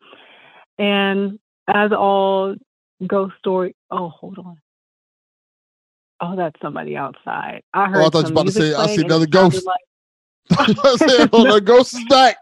And 0.77 1.39
as 1.67 1.91
all 1.91 2.55
ghost 3.05 3.33
story, 3.39 3.75
oh, 3.91 4.09
hold 4.09 4.37
on. 4.39 4.57
Oh, 6.21 6.35
that's 6.35 6.59
somebody 6.61 6.95
outside. 6.97 7.61
I 7.73 7.87
heard 7.87 8.01
Oh, 8.03 8.05
I 8.05 8.09
thought 8.09 8.29
you 8.29 8.35
were 8.35 8.41
about 8.41 8.45
to 8.47 8.51
say, 8.51 8.73
I 8.73 8.87
see 8.87 9.01
another 9.01 9.25
ghost. 9.27 9.65
like- 9.65 9.79
I 10.51 10.95
said, 10.97 11.29
oh, 11.33 11.53
the 11.53 11.61
ghost 11.61 11.93
is 11.93 12.03
back. 12.05 12.37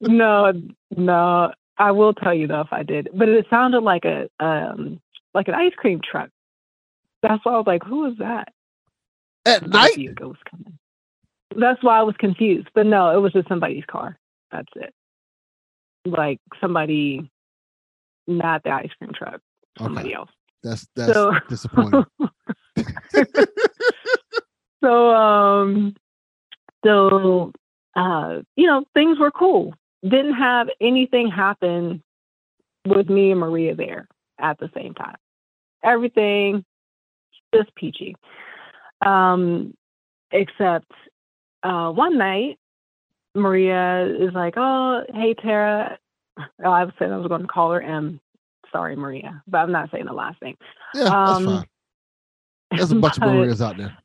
no, 0.00 0.52
no. 0.96 1.52
I 1.78 1.90
will 1.92 2.12
tell 2.12 2.34
you 2.34 2.46
though 2.46 2.60
if 2.60 2.72
I 2.72 2.82
did, 2.82 3.08
but 3.14 3.28
it 3.28 3.46
sounded 3.48 3.80
like 3.80 4.04
a 4.04 4.28
um 4.38 5.00
like 5.32 5.48
an 5.48 5.54
ice 5.54 5.72
cream 5.76 6.00
truck. 6.02 6.28
That's 7.22 7.42
why 7.44 7.52
I 7.54 7.56
was 7.56 7.66
like, 7.66 7.82
"Who 7.84 8.04
is 8.10 8.18
that?" 8.18 8.52
At 9.46 9.66
night, 9.66 9.96
a 9.96 10.12
ghost 10.12 10.40
coming. 10.50 10.78
That's 11.56 11.82
why 11.82 11.98
I 11.98 12.02
was 12.02 12.14
confused. 12.18 12.68
But 12.74 12.84
no, 12.86 13.16
it 13.16 13.20
was 13.20 13.32
just 13.32 13.48
somebody's 13.48 13.84
car. 13.86 14.18
That's 14.52 14.68
it. 14.76 14.92
Like 16.04 16.38
somebody, 16.60 17.30
not 18.26 18.62
the 18.62 18.70
ice 18.72 18.90
cream 18.98 19.12
truck. 19.14 19.40
Somebody 19.78 20.12
else. 20.12 20.30
That's 20.62 20.86
that's 20.94 21.14
So- 21.14 21.32
disappointing. 21.48 22.04
So 24.82 25.10
um 25.14 25.94
so 26.84 27.52
uh 27.96 28.40
you 28.56 28.66
know 28.66 28.84
things 28.94 29.18
were 29.18 29.30
cool. 29.30 29.74
Didn't 30.02 30.34
have 30.34 30.68
anything 30.80 31.30
happen 31.30 32.02
with 32.86 33.08
me 33.10 33.30
and 33.30 33.40
Maria 33.40 33.74
there 33.74 34.08
at 34.38 34.58
the 34.58 34.70
same 34.74 34.94
time. 34.94 35.16
Everything 35.82 36.64
just 37.54 37.74
peachy. 37.74 38.16
Um 39.04 39.74
except 40.30 40.90
uh 41.62 41.90
one 41.90 42.16
night 42.18 42.58
Maria 43.34 44.06
is 44.06 44.32
like, 44.34 44.54
"Oh, 44.56 45.04
hey 45.14 45.34
Tarrah." 45.34 45.98
Oh, 46.64 46.70
I 46.70 46.84
saying 46.98 47.12
I 47.12 47.16
was 47.16 47.28
going 47.28 47.42
to 47.42 47.46
call 47.46 47.70
her 47.72 47.82
M. 47.82 48.20
Sorry, 48.72 48.96
Maria, 48.96 49.42
but 49.46 49.58
I'm 49.58 49.72
not 49.72 49.90
saying 49.90 50.06
the 50.06 50.12
last 50.12 50.40
name. 50.42 50.56
Yeah, 50.94 51.04
that's 51.04 51.14
Um, 51.38 51.44
fine. 51.44 51.66
There's 52.70 52.92
a 52.92 52.94
bunch 53.00 53.16
of 53.16 53.22
Marias 53.24 53.60
out 53.60 53.76
there. 53.76 53.96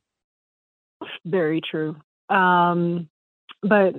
very 1.24 1.60
true. 1.60 1.96
Um, 2.28 3.08
but 3.62 3.94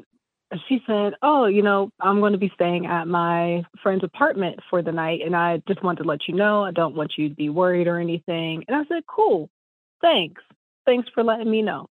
she 0.68 0.82
said, 0.88 1.14
"Oh, 1.22 1.46
you 1.46 1.62
know, 1.62 1.90
I'm 2.00 2.20
going 2.20 2.34
to 2.34 2.38
be 2.38 2.52
staying 2.56 2.86
at 2.86 3.08
my 3.08 3.64
friend's 3.84 4.04
apartment 4.04 4.60
for 4.70 4.82
the 4.82 4.92
night, 4.92 5.22
and 5.26 5.36
I 5.36 5.62
just 5.68 5.84
wanted 5.84 6.04
to 6.04 6.10
let 6.10 6.28
you 6.28 6.36
know. 6.36 6.64
I 6.64 6.72
don't 6.72 6.96
want 6.96 7.14
you 7.18 7.30
to 7.30 7.36
be 7.36 7.50
worried 7.50 7.88
or 7.88 8.00
anything." 8.00 8.64
And 8.68 8.78
I 8.78 8.86
said, 8.86 9.04
"Cool, 9.08 9.50
thanks. 10.02 10.42
Thanks 10.86 11.10
for 11.14 11.24
letting 11.24 11.50
me 11.50 11.62
know." 11.62 11.90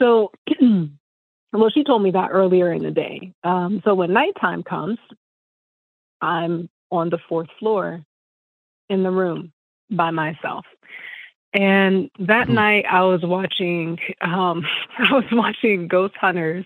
So, 0.00 0.32
well, 1.52 1.70
she 1.70 1.84
told 1.84 2.02
me 2.02 2.12
that 2.12 2.30
earlier 2.30 2.72
in 2.72 2.82
the 2.82 2.90
day. 2.90 3.32
Um, 3.44 3.82
so 3.84 3.94
when 3.94 4.12
nighttime 4.12 4.62
comes, 4.62 4.98
I'm 6.20 6.68
on 6.90 7.10
the 7.10 7.18
fourth 7.28 7.48
floor 7.58 8.04
in 8.88 9.02
the 9.02 9.10
room 9.10 9.52
by 9.90 10.10
myself. 10.10 10.64
And 11.52 12.10
that 12.20 12.48
night 12.48 12.84
I 12.88 13.02
was 13.02 13.22
watching 13.22 13.98
um 14.20 14.64
I 14.98 15.12
was 15.12 15.24
watching 15.32 15.88
Ghost 15.88 16.14
Hunters 16.16 16.64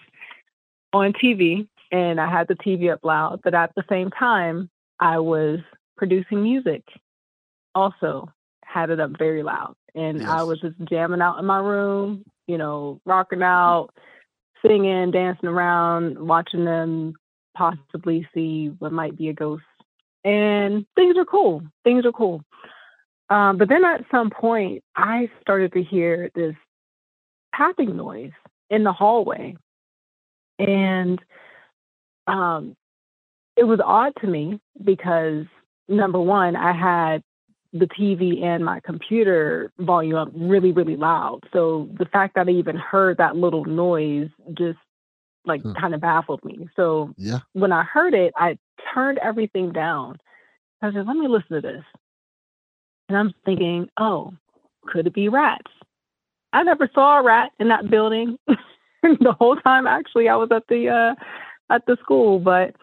on 0.93 1.13
TV 1.13 1.67
and 1.91 2.21
I 2.21 2.31
had 2.31 2.49
the 2.49 2.55
TV 2.55 2.93
up 2.93 3.01
loud, 3.05 3.41
but 3.43 3.55
at 3.55 3.73
the 3.77 3.85
same 3.89 4.11
time 4.11 4.71
I 5.01 5.19
was 5.19 5.61
producing 5.97 6.43
music. 6.43 6.83
Also 7.75 8.31
had 8.65 8.91
it 8.91 9.01
up 9.01 9.17
very 9.19 9.43
loud. 9.43 9.75
And 9.95 10.25
I 10.27 10.43
was 10.43 10.61
just 10.61 10.77
jamming 10.89 11.21
out 11.21 11.39
in 11.39 11.45
my 11.45 11.59
room, 11.59 12.25
you 12.49 12.59
know, 12.59 13.01
rocking 13.05 13.43
out, 13.43 13.91
singing, 14.65 15.13
dancing 15.13 15.49
around, 15.49 16.19
watching 16.19 16.65
them 16.65 17.15
possibly 17.57 18.27
see 18.35 18.73
what 18.79 18.93
might 18.93 19.17
be 19.17 19.29
a 19.29 19.33
ghost. 19.33 19.63
And 20.25 20.87
things 20.97 21.17
are 21.17 21.25
cool. 21.25 21.63
Things 21.85 22.05
are 22.05 22.13
cool. 22.13 22.43
Um, 23.31 23.57
but 23.59 23.69
then 23.69 23.85
at 23.85 24.05
some 24.11 24.31
point, 24.31 24.83
I 24.97 25.31
started 25.41 25.73
to 25.73 25.83
hear 25.83 26.31
this 26.35 26.55
tapping 27.57 27.97
noise 27.97 28.33
in 28.71 28.85
the 28.85 28.93
hallway. 28.93 29.57
And 30.59 31.21
um, 32.27 32.77
it 33.57 33.65
was 33.65 33.81
odd 33.85 34.13
to 34.21 34.27
me 34.27 34.61
because, 34.83 35.47
number 35.89 36.21
one, 36.21 36.57
I 36.57 36.73
had 36.73 37.23
the 37.73 37.87
TV 37.87 38.43
and 38.43 38.65
my 38.65 38.81
computer 38.81 39.73
volume 39.79 40.17
up 40.17 40.29
really, 40.35 40.71
really 40.73 40.97
loud. 40.97 41.41
So 41.53 41.89
the 41.99 42.05
fact 42.05 42.37
that 42.37 42.49
I 42.49 42.53
even 42.53 42.77
heard 42.77 43.19
that 43.19 43.37
little 43.37 43.65
noise 43.65 44.29
just 44.57 44.79
like 45.45 45.63
kind 45.75 45.95
of 45.95 46.01
baffled 46.01 46.45
me. 46.45 46.69
So 46.77 47.13
Yeah. 47.19 47.41
when 47.53 47.73
I 47.73 47.83
heard 47.83 48.15
it, 48.15 48.33
I 48.37 48.59
turned 48.95 49.19
everything 49.19 49.73
down. 49.73 50.19
I 50.81 50.93
said, 50.93 51.07
let 51.07 51.17
me 51.17 51.29
listen 51.29 51.57
to 51.57 51.61
this. 51.61 51.85
And 53.09 53.19
I'm 53.19 53.35
thinking, 53.45 53.89
oh, 53.99 54.33
could 54.87 55.07
it 55.07 55.15
be 55.15 55.29
rats? 55.29 55.71
I 56.53 56.63
never 56.63 56.89
saw 56.95 57.19
a 57.21 57.23
rat 57.23 57.51
in 57.59 57.69
that 57.69 57.91
building 57.91 58.39
the 59.03 59.35
whole 59.39 59.57
time 59.57 59.87
actually 59.87 60.29
I 60.29 60.37
was 60.37 60.51
at 60.53 60.63
the 60.69 60.89
uh 60.89 61.15
at 61.73 61.85
the 61.87 61.97
school, 62.03 62.39
but 62.39 62.77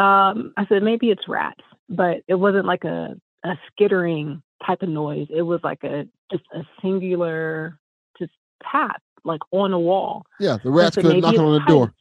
um 0.00 0.52
I 0.56 0.66
said 0.68 0.82
maybe 0.82 1.10
it's 1.10 1.26
rats, 1.28 1.62
but 1.88 2.18
it 2.28 2.36
wasn't 2.36 2.66
like 2.66 2.84
a 2.84 3.16
a 3.44 3.54
skittering 3.72 4.42
type 4.64 4.82
of 4.82 4.88
noise. 4.88 5.26
It 5.30 5.42
was 5.42 5.60
like 5.64 5.82
a 5.84 6.06
just 6.30 6.44
a 6.54 6.62
singular 6.80 7.78
just 8.18 8.32
tap 8.70 9.02
like 9.24 9.40
on 9.50 9.72
a 9.72 9.80
wall. 9.80 10.24
Yeah, 10.38 10.58
the 10.62 10.70
rats 10.70 10.96
could 10.96 11.20
knock 11.20 11.36
on 11.38 11.52
the 11.54 11.64
door. 11.66 11.92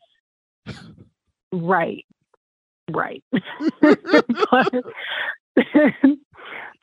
Right. 1.52 2.06
Right. 2.92 3.24
But- 4.52 4.86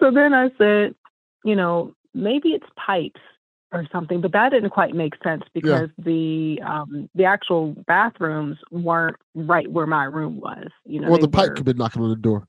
so 0.01 0.11
then 0.11 0.35
I 0.35 0.51
said, 0.59 0.95
you 1.45 1.57
know, 1.57 1.95
maybe 2.15 2.51
it's 2.51 2.67
pipes 2.77 3.21
or 3.73 3.87
something, 3.93 4.21
but 4.21 4.33
that 4.33 4.51
didn't 4.51 4.71
quite 4.71 4.95
make 4.95 5.15
sense 5.23 5.43
because 5.53 5.89
the 5.99 6.61
um 6.65 7.09
the 7.15 7.25
actual 7.25 7.75
bathrooms 7.87 8.57
weren't 8.71 9.17
right 9.35 9.71
where 9.71 9.87
my 9.87 10.05
room 10.05 10.41
was. 10.41 10.69
You 10.85 11.01
know, 11.01 11.11
well, 11.11 11.19
the 11.19 11.29
pipe 11.29 11.51
were- 11.51 11.55
could 11.57 11.67
be 11.67 11.73
knocking 11.75 12.03
on 12.03 12.11
the 12.11 12.17
door. 12.17 12.47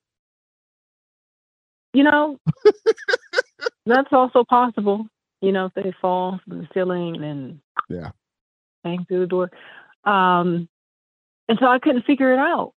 you 1.93 2.03
know, 2.03 2.38
that's 3.85 4.11
also 4.11 4.43
possible. 4.43 5.07
You 5.41 5.51
know, 5.51 5.65
if 5.67 5.73
they 5.73 5.93
fall 6.01 6.39
from 6.47 6.59
the 6.59 6.67
ceiling 6.73 7.23
and 7.23 7.59
Yeah. 7.89 8.11
bang 8.84 9.05
through 9.07 9.22
the 9.22 9.27
door. 9.27 9.51
Um, 10.03 10.67
and 11.47 11.57
so 11.59 11.67
I 11.67 11.80
couldn't 11.80 12.05
figure 12.05 12.34
it 12.34 12.39
out. 12.39 12.73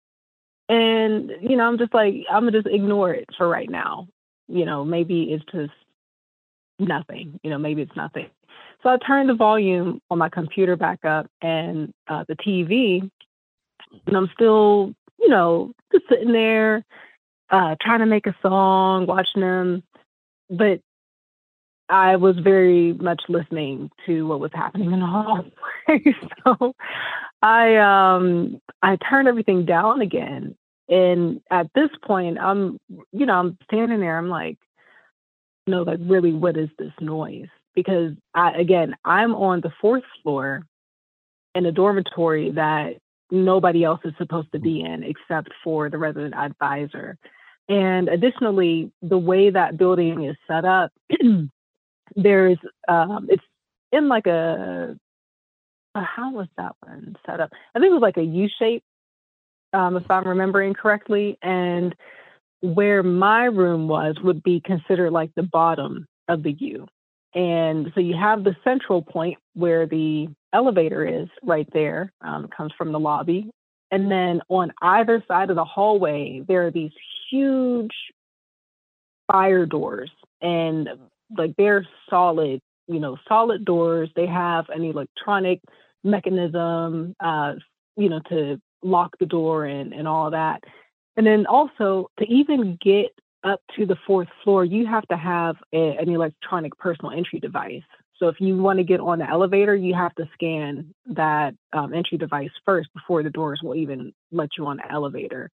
And, 0.68 1.30
you 1.40 1.56
know, 1.56 1.64
I'm 1.66 1.78
just 1.78 1.94
like, 1.94 2.14
I'm 2.30 2.44
gonna 2.44 2.52
just 2.62 2.66
ignore 2.66 3.12
it 3.12 3.26
for 3.36 3.48
right 3.48 3.70
now. 3.70 4.08
You 4.48 4.64
know, 4.64 4.84
maybe 4.84 5.32
it's 5.32 5.44
just 5.52 5.72
nothing. 6.78 7.38
You 7.42 7.50
know, 7.50 7.58
maybe 7.58 7.82
it's 7.82 7.96
nothing. 7.96 8.28
So 8.82 8.90
I 8.90 8.98
turned 8.98 9.28
the 9.28 9.34
volume 9.34 10.00
on 10.10 10.18
my 10.18 10.28
computer 10.28 10.76
back 10.76 11.04
up 11.04 11.26
and 11.42 11.92
uh, 12.08 12.24
the 12.28 12.36
TV, 12.36 13.10
and 14.06 14.16
I'm 14.16 14.30
still, 14.34 14.94
you 15.18 15.28
know, 15.28 15.72
just 15.92 16.04
sitting 16.08 16.32
there, 16.32 16.84
uh, 17.50 17.76
trying 17.80 18.00
to 18.00 18.06
make 18.06 18.26
a 18.26 18.36
song, 18.42 19.06
watching 19.06 19.40
them. 19.40 19.82
But 20.50 20.80
I 21.88 22.16
was 22.16 22.36
very 22.38 22.92
much 22.94 23.22
listening 23.28 23.90
to 24.06 24.26
what 24.26 24.40
was 24.40 24.50
happening 24.52 24.92
in 24.92 25.00
the 25.00 25.06
hallway. 25.06 25.52
so 26.44 26.74
I 27.42 27.76
um 27.76 28.60
I 28.82 28.96
turned 28.96 29.28
everything 29.28 29.64
down 29.64 30.00
again. 30.00 30.56
And 30.88 31.40
at 31.50 31.70
this 31.74 31.90
point 32.04 32.38
I'm 32.38 32.78
you 33.12 33.26
know, 33.26 33.34
I'm 33.34 33.58
standing 33.64 34.00
there, 34.00 34.18
I'm 34.18 34.28
like, 34.28 34.58
no, 35.66 35.82
like 35.82 35.98
really 36.02 36.32
what 36.32 36.56
is 36.56 36.68
this 36.78 36.92
noise? 37.00 37.48
Because 37.74 38.12
I 38.34 38.52
again, 38.52 38.96
I'm 39.04 39.34
on 39.34 39.60
the 39.60 39.72
fourth 39.80 40.04
floor 40.22 40.62
in 41.54 41.66
a 41.66 41.72
dormitory 41.72 42.52
that 42.52 42.96
nobody 43.30 43.82
else 43.82 44.00
is 44.04 44.12
supposed 44.18 44.52
to 44.52 44.58
be 44.58 44.80
in 44.80 45.02
except 45.02 45.50
for 45.64 45.90
the 45.90 45.98
resident 45.98 46.34
advisor. 46.34 47.18
And 47.68 48.08
additionally, 48.08 48.92
the 49.02 49.18
way 49.18 49.50
that 49.50 49.76
building 49.76 50.24
is 50.24 50.36
set 50.46 50.64
up, 50.64 50.92
there's 52.16 52.58
um, 52.88 53.26
it's 53.28 53.42
in 53.92 54.08
like 54.08 54.26
a 54.26 54.96
how 55.94 56.32
was 56.32 56.48
that 56.56 56.72
one 56.80 57.16
set 57.26 57.40
up? 57.40 57.50
I 57.74 57.78
think 57.78 57.90
it 57.90 57.94
was 57.94 58.02
like 58.02 58.18
a 58.18 58.22
U 58.22 58.48
shape, 58.58 58.84
um, 59.72 59.96
if 59.96 60.10
I'm 60.10 60.26
remembering 60.26 60.74
correctly. 60.74 61.38
And 61.42 61.94
where 62.60 63.02
my 63.02 63.44
room 63.44 63.88
was 63.88 64.16
would 64.22 64.42
be 64.42 64.60
considered 64.60 65.12
like 65.12 65.30
the 65.36 65.42
bottom 65.42 66.06
of 66.28 66.42
the 66.42 66.52
U. 66.52 66.86
And 67.34 67.92
so 67.94 68.00
you 68.00 68.16
have 68.16 68.44
the 68.44 68.56
central 68.64 69.02
point 69.02 69.38
where 69.54 69.86
the 69.86 70.28
elevator 70.52 71.04
is 71.06 71.28
right 71.42 71.68
there, 71.72 72.12
um, 72.22 72.48
comes 72.48 72.72
from 72.78 72.92
the 72.92 72.98
lobby. 72.98 73.50
And 73.90 74.10
then 74.10 74.40
on 74.48 74.72
either 74.80 75.22
side 75.28 75.50
of 75.50 75.56
the 75.56 75.64
hallway, 75.64 76.42
there 76.48 76.66
are 76.66 76.70
these 76.70 76.92
huge 77.30 77.92
fire 79.30 79.66
doors 79.66 80.10
and 80.40 80.88
like 81.36 81.54
they're 81.56 81.86
solid, 82.08 82.60
you 82.88 83.00
know, 83.00 83.16
solid 83.28 83.64
doors. 83.64 84.08
They 84.16 84.26
have 84.26 84.68
an 84.70 84.82
electronic 84.82 85.60
mechanism, 86.04 87.14
uh, 87.20 87.54
you 87.96 88.08
know, 88.08 88.20
to 88.28 88.60
lock 88.82 89.16
the 89.18 89.26
door 89.26 89.64
and, 89.64 89.92
and 89.92 90.06
all 90.06 90.30
that. 90.30 90.62
And 91.16 91.26
then 91.26 91.46
also 91.46 92.10
to 92.18 92.26
even 92.26 92.78
get 92.80 93.12
up 93.42 93.60
to 93.76 93.86
the 93.86 93.96
fourth 94.06 94.28
floor, 94.42 94.64
you 94.64 94.86
have 94.86 95.06
to 95.08 95.16
have 95.16 95.56
a, 95.72 95.96
an 95.96 96.08
electronic 96.08 96.76
personal 96.78 97.12
entry 97.12 97.40
device. 97.40 97.82
So 98.18 98.28
if 98.28 98.40
you 98.40 98.56
want 98.56 98.78
to 98.78 98.84
get 98.84 99.00
on 99.00 99.18
the 99.18 99.28
elevator, 99.28 99.74
you 99.74 99.94
have 99.94 100.14
to 100.16 100.28
scan 100.34 100.94
that 101.06 101.54
um, 101.72 101.92
entry 101.92 102.18
device 102.18 102.50
first 102.64 102.92
before 102.94 103.22
the 103.22 103.30
doors 103.30 103.60
will 103.62 103.74
even 103.74 104.12
let 104.32 104.50
you 104.56 104.66
on 104.66 104.78
the 104.78 104.90
elevator. 104.90 105.50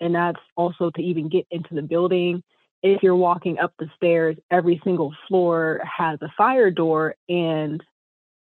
And 0.00 0.14
that's 0.14 0.40
also 0.56 0.90
to 0.90 1.02
even 1.02 1.28
get 1.28 1.46
into 1.50 1.74
the 1.74 1.82
building. 1.82 2.42
If 2.82 3.02
you're 3.02 3.16
walking 3.16 3.58
up 3.58 3.72
the 3.78 3.90
stairs, 3.96 4.36
every 4.50 4.80
single 4.84 5.14
floor 5.26 5.80
has 5.84 6.20
a 6.22 6.32
fire 6.36 6.70
door 6.70 7.14
and 7.28 7.82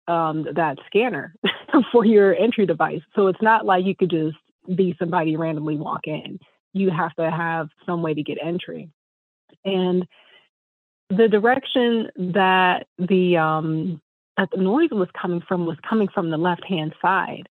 um, 0.08 0.46
that 0.56 0.78
scanner 0.88 1.34
for 1.92 2.06
your 2.06 2.36
entry 2.36 2.66
device. 2.66 3.02
So 3.16 3.28
it's 3.28 3.42
not 3.42 3.66
like 3.66 3.86
you 3.86 3.96
could 3.96 4.10
just 4.10 4.38
be 4.76 4.96
somebody 5.00 5.36
randomly 5.36 5.78
walk 5.78 6.02
in. 6.06 6.40
You 6.74 6.90
have 6.90 7.14
to 7.16 7.30
have 7.30 7.70
some 7.86 8.02
way 8.02 8.14
to 8.14 8.24
get 8.24 8.38
entry. 8.44 8.90
And 9.66 10.08
the 11.10 11.28
direction 11.28 12.10
that 12.34 12.88
the 12.98 13.38
um, 13.38 14.02
that 14.38 14.50
the 14.52 14.58
noise 14.58 14.90
was 14.92 15.10
coming 15.20 15.42
from 15.48 15.66
was 15.66 15.78
coming 15.88 16.08
from 16.08 16.32
the 16.32 16.38
left 16.38 16.66
hand 16.66 16.94
side. 17.02 17.48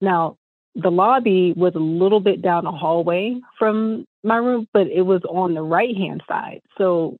Now, 0.00 0.36
the 0.74 0.90
lobby 0.90 1.52
was 1.56 1.74
a 1.74 1.80
little 1.80 2.20
bit 2.20 2.42
down 2.42 2.64
the 2.64 2.72
hallway 2.72 3.40
from 3.58 4.04
my 4.24 4.36
room, 4.36 4.66
but 4.72 4.88
it 4.88 5.02
was 5.02 5.22
on 5.28 5.54
the 5.54 5.62
right 5.62 5.96
hand 5.96 6.22
side. 6.28 6.60
So 6.78 7.18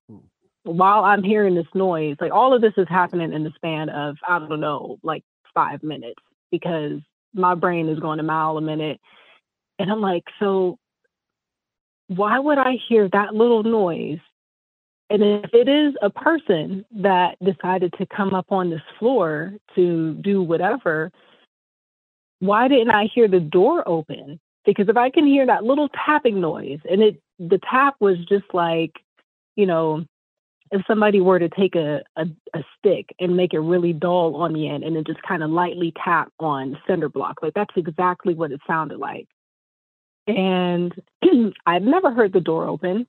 while 0.64 1.04
I'm 1.04 1.22
hearing 1.22 1.54
this 1.54 1.66
noise, 1.74 2.16
like 2.20 2.32
all 2.32 2.54
of 2.54 2.62
this 2.62 2.72
is 2.76 2.86
happening 2.88 3.32
in 3.32 3.44
the 3.44 3.52
span 3.54 3.88
of, 3.88 4.16
I 4.26 4.38
don't 4.38 4.60
know, 4.60 4.98
like 5.02 5.22
five 5.54 5.82
minutes 5.82 6.22
because 6.50 7.00
my 7.34 7.54
brain 7.54 7.88
is 7.88 7.98
going 7.98 8.20
a 8.20 8.22
mile 8.22 8.56
a 8.56 8.60
minute. 8.60 9.00
And 9.78 9.90
I'm 9.90 10.00
like, 10.00 10.24
so 10.38 10.78
why 12.08 12.38
would 12.38 12.58
I 12.58 12.74
hear 12.88 13.08
that 13.08 13.34
little 13.34 13.62
noise? 13.62 14.18
And 15.10 15.22
if 15.22 15.52
it 15.52 15.68
is 15.68 15.94
a 16.00 16.10
person 16.10 16.84
that 16.92 17.36
decided 17.44 17.94
to 17.98 18.06
come 18.06 18.34
up 18.34 18.46
on 18.50 18.70
this 18.70 18.82
floor 18.98 19.54
to 19.74 20.14
do 20.14 20.42
whatever, 20.42 21.10
why 22.40 22.68
didn't 22.68 22.90
I 22.90 23.08
hear 23.14 23.28
the 23.28 23.40
door 23.40 23.86
open? 23.86 24.40
Because 24.64 24.88
if 24.88 24.96
I 24.96 25.10
can 25.10 25.26
hear 25.26 25.46
that 25.46 25.64
little 25.64 25.88
tapping 25.88 26.40
noise 26.40 26.80
and 26.88 27.02
it 27.02 27.20
the 27.38 27.60
tap 27.70 27.96
was 28.00 28.16
just 28.28 28.44
like, 28.52 28.92
you 29.56 29.66
know, 29.66 30.04
if 30.72 30.82
somebody 30.86 31.20
were 31.20 31.38
to 31.38 31.50
take 31.50 31.76
a, 31.76 32.02
a, 32.16 32.24
a 32.54 32.64
stick 32.78 33.14
and 33.20 33.36
make 33.36 33.52
it 33.52 33.58
really 33.60 33.92
dull 33.92 34.36
on 34.36 34.54
the 34.54 34.68
end 34.68 34.82
and 34.84 34.96
then 34.96 35.04
just 35.06 35.22
kind 35.22 35.42
of 35.42 35.50
lightly 35.50 35.92
tap 36.02 36.32
on 36.40 36.78
cinder 36.86 37.10
block, 37.10 37.36
like 37.42 37.52
that's 37.54 37.74
exactly 37.76 38.34
what 38.34 38.50
it 38.50 38.60
sounded 38.66 38.98
like. 38.98 39.28
And 40.26 40.94
I've 41.66 41.82
never 41.82 42.10
heard 42.10 42.32
the 42.32 42.40
door 42.40 42.66
open. 42.66 43.06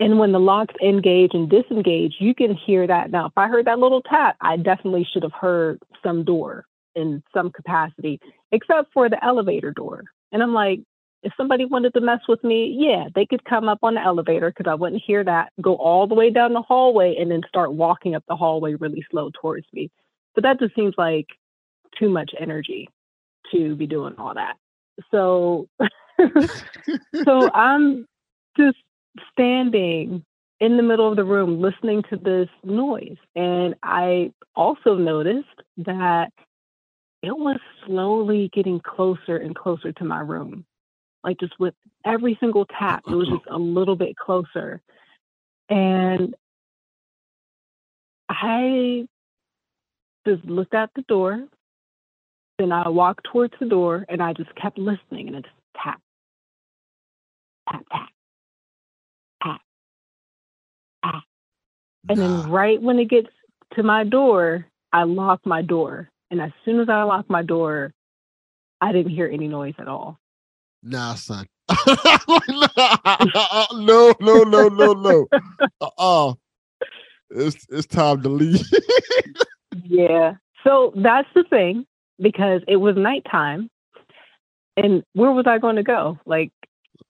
And 0.00 0.18
when 0.18 0.32
the 0.32 0.40
locks 0.40 0.74
engage 0.82 1.30
and 1.34 1.50
disengage, 1.50 2.14
you 2.18 2.34
can 2.34 2.56
hear 2.56 2.86
that. 2.86 3.10
Now, 3.10 3.26
if 3.26 3.32
I 3.36 3.46
heard 3.46 3.66
that 3.66 3.78
little 3.78 4.02
tap, 4.02 4.36
I 4.40 4.56
definitely 4.56 5.06
should 5.12 5.22
have 5.22 5.34
heard 5.34 5.78
some 6.02 6.24
door 6.24 6.64
in 6.96 7.22
some 7.32 7.50
capacity, 7.50 8.18
except 8.50 8.92
for 8.92 9.08
the 9.08 9.22
elevator 9.22 9.70
door. 9.70 10.04
And 10.32 10.42
I'm 10.42 10.54
like, 10.54 10.80
if 11.22 11.32
somebody 11.36 11.64
wanted 11.64 11.94
to 11.94 12.00
mess 12.00 12.20
with 12.28 12.42
me, 12.44 12.76
yeah, 12.78 13.08
they 13.14 13.26
could 13.26 13.44
come 13.44 13.68
up 13.68 13.78
on 13.82 13.94
the 13.94 14.02
elevator 14.02 14.50
because 14.50 14.70
I 14.70 14.74
wouldn't 14.74 15.02
hear 15.04 15.24
that, 15.24 15.52
go 15.60 15.74
all 15.76 16.06
the 16.06 16.14
way 16.14 16.30
down 16.30 16.52
the 16.52 16.62
hallway, 16.62 17.16
and 17.18 17.30
then 17.30 17.42
start 17.48 17.72
walking 17.72 18.14
up 18.14 18.24
the 18.28 18.36
hallway 18.36 18.74
really 18.74 19.04
slow 19.10 19.30
towards 19.40 19.66
me. 19.72 19.90
But 20.34 20.44
that 20.44 20.60
just 20.60 20.74
seems 20.74 20.94
like 20.96 21.26
too 21.98 22.08
much 22.08 22.32
energy 22.38 22.88
to 23.52 23.74
be 23.74 23.86
doing 23.86 24.14
all 24.18 24.34
that. 24.34 24.56
So, 25.10 25.68
so 27.24 27.50
I'm 27.54 28.06
just 28.56 28.78
standing 29.32 30.24
in 30.60 30.76
the 30.76 30.82
middle 30.82 31.10
of 31.10 31.16
the 31.16 31.24
room 31.24 31.60
listening 31.60 32.02
to 32.10 32.16
this 32.16 32.48
noise. 32.64 33.16
And 33.34 33.74
I 33.82 34.32
also 34.54 34.94
noticed 34.94 35.48
that 35.78 36.32
it 37.22 37.36
was 37.36 37.58
slowly 37.84 38.50
getting 38.52 38.80
closer 38.80 39.36
and 39.36 39.54
closer 39.54 39.92
to 39.92 40.04
my 40.04 40.20
room. 40.20 40.64
Like 41.26 41.40
just 41.40 41.58
with 41.58 41.74
every 42.04 42.36
single 42.38 42.66
tap, 42.66 43.02
it 43.08 43.14
was 43.14 43.28
just 43.28 43.44
a 43.50 43.58
little 43.58 43.96
bit 43.96 44.16
closer. 44.16 44.80
And 45.68 46.36
I 48.28 49.08
just 50.24 50.44
looked 50.44 50.72
at 50.74 50.90
the 50.94 51.02
door. 51.02 51.48
Then 52.58 52.70
I 52.70 52.88
walked 52.88 53.26
towards 53.30 53.54
the 53.58 53.66
door 53.66 54.06
and 54.08 54.22
I 54.22 54.34
just 54.34 54.54
kept 54.54 54.78
listening 54.78 55.26
and 55.26 55.36
it 55.36 55.42
just 55.42 55.54
tap, 55.82 56.00
tap, 57.68 57.84
tap, 57.92 58.08
tap, 59.42 59.60
tap. 61.04 61.22
And 62.08 62.18
then 62.18 62.50
right 62.50 62.80
when 62.80 63.00
it 63.00 63.10
gets 63.10 63.28
to 63.74 63.82
my 63.82 64.04
door, 64.04 64.64
I 64.92 65.02
lock 65.02 65.40
my 65.44 65.60
door. 65.60 66.08
And 66.30 66.40
as 66.40 66.52
soon 66.64 66.80
as 66.80 66.88
I 66.88 67.02
lock 67.02 67.28
my 67.28 67.42
door, 67.42 67.92
I 68.80 68.92
didn't 68.92 69.12
hear 69.12 69.26
any 69.26 69.48
noise 69.48 69.74
at 69.78 69.88
all. 69.88 70.18
Nah, 70.88 71.14
son. 71.14 71.46
no, 71.88 74.14
no, 74.20 74.44
no, 74.44 74.68
no, 74.68 74.92
no. 74.92 75.26
Uh-uh. 75.80 76.34
It's 77.30 77.66
it's 77.70 77.86
time 77.86 78.22
to 78.22 78.28
leave. 78.28 78.64
Yeah. 79.84 80.34
So 80.64 80.92
that's 80.96 81.28
the 81.34 81.44
thing 81.44 81.86
because 82.18 82.62
it 82.66 82.76
was 82.76 82.96
nighttime. 82.96 83.70
And 84.76 85.04
where 85.12 85.30
was 85.30 85.46
I 85.46 85.58
going 85.58 85.76
to 85.76 85.82
go? 85.82 86.18
Like, 86.24 86.50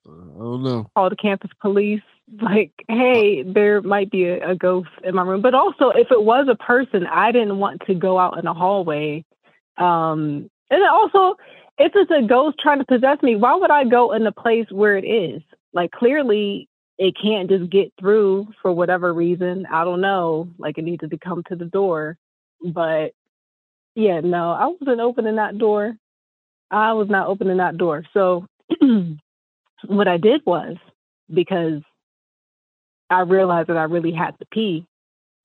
I 0.05 0.11
don't 0.37 0.63
know. 0.63 0.89
call 0.95 1.09
the 1.09 1.15
campus 1.15 1.51
police? 1.61 2.01
Like, 2.41 2.71
hey, 2.89 3.43
there 3.43 3.81
might 3.81 4.11
be 4.11 4.25
a, 4.25 4.51
a 4.51 4.55
ghost 4.55 4.89
in 5.03 5.15
my 5.15 5.23
room. 5.23 5.41
But 5.41 5.53
also, 5.53 5.89
if 5.89 6.11
it 6.11 6.23
was 6.23 6.47
a 6.49 6.55
person, 6.55 7.07
I 7.07 7.31
didn't 7.31 7.57
want 7.57 7.81
to 7.87 7.95
go 7.95 8.19
out 8.19 8.37
in 8.37 8.45
the 8.45 8.53
hallway. 8.53 9.23
Um, 9.77 10.49
and 10.69 10.83
also, 10.91 11.37
if 11.77 11.93
it's 11.95 12.11
a 12.11 12.27
ghost 12.27 12.57
trying 12.59 12.79
to 12.79 12.85
possess 12.85 13.21
me, 13.21 13.35
why 13.35 13.55
would 13.55 13.71
I 13.71 13.85
go 13.85 14.13
in 14.13 14.23
the 14.23 14.31
place 14.31 14.67
where 14.71 14.97
it 14.97 15.05
is? 15.05 15.41
Like, 15.73 15.91
clearly, 15.91 16.69
it 16.97 17.15
can't 17.21 17.49
just 17.49 17.69
get 17.71 17.93
through 17.99 18.47
for 18.61 18.71
whatever 18.71 19.13
reason. 19.13 19.65
I 19.71 19.83
don't 19.83 20.01
know. 20.01 20.49
Like, 20.57 20.77
it 20.77 20.83
needed 20.83 21.11
to 21.11 21.17
come 21.19 21.43
to 21.49 21.55
the 21.55 21.65
door. 21.65 22.17
But 22.63 23.11
yeah, 23.95 24.21
no, 24.21 24.51
I 24.51 24.67
wasn't 24.67 25.01
opening 25.01 25.35
that 25.37 25.57
door. 25.57 25.95
I 26.71 26.93
was 26.93 27.09
not 27.09 27.27
opening 27.27 27.57
that 27.57 27.77
door. 27.77 28.03
So 28.13 28.45
what 29.85 30.07
I 30.07 30.17
did 30.17 30.41
was 30.45 30.77
because 31.33 31.81
I 33.09 33.21
realized 33.21 33.69
that 33.69 33.77
I 33.77 33.83
really 33.83 34.11
had 34.11 34.37
to 34.39 34.45
pee, 34.51 34.85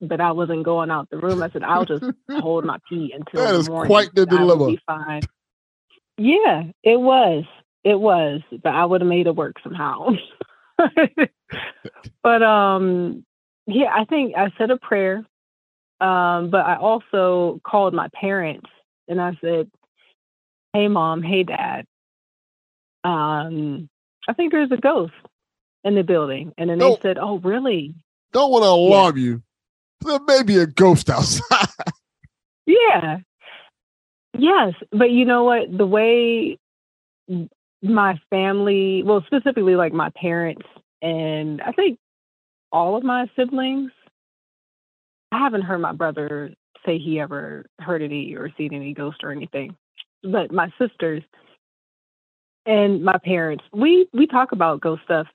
but 0.01 0.21
I 0.21 0.31
wasn't 0.31 0.65
going 0.65 0.91
out 0.91 1.09
the 1.09 1.17
room. 1.17 1.43
I 1.43 1.49
said 1.51 1.63
I'll 1.63 1.85
just 1.85 2.03
hold 2.31 2.65
my 2.65 2.77
pee 2.89 3.13
until 3.15 3.45
That 3.45 3.53
the 3.53 3.59
is 3.59 3.69
morning. 3.69 3.89
quite 3.89 4.15
the 4.15 4.25
dilemma. 4.25 4.75
fine. 4.87 5.21
Yeah, 6.17 6.63
it 6.83 6.99
was. 6.99 7.45
It 7.83 7.99
was, 7.99 8.41
but 8.63 8.73
I 8.73 8.85
would 8.85 9.01
have 9.01 9.07
made 9.09 9.27
it 9.27 9.35
work 9.35 9.57
somehow. 9.61 10.11
but 12.23 12.43
um, 12.43 13.25
yeah, 13.67 13.93
I 13.93 14.05
think 14.05 14.35
I 14.37 14.51
said 14.57 14.71
a 14.71 14.77
prayer. 14.77 15.25
Um, 15.99 16.49
but 16.49 16.65
I 16.65 16.75
also 16.77 17.61
called 17.63 17.93
my 17.93 18.09
parents 18.13 18.69
and 19.07 19.21
I 19.21 19.37
said, 19.41 19.69
"Hey, 20.73 20.87
mom. 20.87 21.21
Hey, 21.21 21.43
dad. 21.43 21.85
Um, 23.03 23.89
I 24.27 24.33
think 24.33 24.51
there's 24.51 24.71
a 24.71 24.77
ghost 24.77 25.13
in 25.83 25.95
the 25.95 26.03
building." 26.03 26.53
And 26.57 26.69
then 26.69 26.79
they 26.79 26.85
Don't- 26.89 27.01
said, 27.01 27.17
"Oh, 27.17 27.39
really?" 27.39 27.95
Don't 28.31 28.51
want 28.51 28.63
to 28.63 28.69
alarm 28.69 29.17
you. 29.17 29.43
There 30.01 30.19
may 30.25 30.43
be 30.43 30.57
a 30.57 30.65
ghost 30.65 31.09
outside. 31.09 31.67
Yeah. 32.65 33.19
Yes, 34.37 34.73
but 34.91 35.11
you 35.11 35.25
know 35.25 35.43
what? 35.43 35.75
The 35.75 35.85
way 35.85 36.57
my 37.81 38.19
family, 38.29 39.03
well, 39.03 39.23
specifically 39.25 39.75
like 39.75 39.93
my 39.93 40.09
parents 40.15 40.65
and 41.01 41.61
I 41.61 41.71
think 41.73 41.99
all 42.71 42.95
of 42.97 43.03
my 43.03 43.29
siblings, 43.35 43.91
I 45.31 45.39
haven't 45.39 45.63
heard 45.63 45.79
my 45.79 45.91
brother 45.93 46.53
say 46.85 46.97
he 46.97 47.19
ever 47.19 47.65
heard 47.79 48.01
any 48.01 48.35
or 48.35 48.49
seen 48.57 48.73
any 48.73 48.93
ghost 48.93 49.17
or 49.23 49.31
anything. 49.31 49.75
But 50.23 50.51
my 50.51 50.71
sisters 50.79 51.23
and 52.65 53.03
my 53.03 53.17
parents, 53.17 53.63
we 53.73 54.07
we 54.13 54.27
talk 54.27 54.51
about 54.53 54.81
ghost 54.81 55.03
stuff 55.03 55.27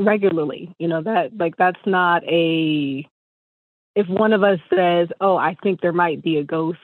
regularly. 0.00 0.74
You 0.78 0.88
know 0.88 1.02
that 1.02 1.36
like 1.38 1.56
that's 1.56 1.80
not 1.86 2.22
a 2.24 3.06
if 3.96 4.08
one 4.08 4.32
of 4.32 4.42
us 4.42 4.58
says, 4.74 5.08
"Oh, 5.20 5.36
I 5.36 5.56
think 5.62 5.80
there 5.80 5.92
might 5.92 6.22
be 6.22 6.38
a 6.38 6.44
ghost 6.44 6.78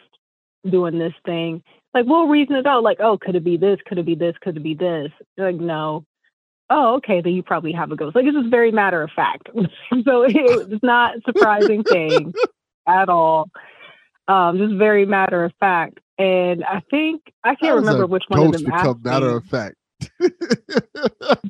doing 0.69 0.99
this 0.99 1.15
thing," 1.25 1.63
like 1.95 2.07
we'll 2.07 2.27
reason 2.27 2.57
it 2.57 2.67
out. 2.67 2.83
Like, 2.83 2.99
"Oh, 3.01 3.19
could 3.19 3.37
it 3.37 3.45
be 3.45 3.57
this? 3.57 3.79
Could 3.87 3.99
it 3.99 4.07
be 4.07 4.15
this? 4.15 4.35
Could 4.41 4.57
it 4.57 4.63
be 4.63 4.75
this?" 4.75 5.11
Like, 5.37 5.57
no. 5.57 6.05
Oh, 6.73 6.97
okay, 6.97 7.21
then 7.21 7.33
you 7.33 7.43
probably 7.43 7.73
have 7.73 7.91
a 7.91 7.97
ghost. 7.97 8.15
Like 8.15 8.27
it's 8.27 8.37
just 8.37 8.51
very 8.51 8.71
matter 8.71 9.03
of 9.03 9.11
fact. 9.11 9.49
so 9.55 10.25
it's 10.29 10.83
not 10.85 11.17
a 11.17 11.21
surprising 11.27 11.83
thing 11.83 12.33
at 12.87 13.09
all. 13.09 13.51
Um, 14.29 14.59
just 14.59 14.75
very 14.75 15.05
matter 15.05 15.45
of 15.45 15.53
fact. 15.59 15.99
And 16.17 16.65
I 16.65 16.83
think 16.91 17.23
I 17.43 17.55
can't 17.55 17.77
remember 17.77 18.07
which 18.07 18.25
one 18.29 18.47
of 18.47 18.53
them 18.53 18.65
become 18.65 19.01
matter 19.03 19.37
of 19.37 19.45
fact. 19.47 19.77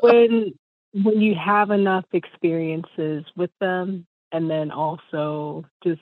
when 0.01 0.55
when 0.93 1.21
you 1.21 1.35
have 1.35 1.71
enough 1.71 2.05
experiences 2.13 3.25
with 3.37 3.51
them 3.61 4.07
and 4.33 4.51
then 4.51 4.71
also 4.71 5.65
just 5.85 6.01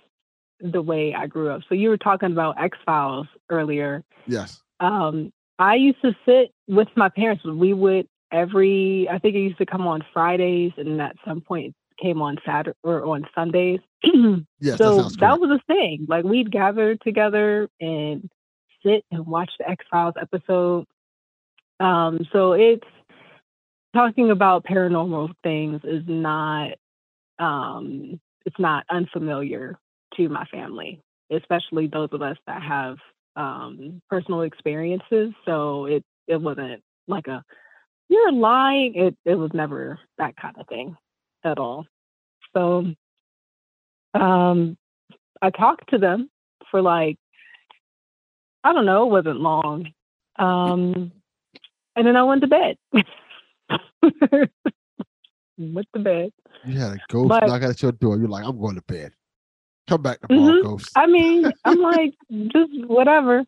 the 0.61 0.83
way 0.83 1.15
I 1.15 1.27
grew 1.27 1.51
up. 1.51 1.63
So 1.69 1.75
you 1.75 1.89
were 1.89 1.99
talking 1.99 2.33
about 2.33 2.61
X 2.61 2.77
Files 2.85 3.27
earlier. 3.51 4.05
Yes. 4.27 4.61
Um, 4.81 5.33
I 5.59 5.75
used 5.75 6.01
to 6.03 6.15
sit 6.25 6.53
with 6.67 6.89
my 6.97 7.09
parents. 7.09 7.45
We 7.45 7.73
would 7.73 8.07
every 8.31 9.09
I 9.11 9.19
think 9.19 9.35
it 9.35 9.41
used 9.41 9.59
to 9.59 9.67
come 9.67 9.87
on 9.87 10.05
Fridays 10.13 10.73
and 10.77 11.01
at 11.01 11.17
some 11.27 11.41
point 11.41 11.75
came 12.01 12.23
on 12.23 12.39
Saturday 12.45 12.77
or 12.83 13.05
on 13.05 13.27
Sundays. 13.35 13.81
Yes, 14.61 14.79
that 14.79 14.85
so 14.85 15.01
sounds 15.03 15.17
that 15.19 15.41
was 15.41 15.51
a 15.51 15.73
thing. 15.73 16.07
Like 16.09 16.25
we'd 16.25 16.51
gather 16.51 16.97
together 16.97 17.69
and 17.81 18.29
sit 18.85 19.05
and 19.13 19.25
watch 19.25 19.51
the 19.59 19.69
X 19.69 19.85
Files 19.89 20.15
episode. 20.21 20.85
Um, 21.79 22.27
so 22.33 22.53
it's 22.53 22.87
talking 23.95 24.31
about 24.31 24.65
paranormal 24.65 25.33
things 25.43 25.81
is 25.85 26.03
not 26.07 26.73
um 27.39 28.21
it's 28.45 28.59
not 28.59 28.85
unfamiliar 28.91 29.79
to 30.19 30.29
my 30.29 30.45
family, 30.47 31.01
especially 31.31 31.87
those 31.87 32.11
of 32.13 32.21
us 32.23 32.37
that 32.47 32.63
have 32.63 32.99
um 33.37 34.03
personal 34.11 34.43
experiences. 34.43 35.33
So 35.47 35.87
it 35.87 36.05
it 36.27 36.41
wasn't 36.41 36.83
like 37.07 37.27
a 37.29 37.43
you're 38.11 38.33
lying. 38.33 38.95
It 38.97 39.17
it 39.25 39.37
was 39.37 39.51
never 39.55 39.99
that 40.19 40.37
kind 40.37 40.57
of 40.59 40.67
thing 40.69 40.97
at 41.45 41.59
all. 41.59 41.87
So 42.55 42.85
um 44.15 44.77
I 45.41 45.51
talked 45.51 45.91
to 45.91 45.99
them 45.99 46.29
for 46.71 46.83
like 46.83 47.17
I 48.65 48.73
don't 48.73 48.87
know, 48.87 49.07
it 49.07 49.11
wasn't 49.11 49.41
long. 49.41 49.93
Um 50.39 51.13
and 51.97 52.07
then 52.07 52.17
I 52.17 52.23
went 52.23 52.43
to 52.43 52.47
bed. 52.47 52.77
went 55.59 55.89
to 55.95 56.01
bed. 56.01 56.31
You 56.65 56.79
had 56.79 56.93
a 56.93 56.99
ghost 57.09 57.29
But- 57.29 57.47
knock 57.47 57.63
at 57.63 57.83
your 57.83 57.93
door. 57.93 58.17
You're 58.19 58.29
like, 58.29 58.45
I'm 58.45 58.59
going 58.61 58.77
to 58.77 58.83
bed. 58.83 59.13
Come 59.89 60.03
back 60.03 60.21
tomorrow, 60.21 60.53
Mhm. 60.53 60.63
ghost. 60.63 60.91
I 60.95 61.07
mean, 61.07 61.51
I'm 61.65 61.81
like, 61.81 62.15
just 62.53 62.71
whatever. 62.87 63.45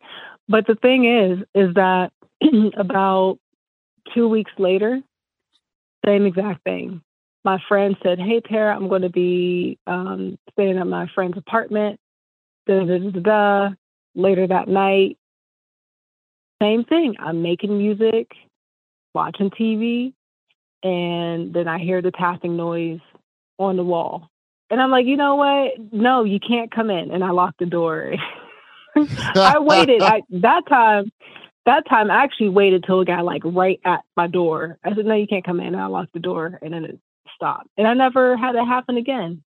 But 0.49 0.65
the 0.65 0.75
thing 0.75 1.05
is, 1.05 1.39
is 1.53 1.73
that 1.75 2.11
about 2.75 3.37
two 4.13 4.27
weeks 4.27 4.51
later, 4.57 5.01
same 6.05 6.25
exact 6.25 6.63
thing. 6.63 7.01
My 7.45 7.59
friend 7.67 7.95
said, 8.01 8.19
Hey, 8.19 8.41
Tarrah, 8.41 8.75
I'm 8.75 8.89
going 8.89 9.03
to 9.03 9.09
be 9.09 9.77
um, 9.85 10.37
staying 10.51 10.77
at 10.79 10.87
my 10.87 11.07
friend's 11.13 11.37
apartment. 11.37 11.99
Da, 12.65 12.79
da, 12.85 12.97
da, 12.97 13.09
da, 13.11 13.19
da. 13.19 13.69
Later 14.15 14.47
that 14.47 14.67
night, 14.67 15.17
same 16.61 16.83
thing. 16.85 17.15
I'm 17.19 17.41
making 17.43 17.77
music, 17.77 18.31
watching 19.13 19.51
TV, 19.51 20.13
and 20.83 21.53
then 21.53 21.67
I 21.67 21.77
hear 21.77 22.01
the 22.01 22.11
tapping 22.11 22.57
noise 22.57 22.99
on 23.59 23.77
the 23.77 23.83
wall. 23.83 24.30
And 24.71 24.81
I'm 24.81 24.89
like, 24.89 25.05
you 25.05 25.17
know 25.17 25.35
what? 25.35 25.73
No, 25.91 26.23
you 26.23 26.39
can't 26.39 26.71
come 26.71 26.89
in. 26.89 27.11
And 27.11 27.25
I 27.25 27.31
locked 27.31 27.59
the 27.59 27.65
door. 27.65 28.13
I 28.95 29.59
waited. 29.59 30.01
I 30.01 30.21
that 30.29 30.65
time 30.67 31.11
that 31.65 31.87
time 31.89 32.09
I 32.09 32.23
actually 32.23 32.49
waited 32.49 32.85
till 32.85 33.01
it 33.01 33.07
got 33.07 33.25
like 33.25 33.41
right 33.43 33.81
at 33.83 33.99
my 34.15 34.27
door. 34.27 34.79
I 34.83 34.95
said, 34.95 35.05
No, 35.05 35.13
you 35.13 35.27
can't 35.27 35.45
come 35.45 35.59
in. 35.59 35.67
And 35.67 35.81
I 35.81 35.87
locked 35.87 36.13
the 36.13 36.19
door 36.19 36.57
and 36.61 36.73
then 36.73 36.85
it 36.85 36.99
stopped. 37.35 37.67
And 37.77 37.85
I 37.85 37.93
never 37.93 38.37
had 38.37 38.55
it 38.55 38.65
happen 38.65 38.95
again. 38.95 39.43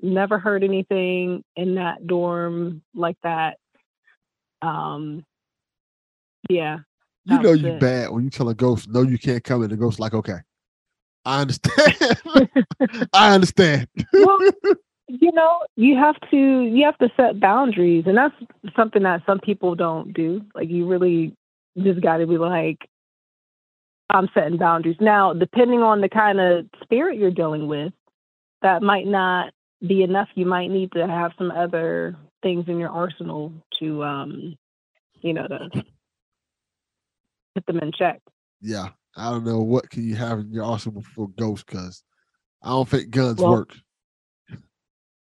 Never 0.00 0.38
heard 0.38 0.62
anything 0.62 1.42
in 1.56 1.74
that 1.74 2.06
dorm 2.06 2.82
like 2.94 3.16
that. 3.24 3.58
Um 4.62 5.24
yeah. 6.48 6.78
You 7.24 7.40
know 7.40 7.52
you 7.52 7.68
it. 7.68 7.80
bad 7.80 8.10
when 8.10 8.24
you 8.24 8.30
tell 8.30 8.48
a 8.48 8.54
ghost, 8.54 8.88
no, 8.88 9.02
you 9.02 9.18
can't 9.18 9.42
come 9.42 9.62
in. 9.64 9.70
The 9.70 9.76
ghost 9.76 9.98
like, 9.98 10.14
okay, 10.14 10.38
I 11.24 11.40
understand. 11.40 12.20
I 13.12 13.34
understand. 13.34 13.88
well, 14.12 14.38
you 15.08 15.32
know, 15.32 15.60
you 15.76 15.96
have 15.96 16.16
to 16.30 16.36
you 16.36 16.84
have 16.84 16.98
to 16.98 17.10
set 17.16 17.40
boundaries, 17.40 18.04
and 18.06 18.16
that's 18.16 18.34
something 18.76 19.02
that 19.02 19.22
some 19.26 19.38
people 19.40 19.74
don't 19.74 20.12
do. 20.12 20.42
Like 20.54 20.68
you 20.70 20.86
really 20.86 21.34
just 21.78 22.00
got 22.00 22.18
to 22.18 22.26
be 22.26 22.38
like, 22.38 22.88
I'm 24.10 24.28
setting 24.34 24.58
boundaries. 24.58 24.96
Now, 25.00 25.32
depending 25.32 25.80
on 25.80 26.00
the 26.00 26.08
kind 26.08 26.40
of 26.40 26.66
spirit 26.82 27.18
you're 27.18 27.30
dealing 27.30 27.66
with, 27.66 27.92
that 28.62 28.82
might 28.82 29.06
not 29.06 29.52
be 29.86 30.02
enough. 30.02 30.28
You 30.34 30.46
might 30.46 30.70
need 30.70 30.92
to 30.92 31.06
have 31.06 31.32
some 31.38 31.50
other 31.50 32.16
things 32.42 32.64
in 32.68 32.78
your 32.78 32.90
arsenal 32.90 33.52
to, 33.80 34.04
um, 34.04 34.56
you 35.20 35.32
know, 35.32 35.46
to 35.46 35.84
put 37.54 37.66
them 37.66 37.78
in 37.78 37.92
check. 37.92 38.20
Yeah, 38.60 38.90
I 39.16 39.30
don't 39.30 39.44
know 39.44 39.60
what 39.60 39.90
can 39.90 40.04
you 40.04 40.14
have 40.16 40.38
in 40.38 40.52
your 40.52 40.64
arsenal 40.64 41.02
for 41.14 41.28
ghosts 41.28 41.64
because 41.68 42.02
I 42.62 42.70
don't 42.70 42.88
think 42.88 43.10
guns 43.10 43.38
Well, 43.38 43.50
work. 43.52 43.74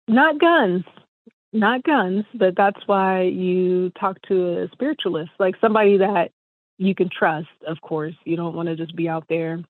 Not 0.09 0.39
guns, 0.39 0.85
not 1.53 1.83
guns, 1.83 2.25
but 2.35 2.55
that's 2.57 2.81
why 2.87 3.23
you 3.23 3.91
talk 3.99 4.21
to 4.29 4.63
a 4.63 4.69
spiritualist, 4.73 5.33
like 5.39 5.57
somebody 5.61 5.99
that 5.99 6.31
you 6.79 6.95
can 6.95 7.09
trust. 7.11 7.49
Of 7.67 7.81
course, 7.81 8.15
you 8.25 8.37
don't 8.37 8.55
want 8.55 8.69
to 8.69 8.77
just 8.77 8.95
be 8.95 9.09
out 9.09 9.25
there 9.29 9.63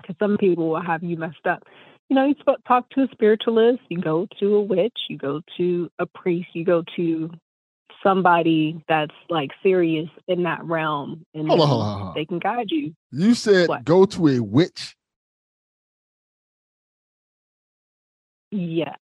because 0.00 0.16
some 0.18 0.36
people 0.38 0.68
will 0.70 0.82
have 0.82 1.02
you 1.02 1.16
messed 1.16 1.46
up. 1.46 1.64
You 2.08 2.16
know, 2.16 2.26
you 2.26 2.34
talk 2.66 2.88
to 2.90 3.02
a 3.02 3.08
spiritualist, 3.10 3.80
you 3.88 4.00
go 4.00 4.26
to 4.38 4.56
a 4.56 4.62
witch, 4.62 4.98
you 5.08 5.16
go 5.16 5.40
to 5.56 5.90
a 5.98 6.06
priest, 6.06 6.48
you 6.52 6.64
go 6.64 6.84
to 6.96 7.30
somebody 8.02 8.82
that's 8.88 9.14
like 9.30 9.50
serious 9.62 10.08
in 10.28 10.42
that 10.44 10.64
realm, 10.64 11.24
and 11.34 11.48
Hold 11.48 11.60
on, 11.60 11.68
hold 11.68 11.82
on, 11.82 11.98
hold 11.98 12.08
on. 12.08 12.14
they 12.14 12.24
can 12.24 12.38
guide 12.38 12.70
you. 12.70 12.94
You 13.10 13.34
said 13.34 13.68
go 13.84 14.04
to 14.06 14.28
a 14.28 14.40
witch. 14.40 14.96
Yes. 18.50 18.98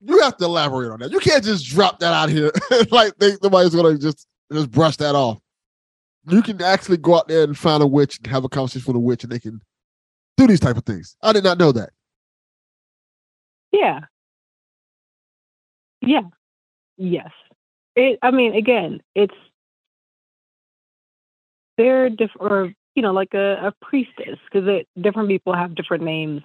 You 0.00 0.20
have 0.22 0.36
to 0.36 0.44
elaborate 0.44 0.92
on 0.92 1.00
that. 1.00 1.10
You 1.10 1.18
can't 1.18 1.42
just 1.42 1.66
drop 1.66 1.98
that 1.98 2.12
out 2.12 2.28
here 2.28 2.52
like 2.90 3.16
think 3.16 3.42
nobody's 3.42 3.74
gonna 3.74 3.98
just 3.98 4.26
just 4.52 4.70
brush 4.70 4.96
that 4.98 5.14
off. 5.14 5.38
You 6.28 6.42
can 6.42 6.62
actually 6.62 6.98
go 6.98 7.16
out 7.16 7.26
there 7.28 7.42
and 7.42 7.56
find 7.58 7.82
a 7.82 7.86
witch 7.86 8.18
and 8.18 8.26
have 8.28 8.44
a 8.44 8.48
conversation 8.48 8.84
with 8.86 8.96
a 8.96 9.00
witch, 9.00 9.24
and 9.24 9.32
they 9.32 9.38
can 9.40 9.60
do 10.36 10.46
these 10.46 10.60
type 10.60 10.76
of 10.76 10.84
things. 10.84 11.16
I 11.22 11.32
did 11.32 11.42
not 11.42 11.58
know 11.58 11.72
that. 11.72 11.90
Yeah. 13.72 14.00
Yeah. 16.00 16.22
Yes. 16.96 17.30
It. 17.98 18.20
I 18.22 18.30
mean, 18.30 18.54
again, 18.54 19.00
it's 19.16 19.34
they're 21.76 22.08
different, 22.10 22.40
or 22.40 22.72
you 22.94 23.02
know, 23.02 23.12
like 23.12 23.34
a, 23.34 23.68
a 23.68 23.74
priestess, 23.82 24.38
because 24.50 24.84
different 25.00 25.28
people 25.28 25.52
have 25.52 25.74
different 25.74 26.04
names 26.04 26.42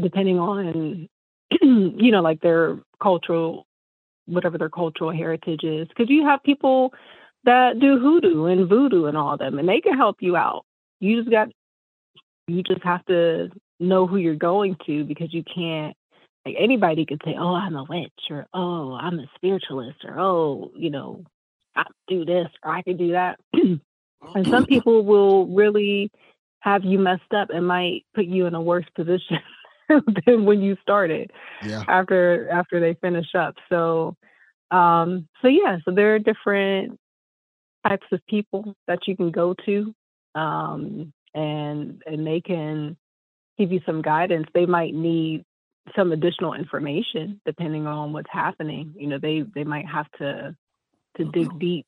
depending 0.00 0.38
on, 0.38 1.08
you 1.62 2.10
know, 2.12 2.20
like 2.20 2.40
their 2.42 2.78
cultural, 3.02 3.66
whatever 4.26 4.58
their 4.58 4.68
cultural 4.68 5.10
heritage 5.10 5.64
is. 5.64 5.88
Because 5.88 6.10
you 6.10 6.26
have 6.26 6.42
people 6.42 6.92
that 7.44 7.80
do 7.80 7.98
hoodoo 7.98 8.44
and 8.44 8.68
voodoo 8.68 9.06
and 9.06 9.16
all 9.16 9.38
them, 9.38 9.58
and 9.58 9.66
they 9.66 9.80
can 9.80 9.96
help 9.96 10.18
you 10.20 10.36
out. 10.36 10.66
You 11.00 11.20
just 11.20 11.30
got, 11.30 11.48
you 12.48 12.62
just 12.62 12.82
have 12.82 13.04
to 13.06 13.50
know 13.78 14.06
who 14.06 14.18
you're 14.18 14.34
going 14.34 14.76
to 14.84 15.04
because 15.04 15.32
you 15.32 15.42
can't 15.42 15.96
like 16.44 16.56
anybody 16.58 17.04
could 17.04 17.20
say, 17.24 17.34
"Oh, 17.38 17.54
I'm 17.54 17.76
a 17.76 17.84
witch," 17.84 18.30
or 18.30 18.46
"Oh, 18.54 18.94
I'm 18.94 19.18
a 19.18 19.30
spiritualist," 19.36 20.04
or 20.04 20.18
"Oh, 20.18 20.70
you 20.76 20.90
know, 20.90 21.24
I 21.76 21.84
do 22.08 22.24
this 22.24 22.48
or 22.62 22.72
I 22.72 22.82
can 22.82 22.96
do 22.96 23.12
that." 23.12 23.38
and 23.52 23.80
some 24.50 24.64
people 24.68 25.04
will 25.04 25.46
really 25.46 26.10
have 26.60 26.84
you 26.84 26.98
messed 26.98 27.32
up 27.34 27.48
and 27.50 27.66
might 27.66 28.04
put 28.14 28.26
you 28.26 28.46
in 28.46 28.54
a 28.54 28.60
worse 28.60 28.86
position 28.94 29.38
than 30.26 30.44
when 30.44 30.60
you 30.60 30.76
started 30.82 31.30
Yeah. 31.66 31.84
after 31.88 32.48
after 32.50 32.80
they 32.80 32.94
finish 32.94 33.34
up. 33.34 33.54
So, 33.68 34.16
um, 34.70 35.28
so 35.42 35.48
yeah, 35.48 35.78
so 35.84 35.90
there 35.90 36.14
are 36.14 36.18
different 36.18 36.98
types 37.86 38.06
of 38.12 38.20
people 38.26 38.74
that 38.86 39.06
you 39.06 39.16
can 39.16 39.30
go 39.30 39.54
to, 39.66 39.94
um, 40.34 41.12
and 41.34 42.02
and 42.06 42.26
they 42.26 42.40
can 42.40 42.96
give 43.58 43.72
you 43.72 43.80
some 43.84 44.00
guidance. 44.02 44.46
They 44.54 44.66
might 44.66 44.94
need 44.94 45.44
some 45.96 46.12
additional 46.12 46.54
information 46.54 47.40
depending 47.44 47.86
on 47.86 48.12
what's 48.12 48.30
happening. 48.30 48.94
You 48.96 49.08
know, 49.08 49.18
they 49.18 49.42
they 49.54 49.64
might 49.64 49.86
have 49.86 50.10
to 50.18 50.54
to 51.16 51.24
dig 51.24 51.58
deep 51.58 51.86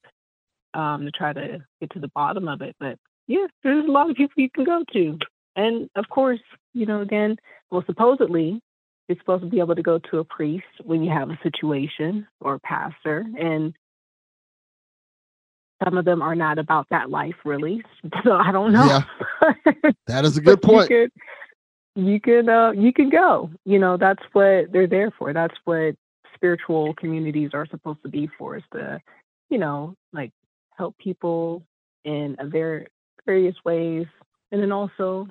um, 0.74 1.05
to 1.05 1.10
try 1.10 1.32
to 1.32 1.64
get 1.81 1.90
to 1.90 2.01
the 2.01 2.09
bottom 2.14 2.48
of 2.48 2.62
it. 2.62 2.74
But 2.81 2.98
yeah, 3.27 3.47
there's 3.62 3.86
a 3.86 3.90
lot 3.90 4.10
of 4.10 4.16
people 4.16 4.35
you 4.43 4.51
can 4.51 4.64
go 4.64 4.82
to, 4.93 5.19
and 5.56 5.89
of 5.97 6.09
course, 6.09 6.40
you 6.74 6.86
know, 6.86 7.01
again, 7.01 7.36
well, 7.70 7.85
supposedly 7.86 8.60
you're 9.09 9.19
supposed 9.19 9.43
to 9.44 9.48
be 9.51 9.59
able 9.60 9.74
to 9.74 9.82
go 9.82 9.98
to 10.10 10.19
a 10.19 10.24
priest 10.24 10.64
when 10.82 11.02
you 11.02 11.10
have 11.10 11.31
a 11.31 11.39
situation 11.43 12.27
or 12.40 12.55
a 12.55 12.60
pastor, 12.60 13.24
and 13.39 13.74
some 15.85 15.98
of 15.98 16.05
them 16.05 16.23
are 16.23 16.35
not 16.35 16.59
about 16.59 16.86
that 16.90 17.10
life 17.10 17.35
really. 17.44 17.82
So 18.24 18.32
I 18.32 18.52
don't 18.52 18.73
know. 18.73 18.86
Yeah. 18.86 19.93
That 20.06 20.24
is 20.24 20.36
a 20.36 20.40
good 20.40 20.62
point. 20.62 20.89
could- 20.89 21.12
you 21.94 22.20
can 22.20 22.48
uh 22.48 22.73
you 22.73 22.93
can 22.93 23.10
go. 23.10 23.51
You 23.64 23.78
know 23.78 23.97
that's 23.97 24.23
what 24.32 24.73
they're 24.73 24.86
there 24.86 25.12
for. 25.19 25.32
That's 25.32 25.55
what 25.64 25.94
spiritual 26.35 26.94
communities 26.94 27.51
are 27.55 27.66
supposed 27.66 28.02
to 28.02 28.09
be 28.09 28.28
for 28.39 28.56
is 28.56 28.64
to 28.73 29.01
you 29.51 29.59
know 29.59 29.94
like 30.12 30.32
help 30.77 30.97
people 30.98 31.62
in 32.05 32.36
a 32.39 32.47
very 32.47 32.86
various 33.27 33.55
ways 33.64 34.06
and 34.51 34.60
then 34.60 34.73
also 34.73 35.28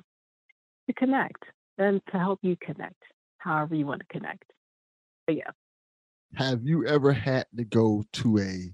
to 0.86 0.92
connect 0.94 1.42
and 1.78 2.00
to 2.10 2.18
help 2.18 2.38
you 2.42 2.56
connect 2.60 3.02
however 3.38 3.74
you 3.74 3.86
want 3.86 4.00
to 4.00 4.06
connect. 4.06 4.44
But 5.26 5.36
yeah. 5.36 5.50
Have 6.34 6.64
you 6.64 6.86
ever 6.86 7.12
had 7.12 7.46
to 7.56 7.64
go 7.64 8.04
to 8.14 8.38
a 8.38 8.72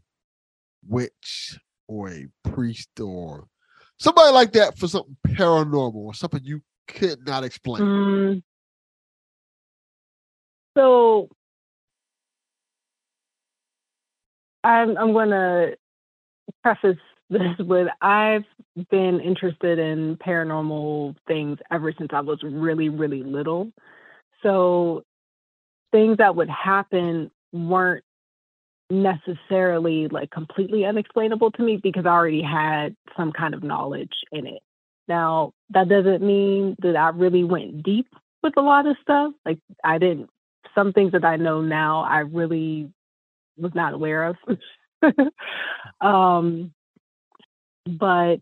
witch 0.86 1.58
or 1.88 2.10
a 2.10 2.26
priest 2.44 3.00
or 3.00 3.48
somebody 3.98 4.32
like 4.32 4.52
that 4.52 4.78
for 4.78 4.86
something 4.86 5.16
paranormal 5.26 5.94
or 5.94 6.14
something 6.14 6.40
you 6.44 6.62
could 6.88 7.26
not 7.26 7.44
explain? 7.44 7.82
Mm. 7.82 8.42
So 10.76 11.28
I'm 14.64 14.96
I'm 14.96 15.12
gonna 15.12 15.72
preface 16.62 16.96
this 17.30 17.58
with 17.58 17.88
I've 18.00 18.44
been 18.90 19.20
interested 19.20 19.78
in 19.78 20.16
paranormal 20.16 21.16
things 21.26 21.58
ever 21.70 21.92
since 21.98 22.10
I 22.12 22.20
was 22.20 22.42
really, 22.42 22.88
really 22.88 23.22
little. 23.22 23.70
So 24.42 25.02
things 25.92 26.18
that 26.18 26.36
would 26.36 26.48
happen 26.48 27.30
weren't 27.52 28.04
necessarily 28.90 30.08
like 30.08 30.30
completely 30.30 30.84
unexplainable 30.84 31.50
to 31.52 31.62
me 31.62 31.78
because 31.82 32.06
I 32.06 32.10
already 32.10 32.42
had 32.42 32.96
some 33.16 33.32
kind 33.32 33.54
of 33.54 33.62
knowledge 33.62 34.12
in 34.32 34.46
it. 34.46 34.62
Now, 35.08 35.52
that 35.70 35.88
doesn't 35.88 36.22
mean 36.22 36.76
that 36.80 36.96
I 36.96 37.08
really 37.10 37.44
went 37.44 37.82
deep 37.82 38.06
with 38.42 38.56
a 38.56 38.60
lot 38.62 38.86
of 38.86 38.96
stuff. 39.02 39.32
Like 39.44 39.58
I 39.84 39.98
didn't 39.98 40.30
some 40.74 40.92
things 40.92 41.12
that 41.12 41.24
I 41.24 41.36
know 41.36 41.60
now 41.60 42.02
I 42.02 42.20
really 42.20 42.92
was 43.56 43.72
not 43.74 43.94
aware 43.94 44.24
of. 44.24 44.36
um 46.00 46.72
but 47.86 48.40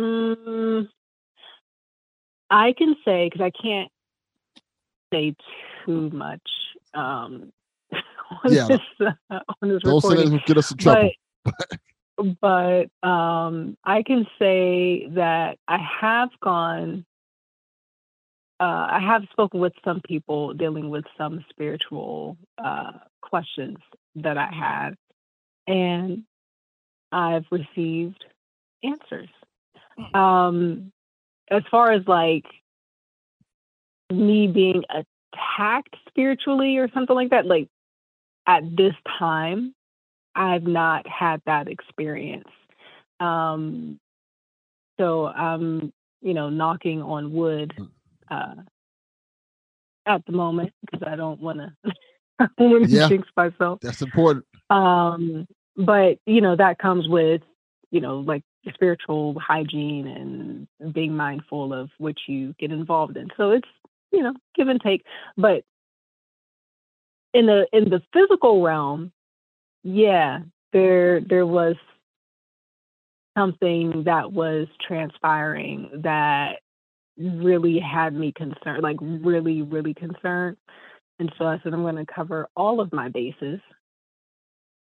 mm, 0.00 0.88
I 2.50 2.72
can 2.76 2.96
say 3.04 3.26
because 3.30 3.42
I 3.44 3.50
can't 3.50 3.90
say 5.12 5.34
too 5.84 6.10
much 6.10 6.40
um 6.94 7.52
on 7.92 8.52
Yeah. 8.52 8.66
this 8.68 8.80
uh, 9.30 9.38
on 9.62 9.68
this 9.68 9.84
Don't 9.84 10.00
say 10.00 10.08
recording. 10.08 10.32
will 10.32 10.40
get 10.46 10.58
us 10.58 10.70
in 10.70 10.78
trouble. 10.78 11.10
but 11.44 11.52
um, 12.18 13.76
I 13.84 14.02
can 14.06 14.26
say 14.38 15.06
that 15.10 15.58
I 15.68 15.78
have 16.00 16.30
gone. 16.42 17.04
Uh, 18.58 18.88
I 18.90 19.00
have 19.00 19.24
spoken 19.32 19.60
with 19.60 19.74
some 19.84 20.00
people 20.00 20.54
dealing 20.54 20.88
with 20.88 21.04
some 21.18 21.44
spiritual 21.50 22.38
uh, 22.56 22.92
questions 23.20 23.76
that 24.14 24.38
I 24.38 24.48
had, 24.50 24.94
and 25.66 26.22
I've 27.12 27.44
received 27.50 28.24
answers. 28.82 29.28
Um, 30.14 30.92
as 31.50 31.62
far 31.70 31.92
as 31.92 32.06
like 32.06 32.44
me 34.10 34.46
being 34.46 34.82
attacked 34.90 35.94
spiritually 36.08 36.78
or 36.78 36.88
something 36.92 37.14
like 37.14 37.30
that. 37.30 37.46
Like 37.46 37.68
at 38.46 38.62
this 38.76 38.94
time, 39.18 39.74
I've 40.36 40.64
not 40.64 41.06
had 41.08 41.42
that 41.46 41.68
experience. 41.68 42.48
Um, 43.20 43.98
so 45.00 45.26
I'm, 45.26 45.92
you 46.22 46.34
know, 46.34 46.50
knocking 46.50 47.02
on 47.02 47.32
wood 47.32 47.74
uh, 48.30 48.54
at 50.06 50.24
the 50.26 50.32
moment 50.32 50.72
because 50.82 51.06
I 51.06 51.16
don't 51.16 51.40
want 51.40 51.58
to. 51.58 51.72
I 52.38 52.48
don't 52.58 52.70
want 52.70 52.90
to 52.90 52.96
Yeah. 52.96 53.08
jinx 53.08 53.28
myself. 53.36 53.80
That's 53.80 54.02
important. 54.02 54.44
Um, 54.70 55.46
but 55.76 56.18
you 56.26 56.40
know 56.40 56.56
that 56.56 56.78
comes 56.78 57.08
with 57.08 57.42
you 57.90 58.00
know 58.00 58.18
like 58.18 58.42
spiritual 58.74 59.38
hygiene 59.38 60.06
and 60.80 60.94
being 60.94 61.16
mindful 61.16 61.72
of 61.72 61.90
what 61.98 62.16
you 62.26 62.54
get 62.58 62.72
involved 62.72 63.16
in. 63.16 63.28
So 63.36 63.52
it's 63.52 63.68
you 64.12 64.22
know 64.22 64.34
give 64.54 64.68
and 64.68 64.80
take. 64.80 65.04
But 65.36 65.64
in 67.32 67.46
the 67.46 67.66
in 67.72 67.90
the 67.90 68.02
physical 68.12 68.62
realm, 68.62 69.12
yeah, 69.86 70.40
there 70.72 71.20
there 71.20 71.46
was 71.46 71.76
something 73.38 74.02
that 74.04 74.32
was 74.32 74.66
transpiring 74.84 76.02
that 76.02 76.56
really 77.16 77.78
had 77.78 78.12
me 78.12 78.32
concerned, 78.32 78.82
like 78.82 78.96
really, 79.00 79.62
really 79.62 79.94
concerned. 79.94 80.56
And 81.20 81.32
so 81.38 81.46
I 81.46 81.60
said, 81.62 81.72
I'm 81.72 81.82
going 81.82 81.96
to 81.96 82.12
cover 82.12 82.48
all 82.56 82.80
of 82.80 82.92
my 82.92 83.08
bases 83.08 83.60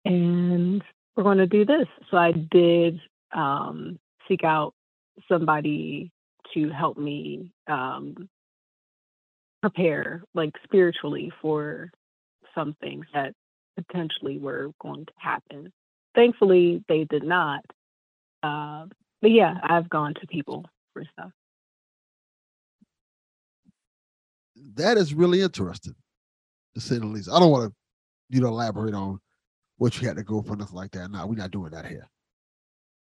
and 0.06 0.82
we're 1.16 1.24
going 1.24 1.40
to 1.40 1.48
do 1.48 1.66
this. 1.66 1.88
So 2.10 2.16
I 2.16 2.32
did 2.32 3.02
um, 3.36 4.00
seek 4.30 4.46
out 4.46 4.74
somebody 5.28 6.10
to 6.54 6.70
help 6.70 6.98
me 6.98 7.52
um, 7.68 8.30
prepare, 9.62 10.24
like 10.34 10.54
spiritually, 10.64 11.34
for 11.42 11.92
some 12.56 12.76
things 12.80 13.06
that 13.14 13.34
potentially 13.76 14.38
were 14.38 14.72
going 14.82 15.06
to 15.06 15.14
happen. 15.18 15.72
Thankfully, 16.14 16.84
they 16.88 17.04
did 17.04 17.24
not. 17.24 17.62
Uh, 18.44 18.86
but 19.22 19.32
yeah, 19.32 19.56
I've 19.64 19.90
gone 19.90 20.14
to 20.22 20.28
people 20.28 20.66
for 20.94 21.04
stuff. 21.14 21.32
That 24.76 24.98
is 24.98 25.14
really 25.14 25.42
interesting, 25.42 25.96
to 26.76 26.82
say 26.82 26.98
the 26.98 27.06
least. 27.06 27.30
I 27.32 27.40
don't 27.40 27.52
want 27.52 27.72
to, 27.72 27.76
you 28.30 28.42
know, 28.42 28.48
elaborate 28.48 28.94
on 28.94 29.20
what 29.78 30.00
you 30.00 30.08
had 30.08 30.18
to 30.18 30.24
go 30.24 30.42
for 30.42 30.56
nothing 30.56 30.76
like 30.76 30.92
that. 30.92 31.12
No, 31.12 31.26
we're 31.28 31.36
not 31.36 31.52
doing 31.52 31.72
that 31.72 31.86
here. 31.86 32.08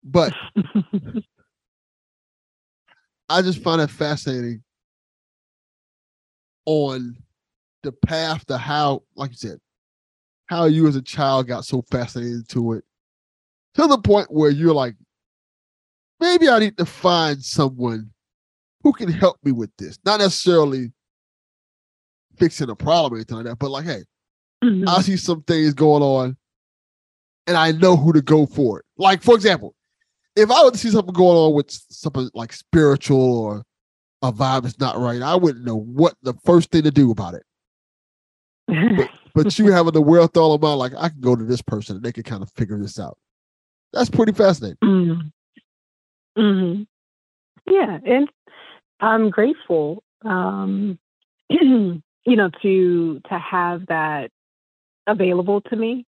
But 0.02 0.32
I 3.28 3.42
just 3.42 3.62
find 3.62 3.80
it 3.80 3.90
fascinating 3.90 4.62
on 6.64 7.16
the 7.82 7.92
path 7.92 8.44
to 8.46 8.58
how, 8.58 9.02
like 9.14 9.30
you 9.30 9.36
said, 9.36 9.58
how 10.48 10.64
you 10.64 10.86
as 10.86 10.96
a 10.96 11.02
child 11.02 11.46
got 11.46 11.64
so 11.64 11.82
fascinated 11.90 12.48
to 12.48 12.72
it 12.72 12.84
to 13.74 13.86
the 13.86 13.98
point 13.98 14.30
where 14.30 14.50
you're 14.50 14.74
like, 14.74 14.94
maybe 16.20 16.48
I 16.48 16.58
need 16.58 16.76
to 16.78 16.86
find 16.86 17.42
someone 17.42 18.10
who 18.82 18.92
can 18.92 19.10
help 19.10 19.36
me 19.44 19.52
with 19.52 19.70
this. 19.78 19.98
Not 20.04 20.20
necessarily 20.20 20.92
fixing 22.38 22.70
a 22.70 22.76
problem 22.76 23.12
or 23.12 23.16
anything 23.16 23.36
like 23.36 23.46
that, 23.46 23.58
but 23.58 23.70
like, 23.70 23.84
hey, 23.84 24.02
mm-hmm. 24.64 24.88
I 24.88 25.00
see 25.02 25.16
some 25.16 25.42
things 25.42 25.74
going 25.74 26.02
on 26.02 26.36
and 27.46 27.56
I 27.56 27.72
know 27.72 27.96
who 27.96 28.12
to 28.12 28.22
go 28.22 28.46
for 28.46 28.80
it. 28.80 28.84
Like, 28.96 29.22
for 29.22 29.34
example, 29.34 29.74
if 30.34 30.50
I 30.50 30.62
would 30.62 30.76
see 30.76 30.90
something 30.90 31.14
going 31.14 31.36
on 31.36 31.54
with 31.54 31.70
something 31.70 32.30
like 32.34 32.52
spiritual 32.52 33.38
or 33.38 33.64
a 34.22 34.32
vibe 34.32 34.64
is 34.64 34.78
not 34.80 34.98
right, 34.98 35.20
I 35.20 35.34
wouldn't 35.34 35.64
know 35.64 35.78
what 35.78 36.14
the 36.22 36.34
first 36.44 36.70
thing 36.70 36.82
to 36.82 36.90
do 36.90 37.10
about 37.10 37.34
it. 37.34 37.42
But, 38.68 39.10
but 39.34 39.58
you 39.58 39.72
having 39.72 39.92
the 39.92 40.02
wherewithal 40.02 40.54
of 40.54 40.62
mind, 40.62 40.78
like 40.78 40.92
I 40.96 41.08
can 41.08 41.20
go 41.20 41.34
to 41.34 41.44
this 41.44 41.62
person 41.62 41.96
and 41.96 42.04
they 42.04 42.12
can 42.12 42.22
kind 42.22 42.42
of 42.42 42.50
figure 42.52 42.78
this 42.78 42.98
out. 42.98 43.18
That's 43.92 44.10
pretty 44.10 44.32
fascinating. 44.32 44.76
Mm. 44.84 45.32
hmm 46.36 46.82
Yeah, 47.66 47.98
and 48.04 48.28
I'm 49.00 49.30
grateful, 49.30 50.02
um, 50.24 50.98
you 51.50 52.02
know, 52.26 52.50
to 52.62 53.20
to 53.28 53.38
have 53.38 53.86
that 53.86 54.30
available 55.06 55.62
to 55.62 55.76
me, 55.76 56.04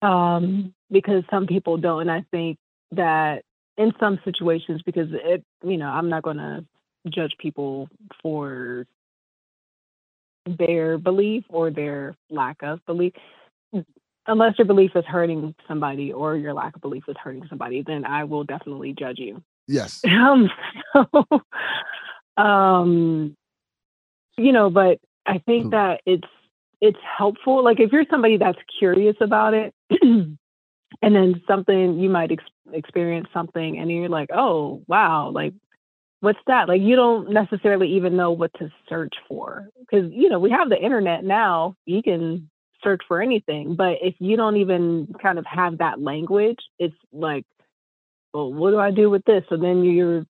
um, 0.00 0.74
because 0.90 1.24
some 1.30 1.46
people 1.46 1.76
don't, 1.76 2.02
and 2.02 2.10
I 2.10 2.24
think 2.30 2.58
that 2.92 3.42
in 3.76 3.92
some 4.00 4.18
situations, 4.24 4.80
because 4.86 5.08
it, 5.12 5.44
you 5.62 5.76
know, 5.76 5.88
I'm 5.88 6.08
not 6.08 6.22
going 6.22 6.38
to 6.38 6.64
judge 7.10 7.34
people 7.38 7.88
for 8.22 8.86
their 10.46 10.98
belief 10.98 11.44
or 11.48 11.70
their 11.70 12.16
lack 12.30 12.62
of 12.62 12.84
belief 12.86 13.12
unless 14.26 14.58
your 14.58 14.66
belief 14.66 14.92
is 14.94 15.04
hurting 15.06 15.54
somebody 15.68 16.12
or 16.12 16.36
your 16.36 16.54
lack 16.54 16.74
of 16.76 16.82
belief 16.82 17.04
is 17.08 17.16
hurting 17.22 17.46
somebody, 17.48 17.82
then 17.82 18.04
I 18.04 18.24
will 18.24 18.44
definitely 18.44 18.92
judge 18.92 19.18
you. 19.18 19.42
Yes. 19.66 20.02
Um, 20.14 20.50
so, 22.36 22.42
um, 22.42 23.36
you 24.36 24.52
know, 24.52 24.70
but 24.70 24.98
I 25.26 25.38
think 25.38 25.70
that 25.70 26.00
it's 26.06 26.26
it's 26.80 26.98
helpful. 27.16 27.62
Like 27.62 27.80
if 27.80 27.92
you're 27.92 28.04
somebody 28.10 28.36
that's 28.36 28.58
curious 28.78 29.16
about 29.20 29.54
it, 29.54 29.74
and 30.02 30.36
then 31.00 31.42
something 31.46 31.98
you 31.98 32.10
might 32.10 32.32
ex- 32.32 32.44
experience 32.72 33.28
something, 33.32 33.78
and 33.78 33.90
you're 33.90 34.08
like, 34.08 34.30
oh 34.34 34.82
wow, 34.88 35.30
like 35.30 35.54
what's 36.24 36.38
that? 36.46 36.68
Like 36.68 36.80
you 36.80 36.96
don't 36.96 37.30
necessarily 37.30 37.92
even 37.96 38.16
know 38.16 38.32
what 38.32 38.52
to 38.54 38.72
search 38.88 39.14
for 39.28 39.68
because 39.78 40.10
you 40.12 40.28
know 40.28 40.40
we 40.40 40.50
have 40.50 40.70
the 40.70 40.82
internet 40.82 41.22
now. 41.22 41.76
You 41.84 42.02
can 42.02 42.50
search 42.82 43.02
for 43.06 43.20
anything, 43.20 43.76
but 43.76 43.98
if 44.02 44.14
you 44.18 44.36
don't 44.36 44.56
even 44.56 45.14
kind 45.22 45.38
of 45.38 45.46
have 45.46 45.78
that 45.78 46.00
language, 46.00 46.58
it's 46.78 46.96
like, 47.12 47.44
well, 48.32 48.52
what 48.52 48.70
do 48.70 48.78
I 48.78 48.90
do 48.90 49.08
with 49.10 49.24
this? 49.24 49.44
So 49.48 49.56
then 49.56 49.84
you're 49.84 50.26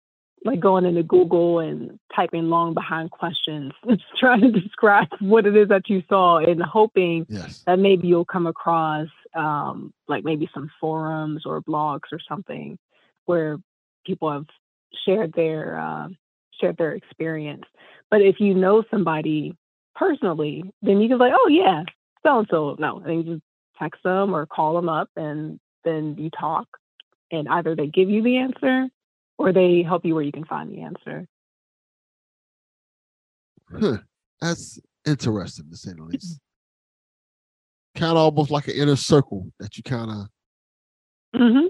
like 0.46 0.60
going 0.60 0.86
into 0.86 1.04
Google 1.04 1.60
and 1.60 2.00
typing 2.16 2.50
long 2.50 2.74
behind 2.74 3.12
questions, 3.12 3.72
trying 4.20 4.42
to 4.42 4.52
describe 4.52 5.08
what 5.20 5.46
it 5.46 5.56
is 5.56 5.70
that 5.70 5.90
you 5.90 6.04
saw 6.10 6.40
and 6.40 6.62
hoping 6.62 7.26
yes. 7.30 7.64
that 7.66 7.80
maybe 7.80 8.08
you'll 8.08 8.26
come 8.26 8.48
across 8.48 9.08
um, 9.36 9.94
like 10.08 10.24
maybe 10.24 10.50
some 10.54 10.70
forums 10.80 11.44
or 11.46 11.62
blogs 11.62 12.12
or 12.12 12.20
something 12.28 12.78
where 13.26 13.58
people 14.06 14.32
have 14.32 14.46
shared 15.06 15.34
their 15.34 15.80
uh, 15.80 16.08
shared 16.60 16.78
their 16.78 16.94
experience. 16.94 17.64
But 18.10 18.22
if 18.22 18.40
you 18.40 18.54
know 18.54 18.84
somebody 18.92 19.56
personally, 19.96 20.64
then 20.82 21.00
you 21.02 21.08
can 21.08 21.18
be 21.18 21.24
like, 21.24 21.34
oh 21.36 21.48
yeah, 21.50 21.84
so 22.24 22.40
and 22.40 22.48
so. 22.50 22.76
No, 22.80 23.00
and 23.00 23.26
you 23.26 23.34
just 23.36 23.44
text 23.80 24.02
them 24.04 24.36
or 24.36 24.46
call 24.46 24.76
them 24.76 24.90
up, 24.90 25.10
and 25.16 25.60
then 25.84 26.16
you 26.18 26.30
talk, 26.30 26.68
and 27.32 27.48
either 27.50 27.76
they 27.76 27.88
give 27.88 28.10
you 28.10 28.22
the 28.22 28.38
answer 28.38 28.88
or 29.38 29.52
they 29.52 29.84
help 29.84 30.06
you 30.06 30.14
where 30.14 30.24
you 30.24 30.32
can 30.32 30.46
find 30.46 30.72
the 30.72 30.82
answer. 30.82 31.28
Huh. 33.80 33.98
That's 34.42 34.80
interesting 35.06 35.70
to 35.70 35.78
say 35.78 35.94
the 35.94 36.04
least. 36.04 36.40
kind 37.96 38.12
of 38.12 38.18
almost 38.18 38.52
like 38.52 38.68
an 38.68 38.76
inner 38.76 38.96
circle 38.96 39.52
that 39.60 39.78
you 39.78 39.84
kind 39.84 40.12
of 40.12 40.28
hmm 41.36 41.68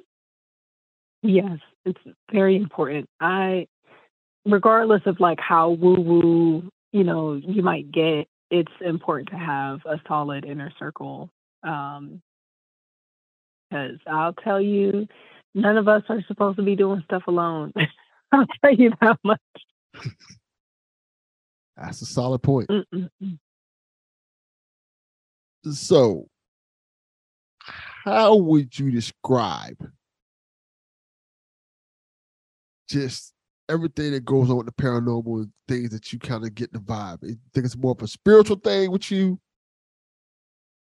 Yes, 1.22 1.60
it's 1.86 2.02
very 2.32 2.56
important. 2.56 3.08
I, 3.20 3.68
regardless 4.46 5.02
of 5.06 5.20
like 5.20 5.40
how 5.40 5.72
woo 5.72 6.00
woo, 6.00 6.70
you 6.92 7.04
know, 7.04 7.34
you 7.34 7.62
might 7.64 7.92
get, 7.92 8.28
it's 8.52 8.72
important 8.82 9.30
to 9.30 9.38
have 9.38 9.80
a 9.86 10.00
solid 10.08 10.46
inner 10.46 10.72
circle. 10.80 11.30
Um, 11.64 12.22
because 13.70 13.98
I'll 14.06 14.34
tell 14.34 14.62
you, 14.62 15.08
none 15.56 15.78
of 15.78 15.88
us 15.88 16.04
are 16.10 16.24
supposed 16.28 16.58
to 16.58 16.64
be 16.64 16.76
doing 16.76 17.02
stuff 17.06 17.24
alone. 17.28 17.74
I'll 18.32 18.46
tell 18.64 18.74
you 18.74 18.92
that 19.02 19.18
much. 19.24 19.40
that's 21.76 22.02
a 22.02 22.06
solid 22.06 22.44
point. 22.44 22.70
Mm-mm-mm. 22.70 23.40
So, 25.72 26.28
how 28.04 28.36
would 28.36 28.78
you 28.78 28.92
describe 28.92 29.78
just 32.90 33.34
everything 33.70 34.12
that 34.12 34.26
goes 34.26 34.50
on 34.50 34.58
with 34.58 34.66
the 34.66 34.74
paranormal 34.74 35.44
and 35.44 35.52
things 35.68 35.90
that 35.92 36.12
you 36.12 36.20
kind 36.20 36.44
of 36.44 36.54
get 36.56 36.72
the 36.74 36.80
vibe? 36.80 37.24
You 37.24 37.38
think 37.54 37.66
it's 37.66 37.78
more 37.78 37.92
of 37.92 38.02
a 38.02 38.08
spiritual 38.08 38.58
thing 38.58 38.92
with 38.92 39.10
you? 39.12 39.40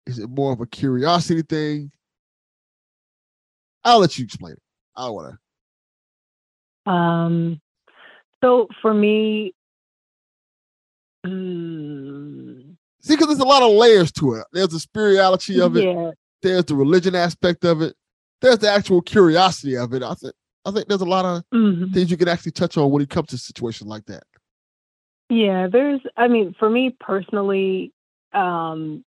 Is 0.07 0.19
it 0.19 0.29
more 0.29 0.53
of 0.53 0.61
a 0.61 0.67
curiosity 0.67 1.43
thing? 1.43 1.91
I'll 3.85 4.01
let 4.01 4.19
you 4.19 4.25
explain 4.25 4.55
it. 4.55 4.63
I 4.97 5.07
don't 5.07 5.15
want 5.15 5.35
to. 6.87 6.91
Um, 6.91 7.61
so 8.43 8.69
for 8.83 8.93
me, 8.93 9.55
mm, 11.25 12.77
See, 13.03 13.15
because 13.15 13.29
there's 13.29 13.39
a 13.41 13.45
lot 13.45 13.63
of 13.63 13.71
layers 13.71 14.13
to 14.13 14.35
it. 14.35 14.47
There's 14.53 14.69
the 14.69 14.81
spirituality 14.81 15.61
of 15.61 15.77
it. 15.77 15.85
Yeah. 15.85 16.11
There's 16.43 16.65
the 16.67 16.75
religion 16.75 17.15
aspect 17.15 17.65
of 17.65 17.81
it. 17.83 17.95
There's 18.41 18.59
the 18.59 18.71
actual 18.71 19.01
curiosity 19.03 19.77
of 19.77 19.95
it. 19.95 20.03
I 20.03 20.15
think 20.15 20.35
I 20.65 20.71
think 20.71 20.89
there's 20.89 21.01
a 21.01 21.07
lot 21.07 21.25
of 21.25 21.43
Mhm. 21.53 21.93
things 21.93 22.11
you 22.11 22.17
can 22.17 22.29
actually 22.29 22.53
touch 22.53 22.77
on 22.77 22.91
when 22.91 23.03
it 23.03 23.11
comes 23.11 23.29
to 23.29 23.39
situations 23.39 23.89
like 23.89 24.07
that. 24.07 24.25
Yeah, 25.29 25.69
there's 25.69 26.01
I 26.17 26.29
mean, 26.29 26.55
for 26.59 26.69
me 26.69 26.91
personally, 26.91 27.93
um 28.33 29.05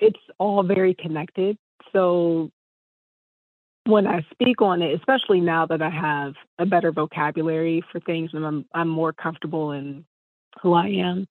it's 0.00 0.20
all 0.38 0.62
very 0.62 0.94
connected. 0.94 1.56
So 1.92 2.50
when 3.84 4.06
I 4.06 4.20
speak 4.32 4.60
on 4.60 4.82
it, 4.82 4.94
especially 4.98 5.40
now 5.40 5.64
that 5.66 5.80
I 5.80 5.88
have 5.90 6.34
a 6.58 6.66
better 6.66 6.92
vocabulary 6.92 7.82
for 7.90 8.00
things 8.00 8.30
and 8.34 8.44
I'm 8.46 8.66
I'm 8.74 8.88
more 8.88 9.12
comfortable 9.12 9.72
in 9.72 10.04
who 10.60 10.74
I 10.74 10.88
am. 10.88 11.26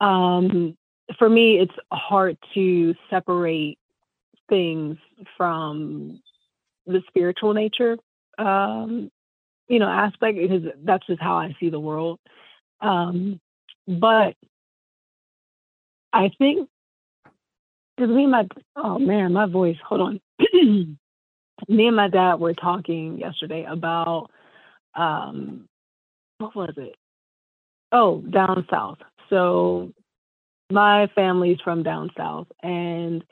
Um 0.00 0.76
for 1.18 1.28
me 1.28 1.58
it's 1.58 1.74
hard 1.92 2.38
to 2.54 2.94
separate 3.10 3.78
things 4.48 4.96
from 5.36 6.20
the 6.86 7.02
spiritual 7.08 7.52
nature 7.54 7.96
um 8.42 9.10
you 9.68 9.78
know 9.78 9.88
aspect 9.88 10.38
because 10.38 10.64
that's 10.84 11.06
just 11.06 11.20
how 11.20 11.36
I 11.36 11.56
see 11.60 11.70
the 11.70 11.80
world. 11.80 12.18
Um 12.80 13.40
but 13.86 14.34
I 16.12 16.30
think 16.38 16.68
because 17.96 18.14
me 18.14 18.24
and 18.24 18.32
my 18.32 18.48
oh 18.76 18.98
man, 18.98 19.32
my 19.32 19.46
voice. 19.46 19.76
Hold 19.86 20.00
on. 20.00 20.20
me 21.68 21.86
and 21.86 21.96
my 21.96 22.08
dad 22.08 22.34
were 22.34 22.54
talking 22.54 23.18
yesterday 23.18 23.64
about 23.64 24.30
um 24.94 25.68
what 26.38 26.54
was 26.56 26.74
it? 26.76 26.96
Oh, 27.92 28.20
down 28.20 28.66
south. 28.70 28.98
So 29.30 29.92
my 30.70 31.08
family's 31.14 31.60
from 31.62 31.82
down 31.82 32.10
south 32.16 32.48
and 32.62 33.24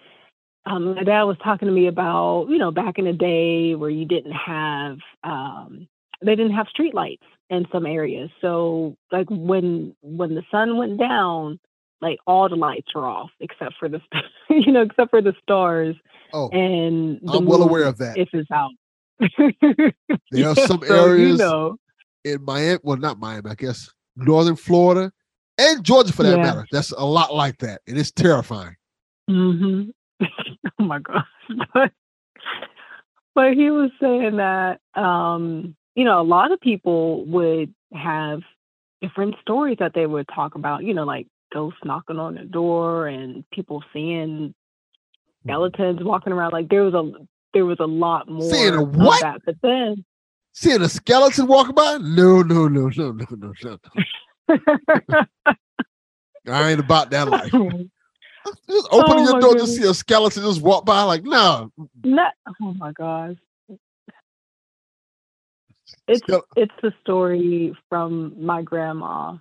um, 0.66 0.94
my 0.94 1.02
dad 1.02 1.22
was 1.24 1.36
talking 1.42 1.66
to 1.66 1.72
me 1.74 1.86
about, 1.86 2.46
you 2.48 2.58
know, 2.58 2.70
back 2.70 2.98
in 2.98 3.04
the 3.06 3.12
day 3.12 3.74
where 3.74 3.90
you 3.90 4.04
didn't 4.04 4.32
have 4.32 4.98
um 5.24 5.88
they 6.22 6.36
didn't 6.36 6.52
have 6.54 6.68
street 6.68 6.94
lights 6.94 7.24
in 7.48 7.66
some 7.72 7.86
areas. 7.86 8.30
So 8.40 8.96
like 9.10 9.26
when 9.30 9.94
when 10.02 10.34
the 10.34 10.42
sun 10.50 10.76
went 10.76 10.98
down, 10.98 11.58
like 12.00 12.18
all 12.26 12.48
the 12.48 12.56
lights 12.56 12.88
are 12.94 13.06
off 13.06 13.30
except 13.40 13.74
for 13.78 13.88
the 13.88 14.00
you 14.50 14.72
know 14.72 14.82
except 14.82 15.10
for 15.10 15.22
the 15.22 15.34
stars. 15.42 15.96
Oh, 16.32 16.48
and 16.50 17.20
I'm 17.28 17.46
well 17.46 17.62
aware 17.62 17.84
of 17.86 17.98
that. 17.98 18.18
If 18.18 18.28
it's 18.32 18.50
out. 18.50 18.70
There 20.32 20.48
are 20.48 20.54
some 20.54 20.80
So, 20.86 20.94
you 20.94 21.02
areas 21.02 21.38
know. 21.40 21.76
in 22.24 22.44
Miami, 22.44 22.78
well, 22.84 22.96
not 22.96 23.18
Miami, 23.18 23.50
I 23.50 23.54
guess, 23.54 23.90
northern 24.16 24.54
Florida 24.56 25.10
and 25.58 25.82
Georgia 25.82 26.12
for 26.12 26.22
that 26.22 26.36
Yeah. 26.36 26.42
matter. 26.42 26.66
That's 26.70 26.92
a 26.92 27.04
lot 27.04 27.34
like 27.34 27.58
that. 27.58 27.80
And 27.88 27.98
it's 27.98 28.12
terrifying. 28.12 28.76
hmm 29.28 29.90
oh 30.78 30.84
my 30.84 30.98
gosh. 30.98 31.26
But, 31.72 31.92
but 33.34 33.52
he 33.54 33.70
was 33.70 33.90
saying 34.00 34.36
that 34.36 34.80
um, 34.94 35.76
you 35.94 36.04
know, 36.04 36.20
a 36.20 36.22
lot 36.22 36.52
of 36.52 36.60
people 36.60 37.24
would 37.26 37.74
have 37.92 38.40
different 39.00 39.34
stories 39.40 39.78
that 39.80 39.92
they 39.94 40.06
would 40.06 40.28
talk 40.34 40.54
about, 40.54 40.84
you 40.84 40.94
know, 40.94 41.04
like 41.04 41.26
ghosts 41.52 41.80
knocking 41.84 42.18
on 42.18 42.34
the 42.36 42.44
door 42.44 43.08
and 43.08 43.44
people 43.52 43.82
seeing 43.92 44.54
skeletons 45.44 45.98
walking 46.02 46.32
around. 46.32 46.52
Like 46.52 46.68
there 46.68 46.84
was 46.84 46.94
a 46.94 47.12
there 47.52 47.66
was 47.66 47.78
a 47.80 47.86
lot 47.86 48.28
more 48.30 48.50
Seeing 48.50 48.74
a 48.74 48.82
of 48.82 48.94
what? 48.94 49.20
that. 49.20 49.40
But 49.44 49.56
then 49.62 50.04
Seeing 50.52 50.82
a 50.82 50.88
skeleton 50.88 51.46
walking 51.46 51.74
by? 51.74 51.98
No, 52.00 52.42
no, 52.42 52.68
no, 52.68 52.88
no, 52.88 53.12
no, 53.12 53.26
no, 53.30 53.52
no. 54.48 54.56
I 56.48 56.70
ain't 56.70 56.80
about 56.80 57.10
that 57.10 57.28
life. 57.28 57.52
Just 58.68 58.88
opening 58.92 59.24
Oh 59.24 59.30
your 59.30 59.40
door 59.40 59.54
to 59.54 59.66
see 59.66 59.84
a 59.84 59.94
skeleton 59.94 60.42
just 60.42 60.62
walk 60.62 60.84
by, 60.86 61.02
like, 61.02 61.24
no. 61.24 61.70
Not, 62.04 62.34
oh 62.62 62.74
my 62.74 62.92
gosh. 62.92 63.36
It's 66.08 66.24
it's 66.56 66.72
the 66.82 66.92
story 67.02 67.76
from 67.88 68.34
my 68.44 68.62
grandma, 68.62 69.36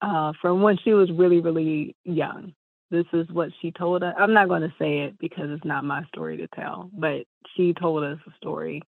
uh, 0.00 0.32
from 0.40 0.62
when 0.62 0.78
she 0.84 0.92
was 0.92 1.10
really, 1.10 1.40
really 1.40 1.96
young. 2.04 2.54
This 2.90 3.06
is 3.12 3.28
what 3.30 3.50
she 3.60 3.72
told 3.72 4.04
us. 4.04 4.14
I'm 4.18 4.32
not 4.32 4.48
going 4.48 4.62
to 4.62 4.72
say 4.78 5.00
it 5.00 5.18
because 5.18 5.46
it's 5.50 5.64
not 5.64 5.84
my 5.84 6.04
story 6.04 6.36
to 6.36 6.46
tell, 6.48 6.90
but 6.92 7.24
she 7.56 7.74
told 7.74 8.04
us 8.04 8.18
a 8.26 8.30
story, 8.36 8.82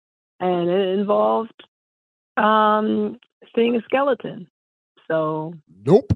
and 0.41 0.69
it 0.69 0.99
involved 0.99 1.53
um, 2.37 3.19
seeing 3.55 3.75
a 3.75 3.81
skeleton. 3.83 4.47
So 5.07 5.53
Nope. 5.85 6.11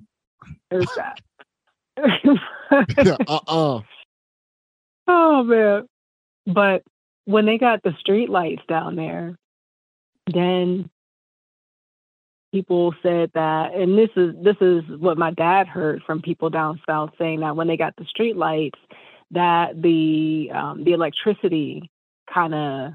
there's 0.70 0.90
that. 0.98 1.20
uh-uh. 2.72 3.82
Oh 5.08 5.44
man. 5.44 5.88
But 6.46 6.84
when 7.26 7.46
they 7.46 7.58
got 7.58 7.84
the 7.84 7.94
street 8.00 8.30
lights 8.30 8.62
down 8.68 8.96
there, 8.96 9.38
then 10.32 10.90
people 12.54 12.94
said 13.04 13.30
that 13.34 13.74
and 13.74 13.98
this 13.98 14.10
is 14.16 14.34
this 14.42 14.56
is 14.62 14.84
what 15.00 15.18
my 15.18 15.32
dad 15.32 15.68
heard 15.68 16.02
from 16.06 16.22
people 16.22 16.50
down 16.50 16.82
south 16.88 17.12
saying 17.18 17.42
that 17.42 17.56
when 17.56 17.68
they 17.68 17.78
got 17.78 17.94
the 17.98 18.06
street 18.06 18.38
lights 18.38 18.80
that 19.32 19.82
the 19.82 20.50
um 20.54 20.84
the 20.84 20.94
electricity 20.94 21.90
kind 22.34 22.56
of 22.56 22.94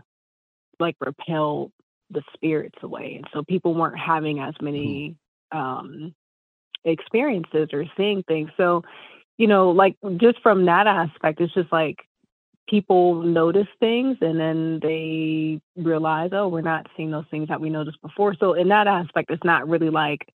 like 0.81 0.97
repelled 1.01 1.71
the 2.11 2.23
spirits 2.35 2.79
away 2.83 3.15
and 3.17 3.29
so 3.33 3.43
people 3.43 3.75
weren't 3.75 3.99
having 3.99 4.41
as 4.41 4.55
many 4.61 5.17
um 5.53 6.15
experiences 6.85 7.69
or 7.73 7.85
seeing 7.97 8.23
things. 8.25 8.51
So 8.57 8.83
you 9.39 9.47
know 9.47 9.71
like 9.71 9.97
just 10.19 10.41
from 10.43 10.67
that 10.67 10.87
aspect 10.87 11.41
it's 11.41 11.55
just 11.55 11.73
like 11.73 11.97
people 12.69 13.23
notice 13.23 13.67
things 13.81 14.17
and 14.21 14.39
then 14.39 14.79
they 14.81 15.61
realize 15.77 16.31
oh 16.33 16.49
we're 16.49 16.61
not 16.61 16.87
seeing 16.97 17.11
those 17.11 17.25
things 17.31 17.49
that 17.49 17.61
we 17.61 17.71
noticed 17.71 18.01
before. 18.03 18.35
So 18.39 18.55
in 18.55 18.69
that 18.69 18.87
aspect 18.87 19.31
it's 19.31 19.45
not 19.45 19.69
really 19.69 19.91
like 19.91 20.29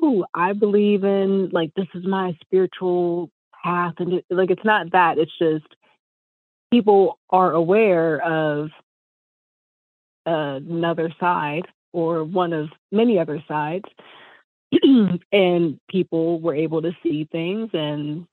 oh, 0.00 0.24
i 0.34 0.52
believe 0.52 1.04
in 1.04 1.48
like 1.50 1.74
this 1.74 1.88
is 1.94 2.06
my 2.06 2.36
spiritual 2.40 3.30
path 3.62 3.94
and 3.98 4.22
like 4.30 4.50
it's 4.50 4.64
not 4.64 4.92
that. 4.92 5.18
It's 5.18 5.36
just 5.38 5.66
people 6.70 7.18
are 7.30 7.52
aware 7.52 8.20
of 8.22 8.70
another 10.26 11.12
side 11.18 11.66
or 11.92 12.24
one 12.24 12.52
of 12.52 12.68
many 12.92 13.18
other 13.18 13.42
sides 13.48 13.84
and 15.32 15.80
people 15.88 16.40
were 16.40 16.54
able 16.54 16.82
to 16.82 16.92
see 17.02 17.24
things 17.24 17.70
and 17.72 18.26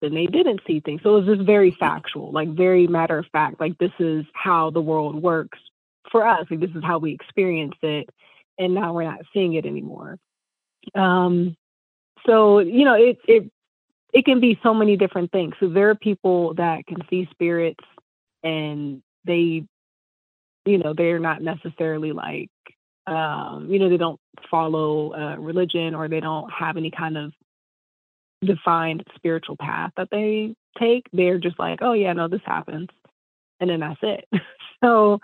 then 0.00 0.14
they 0.14 0.26
didn't 0.26 0.60
see 0.66 0.80
things. 0.80 1.00
So 1.02 1.16
it 1.16 1.24
was 1.24 1.36
just 1.36 1.46
very 1.46 1.70
factual, 1.70 2.32
like 2.32 2.48
very 2.48 2.86
matter 2.86 3.18
of 3.18 3.26
fact, 3.32 3.60
like 3.60 3.78
this 3.78 3.92
is 3.98 4.24
how 4.34 4.70
the 4.70 4.80
world 4.80 5.22
works 5.22 5.58
for 6.10 6.26
us. 6.26 6.46
Like 6.50 6.60
this 6.60 6.74
is 6.74 6.82
how 6.84 6.98
we 6.98 7.12
experience 7.12 7.76
it. 7.82 8.10
And 8.58 8.74
now 8.74 8.92
we're 8.92 9.04
not 9.04 9.20
seeing 9.32 9.54
it 9.54 9.64
anymore. 9.64 10.18
Um, 10.94 11.56
so, 12.26 12.58
you 12.58 12.84
know, 12.84 12.94
it 12.94 13.18
it 13.26 13.50
it 14.12 14.24
can 14.24 14.40
be 14.40 14.58
so 14.62 14.74
many 14.74 14.96
different 14.96 15.32
things. 15.32 15.54
So 15.58 15.68
there 15.68 15.90
are 15.90 15.94
people 15.94 16.54
that 16.54 16.86
can 16.86 16.98
see 17.08 17.28
spirits 17.30 17.84
and 18.42 19.02
they, 19.24 19.64
you 20.66 20.78
know, 20.78 20.92
they're 20.92 21.18
not 21.18 21.40
necessarily 21.40 22.12
like 22.12 22.50
um, 23.06 23.68
you 23.70 23.78
know, 23.78 23.88
they 23.88 23.96
don't 23.96 24.20
follow 24.50 25.12
uh, 25.12 25.36
religion 25.36 25.94
or 25.94 26.08
they 26.08 26.20
don't 26.20 26.50
have 26.50 26.76
any 26.76 26.90
kind 26.90 27.16
of 27.16 27.32
defined 28.44 29.04
spiritual 29.14 29.56
path 29.56 29.92
that 29.96 30.08
they 30.10 30.54
take. 30.78 31.06
They're 31.12 31.38
just 31.38 31.58
like, 31.58 31.80
oh 31.82 31.92
yeah, 31.92 32.12
no, 32.12 32.28
this 32.28 32.40
happens, 32.44 32.88
and 33.60 33.70
then 33.70 33.80
that's 33.80 34.00
it. 34.02 34.28
so, 34.84 35.20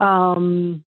um, 0.00 0.84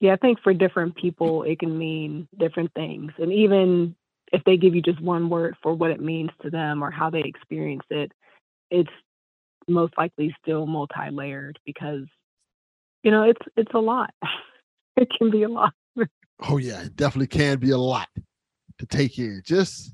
yeah, 0.00 0.12
I 0.12 0.16
think 0.16 0.40
for 0.42 0.52
different 0.52 0.96
people, 0.96 1.42
it 1.44 1.58
can 1.58 1.76
mean 1.76 2.28
different 2.38 2.72
things, 2.74 3.12
and 3.18 3.32
even 3.32 3.94
if 4.32 4.42
they 4.44 4.56
give 4.56 4.74
you 4.74 4.82
just 4.82 5.00
one 5.00 5.28
word 5.28 5.54
for 5.62 5.72
what 5.74 5.90
it 5.90 6.00
means 6.00 6.30
to 6.42 6.50
them 6.50 6.82
or 6.82 6.90
how 6.90 7.10
they 7.10 7.20
experience 7.20 7.84
it, 7.90 8.10
it's 8.70 8.90
most 9.68 9.94
likely 9.96 10.34
still 10.42 10.66
multi-layered 10.66 11.58
because 11.64 12.04
you 13.02 13.10
know 13.10 13.22
it's 13.22 13.40
it's 13.56 13.72
a 13.74 13.78
lot. 13.78 14.12
it 15.00 15.10
can 15.16 15.30
be 15.30 15.42
a 15.42 15.48
lot. 15.48 15.72
Oh 16.48 16.58
yeah, 16.58 16.82
it 16.82 16.96
definitely 16.96 17.28
can 17.28 17.58
be 17.58 17.70
a 17.70 17.78
lot 17.78 18.08
to 18.78 18.86
take 18.86 19.18
in. 19.18 19.42
Just 19.44 19.92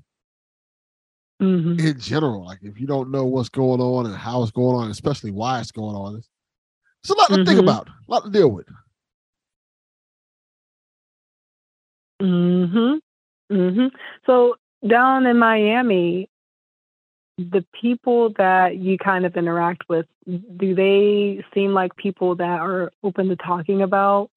Mm-hmm. 1.40 1.80
in 1.80 1.98
general, 1.98 2.44
like 2.44 2.60
if 2.62 2.78
you 2.78 2.86
don't 2.86 3.10
know 3.10 3.24
what's 3.24 3.48
going 3.48 3.80
on 3.80 4.06
and 4.06 4.14
how 4.14 4.42
it's 4.44 4.52
going 4.52 4.76
on, 4.76 4.90
especially 4.92 5.32
why 5.32 5.58
it's 5.58 5.72
going 5.72 5.96
on, 5.96 6.14
it's, 6.14 6.28
it's 7.02 7.10
a 7.10 7.14
lot 7.14 7.26
to 7.30 7.44
think 7.44 7.58
Mhm. 7.58 7.64
about, 7.64 7.88
a 7.88 7.92
lot 8.06 8.22
to 8.24 8.30
deal 8.30 8.48
with. 8.48 8.68
Mhm. 12.20 13.00
Mhm. 13.50 13.90
So 14.24 14.54
down 14.86 15.26
in 15.26 15.36
Miami, 15.36 16.28
the 17.38 17.64
people 17.80 18.30
that 18.38 18.76
you 18.76 18.98
kind 18.98 19.26
of 19.26 19.36
interact 19.36 19.88
with, 19.88 20.06
do 20.56 20.74
they 20.76 21.44
seem 21.52 21.72
like 21.74 21.96
people 21.96 22.36
that 22.36 22.60
are 22.60 22.92
open 23.02 23.28
to 23.30 23.36
talking 23.36 23.82
about, 23.82 24.30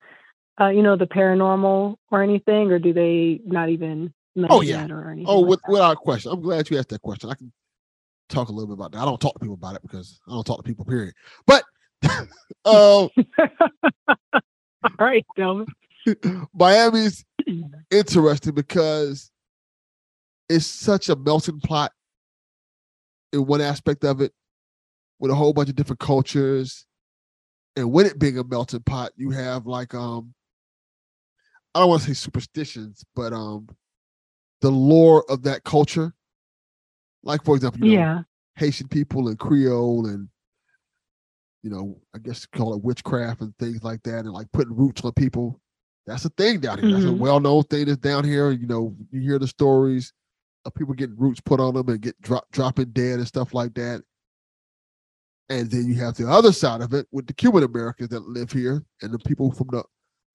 uh, 0.59 0.67
you 0.67 0.81
know, 0.81 0.95
the 0.95 1.07
paranormal 1.07 1.95
or 2.11 2.23
anything, 2.23 2.71
or 2.71 2.79
do 2.79 2.93
they 2.93 3.41
not 3.45 3.69
even 3.69 4.13
Oh 4.49 4.61
yeah. 4.61 4.87
or 4.89 5.09
anything? 5.09 5.27
Oh, 5.27 5.39
like 5.39 5.49
with, 5.49 5.59
without 5.67 5.97
question. 5.97 6.31
I'm 6.31 6.41
glad 6.41 6.69
you 6.69 6.77
asked 6.77 6.89
that 6.89 7.01
question. 7.01 7.29
I 7.29 7.35
can 7.35 7.51
talk 8.29 8.49
a 8.49 8.51
little 8.51 8.67
bit 8.67 8.73
about 8.73 8.91
that. 8.91 8.99
I 8.99 9.05
don't 9.05 9.19
talk 9.19 9.33
to 9.33 9.39
people 9.39 9.55
about 9.55 9.75
it 9.75 9.81
because 9.81 10.19
I 10.27 10.31
don't 10.31 10.43
talk 10.45 10.57
to 10.57 10.63
people. 10.63 10.85
Period. 10.85 11.13
But 11.47 11.63
um, 12.65 13.09
All 14.83 14.91
right, 14.99 15.25
Delvin. 15.35 15.67
Miami's 16.53 17.25
interesting 17.89 18.53
because 18.53 19.31
it's 20.49 20.67
such 20.67 21.09
a 21.09 21.15
melting 21.15 21.59
pot 21.59 21.91
in 23.33 23.45
one 23.45 23.61
aspect 23.61 24.03
of 24.03 24.21
it, 24.21 24.31
with 25.19 25.31
a 25.31 25.35
whole 25.35 25.53
bunch 25.53 25.69
of 25.69 25.75
different 25.75 25.99
cultures. 25.99 26.85
And 27.75 27.91
with 27.91 28.05
it 28.05 28.19
being 28.19 28.37
a 28.37 28.43
melting 28.43 28.83
pot, 28.83 29.11
you 29.17 29.31
have 29.31 29.65
like 29.65 29.93
um 29.95 30.34
I 31.75 31.79
don't 31.79 31.89
want 31.89 32.01
to 32.03 32.07
say 32.07 32.13
superstitions, 32.13 33.03
but 33.15 33.33
um 33.33 33.67
the 34.61 34.71
lore 34.71 35.29
of 35.29 35.43
that 35.43 35.63
culture. 35.63 36.13
Like 37.23 37.43
for 37.43 37.55
example, 37.55 37.81
you 37.81 37.85
know, 37.87 37.91
Yeah. 37.91 38.23
Haitian 38.55 38.87
people 38.87 39.27
and 39.27 39.37
Creole 39.37 40.07
and 40.07 40.29
you 41.63 41.71
know, 41.71 41.99
I 42.15 42.19
guess 42.19 42.43
you 42.43 42.57
call 42.57 42.75
it 42.75 42.83
witchcraft 42.83 43.41
and 43.41 43.53
things 43.57 43.83
like 43.83 44.03
that, 44.03 44.19
and 44.19 44.31
like 44.31 44.51
putting 44.53 44.75
roots 44.75 45.03
on 45.03 45.11
people. 45.13 45.59
That's 46.05 46.23
a 46.23 46.29
thing 46.29 46.59
down 46.59 46.77
here. 46.77 46.91
That's 46.91 47.05
a 47.05 47.07
Mhm. 47.07 47.17
well-known 47.17 47.63
thing 47.63 47.85
that's 47.85 47.97
down 47.97 48.23
here. 48.23 48.51
You 48.51 48.67
know, 48.67 48.95
you 49.11 49.21
hear 49.21 49.39
the 49.39 49.47
stories 49.47 50.13
of 50.65 50.75
people 50.75 50.93
getting 50.93 51.17
roots 51.17 51.41
put 51.41 51.59
on 51.59 51.73
them 51.73 51.89
and 51.89 51.99
get 51.99 52.19
drop, 52.21 52.45
dropping 52.51 52.91
dead 52.91 53.17
and 53.17 53.27
stuff 53.27 53.53
like 53.55 53.73
that. 53.73 54.03
And 55.49 55.69
then 55.71 55.87
you 55.87 55.95
have 55.95 56.15
the 56.15 56.29
other 56.29 56.51
side 56.53 56.81
of 56.81 56.93
it 56.93 57.07
with 57.11 57.25
the 57.27 57.33
Cuban 57.33 57.63
Americans 57.63 58.09
that 58.09 58.27
live 58.27 58.51
here 58.51 58.83
and 59.01 59.11
the 59.11 59.19
people 59.19 59.51
from 59.51 59.67
the, 59.71 59.83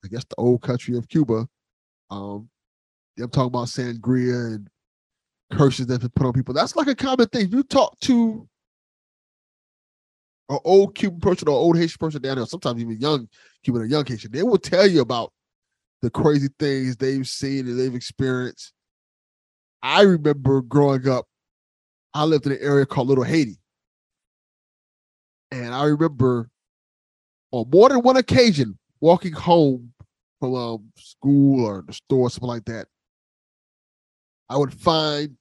I 0.03 0.07
guess, 0.07 0.23
the 0.25 0.35
old 0.37 0.61
country 0.61 0.97
of 0.97 1.07
Cuba. 1.07 1.47
Um, 2.09 2.49
I'm 3.19 3.29
talking 3.29 3.47
about 3.47 3.67
Santeria 3.67 4.55
and 4.55 4.67
curses 5.51 5.87
that 5.87 6.01
have 6.01 6.01
been 6.01 6.11
put 6.15 6.27
on 6.27 6.33
people. 6.33 6.53
That's 6.53 6.75
like 6.75 6.87
a 6.87 6.95
common 6.95 7.27
thing. 7.27 7.49
You 7.51 7.63
talk 7.63 7.99
to 8.01 8.47
an 10.49 10.59
old 10.65 10.95
Cuban 10.95 11.19
person 11.19 11.47
or 11.47 11.51
old 11.51 11.77
Haitian 11.77 11.97
person 11.99 12.21
down 12.21 12.37
there, 12.37 12.45
sometimes 12.45 12.81
even 12.81 12.99
young 12.99 13.27
Cuban 13.63 13.83
or 13.83 13.85
young 13.85 14.05
Haitian, 14.05 14.31
they 14.31 14.43
will 14.43 14.57
tell 14.57 14.87
you 14.87 15.01
about 15.01 15.31
the 16.01 16.09
crazy 16.09 16.49
things 16.59 16.97
they've 16.97 17.27
seen 17.27 17.67
and 17.67 17.79
they've 17.79 17.95
experienced. 17.95 18.73
I 19.83 20.01
remember 20.01 20.61
growing 20.61 21.07
up, 21.07 21.25
I 22.13 22.25
lived 22.25 22.45
in 22.45 22.53
an 22.53 22.59
area 22.61 22.85
called 22.85 23.07
Little 23.07 23.23
Haiti. 23.23 23.57
And 25.51 25.73
I 25.73 25.85
remember 25.85 26.49
on 27.51 27.69
more 27.69 27.89
than 27.89 28.01
one 28.01 28.17
occasion 28.17 28.77
walking 29.01 29.33
home 29.33 29.93
from 30.39 30.55
um, 30.55 30.91
school 30.97 31.65
or 31.65 31.83
the 31.85 31.93
store, 31.93 32.27
or 32.27 32.29
something 32.29 32.47
like 32.47 32.65
that. 32.65 32.87
I 34.49 34.57
would 34.57 34.73
find 34.73 35.35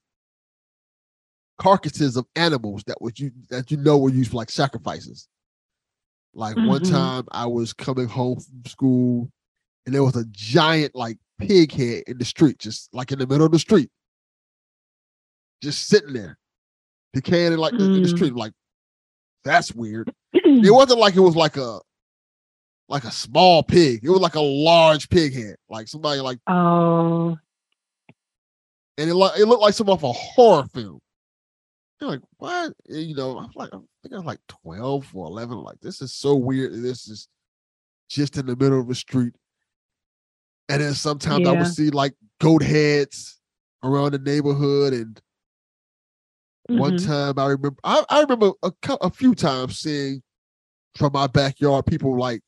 carcasses 1.59 2.17
of 2.17 2.27
animals 2.37 2.83
that 2.87 3.01
would 3.03 3.19
you 3.19 3.31
that 3.51 3.71
you 3.71 3.77
know 3.77 3.99
were 3.99 4.11
used 4.11 4.31
for 4.31 4.37
like 4.39 4.51
sacrifices. 4.51 5.29
Like 6.33 6.57
one 6.57 6.81
Mhm. 6.81 6.91
time 6.91 7.25
I 7.33 7.47
was 7.47 7.73
coming 7.73 8.07
home 8.07 8.41
from 8.41 8.65
school 8.65 9.31
and 9.85 9.95
there 9.95 10.05
was 10.05 10.17
a 10.17 10.25
giant 10.27 10.95
like 10.95 11.19
pig 11.39 11.73
head 11.73 12.05
in 12.07 12.19
the 12.19 12.25
street, 12.25 12.59
just 12.59 12.89
like 12.95 13.11
in 13.13 13.19
the 13.19 13.27
middle 13.27 13.47
of 13.47 13.53
the 13.53 13.59
street. 13.59 13.91
Just 15.63 15.89
sitting 15.89 16.13
there. 16.13 16.39
Decaying 17.13 17.57
like 17.57 17.73
in 17.75 17.81
in 17.81 18.03
the 18.03 18.09
Mm. 18.09 18.17
street. 18.17 18.35
Like, 18.35 18.53
that's 19.43 19.73
weird. 19.75 20.15
it 20.33 20.71
wasn't 20.73 21.01
like 21.01 21.17
it 21.17 21.21
was 21.21 21.35
like 21.35 21.57
a 21.57 21.81
like 22.91 23.05
a 23.05 23.11
small 23.11 23.63
pig. 23.63 24.01
It 24.03 24.11
was 24.11 24.21
like 24.21 24.35
a 24.35 24.41
large 24.41 25.09
pig 25.09 25.33
head. 25.33 25.57
Like 25.71 25.89
somebody 25.89 26.21
like 26.21 26.39
Oh, 26.47 27.39
and 28.99 29.09
it, 29.09 29.15
lo- 29.15 29.31
it 29.39 29.47
looked 29.47 29.63
like 29.63 29.75
some 29.75 29.89
off 29.89 30.03
a 30.03 30.13
horror 30.13 30.65
film. 30.75 30.99
You're 32.01 32.11
like, 32.11 32.21
what? 32.39 32.73
And, 32.89 33.03
you 33.03 33.15
know, 33.15 33.39
I'm 33.39 33.51
like, 33.55 33.71
I 33.73 33.79
think 34.03 34.13
I 34.15 34.17
was 34.17 34.25
like 34.25 34.41
12 34.49 35.15
or 35.15 35.27
11. 35.27 35.59
Like, 35.59 35.81
this 35.81 36.03
is 36.03 36.13
so 36.13 36.35
weird. 36.35 36.73
This 36.75 37.09
is 37.09 37.29
just 38.09 38.37
in 38.37 38.47
the 38.47 38.57
middle 38.57 38.81
of 38.81 38.89
the 38.89 38.95
street. 38.95 39.35
And 40.69 40.83
then 40.83 40.95
sometimes 40.95 41.47
I 41.47 41.53
would 41.53 41.67
see 41.69 41.91
like 41.91 42.15
goat 42.41 42.63
heads 42.63 43.41
around 43.83 44.13
the 44.13 44.19
neighborhood. 44.19 44.93
And 44.93 45.21
one 46.69 46.93
Mhm. 46.97 47.07
time 47.07 47.39
I 47.39 47.47
remember, 47.47 47.79
I, 47.85 48.05
I 48.09 48.21
remember 48.23 48.53
a, 48.63 48.73
a 49.01 49.11
few 49.11 49.35
times 49.35 49.79
seeing 49.79 50.23
from 50.97 51.13
my 51.13 51.27
backyard 51.29 51.87
people 51.87 52.19
like 52.19 52.41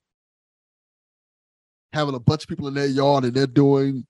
having 1.93 2.15
a 2.15 2.21
bunch 2.21 2.45
of 2.45 2.49
people 2.49 2.69
in 2.69 2.75
their 2.75 2.87
yard 2.87 3.25
and 3.25 3.35
they're 3.35 3.47
doing 3.47 4.07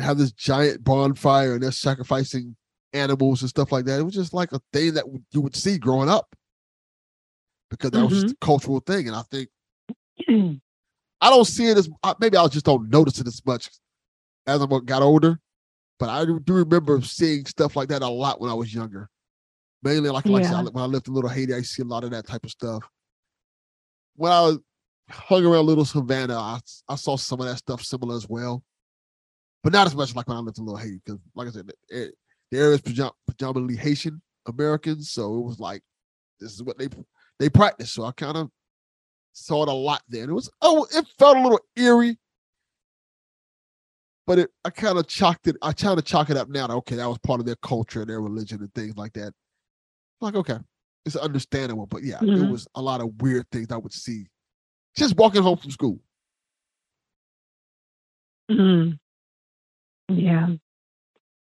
have 0.00 0.18
this 0.18 0.32
giant 0.32 0.84
bonfire 0.84 1.54
and 1.54 1.62
they're 1.62 1.72
sacrificing 1.72 2.54
animals 2.92 3.42
and 3.42 3.48
stuff 3.48 3.72
like 3.72 3.84
that. 3.86 3.98
It 3.98 4.04
was 4.04 4.14
just 4.14 4.32
like 4.32 4.52
a 4.52 4.60
thing 4.72 4.94
that 4.94 5.04
you 5.32 5.40
would 5.40 5.56
see 5.56 5.78
growing 5.78 6.08
up 6.08 6.34
because 7.70 7.90
that 7.90 8.04
was 8.04 8.12
just 8.12 8.26
mm-hmm. 8.26 8.44
a 8.44 8.46
cultural 8.46 8.80
thing. 8.80 9.08
And 9.08 9.16
I 9.16 9.22
think 9.30 9.48
I 11.20 11.30
don't 11.30 11.44
see 11.44 11.66
it 11.66 11.76
as 11.76 11.88
maybe 12.20 12.36
I 12.36 12.46
just 12.48 12.64
don't 12.64 12.88
notice 12.90 13.18
it 13.20 13.26
as 13.26 13.44
much 13.44 13.68
as 14.46 14.62
I 14.62 14.66
got 14.84 15.02
older. 15.02 15.38
But 15.98 16.08
I 16.08 16.24
do 16.24 16.54
remember 16.54 17.00
seeing 17.02 17.44
stuff 17.44 17.76
like 17.76 17.88
that 17.90 18.02
a 18.02 18.08
lot 18.08 18.40
when 18.40 18.50
I 18.50 18.54
was 18.54 18.72
younger. 18.72 19.10
Mainly 19.82 20.08
like, 20.08 20.24
like 20.26 20.44
I 20.44 20.46
said, 20.46 20.64
Yeah. 20.64 20.70
when 20.70 20.82
I 20.82 20.86
lived 20.86 21.08
in 21.08 21.14
Little 21.14 21.28
Haiti, 21.28 21.54
I 21.54 21.60
see 21.60 21.82
a 21.82 21.84
lot 21.84 22.04
of 22.04 22.10
that 22.12 22.26
type 22.26 22.44
of 22.44 22.50
stuff. 22.50 22.82
When 24.16 24.32
I 24.32 24.40
was 24.40 24.58
hung 25.10 25.44
around 25.44 25.66
Little 25.66 25.84
Havana, 25.84 26.36
I, 26.36 26.60
I 26.88 26.94
saw 26.96 27.16
some 27.16 27.40
of 27.40 27.46
that 27.46 27.56
stuff 27.58 27.82
similar 27.82 28.14
as 28.16 28.28
well. 28.28 28.62
But 29.62 29.72
not 29.72 29.86
as 29.86 29.94
much 29.94 30.14
like 30.14 30.26
when 30.26 30.36
I 30.36 30.40
lived 30.40 30.58
in 30.58 30.64
Little 30.64 30.78
Haiti, 30.78 31.00
because 31.04 31.20
like 31.34 31.48
I 31.48 31.50
said, 31.50 31.66
the, 31.66 31.74
eh, 31.96 32.08
the 32.50 32.58
area 32.58 32.76
is 32.76 33.10
predominantly 33.26 33.76
Haitian 33.76 34.22
Americans, 34.46 35.10
so 35.10 35.36
it 35.36 35.44
was 35.44 35.60
like 35.60 35.82
this 36.40 36.52
is 36.54 36.62
what 36.62 36.78
they 36.78 36.88
they 37.38 37.50
practice. 37.50 37.92
So 37.92 38.04
I 38.04 38.12
kind 38.12 38.38
of 38.38 38.48
saw 39.32 39.62
it 39.62 39.68
a 39.68 39.72
lot 39.72 40.02
there. 40.08 40.22
And 40.22 40.30
it 40.30 40.34
was 40.34 40.50
oh, 40.62 40.86
it 40.94 41.06
felt 41.18 41.36
a 41.36 41.42
little 41.42 41.60
eerie, 41.76 42.18
but 44.26 44.38
it 44.38 44.50
I 44.64 44.70
kind 44.70 44.98
of 44.98 45.06
chalked 45.06 45.46
it. 45.46 45.56
I 45.60 45.72
kind 45.74 45.98
of 45.98 46.06
chalk 46.06 46.30
it 46.30 46.38
up 46.38 46.48
now. 46.48 46.66
That, 46.66 46.74
okay, 46.76 46.96
that 46.96 47.08
was 47.08 47.18
part 47.18 47.40
of 47.40 47.46
their 47.46 47.56
culture 47.56 48.00
and 48.00 48.08
their 48.10 48.22
religion 48.22 48.60
and 48.60 48.72
things 48.74 48.96
like 48.96 49.12
that. 49.12 49.32
Like 50.22 50.36
okay, 50.36 50.56
it's 51.04 51.16
understandable, 51.16 51.86
but 51.86 52.02
yeah, 52.02 52.20
Mhm. 52.20 52.48
it 52.48 52.50
was 52.50 52.66
a 52.76 52.80
lot 52.82 53.02
of 53.02 53.20
weird 53.20 53.46
things 53.52 53.68
I 53.70 53.76
would 53.76 53.92
see 53.92 54.26
just 54.96 55.16
walking 55.16 55.42
home 55.42 55.56
from 55.56 55.70
school. 55.70 56.00
Mhm. 58.50 58.98
Yeah. 60.08 60.48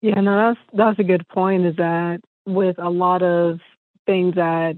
Yeah, 0.02 0.22
no, 0.22 0.36
that's 0.36 0.60
that's 0.74 1.00
a 1.00 1.04
good 1.04 1.28
point. 1.28 1.66
Is 1.66 1.76
that 1.78 2.22
with 2.46 2.78
a 2.80 2.90
lot 2.90 3.24
of 3.24 3.60
things 4.06 4.36
that 4.36 4.78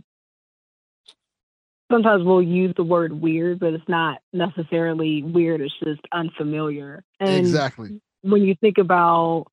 sometimes 1.92 2.24
we'll 2.24 2.42
use 2.42 2.74
the 2.76 2.84
word 2.84 3.14
weird, 3.14 3.60
but 3.60 3.74
it's 3.74 3.88
not 3.88 4.22
necessarily 4.34 5.24
weird. 5.24 5.62
It's 5.62 5.74
just 5.84 6.02
unfamiliar. 6.12 7.04
And 7.20 7.40
exactly. 7.40 8.00
when 8.22 8.44
you 8.44 8.56
think 8.56 8.78
about 8.78 9.48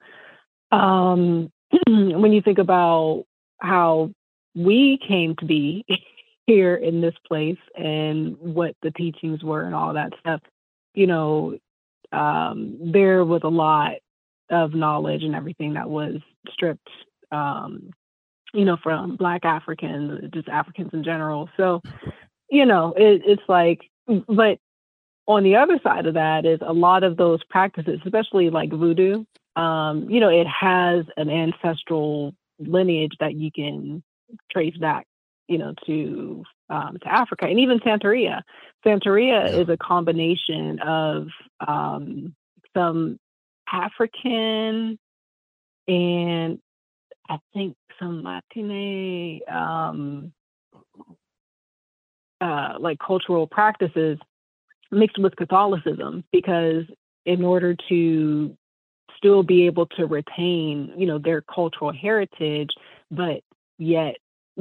um 0.71 1.51
when 1.89 2.33
you 2.33 2.41
think 2.41 2.59
about 2.59 3.25
how 3.59 4.11
we 4.55 4.99
came 5.07 5.35
to 5.37 5.45
be 5.45 5.85
here 6.47 6.75
in 6.75 7.01
this 7.01 7.15
place 7.27 7.59
and 7.77 8.37
what 8.39 8.75
the 8.83 8.91
teachings 8.93 9.43
were 9.43 9.63
and 9.63 9.75
all 9.75 9.95
that 9.95 10.13
stuff 10.21 10.41
you 10.95 11.07
know 11.07 11.59
um 12.13 12.79
there 12.93 13.25
was 13.25 13.41
a 13.45 13.49
lot 13.49 13.93
of 14.51 14.75
knowledge 14.75 15.23
and 15.23 15.35
everything 15.35 15.75
that 15.75 15.89
was 15.89 16.17
stripped 16.51 16.89
um 17.33 17.91
you 18.53 18.65
know 18.65 18.77
from 18.83 19.17
black 19.17 19.45
africans 19.45 20.31
just 20.33 20.49
africans 20.49 20.91
in 20.93 21.03
general. 21.03 21.49
So 21.57 21.83
you 22.51 22.67
know 22.67 22.95
it, 22.97 23.23
it's 23.25 23.43
like 23.49 23.81
but 24.29 24.59
on 25.27 25.43
the 25.43 25.57
other 25.57 25.81
side 25.83 26.07
of 26.07 26.15
that 26.15 26.45
is 26.45 26.61
a 26.61 26.73
lot 26.73 27.03
of 27.03 27.17
those 27.17 27.43
practices, 27.45 28.01
especially 28.05 28.51
like 28.51 28.71
voodoo, 28.71 29.25
um, 29.57 30.09
you 30.11 30.21
know, 30.21 30.29
it 30.29 30.47
has 30.47 31.05
an 31.17 31.31
ancestral 31.31 32.35
lineage 32.59 33.13
that 33.21 33.35
you 33.35 33.51
can 33.51 34.03
trace 34.51 34.77
back, 34.77 35.07
you 35.49 35.59
know, 35.59 35.75
to 35.87 36.45
um, 36.71 36.99
to 37.03 37.09
Africa 37.09 37.47
and 37.47 37.61
even 37.61 37.81
Santeria. 37.81 38.43
Santeria 38.85 39.53
is 39.53 39.69
a 39.69 39.77
combination 39.77 40.81
of 40.81 41.29
um, 41.67 42.35
some 42.77 43.19
African 43.71 44.99
and 45.87 46.59
I 47.29 47.39
think 47.53 47.77
some 47.99 48.23
Latine 48.23 49.41
um, 49.51 50.33
uh, 52.41 52.75
like 52.79 52.99
cultural 52.99 53.47
practices 53.47 54.19
mixed 54.91 55.19
with 55.19 55.37
Catholicism 55.37 56.25
because 56.33 56.85
in 57.25 57.45
order 57.45 57.75
to 57.89 58.57
still 59.17 59.43
be 59.43 59.67
able 59.67 59.87
to 59.87 60.07
retain, 60.07 60.93
you 60.97 61.07
know, 61.07 61.19
their 61.19 61.41
cultural 61.41 61.93
heritage, 61.93 62.71
but 63.11 63.41
yet 63.79 64.17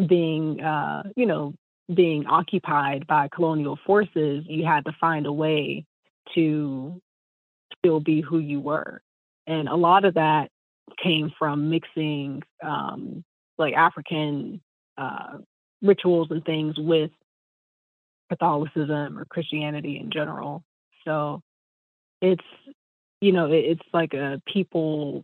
being, 0.08 0.62
uh, 0.62 1.04
you 1.16 1.26
know, 1.26 1.54
being 1.94 2.26
occupied 2.28 3.06
by 3.08 3.28
colonial 3.28 3.78
forces, 3.86 4.46
you 4.48 4.66
had 4.66 4.86
to 4.86 4.94
find 5.00 5.26
a 5.26 5.34
way 5.34 5.86
to 6.34 7.02
still 7.78 8.00
be 8.00 8.22
who 8.22 8.40
you 8.40 8.60
were. 8.60 9.02
And 9.48 9.68
a 9.68 9.76
lot 9.76 10.06
of 10.06 10.14
that 10.14 10.50
came 11.02 11.32
from 11.38 11.70
mixing 11.70 12.42
um, 12.62 13.24
like 13.58 13.74
African 13.74 14.62
uh, 14.98 15.38
rituals 15.82 16.30
and 16.32 16.44
things 16.46 16.78
with 16.78 17.12
Catholicism 18.30 19.18
or 19.18 19.26
Christianity 19.26 20.00
in 20.00 20.10
general. 20.12 20.64
So 21.06 21.42
it's 22.22 22.44
you 23.22 23.32
know 23.32 23.52
it's 23.52 23.84
like 23.94 24.14
a 24.14 24.42
people 24.46 25.24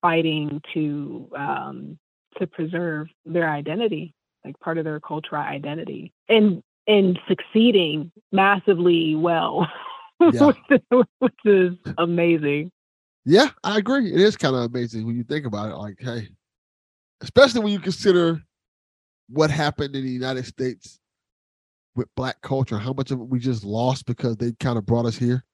fighting 0.00 0.62
to 0.74 1.28
um, 1.36 1.98
to 2.38 2.46
preserve 2.46 3.08
their 3.24 3.50
identity, 3.50 4.14
like 4.44 4.58
part 4.60 4.78
of 4.78 4.84
their 4.84 5.00
cultural 5.00 5.42
identity, 5.42 6.12
and 6.28 6.62
and 6.86 7.18
succeeding 7.28 8.10
massively 8.32 9.14
well, 9.14 9.68
Yeah. 10.32 10.52
which 11.18 11.34
is 11.44 11.74
amazing. 11.98 12.72
Yeah, 13.24 13.50
I 13.62 13.76
agree. 13.78 14.12
It 14.12 14.20
is 14.20 14.36
kind 14.36 14.56
of 14.56 14.62
amazing 14.62 15.06
when 15.06 15.16
you 15.16 15.24
think 15.24 15.44
about 15.44 15.70
it. 15.70 15.76
Like, 15.76 15.98
hey, 16.00 16.28
especially 17.20 17.60
when 17.60 17.72
you 17.72 17.78
consider 17.80 18.40
what 19.28 19.50
happened 19.50 19.94
in 19.94 20.04
the 20.04 20.10
United 20.10 20.46
States 20.46 20.98
with 21.94 22.08
black 22.14 22.40
culture, 22.40 22.78
how 22.78 22.92
much 22.94 23.10
of 23.10 23.20
it 23.20 23.24
we 23.24 23.38
just 23.38 23.64
lost 23.64 24.06
because 24.06 24.36
they 24.36 24.52
kind 24.52 24.78
of 24.78 24.86
brought 24.86 25.04
us 25.04 25.16
here. 25.16 25.44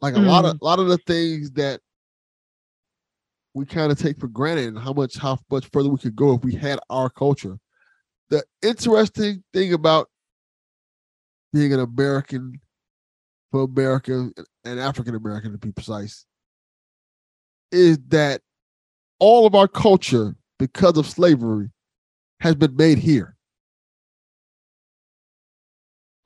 Like 0.00 0.16
a 0.16 0.18
lot 0.18 0.44
of 0.44 0.58
a 0.60 0.64
lot 0.64 0.80
of 0.80 0.88
the 0.88 0.98
things 0.98 1.52
that 1.52 1.80
we 3.54 3.66
kind 3.66 3.92
of 3.92 3.98
take 3.98 4.18
for 4.18 4.28
granted 4.28 4.68
and 4.68 4.78
how 4.78 4.92
much 4.92 5.16
how 5.16 5.38
much 5.50 5.68
further 5.72 5.88
we 5.88 5.98
could 5.98 6.16
go 6.16 6.34
if 6.34 6.42
we 6.42 6.54
had 6.54 6.78
our 6.90 7.10
culture. 7.10 7.58
The 8.30 8.44
interesting 8.62 9.44
thing 9.52 9.72
about 9.72 10.08
being 11.52 11.72
an 11.72 11.80
American 11.80 12.60
for 13.52 13.62
America 13.62 14.30
and 14.64 14.80
African 14.80 15.14
American 15.14 15.52
to 15.52 15.58
be 15.58 15.70
precise, 15.70 16.24
is 17.70 17.98
that 18.08 18.40
all 19.18 19.46
of 19.46 19.54
our 19.54 19.68
culture, 19.68 20.34
because 20.58 20.96
of 20.96 21.06
slavery, 21.06 21.70
has 22.40 22.54
been 22.54 22.74
made 22.74 22.98
here. 22.98 23.36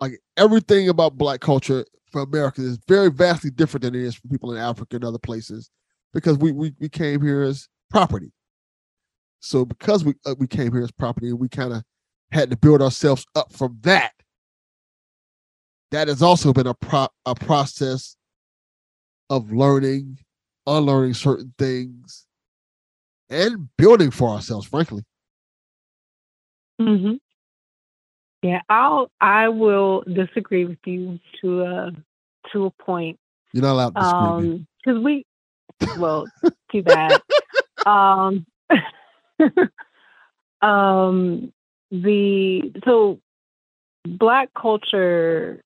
Like 0.01 0.21
everything 0.37 0.89
about 0.89 1.19
black 1.19 1.41
culture 1.41 1.85
for 2.13 2.23
America 2.23 2.63
is 2.63 2.79
very 2.87 3.11
vastly 3.11 3.51
different 3.51 3.83
than 3.83 3.95
it 3.95 4.03
is 4.03 4.15
for 4.15 4.29
people 4.29 4.53
in 4.53 4.59
Africa 4.59 4.97
and 4.97 5.05
other 5.05 5.19
places, 5.19 5.71
because 6.17 6.39
we 6.39 6.51
we, 6.51 6.73
we 6.81 6.89
came 6.89 7.21
here 7.21 7.43
as 7.43 7.69
property. 7.91 8.33
So 9.41 9.67
because 9.67 10.03
we 10.03 10.15
uh, 10.25 10.35
we 10.39 10.47
came 10.47 10.73
here 10.73 10.83
as 10.83 10.91
property, 10.91 11.31
we 11.35 11.47
kind 11.49 11.75
of 11.75 11.83
had 12.33 12.49
to 12.51 12.57
build 12.57 12.81
ourselves 12.81 13.27
up 13.37 13.53
from 13.53 13.77
that 13.83 14.13
that 15.91 16.09
has 16.09 16.23
also 16.23 16.55
been 16.55 16.67
a 16.67 16.73
pro- 16.75 17.09
a 17.27 17.35
process 17.35 18.17
of 19.29 19.53
learning, 19.53 20.19
unlearning 20.67 21.13
certain 21.15 21.53
things, 21.59 22.27
and 23.29 23.69
building 23.77 24.11
for 24.11 24.31
ourselves. 24.31 24.67
Frankly, 24.67 25.03
hmm 26.81 27.13
Yeah, 28.43 28.63
I'll 28.71 29.11
I 29.21 29.51
will 29.51 30.03
disagree 30.03 30.65
with 30.65 30.79
you 30.87 31.21
to 31.43 31.63
a 31.63 31.93
to 32.53 32.65
a 32.65 32.71
point. 32.71 33.19
you're 33.53 33.63
not 33.63 33.73
allowed 33.75 33.95
to 33.97 34.01
disagree. 34.01 34.49
with. 34.49 34.61
Um, 34.61 34.67
because 34.83 35.05
we, 35.05 35.27
well, 35.99 36.27
too 36.71 36.83
bad. 36.83 37.21
um, 37.87 38.47
um, 40.63 41.53
the 41.91 42.73
so 42.85 43.21
black 44.07 44.51
culture, 44.61 45.61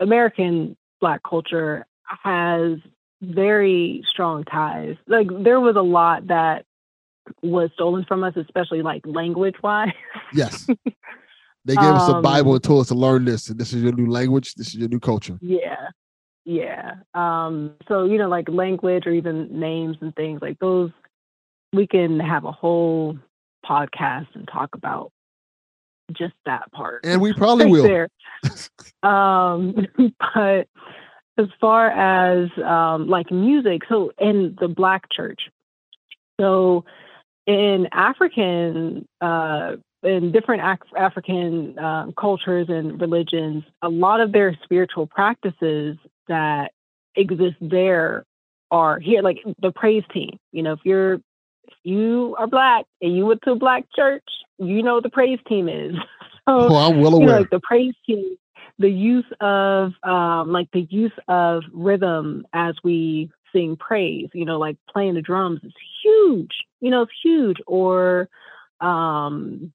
American 0.00 0.76
black 1.00 1.22
culture 1.22 1.86
has 2.04 2.78
very 3.22 4.04
strong 4.08 4.44
ties. 4.44 4.96
Like 5.06 5.28
there 5.30 5.60
was 5.60 5.76
a 5.76 5.82
lot 5.82 6.28
that 6.28 6.64
was 7.42 7.70
stolen 7.74 8.04
from 8.04 8.24
us, 8.24 8.34
especially 8.36 8.82
like 8.82 9.02
language 9.06 9.56
wise. 9.62 9.92
Yes, 10.32 10.66
they 11.64 11.74
gave 11.74 11.84
us 11.84 12.08
a 12.08 12.20
Bible 12.22 12.50
Um, 12.50 12.56
and 12.56 12.64
told 12.64 12.82
us 12.82 12.88
to 12.88 12.94
learn 12.94 13.24
this, 13.24 13.48
and 13.48 13.58
this 13.58 13.72
is 13.72 13.82
your 13.82 13.92
new 13.92 14.10
language. 14.10 14.54
This 14.54 14.68
is 14.68 14.76
your 14.76 14.88
new 14.88 15.00
culture. 15.00 15.38
Yeah. 15.40 15.88
Yeah. 16.46 16.94
Um, 17.12 17.74
so, 17.88 18.04
you 18.04 18.18
know, 18.18 18.28
like 18.28 18.48
language 18.48 19.06
or 19.06 19.10
even 19.10 19.58
names 19.58 19.96
and 20.00 20.14
things 20.14 20.40
like 20.40 20.58
those, 20.60 20.92
we 21.72 21.88
can 21.88 22.20
have 22.20 22.44
a 22.44 22.52
whole 22.52 23.18
podcast 23.68 24.28
and 24.34 24.46
talk 24.46 24.70
about 24.74 25.10
just 26.12 26.34
that 26.46 26.70
part. 26.70 27.04
And 27.04 27.20
we 27.20 27.32
probably 27.36 27.64
right 27.64 27.72
will. 27.72 27.82
There. 27.82 28.08
um, 29.02 29.88
but 30.34 30.68
as 31.36 31.48
far 31.60 31.90
as 31.90 32.48
um, 32.64 33.08
like 33.08 33.32
music, 33.32 33.82
so 33.88 34.12
in 34.16 34.56
the 34.60 34.68
Black 34.68 35.10
church, 35.10 35.50
so 36.40 36.84
in 37.48 37.88
African, 37.90 39.08
uh, 39.20 39.72
in 40.04 40.30
different 40.30 40.62
Af- 40.62 40.96
African 40.96 41.76
um, 41.80 42.14
cultures 42.16 42.68
and 42.68 43.00
religions, 43.00 43.64
a 43.82 43.88
lot 43.88 44.20
of 44.20 44.30
their 44.30 44.56
spiritual 44.62 45.08
practices 45.08 45.96
that 46.28 46.72
exist 47.16 47.56
there 47.60 48.24
are 48.70 48.98
here, 48.98 49.22
like 49.22 49.38
the 49.60 49.72
praise 49.72 50.04
team. 50.12 50.38
You 50.52 50.62
know, 50.62 50.72
if 50.72 50.80
you're 50.84 51.14
if 51.14 51.74
you 51.82 52.36
are 52.38 52.46
black 52.46 52.84
and 53.00 53.16
you 53.16 53.26
went 53.26 53.42
to 53.42 53.52
a 53.52 53.56
black 53.56 53.84
church, 53.94 54.24
you 54.58 54.82
know 54.82 54.94
what 54.94 55.02
the 55.02 55.10
praise 55.10 55.40
team 55.48 55.68
is. 55.68 55.94
So, 56.48 56.68
Oh, 56.68 56.76
I'm 56.76 57.00
well 57.00 57.18
you 57.18 57.26
know, 57.26 57.32
aware. 57.32 57.40
like 57.40 57.50
the 57.50 57.58
praise 57.58 57.94
team, 58.06 58.36
the 58.78 58.88
use 58.88 59.24
of 59.40 59.94
um, 60.04 60.52
like 60.52 60.68
the 60.72 60.82
use 60.82 61.10
of 61.26 61.64
rhythm 61.72 62.46
as 62.52 62.76
we 62.84 63.32
sing 63.52 63.74
praise. 63.76 64.28
You 64.32 64.44
know, 64.44 64.56
like 64.56 64.76
playing 64.88 65.14
the 65.14 65.22
drums 65.22 65.58
is 65.64 65.72
huge. 66.04 66.52
You 66.80 66.92
know, 66.92 67.02
it's 67.02 67.12
huge. 67.20 67.56
Or 67.66 68.28
um, 68.80 69.72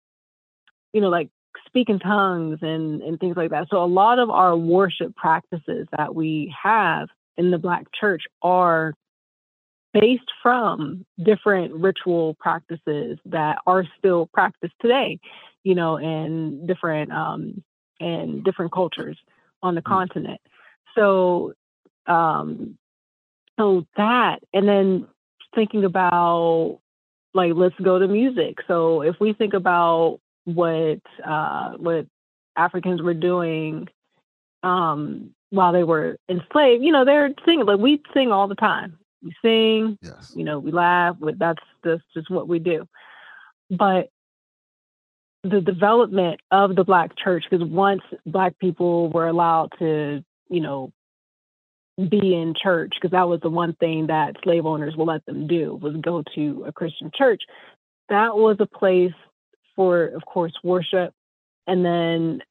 you 0.94 1.02
know, 1.02 1.10
like 1.10 1.30
speak 1.66 1.90
in 1.90 2.00
tongues 2.00 2.60
and, 2.62 3.02
and 3.02 3.20
things 3.20 3.38
like 3.38 3.52
that. 3.52 3.68
So 3.70 3.84
a 3.84 3.86
lot 3.86 4.20
of 4.20 4.30
our 4.30 4.56
worship 4.56 5.16
practices 5.16 5.88
that 5.98 6.14
we 6.14 6.54
have 6.62 7.10
in 7.38 7.52
the 7.52 7.58
Black 7.58 7.86
church 7.94 8.24
are 8.42 8.94
based 9.94 10.32
from 10.42 11.06
different 11.22 11.74
ritual 11.74 12.36
practices 12.36 13.18
that 13.26 13.58
are 13.68 13.86
still 13.98 14.28
practiced 14.28 14.74
today, 14.82 15.20
you 15.64 15.76
know, 15.76 15.98
in 15.98 16.66
different 16.66 17.12
um 17.12 17.64
in 18.00 18.42
different 18.44 18.72
cultures 18.72 19.18
on 19.62 19.76
the 19.76 19.82
continent. 19.82 20.40
So 20.96 21.54
um 22.08 22.78
so 23.60 23.86
that 23.98 24.40
and 24.54 24.68
then 24.68 25.08
thinking 25.54 25.84
about 25.84 26.80
like 27.34 27.52
let's 27.56 27.76
go 27.82 28.00
to 28.00 28.08
music. 28.08 28.58
So 28.68 29.02
if 29.02 29.16
we 29.20 29.34
think 29.34 29.54
about 29.54 30.20
what 30.46 31.02
uh 31.24 31.74
what 31.78 32.08
Africans 32.56 33.02
were 33.02 33.14
doing 33.14 33.88
um 34.64 35.34
while 35.52 35.74
they 35.74 35.84
were 35.84 36.18
enslaved, 36.30 36.84
you 36.84 36.92
know, 36.92 37.06
they're 37.06 37.30
singing 37.46 37.66
like 37.66 37.80
we 37.80 38.02
sing 38.14 38.32
all 38.32 38.48
the 38.48 38.56
time. 38.56 38.98
We 39.22 39.34
sing, 39.44 39.98
yes. 40.02 40.34
you 40.36 40.44
know, 40.44 40.60
we 40.60 40.72
laugh, 40.72 41.18
that's 41.38 41.62
that's 41.84 42.04
just 42.14 42.30
what 42.30 42.48
we 42.48 42.60
do. 42.60 42.88
But 43.70 44.10
the 45.44 45.62
development 45.62 46.40
of 46.52 46.76
the 46.76 46.84
black 46.84 47.18
church, 47.18 47.46
because 47.50 47.68
once 47.68 48.02
black 48.26 48.58
people 48.60 49.10
were 49.10 49.28
allowed 49.28 49.72
to, 49.80 50.24
you 50.50 50.60
know, 50.62 50.92
be 51.98 52.36
in 52.36 52.54
church, 52.56 52.94
because 52.96 53.12
that 53.12 53.28
was 53.28 53.42
the 53.42 53.50
one 53.50 53.74
thing 53.74 54.08
that 54.08 54.38
slave 54.44 54.66
owners 54.66 54.96
will 54.96 55.06
let 55.06 55.26
them 55.26 55.48
do 55.48 55.76
was 55.76 55.96
go 55.98 56.24
to 56.36 56.64
a 56.68 56.72
Christian 56.72 57.12
church. 57.14 57.42
That 58.10 58.36
was 58.36 58.58
a 58.60 58.66
place 58.66 59.14
for, 59.76 60.06
of 60.06 60.26
course, 60.26 60.54
worship, 60.64 61.14
and 61.68 61.86
then 61.86 62.42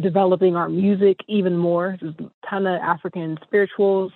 developing 0.00 0.56
our 0.56 0.68
music 0.68 1.20
even 1.28 1.56
more. 1.56 1.96
There's 2.00 2.14
a 2.18 2.48
ton 2.48 2.66
of 2.66 2.80
African 2.80 3.38
spirituals, 3.42 4.12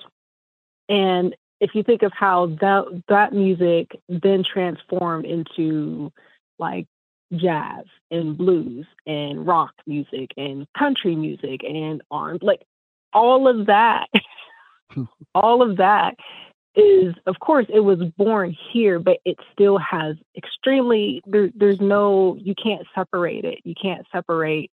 and 0.89 1.35
if 1.61 1.75
you 1.75 1.83
think 1.83 2.03
of 2.03 2.13
how 2.13 2.47
that 2.61 3.03
that 3.09 3.33
music 3.33 3.93
then 4.09 4.43
transformed 4.43 5.27
into 5.27 6.13
like 6.59 6.87
jazz 7.35 7.85
and 8.11 8.37
blues 8.37 8.87
and 9.07 9.47
rock 9.47 9.73
music 9.87 10.33
and 10.37 10.67
country 10.77 11.15
music 11.15 11.63
and 11.63 12.03
R 12.11 12.39
like 12.43 12.63
all 13.13 13.47
of 13.47 13.67
that 13.67 14.09
hmm. 14.91 15.05
all 15.35 15.63
of 15.63 15.77
that 15.77 16.17
is 16.77 17.15
of 17.27 17.39
course 17.41 17.67
it 17.69 17.81
was 17.81 17.99
born 18.17 18.57
here 18.73 19.01
but 19.01 19.19
it 19.25 19.37
still 19.53 19.79
has 19.79 20.17
extremely 20.37 21.21
there, 21.27 21.51
there's 21.55 21.81
no 21.81 22.37
you 22.41 22.55
can't 22.55 22.87
separate 22.95 23.45
it. 23.45 23.59
You 23.65 23.75
can't 23.81 24.07
separate 24.13 24.71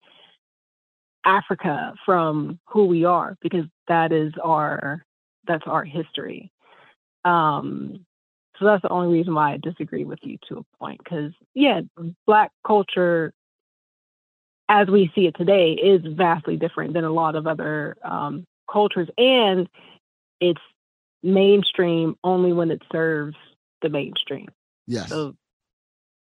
africa 1.26 1.94
from 2.06 2.60
who 2.68 2.86
we 2.86 3.04
are 3.04 3.36
because 3.42 3.66
that 3.88 4.12
is 4.12 4.34
our 4.44 5.04
that's 5.48 5.66
our 5.66 5.84
history. 5.84 6.52
Um 7.26 8.06
so 8.60 8.66
that's 8.66 8.82
the 8.82 8.90
only 8.90 9.16
reason 9.16 9.34
why 9.34 9.54
i 9.54 9.58
disagree 9.58 10.06
with 10.06 10.20
you 10.24 10.38
to 10.50 10.58
a 10.58 10.78
point 10.78 11.00
because 11.04 11.32
yeah 11.54 11.82
black 12.26 12.52
culture 12.66 13.34
as 14.70 14.88
we 14.88 15.12
see 15.16 15.28
it 15.28 15.36
today 15.38 15.72
is 15.72 16.02
vastly 16.06 16.58
different 16.58 16.94
than 16.94 17.04
a 17.04 17.12
lot 17.12 17.36
of 17.36 17.48
other 17.48 17.96
um, 18.04 18.46
cultures 18.72 19.08
and 19.18 19.70
it's 20.40 20.62
mainstream 21.24 22.16
only 22.24 22.54
when 22.54 22.72
it 22.72 22.82
serves 22.92 23.36
the 23.82 23.90
mainstream 23.90 24.48
Yes. 24.88 25.10
so 25.10 25.36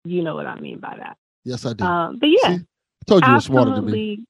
you 0.04 0.22
know 0.22 0.34
what 0.34 0.46
i 0.46 0.58
mean 0.60 0.78
by 0.78 0.96
that 0.98 1.16
Yes, 1.44 1.64
I 1.64 1.74
do. 1.74 1.84
um, 1.84 2.18
but 2.18 2.28
yeah 2.28 2.54
I 2.56 2.60
told 3.06 3.24
you 3.24 3.32
were 3.34 3.40
smarter 3.40 3.72
than 3.72 3.84
me. 3.86 4.24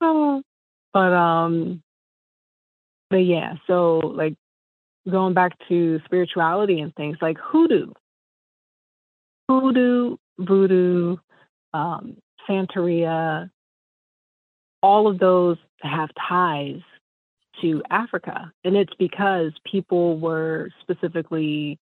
oh 0.00 0.42
But 0.92 1.12
um, 1.12 1.82
but 3.10 3.18
yeah. 3.18 3.54
So 3.66 3.98
like 3.98 4.34
going 5.08 5.34
back 5.34 5.52
to 5.68 6.00
spirituality 6.06 6.80
and 6.80 6.94
things 6.94 7.18
like 7.20 7.36
hoodoo, 7.38 7.92
hoodoo, 9.48 10.16
voodoo, 10.38 11.16
um, 11.74 12.16
Santeria, 12.48 13.50
all 14.82 15.08
of 15.08 15.18
those 15.18 15.56
have 15.80 16.10
ties 16.28 16.80
to 17.60 17.82
Africa. 17.90 18.52
And 18.64 18.76
it's 18.76 18.94
because 18.98 19.52
people 19.70 20.18
were 20.18 20.70
specifically 20.82 21.78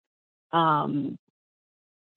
um, 0.53 1.19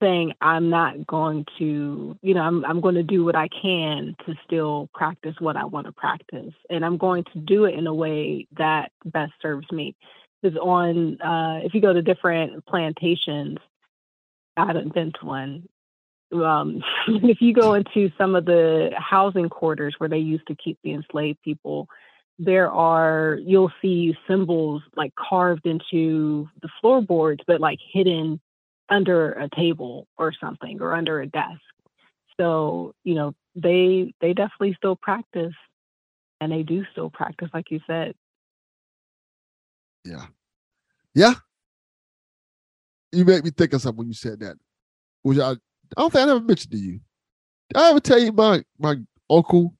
saying, 0.00 0.32
I'm 0.40 0.70
not 0.70 1.06
going 1.06 1.44
to, 1.58 2.16
you 2.22 2.34
know, 2.34 2.40
I'm, 2.40 2.64
I'm 2.64 2.80
going 2.80 2.94
to 2.94 3.02
do 3.02 3.24
what 3.24 3.36
I 3.36 3.48
can 3.48 4.16
to 4.26 4.34
still 4.44 4.88
practice 4.94 5.34
what 5.38 5.56
I 5.56 5.64
want 5.64 5.86
to 5.86 5.92
practice. 5.92 6.54
And 6.70 6.84
I'm 6.84 6.96
going 6.96 7.24
to 7.34 7.38
do 7.38 7.64
it 7.66 7.74
in 7.74 7.86
a 7.86 7.94
way 7.94 8.46
that 8.56 8.92
best 9.04 9.32
serves 9.42 9.70
me. 9.70 9.94
Because 10.42 10.56
on, 10.58 11.20
uh, 11.20 11.60
if 11.62 11.74
you 11.74 11.82
go 11.82 11.92
to 11.92 12.00
different 12.00 12.64
plantations, 12.64 13.58
I 14.56 14.66
haven't 14.66 14.94
been 14.94 15.12
to 15.20 15.26
one. 15.26 15.68
Um, 16.32 16.82
if 17.08 17.40
you 17.40 17.52
go 17.52 17.74
into 17.74 18.10
some 18.16 18.34
of 18.34 18.44
the 18.44 18.90
housing 18.96 19.48
quarters 19.48 19.94
where 19.98 20.08
they 20.08 20.18
used 20.18 20.46
to 20.48 20.54
keep 20.54 20.78
the 20.82 20.92
enslaved 20.92 21.42
people, 21.42 21.88
there 22.38 22.70
are 22.70 23.38
you'll 23.42 23.72
see 23.82 24.16
symbols 24.26 24.82
like 24.96 25.12
carved 25.14 25.66
into 25.66 26.48
the 26.62 26.68
floorboards, 26.80 27.42
but 27.46 27.60
like 27.60 27.78
hidden 27.92 28.40
under 28.88 29.32
a 29.32 29.48
table 29.54 30.08
or 30.18 30.32
something 30.40 30.80
or 30.80 30.94
under 30.94 31.20
a 31.20 31.26
desk. 31.26 31.60
So 32.38 32.94
you 33.04 33.14
know 33.14 33.34
they 33.54 34.14
they 34.20 34.32
definitely 34.32 34.74
still 34.74 34.96
practice, 34.96 35.54
and 36.40 36.50
they 36.50 36.62
do 36.62 36.84
still 36.92 37.10
practice, 37.10 37.50
like 37.52 37.70
you 37.70 37.80
said. 37.86 38.14
Yeah. 40.04 40.26
Yeah. 41.14 41.34
You 43.12 43.24
made 43.24 43.44
me 43.44 43.50
think 43.50 43.72
of 43.72 43.82
something 43.82 43.98
when 43.98 44.08
you 44.08 44.14
said 44.14 44.40
that. 44.40 44.56
Which 45.22 45.38
I, 45.38 45.56
I 45.96 46.00
don't 46.02 46.12
think 46.12 46.28
I 46.28 46.30
ever 46.30 46.40
mentioned 46.40 46.72
to 46.72 46.78
you. 46.78 47.00
Did 47.70 47.80
I 47.80 47.90
ever 47.90 48.00
tell 48.00 48.18
you 48.18 48.32
my 48.32 48.62
my 48.78 48.96
uncle 49.28 49.74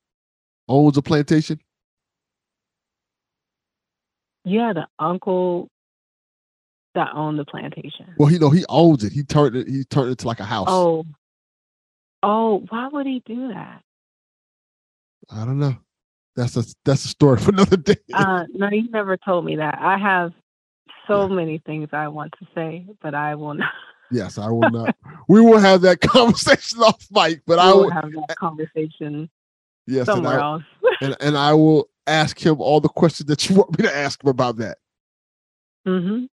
owns 0.68 0.96
a 0.96 1.02
plantation? 1.02 1.60
You 4.44 4.60
had 4.60 4.78
an 4.78 4.86
uncle 4.98 5.68
that 6.94 7.10
owned 7.14 7.38
the 7.38 7.44
plantation. 7.44 8.06
Well, 8.18 8.30
you 8.30 8.38
know, 8.38 8.50
he 8.50 8.64
owns 8.68 9.04
it. 9.04 9.12
He 9.12 9.22
turned 9.22 9.56
it, 9.56 9.68
he 9.68 9.84
turned 9.84 10.10
it 10.10 10.18
to 10.18 10.26
like 10.26 10.40
a 10.40 10.44
house. 10.44 10.68
Oh, 10.68 11.04
oh, 12.22 12.64
why 12.68 12.88
would 12.88 13.06
he 13.06 13.22
do 13.26 13.48
that? 13.48 13.82
I 15.30 15.44
don't 15.44 15.58
know. 15.58 15.76
That's 16.36 16.56
a 16.56 16.64
that's 16.84 17.04
a 17.04 17.08
story 17.08 17.38
for 17.38 17.50
another 17.50 17.76
day. 17.76 17.96
Uh, 18.12 18.44
no, 18.52 18.68
you 18.70 18.90
never 18.90 19.16
told 19.16 19.44
me 19.44 19.56
that. 19.56 19.78
I 19.80 19.96
have 19.96 20.32
so 21.06 21.28
many 21.28 21.58
things 21.64 21.88
I 21.92 22.08
want 22.08 22.32
to 22.40 22.46
say, 22.54 22.86
but 23.00 23.14
I 23.14 23.34
will 23.36 23.54
not. 23.54 23.70
Yes, 24.10 24.38
I 24.38 24.50
will 24.50 24.70
not. 24.70 24.96
we 25.28 25.40
will 25.40 25.58
have 25.58 25.82
that 25.82 26.00
conversation 26.00 26.78
off 26.82 27.04
mic, 27.10 27.42
but 27.46 27.58
I 27.58 27.68
we'll 27.68 27.84
will 27.84 27.90
have 27.90 28.10
that 28.28 28.36
conversation 28.36 29.30
yes, 29.86 30.08
and 30.08 30.16
somewhere 30.16 30.40
I, 30.40 30.52
else. 30.52 30.62
and, 31.00 31.16
and 31.20 31.36
I 31.36 31.54
will 31.54 31.88
ask 32.06 32.38
him 32.44 32.60
all 32.60 32.80
the 32.80 32.88
questions 32.88 33.28
that 33.28 33.48
you 33.48 33.56
want 33.56 33.78
me 33.78 33.86
to 33.86 33.96
ask 33.96 34.22
him 34.22 34.30
about 34.30 34.56
that. 34.56 34.78
Mm-hmm. 35.86 36.24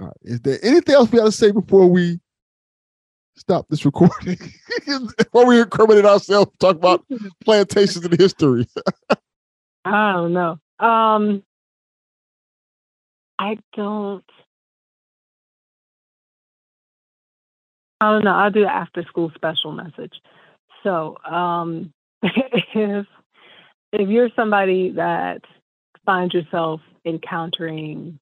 All 0.00 0.06
right. 0.06 0.16
Is 0.22 0.40
there 0.40 0.58
anything 0.62 0.94
else 0.94 1.10
we 1.10 1.18
got 1.18 1.26
to 1.26 1.32
say 1.32 1.50
before 1.50 1.86
we 1.86 2.20
stop 3.36 3.66
this 3.68 3.84
recording? 3.84 4.38
before 5.18 5.46
we 5.46 5.60
incriminate 5.60 6.04
ourselves, 6.04 6.50
talk 6.58 6.76
about 6.76 7.04
plantations 7.44 8.04
in 8.04 8.18
history. 8.18 8.66
I 9.84 10.12
don't 10.12 10.32
know. 10.32 10.58
Um, 10.78 11.42
I 13.38 13.58
don't. 13.74 14.24
I 18.02 18.10
don't 18.10 18.24
know. 18.24 18.34
I'll 18.34 18.50
do 18.50 18.64
after 18.64 19.04
school 19.04 19.30
special 19.36 19.70
message. 19.70 20.20
So, 20.82 21.16
um, 21.24 21.92
if 22.22 23.06
if 23.92 24.08
you're 24.08 24.28
somebody 24.34 24.90
that 24.96 25.42
finds 26.04 26.34
yourself 26.34 26.80
encountering 27.04 28.18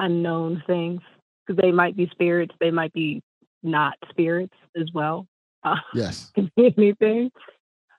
unknown 0.00 0.64
things, 0.66 1.00
because 1.46 1.62
they 1.62 1.70
might 1.70 1.96
be 1.96 2.08
spirits, 2.10 2.52
they 2.58 2.72
might 2.72 2.92
be 2.92 3.22
not 3.62 3.94
spirits 4.10 4.54
as 4.76 4.88
well. 4.92 5.26
Uh, 5.64 5.74
yes. 5.92 6.30
can 6.36 6.48
be 6.56 6.72
anything. 6.78 7.32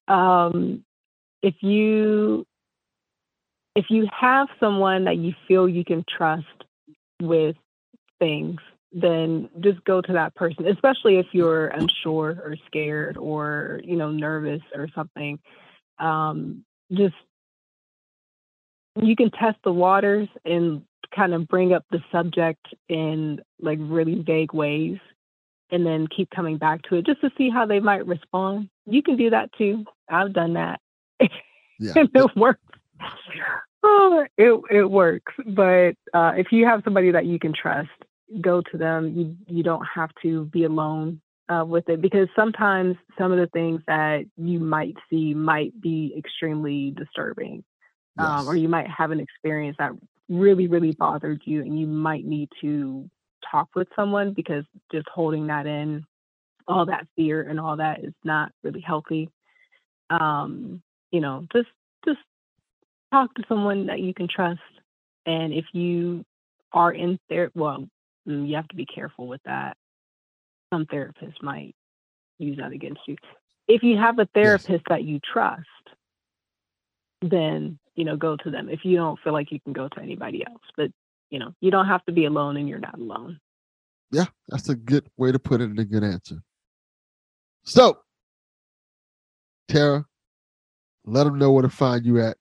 Um, 0.08 0.86
if 1.44 1.56
you 1.60 2.46
if 3.76 3.88
you 3.90 4.08
have 4.18 4.48
someone 4.62 5.04
that 5.04 5.18
you 5.18 5.34
feel 5.46 5.68
you 5.68 5.84
can 5.84 6.06
trust 6.08 6.46
with 7.22 7.58
things, 8.18 8.62
then 8.92 9.50
just 9.60 9.84
go 9.84 10.02
to 10.02 10.14
that 10.14 10.36
person, 10.36 10.68
especially 10.68 11.18
if 11.18 11.28
you're 11.32 11.68
unsure 11.68 12.32
or 12.44 12.56
scared 12.66 13.18
or, 13.18 13.82
you 13.84 13.96
know, 13.96 14.12
nervous 14.12 14.62
or 14.74 14.88
something. 14.96 15.40
Um, 16.00 16.64
just 16.92 17.16
you 19.02 19.16
can 19.16 19.32
test 19.32 19.58
the 19.64 19.72
waters 19.72 20.28
and 20.44 20.84
kind 21.16 21.34
of 21.34 21.48
bring 21.48 21.74
up 21.74 21.86
the 21.92 22.02
subject 22.12 22.66
in 22.88 23.42
like 23.60 23.80
really 23.82 24.22
vague 24.22 24.54
ways 24.54 24.98
and 25.72 25.86
then 25.86 26.08
keep 26.08 26.30
coming 26.30 26.58
back 26.58 26.82
to 26.84 26.96
it 26.96 27.06
just 27.06 27.22
to 27.22 27.30
see 27.38 27.50
how 27.50 27.66
they 27.66 27.80
might 27.80 28.06
respond. 28.08 28.70
You 28.86 29.04
can 29.04 29.18
do 29.18 29.30
that 29.30 29.52
too. 29.54 29.86
I've 30.10 30.34
done 30.34 30.54
that. 30.54 30.80
Yeah. 31.80 31.94
and 31.96 32.10
it 32.14 32.36
works. 32.36 32.62
Oh, 33.82 34.26
it 34.38 34.62
it 34.70 34.84
works. 34.84 35.32
But 35.48 35.94
uh, 36.14 36.34
if 36.36 36.48
you 36.52 36.66
have 36.66 36.82
somebody 36.84 37.12
that 37.12 37.26
you 37.26 37.40
can 37.40 37.54
trust, 37.54 37.88
go 38.42 38.62
to 38.72 38.78
them. 38.78 39.14
You 39.16 39.36
you 39.48 39.64
don't 39.64 39.86
have 39.94 40.12
to 40.22 40.46
be 40.46 40.64
alone 40.64 41.22
uh, 41.50 41.66
with 41.66 41.90
it 41.90 42.02
because 42.02 42.28
sometimes 42.36 42.96
some 43.18 43.32
of 43.32 43.40
the 43.40 43.48
things 43.48 43.82
that 43.88 44.26
you 44.38 44.60
might 44.60 44.96
see 45.10 45.34
might 45.34 45.80
be 45.82 46.14
extremely 46.18 46.92
disturbing, 46.92 47.64
um, 48.18 48.48
or 48.48 48.56
you 48.56 48.70
might 48.70 48.88
have 48.90 49.12
an 49.12 49.20
experience 49.20 49.78
that 49.80 49.92
really 50.30 50.68
really 50.68 50.92
bothered 50.92 51.42
you, 51.46 51.62
and 51.62 51.80
you 51.80 51.88
might 51.88 52.26
need 52.26 52.50
to 52.62 53.10
talk 53.50 53.70
with 53.76 53.88
someone 53.96 54.34
because 54.34 54.64
just 54.92 55.08
holding 55.14 55.48
that 55.48 55.66
in, 55.66 56.06
all 56.68 56.86
that 56.86 57.08
fear 57.16 57.42
and 57.42 57.60
all 57.60 57.78
that 57.78 58.04
is 58.04 58.14
not 58.24 58.52
really 58.64 58.82
healthy. 58.82 59.30
Um, 60.10 60.82
you 61.12 61.20
know, 61.20 61.48
just 61.52 61.70
just 62.06 62.20
talk 63.12 63.34
to 63.36 63.44
someone 63.50 63.88
that 63.88 64.00
you 64.00 64.14
can 64.14 64.28
trust. 64.28 64.60
And 65.26 65.54
if 65.54 65.66
you 65.74 66.24
are 66.74 66.92
in 66.92 67.20
there, 67.30 67.52
well, 67.56 67.88
Mm, 68.28 68.48
you 68.48 68.56
have 68.56 68.68
to 68.70 68.76
be 68.76 68.86
careful 68.86 69.28
with 69.28 69.42
that. 69.46 69.78
Some 70.74 70.86
therapists 70.86 71.42
might 71.42 71.76
use 72.38 72.58
that 72.58 72.72
against 72.72 73.02
you. 73.08 73.16
If 73.68 73.84
you 73.84 73.98
have 73.98 74.20
a 74.20 74.28
therapist 74.34 74.84
that 74.90 75.04
you 75.04 75.20
trust, 75.20 75.66
then 77.22 77.78
you 77.96 78.06
know 78.06 78.16
go 78.16 78.38
to 78.38 78.50
them. 78.50 78.70
If 78.70 78.82
you 78.84 78.98
don't 78.98 79.20
feel 79.24 79.34
like 79.34 79.52
you 79.52 79.60
can 79.60 79.74
go 79.74 79.88
to 79.88 80.00
anybody 80.00 80.46
else, 80.46 80.62
but 80.76 80.92
you 81.30 81.40
know 81.40 81.54
you 81.62 81.72
don't 81.72 81.88
have 81.88 82.04
to 82.06 82.12
be 82.12 82.26
alone, 82.26 82.58
and 82.58 82.68
you're 82.68 82.80
not 82.80 82.98
alone. 82.98 83.40
Yeah, 84.12 84.26
that's 84.48 84.70
a 84.70 84.76
good 84.76 85.08
way 85.18 85.32
to 85.32 85.40
put 85.40 85.62
it 85.62 85.70
and 85.70 85.80
a 85.80 85.86
good 85.86 86.04
answer. 86.04 86.42
So, 87.64 88.00
Tarrah, 89.68 90.06
let 91.06 91.26
them 91.26 91.38
know 91.38 91.52
where 91.52 91.62
to 91.62 91.70
find 91.70 92.06
you 92.06 92.20
at. 92.22 92.38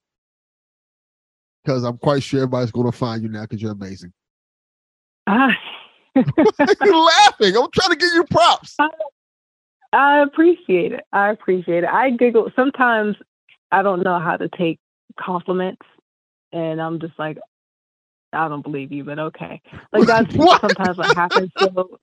Because 1.63 1.85
I'm 1.85 1.99
quite 1.99 2.23
sure 2.23 2.41
everybody's 2.41 2.71
going 2.71 2.91
to 2.91 2.97
find 2.97 3.23
you 3.23 3.29
now 3.29 3.43
because 3.43 3.61
you're 3.61 3.73
amazing. 3.73 4.13
Ah. 5.29 5.55
you're 6.17 6.97
laughing. 6.97 7.57
I'm 7.57 7.71
trying 7.71 7.91
to 7.91 7.97
give 7.97 8.11
you 8.15 8.25
props. 8.31 8.77
I 9.93 10.23
appreciate 10.23 10.93
it. 10.93 11.05
I 11.13 11.31
appreciate 11.31 11.85
it. 11.85 11.91
I 11.91 12.11
giggle. 12.11 12.51
Sometimes 12.57 13.17
I 13.71 13.83
don't 13.83 14.03
know 14.03 14.19
how 14.19 14.37
to 14.37 14.49
take 14.49 14.81
compliments, 15.21 15.85
and 16.53 16.81
I'm 16.81 16.99
just 16.99 17.19
like, 17.19 17.39
I 18.33 18.49
don't 18.49 18.63
believe 18.63 18.91
you, 18.91 19.05
but 19.05 19.19
okay. 19.19 19.61
Like 19.93 20.07
that's 20.07 20.35
sometimes 20.61 20.97
what 20.97 21.15
happens. 21.15 21.51
So, 21.59 21.99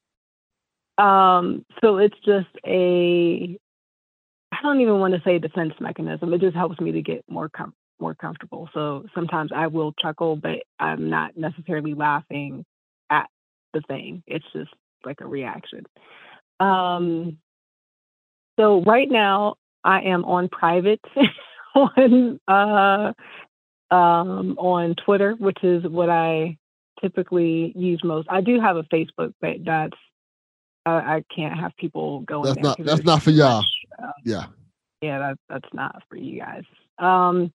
um, 1.03 1.65
so 1.81 1.97
it's 1.97 2.17
just 2.25 2.47
a. 2.65 3.57
I 4.51 4.57
don't 4.61 4.81
even 4.81 4.99
want 4.99 5.15
to 5.15 5.21
say 5.25 5.39
defense 5.39 5.73
mechanism. 5.79 6.33
It 6.33 6.41
just 6.41 6.55
helps 6.55 6.79
me 6.79 6.91
to 6.93 7.01
get 7.01 7.25
more 7.27 7.49
com- 7.49 7.73
more 7.99 8.13
comfortable. 8.13 8.69
So 8.73 9.05
sometimes 9.15 9.51
I 9.53 9.67
will 9.67 9.93
chuckle, 9.93 10.35
but 10.35 10.59
I'm 10.79 11.09
not 11.09 11.35
necessarily 11.35 11.93
laughing 11.93 12.65
the 13.75 13.81
thing. 13.81 14.23
It's 14.25 14.45
just 14.53 14.71
like 15.05 15.21
a 15.21 15.27
reaction. 15.27 15.85
Um, 16.59 17.37
so 18.57 18.81
right 18.81 19.09
now 19.09 19.55
I 19.83 20.01
am 20.01 20.25
on 20.25 20.49
private 20.49 21.01
on 21.75 22.39
uh, 22.47 23.13
um, 23.93 24.57
on 24.57 24.95
Twitter, 25.05 25.33
which 25.33 25.63
is 25.63 25.83
what 25.83 26.09
I 26.09 26.57
typically 27.01 27.73
use 27.75 28.01
most. 28.03 28.27
I 28.31 28.41
do 28.41 28.59
have 28.59 28.77
a 28.77 28.83
Facebook, 28.83 29.33
but 29.41 29.57
that's 29.65 29.97
I, 30.85 30.91
I 31.17 31.23
can't 31.35 31.59
have 31.59 31.75
people 31.77 32.21
going. 32.21 32.53
That's 32.53 32.63
not 32.63 32.83
that's 32.83 33.03
not 33.03 33.21
for 33.21 33.31
y'all. 33.31 33.63
uh, 34.01 34.11
Yeah. 34.23 34.45
yeah, 35.01 35.19
that, 35.19 35.37
that's 35.49 35.73
not 35.73 36.01
for 36.09 36.15
you 36.15 36.39
guys. 36.39 36.63
Um, 36.97 37.51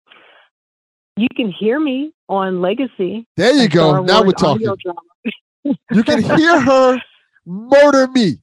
you 1.16 1.28
can 1.34 1.50
hear 1.50 1.80
me 1.80 2.12
on 2.28 2.60
Legacy. 2.60 3.26
There 3.36 3.52
you 3.52 3.68
go. 3.68 4.02
Now 4.02 4.22
we're 4.22 4.32
talking. 4.32 4.64
drama. 4.82 5.00
You 5.64 6.02
can 6.04 6.22
hear 6.22 6.60
her 6.60 7.00
murder 7.46 8.08
me. 8.08 8.38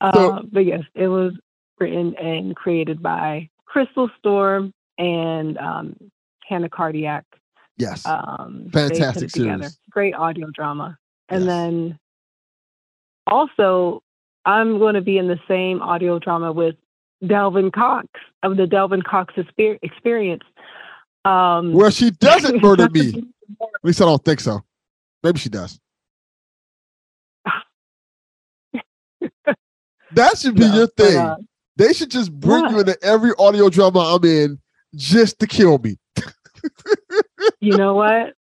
Uh, 0.00 0.42
but 0.52 0.66
yes, 0.66 0.82
it 0.94 1.08
was 1.08 1.32
written 1.80 2.14
and 2.16 2.54
created 2.54 3.02
by 3.02 3.48
Crystal 3.64 4.10
Storm 4.18 4.72
and 4.98 5.56
um, 5.58 5.96
Hannah 6.46 6.68
Cardiac. 6.68 7.24
Yes. 7.78 8.04
Um, 8.06 8.68
Fantastic 8.72 9.30
series. 9.30 9.78
Great 9.90 10.14
audio 10.14 10.50
drama. 10.50 10.98
And 11.28 11.48
then 11.48 11.98
also, 13.26 14.02
I'm 14.44 14.78
going 14.78 14.94
to 14.94 15.00
be 15.00 15.16
in 15.16 15.26
the 15.26 15.40
same 15.48 15.80
audio 15.80 16.18
drama 16.18 16.52
with 16.52 16.76
Delvin 17.26 17.70
Cox 17.70 18.08
of 18.42 18.56
the 18.56 18.66
Delvin 18.66 19.02
Cox 19.02 19.34
Exper- 19.34 19.78
Experience. 19.82 20.44
Um, 21.24 21.72
Where 21.72 21.90
she 21.90 22.10
doesn't 22.10 22.62
murder 22.62 22.88
me. 22.90 23.24
At 23.60 23.68
least 23.82 24.00
I 24.00 24.04
don't 24.04 24.24
think 24.24 24.40
so. 24.40 24.62
Maybe 25.22 25.38
she 25.38 25.48
does. 25.48 25.80
that 30.12 30.38
should 30.38 30.54
be 30.54 30.66
your 30.66 30.88
but, 30.96 30.96
thing. 30.96 31.18
uh, 31.18 31.36
they 31.76 31.92
should 31.92 32.10
just 32.10 32.32
bring 32.32 32.68
you 32.70 32.80
into 32.80 32.96
every 33.02 33.32
audio 33.38 33.68
drama 33.68 34.00
I'm 34.00 34.24
in 34.24 34.58
just 34.94 35.38
to 35.40 35.46
kill 35.46 35.78
me. 35.78 35.98
you 37.60 37.76
know 37.76 37.94
what? 37.94 38.34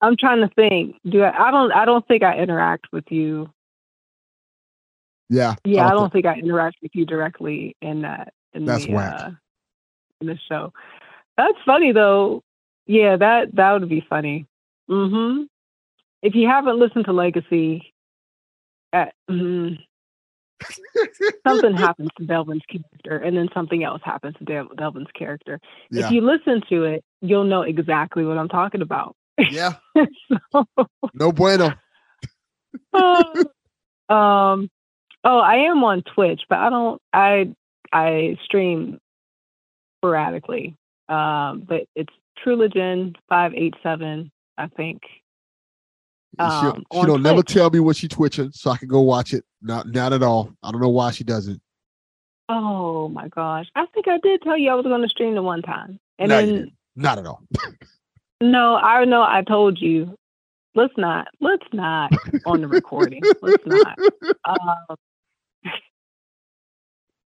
I'm 0.00 0.16
trying 0.16 0.40
to 0.40 0.48
think. 0.54 0.96
Do 1.08 1.22
I? 1.22 1.48
I 1.48 1.50
don't. 1.50 1.72
I 1.72 1.84
don't 1.84 2.06
think 2.06 2.22
I 2.22 2.36
interact 2.38 2.86
with 2.92 3.04
you. 3.10 3.50
Yeah. 5.28 5.54
Yeah, 5.64 5.86
I 5.86 5.90
don't 5.90 6.00
don't 6.00 6.12
think 6.12 6.26
I 6.26 6.34
interact 6.34 6.76
with 6.82 6.90
you 6.94 7.06
directly 7.06 7.76
in 7.80 8.02
that. 8.02 8.34
In 8.52 8.64
That's 8.66 8.84
the, 8.84 8.92
whack. 8.92 9.14
Uh, 9.18 9.30
in 10.20 10.26
the 10.26 10.38
show. 10.48 10.72
That's 11.36 11.58
funny 11.64 11.92
though. 11.92 12.42
Yeah, 12.86 13.16
that 13.16 13.54
that 13.54 13.72
would 13.72 13.88
be 13.88 14.04
funny. 14.08 14.46
hmm 14.88 15.42
If 16.22 16.34
you 16.34 16.48
haven't 16.48 16.78
listened 16.78 17.04
to 17.06 17.12
Legacy, 17.12 17.92
uh, 18.92 19.06
mhm, 19.30 19.78
something 21.46 21.74
happens 21.76 22.10
to 22.18 22.26
Delvin's 22.26 22.62
character, 22.68 23.16
and 23.24 23.36
then 23.36 23.48
something 23.54 23.82
else 23.84 24.02
happens 24.04 24.36
to 24.38 24.44
Del- 24.44 24.68
Delvin's 24.76 25.10
character. 25.14 25.60
Yeah. 25.90 26.06
If 26.06 26.12
you 26.12 26.20
listen 26.20 26.62
to 26.68 26.84
it, 26.84 27.04
you'll 27.20 27.44
know 27.44 27.62
exactly 27.62 28.24
what 28.24 28.36
I'm 28.38 28.48
talking 28.48 28.82
about. 28.82 29.14
Yeah. 29.38 29.74
So- 30.52 30.66
No 31.14 31.32
bueno. 31.32 31.72
um 34.08 34.68
oh 35.24 35.38
i 35.38 35.56
am 35.68 35.84
on 35.84 36.02
twitch 36.02 36.42
but 36.48 36.58
i 36.58 36.70
don't 36.70 37.00
i 37.12 37.50
i 37.92 38.36
stream 38.44 38.98
sporadically 39.98 40.74
um 41.12 41.60
but 41.68 41.82
it's 41.94 42.12
trulogen 42.44 43.14
587 43.28 44.30
i 44.58 44.66
think 44.68 45.02
she 46.34 46.38
um, 46.38 46.84
she 46.90 46.98
on 46.98 47.06
don't 47.06 47.22
never 47.22 47.42
tell 47.42 47.68
me 47.68 47.78
when 47.78 47.94
she 47.94 48.08
twitching, 48.08 48.52
so 48.52 48.70
I 48.70 48.78
can 48.78 48.88
go 48.88 49.02
watch 49.02 49.34
it. 49.34 49.44
Not 49.60 49.88
not 49.88 50.14
at 50.14 50.22
all. 50.22 50.50
I 50.62 50.70
don't 50.70 50.80
know 50.80 50.88
why 50.88 51.10
she 51.10 51.24
doesn't. 51.24 51.60
oh 52.48 53.08
my 53.08 53.28
gosh 53.28 53.66
i 53.76 53.84
think 53.92 54.08
i 54.08 54.18
did 54.18 54.40
tell 54.42 54.56
you 54.56 54.70
i 54.70 54.74
was 54.74 54.84
going 54.84 55.02
to 55.02 55.08
stream 55.08 55.34
the 55.34 55.42
one 55.42 55.62
time 55.62 55.98
and 56.18 56.28
no, 56.30 56.36
then. 56.46 56.72
Not 56.96 57.18
at 57.18 57.26
all. 57.26 57.42
no 58.40 58.76
i 58.76 59.04
know 59.04 59.22
i 59.22 59.42
told 59.42 59.80
you 59.80 60.16
let's 60.74 60.92
not 60.96 61.28
let's 61.40 61.66
not 61.72 62.12
on 62.46 62.60
the 62.62 62.68
recording 62.68 63.22
let's 63.42 63.64
not 63.66 63.98
um, 64.44 64.96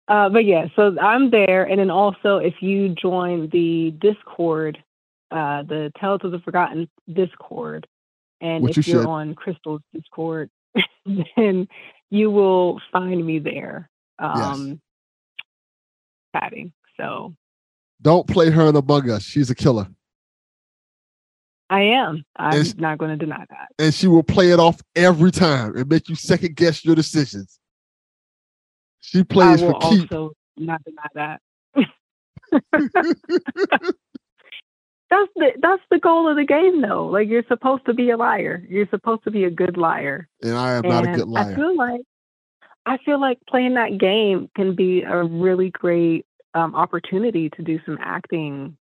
Uh, 0.07 0.29
but 0.29 0.45
yeah, 0.45 0.67
so 0.75 0.97
I'm 0.99 1.29
there, 1.31 1.63
and 1.63 1.79
then 1.79 1.89
also 1.89 2.37
if 2.37 2.55
you 2.61 2.89
join 2.89 3.49
the 3.49 3.91
Discord, 3.91 4.83
uh, 5.31 5.63
the 5.63 5.91
Tales 5.99 6.21
of 6.23 6.31
the 6.31 6.39
Forgotten 6.39 6.89
Discord, 7.11 7.87
and 8.41 8.63
Which 8.63 8.77
if 8.77 8.87
you 8.87 8.95
you're 8.95 9.07
on 9.07 9.33
Crystal's 9.33 9.81
Discord, 9.93 10.49
then 11.37 11.67
you 12.09 12.29
will 12.29 12.81
find 12.91 13.25
me 13.25 13.39
there, 13.39 13.89
um, 14.19 14.81
chatting. 16.35 16.73
So 16.97 17.33
Don't 18.01 18.27
play 18.27 18.49
her 18.49 18.67
in 18.67 18.75
Among 18.75 19.09
Us. 19.09 19.23
She's 19.23 19.49
a 19.49 19.55
killer. 19.55 19.87
I 21.69 21.81
am. 21.81 22.23
I'm 22.35 22.65
not 22.77 22.97
going 22.97 23.17
to 23.17 23.25
deny 23.25 23.45
that. 23.49 23.69
And 23.79 23.93
she 23.93 24.07
will 24.07 24.21
play 24.21 24.51
it 24.51 24.59
off 24.59 24.79
every 24.95 25.31
time 25.31 25.75
and 25.75 25.89
make 25.89 26.07
you 26.07 26.15
second 26.15 26.55
guess 26.55 26.85
your 26.85 26.93
decisions. 26.93 27.59
She 29.03 29.23
plays 29.25 29.61
I 29.61 29.67
for 29.67 29.73
will 29.73 29.75
keep. 29.75 30.11
also 30.13 30.33
not 30.57 30.81
deny 30.83 31.07
that. 31.15 31.41
that's 35.09 35.31
the 35.35 35.51
that's 35.61 35.83
the 35.91 35.99
goal 35.99 36.29
of 36.29 36.37
the 36.37 36.45
game, 36.45 36.81
though. 36.81 37.07
Like 37.07 37.27
you're 37.29 37.45
supposed 37.47 37.85
to 37.87 37.93
be 37.93 38.11
a 38.11 38.17
liar. 38.17 38.63
You're 38.69 38.87
supposed 38.89 39.23
to 39.25 39.31
be 39.31 39.45
a 39.45 39.51
good 39.51 39.77
liar. 39.77 40.27
and 40.41 40.55
I 40.55 40.73
am 40.75 40.83
not 40.87 41.05
a 41.05 41.09
And 41.09 41.17
good 41.17 41.27
I 41.35 41.55
feel 41.55 41.77
like 41.77 42.01
I 42.85 42.97
feel 43.05 43.19
like 43.21 43.39
playing 43.49 43.75
that 43.75 43.97
game 43.99 44.49
can 44.55 44.75
be 44.75 45.03
a 45.03 45.23
really 45.23 45.69
great 45.71 46.25
um, 46.53 46.75
opportunity 46.75 47.49
to 47.51 47.63
do 47.63 47.79
some 47.85 47.97
acting 48.01 48.77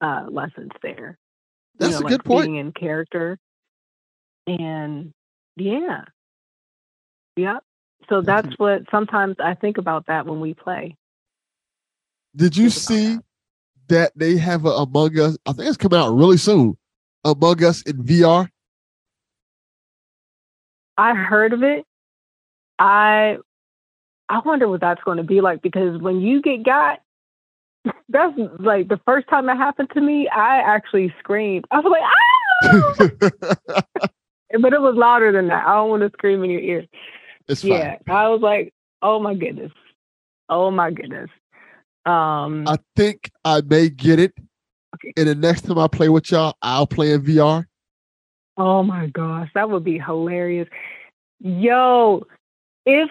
uh, 0.00 0.26
lessons 0.30 0.72
there. 0.82 1.18
That's 1.78 1.92
you 1.92 2.00
know, 2.00 2.00
a 2.00 2.04
like 2.04 2.10
good 2.12 2.24
point. 2.24 2.46
Being 2.46 2.56
in 2.56 2.72
character, 2.72 3.38
and 4.46 5.12
yeah, 5.56 6.04
yep. 7.36 7.62
So 8.08 8.22
that's 8.22 8.58
what 8.58 8.82
sometimes 8.90 9.36
I 9.38 9.54
think 9.54 9.78
about 9.78 10.06
that 10.06 10.26
when 10.26 10.40
we 10.40 10.54
play. 10.54 10.96
Did 12.34 12.56
you 12.56 12.70
see 12.70 13.18
that 13.88 14.12
they 14.16 14.36
have 14.36 14.64
a 14.64 14.70
Among 14.70 15.18
Us? 15.18 15.36
I 15.46 15.52
think 15.52 15.68
it's 15.68 15.76
coming 15.76 15.98
out 15.98 16.14
really 16.14 16.36
soon. 16.36 16.76
Among 17.24 17.62
Us 17.64 17.82
in 17.82 18.02
VR. 18.04 18.48
I 20.96 21.14
heard 21.14 21.52
of 21.52 21.62
it. 21.62 21.84
I 22.78 23.38
I 24.28 24.40
wonder 24.44 24.68
what 24.68 24.80
that's 24.80 25.02
going 25.04 25.16
to 25.18 25.24
be 25.24 25.40
like 25.40 25.62
because 25.62 26.00
when 26.00 26.20
you 26.20 26.42
get 26.42 26.64
got, 26.64 27.00
that's 28.08 28.38
like 28.58 28.88
the 28.88 29.00
first 29.06 29.28
time 29.28 29.48
it 29.48 29.56
happened 29.56 29.90
to 29.94 30.00
me. 30.00 30.28
I 30.28 30.58
actually 30.58 31.14
screamed. 31.18 31.66
I 31.70 31.80
was 31.80 31.90
like, 31.90 32.02
ah! 32.02 33.82
but 34.60 34.72
it 34.72 34.80
was 34.80 34.96
louder 34.96 35.32
than 35.32 35.48
that. 35.48 35.66
I 35.66 35.74
don't 35.74 35.90
want 35.90 36.02
to 36.02 36.10
scream 36.10 36.44
in 36.44 36.50
your 36.50 36.60
ear. 36.60 36.86
It's 37.48 37.62
fine. 37.62 37.70
yeah, 37.70 37.96
I 38.08 38.28
was 38.28 38.40
like, 38.40 38.72
oh 39.02 39.20
my 39.20 39.34
goodness, 39.34 39.72
oh 40.48 40.70
my 40.70 40.90
goodness. 40.90 41.30
Um, 42.04 42.66
I 42.66 42.78
think 42.96 43.30
I 43.44 43.60
may 43.62 43.88
get 43.88 44.18
it. 44.18 44.32
And 45.16 45.28
the 45.28 45.34
next 45.34 45.62
time 45.62 45.78
I 45.78 45.86
play 45.86 46.08
with 46.08 46.30
y'all, 46.30 46.54
I'll 46.62 46.86
play 46.86 47.12
in 47.12 47.22
VR. 47.22 47.66
Oh 48.56 48.82
my 48.82 49.06
gosh, 49.06 49.50
that 49.54 49.70
would 49.70 49.84
be 49.84 49.98
hilarious. 49.98 50.68
Yo, 51.40 52.26
if 52.84 53.08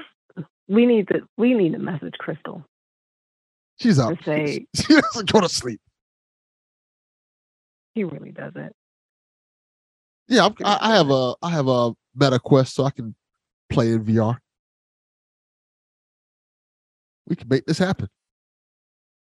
we 0.68 0.85
need 0.85 1.07
to 1.09 1.22
we 1.38 1.53
need 1.53 1.73
to 1.73 1.80
message 1.80 2.15
Crystal. 2.18 2.64
She's 3.80 3.99
up. 3.99 4.18
To 4.18 4.23
say 4.26 4.68
She 4.76 4.99
doesn't 4.99 5.31
go 5.31 5.39
to 5.41 5.49
sleep. 5.49 5.80
he 7.93 8.03
really 8.03 8.31
doesn't. 8.31 8.73
Yeah, 10.27 10.49
I, 10.65 10.77
I 10.81 10.95
have 10.95 11.09
a 11.09 11.35
I 11.41 11.51
have 11.51 11.68
a 11.68 11.93
Meta 12.15 12.39
Quest, 12.39 12.76
so 12.76 12.84
I 12.84 12.91
can 12.91 13.15
play 13.69 13.91
in 13.91 14.03
VR. 14.06 14.38
We 17.27 17.35
can 17.35 17.48
make 17.49 17.65
this 17.65 17.77
happen. 17.77 18.07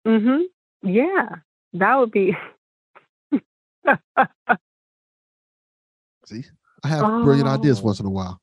Mm-hmm. 0.07 0.43
Yeah. 0.89 1.27
That 1.73 1.95
would 1.97 2.11
be 2.11 2.35
See, 6.25 6.43
I 6.83 6.87
have 6.87 7.23
brilliant 7.23 7.47
ideas 7.47 7.79
Oh. 7.81 7.83
once 7.85 7.99
in 7.99 8.05
a 8.05 8.09
while. 8.09 8.39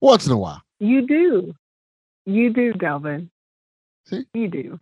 Once 0.00 0.26
in 0.26 0.32
a 0.32 0.38
while. 0.38 0.62
you 0.78 1.06
do. 1.06 1.54
You 2.26 2.52
do, 2.52 2.72
Delvin. 2.74 3.30
See? 4.06 4.24
You 4.34 4.48
do. 4.48 4.78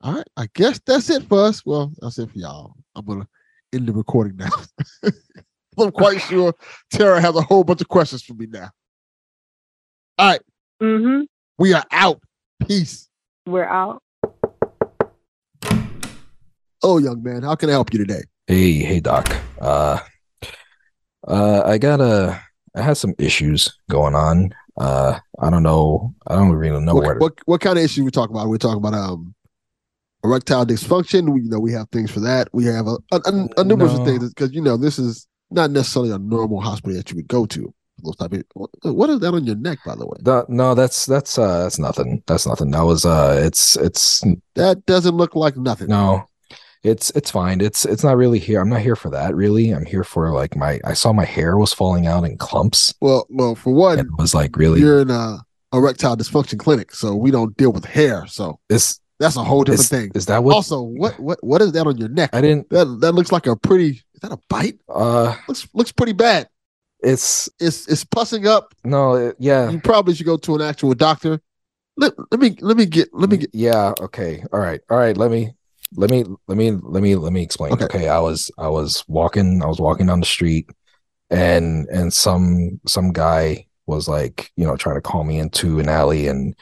All 0.00 0.14
right, 0.14 0.26
I 0.36 0.48
guess 0.54 0.80
that's 0.84 1.10
it 1.10 1.22
for 1.24 1.44
us. 1.44 1.64
Well, 1.64 1.92
that's 2.00 2.18
it 2.18 2.30
for 2.30 2.38
y'all. 2.38 2.74
I'm 2.94 3.04
gonna 3.04 3.28
end 3.72 3.86
the 3.86 3.92
recording 3.92 4.36
now. 4.36 4.48
I'm 5.78 5.90
quite 5.90 6.20
sure 6.20 6.54
Tarrah 6.92 7.20
has 7.20 7.34
a 7.34 7.40
whole 7.42 7.64
bunch 7.64 7.80
of 7.80 7.88
questions 7.88 8.22
for 8.22 8.34
me 8.34 8.46
now. 8.48 8.70
All 10.18 10.28
right, 10.30 10.40
Mm-hmm. 10.82 11.22
we 11.58 11.72
are 11.72 11.84
out. 11.90 12.20
Peace. 12.66 13.08
We're 13.46 13.64
out. 13.64 14.02
Oh, 16.82 16.98
young 16.98 17.22
man, 17.22 17.42
how 17.42 17.54
can 17.54 17.68
I 17.68 17.72
help 17.72 17.92
you 17.92 17.98
today? 17.98 18.22
Hey, 18.46 18.72
hey, 18.74 19.00
Doc. 19.00 19.32
Uh, 19.60 19.98
uh, 21.26 21.62
I 21.64 21.78
got 21.78 22.00
a, 22.00 22.40
I 22.76 22.82
had 22.82 22.96
some 22.96 23.14
issues 23.18 23.78
going 23.88 24.14
on. 24.14 24.52
Uh, 24.76 25.18
I 25.38 25.50
don't 25.50 25.62
know. 25.62 26.14
I 26.26 26.34
don't 26.34 26.50
really 26.52 26.80
know 26.84 26.94
What, 26.94 27.04
where. 27.04 27.14
To, 27.14 27.20
what 27.20 27.34
what 27.44 27.60
kind 27.60 27.78
of 27.78 27.84
issue 27.84 28.04
we 28.04 28.10
talking 28.10 28.34
about? 28.34 28.48
We're 28.48 28.56
talking 28.56 28.78
about 28.78 28.94
um 28.94 29.34
erectile 30.24 30.64
dysfunction. 30.66 31.32
We 31.32 31.42
you 31.42 31.50
know 31.50 31.60
we 31.60 31.72
have 31.72 31.88
things 31.90 32.10
for 32.10 32.20
that. 32.20 32.48
We 32.52 32.64
have 32.64 32.86
a 32.86 32.96
a, 33.12 33.20
a, 33.26 33.48
a 33.58 33.64
numerous 33.64 33.92
of 33.92 33.98
No. 34.00 34.04
things 34.06 34.28
because 34.30 34.52
you 34.54 34.62
know 34.62 34.76
this 34.78 34.98
is 34.98 35.28
not 35.52 35.70
necessarily 35.70 36.10
a 36.12 36.18
normal 36.18 36.60
hospital 36.60 36.96
that 36.96 37.10
you 37.10 37.16
would 37.16 37.28
go 37.28 37.46
to. 37.46 37.72
those 38.02 38.16
type 38.16 38.32
of. 38.32 38.42
What, 38.82 39.10
is 39.10 39.20
that 39.20 39.34
on 39.34 39.44
your 39.44 39.56
neck, 39.56 39.78
by 39.86 39.94
the 39.94 40.06
way? 40.06 40.18
No, 40.24 40.44
no, 40.48 40.74
that's 40.74 41.06
that's 41.06 41.38
uh 41.38 41.62
that's 41.62 41.78
nothing. 41.78 42.22
That's 42.26 42.46
nothing. 42.46 42.70
That 42.70 42.82
was 42.84 43.04
uh 43.04 43.40
it's 43.44 43.76
it's 43.76 44.22
That 44.54 44.84
doesn't 44.86 45.16
look 45.16 45.34
like 45.34 45.56
nothing. 45.56 45.88
no. 45.88 46.24
It's 46.84 47.10
it's 47.10 47.30
fine. 47.30 47.60
It's 47.60 47.84
it's 47.84 48.02
not 48.02 48.16
really 48.16 48.40
here. 48.40 48.60
I'm 48.60 48.68
not 48.68 48.80
here 48.80 48.96
for 48.96 49.08
that 49.10 49.36
really. 49.36 49.70
I'm 49.70 49.86
here 49.86 50.02
for 50.02 50.32
like 50.32 50.56
my 50.56 50.80
I 50.84 50.94
saw 50.94 51.12
my 51.12 51.24
hair 51.24 51.56
was 51.56 51.72
falling 51.72 52.08
out 52.08 52.24
in 52.24 52.36
clumps. 52.38 52.92
Well, 53.00 53.24
well, 53.30 53.54
for 53.54 53.72
one, 53.72 54.00
It 54.00 54.06
was 54.18 54.34
like 54.34 54.56
really 54.56 54.80
you're 54.80 55.00
in 55.02 55.10
a 55.10 55.38
erectile 55.72 56.16
dysfunction 56.16 56.58
clinic, 56.58 56.92
so 56.92 57.14
we 57.14 57.30
don't 57.30 57.56
deal 57.56 57.70
with 57.72 57.84
hair. 57.84 58.26
So 58.26 58.58
this 58.68 58.98
that's 59.20 59.36
a 59.36 59.44
whole 59.44 59.62
different 59.62 59.82
is, 59.82 59.88
thing. 59.90 60.10
Is 60.16 60.26
that 60.26 60.42
what 60.42 60.56
Also, 60.56 60.82
what 60.82 61.20
what 61.20 61.38
what 61.44 61.62
is 61.62 61.70
that 61.70 61.86
on 61.86 61.98
your 61.98 62.08
neck? 62.08 62.30
I 62.32 62.40
didn't 62.40 62.68
That 62.70 62.86
that 63.00 63.12
looks 63.12 63.30
like 63.30 63.46
a 63.46 63.54
pretty. 63.54 64.02
That 64.22 64.32
a 64.32 64.38
bite? 64.48 64.78
uh 64.88 65.36
Looks 65.48 65.68
looks 65.74 65.92
pretty 65.92 66.12
bad. 66.12 66.48
it's 67.02 67.48
It's 67.60 67.88
it's 67.88 68.04
pussing 68.04 68.46
up. 68.46 68.74
no 68.84 69.14
it- 69.14 69.36
yeah. 69.38 69.70
You 69.70 69.80
probably 69.80 70.14
should 70.14 70.26
go 70.26 70.36
to 70.38 70.54
an 70.54 70.62
actual 70.62 70.94
doctor. 70.94 71.40
Let, 71.96 72.14
let 72.30 72.40
me 72.40 72.56
let 72.60 72.76
me 72.76 72.86
get 72.86 73.08
let 73.12 73.28
me 73.28 73.36
get 73.36 73.50
Yeah, 73.52 73.92
okay. 74.00 74.42
All 74.52 74.60
right. 74.60 74.80
All 74.90 74.96
right, 74.96 75.16
let 75.16 75.30
me 75.30 75.52
let 75.94 76.10
me 76.10 76.24
let 76.48 76.56
me 76.56 76.70
let 76.70 77.02
me 77.02 77.16
let 77.16 77.32
me 77.32 77.42
explain. 77.42 77.72
Okay. 77.74 77.84
Okay, 77.84 78.08
I 78.08 78.18
was 78.18 78.50
I 78.58 78.68
was 78.68 79.04
walking 79.08 79.62
I 79.62 79.66
was 79.66 79.78
walking 79.80 80.06
down 80.06 80.20
the 80.20 80.26
street 80.26 80.70
and 81.30 81.86
and 81.88 82.12
some 82.12 82.80
some 82.86 83.12
guy 83.12 83.66
was 83.86 84.08
like, 84.08 84.50
you 84.56 84.64
know, 84.64 84.76
trying 84.76 84.94
to 84.94 85.02
call 85.02 85.24
me 85.24 85.38
into 85.38 85.80
an 85.80 85.88
alley 85.88 86.28
and 86.28 86.54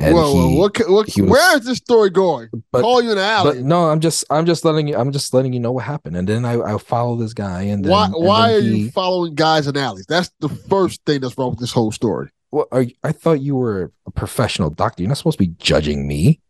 and 0.00 0.14
whoa, 0.14 0.34
whoa, 0.34 0.48
he, 0.48 0.58
what, 0.58 0.78
what 0.88 1.08
he 1.08 1.22
was- 1.22 1.30
where 1.30 1.56
is 1.58 1.64
this 1.64 1.78
story 1.78 2.10
going? 2.10 2.48
But- 2.72 2.82
Call 2.82 3.02
you 3.02 3.12
an 3.12 3.18
alley. 3.18 3.56
but 3.58 3.64
no, 3.64 3.88
I'm 3.90 4.00
just 4.00 4.24
I'm 4.30 4.46
just 4.46 4.64
letting 4.64 4.88
you 4.88 4.96
I'm 4.96 5.12
just 5.12 5.32
letting 5.34 5.52
you 5.52 5.60
know 5.60 5.72
what 5.72 5.84
happened. 5.84 6.16
And 6.16 6.28
then 6.28 6.44
I 6.44 6.60
I 6.60 6.78
follow 6.78 7.16
this 7.16 7.32
guy 7.34 7.62
and 7.62 7.84
then 7.84 7.90
why 7.92 8.04
and 8.06 8.14
why 8.14 8.48
then 8.52 8.58
are 8.58 8.62
he- 8.62 8.76
you 8.84 8.90
following 8.90 9.34
guys 9.34 9.66
in 9.66 9.76
alleys? 9.76 10.06
That's 10.08 10.30
the 10.40 10.48
first 10.48 11.04
thing 11.06 11.20
that's 11.20 11.36
wrong 11.38 11.50
with 11.50 11.60
this 11.60 11.72
whole 11.72 11.92
story. 11.92 12.30
Well, 12.52 12.66
you- 12.82 12.94
I 13.04 13.12
thought 13.12 13.40
you 13.40 13.54
were 13.56 13.92
a 14.06 14.10
professional 14.10 14.70
doctor. 14.70 15.02
You're 15.02 15.08
not 15.08 15.18
supposed 15.18 15.38
to 15.38 15.44
be 15.46 15.54
judging 15.58 16.08
me. 16.08 16.40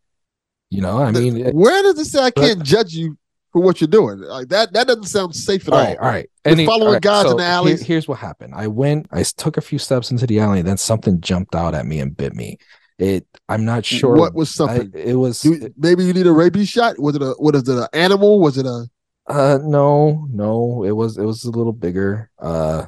You 0.69 0.81
know, 0.81 0.97
I 0.99 1.11
mean, 1.11 1.51
Where 1.51 1.83
does 1.83 1.99
it 1.99 2.05
say 2.05 2.19
I 2.23 2.31
can't 2.31 2.63
judge 2.63 2.93
you 2.93 3.17
for 3.51 3.61
what 3.61 3.81
you're 3.81 3.89
doing? 3.89 4.19
Like 4.19 4.47
that 4.49 4.71
that 4.73 4.87
doesn't 4.87 5.03
sound 5.03 5.35
safe 5.35 5.67
at 5.67 5.73
all 5.73 5.79
all. 5.79 5.85
right, 5.85 5.97
all 5.99 6.07
right. 6.07 6.29
Any- 6.45 6.65
following 6.65 6.93
right, 6.93 7.01
guys 7.01 7.23
so 7.25 7.31
in 7.31 7.37
the 7.37 7.43
here- 7.43 7.51
alleys. 7.51 7.81
here's 7.81 8.07
what 8.07 8.19
happened. 8.19 8.53
I 8.55 8.67
went, 8.67 9.07
I 9.11 9.21
took 9.23 9.57
a 9.57 9.61
few 9.61 9.77
steps 9.77 10.09
into 10.11 10.25
the 10.25 10.39
alley, 10.39 10.59
and 10.59 10.67
then 10.67 10.77
something 10.77 11.19
jumped 11.19 11.55
out 11.55 11.75
at 11.75 11.85
me 11.85 11.99
and 11.99 12.15
bit 12.15 12.33
me. 12.33 12.57
It, 13.01 13.25
I'm 13.49 13.65
not 13.65 13.83
sure 13.83 14.15
What 14.15 14.35
was 14.35 14.49
something? 14.51 14.91
I- 14.95 14.97
it 14.99 15.15
was 15.15 15.43
You- 15.43 15.73
maybe 15.75 16.05
you 16.05 16.13
need 16.13 16.27
a 16.27 16.31
rabies 16.31 16.69
shot. 16.69 16.99
Was 16.99 17.15
it 17.15 17.23
a 17.23 17.31
what 17.39 17.55
is 17.55 17.67
it? 17.67 17.75
An 17.77 17.87
animal? 17.93 18.39
Was 18.39 18.57
it 18.59 18.65
a 18.67 18.87
uh 19.27 19.57
no, 19.63 20.27
no, 20.31 20.83
it 20.83 20.91
was 20.91 21.17
it 21.17 21.23
was 21.23 21.43
a 21.43 21.49
little 21.51 21.73
bigger. 21.73 22.29
Uh 22.37 22.85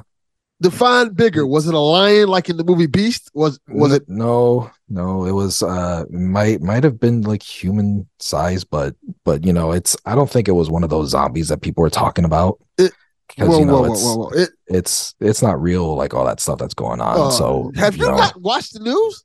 define 0.60 1.10
bigger? 1.14 1.44
Was 1.46 1.66
it 1.66 1.74
a 1.74 1.78
lion 1.80 2.28
like 2.28 2.48
in 2.48 2.56
the 2.56 2.64
movie 2.64 2.86
Beast? 2.86 3.28
Was 3.34 3.58
was 3.68 3.92
it? 3.92 4.08
no, 4.08 4.70
no, 4.88 5.24
it 5.24 5.32
was 5.32 5.62
uh 5.64 6.04
might 6.10 6.62
might 6.62 6.84
have 6.84 7.00
been 7.00 7.22
like 7.22 7.42
human 7.42 8.08
size, 8.20 8.62
but 8.62 8.94
but 9.24 9.44
you 9.44 9.52
know, 9.52 9.72
it's 9.72 9.96
I 10.06 10.14
don't 10.14 10.30
think 10.30 10.46
it 10.46 10.52
was 10.52 10.70
one 10.70 10.84
of 10.84 10.90
those 10.90 11.10
zombies 11.10 11.48
that 11.48 11.60
people 11.60 11.82
were 11.82 11.90
talking 11.90 12.24
about. 12.24 12.60
It- 12.78 12.92
because 13.26 13.48
whoa, 13.48 13.58
you 13.60 13.64
know 13.64 13.80
whoa, 13.82 13.92
it's 13.92 14.04
whoa. 14.04 14.28
It- 14.28 14.50
it's 14.68 15.14
it's 15.18 15.42
not 15.42 15.60
real 15.60 15.96
like 15.96 16.14
all 16.14 16.26
that 16.26 16.40
stuff 16.40 16.58
that's 16.58 16.74
going 16.74 17.00
on. 17.00 17.18
uh, 17.18 17.30
so 17.30 17.72
have 17.74 17.96
you 17.96 18.06
know, 18.06 18.16
not 18.16 18.40
watched 18.40 18.74
the 18.74 18.80
news? 18.80 19.24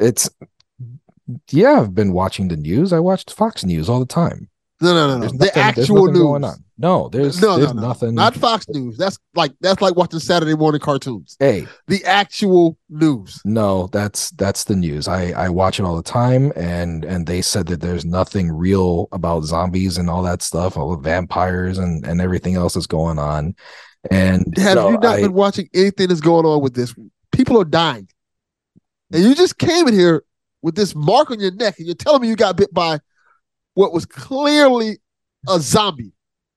It's 0.00 0.28
yeah, 1.50 1.80
I've 1.80 1.94
been 1.94 2.12
watching 2.12 2.48
the 2.48 2.56
news. 2.56 2.92
I 2.92 2.98
watched 2.98 3.32
Fox 3.32 3.64
News 3.64 3.88
all 3.88 4.00
the 4.00 4.06
time. 4.06 4.48
No, 4.82 4.94
no, 4.94 5.06
no, 5.08 5.14
no. 5.18 5.20
There's 5.28 5.32
The 5.52 5.58
actual 5.58 6.06
news. 6.06 6.18
going 6.18 6.42
on. 6.42 6.64
No, 6.78 7.10
there's 7.10 7.40
no, 7.42 7.58
there's 7.58 7.74
no, 7.74 7.82
no. 7.82 7.88
nothing. 7.88 8.14
Not 8.14 8.34
Fox 8.34 8.66
News. 8.70 8.96
That's 8.96 9.18
like 9.34 9.52
that's 9.60 9.82
like 9.82 9.94
watching 9.94 10.18
Saturday 10.20 10.54
morning 10.56 10.80
cartoons. 10.80 11.36
hey, 11.38 11.66
The 11.86 12.02
actual 12.06 12.78
news. 12.88 13.40
no, 13.44 13.88
that's 13.88 14.30
that's 14.30 14.64
the 14.64 14.74
news. 14.74 15.06
I 15.06 15.32
I 15.32 15.50
watch 15.50 15.78
it 15.78 15.84
all 15.84 15.96
the 15.96 16.02
time, 16.02 16.50
and 16.56 17.04
and 17.04 17.26
they 17.26 17.42
said 17.42 17.66
that 17.66 17.82
there's 17.82 18.06
nothing 18.06 18.50
real 18.50 19.08
about 19.12 19.44
zombies 19.44 19.98
and 19.98 20.08
all 20.08 20.22
that 20.22 20.40
stuff, 20.40 20.78
all 20.78 20.96
the 20.96 21.02
vampires 21.02 21.76
and 21.76 22.04
and 22.06 22.20
everything 22.22 22.54
else 22.56 22.72
that's 22.74 22.86
going 22.86 23.18
on. 23.18 23.54
And 24.10 24.56
Have 24.56 24.76
no, 24.76 24.88
you 24.88 24.94
not 24.94 25.04
I- 25.04 25.20
been 25.20 25.34
watching 25.34 25.68
anything 25.74 26.08
that's 26.08 26.22
going 26.22 26.46
on 26.46 26.62
with 26.62 26.72
this? 26.74 26.94
People 27.32 27.60
are 27.60 27.64
dying, 27.66 28.08
and 29.12 29.22
you 29.24 29.34
just 29.34 29.58
came 29.58 29.88
in 29.88 29.94
here 29.94 30.24
with 30.62 30.74
this 30.74 30.94
mark 30.94 31.30
on 31.30 31.40
your 31.40 31.52
neck, 31.52 31.78
and 31.78 31.86
you're 31.86 31.94
telling 31.96 32.22
me 32.22 32.28
you 32.28 32.36
got 32.36 32.56
bit 32.56 32.72
by 32.72 32.98
what 33.74 33.92
was 33.92 34.04
clearly 34.06 34.98
a 35.48 35.58
zombie. 35.60 36.12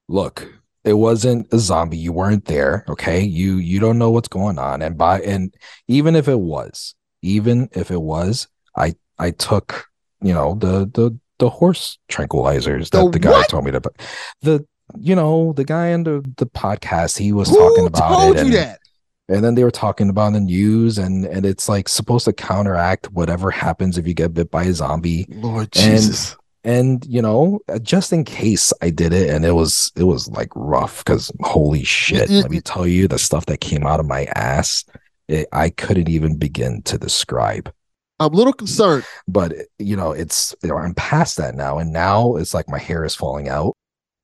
look 0.10 0.52
it 0.84 0.94
wasn't 0.94 1.48
a 1.54 1.60
zombie 1.60 1.96
you 1.98 2.12
weren't 2.12 2.44
there 2.46 2.84
okay 2.90 3.22
you 3.22 3.56
you 3.56 3.80
don't 3.80 3.98
know 3.98 4.12
what's 4.12 4.28
going 4.28 4.60
on 4.60 4.82
and 4.82 4.98
by 4.98 5.22
and 5.22 5.56
even 5.88 6.16
if 6.18 6.28
it 6.28 6.40
was 6.40 6.94
even 7.22 7.70
if 7.72 7.90
it 7.92 8.02
was 8.02 8.48
i 8.76 8.94
i 9.20 9.32
took 9.32 9.86
you 10.22 10.34
know 10.34 10.56
the 10.56 10.80
the 10.94 11.18
the 11.40 11.50
horse 11.50 11.98
tranquilizers 12.10 12.90
that 12.90 13.10
The 13.14 13.20
guy 13.20 13.30
what? 13.32 13.48
told 13.50 13.64
me 13.64 13.72
to 13.72 13.80
but 13.80 13.94
the 14.42 14.66
you 15.00 15.16
know 15.16 15.54
the 15.54 15.64
guy 15.64 15.94
on 15.94 16.04
the 16.04 16.22
the 16.36 16.46
podcast 16.46 17.18
he 17.18 17.32
was 17.32 17.50
Who 17.50 17.58
talking 17.58 17.88
about 17.88 18.10
told 18.10 18.36
it 18.36 18.40
you 18.40 18.46
and, 18.48 18.54
that? 18.56 18.80
And 19.30 19.44
then 19.44 19.56
they 19.56 19.64
were 19.64 19.72
talking 19.72 20.10
about 20.10 20.34
the 20.34 20.40
news 20.40 20.98
and 20.98 21.26
and 21.26 21.45
it's 21.45 21.70
like 21.70 21.88
supposed 21.88 22.26
to 22.26 22.34
counteract 22.34 23.12
whatever 23.12 23.52
happens 23.52 23.98
if 23.98 24.08
you 24.08 24.14
get 24.14 24.34
bit 24.34 24.52
by 24.52 24.64
a 24.64 24.74
zombie 24.74 25.26
Lord 25.30 25.70
and 25.78 25.98
Jesus. 25.98 26.36
and 26.64 27.06
you 27.06 27.22
know 27.22 27.60
uh, 27.70 27.80
just 27.80 28.12
in 28.14 28.24
case 28.24 28.74
i 28.82 28.90
did 28.90 29.14
it 29.14 29.30
and 29.30 29.45
it 29.45 29.54
was 29.54 29.91
it 29.95 30.04
was 30.04 30.28
like 30.30 30.50
rough 30.56 31.04
because 31.04 31.32
holy 31.41 31.84
shit 31.84 32.30
let 32.30 32.52
me 32.52 32.62
tell 32.62 32.88
you 32.88 33.08
the 33.08 33.20
stuff 33.20 33.45
that 33.48 33.62
came 33.62 33.86
out 33.86 34.00
of 34.00 34.06
my 34.06 34.26
ass 34.36 34.84
it, 35.28 35.48
i 35.52 35.70
couldn't 35.70 36.10
even 36.10 36.38
begin 36.38 36.82
to 36.84 36.98
describe 36.98 37.72
I'm 38.20 38.32
a 38.32 38.38
little 38.38 38.54
concerned. 38.54 39.04
but 39.28 39.54
you 39.80 39.95
know 39.95 40.12
it's 40.12 40.54
you 40.62 40.70
know, 40.70 40.78
i'm 40.78 40.94
past 40.94 41.38
that 41.38 41.56
now 41.56 41.78
and 41.78 41.91
now 41.91 42.36
it's 42.36 42.54
like 42.54 42.70
my 42.70 42.78
hair 42.80 43.04
is 43.04 43.16
falling 43.16 43.50
out 43.50 43.76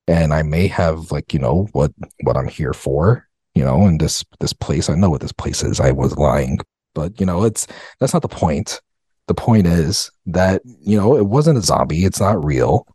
and 0.06 0.32
i 0.32 0.42
may 0.42 0.68
have 0.68 1.10
like 1.10 1.32
you 1.32 1.38
know 1.40 1.68
what 1.72 1.92
what 2.22 2.36
i'm 2.36 2.48
here 2.48 2.72
for 2.72 3.26
you 3.54 3.64
know 3.64 3.86
in 3.86 3.98
this 3.98 4.24
this 4.40 4.52
place. 4.52 4.88
I 4.88 4.94
know 4.94 5.10
what 5.10 5.20
this 5.20 5.32
place 5.32 5.62
is. 5.62 5.80
I 5.80 5.92
was 5.92 6.16
lying 6.16 6.58
but 6.94 7.20
you 7.20 7.26
know 7.26 7.44
it's 7.44 7.66
that's 8.00 8.12
not 8.12 8.22
the 8.22 8.28
point. 8.28 8.80
The 9.28 9.34
point 9.34 9.66
is 9.66 10.10
that 10.26 10.62
you 10.64 10.96
know 10.96 11.16
it 11.16 11.26
wasn't 11.26 11.58
a 11.58 11.62
zombie. 11.62 12.04
It's 12.04 12.20
not 12.20 12.44
real. 12.44 12.86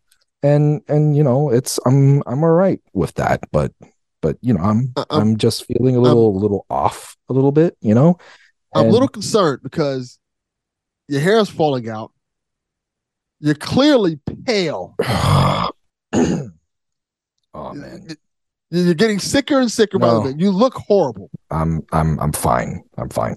And 0.43 0.81
and 0.87 1.15
you 1.17 1.23
know 1.23 1.49
it's 1.49 1.79
i'm 1.87 2.21
i'm 2.27 2.43
all 2.43 2.51
right 2.51 2.79
with 2.93 3.13
that 3.15 3.39
but 3.51 3.71
but 4.21 4.37
you 4.41 4.53
know 4.53 4.61
i'm 4.61 4.93
Uh, 4.95 5.05
I'm- 5.09 5.21
i'm 5.21 5.37
just 5.37 5.65
feeling 5.65 5.95
a 5.95 5.99
little 5.99 6.35
a 6.35 6.37
little 6.37 6.65
off 6.69 7.17
a 7.29 7.33
little 7.33 7.51
bit 7.51 7.75
you 7.81 7.95
know? 7.95 8.17
I'm 8.75 8.87
a 8.87 8.91
little 8.91 9.07
concerned 9.07 9.61
because 9.63 10.19
your 11.07 11.21
hair 11.21 11.37
is 11.37 11.49
falling 11.49 11.89
out. 11.89 12.11
You're 13.39 13.55
clearly 13.55 14.19
pale. 14.45 14.93
oh 15.03 15.69
man 17.73 18.07
You're 18.71 18.93
getting 18.95 19.19
sicker 19.19 19.59
and 19.59 19.71
sicker 19.71 19.99
by 19.99 20.07
the 20.07 20.13
No. 20.13 20.23
minute. 20.23 20.39
You 20.39 20.51
look 20.51 20.73
horrible. 20.75 21.29
i'm 21.51 21.85
i'm 21.91 22.19
i'm 22.19 22.31
fine 22.33 22.83
i'm 22.97 23.09
fine 23.09 23.35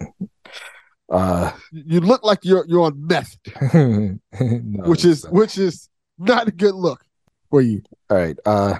uh 1.10 1.52
You 1.72 2.00
look 2.00 2.22
like 2.24 2.40
you're 2.44 2.64
you're 2.66 2.82
on 2.82 3.06
meth, 3.06 3.36
no, 3.74 4.18
which 4.88 5.04
is 5.04 5.24
which 5.30 5.58
is 5.58 5.88
not 6.18 6.48
a 6.48 6.50
good 6.50 6.74
look 6.74 7.02
for 7.50 7.60
you. 7.60 7.82
all 8.10 8.16
right 8.16 8.38
uh 8.46 8.78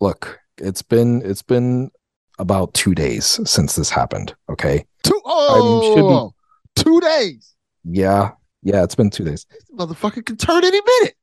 look 0.00 0.38
it's 0.58 0.82
been 0.82 1.22
it's 1.24 1.42
been 1.42 1.90
about 2.38 2.72
two 2.74 2.94
days 2.94 3.38
since 3.48 3.76
this 3.76 3.90
happened 3.90 4.34
okay 4.50 4.84
Two 5.02 5.14
be- 5.14 5.20
oh, 5.24 6.34
two 6.76 7.00
days. 7.00 7.54
yeah 7.84 8.32
yeah 8.62 8.82
it's 8.84 8.94
been 8.94 9.10
two 9.10 9.24
days 9.24 9.46
This 9.50 9.64
motherfucker 9.76 10.24
can 10.24 10.36
turn 10.36 10.64
any 10.64 10.80
minute. 10.80 11.14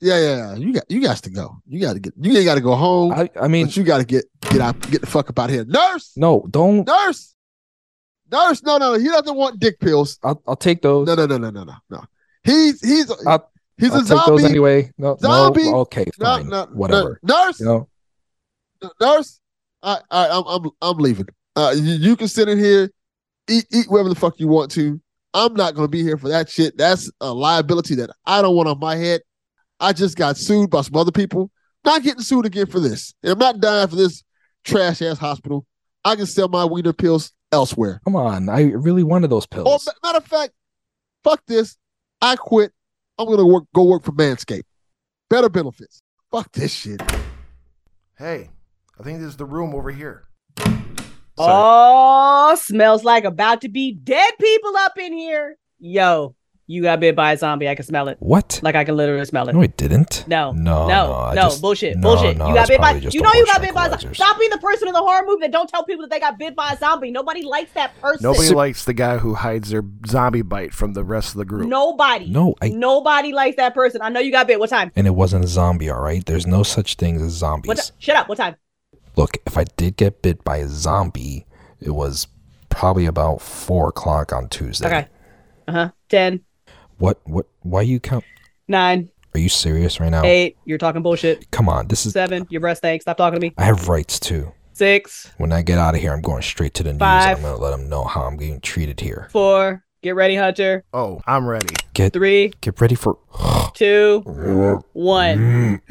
Yeah, 0.00 0.18
yeah, 0.18 0.36
yeah. 0.36 0.54
You 0.56 0.72
got 0.74 0.90
you 0.90 1.00
got 1.02 1.16
to 1.18 1.30
go. 1.30 1.56
You 1.66 1.80
got 1.80 1.94
to 1.94 2.00
get. 2.00 2.12
You 2.20 2.36
ain't 2.36 2.44
got 2.44 2.56
to 2.56 2.60
go 2.60 2.74
home. 2.74 3.12
i 3.12 3.28
i 3.40 3.48
mean 3.48 3.68
you 3.70 3.82
got 3.84 3.98
to 3.98 4.04
get 4.04 4.24
get 4.40 4.60
out. 4.60 4.78
Get 4.90 5.00
the 5.00 5.06
fuck 5.06 5.30
up 5.30 5.38
out 5.38 5.50
here, 5.50 5.64
nurse. 5.64 6.12
no 6.16 6.46
don't 6.50 6.86
Nurse. 6.86 7.34
Nurse. 8.30 8.62
No, 8.62 8.76
no, 8.78 8.92
no. 8.94 8.98
He 8.98 9.06
doesn't 9.06 9.36
want 9.36 9.60
dick 9.60 9.78
pills. 9.80 10.18
i'll, 10.22 10.42
I'll 10.46 10.56
take 10.56 10.82
those 10.82 11.06
No, 11.06 11.14
no, 11.14 11.26
no, 11.26 11.38
no, 11.38 11.50
no, 11.50 11.64
no, 11.64 11.74
no. 11.90 12.04
He's 12.42 12.80
he's 12.80 13.10
I'll- 13.26 13.50
he's 13.78 13.92
I'll 13.92 14.00
a 14.00 14.04
zombie. 14.04 14.42
those 14.42 14.44
anyway 14.50 14.90
no 14.98 15.16
Zombie. 15.20 15.64
no 15.64 15.76
okay 15.78 16.06
No, 16.18 16.36
fine 16.36 16.48
no, 16.48 16.66
whatever 16.72 17.18
no, 17.22 17.44
nurse. 17.46 17.60
you 17.60 17.66
know 17.66 17.88
Nurse. 19.00 19.40
I, 19.82 19.98
I, 20.10 20.28
I'm, 20.28 20.44
I'm, 20.46 20.70
I'm 20.82 20.98
leaving. 20.98 21.26
Uh, 21.56 21.72
you, 21.76 21.94
you 21.94 22.16
can 22.16 22.28
sit 22.28 22.48
in 22.48 22.58
here, 22.58 22.90
eat, 23.48 23.66
eat 23.72 23.86
wherever 23.88 24.08
the 24.08 24.14
fuck 24.14 24.38
you 24.38 24.48
want 24.48 24.70
to. 24.72 25.00
I'm 25.32 25.54
not 25.54 25.74
gonna 25.74 25.88
be 25.88 26.02
here 26.02 26.16
for 26.16 26.28
that 26.28 26.48
shit. 26.50 26.76
That's 26.76 27.10
a 27.20 27.32
liability 27.32 27.94
that 27.96 28.10
I 28.26 28.40
don't 28.42 28.54
want 28.56 28.68
on 28.68 28.78
my 28.78 28.96
head. 28.96 29.20
I 29.80 29.92
just 29.92 30.16
got 30.16 30.36
sued 30.36 30.70
by 30.70 30.82
some 30.82 30.96
other 30.96 31.12
people. 31.12 31.50
Not 31.84 32.02
getting 32.02 32.22
sued 32.22 32.46
again 32.46 32.66
for 32.66 32.80
this. 32.80 33.12
And 33.22 33.32
I'm 33.32 33.38
not 33.38 33.60
dying 33.60 33.88
for 33.88 33.96
this 33.96 34.22
trash 34.64 35.02
ass 35.02 35.18
hospital. 35.18 35.66
I 36.04 36.16
can 36.16 36.26
sell 36.26 36.48
my 36.48 36.64
wiener 36.64 36.92
pills 36.92 37.32
elsewhere. 37.52 38.00
come 38.04 38.16
on 38.16 38.48
i 38.48 38.62
really 38.62 39.04
wanted 39.04 39.30
those 39.30 39.46
oh, 39.52 39.54
pills 39.54 39.86
Or 39.86 39.92
ma- 40.02 40.08
matter 40.08 40.18
of 40.18 40.26
fact, 40.26 40.52
fuck 41.22 41.40
this. 41.46 41.76
I 42.20 42.36
quit. 42.36 42.72
I'm 43.18 43.28
gonna 43.28 43.46
work 43.46 43.64
go 43.74 43.84
work 43.84 44.02
for 44.02 44.12
Manscaped. 44.12 44.64
Better 45.30 45.48
benefits. 45.48 46.02
Fuck 46.32 46.50
this 46.52 46.72
shit. 46.72 47.00
Hey, 48.18 48.50
I 48.98 49.02
think 49.02 49.20
this 49.20 49.28
is 49.28 49.36
the 49.36 49.44
room 49.44 49.74
over 49.74 49.90
here. 49.90 50.24
Oh, 51.36 52.56
smells 52.60 53.04
like 53.04 53.24
about 53.24 53.60
to 53.62 53.68
be 53.68 53.92
dead 53.92 54.34
people 54.40 54.76
up 54.76 54.98
in 54.98 55.12
here. 55.12 55.56
Yo, 55.78 56.34
you 56.66 56.82
got 56.82 56.98
bit 57.00 57.14
by 57.14 57.32
a 57.32 57.36
zombie. 57.36 57.68
I 57.68 57.74
can 57.74 57.84
smell 57.84 58.08
it. 58.08 58.16
What? 58.20 58.60
Like 58.62 58.74
I 58.74 58.84
can 58.84 58.96
literally 58.96 59.24
smell 59.26 59.48
it. 59.48 59.54
No, 59.54 59.60
it 59.62 59.76
didn't. 59.76 60.24
No, 60.26 60.52
No, 60.52 60.86
no, 60.86 60.88
no, 60.88 61.06
no, 61.06 61.12
I 61.14 61.34
just- 61.34 61.60
bullshit, 61.60 61.96
no, 61.96 62.02
bullshit. 62.14 62.36
no, 62.38 62.48
you 62.48 62.54
got 62.54 62.68
that's 62.68 62.70
bit 62.70 62.78
by. 62.80 62.84
probably 62.92 63.00
just 63.02 63.14
You 63.14 63.20
a 63.20 63.24
know 63.24 63.32
you 63.34 63.44
bunch 63.44 63.48
got 63.48 63.56
of 63.56 63.62
bit 63.62 63.74
by. 63.74 63.86
a 63.88 63.98
zo- 64.00 64.12
Stop 64.14 64.38
being 64.38 64.50
the 64.50 64.58
person 64.58 64.88
in 64.88 64.94
the 64.94 65.00
horror 65.00 65.24
movie 65.26 65.40
that 65.42 65.52
don't 65.52 65.68
tell 65.68 65.84
people 65.84 66.02
that 66.02 66.10
they 66.10 66.20
got 66.20 66.38
bit 66.38 66.56
by 66.56 66.72
a 66.72 66.76
zombie. 66.78 67.10
Nobody 67.10 67.42
likes 67.42 67.72
that 67.72 67.98
person. 68.00 68.22
Nobody 68.22 68.50
likes 68.50 68.84
the 68.84 68.94
guy 68.94 69.18
who 69.18 69.34
hides 69.34 69.70
their 69.70 69.82
zombie 70.06 70.42
bite 70.42 70.72
from 70.72 70.94
the 70.94 71.04
rest 71.04 71.32
of 71.32 71.38
the 71.38 71.44
group. 71.44 71.68
Nobody. 71.68 72.30
No, 72.30 72.54
I- 72.62 72.68
Nobody 72.70 73.32
likes 73.32 73.56
that 73.56 73.74
person. 73.74 74.00
I 74.02 74.08
know 74.08 74.20
you 74.20 74.32
got 74.32 74.46
bit. 74.46 74.58
What 74.58 74.70
time? 74.70 74.90
And 74.96 75.06
it 75.06 75.14
wasn't 75.14 75.44
a 75.44 75.48
zombie, 75.48 75.90
all 75.90 76.00
right? 76.00 76.24
There's 76.24 76.46
no 76.46 76.62
such 76.62 76.94
thing 76.96 77.20
as 77.20 77.32
zombies. 77.32 77.68
What? 77.68 77.76
ti- 77.78 77.92
Shut 77.98 78.16
up. 78.16 78.28
What 78.28 78.38
time? 78.38 78.56
Look, 79.16 79.36
if 79.46 79.56
I 79.58 79.64
did 79.76 79.96
get 79.96 80.22
bit 80.22 80.42
by 80.44 80.56
a 80.56 80.68
zombie, 80.68 81.46
it 81.80 81.90
was 81.90 82.26
probably 82.70 83.06
about 83.06 83.40
four 83.40 83.88
o'clock 83.90 84.32
on 84.32 84.48
Tuesday. 84.48 84.86
Okay. 84.86 85.08
Uh 85.68 85.72
huh. 85.72 85.90
Ten, 86.08 86.40
What? 87.04 87.20
What? 87.24 87.46
Why 87.60 87.82
you 87.82 88.00
count? 88.00 88.24
nine, 88.66 89.10
Are 89.34 89.38
you 89.38 89.50
serious 89.50 90.00
right 90.00 90.08
now? 90.08 90.24
eight. 90.24 90.56
You're 90.64 90.78
talking 90.78 91.02
bullshit. 91.02 91.50
Come 91.50 91.68
on, 91.68 91.86
this 91.88 92.06
is. 92.06 92.14
Seven. 92.14 92.46
Your 92.48 92.62
breast 92.62 92.78
stinks. 92.78 93.04
Stop 93.04 93.18
talking 93.18 93.38
to 93.38 93.46
me. 93.46 93.52
I 93.58 93.64
have 93.64 93.88
rights 93.88 94.18
too. 94.18 94.50
Six, 94.72 95.30
When 95.36 95.52
I 95.52 95.60
get 95.60 95.76
out 95.78 95.94
of 95.94 96.00
here, 96.00 96.14
I'm 96.14 96.22
going 96.22 96.40
straight 96.40 96.72
to 96.74 96.82
the 96.82 96.92
news. 96.92 96.98
Five. 97.00 97.36
and 97.36 97.46
I'm 97.46 97.52
gonna 97.52 97.62
let 97.62 97.70
them 97.72 97.90
know 97.90 98.04
how 98.04 98.22
I'm 98.22 98.38
getting 98.38 98.58
treated 98.60 99.00
here. 99.00 99.28
four. 99.32 99.84
Get 100.00 100.14
ready, 100.16 100.34
Hunter. 100.34 100.82
Oh, 100.94 101.20
I'm 101.26 101.46
ready. 101.46 101.74
Get 101.92 102.14
Three, 102.14 102.52
get 102.62 102.80
ready 102.80 102.94
for. 102.94 103.18
two, 103.74 104.22
one. 104.94 105.82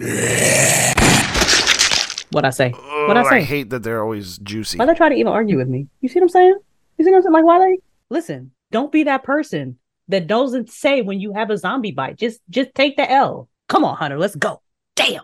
What 2.31 2.44
I 2.44 2.49
say? 2.49 2.72
What 2.72 3.18
oh, 3.18 3.23
I 3.23 3.30
say? 3.30 3.38
I 3.38 3.41
hate 3.41 3.69
that 3.69 3.84
they're 3.84 4.02
always 4.02 4.40
juicy. 4.40 4.80
Why 4.80 4.88
they 4.88 4.95
try 4.95 5.10
to 5.10 5.15
even 5.15 5.31
argue 5.31 5.57
with 5.57 5.68
me? 5.68 5.90
You 6.02 6.10
see 6.10 6.19
what 6.19 6.23
I'm 6.23 6.30
saying? 6.30 6.57
You 6.98 7.06
see 7.06 7.11
what 7.11 7.18
I'm 7.18 7.23
saying? 7.23 7.34
Like, 7.34 7.45
why 7.45 7.60
they 7.60 7.77
listen? 8.10 8.52
Don't 8.72 8.91
be 8.91 9.03
that 9.03 9.23
person 9.23 9.77
that 10.07 10.27
doesn't 10.27 10.69
say 10.69 11.01
when 11.01 11.19
you 11.19 11.34
have 11.34 11.49
a 11.49 11.57
zombie 11.57 11.91
bite. 11.91 12.17
Just, 12.17 12.41
just 12.49 12.73
take 12.75 12.97
the 12.97 13.09
L. 13.09 13.49
Come 13.69 13.85
on, 13.85 13.97
Hunter. 13.97 14.17
Let's 14.17 14.35
go. 14.35 14.61
Damn. 14.95 15.23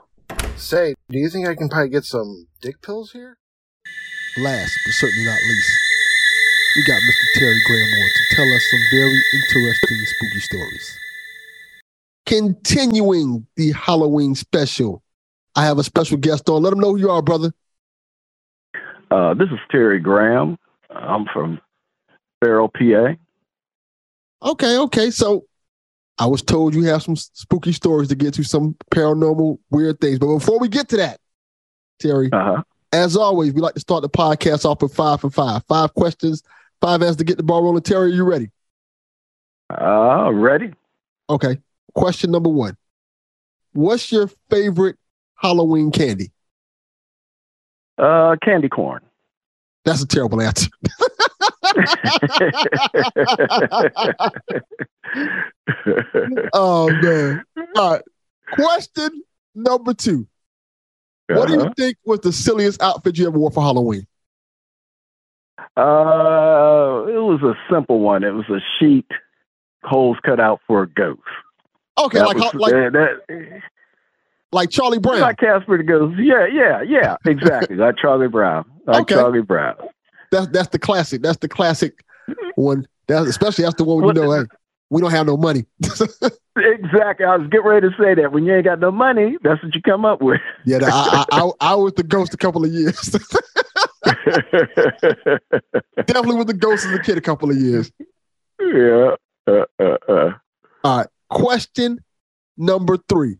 Say, 0.56 0.96
do 1.10 1.18
you 1.18 1.30
think 1.30 1.48
I 1.48 1.56
can 1.56 1.70
probably 1.70 1.90
get 1.90 2.06
some 2.06 2.48
dick 2.62 2.82
pills 2.82 3.12
here? 3.12 3.38
Last 4.38 4.78
but 4.86 4.94
certainly 4.94 5.26
not 5.26 5.40
least, 5.42 5.72
we 6.76 6.84
got 6.86 7.02
Mr. 7.02 7.40
Terry 7.40 7.60
Graham 7.66 7.88
to 7.88 8.36
tell 8.36 8.54
us 8.54 8.64
some 8.70 8.80
very 8.92 9.22
interesting 9.34 9.98
spooky 10.06 10.40
stories. 10.40 10.98
Continuing 12.26 13.48
the 13.56 13.72
Halloween 13.72 14.36
special, 14.36 15.04
I 15.56 15.66
have 15.66 15.80
a 15.80 15.84
special 15.84 16.18
guest 16.18 16.48
on. 16.48 16.62
Let 16.62 16.70
them 16.70 16.80
know 16.80 16.92
who 16.92 17.00
you 17.00 17.10
are, 17.10 17.22
brother. 17.22 17.52
Uh, 19.10 19.34
this 19.34 19.50
is 19.52 19.60
Terry 19.72 20.00
Graham. 20.00 20.58
I'm 20.90 21.26
from 21.34 21.60
Farrell, 22.44 22.70
PA. 22.70 23.16
Okay, 24.44 24.78
okay. 24.78 25.12
So 25.12 25.46
I 26.18 26.26
was 26.26 26.42
told 26.42 26.76
you 26.76 26.84
have 26.84 27.04
some 27.04 27.16
spooky 27.16 27.72
stories 27.72 28.10
to 28.10 28.16
get 28.16 28.34
to, 28.36 28.44
some 28.44 28.76
paranormal 28.92 29.60
weird 29.70 30.00
things. 30.00 30.20
But 30.20 30.34
before 30.34 30.60
we 30.60 30.68
get 30.68 30.90
to 30.90 30.98
that, 30.98 31.20
Terry, 32.00 32.30
uh-huh. 32.32 32.64
as 32.94 33.16
always, 33.16 33.54
we 33.54 33.62
like 33.62 33.74
to 33.74 33.80
start 33.80 34.02
the 34.02 34.10
podcast 34.10 34.66
off 34.66 34.82
with 34.82 34.94
five 34.94 35.22
for 35.22 35.30
five. 35.30 35.64
Five 35.68 35.94
questions, 35.94 36.44
five 36.82 37.02
answers 37.02 37.18
to 37.18 37.24
get 37.24 37.38
the 37.38 37.44
ball 37.44 37.64
rolling. 37.64 37.82
Terry, 37.82 38.12
are 38.12 38.16
you 38.16 38.24
ready? 38.24 38.50
Uh, 39.70 40.32
ready? 40.34 40.74
Okay. 41.30 41.58
Question 41.94 42.32
number 42.32 42.50
one. 42.50 42.76
What's 43.74 44.12
your 44.12 44.30
favorite 44.50 44.98
Halloween 45.36 45.92
candy? 45.92 46.32
Uh, 47.98 48.36
candy 48.42 48.70
corn. 48.70 49.02
That's 49.86 50.02
a 50.02 50.08
terrible 50.08 50.42
answer. 50.42 50.70
oh 56.54 56.90
man. 57.02 57.44
All 57.76 57.92
right. 57.94 58.02
Question 58.54 59.24
number 59.56 59.94
two. 59.94 60.28
What 61.28 61.48
do 61.48 61.54
you 61.54 61.62
Uh-huh. 61.62 61.74
think 61.78 61.98
was 62.06 62.22
the 62.22 62.34
silliest 62.34 62.82
outfit 62.82 63.18
you 63.18 63.28
ever 63.28 63.38
wore 63.38 63.52
for 63.52 63.62
Halloween? 63.62 64.08
Uh, 65.78 67.06
it 67.08 67.22
was 67.22 67.42
a 67.44 67.54
simple 67.72 68.00
one. 68.00 68.24
It 68.24 68.32
was 68.34 68.50
a 68.50 68.60
sheet, 68.80 69.06
holes 69.84 70.18
cut 70.26 70.40
out 70.40 70.62
for 70.66 70.82
a 70.84 70.88
ghost. 70.90 71.20
Okay, 71.98 72.18
That 72.20 72.28
like 72.28 72.38
was- 72.38 72.54
like 72.56 72.72
that, 72.74 72.94
that- 73.28 73.62
like 74.52 74.72
Charlie 74.72 74.98
Brown. 74.98 75.20
like 75.20 75.38
Casper 75.38 75.78
the 75.78 75.84
Ghost. 75.84 76.18
Yeah, 76.18 76.48
yeah, 76.48 76.82
yeah, 76.82 77.18
exactly. 77.26 77.76
like 77.76 77.98
Charlie 77.98 78.28
Brown. 78.28 78.66
Like 78.88 79.02
Okay. 79.04 79.14
Charlie 79.14 79.44
Brown. 79.44 79.76
That's 80.32 80.48
that's 80.48 80.70
the 80.70 80.80
classic. 80.80 81.22
That's 81.22 81.38
the 81.38 81.48
classic 81.48 82.04
one. 82.56 82.88
That's 83.08 83.28
especially 83.28 83.64
that's 83.64 83.76
the 83.76 83.84
one 83.84 84.06
you 84.06 84.14
know, 84.14 84.32
hey, 84.32 84.44
we 84.90 85.02
don't 85.02 85.12
have 85.12 85.28
no 85.28 85.38
money. 85.38 85.66
Exactly. 86.58 87.26
I 87.26 87.38
was 87.38 87.48
getting 87.50 87.66
ready 87.68 87.88
to 87.90 87.96
say 87.98 88.16
that. 88.16 88.34
When 88.34 88.44
you 88.44 88.54
ain't 88.54 88.66
got 88.66 88.82
no 88.82 88.92
money, 88.92 89.38
that's 89.42 89.64
what 89.64 89.74
you 89.74 89.82
come 89.82 90.04
up 90.04 90.22
with. 90.22 90.42
Yeah, 90.66 90.80
I, 90.84 91.26
I, 91.32 91.40
I 91.40 91.52
I 91.62 91.76
was 91.76 91.94
the 91.94 92.04
ghost 92.04 92.34
a 92.34 92.38
couple 92.38 92.66
of 92.66 92.72
years. 92.72 93.00
Definitely 96.06 96.36
was 96.36 96.48
the 96.48 96.58
ghost 96.58 96.86
as 96.86 96.94
a 96.94 97.00
kid 97.00 97.18
a 97.18 97.22
couple 97.22 97.50
of 97.50 97.58
years. 97.58 97.92
yeah. 98.60 99.16
Uh, 99.48 99.66
uh, 99.80 99.98
uh. 100.10 100.32
All 100.84 100.98
right. 100.98 101.08
Question 101.30 102.04
number 102.58 102.98
3 103.08 103.38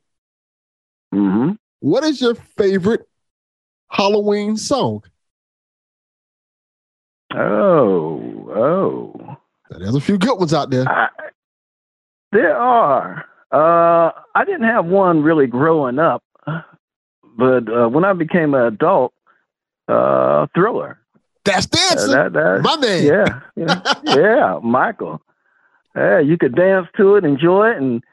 Mm-hmm. 1.14 1.52
What 1.80 2.04
is 2.04 2.22
your 2.22 2.36
favorite 2.36 3.02
Halloween 3.90 4.56
song? 4.56 5.04
Oh, 7.36 8.50
oh. 8.56 9.38
There's 9.70 9.96
a 9.96 10.02
few 10.02 10.18
good 10.18 10.38
ones 10.38 10.54
out 10.54 10.70
there. 10.72 10.86
There 12.32 12.58
are. 12.58 13.26
Uh, 13.52 14.12
I 14.36 14.46
didn't 14.46 14.64
have 14.64 14.86
one 14.86 15.24
really 15.24 15.48
growing 15.48 16.00
up, 16.00 16.24
but 17.38 17.68
uh, 17.72 17.88
when 17.88 18.06
I 18.06 18.14
became 18.14 18.54
an 18.54 18.62
adult, 18.62 19.14
uh, 19.88 20.48
Thriller. 20.54 21.00
That's 21.46 21.66
the 21.68 21.80
answer. 21.92 22.08
that, 22.08 22.34
that, 22.34 22.62
My 22.62 22.78
man. 22.78 23.04
Yeah, 23.04 23.42
yeah, 23.56 23.94
yeah, 24.04 24.60
Michael. 24.62 25.22
Yeah, 25.96 26.20
you 26.20 26.38
could 26.38 26.56
dance 26.56 26.88
to 26.98 27.16
it, 27.16 27.26
enjoy 27.26 27.72
it, 27.72 27.78
and 27.78 28.04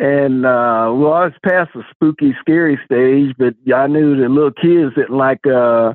and 0.00 0.44
uh, 0.46 0.90
well, 0.92 1.12
I 1.12 1.24
was 1.26 1.32
past 1.44 1.70
the 1.74 1.84
spooky, 1.90 2.34
scary 2.40 2.80
stage, 2.84 3.36
but 3.38 3.54
I 3.72 3.86
knew 3.86 4.16
the 4.16 4.28
little 4.28 4.50
kids 4.50 4.94
didn't 4.96 5.16
like 5.16 5.46
uh, 5.46 5.94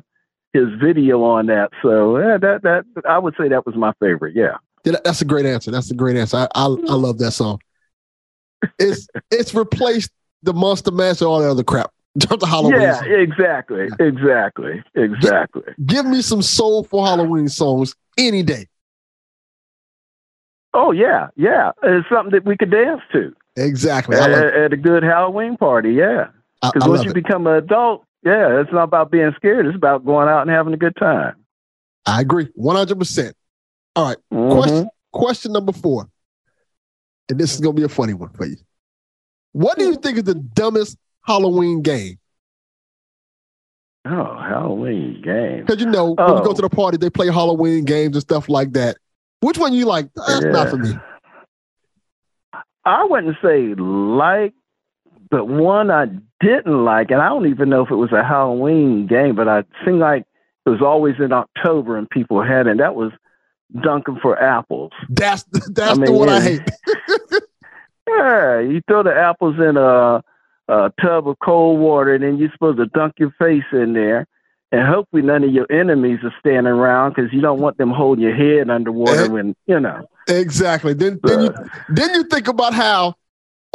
his 0.56 0.68
video 0.80 1.22
on 1.24 1.46
that. 1.46 1.70
So 1.82 2.18
yeah, 2.18 2.38
that 2.38 2.62
that 2.62 2.84
I 3.08 3.18
would 3.18 3.34
say 3.38 3.48
that 3.48 3.66
was 3.66 3.74
my 3.76 3.92
favorite. 4.00 4.34
Yeah. 4.34 4.56
Yeah, 4.84 4.98
that's 5.04 5.20
a 5.20 5.24
great 5.24 5.46
answer. 5.46 5.70
That's 5.70 5.90
a 5.90 5.94
great 5.94 6.16
answer. 6.16 6.36
I 6.36 6.48
I, 6.54 6.64
I 6.64 6.94
love 6.94 7.18
that 7.18 7.32
song. 7.32 7.60
It's 8.78 9.08
it's 9.30 9.54
replaced 9.54 10.10
the 10.42 10.52
Monster 10.52 10.92
Mash 10.92 11.20
and 11.20 11.28
all 11.28 11.40
that 11.40 11.50
other 11.50 11.64
crap. 11.64 11.92
Terms 12.20 12.46
Halloween. 12.46 12.80
Yeah, 12.80 13.04
exactly, 13.04 13.88
exactly, 13.98 14.82
exactly. 14.94 15.64
Give 15.84 16.06
me 16.06 16.22
some 16.22 16.40
soulful 16.40 17.04
Halloween 17.04 17.48
songs 17.48 17.94
any 18.16 18.42
day. 18.42 18.66
Oh 20.72 20.92
yeah, 20.92 21.28
yeah. 21.36 21.72
It's 21.82 22.08
something 22.08 22.32
that 22.32 22.44
we 22.44 22.56
could 22.56 22.70
dance 22.70 23.02
to 23.12 23.34
Exactly. 23.56 24.16
At, 24.16 24.30
at 24.30 24.72
a 24.72 24.76
good 24.76 25.02
Halloween 25.02 25.56
party. 25.56 25.92
Yeah, 25.92 26.28
because 26.62 26.88
once 26.88 27.04
you 27.04 27.10
it. 27.10 27.14
become 27.14 27.46
an 27.46 27.54
adult, 27.54 28.04
yeah, 28.26 28.60
it's 28.60 28.72
not 28.72 28.82
about 28.84 29.10
being 29.10 29.32
scared. 29.36 29.66
It's 29.66 29.76
about 29.76 30.04
going 30.04 30.28
out 30.28 30.42
and 30.42 30.50
having 30.50 30.74
a 30.74 30.76
good 30.76 30.96
time. 30.96 31.36
I 32.04 32.20
agree. 32.20 32.48
100%. 32.56 33.32
All 33.94 34.08
right. 34.08 34.16
Mhm. 34.32 34.52
Question, 34.52 34.88
question 35.12 35.52
number 35.52 35.72
four. 35.72 36.08
And 37.28 37.38
this 37.40 37.54
is 37.54 37.60
going 37.60 37.74
to 37.74 37.80
be 37.80 37.84
a 37.84 37.88
funny 37.88 38.14
one 38.14 38.28
for 38.30 38.44
you. 38.46 38.56
What 39.52 39.78
do 39.78 39.84
you 39.86 39.94
think 39.96 40.18
is 40.18 40.24
the 40.24 40.34
dumbest 40.34 40.98
Halloween 41.24 41.82
game? 41.82 42.18
Oh, 44.04 44.38
Halloween 44.38 45.20
game. 45.22 45.64
Because 45.64 45.80
you 45.80 45.86
know, 45.90 46.10
when 46.12 46.28
you 46.36 46.44
go 46.44 46.50
Oh. 46.50 46.54
to 46.54 46.62
the 46.62 46.68
party, 46.68 46.96
they 46.96 47.10
play 47.10 47.26
Halloween 47.28 47.84
games 47.84 48.14
and 48.14 48.22
stuff 48.22 48.48
like 48.48 48.72
that. 48.72 48.96
Which 49.40 49.58
one 49.58 49.72
you 49.72 49.86
like? 49.86 50.08
That's 50.14 50.44
not 50.44 50.68
for 50.68 50.76
me. 50.76 50.92
I 52.84 53.04
wouldn't 53.04 53.36
say 53.42 53.74
like, 53.74 54.54
but 55.30 55.46
one 55.46 55.90
I 55.90 56.06
didn't 56.40 56.84
like, 56.84 57.10
and 57.10 57.20
I 57.20 57.28
don't 57.28 57.48
even 57.48 57.68
know 57.68 57.84
if 57.84 57.90
it 57.90 57.96
was 57.96 58.12
a 58.12 58.24
Halloween 58.24 59.06
game, 59.06 59.34
but 59.34 59.48
I 59.48 59.64
seemed 59.84 60.00
like 60.00 60.24
it 60.64 60.70
was 60.70 60.82
always 60.82 61.14
in 61.18 61.32
October 61.32 61.96
and 61.96 62.08
people 62.08 62.42
had 62.42 62.66
it. 62.66 62.70
And 62.70 62.80
that 62.80 62.94
was 62.94 63.12
dunking 63.82 64.18
for 64.22 64.40
apples. 64.40 64.92
That's 65.08 65.44
that's 65.70 65.92
I 65.92 65.94
the 65.94 66.00
mean, 66.00 66.14
one 66.14 66.28
I 66.28 66.40
hate. 66.40 66.62
Yeah, 68.08 68.60
you 68.60 68.82
throw 68.86 69.02
the 69.02 69.14
apples 69.14 69.56
in 69.58 69.76
a, 69.76 70.22
a 70.68 70.92
tub 71.02 71.28
of 71.28 71.36
cold 71.44 71.80
water, 71.80 72.14
and 72.14 72.22
then 72.22 72.38
you're 72.38 72.52
supposed 72.52 72.78
to 72.78 72.86
dunk 72.86 73.14
your 73.18 73.34
face 73.38 73.64
in 73.72 73.94
there, 73.94 74.26
and 74.70 74.86
hopefully 74.86 75.22
none 75.22 75.42
of 75.42 75.52
your 75.52 75.66
enemies 75.72 76.20
are 76.22 76.34
standing 76.38 76.72
around 76.72 77.14
because 77.14 77.32
you 77.32 77.40
don't 77.40 77.60
want 77.60 77.78
them 77.78 77.90
holding 77.90 78.22
your 78.22 78.34
head 78.34 78.70
underwater 78.70 79.24
eh, 79.24 79.28
when 79.28 79.56
you 79.66 79.80
know. 79.80 80.06
Exactly. 80.28 80.94
Then 80.94 81.18
then 81.24 81.42
you 81.42 81.54
then 81.88 82.14
you 82.14 82.24
think 82.24 82.46
about 82.46 82.74
how 82.74 83.14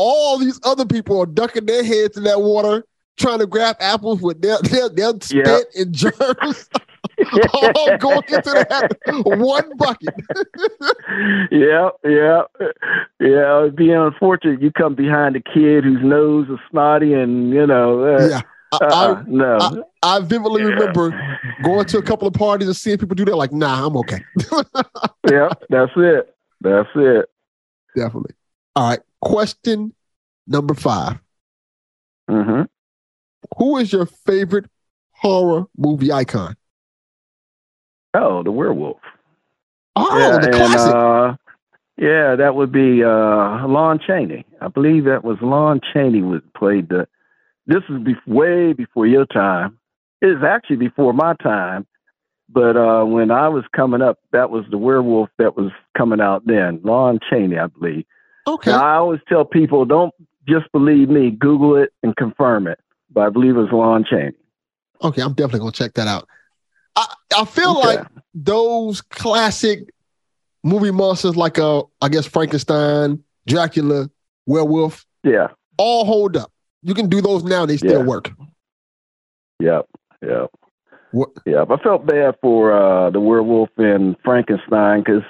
all 0.04 0.40
these 0.40 0.60
other 0.64 0.86
people 0.86 1.20
are 1.22 1.28
ducking 1.28 1.68
their 1.68 1.84
heads 1.84 2.18
in 2.18 2.24
that 2.24 2.42
water, 2.42 2.84
trying 3.18 3.38
to 3.38 3.46
grab 3.46 3.76
apples 3.80 4.20
with 4.20 4.42
their 4.42 4.58
their, 4.64 4.90
their 4.90 5.14
spit 5.22 5.46
Yeah. 5.76 5.82
and 5.82 5.94
germs. 5.94 6.70
all 7.54 7.98
going 8.00 8.24
into 8.30 8.66
that 8.70 8.92
one 9.26 9.78
bucket. 9.78 10.10
yeah, 11.52 11.90
yeah, 12.04 12.42
yeah. 13.20 13.60
It'd 13.62 13.76
be 13.76 13.92
unfortunate. 13.92 14.60
You 14.62 14.72
come 14.72 14.96
behind 14.96 15.36
a 15.36 15.42
kid 15.42 15.84
whose 15.84 16.02
nose 16.02 16.48
is 16.50 16.58
snotty, 16.72 17.14
and 17.14 17.52
you 17.52 17.68
know. 17.68 18.16
Uh, 18.16 18.28
Yeah. 18.28 18.42
I, 18.74 18.78
uh-uh, 18.78 19.16
I, 19.18 19.24
no. 19.28 19.58
I, 20.02 20.16
I 20.16 20.20
vividly 20.22 20.64
remember 20.64 21.12
going 21.62 21.84
to 21.88 21.98
a 21.98 22.02
couple 22.02 22.26
of 22.26 22.34
parties 22.34 22.70
and 22.70 22.76
seeing 22.76 22.98
people 22.98 23.16
do 23.16 23.26
that. 23.26 23.36
Like, 23.36 23.52
nah, 23.52 23.86
I'm 23.86 23.98
okay. 23.98 24.24
yeah, 25.30 25.50
that's 25.70 25.92
it. 25.98 26.34
That's 26.62 26.88
it. 26.96 27.26
Definitely. 27.96 28.34
All 28.78 28.90
right. 28.90 29.00
Question 29.22 29.94
number 30.48 30.74
5 30.74 31.20
Mm-hmm. 32.30 32.62
Who 33.58 33.78
is 33.78 33.92
your 33.92 34.06
favorite 34.06 34.66
horror 35.12 35.66
movie 35.78 36.12
icon? 36.12 36.56
Oh, 38.14 38.44
the 38.44 38.52
werewolf. 38.52 39.00
Oh, 39.96 40.18
yeah, 40.18 40.38
the 40.40 40.46
and, 40.48 40.56
classic. 40.56 40.96
uh, 40.96 41.36
yeah, 41.98 42.36
that 42.36 42.56
would 42.56 42.72
be 42.72 43.04
uh, 43.04 43.68
Lon 43.68 44.00
Chaney. 44.06 44.46
I 44.62 44.68
believe 44.70 45.06
that 45.06 45.24
was 45.24 45.38
Lon 45.42 45.82
Chaney 45.94 46.22
was 46.22 46.42
played 46.56 46.90
the. 46.90 47.08
This 47.68 47.84
is 47.90 48.02
be- 48.02 48.16
way 48.26 48.74
before 48.74 49.06
your 49.08 49.26
time. 49.26 49.78
It 50.22 50.28
is 50.28 50.44
actually 50.44 50.78
before 50.78 51.14
my 51.14 51.36
time, 51.44 51.86
but 52.50 52.78
uh, 52.78 53.04
when 53.04 53.32
I 53.32 53.50
was 53.50 53.64
coming 53.76 54.02
up, 54.02 54.20
that 54.32 54.50
was 54.50 54.66
the 54.72 54.78
werewolf 54.78 55.30
that 55.38 55.58
was 55.58 55.72
coming 55.98 56.22
out 56.22 56.46
then. 56.46 56.80
Lon 56.84 57.20
Chaney, 57.30 57.58
I 57.58 57.68
believe. 57.68 58.06
Okay. 58.48 58.72
Now, 58.72 58.84
I 58.84 58.96
always 58.96 59.20
tell 59.30 59.46
people, 59.46 59.86
don't 59.86 60.14
just 60.48 60.72
believe 60.72 61.10
me. 61.10 61.32
Google 61.32 61.76
it 61.76 61.92
and 62.04 62.16
confirm 62.16 62.68
it. 62.68 62.80
But 63.12 63.22
I 63.28 63.30
believe 63.30 63.58
it's 63.58 63.72
Lon 63.72 64.04
Chaney. 64.10 64.32
Okay, 65.04 65.22
I'm 65.22 65.34
definitely 65.34 65.60
gonna 65.60 65.72
check 65.72 65.94
that 65.96 66.08
out. 66.08 66.28
I, 66.96 67.06
I 67.38 67.46
feel 67.46 67.72
Okay. 67.78 67.98
like 67.98 68.08
those 68.34 69.02
classic 69.02 69.90
movie 70.64 70.92
monsters 70.92 71.36
like 71.36 71.58
uh 71.60 71.84
I 72.02 72.10
guess 72.10 72.26
Frankenstein, 72.26 73.24
Dracula, 73.48 74.10
Werewolf, 74.46 75.06
Yeah. 75.24 75.48
all 75.78 76.06
hold 76.06 76.38
up. 76.38 76.52
You 76.84 76.94
can 76.94 77.10
do 77.10 77.22
those 77.22 77.44
now, 77.44 77.66
they 77.66 77.78
still 77.78 78.00
Yeah. 78.02 78.06
work. 78.06 78.32
Yep. 79.60 79.88
Yep. 80.24 80.52
What? 81.12 81.30
Yeah, 81.46 81.64
I 81.70 81.78
felt 81.84 82.06
bad 82.06 82.36
for 82.42 82.72
uh, 82.72 83.10
the 83.10 83.20
werewolf 83.20 83.70
and 83.78 84.16
Frankenstein 84.24 85.02
because 85.04 85.24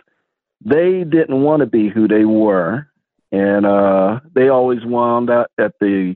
they 0.63 1.03
didn't 1.03 1.41
want 1.41 1.61
to 1.61 1.65
be 1.65 1.89
who 1.89 2.07
they 2.07 2.23
were, 2.25 2.87
and 3.31 3.65
uh, 3.65 4.19
they 4.33 4.49
always 4.49 4.83
wound 4.85 5.29
up 5.29 5.51
at 5.57 5.73
the 5.79 6.15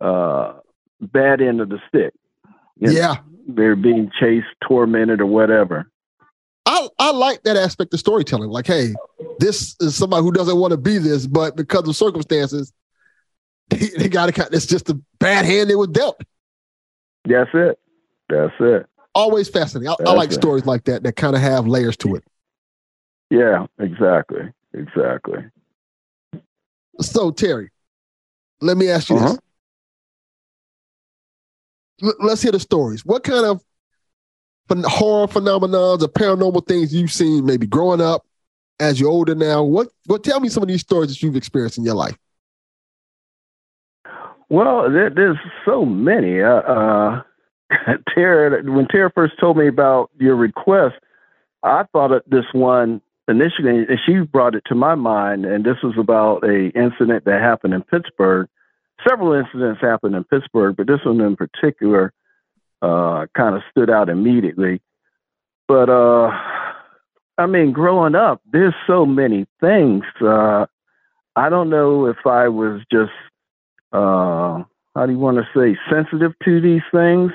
uh, 0.00 0.54
bad 1.00 1.40
end 1.40 1.60
of 1.60 1.68
the 1.68 1.78
stick. 1.88 2.12
You 2.78 2.88
know, 2.88 2.92
Yeah. 2.92 3.16
they're 3.48 3.76
being 3.76 4.10
chased, 4.18 4.46
tormented, 4.66 5.20
or 5.20 5.26
whatever. 5.26 5.90
I, 6.66 6.88
I 6.98 7.12
like 7.12 7.42
that 7.44 7.56
aspect 7.56 7.94
of 7.94 8.00
storytelling. 8.00 8.50
Like, 8.50 8.66
hey, 8.66 8.94
this 9.38 9.74
is 9.80 9.94
somebody 9.94 10.22
who 10.22 10.32
doesn't 10.32 10.58
want 10.58 10.72
to 10.72 10.76
be 10.76 10.98
this, 10.98 11.26
but 11.26 11.56
because 11.56 11.88
of 11.88 11.96
circumstances, 11.96 12.72
they, 13.70 13.88
they 13.98 14.08
got 14.08 14.32
to. 14.34 14.48
It's 14.52 14.66
just 14.66 14.90
a 14.90 15.00
bad 15.18 15.44
hand 15.46 15.70
they 15.70 15.76
were 15.76 15.86
dealt. 15.86 16.20
That's 17.24 17.50
it. 17.54 17.78
That's 18.28 18.52
it. 18.60 18.86
Always 19.14 19.48
fascinating. 19.48 19.88
I, 19.88 20.10
I 20.10 20.12
like 20.12 20.30
it. 20.30 20.34
stories 20.34 20.66
like 20.66 20.84
that 20.84 21.02
that 21.02 21.16
kind 21.16 21.34
of 21.34 21.40
have 21.42 21.66
layers 21.66 21.96
to 21.98 22.14
it. 22.16 22.24
Yeah, 23.30 23.66
exactly, 23.78 24.52
exactly. 24.74 25.38
So, 27.00 27.30
Terry, 27.30 27.70
let 28.60 28.76
me 28.76 28.88
ask 28.88 29.08
you 29.08 29.16
Uh-huh. 29.16 29.28
this. 29.28 29.38
L- 32.02 32.26
let's 32.26 32.42
hear 32.42 32.52
the 32.52 32.60
stories. 32.60 33.04
What 33.04 33.24
kind 33.24 33.44
of 33.46 33.62
phen- 34.68 34.84
horror 34.84 35.26
phenomenons 35.26 36.02
or 36.02 36.08
paranormal 36.08 36.66
things 36.66 36.94
you've 36.94 37.12
seen 37.12 37.44
maybe 37.44 37.66
growing 37.66 38.00
up 38.00 38.24
as 38.80 39.00
you're 39.00 39.10
older 39.10 39.34
now? 39.34 39.62
What 39.62 39.88
what 40.06 40.24
tell 40.24 40.40
me 40.40 40.48
some 40.48 40.62
of 40.62 40.68
these 40.68 40.80
stories 40.80 41.08
that 41.10 41.22
you've 41.22 41.36
experienced 41.36 41.78
in 41.78 41.84
your 41.84 41.94
life? 41.94 42.16
Well, 44.50 44.90
there, 44.90 45.10
there's 45.10 45.36
so 45.66 45.84
many. 45.84 46.40
Uh, 46.42 46.60
uh, 46.62 47.22
Tarrah, 48.14 48.62
when 48.64 48.86
Tarrah 48.88 49.12
first 49.14 49.34
told 49.38 49.56
me 49.58 49.68
about 49.68 50.10
your 50.18 50.36
request, 50.36 50.94
I 51.62 51.84
thought 51.92 52.12
of 52.12 52.22
this 52.26 52.46
one 52.52 53.02
initially, 53.28 53.70
and 53.70 53.98
she 54.04 54.20
brought 54.20 54.54
it 54.54 54.64
to 54.66 54.74
my 54.74 54.94
mind. 54.94 55.44
And 55.44 55.64
this 55.64 55.76
was 55.82 55.94
about 55.98 56.44
a 56.44 56.68
incident 56.70 57.24
that 57.24 57.40
happened 57.40 57.74
in 57.74 57.82
Pittsburgh. 57.82 58.48
Several 59.08 59.32
incidents 59.32 59.80
happened 59.80 60.16
in 60.16 60.24
Pittsburgh, 60.24 60.76
but 60.76 60.86
this 60.86 61.04
one 61.04 61.20
in 61.20 61.36
particular 61.36 62.12
uh, 62.82 63.26
kind 63.36 63.54
of 63.54 63.62
stood 63.70 63.90
out 63.90 64.08
immediately. 64.08 64.80
But 65.68 65.88
uh, 65.88 66.30
I 67.36 67.46
mean, 67.46 67.72
growing 67.72 68.14
up, 68.14 68.40
there's 68.50 68.74
so 68.86 69.06
many 69.06 69.46
things. 69.60 70.04
Uh, 70.20 70.66
I 71.36 71.48
don't 71.48 71.70
know 71.70 72.06
if 72.06 72.26
I 72.26 72.48
was 72.48 72.80
just 72.90 73.12
uh, 73.92 74.64
how 74.94 75.06
do 75.06 75.12
you 75.12 75.18
want 75.18 75.38
to 75.38 75.48
say 75.54 75.78
sensitive 75.90 76.32
to 76.44 76.60
these 76.60 76.82
things. 76.92 77.30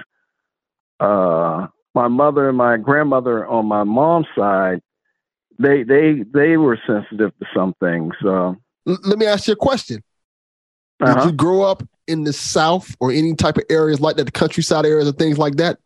Uh, 1.00 1.68
my 1.96 2.08
mother 2.08 2.50
and 2.50 2.58
my 2.58 2.78
grandmother 2.78 3.48
on 3.48 3.66
my 3.68 3.84
mom's 3.84 4.28
side, 4.38 4.82
they 5.60 5.84
they 5.84 6.24
they 6.34 6.58
were 6.58 6.80
sensitive 6.88 7.32
to 7.40 7.46
some 7.56 7.74
things. 7.80 8.14
Uh, 8.24 8.54
L- 8.88 8.98
let 9.04 9.18
me 9.18 9.26
ask 9.26 9.48
you 9.48 9.54
a 9.54 9.58
question. 9.58 10.04
Did 11.00 11.10
Uh-huh. 11.10 11.26
you 11.28 11.32
grow 11.34 11.62
up 11.64 11.84
in 12.08 12.24
the 12.24 12.34
South 12.34 12.96
or 13.00 13.12
any 13.12 13.36
type 13.36 13.58
of 13.58 13.64
areas 13.70 14.00
like 14.02 14.16
that, 14.18 14.26
the 14.26 14.32
countryside 14.32 14.86
areas 14.86 15.08
and 15.08 15.18
things 15.18 15.38
like 15.38 15.56
that? 15.58 15.80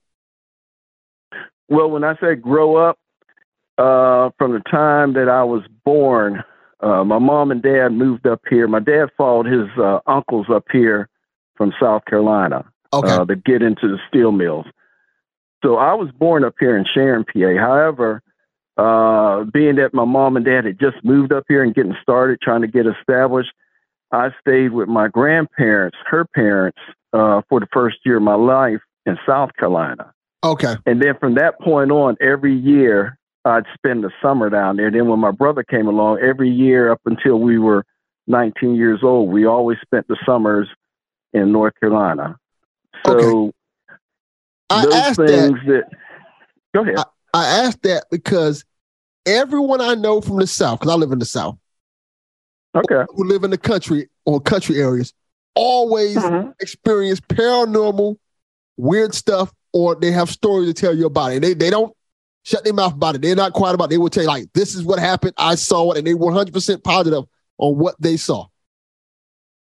well, 1.69 1.89
when 1.89 2.03
I 2.03 2.15
say 2.17 2.35
grow 2.35 2.75
up, 2.77 2.97
uh, 3.77 4.29
from 4.37 4.53
the 4.53 4.61
time 4.71 5.13
that 5.13 5.27
I 5.29 5.43
was 5.43 5.63
born, 5.85 6.43
uh, 6.79 7.03
my 7.03 7.19
mom 7.19 7.51
and 7.51 7.61
dad 7.61 7.89
moved 7.89 8.25
up 8.25 8.41
here. 8.49 8.67
My 8.67 8.79
dad 8.79 9.09
followed 9.17 9.45
his 9.47 9.67
uh, 9.77 9.99
uncles 10.07 10.47
up 10.49 10.65
here 10.71 11.09
from 11.55 11.73
South 11.79 12.05
Carolina 12.05 12.65
Okay. 12.93 13.09
uh, 13.09 13.25
to 13.25 13.35
get 13.35 13.61
into 13.61 13.87
the 13.87 13.97
steel 14.07 14.31
mills. 14.31 14.65
So 15.63 15.75
I 15.75 15.93
was 15.93 16.09
born 16.11 16.43
up 16.43 16.55
here 16.59 16.77
in 16.77 16.85
Sharon, 16.85 17.25
PA. 17.25 17.59
However, 17.59 18.21
uh, 18.77 19.43
being 19.45 19.75
that 19.75 19.93
my 19.93 20.06
mom 20.06 20.35
and 20.38 20.45
dad 20.45 20.65
had 20.65 20.80
just 20.80 20.97
moved 21.03 21.31
up 21.33 21.43
here 21.47 21.64
and 21.64 21.73
getting 21.73 21.95
started, 22.01 22.39
trying 22.41 22.61
to 22.61 22.67
get 22.67 22.85
established, 22.85 23.51
I 24.11 24.30
stayed 24.39 24.72
with 24.72 24.88
my 24.88 25.07
grandparents, 25.07 25.97
her 26.06 26.25
parents, 26.25 26.77
uh, 27.14 27.41
for 27.49 27.59
the 27.59 27.67
first 27.73 27.97
year 28.06 28.17
of 28.17 28.23
my 28.23 28.35
life 28.35 28.80
in 29.06 29.17
South 29.25 29.49
Carolina. 29.57 30.14
Okay. 30.43 30.75
And 30.85 31.01
then 31.01 31.17
from 31.19 31.35
that 31.35 31.59
point 31.59 31.91
on, 31.91 32.15
every 32.22 32.53
year 32.56 33.17
I'd 33.45 33.65
spend 33.73 34.03
the 34.03 34.11
summer 34.22 34.49
down 34.49 34.77
there. 34.77 34.91
Then 34.91 35.07
when 35.07 35.19
my 35.19 35.31
brother 35.31 35.64
came 35.64 35.88
along, 35.88 36.19
every 36.19 36.49
year 36.49 36.91
up 36.91 37.01
until 37.06 37.39
we 37.39 37.57
were 37.57 37.85
19 38.27 38.75
years 38.75 38.99
old, 39.03 39.30
we 39.30 39.45
always 39.45 39.77
spent 39.81 40.07
the 40.07 40.17
summers 40.25 40.67
in 41.33 41.51
North 41.51 41.73
Carolina. 41.80 42.38
So 43.06 43.53
I 44.69 44.83
those 44.83 44.93
asked 44.93 45.17
that- 45.17 45.27
things 45.27 45.59
that, 45.67 45.83
go 46.75 46.81
ahead. 46.81 46.97
I 47.33 47.45
asked 47.45 47.83
that 47.83 48.06
because 48.09 48.65
everyone 49.27 49.81
I 49.81 49.93
know 49.95 50.22
from 50.22 50.38
the 50.38 50.47
South, 50.47 50.80
because 50.80 50.91
I 50.91 50.95
live 50.95 51.11
in 51.11 51.19
the 51.19 51.25
South, 51.25 51.57
okay, 52.75 53.03
who 53.09 53.25
live 53.25 53.43
in 53.43 53.51
the 53.51 53.57
country 53.57 54.09
or 54.25 54.39
country 54.41 54.80
areas, 54.80 55.14
always 55.56 56.15
Mm-hmm. 56.17 56.49
experience 56.59 57.19
paranormal, 57.19 58.17
weird 58.77 59.14
stuff, 59.14 59.53
or 59.73 59.95
they 59.95 60.11
have 60.11 60.30
stories 60.30 60.67
to 60.67 60.73
tell 60.73 60.95
you 60.95 61.06
about 61.06 61.33
it. 61.33 61.41
They 61.41 61.53
they 61.53 61.69
don't 61.69 61.93
shut 62.43 62.64
their 62.64 62.73
mouth 62.73 62.93
about 62.93 63.15
it. 63.15 63.22
They're 63.22 63.35
not 63.35 63.53
quiet 63.53 63.75
about 63.75 63.85
it. 63.85 63.89
They 63.91 63.97
will 63.97 64.09
tell 64.09 64.23
you 64.23 64.30
like, 64.30 64.51
"This 64.53 64.73
is 64.73 64.83
what 64.83 64.99
happened. 64.99 65.33
I 65.38 65.56
saw 65.56 65.91
it," 65.91 65.99
and 65.99 66.07
they 66.07 66.14
were 66.14 66.27
100 66.27 66.53
percent 66.53 66.83
positive 66.83 67.25
on 67.57 67.77
what 67.77 67.95
they 67.99 68.17
saw. 68.17 68.47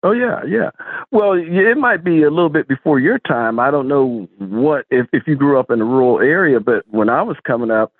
Oh 0.03 0.13
yeah, 0.13 0.43
yeah. 0.47 0.71
Well, 1.11 1.33
it 1.33 1.77
might 1.79 2.05
be 2.05 2.23
a 2.23 2.31
little 2.31 2.51
bit 2.51 2.69
before 2.69 3.01
your 3.01 3.19
time. 3.19 3.59
I 3.59 3.71
don't 3.71 3.89
know 3.89 4.29
what 4.39 4.85
if 4.91 5.07
if 5.13 5.27
you 5.27 5.35
grew 5.35 5.59
up 5.59 5.71
in 5.71 5.81
a 5.81 5.85
rural 5.85 6.21
area, 6.21 6.61
but 6.61 6.85
when 6.89 7.09
I 7.09 7.23
was 7.23 7.37
coming 7.45 7.71
up, 7.71 7.93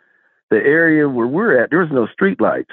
the 0.51 0.57
area 0.57 1.09
where 1.09 1.27
we're 1.27 1.63
at, 1.63 1.71
there 1.71 1.81
was 1.81 1.91
no 1.91 2.07
street 2.07 2.41
lights. 2.41 2.71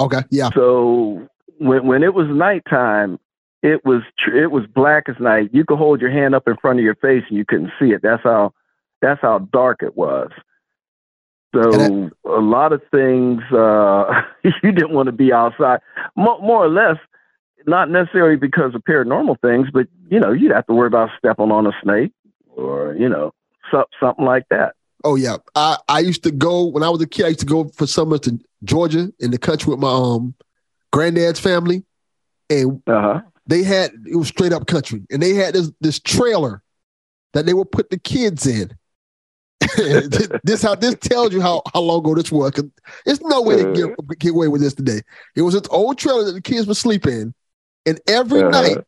Okay, 0.00 0.22
yeah. 0.30 0.50
So 0.54 1.28
when 1.58 1.86
when 1.86 2.02
it 2.02 2.14
was 2.14 2.26
nighttime, 2.28 3.18
it 3.62 3.84
was 3.84 4.02
tr- 4.18 4.36
it 4.36 4.50
was 4.50 4.66
black 4.66 5.08
as 5.08 5.16
night. 5.20 5.50
You 5.52 5.64
could 5.64 5.78
hold 5.78 6.00
your 6.00 6.10
hand 6.10 6.34
up 6.34 6.48
in 6.48 6.56
front 6.56 6.78
of 6.78 6.84
your 6.84 6.96
face 6.96 7.24
and 7.28 7.38
you 7.38 7.44
couldn't 7.44 7.72
see 7.78 7.92
it. 7.92 8.02
That's 8.02 8.22
how 8.22 8.52
that's 9.00 9.20
how 9.20 9.38
dark 9.52 9.82
it 9.82 9.96
was. 9.96 10.30
So 11.54 12.10
a 12.24 12.40
lot 12.40 12.72
of 12.72 12.80
things 12.90 13.42
uh, 13.52 14.22
you 14.42 14.72
didn't 14.72 14.92
want 14.92 15.06
to 15.06 15.12
be 15.12 15.32
outside. 15.32 15.80
More, 16.16 16.40
more 16.40 16.64
or 16.64 16.70
less, 16.70 16.96
not 17.66 17.90
necessarily 17.90 18.36
because 18.36 18.74
of 18.74 18.82
paranormal 18.82 19.40
things, 19.40 19.68
but 19.72 19.86
you 20.08 20.18
know 20.18 20.32
you'd 20.32 20.52
have 20.52 20.66
to 20.66 20.74
worry 20.74 20.86
about 20.86 21.10
stepping 21.18 21.52
on 21.52 21.66
a 21.66 21.72
snake 21.82 22.12
or 22.56 22.94
you 22.94 23.08
know 23.08 23.32
so, 23.70 23.84
something 24.00 24.24
like 24.24 24.48
that. 24.50 24.74
Oh 25.04 25.16
yeah, 25.16 25.36
I 25.54 25.76
I 25.88 25.98
used 26.00 26.22
to 26.24 26.30
go 26.30 26.64
when 26.66 26.82
I 26.82 26.88
was 26.88 27.00
a 27.02 27.06
kid. 27.06 27.24
I 27.24 27.28
used 27.28 27.40
to 27.40 27.46
go 27.46 27.68
for 27.68 27.86
summers 27.86 28.20
to 28.20 28.38
Georgia 28.64 29.12
in 29.20 29.30
the 29.30 29.38
country 29.38 29.70
with 29.70 29.80
my 29.80 29.90
um 29.90 30.34
granddad's 30.92 31.40
family, 31.40 31.84
and 32.50 32.82
Uh-huh. 32.86 33.20
they 33.46 33.62
had 33.62 33.92
it 34.06 34.16
was 34.16 34.28
straight 34.28 34.52
up 34.52 34.66
country, 34.66 35.02
and 35.10 35.22
they 35.22 35.34
had 35.34 35.54
this 35.54 35.70
this 35.80 35.98
trailer 35.98 36.62
that 37.32 37.46
they 37.46 37.54
would 37.54 37.72
put 37.72 37.90
the 37.90 37.98
kids 37.98 38.46
in, 38.46 38.70
this 40.44 40.62
how 40.62 40.74
this 40.74 40.94
tells 41.00 41.32
you 41.32 41.40
how, 41.40 41.62
how 41.72 41.80
long 41.80 42.00
ago 42.00 42.14
this 42.14 42.30
was. 42.30 42.50
'cause 42.50 42.64
There's 43.06 43.20
no 43.22 43.40
way 43.42 43.56
to 43.56 43.64
get, 43.72 44.18
get 44.18 44.30
away 44.32 44.48
with 44.48 44.60
this 44.60 44.74
today. 44.74 45.00
It 45.34 45.42
was 45.42 45.54
this 45.54 45.62
old 45.70 45.96
trailer 45.98 46.24
that 46.24 46.32
the 46.32 46.42
kids 46.42 46.66
would 46.66 46.76
sleep 46.76 47.06
in, 47.06 47.32
and 47.86 47.98
every 48.06 48.40
Uh-huh. 48.42 48.50
night 48.50 48.78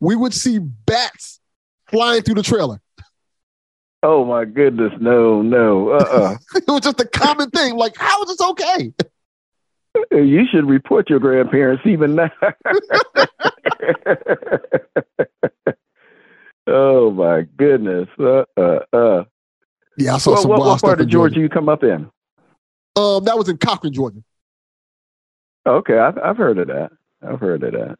we 0.00 0.16
would 0.16 0.34
see 0.34 0.58
bats 0.58 1.40
flying 1.86 2.22
through 2.22 2.34
the 2.34 2.42
trailer. 2.42 2.80
Oh 4.06 4.22
my 4.26 4.44
goodness, 4.44 4.92
no, 5.00 5.40
no. 5.40 5.92
Uh-uh. 5.92 6.36
it 6.56 6.68
was 6.68 6.82
just 6.82 7.00
a 7.00 7.06
common 7.06 7.48
thing. 7.48 7.74
Like, 7.74 7.96
how 7.96 8.22
is 8.22 8.28
this 8.28 8.40
okay? 8.50 8.92
You 10.10 10.44
should 10.52 10.68
report 10.68 11.08
your 11.08 11.20
grandparents 11.20 11.84
even 11.86 12.16
now. 12.16 12.30
oh 16.66 17.10
my 17.12 17.46
goodness. 17.56 18.08
Uh 18.18 18.44
uh 18.58 18.80
uh. 18.92 19.24
Yeah, 19.96 20.16
I 20.16 20.18
saw 20.18 20.32
what, 20.32 20.42
some 20.42 20.50
what, 20.50 20.60
what 20.60 20.82
part 20.82 21.00
of 21.00 21.08
Georgia 21.08 21.36
Georgia. 21.36 21.40
you 21.40 21.48
come 21.48 21.70
up 21.70 21.82
in? 21.82 22.10
Um, 22.96 23.24
that 23.24 23.38
was 23.38 23.48
in 23.48 23.56
Cochran, 23.56 23.94
Georgia. 23.94 24.22
Okay, 25.66 25.98
I've 25.98 26.18
I've 26.18 26.36
heard 26.36 26.58
of 26.58 26.66
that. 26.66 26.92
I've 27.26 27.40
heard 27.40 27.62
of 27.62 27.72
that. 27.72 27.98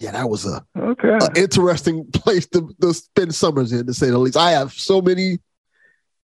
Yeah, 0.00 0.10
that 0.12 0.28
was 0.28 0.44
a 0.44 0.64
Okay. 0.76 1.18
a 1.20 1.30
interesting 1.40 2.04
place 2.12 2.46
to, 2.48 2.74
to 2.80 2.92
spend 2.92 3.34
summers 3.34 3.72
in, 3.72 3.86
to 3.86 3.94
say 3.94 4.10
the 4.10 4.18
least. 4.18 4.36
I 4.36 4.50
have 4.52 4.72
so 4.72 5.00
many 5.00 5.38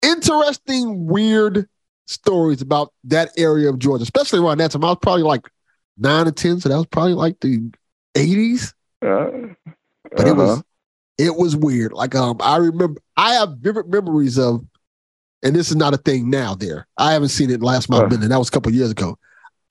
interesting, 0.01 1.05
weird 1.05 1.67
stories 2.07 2.61
about 2.61 2.93
that 3.05 3.29
area 3.37 3.69
of 3.69 3.79
Georgia, 3.79 4.03
especially 4.03 4.39
around 4.39 4.57
that 4.59 4.71
time. 4.71 4.83
I 4.83 4.89
was 4.89 4.97
probably 5.01 5.23
like 5.23 5.47
nine 5.97 6.27
or 6.27 6.31
ten, 6.31 6.59
so 6.59 6.69
that 6.69 6.77
was 6.77 6.87
probably 6.87 7.13
like 7.13 7.39
the 7.39 7.71
eighties. 8.15 8.73
Uh, 9.05 9.29
But 10.15 10.27
it 10.27 10.35
was 10.35 10.49
uh-huh. 10.51 10.61
it 11.17 11.35
was 11.35 11.55
weird. 11.55 11.93
Like 11.93 12.15
um, 12.15 12.37
I 12.41 12.57
remember 12.57 12.99
I 13.15 13.33
have 13.33 13.57
vivid 13.59 13.87
memories 13.87 14.39
of, 14.39 14.65
and 15.43 15.55
this 15.55 15.69
is 15.69 15.75
not 15.75 15.93
a 15.93 15.97
thing 15.97 16.29
now. 16.29 16.55
There, 16.55 16.87
I 16.97 17.13
haven't 17.13 17.29
seen 17.29 17.51
it 17.51 17.61
last 17.61 17.89
month. 17.89 18.05
Uh. 18.05 18.07
Been 18.07 18.19
there. 18.21 18.29
That 18.29 18.39
was 18.39 18.49
a 18.49 18.51
couple 18.51 18.69
of 18.71 18.75
years 18.75 18.91
ago. 18.91 19.17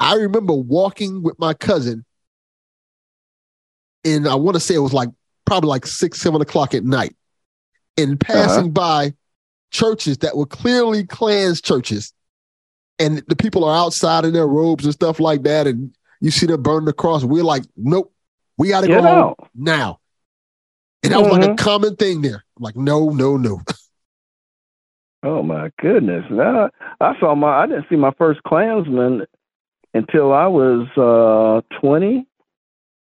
I 0.00 0.14
remember 0.14 0.54
walking 0.54 1.22
with 1.24 1.36
my 1.40 1.54
cousin, 1.54 2.04
and 4.04 4.28
I 4.28 4.34
want 4.34 4.54
to 4.54 4.60
say 4.60 4.74
it 4.74 4.78
was 4.78 4.92
like 4.92 5.08
probably 5.44 5.68
like 5.68 5.86
six, 5.86 6.20
seven 6.20 6.40
o'clock 6.40 6.74
at 6.74 6.84
night, 6.84 7.16
and 7.96 8.18
passing 8.18 8.70
by 8.72 9.14
churches 9.70 10.18
that 10.18 10.36
were 10.36 10.46
clearly 10.46 11.04
Klans 11.04 11.60
churches, 11.60 12.12
and 12.98 13.22
the 13.28 13.36
people 13.36 13.64
are 13.64 13.76
outside 13.76 14.24
in 14.24 14.32
their 14.32 14.46
robes 14.46 14.84
and 14.84 14.94
stuff 14.94 15.20
like 15.20 15.42
that, 15.42 15.66
and 15.66 15.94
you 16.20 16.30
see 16.30 16.46
them 16.46 16.62
burning 16.62 16.86
the 16.86 16.92
cross. 16.92 17.24
We're 17.24 17.44
like, 17.44 17.64
nope, 17.76 18.12
we 18.56 18.68
got 18.68 18.80
to 18.82 18.88
go 18.88 19.02
home 19.02 19.34
now. 19.54 20.00
And 21.04 21.12
that 21.12 21.18
was 21.20 21.28
like 21.28 21.42
a 21.44 21.48
Mhm. 21.48 21.56
common 21.56 21.96
thing 21.96 22.22
there. 22.22 22.44
I'm 22.56 22.62
like, 22.62 22.76
no, 22.76 23.10
no, 23.10 23.36
no. 23.36 23.60
Oh 25.24 25.42
my 25.42 25.70
goodness! 25.80 26.24
Now, 26.30 26.70
I 27.00 27.18
saw 27.18 27.34
my 27.34 27.48
I 27.62 27.66
didn't 27.66 27.86
see 27.88 27.96
my 27.96 28.12
first 28.18 28.40
Klansman 28.44 29.26
until 29.92 30.32
I 30.32 30.46
was 30.46 30.86
uh 30.96 31.60
20, 31.80 32.24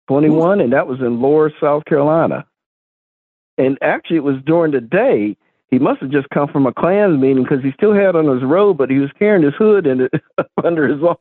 21, 0.08 0.60
and 0.62 0.74
that 0.74 0.88
was 0.88 1.00
in 1.00 1.22
Lower 1.22 1.52
South 1.62 1.86
Carolina. 1.86 2.46
And 3.58 3.78
actually, 3.82 4.18
it 4.18 4.24
was 4.24 4.38
during 4.46 4.72
the 4.72 4.82
day. 4.82 5.38
He 5.70 5.80
must 5.80 6.02
have 6.02 6.10
just 6.12 6.30
come 6.32 6.50
from 6.50 6.66
a 6.66 6.74
Klans 6.74 7.20
meeting 7.20 7.44
because 7.44 7.64
he 7.64 7.72
still 7.72 7.94
had 7.94 8.16
on 8.16 8.28
his 8.28 8.44
robe, 8.44 8.78
but 8.78 8.90
he 8.90 8.98
was 9.00 9.10
carrying 9.18 9.44
his 9.44 9.54
hood 9.58 9.88
and 9.88 10.02
it 10.02 10.12
under 10.64 10.88
his 10.88 11.02
arm. 11.02 11.16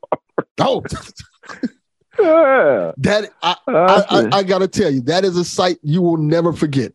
Oh, 0.58 0.82
yeah. 2.18 2.92
that 2.96 3.30
I, 3.42 3.56
I, 3.68 4.04
I, 4.10 4.28
I 4.38 4.42
gotta 4.42 4.66
tell 4.68 4.90
you, 4.90 5.00
that 5.02 5.24
is 5.24 5.36
a 5.36 5.44
sight 5.44 5.78
you 5.82 6.02
will 6.02 6.16
never 6.16 6.52
forget 6.52 6.92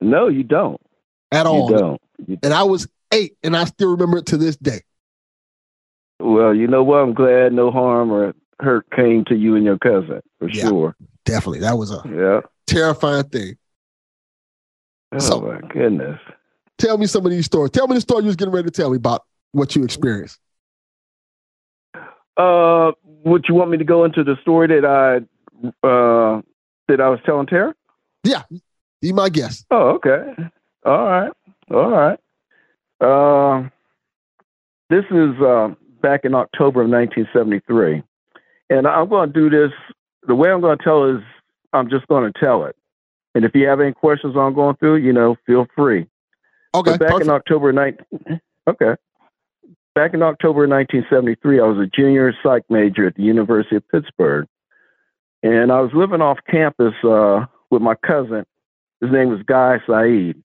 no, 0.00 0.28
you 0.28 0.42
don't. 0.42 0.78
at 1.32 1.46
all. 1.46 1.70
You 1.70 1.78
don't. 1.78 2.02
You- 2.26 2.38
And 2.42 2.52
I 2.52 2.62
was 2.64 2.86
eight, 3.12 3.36
and 3.42 3.56
I 3.56 3.64
still 3.64 3.90
remember 3.92 4.18
it 4.18 4.26
to 4.26 4.36
this 4.36 4.56
day. 4.56 4.82
well, 6.20 6.54
you 6.54 6.66
know 6.66 6.82
what? 6.84 6.98
I'm 6.98 7.14
glad 7.14 7.52
no 7.54 7.70
harm 7.70 8.12
or 8.12 8.34
hurt 8.60 8.86
came 8.94 9.24
to 9.26 9.34
you 9.34 9.56
and 9.56 9.64
your 9.64 9.78
cousin 9.78 10.20
for 10.38 10.48
Yeah. 10.48 10.68
sure. 10.68 10.96
Definitely, 11.24 11.60
that 11.60 11.76
was 11.78 11.90
a 11.90 12.02
Yeah. 12.08 12.40
terrifying 12.66 13.24
thing. 13.24 13.56
Oh 15.12 15.18
So- 15.18 15.40
my 15.42 15.60
goodness. 15.68 16.20
Tell 16.78 16.98
me 16.98 17.06
some 17.06 17.24
of 17.24 17.30
these 17.30 17.46
stories. 17.46 17.70
Tell 17.70 17.86
me 17.86 17.94
the 17.94 18.00
story 18.00 18.22
you 18.22 18.26
was 18.26 18.36
getting 18.36 18.52
ready 18.52 18.66
to 18.66 18.70
tell 18.72 18.90
me 18.90 18.96
about 18.96 19.22
what 19.52 19.76
you 19.76 19.84
experienced. 19.84 20.40
Uh, 22.36 22.90
would 23.24 23.44
you 23.48 23.54
want 23.54 23.70
me 23.70 23.76
to 23.78 23.84
go 23.84 24.04
into 24.04 24.24
the 24.24 24.36
story 24.42 24.66
that 24.66 24.84
I 24.84 25.16
uh 25.86 26.42
that 26.88 27.00
I 27.00 27.08
was 27.08 27.20
telling 27.24 27.46
Tarrah? 27.46 27.74
Yeah, 28.24 28.42
be 29.00 29.12
my 29.12 29.28
guest. 29.28 29.66
Oh, 29.70 29.90
okay. 29.90 30.34
All 30.84 31.04
right. 31.06 31.32
All 31.70 31.90
right. 31.90 32.18
Uh, 33.00 33.68
this 34.90 35.04
is 35.10 35.40
uh, 35.40 35.74
back 36.02 36.24
in 36.24 36.34
October 36.34 36.82
of 36.82 36.88
1973, 36.90 38.02
and 38.70 38.86
I'm 38.86 39.08
going 39.08 39.32
to 39.32 39.32
do 39.32 39.50
this. 39.50 39.72
The 40.26 40.34
way 40.34 40.50
I'm 40.50 40.60
going 40.60 40.78
to 40.78 40.84
tell 40.84 41.04
is 41.04 41.20
I'm 41.72 41.90
just 41.90 42.06
going 42.08 42.30
to 42.32 42.38
tell 42.38 42.64
it. 42.64 42.76
And 43.34 43.44
if 43.44 43.52
you 43.54 43.66
have 43.66 43.80
any 43.80 43.92
questions 43.92 44.36
on 44.36 44.54
going 44.54 44.76
through, 44.76 44.96
you 44.96 45.12
know, 45.12 45.36
feel 45.46 45.66
free. 45.74 46.06
Okay, 46.74 46.92
But 46.92 47.00
back 47.00 47.08
perfect. 47.10 47.26
in 47.26 47.30
October 47.30 47.72
19, 47.72 48.40
okay. 48.68 48.94
Back 49.94 50.12
in 50.14 50.22
October 50.22 50.66
1973, 50.66 51.60
I 51.60 51.64
was 51.64 51.78
a 51.78 51.86
junior 51.86 52.32
psych 52.42 52.64
major 52.68 53.06
at 53.06 53.14
the 53.14 53.22
University 53.22 53.76
of 53.76 53.88
Pittsburgh, 53.88 54.46
and 55.44 55.70
I 55.70 55.80
was 55.80 55.92
living 55.94 56.20
off 56.20 56.38
campus 56.50 56.94
uh, 57.04 57.46
with 57.70 57.80
my 57.80 57.94
cousin. 57.94 58.44
His 59.00 59.12
name 59.12 59.28
was 59.28 59.40
Guy 59.46 59.78
Saeed, 59.86 60.42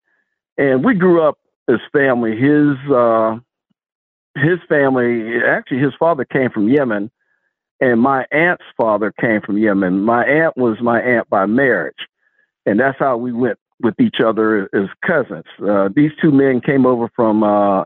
and 0.59 0.83
we 0.85 0.93
grew 0.93 1.23
up 1.23 1.39
as 1.67 1.79
family. 1.91 2.35
His 2.37 2.75
uh, 2.93 3.37
his 4.35 4.59
family, 4.67 5.37
actually, 5.43 5.79
his 5.79 5.93
father 5.97 6.25
came 6.25 6.51
from 6.51 6.69
Yemen, 6.69 7.09
and 7.81 8.01
my 8.01 8.25
aunt's 8.31 8.63
father 8.75 9.11
came 9.19 9.41
from 9.41 9.57
Yemen. 9.57 10.01
My 10.01 10.25
aunt 10.25 10.57
was 10.57 10.77
my 10.81 11.01
aunt 11.01 11.29
by 11.29 11.45
marriage, 11.45 12.07
and 12.65 12.79
that's 12.79 12.99
how 12.99 13.17
we 13.17 13.31
went 13.31 13.57
with 13.81 13.99
each 13.99 14.19
other 14.19 14.69
as 14.73 14.89
cousins. 15.05 15.45
Uh, 15.65 15.89
these 15.95 16.11
two 16.21 16.31
men 16.31 16.59
came 16.59 16.85
over 16.85 17.09
from 17.15 17.43
uh, 17.43 17.85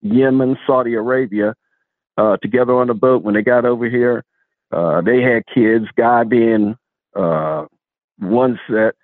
Yemen, 0.00 0.56
Saudi 0.66 0.94
Arabia, 0.94 1.54
uh, 2.16 2.38
together 2.38 2.74
on 2.74 2.88
a 2.88 2.94
boat. 2.94 3.22
When 3.22 3.34
they 3.34 3.42
got 3.42 3.64
over 3.64 3.88
here, 3.88 4.24
uh, 4.72 5.02
they 5.02 5.20
had 5.20 5.44
kids. 5.52 5.86
Guy 5.96 6.24
being 6.24 6.76
uh, 7.14 7.66
one 8.18 8.58
set, 8.70 8.94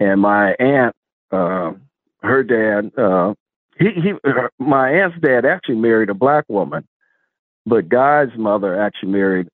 and 0.00 0.20
my 0.20 0.54
aunt, 0.54 0.96
uh, 1.30 1.72
her 2.22 2.42
dad, 2.42 2.90
he, 3.78 3.90
he, 3.90 4.12
my 4.58 4.90
aunt's 4.90 5.18
dad 5.20 5.44
actually 5.44 5.76
married 5.76 6.10
a 6.10 6.14
black 6.14 6.44
woman, 6.48 6.86
but 7.66 7.88
Guy's 7.88 8.36
mother 8.36 8.80
actually 8.80 9.10
married 9.12 9.48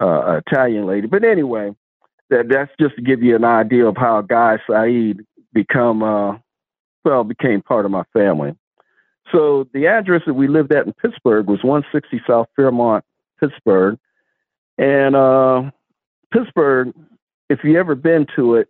uh, 0.00 0.40
Italian 0.46 0.86
lady. 0.86 1.06
But 1.06 1.24
anyway, 1.24 1.74
that 2.30 2.48
that's 2.48 2.70
just 2.80 2.96
to 2.96 3.02
give 3.02 3.22
you 3.22 3.36
an 3.36 3.44
idea 3.44 3.86
of 3.86 3.96
how 3.96 4.22
Guy 4.22 4.58
Saeed 4.68 5.24
become 5.52 6.02
uh, 6.02 6.38
well 7.04 7.24
became 7.24 7.62
part 7.62 7.84
of 7.84 7.90
my 7.90 8.04
family. 8.12 8.54
So 9.32 9.68
the 9.72 9.86
address 9.86 10.22
that 10.26 10.34
we 10.34 10.48
lived 10.48 10.72
at 10.72 10.86
in 10.86 10.92
Pittsburgh 10.92 11.46
was 11.46 11.62
160 11.62 12.22
South 12.26 12.48
Fairmount, 12.56 13.04
Pittsburgh, 13.38 13.98
and 14.78 15.14
uh, 15.14 15.70
Pittsburgh. 16.32 16.92
If 17.48 17.60
you 17.64 17.78
ever 17.78 17.94
been 17.94 18.26
to 18.36 18.54
it, 18.54 18.68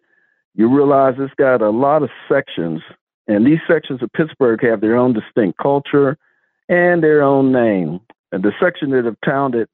you 0.54 0.68
realize 0.68 1.14
it's 1.18 1.34
got 1.34 1.62
a 1.62 1.70
lot 1.70 2.02
of 2.02 2.10
sections, 2.28 2.80
and 3.28 3.46
these 3.46 3.60
sections 3.68 4.02
of 4.02 4.12
Pittsburgh 4.12 4.62
have 4.62 4.80
their 4.80 4.96
own 4.96 5.12
distinct 5.12 5.58
culture 5.58 6.18
and 6.68 7.02
their 7.02 7.22
own 7.22 7.52
name. 7.52 8.00
And 8.32 8.42
the 8.42 8.52
section 8.60 8.90
that 8.90 9.06
of 9.06 9.16
the 9.20 9.26
town 9.26 9.52
that 9.52 9.68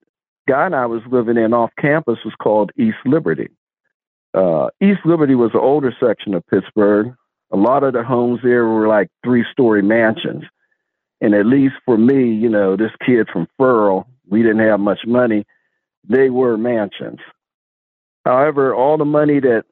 Guy 0.49 0.67
and 0.67 0.75
I 0.75 0.87
was 0.87 1.03
living 1.11 1.37
in 1.37 1.53
off 1.53 1.71
campus 1.81 2.19
was 2.25 2.35
called 2.41 2.71
East 2.79 2.99
Liberty. 3.05 3.49
Uh, 4.33 4.69
East 4.83 5.01
Liberty 5.05 5.35
was 5.35 5.51
an 5.55 5.61
older 5.61 5.95
section 5.99 6.35
of 6.35 6.47
Pittsburgh. 6.47 7.15
A 7.53 7.57
lot 7.57 7.83
of 7.83 7.95
the 7.95 8.03
homes 8.05 8.41
there 8.43 8.67
were 8.67 8.87
like 8.87 9.09
three 9.25 9.45
story 9.51 9.83
mansions. 9.83 10.45
And 11.21 11.35
at 11.35 11.47
least 11.47 11.75
for 11.85 11.97
me, 11.97 12.33
you 12.33 12.49
know, 12.49 12.77
this 12.77 12.91
kid 13.05 13.29
from 13.33 13.49
Farrell, 13.57 14.07
we 14.29 14.43
didn't 14.43 14.67
have 14.67 14.81
much 14.81 15.01
money. 15.07 15.45
They 16.09 16.31
were 16.31 16.57
mansions. 16.59 17.21
However, 18.25 18.75
all 18.75 18.99
the 18.99 19.05
money 19.05 19.41
that 19.41 19.65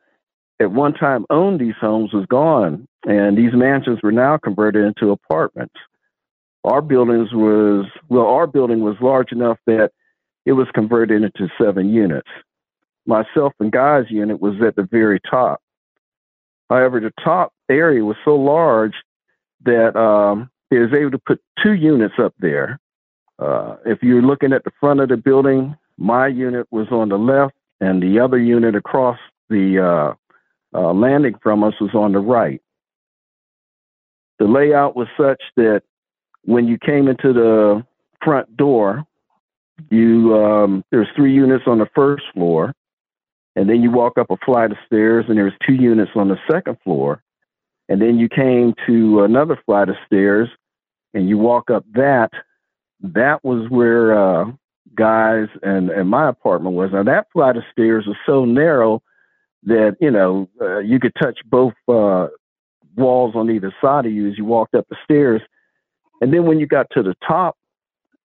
at 0.60 0.70
one 0.70 0.94
time 0.94 1.26
owned 1.30 1.60
these 1.60 1.74
homes 1.80 2.12
was 2.12 2.26
gone, 2.26 2.86
and 3.04 3.36
these 3.36 3.52
mansions 3.52 3.98
were 4.02 4.12
now 4.12 4.38
converted 4.38 4.84
into 4.84 5.12
apartments. 5.12 5.74
Our 6.64 6.80
buildings 6.80 7.28
was 7.32 7.86
well, 8.08 8.26
our 8.26 8.46
building 8.46 8.80
was 8.80 8.96
large 9.00 9.32
enough 9.32 9.58
that 9.66 9.90
it 10.46 10.52
was 10.52 10.68
converted 10.74 11.22
into 11.22 11.48
seven 11.60 11.92
units. 11.92 12.28
Myself 13.06 13.52
and 13.60 13.72
Guy's 13.72 14.10
unit 14.10 14.40
was 14.40 14.54
at 14.66 14.76
the 14.76 14.82
very 14.82 15.20
top. 15.20 15.60
However, 16.70 17.00
the 17.00 17.12
top 17.22 17.52
area 17.68 18.04
was 18.04 18.16
so 18.24 18.34
large 18.34 18.94
that 19.64 19.96
um, 19.96 20.50
it 20.70 20.78
was 20.78 20.92
able 20.92 21.10
to 21.10 21.18
put 21.18 21.40
two 21.62 21.74
units 21.74 22.14
up 22.18 22.34
there. 22.38 22.78
Uh, 23.38 23.76
if 23.84 24.02
you're 24.02 24.22
looking 24.22 24.52
at 24.52 24.64
the 24.64 24.72
front 24.80 25.00
of 25.00 25.08
the 25.08 25.16
building, 25.16 25.76
my 25.98 26.26
unit 26.26 26.66
was 26.70 26.88
on 26.90 27.08
the 27.08 27.18
left, 27.18 27.54
and 27.80 28.02
the 28.02 28.18
other 28.18 28.38
unit 28.38 28.74
across 28.74 29.18
the 29.50 29.78
uh, 29.78 30.14
uh, 30.76 30.92
landing 30.92 31.34
from 31.42 31.62
us 31.62 31.74
was 31.80 31.94
on 31.94 32.12
the 32.12 32.18
right. 32.18 32.60
The 34.38 34.46
layout 34.46 34.96
was 34.96 35.08
such 35.16 35.42
that 35.56 35.82
when 36.44 36.66
you 36.66 36.78
came 36.78 37.08
into 37.08 37.32
the 37.32 37.84
front 38.22 38.56
door, 38.56 39.04
you 39.90 40.36
um, 40.36 40.84
there's 40.90 41.08
three 41.16 41.32
units 41.32 41.64
on 41.66 41.78
the 41.78 41.88
first 41.94 42.24
floor, 42.32 42.74
and 43.56 43.68
then 43.68 43.82
you 43.82 43.90
walk 43.90 44.18
up 44.18 44.30
a 44.30 44.36
flight 44.44 44.70
of 44.70 44.78
stairs, 44.86 45.24
and 45.28 45.36
there's 45.36 45.54
two 45.66 45.74
units 45.74 46.12
on 46.14 46.28
the 46.28 46.38
second 46.50 46.76
floor, 46.84 47.22
and 47.88 48.00
then 48.00 48.18
you 48.18 48.28
came 48.28 48.74
to 48.86 49.22
another 49.22 49.58
flight 49.66 49.88
of 49.88 49.96
stairs, 50.06 50.48
and 51.12 51.28
you 51.28 51.38
walk 51.38 51.70
up 51.70 51.84
that. 51.94 52.30
That 53.00 53.44
was 53.44 53.68
where 53.68 54.16
uh, 54.16 54.50
guys 54.94 55.48
and 55.62 55.90
and 55.90 56.08
my 56.08 56.28
apartment 56.28 56.74
was. 56.74 56.90
Now 56.92 57.02
that 57.02 57.26
flight 57.32 57.56
of 57.56 57.64
stairs 57.72 58.06
was 58.06 58.16
so 58.26 58.44
narrow 58.44 59.02
that 59.64 59.96
you 60.00 60.10
know 60.10 60.48
uh, 60.60 60.78
you 60.78 61.00
could 61.00 61.14
touch 61.20 61.38
both 61.46 61.74
uh, 61.88 62.28
walls 62.96 63.34
on 63.34 63.50
either 63.50 63.74
side 63.80 64.06
of 64.06 64.12
you 64.12 64.28
as 64.28 64.38
you 64.38 64.44
walked 64.44 64.74
up 64.74 64.86
the 64.88 64.96
stairs. 65.04 65.42
And 66.20 66.32
then 66.32 66.46
when 66.46 66.60
you 66.60 66.66
got 66.66 66.86
to 66.92 67.02
the 67.02 67.14
top, 67.26 67.56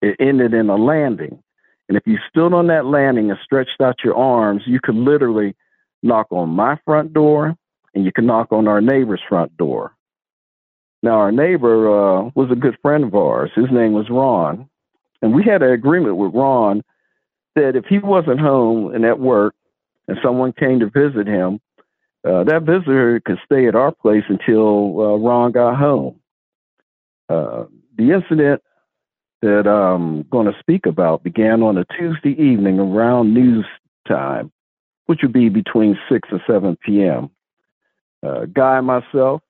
it 0.04 0.16
ended 0.20 0.52
in 0.54 0.68
a 0.68 0.76
landing. 0.76 1.42
And 1.88 1.96
if 1.96 2.06
you 2.06 2.18
stood 2.28 2.52
on 2.52 2.66
that 2.68 2.86
landing 2.86 3.30
and 3.30 3.38
stretched 3.44 3.80
out 3.80 4.04
your 4.04 4.16
arms, 4.16 4.62
you 4.66 4.80
could 4.82 4.94
literally 4.94 5.54
knock 6.02 6.26
on 6.30 6.50
my 6.50 6.78
front 6.84 7.12
door 7.12 7.56
and 7.94 8.04
you 8.04 8.12
could 8.12 8.24
knock 8.24 8.52
on 8.52 8.68
our 8.68 8.80
neighbor's 8.80 9.20
front 9.28 9.56
door. 9.56 9.94
Now, 11.02 11.18
our 11.18 11.32
neighbor 11.32 11.88
uh, 11.88 12.30
was 12.34 12.50
a 12.50 12.56
good 12.56 12.76
friend 12.80 13.04
of 13.04 13.14
ours. 13.14 13.50
His 13.54 13.70
name 13.70 13.92
was 13.92 14.08
Ron. 14.10 14.68
And 15.22 15.34
we 15.34 15.42
had 15.42 15.62
an 15.62 15.70
agreement 15.70 16.16
with 16.16 16.34
Ron 16.34 16.82
that 17.54 17.76
if 17.76 17.84
he 17.86 17.98
wasn't 17.98 18.40
home 18.40 18.94
and 18.94 19.04
at 19.04 19.20
work 19.20 19.54
and 20.08 20.18
someone 20.22 20.52
came 20.52 20.80
to 20.80 20.90
visit 20.90 21.26
him, 21.26 21.60
uh, 22.26 22.44
that 22.44 22.62
visitor 22.62 23.20
could 23.24 23.38
stay 23.44 23.68
at 23.68 23.74
our 23.74 23.92
place 23.92 24.24
until 24.28 25.00
uh, 25.00 25.16
Ron 25.16 25.52
got 25.52 25.76
home. 25.76 26.20
Uh, 27.28 27.64
the 27.96 28.12
incident 28.12 28.62
that 29.44 29.68
I'm 29.68 30.22
going 30.30 30.46
to 30.46 30.58
speak 30.58 30.86
about 30.86 31.22
began 31.22 31.62
on 31.62 31.76
a 31.76 31.84
Tuesday 31.84 32.30
evening 32.30 32.78
around 32.78 33.34
news 33.34 33.66
time, 34.08 34.50
which 35.04 35.20
would 35.22 35.34
be 35.34 35.50
between 35.50 35.98
6 36.10 36.28
and 36.32 36.40
7 36.46 36.78
p.m. 36.82 37.28
Uh, 38.26 38.46
Guy 38.46 38.78
and 38.78 38.86
myself, 38.86 39.42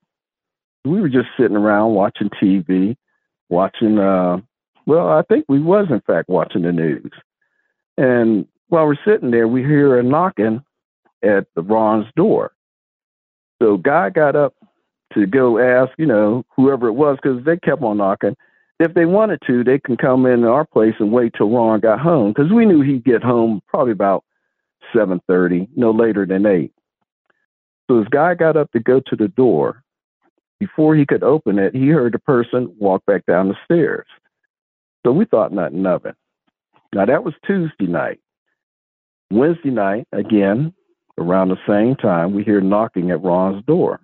we 0.84 1.00
were 1.00 1.08
just 1.08 1.28
sitting 1.38 1.56
around 1.56 1.94
watching 1.94 2.28
TV, 2.42 2.96
watching, 3.48 4.00
uh, 4.00 4.38
well, 4.84 5.10
I 5.10 5.22
think 5.22 5.44
we 5.48 5.60
was 5.60 5.86
in 5.90 6.00
fact 6.00 6.28
watching 6.28 6.62
the 6.62 6.72
news. 6.72 7.12
And 7.96 8.48
while 8.68 8.86
we're 8.86 8.96
sitting 9.06 9.30
there, 9.30 9.46
we 9.46 9.62
hear 9.62 9.96
a 9.96 10.02
knocking 10.02 10.64
at 11.22 11.46
the 11.54 11.62
Ron's 11.62 12.06
door. 12.16 12.50
So 13.62 13.76
Guy 13.76 14.10
got 14.10 14.34
up 14.34 14.54
to 15.12 15.24
go 15.24 15.60
ask, 15.60 15.92
you 15.98 16.06
know, 16.06 16.44
whoever 16.56 16.88
it 16.88 16.94
was, 16.94 17.16
because 17.22 17.44
they 17.44 17.56
kept 17.58 17.82
on 17.82 17.98
knocking. 17.98 18.36
If 18.80 18.94
they 18.94 19.06
wanted 19.06 19.40
to, 19.46 19.62
they 19.62 19.78
can 19.78 19.96
come 19.96 20.26
in 20.26 20.44
our 20.44 20.64
place 20.64 20.94
and 20.98 21.12
wait 21.12 21.34
till 21.36 21.50
Ron 21.50 21.80
got 21.80 22.00
home, 22.00 22.32
because 22.32 22.52
we 22.52 22.66
knew 22.66 22.80
he'd 22.80 23.04
get 23.04 23.22
home 23.22 23.62
probably 23.68 23.92
about 23.92 24.24
seven 24.94 25.20
thirty, 25.28 25.68
no 25.76 25.90
later 25.90 26.26
than 26.26 26.44
eight. 26.44 26.72
So 27.88 28.00
this 28.00 28.08
guy 28.08 28.34
got 28.34 28.56
up 28.56 28.72
to 28.72 28.80
go 28.80 29.00
to 29.00 29.16
the 29.16 29.28
door. 29.28 29.82
Before 30.58 30.96
he 30.96 31.04
could 31.04 31.22
open 31.22 31.58
it, 31.58 31.74
he 31.74 31.88
heard 31.88 32.14
a 32.14 32.18
person 32.18 32.74
walk 32.78 33.04
back 33.06 33.26
down 33.26 33.48
the 33.48 33.56
stairs. 33.64 34.06
So 35.04 35.12
we 35.12 35.24
thought 35.26 35.52
nothing 35.52 35.84
of 35.86 36.06
it. 36.06 36.16
Now 36.94 37.04
that 37.06 37.24
was 37.24 37.34
Tuesday 37.46 37.86
night. 37.86 38.20
Wednesday 39.30 39.70
night, 39.70 40.06
again, 40.12 40.72
around 41.18 41.48
the 41.48 41.58
same 41.66 41.96
time, 41.96 42.34
we 42.34 42.42
hear 42.42 42.60
knocking 42.60 43.10
at 43.10 43.22
Ron's 43.22 43.64
door. 43.66 44.00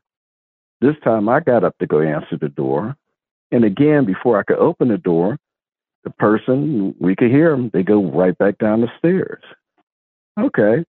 This 0.80 0.96
time 1.02 1.28
I 1.28 1.40
got 1.40 1.64
up 1.64 1.76
to 1.78 1.86
go 1.86 2.00
answer 2.00 2.36
the 2.40 2.48
door. 2.48 2.96
And 3.52 3.64
again, 3.64 4.04
before 4.04 4.38
I 4.38 4.42
could 4.42 4.58
open 4.58 4.88
the 4.88 4.98
door, 4.98 5.38
the 6.04 6.10
person, 6.10 6.94
we 6.98 7.14
could 7.16 7.30
hear 7.30 7.50
them, 7.50 7.70
they 7.72 7.82
go 7.82 8.04
right 8.10 8.36
back 8.38 8.58
down 8.58 8.80
the 8.80 8.88
stairs. 8.98 9.42
Okay. 10.38 10.84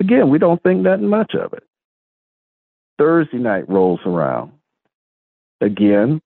Again, 0.00 0.30
we 0.30 0.38
don't 0.38 0.62
think 0.62 0.80
nothing 0.80 1.08
much 1.08 1.34
of 1.34 1.52
it. 1.52 1.62
Thursday 2.98 3.38
night 3.38 3.68
rolls 3.68 4.00
around. 4.04 4.52
Again, 5.60 6.20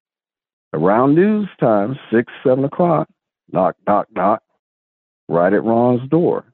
around 0.73 1.15
news 1.15 1.49
time, 1.61 1.99
six, 2.11 2.33
seven 2.45 2.65
o'clock, 2.65 3.09
knock, 3.53 3.77
knock, 3.87 4.07
knock, 4.15 4.43
right 5.29 5.53
at 5.53 5.65
Ron's 5.65 6.09
door. 6.09 6.45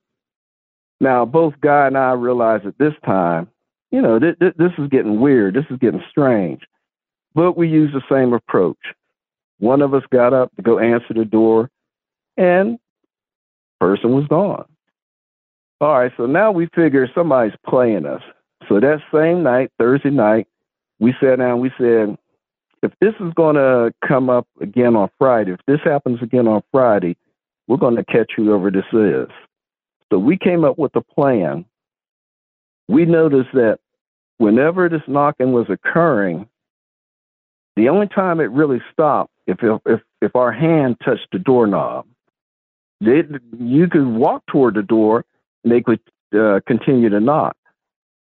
Now, 1.01 1.25
both 1.25 1.55
Guy 1.61 1.87
and 1.87 1.99
I 1.99 2.13
realized 2.13 2.67
at 2.67 2.79
this 2.79 2.95
time, 3.05 3.49
you 3.91 4.01
know, 4.01 4.19
th- 4.19 4.39
th- 4.39 4.55
this 4.57 4.73
is 4.79 4.89
getting 4.89 5.21
weird. 5.21 5.55
This 5.55 5.65
is 5.71 5.79
getting 5.79 6.03
strange. 6.11 6.63
But 7.35 7.57
we 7.57 7.69
use 7.69 7.93
the 7.93 8.03
same 8.11 8.33
approach. 8.33 8.79
One 9.63 9.81
of 9.81 9.95
us 9.95 10.03
got 10.11 10.35
up 10.35 10.53
to 10.57 10.63
go 10.63 10.81
answer 10.81 11.15
the 11.15 11.25
door, 11.25 11.71
and 12.37 12.81
person 13.79 14.11
was 14.11 14.27
gone. 14.27 14.65
All 15.81 16.01
right, 16.01 16.11
so 16.17 16.27
now 16.27 16.51
we 16.51 16.67
figure 16.75 17.09
somebody's 17.15 17.57
playing 17.65 18.05
us. 18.05 18.23
So 18.69 18.81
that 18.81 18.99
same 19.15 19.45
night, 19.45 19.71
Thursday 19.79 20.11
night, 20.11 20.49
we 20.99 21.15
sat 21.21 21.39
down. 21.39 21.61
We 21.61 21.71
said, 21.79 22.19
if 22.83 22.91
this 23.01 23.15
is 23.21 23.33
going 23.35 23.55
to 23.55 23.95
come 24.05 24.29
up 24.29 24.49
again 24.61 24.97
on 24.97 25.09
Friday, 25.17 25.53
if 25.53 25.61
this 25.69 25.79
happens 25.85 26.21
again 26.23 26.49
on 26.49 26.65
Friday, 26.73 27.17
we're 27.69 27.77
going 27.77 27.95
to 27.95 28.05
catch 28.05 28.33
whoever 28.35 28.69
this 28.69 28.83
is. 28.93 29.29
So 30.11 30.19
we 30.19 30.37
came 30.37 30.65
up 30.65 30.77
with 30.77 30.97
a 30.97 31.03
plan. 31.03 31.65
We 32.89 33.05
noticed 33.05 33.53
that 33.53 33.79
whenever 34.39 34.89
this 34.89 35.03
knocking 35.07 35.53
was 35.53 35.67
occurring, 35.69 36.49
the 37.77 37.89
only 37.91 38.09
time 38.09 38.41
it 38.41 38.51
really 38.51 38.83
stopped 38.93 39.32
if 39.47 39.59
if 39.87 40.01
if 40.21 40.37
our 40.37 40.53
hand 40.53 40.97
touched 41.05 41.29
the 41.33 41.39
doorknob. 41.39 42.07
They, 43.01 43.23
you 43.59 43.89
could 43.89 44.07
walk 44.07 44.45
toward 44.47 44.75
the 44.75 44.83
door 44.83 45.25
and 45.65 45.73
they 45.73 45.81
could 45.81 45.99
uh, 46.33 46.61
continue 46.67 47.09
to 47.09 47.19
knock. 47.19 47.57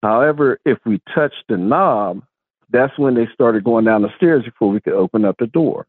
However, 0.02 0.58
if 0.64 0.78
we 0.86 1.00
touched 1.14 1.44
the 1.48 1.58
knob, 1.58 2.22
that's 2.70 2.98
when 2.98 3.14
they 3.14 3.28
started 3.32 3.64
going 3.64 3.84
down 3.84 4.02
the 4.02 4.16
stairs 4.16 4.44
before 4.44 4.70
we 4.70 4.80
could 4.80 4.94
open 4.94 5.24
up 5.24 5.36
the 5.38 5.46
door. 5.46 5.86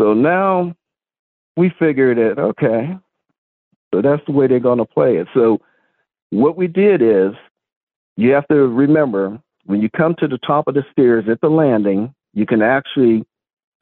So 0.00 0.14
now 0.14 0.74
we 1.56 1.72
figured 1.78 2.18
that 2.18 2.40
okay, 2.40 2.96
so 3.92 4.02
that's 4.02 4.24
the 4.26 4.32
way 4.32 4.46
they're 4.46 4.60
going 4.60 4.78
to 4.78 4.84
play 4.84 5.16
it. 5.16 5.26
So 5.34 5.60
what 6.30 6.56
we 6.56 6.66
did 6.66 7.02
is 7.02 7.32
you 8.16 8.32
have 8.32 8.46
to 8.48 8.54
remember 8.54 9.40
when 9.64 9.82
you 9.82 9.90
come 9.90 10.14
to 10.18 10.28
the 10.28 10.38
top 10.38 10.68
of 10.68 10.74
the 10.74 10.84
stairs 10.92 11.24
at 11.28 11.40
the 11.40 11.48
landing, 11.48 12.14
you 12.34 12.46
can 12.46 12.62
actually 12.62 13.24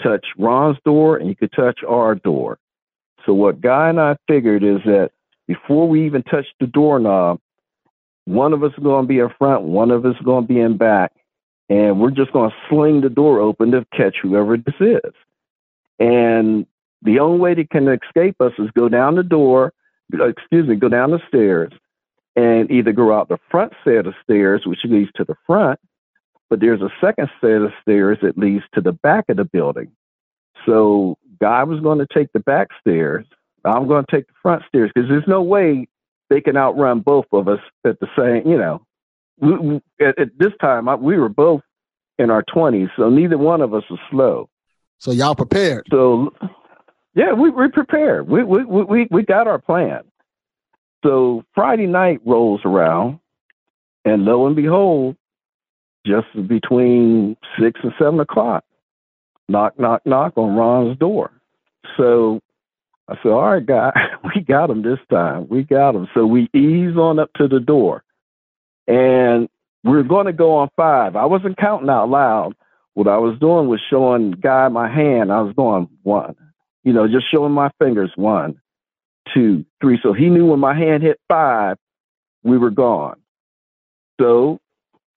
touch 0.05 0.26
Ron's 0.39 0.78
door 0.84 1.16
and 1.16 1.28
you 1.28 1.34
could 1.34 1.52
touch 1.52 1.81
our 1.89 2.15
door. 2.15 2.58
So 3.24 3.33
what 3.33 3.60
Guy 3.60 3.89
and 3.89 4.00
I 4.00 4.16
figured 4.28 4.62
is 4.62 4.81
that 4.84 5.10
before 5.49 5.89
we 5.89 6.07
even 6.07 6.23
touch 6.23 6.47
the 6.60 6.66
doorknob, 6.66 7.41
one 8.26 8.52
of 8.52 8.62
us 8.62 8.73
is 8.76 8.83
going 8.83 9.05
to 9.05 9.08
be 9.08 9.18
in 9.18 9.31
front, 9.39 9.62
one 9.62 9.91
of 9.91 10.05
us 10.07 10.15
is 10.16 10.24
going 10.24 10.47
to 10.47 10.49
be 10.52 10.60
in 10.60 10.76
back, 10.76 11.12
and 11.68 12.00
we're 12.00 12.10
just 12.10 12.33
going 12.33 12.50
to 12.50 12.57
sling 12.68 13.00
the 13.00 13.08
door 13.08 13.41
open 13.41 13.70
to 13.73 13.86
catch 13.97 14.16
whoever 14.23 14.57
this 14.57 14.74
is. 14.81 15.12
And 15.99 16.66
the 17.02 17.18
only 17.20 17.39
way 17.39 17.55
they 17.55 17.65
can 17.65 17.89
escape 17.89 18.41
us 18.41 18.52
is 18.58 18.70
go 18.76 18.89
down 18.89 19.16
the 19.16 19.23
door, 19.23 19.73
excuse 20.12 20.66
me, 20.66 20.76
go 20.76 20.89
down 20.89 21.10
the 21.10 21.20
stairs 21.28 21.73
and 22.36 22.70
either 22.70 22.92
go 22.92 23.16
out 23.16 23.28
the 23.28 23.39
front 23.50 23.73
set 23.84 24.07
of 24.07 24.15
stairs, 24.23 24.62
which 24.66 24.81
leads 24.84 25.10
to 25.16 25.24
the 25.24 25.36
front, 25.47 25.78
but 26.55 26.60
there's 26.60 26.83
a 26.83 26.91
second 27.00 27.28
set 27.41 27.62
of 27.62 27.73
stairs 27.83 28.16
that 28.23 28.39
leads 28.39 28.62
to 28.74 28.81
the 28.81 28.92
back 28.92 29.24
of 29.28 29.39
the 29.39 29.44
building. 29.44 29.91
So 30.65 31.18
Guy 31.41 31.65
was 31.65 31.81
going 31.81 31.99
to 31.99 32.07
take 32.15 32.33
the 32.33 32.39
back 32.39 32.68
stairs. 32.81 33.26
I'm 33.65 33.89
going 33.89 34.05
to 34.08 34.16
take 34.16 34.28
the 34.28 34.34
front 34.41 34.62
stairs 34.68 34.92
because 34.94 35.08
there's 35.08 35.26
no 35.26 35.42
way 35.42 35.89
they 36.31 36.41
can 36.41 36.57
outrun 36.57 37.00
both 37.00 37.24
of 37.33 37.49
us 37.49 37.58
at 37.84 37.99
the 37.99 38.07
same, 38.16 38.49
you 38.49 38.57
know. 38.57 38.86
We, 39.41 39.58
we, 39.58 39.81
at, 40.00 40.16
at, 40.16 40.39
this 40.39 40.52
time, 40.60 40.89
I, 40.89 40.94
we 40.94 41.18
were 41.18 41.28
both 41.28 41.62
in 42.20 42.31
our 42.31 42.44
20s, 42.44 42.91
so 42.97 43.10
neither 43.10 43.36
one 43.36 43.60
of 43.60 43.74
us 43.74 43.83
was 43.91 43.99
slow. 44.08 44.49
So 44.99 45.10
y'all 45.10 45.34
prepared. 45.34 45.89
So 45.91 46.33
yeah, 47.16 47.33
we 47.33 47.50
we 47.50 47.66
prepared. 47.66 48.28
We 48.28 48.44
we 48.44 48.65
we 48.65 49.08
we 49.10 49.23
got 49.24 49.49
our 49.49 49.58
plan. 49.58 50.02
So 51.05 51.44
Friday 51.52 51.86
night 51.89 52.20
rolls 52.24 52.60
around, 52.65 53.18
and 54.05 54.24
lo 54.24 54.47
and 54.47 54.55
behold, 54.55 55.16
just 56.07 56.26
between 56.49 57.36
six 57.58 57.81
and 57.83 57.92
seven 57.99 58.20
o'clock, 58.20 58.65
knock 59.49 59.78
knock 59.78 60.02
knock 60.05 60.34
on 60.36 60.57
Ron's 60.57 60.99
door. 60.99 61.31
So 61.97 62.41
I 63.08 63.16
said, 63.23 63.33
"All 63.33 63.52
right, 63.52 63.65
guy, 63.65 63.92
we 64.34 64.42
got 64.42 64.70
him 64.70 64.83
this 64.83 64.99
time. 65.10 65.49
We 65.49 65.62
got 65.62 65.94
him." 65.94 66.08
So 66.15 66.26
we 66.26 66.49
ease 66.55 66.97
on 66.97 67.18
up 67.18 67.33
to 67.34 67.49
the 67.49 67.60
door, 67.60 68.05
and 68.86 69.49
we 69.83 69.97
are 69.99 70.02
going 70.02 70.26
to 70.26 70.33
go 70.33 70.57
on 70.57 70.70
five. 70.76 71.16
I 71.16 71.26
wasn't 71.26 71.58
counting 71.58 71.91
out 71.91 72.08
loud. 72.08 72.55
What 72.94 73.08
I 73.08 73.18
was 73.18 73.39
doing 73.39 73.68
was 73.68 73.81
showing 73.91 74.33
Guy 74.33 74.68
my 74.68 74.89
hand. 74.89 75.33
I 75.33 75.41
was 75.41 75.55
going 75.55 75.89
one, 76.02 76.36
you 76.84 76.92
know, 76.92 77.08
just 77.08 77.31
showing 77.31 77.52
my 77.52 77.70
fingers 77.78 78.12
one, 78.15 78.60
two, 79.34 79.65
three. 79.81 79.99
So 80.02 80.12
he 80.12 80.31
knew 80.31 80.47
when 80.47 80.60
my 80.60 80.76
hand 80.76 81.02
hit 81.02 81.20
five, 81.28 81.76
we 82.44 82.57
were 82.57 82.70
gone. 82.70 83.16
So 84.20 84.60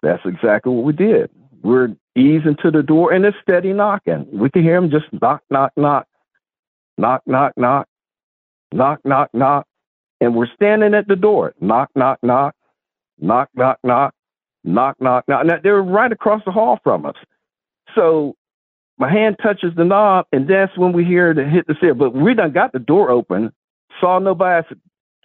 that's 0.02 0.24
exactly 0.26 0.72
what 0.74 0.86
we 0.86 0.94
did. 0.94 1.30
We're 1.64 1.90
ease 2.16 2.42
into 2.46 2.72
the 2.72 2.84
door, 2.84 3.12
and 3.12 3.26
it's 3.26 3.38
steady 3.42 3.74
knocking. 3.74 4.28
We 4.32 4.50
can 4.50 4.64
hear 4.64 4.76
him 4.76 4.90
just 4.90 5.06
knock, 5.22 5.44
knock, 5.50 5.72
knock, 5.76 6.08
knock, 6.98 7.22
knock, 7.26 7.54
knock, 7.58 7.88
knock, 8.72 9.00
knock, 9.04 9.30
knock, 9.34 9.68
and 10.22 10.36
we're 10.36 10.48
standing 10.54 10.94
at 10.94 11.08
the 11.08 11.16
door. 11.16 11.54
Knock, 11.60 11.90
knock, 11.96 12.20
knock, 12.22 12.56
knock, 13.20 13.50
knock, 13.56 13.80
knock, 13.84 14.14
knock, 14.64 14.96
knock, 15.00 15.24
knock. 15.28 15.46
Now, 15.46 15.58
they're 15.62 15.82
right 15.82 16.12
across 16.12 16.42
the 16.46 16.52
hall 16.52 16.80
from 16.84 17.06
us. 17.06 17.16
So 17.96 18.36
my 18.98 19.12
hand 19.12 19.38
touches 19.42 19.74
the 19.76 19.86
knob, 19.86 20.26
and 20.32 20.48
that's 20.48 20.78
when 20.78 20.94
we 20.94 21.06
hear 21.06 21.32
it 21.32 21.38
hit 21.50 21.68
the 21.68 21.76
stair. 21.76 21.94
But 21.94 22.14
we 22.14 22.34
done 22.34 22.52
got 22.52 22.74
the 22.74 22.80
door 22.80 23.10
open, 23.10 23.52
saw 24.00 24.20
nobody. 24.20 24.68
Said, 24.68 24.80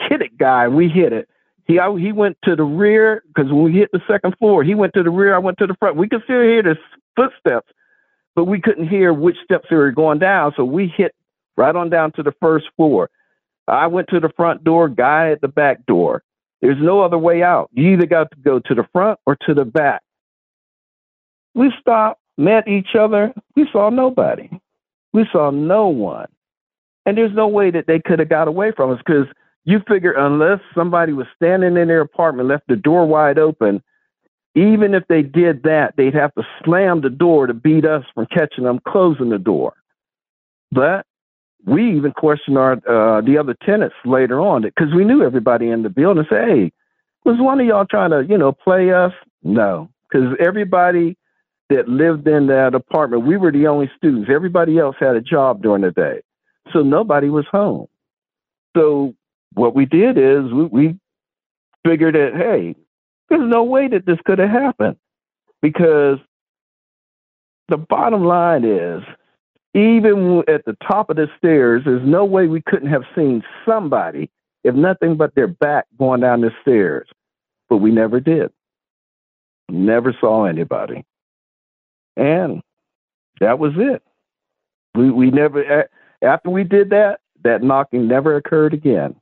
"Kid 0.08 0.22
it, 0.22 0.38
guy!" 0.38 0.68
We 0.68 0.88
hit 0.88 1.12
it. 1.12 1.28
He 1.72 1.78
I, 1.78 1.90
he 1.98 2.12
went 2.12 2.36
to 2.44 2.54
the 2.54 2.64
rear 2.64 3.22
because 3.28 3.50
when 3.50 3.62
we 3.62 3.72
hit 3.72 3.90
the 3.92 4.02
second 4.06 4.36
floor, 4.38 4.62
he 4.62 4.74
went 4.74 4.92
to 4.92 5.02
the 5.02 5.10
rear. 5.10 5.34
I 5.34 5.38
went 5.38 5.56
to 5.58 5.66
the 5.66 5.74
front. 5.78 5.96
We 5.96 6.06
could 6.06 6.22
still 6.24 6.42
hear 6.42 6.62
the 6.62 6.76
footsteps, 7.16 7.72
but 8.34 8.44
we 8.44 8.60
couldn't 8.60 8.88
hear 8.88 9.14
which 9.14 9.36
steps 9.42 9.68
they 9.70 9.76
were 9.76 9.90
going 9.90 10.18
down. 10.18 10.52
So 10.54 10.66
we 10.66 10.92
hit 10.94 11.14
right 11.56 11.74
on 11.74 11.88
down 11.88 12.12
to 12.12 12.22
the 12.22 12.34
first 12.40 12.66
floor. 12.76 13.08
I 13.66 13.86
went 13.86 14.08
to 14.08 14.20
the 14.20 14.28
front 14.36 14.64
door. 14.64 14.86
Guy 14.88 15.30
at 15.30 15.40
the 15.40 15.48
back 15.48 15.86
door. 15.86 16.22
There's 16.60 16.76
no 16.78 17.00
other 17.00 17.16
way 17.16 17.42
out. 17.42 17.70
You 17.72 17.94
either 17.94 18.06
got 18.06 18.30
to 18.32 18.36
go 18.36 18.58
to 18.58 18.74
the 18.74 18.86
front 18.92 19.18
or 19.24 19.36
to 19.46 19.54
the 19.54 19.64
back. 19.64 20.02
We 21.54 21.72
stopped, 21.80 22.20
met 22.36 22.68
each 22.68 22.94
other. 22.98 23.32
We 23.56 23.66
saw 23.72 23.88
nobody. 23.88 24.50
We 25.14 25.26
saw 25.32 25.50
no 25.50 25.88
one. 25.88 26.28
And 27.06 27.16
there's 27.16 27.34
no 27.34 27.48
way 27.48 27.70
that 27.70 27.86
they 27.86 27.98
could 27.98 28.18
have 28.18 28.28
got 28.28 28.46
away 28.46 28.72
from 28.76 28.90
us 28.90 28.98
because 29.04 29.26
you 29.64 29.80
figure 29.88 30.12
unless 30.12 30.60
somebody 30.74 31.12
was 31.12 31.26
standing 31.36 31.76
in 31.76 31.88
their 31.88 32.00
apartment, 32.00 32.48
left 32.48 32.66
the 32.68 32.76
door 32.76 33.06
wide 33.06 33.38
open, 33.38 33.82
even 34.54 34.94
if 34.94 35.04
they 35.08 35.22
did 35.22 35.62
that, 35.62 35.94
they'd 35.96 36.14
have 36.14 36.34
to 36.34 36.42
slam 36.64 37.00
the 37.00 37.10
door 37.10 37.46
to 37.46 37.54
beat 37.54 37.84
us 37.84 38.04
from 38.14 38.26
catching 38.26 38.64
them 38.64 38.80
closing 38.86 39.30
the 39.30 39.38
door. 39.38 39.74
But 40.70 41.06
we 41.64 41.96
even 41.96 42.12
questioned 42.12 42.58
our 42.58 42.72
uh, 42.72 43.20
the 43.20 43.38
other 43.38 43.54
tenants 43.64 43.94
later 44.04 44.40
on 44.40 44.62
because 44.62 44.92
we 44.94 45.04
knew 45.04 45.22
everybody 45.22 45.70
in 45.70 45.82
the 45.82 45.88
building. 45.88 46.24
Say, 46.28 46.36
hey, 46.36 46.72
was 47.24 47.36
one 47.38 47.60
of 47.60 47.66
y'all 47.66 47.86
trying 47.86 48.10
to 48.10 48.26
you 48.28 48.36
know 48.36 48.52
play 48.52 48.92
us? 48.92 49.12
No, 49.42 49.88
because 50.10 50.36
everybody 50.40 51.16
that 51.70 51.88
lived 51.88 52.26
in 52.26 52.48
that 52.48 52.74
apartment, 52.74 53.26
we 53.26 53.36
were 53.36 53.52
the 53.52 53.66
only 53.66 53.90
students. 53.96 54.28
Everybody 54.32 54.78
else 54.78 54.96
had 54.98 55.14
a 55.14 55.20
job 55.20 55.62
during 55.62 55.82
the 55.82 55.92
day, 55.92 56.20
so 56.72 56.80
nobody 56.80 57.28
was 57.28 57.46
home. 57.50 57.86
So 58.76 59.14
what 59.54 59.74
we 59.74 59.86
did 59.86 60.18
is 60.18 60.52
we, 60.52 60.64
we 60.64 60.98
figured 61.86 62.14
that 62.14 62.34
hey, 62.34 62.74
there's 63.28 63.48
no 63.48 63.64
way 63.64 63.88
that 63.88 64.06
this 64.06 64.18
could 64.24 64.38
have 64.38 64.50
happened 64.50 64.96
because 65.60 66.18
the 67.68 67.76
bottom 67.76 68.24
line 68.24 68.64
is 68.64 69.02
even 69.74 70.42
at 70.48 70.64
the 70.66 70.76
top 70.86 71.08
of 71.08 71.16
the 71.16 71.28
stairs, 71.38 71.82
there's 71.84 72.06
no 72.06 72.24
way 72.24 72.46
we 72.46 72.60
couldn't 72.60 72.90
have 72.90 73.04
seen 73.16 73.42
somebody, 73.66 74.30
if 74.64 74.74
nothing 74.74 75.16
but 75.16 75.34
their 75.34 75.46
back 75.48 75.86
going 75.98 76.20
down 76.20 76.42
the 76.42 76.50
stairs. 76.60 77.08
But 77.70 77.78
we 77.78 77.90
never 77.90 78.20
did. 78.20 78.50
Never 79.70 80.14
saw 80.20 80.44
anybody. 80.44 81.04
And 82.16 82.60
that 83.40 83.58
was 83.58 83.72
it. 83.76 84.02
We 84.94 85.10
we 85.10 85.30
never 85.30 85.88
after 86.22 86.50
we 86.50 86.64
did 86.64 86.90
that, 86.90 87.20
that 87.44 87.62
knocking 87.62 88.06
never 88.06 88.36
occurred 88.36 88.74
again. 88.74 89.16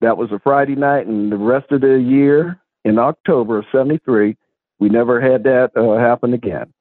That 0.00 0.16
was 0.16 0.32
a 0.32 0.38
Friday 0.38 0.76
night, 0.76 1.06
and 1.06 1.30
the 1.30 1.36
rest 1.36 1.70
of 1.72 1.82
the 1.82 2.00
year 2.00 2.58
in 2.84 2.98
October 2.98 3.58
of 3.58 3.66
'73, 3.70 4.36
we 4.78 4.88
never 4.88 5.20
had 5.20 5.44
that 5.44 5.72
uh, 5.76 5.98
happen 5.98 6.32
again 6.32 6.72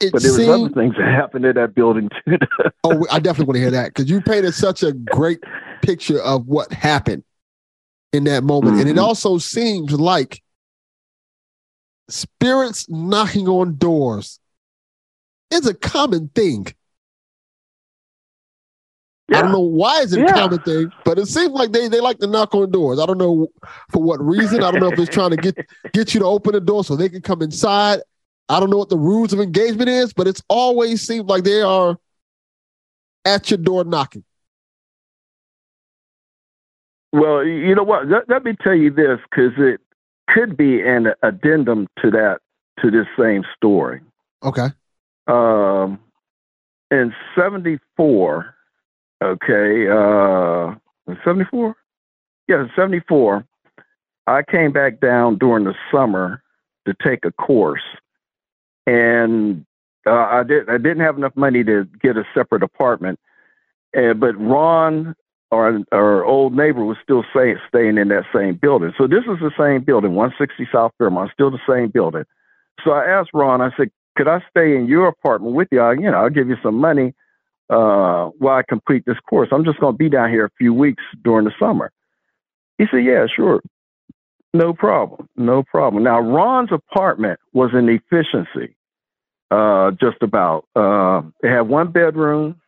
It 0.00 0.12
but 0.12 0.22
there 0.22 0.32
was 0.32 0.48
other 0.48 0.68
things 0.74 0.94
that 0.98 1.06
happened 1.06 1.46
in 1.46 1.54
that 1.56 1.74
building 1.74 2.10
too. 2.26 2.36
oh, 2.84 3.06
I 3.10 3.20
definitely 3.20 3.46
want 3.46 3.56
to 3.56 3.60
hear 3.60 3.70
that 3.70 3.88
because 3.94 4.10
you 4.10 4.20
painted 4.20 4.52
such 4.52 4.82
a 4.82 4.92
great 4.92 5.40
picture 5.80 6.20
of 6.20 6.46
what 6.46 6.70
happened 6.72 7.24
in 8.12 8.24
that 8.24 8.44
moment. 8.44 8.78
And 8.80 8.88
it 8.88 8.96
Mhm. 8.96 9.02
also 9.02 9.38
seems 9.38 9.92
like 9.92 10.42
spirits 12.10 12.88
knocking 12.90 13.48
on 13.48 13.76
doors 13.76 14.38
is 15.50 15.66
a 15.66 15.74
common 15.74 16.28
thing. 16.34 16.66
I 19.32 19.40
don't 19.40 19.50
know 19.52 19.60
why 19.60 20.02
it's 20.02 20.12
a 20.12 20.20
Yeah. 20.20 20.32
common 20.32 20.60
thing, 20.60 20.92
but 21.04 21.18
it 21.18 21.26
seems 21.26 21.52
like 21.52 21.72
they, 21.72 21.88
they 21.88 22.00
like 22.00 22.18
to 22.18 22.26
knock 22.26 22.54
on 22.54 22.70
doors. 22.70 22.98
I 23.00 23.06
don't 23.06 23.18
know 23.18 23.48
for 23.90 24.02
what 24.02 24.20
reason. 24.24 24.62
I 24.62 24.70
don't 24.70 24.80
know 24.80 24.88
if 24.88 24.98
it's 24.98 25.08
trying 25.12 25.30
to 25.30 25.36
get 25.36 25.56
get 25.92 26.14
you 26.14 26.20
to 26.20 26.26
open 26.26 26.52
the 26.52 26.60
door 26.60 26.84
so 26.84 26.94
they 26.94 27.08
can 27.08 27.22
come 27.22 27.42
inside. 27.42 28.00
I 28.48 28.60
don't 28.60 28.70
know 28.70 28.76
what 28.76 28.90
the 28.90 28.98
rules 28.98 29.32
of 29.32 29.40
engagement 29.40 29.88
is, 29.88 30.12
but 30.12 30.26
it's 30.28 30.42
always 30.48 31.00
seemed 31.00 31.28
like 31.28 31.44
they 31.44 31.62
are 31.62 31.96
at 33.24 33.50
your 33.50 33.58
door 33.58 33.84
knocking. 33.84 34.24
well, 37.12 37.44
you 37.44 37.74
know 37.74 37.84
what? 37.84 38.08
Let, 38.08 38.28
let 38.28 38.44
me 38.44 38.54
tell 38.62 38.74
you 38.74 38.90
this 38.90 39.18
because 39.30 39.52
it 39.56 39.80
could 40.28 40.56
be 40.56 40.82
an 40.82 41.08
addendum 41.22 41.86
to 42.02 42.10
that 42.10 42.40
to 42.80 42.90
this 42.90 43.06
same 43.18 43.44
story. 43.56 44.00
Okay. 44.42 44.68
Um, 45.26 45.98
in 46.90 47.14
'74, 47.36 48.53
okay, 49.24 49.88
uh, 49.88 50.74
'74, 51.24 51.74
yeah, 52.48 52.66
'74. 52.76 53.44
I 54.26 54.42
came 54.42 54.72
back 54.72 55.00
down 55.00 55.38
during 55.38 55.64
the 55.64 55.74
summer 55.92 56.42
to 56.86 56.94
take 57.02 57.24
a 57.24 57.32
course, 57.32 57.82
and 58.86 59.64
uh, 60.06 60.12
I 60.12 60.42
did. 60.42 60.68
I 60.68 60.78
didn't 60.78 61.00
have 61.00 61.16
enough 61.16 61.36
money 61.36 61.64
to 61.64 61.86
get 62.02 62.16
a 62.16 62.24
separate 62.34 62.62
apartment, 62.62 63.18
but 63.92 64.38
Ron, 64.38 65.14
our 65.50 65.78
our 65.92 66.24
old 66.24 66.54
neighbor, 66.54 66.84
was 66.84 66.96
still 67.02 67.24
staying 67.30 67.58
staying 67.68 67.98
in 67.98 68.08
that 68.08 68.24
same 68.34 68.56
building. 68.56 68.92
So 68.98 69.06
this 69.06 69.24
is 69.24 69.38
the 69.40 69.52
same 69.58 69.84
building, 69.84 70.14
160 70.14 70.68
South 70.72 70.92
Fairmount, 70.98 71.30
still 71.32 71.50
the 71.50 71.58
same 71.68 71.88
building. 71.88 72.24
So 72.84 72.92
I 72.92 73.04
asked 73.06 73.30
Ron. 73.34 73.60
I 73.60 73.70
said, 73.76 73.90
"Could 74.16 74.28
I 74.28 74.42
stay 74.50 74.76
in 74.76 74.86
your 74.86 75.08
apartment 75.08 75.54
with 75.54 75.68
you? 75.70 75.80
I, 75.80 75.92
you 75.92 76.10
know, 76.10 76.18
I'll 76.18 76.30
give 76.30 76.48
you 76.48 76.56
some 76.62 76.76
money 76.76 77.14
uh, 77.70 78.30
while 78.38 78.56
I 78.56 78.62
complete 78.68 79.04
this 79.06 79.18
course. 79.28 79.48
I'm 79.52 79.64
just 79.64 79.80
going 79.80 79.94
to 79.94 79.98
be 79.98 80.08
down 80.08 80.30
here 80.30 80.44
a 80.44 80.50
few 80.58 80.74
weeks 80.74 81.02
during 81.22 81.44
the 81.44 81.52
summer." 81.58 81.90
He 82.78 82.86
said, 82.90 83.04
"Yeah, 83.04 83.26
sure." 83.34 83.60
No 84.54 84.72
problem. 84.72 85.28
No 85.36 85.64
problem. 85.64 86.04
Now, 86.04 86.20
Ron's 86.20 86.70
apartment 86.70 87.40
was 87.52 87.70
an 87.72 87.88
efficiency, 87.88 88.76
uh, 89.50 89.90
just 90.00 90.22
about. 90.22 90.66
Uh, 90.76 91.22
it 91.42 91.50
had 91.50 91.62
one 91.62 91.90
bedroom. 91.90 92.60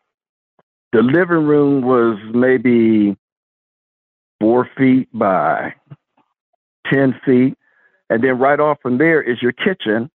The 0.92 1.02
living 1.02 1.46
room 1.46 1.82
was 1.82 2.18
maybe 2.34 3.16
four 4.40 4.68
feet 4.76 5.08
by 5.12 5.74
10 6.92 7.20
feet. 7.24 7.54
And 8.10 8.22
then 8.22 8.38
right 8.38 8.60
off 8.60 8.78
from 8.82 8.98
there 8.98 9.22
is 9.22 9.40
your 9.42 9.52
kitchen. 9.52 10.10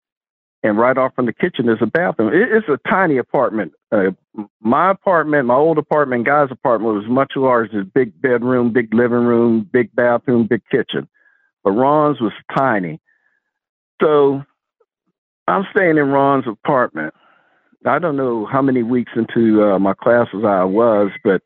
And 0.62 0.78
right 0.78 0.98
off 0.98 1.16
from 1.16 1.26
the 1.26 1.34
kitchen 1.34 1.70
is 1.70 1.78
a 1.82 1.86
bathroom. 1.86 2.34
It, 2.34 2.50
it's 2.52 2.68
a 2.68 2.90
tiny 2.90 3.18
apartment. 3.18 3.72
Uh, 3.92 4.12
my 4.60 4.92
apartment, 4.92 5.46
my 5.46 5.56
old 5.56 5.78
apartment, 5.78 6.26
guy's 6.26 6.52
apartment 6.52 6.96
was 6.96 7.06
much 7.08 7.34
larger. 7.38 7.84
Big 7.86 8.22
bedroom, 8.22 8.74
big 8.74 8.94
living 8.94 9.24
room, 9.24 9.70
big 9.72 9.96
bathroom, 9.96 10.48
big 10.48 10.62
kitchen 10.70 11.08
but 11.64 11.72
Ron's 11.72 12.22
was 12.22 12.34
tiny. 12.56 13.00
So 14.02 14.44
I'm 15.48 15.66
staying 15.76 15.98
in 15.98 16.10
Ron's 16.10 16.48
apartment. 16.48 17.14
I 17.86 18.00
don't 18.00 18.18
know 18.18 18.46
how 18.46 18.62
many 18.62 18.84
weeks 18.84 19.12
into 19.16 19.64
uh, 19.64 19.80
my 19.80 19.94
classes 19.94 20.44
I 20.46 20.64
was, 20.64 21.12
but 21.24 21.42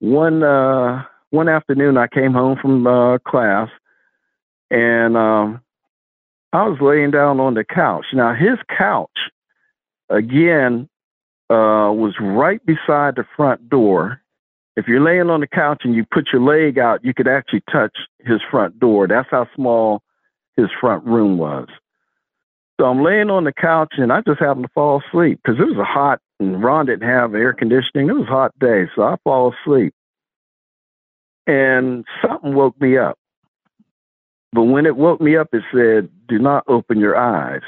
one 0.00 0.42
uh, 0.42 1.02
one 1.30 1.48
afternoon 1.48 1.96
I 1.96 2.08
came 2.08 2.32
home 2.32 2.58
from 2.60 2.86
uh, 2.86 3.18
class, 3.18 3.68
and 4.70 5.16
um, 5.16 5.60
I 6.52 6.68
was 6.68 6.78
laying 6.80 7.10
down 7.10 7.40
on 7.40 7.54
the 7.54 7.64
couch. 7.64 8.06
Now 8.12 8.34
his 8.34 8.58
couch, 8.76 9.30
again, 10.10 10.88
uh, 11.50 11.92
was 11.92 12.14
right 12.20 12.64
beside 12.64 13.16
the 13.16 13.24
front 13.36 13.68
door, 13.68 14.22
if 14.76 14.88
you're 14.88 15.00
laying 15.00 15.28
on 15.28 15.40
the 15.40 15.46
couch 15.46 15.82
and 15.84 15.94
you 15.94 16.04
put 16.10 16.28
your 16.32 16.40
leg 16.42 16.78
out, 16.78 17.04
you 17.04 17.12
could 17.12 17.28
actually 17.28 17.62
touch 17.70 17.96
his 18.20 18.40
front 18.50 18.80
door. 18.80 19.06
That's 19.06 19.28
how 19.30 19.46
small 19.54 20.02
his 20.56 20.68
front 20.80 21.04
room 21.04 21.36
was. 21.36 21.68
So 22.80 22.86
I'm 22.86 23.02
laying 23.02 23.30
on 23.30 23.44
the 23.44 23.52
couch 23.52 23.94
and 23.98 24.12
I 24.12 24.22
just 24.22 24.40
happened 24.40 24.64
to 24.64 24.72
fall 24.72 25.02
asleep 25.06 25.40
because 25.42 25.60
it 25.60 25.66
was 25.66 25.76
a 25.78 25.84
hot 25.84 26.20
and 26.40 26.62
Ron 26.62 26.86
didn't 26.86 27.08
have 27.08 27.34
air 27.34 27.52
conditioning. 27.52 28.08
It 28.08 28.14
was 28.14 28.26
a 28.26 28.30
hot 28.30 28.58
day, 28.58 28.88
so 28.96 29.02
I 29.02 29.16
fall 29.22 29.54
asleep. 29.62 29.94
And 31.46 32.04
something 32.26 32.54
woke 32.54 32.80
me 32.80 32.96
up. 32.96 33.18
But 34.52 34.64
when 34.64 34.86
it 34.86 34.96
woke 34.96 35.20
me 35.20 35.36
up, 35.36 35.48
it 35.52 35.62
said, 35.72 36.10
"Do 36.28 36.38
not 36.38 36.64
open 36.68 36.98
your 36.98 37.16
eyes." 37.16 37.62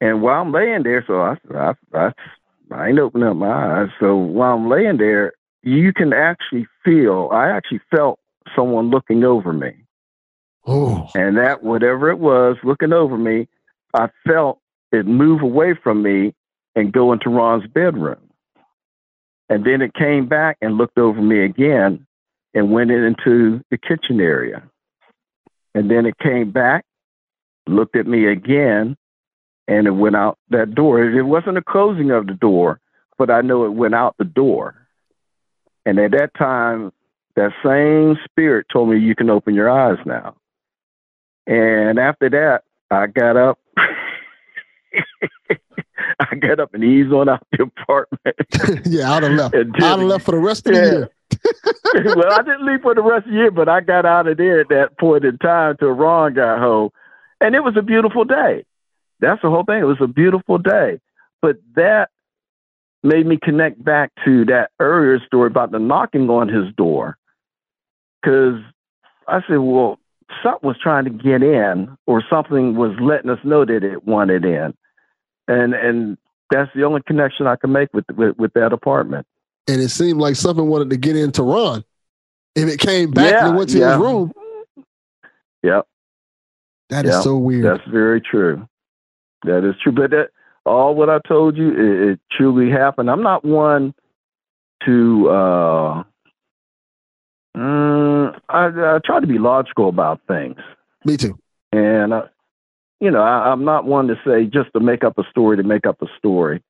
And 0.00 0.22
while 0.22 0.42
I'm 0.42 0.52
laying 0.52 0.82
there, 0.82 1.04
so 1.06 1.20
I, 1.22 1.36
I, 1.54 1.72
I, 1.94 2.12
I 2.70 2.88
ain't 2.88 2.98
opening 2.98 3.28
up 3.28 3.36
my 3.36 3.82
eyes. 3.82 3.88
So 3.98 4.16
while 4.16 4.54
I'm 4.54 4.68
laying 4.68 4.98
there, 4.98 5.32
you 5.62 5.92
can 5.92 6.12
actually 6.12 6.66
feel. 6.84 7.30
I 7.32 7.48
actually 7.48 7.80
felt 7.90 8.18
someone 8.54 8.90
looking 8.90 9.24
over 9.24 9.52
me. 9.52 9.72
Oh. 10.66 11.08
And 11.14 11.36
that 11.36 11.62
whatever 11.62 12.10
it 12.10 12.18
was 12.18 12.56
looking 12.62 12.92
over 12.92 13.16
me, 13.16 13.48
I 13.94 14.08
felt 14.26 14.58
it 14.92 15.06
move 15.06 15.42
away 15.42 15.74
from 15.74 16.02
me 16.02 16.34
and 16.74 16.92
go 16.92 17.12
into 17.12 17.30
Ron's 17.30 17.66
bedroom. 17.68 18.18
And 19.48 19.64
then 19.64 19.80
it 19.80 19.94
came 19.94 20.26
back 20.26 20.58
and 20.60 20.76
looked 20.76 20.98
over 20.98 21.20
me 21.22 21.44
again 21.44 22.06
and 22.52 22.72
went 22.72 22.90
into 22.90 23.62
the 23.70 23.78
kitchen 23.78 24.20
area. 24.20 24.62
And 25.76 25.90
then 25.90 26.06
it 26.06 26.18
came 26.18 26.52
back, 26.52 26.86
looked 27.66 27.96
at 27.96 28.06
me 28.06 28.26
again, 28.26 28.96
and 29.68 29.86
it 29.86 29.90
went 29.90 30.16
out 30.16 30.38
that 30.48 30.74
door. 30.74 31.04
It 31.04 31.24
wasn't 31.24 31.58
a 31.58 31.62
closing 31.62 32.10
of 32.10 32.26
the 32.26 32.32
door, 32.32 32.80
but 33.18 33.30
I 33.30 33.42
know 33.42 33.66
it 33.66 33.74
went 33.74 33.94
out 33.94 34.14
the 34.16 34.24
door. 34.24 34.74
And 35.84 35.98
at 35.98 36.12
that 36.12 36.30
time, 36.32 36.94
that 37.34 37.52
same 37.62 38.16
spirit 38.24 38.68
told 38.72 38.88
me, 38.88 38.98
You 38.98 39.14
can 39.14 39.28
open 39.28 39.54
your 39.54 39.68
eyes 39.68 39.98
now. 40.06 40.36
And 41.46 41.98
after 41.98 42.30
that, 42.30 42.64
I 42.90 43.06
got 43.08 43.36
up. 43.36 43.58
I 46.18 46.36
got 46.36 46.58
up 46.58 46.72
and 46.72 46.82
eased 46.82 47.12
on 47.12 47.28
out 47.28 47.46
the 47.52 47.64
apartment. 47.64 48.86
yeah, 48.86 49.12
I'd 49.12 49.24
have 49.24 49.32
left. 49.32 49.54
And 49.54 49.76
I'd 49.76 49.82
have 49.82 50.00
left 50.00 50.24
for 50.24 50.30
the 50.32 50.38
rest 50.38 50.66
of 50.68 50.72
the 50.72 50.80
year. 50.80 51.10
well, 51.94 52.32
I 52.32 52.42
didn't 52.42 52.66
leave 52.66 52.82
for 52.82 52.94
the 52.94 53.02
rest 53.02 53.26
of 53.26 53.32
the 53.32 53.38
year, 53.38 53.50
but 53.50 53.68
I 53.68 53.80
got 53.80 54.06
out 54.06 54.26
of 54.26 54.36
there 54.36 54.60
at 54.60 54.68
that 54.68 54.98
point 54.98 55.24
in 55.24 55.38
time 55.38 55.76
till 55.78 55.90
Ron 55.90 56.34
got 56.34 56.58
home. 56.58 56.90
And 57.40 57.54
it 57.54 57.60
was 57.60 57.76
a 57.76 57.82
beautiful 57.82 58.24
day. 58.24 58.64
That's 59.20 59.42
the 59.42 59.50
whole 59.50 59.64
thing. 59.64 59.80
It 59.80 59.84
was 59.84 60.00
a 60.00 60.06
beautiful 60.06 60.58
day. 60.58 61.00
But 61.42 61.56
that 61.74 62.10
made 63.02 63.26
me 63.26 63.38
connect 63.40 63.82
back 63.82 64.12
to 64.24 64.44
that 64.46 64.70
earlier 64.80 65.20
story 65.26 65.48
about 65.48 65.70
the 65.70 65.78
knocking 65.78 66.28
on 66.28 66.48
his 66.48 66.72
door. 66.74 67.16
Because 68.22 68.60
I 69.28 69.40
said, 69.46 69.58
well, 69.58 69.98
something 70.42 70.66
was 70.66 70.78
trying 70.82 71.04
to 71.04 71.10
get 71.10 71.42
in, 71.42 71.96
or 72.06 72.22
something 72.28 72.76
was 72.76 72.92
letting 73.00 73.30
us 73.30 73.38
know 73.44 73.64
that 73.64 73.84
it 73.84 74.04
wanted 74.04 74.44
in. 74.44 74.74
And 75.48 75.74
and 75.74 76.18
that's 76.50 76.70
the 76.74 76.84
only 76.84 77.02
connection 77.06 77.46
I 77.46 77.56
can 77.56 77.72
make 77.72 77.92
with 77.92 78.04
with, 78.16 78.36
with 78.36 78.52
that 78.54 78.72
apartment. 78.72 79.26
And 79.68 79.80
it 79.80 79.88
seemed 79.88 80.20
like 80.20 80.36
something 80.36 80.66
wanted 80.66 80.90
to 80.90 80.96
get 80.96 81.16
into 81.16 81.42
Ron. 81.42 81.84
If 82.54 82.68
it 82.68 82.78
came 82.80 83.10
back 83.10 83.32
Yeah, 83.32 83.48
and 83.48 83.56
went 83.56 83.70
to 83.70 83.78
yeah. 83.78 83.90
his 83.92 83.98
room, 83.98 84.32
Yep. 85.62 85.86
That 86.90 87.04
is 87.06 87.14
Yep, 87.14 87.22
so 87.24 87.36
weird. 87.36 87.64
That's 87.64 87.88
very 87.90 88.20
true. 88.20 88.68
That 89.44 89.68
is 89.68 89.74
true. 89.82 89.92
But 89.92 90.10
that 90.10 90.30
all 90.64 90.94
what 90.94 91.10
I 91.10 91.18
told 91.26 91.56
you, 91.56 91.70
it, 91.70 92.10
it 92.12 92.20
truly 92.30 92.70
happened. 92.70 93.10
I'm 93.10 93.22
not 93.22 93.44
one 93.44 93.92
to. 94.84 95.28
uh 95.28 96.02
mm, 97.56 98.40
I, 98.48 98.66
I 98.66 98.98
try 99.04 99.20
to 99.20 99.26
be 99.26 99.38
logical 99.38 99.88
about 99.88 100.20
things, 100.28 100.58
Me 101.04 101.16
too. 101.16 101.38
and 101.72 102.12
uh, 102.12 102.26
you 103.00 103.10
know, 103.10 103.22
I, 103.22 103.50
I'm 103.50 103.64
not 103.64 103.84
one 103.84 104.06
to 104.08 104.14
say 104.24 104.44
just 104.44 104.72
to 104.74 104.80
make 104.80 105.02
up 105.04 105.18
a 105.18 105.24
story 105.30 105.56
to 105.56 105.62
make 105.64 105.86
up 105.86 106.00
a 106.02 106.06
story. 106.18 106.62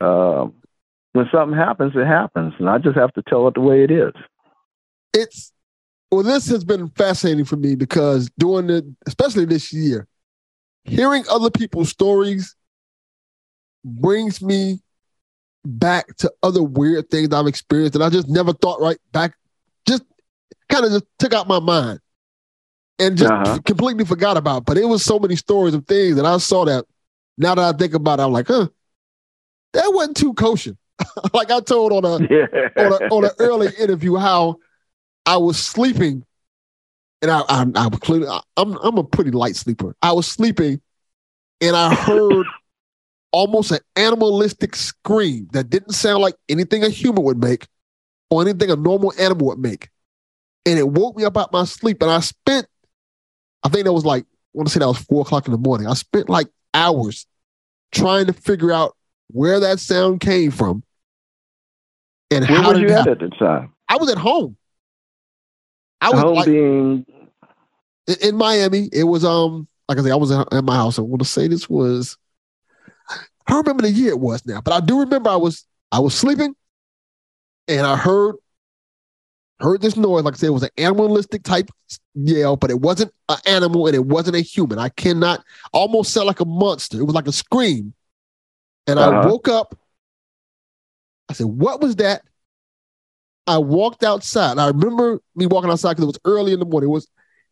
Um, 0.00 0.54
when 1.12 1.26
something 1.32 1.56
happens, 1.56 1.92
it 1.94 2.06
happens, 2.06 2.54
and 2.58 2.68
I 2.68 2.78
just 2.78 2.96
have 2.96 3.12
to 3.14 3.22
tell 3.22 3.46
it 3.48 3.54
the 3.54 3.60
way 3.60 3.84
it 3.84 3.90
is. 3.90 4.12
It's 5.12 5.52
well, 6.10 6.22
this 6.22 6.48
has 6.48 6.64
been 6.64 6.88
fascinating 6.90 7.44
for 7.44 7.56
me 7.56 7.74
because 7.74 8.30
doing 8.38 8.68
it, 8.70 8.84
especially 9.06 9.46
this 9.46 9.72
year, 9.72 10.06
hearing 10.84 11.24
other 11.30 11.50
people's 11.50 11.88
stories 11.88 12.54
brings 13.84 14.42
me 14.42 14.80
back 15.64 16.16
to 16.18 16.32
other 16.42 16.62
weird 16.62 17.10
things 17.10 17.32
I've 17.32 17.46
experienced 17.46 17.94
that 17.94 18.02
I 18.02 18.10
just 18.10 18.28
never 18.28 18.52
thought 18.52 18.80
right 18.80 18.98
back. 19.12 19.34
Just 19.86 20.04
kind 20.68 20.84
of 20.84 20.92
just 20.92 21.04
took 21.18 21.32
out 21.32 21.48
my 21.48 21.60
mind 21.60 22.00
and 22.98 23.16
just 23.16 23.32
Uh-huh. 23.32 23.58
completely 23.64 24.04
forgot 24.04 24.36
about. 24.36 24.66
But 24.66 24.78
it 24.78 24.86
was 24.86 25.04
so 25.04 25.18
many 25.18 25.36
stories 25.36 25.74
of 25.74 25.86
things 25.86 26.16
that 26.16 26.26
I 26.26 26.36
saw 26.38 26.64
that 26.66 26.84
now 27.38 27.54
that 27.54 27.74
I 27.74 27.76
think 27.76 27.94
about 27.94 28.20
it, 28.20 28.22
I'm 28.22 28.32
like, 28.32 28.48
huh, 28.48 28.68
that 29.72 29.92
wasn't 29.94 30.16
too 30.16 30.34
kosher. 30.34 30.76
like 31.32 31.50
I 31.50 31.60
told 31.60 31.92
on 31.92 32.04
a 32.04 32.14
on 32.76 32.92
a 32.92 33.14
on 33.14 33.24
an 33.24 33.30
early 33.38 33.68
interview 33.78 34.16
how 34.16 34.56
I 35.26 35.36
was 35.36 35.58
sleeping, 35.58 36.24
and 37.20 37.30
I 37.30 37.40
I, 37.48 37.66
I 37.74 37.86
was 37.88 37.98
clearly 38.00 38.28
I'm 38.56 38.76
I'm 38.78 38.98
a 38.98 39.04
pretty 39.04 39.30
light 39.30 39.56
sleeper. 39.56 39.96
I 40.02 40.12
was 40.12 40.26
sleeping, 40.26 40.80
and 41.60 41.76
I 41.76 41.94
heard 41.94 42.46
almost 43.32 43.70
an 43.72 43.80
animalistic 43.96 44.76
scream 44.76 45.48
that 45.52 45.70
didn't 45.70 45.92
sound 45.92 46.22
like 46.22 46.34
anything 46.48 46.84
a 46.84 46.88
human 46.88 47.24
would 47.24 47.38
make, 47.38 47.66
or 48.30 48.42
anything 48.42 48.70
a 48.70 48.76
normal 48.76 49.12
animal 49.18 49.48
would 49.48 49.58
make, 49.58 49.88
and 50.66 50.78
it 50.78 50.88
woke 50.88 51.16
me 51.16 51.24
up 51.24 51.36
out 51.36 51.52
my 51.52 51.64
sleep. 51.64 52.02
And 52.02 52.10
I 52.10 52.20
spent, 52.20 52.66
I 53.64 53.68
think 53.68 53.84
that 53.84 53.92
was 53.92 54.04
like 54.04 54.24
I 54.24 54.58
want 54.58 54.68
to 54.68 54.72
say 54.72 54.80
that 54.80 54.88
was 54.88 54.98
four 54.98 55.22
o'clock 55.22 55.46
in 55.46 55.52
the 55.52 55.58
morning. 55.58 55.86
I 55.86 55.94
spent 55.94 56.28
like 56.28 56.48
hours 56.74 57.26
trying 57.90 58.26
to 58.26 58.32
figure 58.32 58.72
out 58.72 58.96
where 59.32 59.60
that 59.60 59.80
sound 59.80 60.20
came 60.20 60.50
from 60.50 60.82
and 62.32 62.48
Where 62.48 62.62
how 62.62 62.72
did 62.72 62.82
you 62.82 62.94
at 62.94 63.06
at 63.06 63.18
the 63.18 63.28
time? 63.28 63.72
I 63.88 63.96
was 63.96 64.10
at 64.10 64.18
home. 64.18 64.56
I 66.00 66.10
was 66.10 66.20
Home 66.20 66.34
like 66.34 66.46
being 66.46 67.06
in, 68.06 68.16
in 68.22 68.36
Miami. 68.36 68.88
It 68.92 69.04
was 69.04 69.24
um 69.24 69.68
like 69.88 69.98
I 69.98 70.02
said, 70.02 70.12
I 70.12 70.16
was 70.16 70.30
at 70.30 70.52
at 70.52 70.64
my 70.64 70.74
house. 70.74 70.98
I 70.98 71.02
want 71.02 71.22
to 71.22 71.28
say 71.28 71.46
this 71.46 71.68
was 71.68 72.16
I 73.10 73.52
don't 73.52 73.66
remember 73.66 73.82
the 73.82 73.90
year 73.90 74.10
it 74.10 74.20
was 74.20 74.44
now, 74.46 74.60
but 74.60 74.72
I 74.72 74.80
do 74.80 75.00
remember 75.00 75.30
I 75.30 75.36
was 75.36 75.66
I 75.90 75.98
was 75.98 76.14
sleeping 76.14 76.54
and 77.68 77.86
I 77.86 77.96
heard 77.96 78.36
heard 79.60 79.80
this 79.82 79.96
noise. 79.96 80.24
Like 80.24 80.34
I 80.34 80.36
said, 80.38 80.46
it 80.48 80.50
was 80.50 80.62
an 80.62 80.70
animalistic 80.78 81.42
type 81.42 81.70
yell, 82.14 82.56
but 82.56 82.70
it 82.70 82.80
wasn't 82.80 83.12
an 83.28 83.38
animal 83.46 83.86
and 83.86 83.94
it 83.94 84.06
wasn't 84.06 84.36
a 84.36 84.40
human. 84.40 84.78
I 84.78 84.88
cannot 84.88 85.44
almost 85.72 86.12
sound 86.12 86.26
like 86.26 86.40
a 86.40 86.44
monster. 86.44 86.98
It 86.98 87.04
was 87.04 87.14
like 87.14 87.28
a 87.28 87.32
scream. 87.32 87.94
And 88.86 88.98
I 88.98 89.06
Uh-huh. 89.08 89.28
woke 89.28 89.48
up. 89.48 89.78
I 91.28 91.34
said, 91.34 91.46
What 91.46 91.80
was 91.80 91.96
that? 91.96 92.22
I 93.46 93.58
walked 93.58 94.04
outside. 94.04 94.58
I 94.58 94.68
remember 94.68 95.20
me 95.34 95.46
walking 95.46 95.70
outside 95.70 95.90
because 95.94 96.04
it 96.04 96.06
was 96.06 96.18
early 96.24 96.52
in 96.52 96.60
the 96.60 96.64
morning. 96.66 96.88
It 96.90 96.92
was 96.92 97.08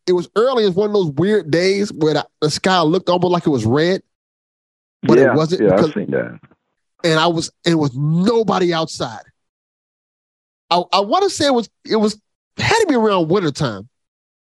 it 0.06 0.12
was 0.12 0.28
early. 0.36 0.64
It's 0.64 0.76
one 0.76 0.88
of 0.88 0.94
those 0.94 1.10
weird 1.10 1.50
days 1.50 1.92
where 1.92 2.14
the, 2.14 2.26
the 2.40 2.50
sky 2.50 2.80
looked 2.80 3.08
almost 3.08 3.32
like 3.32 3.46
it 3.46 3.50
was 3.50 3.64
red, 3.66 4.02
but 5.02 5.18
yeah, 5.18 5.32
it 5.32 5.36
wasn't. 5.36 5.62
Yeah, 5.62 5.70
because- 5.70 5.88
I've 5.88 5.94
seen 5.94 6.10
that. 6.12 6.40
and 7.04 7.18
I 7.18 7.26
was 7.26 7.50
it 7.64 7.74
was 7.74 7.94
nobody 7.96 8.72
outside. 8.72 9.22
I 10.70 10.82
I 10.92 11.00
want 11.00 11.24
to 11.24 11.30
say 11.30 11.46
it 11.46 11.54
was 11.54 11.68
it 11.84 11.96
was 11.96 12.20
had 12.56 12.78
to 12.78 12.86
be 12.88 12.94
around 12.94 13.28
wintertime 13.28 13.88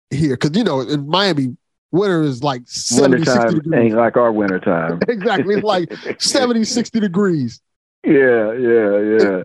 here 0.09 0.35
because 0.38 0.56
you 0.57 0.64
know 0.64 0.82
in 0.82 1.07
Miami 1.07 1.56
winter 1.91 2.22
is 2.22 2.43
like 2.43 2.61
70 2.66 3.24
60 3.24 3.56
degrees. 3.56 3.74
ain't 3.74 3.95
like 3.95 4.17
our 4.17 4.32
winter 4.32 4.59
time. 4.59 4.99
exactly 5.07 5.56
it's 5.56 5.64
like 5.64 5.91
70 6.19 6.64
60 6.64 6.99
degrees. 6.99 7.61
Yeah, 8.03 8.53
yeah, 8.53 8.99
yeah. 8.99 9.43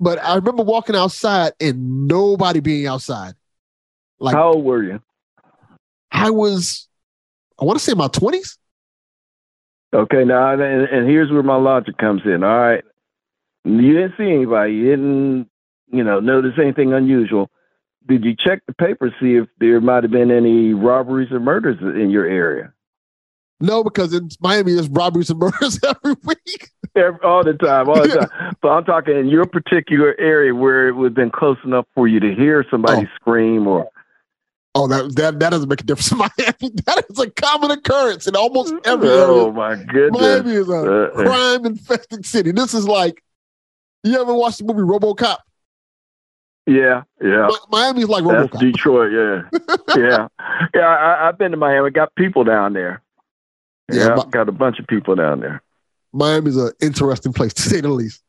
But 0.00 0.22
I 0.22 0.34
remember 0.36 0.62
walking 0.62 0.96
outside 0.96 1.52
and 1.60 2.06
nobody 2.06 2.60
being 2.60 2.86
outside. 2.86 3.34
Like 4.18 4.34
How 4.34 4.52
old 4.52 4.64
were 4.64 4.82
you? 4.82 5.00
I 6.10 6.30
was 6.30 6.88
I 7.60 7.64
want 7.64 7.78
to 7.78 7.84
say 7.84 7.94
my 7.94 8.08
20s. 8.08 8.58
Okay, 9.94 10.24
now 10.24 10.52
and, 10.52 10.62
and 10.62 11.08
here's 11.08 11.30
where 11.30 11.42
my 11.42 11.56
logic 11.56 11.96
comes 11.98 12.22
in. 12.24 12.42
All 12.42 12.58
right, 12.58 12.84
you 13.64 13.92
didn't 13.92 14.14
see 14.18 14.24
anybody. 14.24 14.72
You 14.74 14.90
didn't, 14.90 15.50
you 15.92 16.02
know, 16.02 16.18
notice 16.20 16.54
anything 16.60 16.92
unusual. 16.92 17.48
Did 18.06 18.24
you 18.24 18.34
check 18.36 18.62
the 18.66 18.74
paper 18.74 19.14
see 19.20 19.36
if 19.36 19.48
there 19.58 19.80
might 19.80 20.04
have 20.04 20.10
been 20.12 20.30
any 20.30 20.74
robberies 20.74 21.32
or 21.32 21.40
murders 21.40 21.78
in 21.80 22.10
your 22.10 22.26
area? 22.26 22.72
No, 23.60 23.82
because 23.82 24.12
in 24.12 24.28
Miami 24.40 24.74
there's 24.74 24.88
robberies 24.88 25.30
and 25.30 25.38
murders 25.38 25.78
every 25.84 26.16
week. 26.24 26.70
Every, 26.96 27.18
all 27.24 27.42
the 27.42 27.54
time, 27.54 27.88
all 27.88 28.02
the 28.02 28.08
time. 28.08 28.56
But 28.60 28.68
I'm 28.68 28.84
talking 28.84 29.16
in 29.16 29.28
your 29.28 29.46
particular 29.46 30.14
area 30.18 30.54
where 30.54 30.86
it 30.88 30.92
would 30.92 31.06
have 31.06 31.14
been 31.14 31.30
close 31.30 31.56
enough 31.64 31.86
for 31.94 32.06
you 32.06 32.20
to 32.20 32.34
hear 32.34 32.64
somebody 32.70 33.08
scream 33.16 33.66
or. 33.66 33.88
Oh, 34.76 34.88
that, 34.88 35.14
that 35.14 35.38
that 35.38 35.50
doesn't 35.50 35.68
make 35.68 35.80
a 35.80 35.84
difference 35.84 36.10
in 36.12 36.18
Miami. 36.38 36.74
That 36.84 37.04
is 37.08 37.18
a 37.20 37.30
common 37.30 37.70
occurrence 37.70 38.26
in 38.26 38.34
almost 38.36 38.74
every 38.84 39.08
Oh 39.08 39.42
area. 39.44 39.52
my 39.52 39.76
goodness! 39.84 40.20
Miami 40.20 40.50
is 40.52 40.68
a 40.68 40.72
Uh, 40.72 41.04
uh. 41.06 41.10
crime 41.22 41.64
infested 41.64 42.26
city. 42.26 42.50
This 42.50 42.74
is 42.74 42.86
like 42.88 43.22
you 44.02 44.20
ever 44.20 44.34
watched 44.34 44.58
the 44.58 44.64
movie 44.64 44.80
RoboCop? 44.80 45.36
Yeah, 46.66 47.02
yeah. 47.22 47.46
Mi- 47.48 47.56
Miami's 47.70 48.08
like 48.08 48.24
That's 48.24 48.58
Detroit, 48.58 49.12
yeah, 49.12 49.58
yeah, 49.96 50.28
yeah. 50.74 50.80
I, 50.80 51.28
I've 51.28 51.38
been 51.38 51.50
to 51.50 51.56
Miami. 51.58 51.90
Got 51.90 52.14
people 52.14 52.42
down 52.44 52.72
there. 52.72 53.02
Yeah, 53.92 54.16
Yeah, 54.16 54.22
got 54.30 54.48
a 54.48 54.52
bunch 54.52 54.78
of 54.78 54.86
people 54.86 55.14
down 55.14 55.40
there. 55.40 55.62
Miami's 56.12 56.56
an 56.56 56.70
interesting 56.80 57.32
place 57.34 57.52
to 57.54 57.62
say 57.62 57.80
the 57.82 57.88
least. 57.88 58.22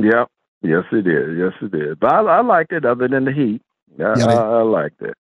Yep. 0.00 0.28
Yes, 0.62 0.84
it 0.92 1.06
is. 1.06 1.36
Yes, 1.38 1.52
it 1.60 1.74
is. 1.74 1.96
But 2.00 2.12
I, 2.12 2.20
I 2.20 2.40
liked 2.40 2.72
it. 2.72 2.84
Other 2.86 3.06
than 3.06 3.24
the 3.26 3.32
heat, 3.32 3.60
I, 3.98 4.18
Yeah, 4.18 4.26
I, 4.26 4.34
I 4.34 4.62
liked 4.62 5.02
it. 5.02 5.14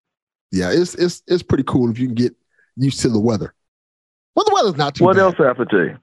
Yeah, 0.52 0.72
it's 0.72 0.96
it's 0.96 1.22
it's 1.28 1.44
pretty 1.44 1.64
cool 1.66 1.90
if 1.92 2.00
you 2.00 2.08
can 2.08 2.16
get 2.16 2.34
used 2.78 3.02
to 3.02 3.10
the 3.10 3.20
weather. 3.20 3.54
Well, 4.36 4.46
the 4.46 4.54
weather's 4.54 4.78
not 4.78 4.96
too 4.96 5.04
What 5.04 5.18
bad. 5.18 5.24
else 5.24 5.38
happened 5.38 5.70
to 5.72 5.84
you? 5.84 5.98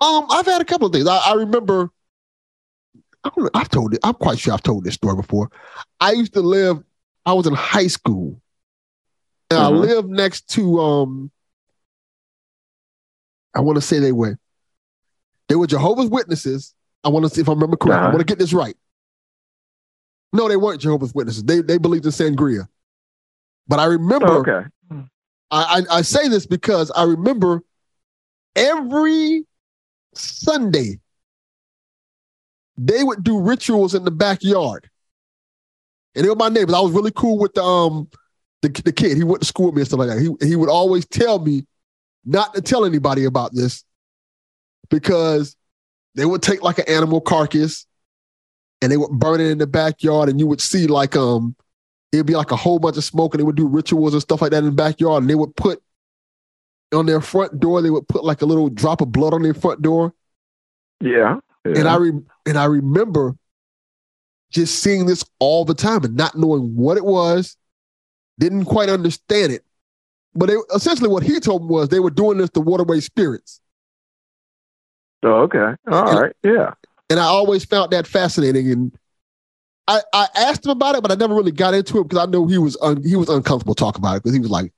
Um, 0.00 0.26
I've 0.30 0.46
had 0.46 0.60
a 0.60 0.64
couple 0.64 0.86
of 0.86 0.92
things. 0.92 1.08
I, 1.08 1.16
I 1.18 1.34
remember. 1.34 1.90
I 3.24 3.30
I've 3.54 3.68
told 3.70 3.94
it. 3.94 4.00
I'm 4.04 4.14
quite 4.14 4.38
sure 4.38 4.52
I've 4.54 4.62
told 4.62 4.84
this 4.84 4.94
story 4.94 5.16
before. 5.16 5.50
I 6.00 6.12
used 6.12 6.34
to 6.34 6.40
live. 6.40 6.82
I 7.26 7.32
was 7.32 7.46
in 7.46 7.54
high 7.54 7.86
school, 7.86 8.40
and 9.50 9.58
Mhm. 9.58 9.64
I 9.64 9.68
lived 9.68 10.08
next 10.10 10.48
to 10.50 10.80
um. 10.80 11.30
I 13.54 13.60
want 13.60 13.76
to 13.76 13.82
say 13.82 13.98
they 13.98 14.12
were. 14.12 14.38
They 15.48 15.54
were 15.56 15.66
Jehovah's 15.66 16.10
Witnesses. 16.10 16.74
I 17.04 17.08
want 17.08 17.24
to 17.24 17.30
see 17.30 17.40
if 17.40 17.48
I 17.48 17.52
remember 17.52 17.76
correct. 17.76 17.98
I 18.00 18.02
Uh-huh. 18.04 18.12
want 18.12 18.20
to 18.20 18.30
get 18.30 18.38
this 18.38 18.52
right. 18.52 18.76
No, 20.32 20.48
they 20.48 20.56
weren't 20.56 20.80
Jehovah's 20.80 21.14
Witnesses. 21.14 21.44
They 21.44 21.60
they 21.62 21.78
believed 21.78 22.04
in 22.04 22.10
Santeria. 22.12 22.66
But 23.68 23.78
I 23.78 23.84
remember. 23.86 24.38
Okay. 24.40 24.66
I, 25.50 25.84
I 25.90 25.98
I 25.98 26.02
say 26.02 26.28
this 26.28 26.46
because 26.46 26.90
I 26.90 27.04
remember 27.04 27.62
every 28.56 29.46
Sunday 30.14 30.98
they 32.76 33.02
would 33.02 33.22
do 33.22 33.40
rituals 33.40 33.94
in 33.94 34.04
the 34.04 34.10
backyard, 34.10 34.88
and 36.14 36.24
they 36.24 36.28
were 36.28 36.36
my 36.36 36.48
neighbors. 36.48 36.74
I 36.74 36.80
was 36.80 36.92
really 36.92 37.12
cool 37.12 37.38
with 37.38 37.54
the 37.54 37.62
um 37.62 38.08
the, 38.62 38.68
the 38.68 38.92
kid. 38.92 39.16
He 39.16 39.24
went 39.24 39.42
to 39.42 39.46
school 39.46 39.66
with 39.66 39.74
me 39.74 39.82
and 39.82 39.88
stuff 39.88 40.00
like 40.00 40.08
that. 40.08 40.20
He 40.20 40.46
he 40.46 40.56
would 40.56 40.68
always 40.68 41.06
tell 41.06 41.38
me 41.38 41.66
not 42.24 42.54
to 42.54 42.62
tell 42.62 42.84
anybody 42.84 43.24
about 43.24 43.54
this 43.54 43.84
because 44.90 45.56
they 46.14 46.24
would 46.24 46.42
take 46.42 46.62
like 46.62 46.78
an 46.78 46.88
animal 46.88 47.20
carcass 47.20 47.86
and 48.80 48.90
they 48.90 48.96
would 48.96 49.10
burn 49.10 49.40
it 49.40 49.50
in 49.50 49.58
the 49.58 49.66
backyard, 49.66 50.28
and 50.28 50.40
you 50.40 50.46
would 50.46 50.60
see 50.60 50.86
like 50.86 51.16
um 51.16 51.54
it'd 52.12 52.26
be 52.26 52.36
like 52.36 52.52
a 52.52 52.56
whole 52.56 52.78
bunch 52.78 52.96
of 52.96 53.04
smoke, 53.04 53.34
and 53.34 53.40
they 53.40 53.44
would 53.44 53.56
do 53.56 53.66
rituals 53.66 54.14
and 54.14 54.22
stuff 54.22 54.42
like 54.42 54.50
that 54.50 54.58
in 54.58 54.66
the 54.66 54.72
backyard, 54.72 55.22
and 55.22 55.30
they 55.30 55.34
would 55.34 55.54
put 55.56 55.82
on 56.94 57.06
their 57.06 57.20
front 57.20 57.58
door, 57.60 57.82
they 57.82 57.90
would 57.90 58.08
put 58.08 58.24
like 58.24 58.42
a 58.42 58.46
little 58.46 58.68
drop 58.68 59.00
of 59.00 59.12
blood 59.12 59.34
on 59.34 59.42
their 59.42 59.54
front 59.54 59.82
door. 59.82 60.14
Yeah. 61.00 61.38
And 61.64 61.88
I 61.88 61.96
re- 61.96 62.22
and 62.46 62.58
I 62.58 62.64
remember 62.66 63.36
just 64.50 64.80
seeing 64.82 65.06
this 65.06 65.24
all 65.38 65.64
the 65.64 65.74
time 65.74 66.04
and 66.04 66.16
not 66.16 66.36
knowing 66.36 66.76
what 66.76 66.96
it 66.96 67.04
was, 67.04 67.56
didn't 68.38 68.64
quite 68.66 68.88
understand 68.88 69.52
it. 69.52 69.64
But 70.34 70.46
they, 70.46 70.56
essentially, 70.74 71.08
what 71.08 71.22
he 71.22 71.40
told 71.40 71.62
me 71.62 71.68
was 71.68 71.88
they 71.88 72.00
were 72.00 72.10
doing 72.10 72.38
this 72.38 72.50
to 72.50 72.60
waterway 72.60 73.00
spirits. 73.00 73.60
Oh, 75.22 75.42
okay. 75.42 75.74
All 75.90 76.08
And- 76.10 76.20
right. 76.20 76.36
Yeah. 76.42 76.74
And 77.10 77.20
I 77.20 77.24
always 77.24 77.64
found 77.64 77.90
that 77.92 78.06
fascinating. 78.06 78.70
And 78.70 78.92
I, 79.86 80.00
I 80.12 80.28
asked 80.36 80.64
him 80.64 80.70
about 80.70 80.96
it, 80.96 81.02
but 81.02 81.12
I 81.12 81.14
never 81.16 81.34
really 81.34 81.52
got 81.52 81.74
into 81.74 81.98
it 81.98 82.04
because 82.08 82.26
I 82.26 82.30
know 82.30 82.46
he 82.46 82.58
was 82.58 82.76
un, 82.80 83.02
he 83.04 83.14
was 83.16 83.28
uncomfortable 83.28 83.74
talking 83.74 84.00
about 84.00 84.16
it 84.16 84.22
because 84.22 84.34
he 84.34 84.40
was 84.40 84.50
like, 84.50 84.72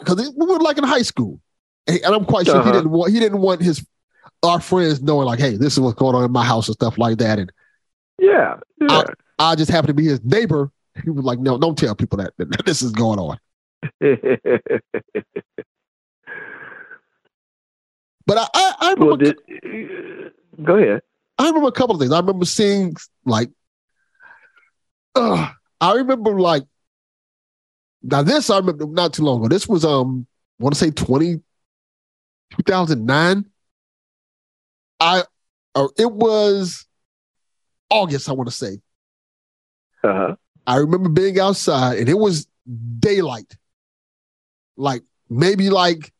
because 0.00 0.32
we 0.36 0.46
were 0.46 0.58
like 0.60 0.76
in 0.78 0.84
high 0.84 1.02
school, 1.02 1.40
and, 1.86 1.98
and 2.04 2.14
I'm 2.14 2.24
quite 2.26 2.46
sure 2.46 2.56
he 2.56 2.60
Uh-huh. 2.60 2.72
didn't 2.72 2.90
want 2.90 3.12
he 3.12 3.18
didn't 3.18 3.40
want 3.40 3.62
his 3.62 3.84
our 4.42 4.60
friends 4.60 5.02
knowing 5.02 5.26
like, 5.26 5.40
hey, 5.40 5.56
this 5.56 5.72
is 5.74 5.80
what's 5.80 5.98
going 5.98 6.14
on 6.14 6.24
in 6.24 6.32
my 6.32 6.44
house 6.44 6.68
and 6.68 6.74
stuff 6.74 6.98
like 6.98 7.18
that. 7.18 7.38
And 7.38 7.52
Yeah. 8.18 8.58
Yeah. 8.80 9.04
I, 9.38 9.50
I 9.50 9.54
just 9.54 9.70
happened 9.70 9.88
to 9.88 9.94
be 9.94 10.04
his 10.06 10.22
neighbor. 10.24 10.70
He 11.02 11.10
was 11.10 11.24
like, 11.24 11.38
no, 11.38 11.58
don't 11.58 11.78
tell 11.78 11.94
people 11.94 12.18
that, 12.18 12.32
that 12.38 12.64
this 12.64 12.82
is 12.82 12.92
going 12.92 13.18
on. 13.18 13.38
But 18.28 18.36
I, 18.36 18.46
I, 18.52 18.74
I 18.80 18.90
remember, 18.90 19.06
well, 19.06 19.16
did, 19.16 19.38
go 20.62 20.76
ahead. 20.76 21.00
I 21.38 21.46
remember 21.46 21.68
a 21.68 21.72
couple 21.72 21.94
of 21.94 22.00
things. 22.00 22.12
I 22.12 22.18
remember 22.20 22.44
seeing 22.44 22.94
like, 23.24 23.48
uh, 25.14 25.48
I 25.80 25.94
remember 25.94 26.38
like, 26.38 26.64
now 28.02 28.22
this 28.22 28.50
I 28.50 28.58
remember 28.58 28.84
not 28.84 29.14
too 29.14 29.22
long 29.22 29.38
ago. 29.38 29.48
This 29.48 29.66
was 29.66 29.82
um, 29.82 30.26
I 30.60 30.62
want 30.62 30.74
to 30.74 30.78
say 30.78 30.90
20, 30.90 31.40
2009. 32.58 33.46
I, 35.00 35.22
or 35.74 35.92
it 35.98 36.10
was 36.10 36.86
August. 37.90 38.28
I 38.28 38.32
want 38.32 38.48
to 38.48 38.54
say. 38.54 38.80
Uh-huh. 40.02 40.36
I 40.66 40.76
remember 40.76 41.08
being 41.08 41.40
outside 41.40 41.98
and 41.98 42.08
it 42.08 42.18
was 42.18 42.46
daylight. 43.00 43.56
Like 44.76 45.02
maybe 45.28 45.70
like 45.70 46.12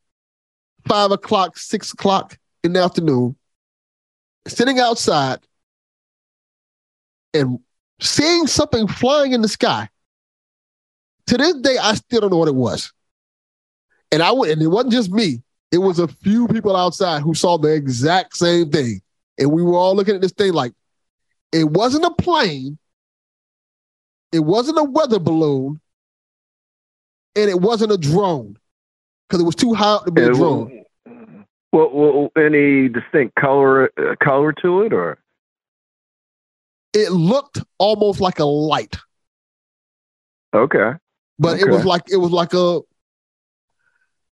five 0.86 1.10
o'clock, 1.10 1.58
six 1.58 1.92
o'clock 1.92 2.38
in 2.64 2.72
the 2.72 2.82
afternoon, 2.82 3.36
sitting 4.46 4.80
outside 4.80 5.38
and 7.34 7.60
seeing 8.00 8.46
something 8.46 8.88
flying 8.88 9.32
in 9.32 9.42
the 9.42 9.48
sky. 9.48 9.88
To 11.26 11.36
this 11.36 11.54
day, 11.56 11.76
I 11.76 11.94
still 11.94 12.22
don't 12.22 12.30
know 12.30 12.38
what 12.38 12.48
it 12.48 12.54
was. 12.54 12.92
And 14.10 14.22
I 14.22 14.32
went, 14.32 14.52
and 14.52 14.62
it 14.62 14.68
wasn't 14.68 14.94
just 14.94 15.10
me. 15.10 15.42
It 15.70 15.78
was 15.78 15.98
a 15.98 16.08
few 16.08 16.48
people 16.48 16.74
outside 16.74 17.22
who 17.22 17.34
saw 17.34 17.58
the 17.58 17.74
exact 17.74 18.36
same 18.36 18.70
thing. 18.70 19.02
And 19.38 19.52
we 19.52 19.62
were 19.62 19.76
all 19.76 19.94
looking 19.94 20.14
at 20.14 20.20
this 20.20 20.32
thing 20.32 20.52
like 20.52 20.72
it 21.52 21.64
wasn't 21.70 22.04
a 22.04 22.10
plane, 22.10 22.78
it 24.32 24.40
wasn't 24.40 24.78
a 24.78 24.84
weather 24.84 25.18
balloon, 25.18 25.80
and 27.36 27.50
it 27.50 27.60
wasn't 27.60 27.92
a 27.92 27.98
drone. 27.98 28.56
Because 29.28 29.42
it 29.42 29.44
was 29.44 29.54
too 29.54 29.74
hot 29.74 30.06
to 30.06 30.10
be 30.10 30.22
a 30.22 30.26
Yeah, 30.26 30.32
drone. 30.32 30.84
Well, 31.70 31.90
well, 31.92 32.32
any 32.36 32.88
distinct 32.88 33.34
color 33.36 33.90
uh, 33.98 34.14
color 34.22 34.54
to 34.62 34.82
it, 34.82 34.92
or? 34.94 35.18
It 36.94 37.12
looked 37.12 37.62
almost 37.78 38.20
like 38.20 38.38
a 38.38 38.44
light, 38.44 38.96
okay, 40.54 40.92
but 41.38 41.60
it 41.60 41.68
was 41.68 41.84
like 41.84 42.02
it 42.10 42.16
was 42.16 42.30
like 42.30 42.54
a 42.54 42.80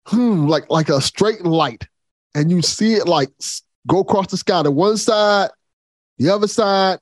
hmm, 0.07 0.47
like 0.47 0.71
like 0.71 0.89
a 0.89 1.01
straight 1.01 1.43
light, 1.43 1.87
and 2.35 2.51
you 2.51 2.63
see 2.63 2.95
it 2.95 3.07
like 3.09 3.31
go 3.87 4.01
across 4.01 4.29
the 4.29 4.37
sky 4.37 4.63
to 4.63 4.71
one 4.71 4.97
side, 4.97 5.51
the 6.19 6.29
other 6.29 6.49
side, 6.49 6.99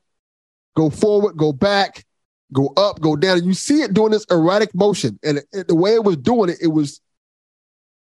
go 0.76 0.90
forward, 0.90 1.36
go 1.36 1.52
back, 1.52 2.04
go 2.52 2.72
up, 2.76 3.00
go 3.00 3.16
down, 3.16 3.38
and 3.38 3.46
you 3.46 3.54
see 3.54 3.82
it 3.82 3.94
doing 3.94 4.12
this 4.12 4.24
erratic 4.30 4.74
motion. 4.74 5.18
And 5.22 5.42
it, 5.52 5.68
the 5.68 5.74
way 5.74 5.94
it 5.94 6.04
was 6.04 6.16
doing 6.16 6.50
it, 6.50 6.58
it 6.62 6.68
was 6.68 7.00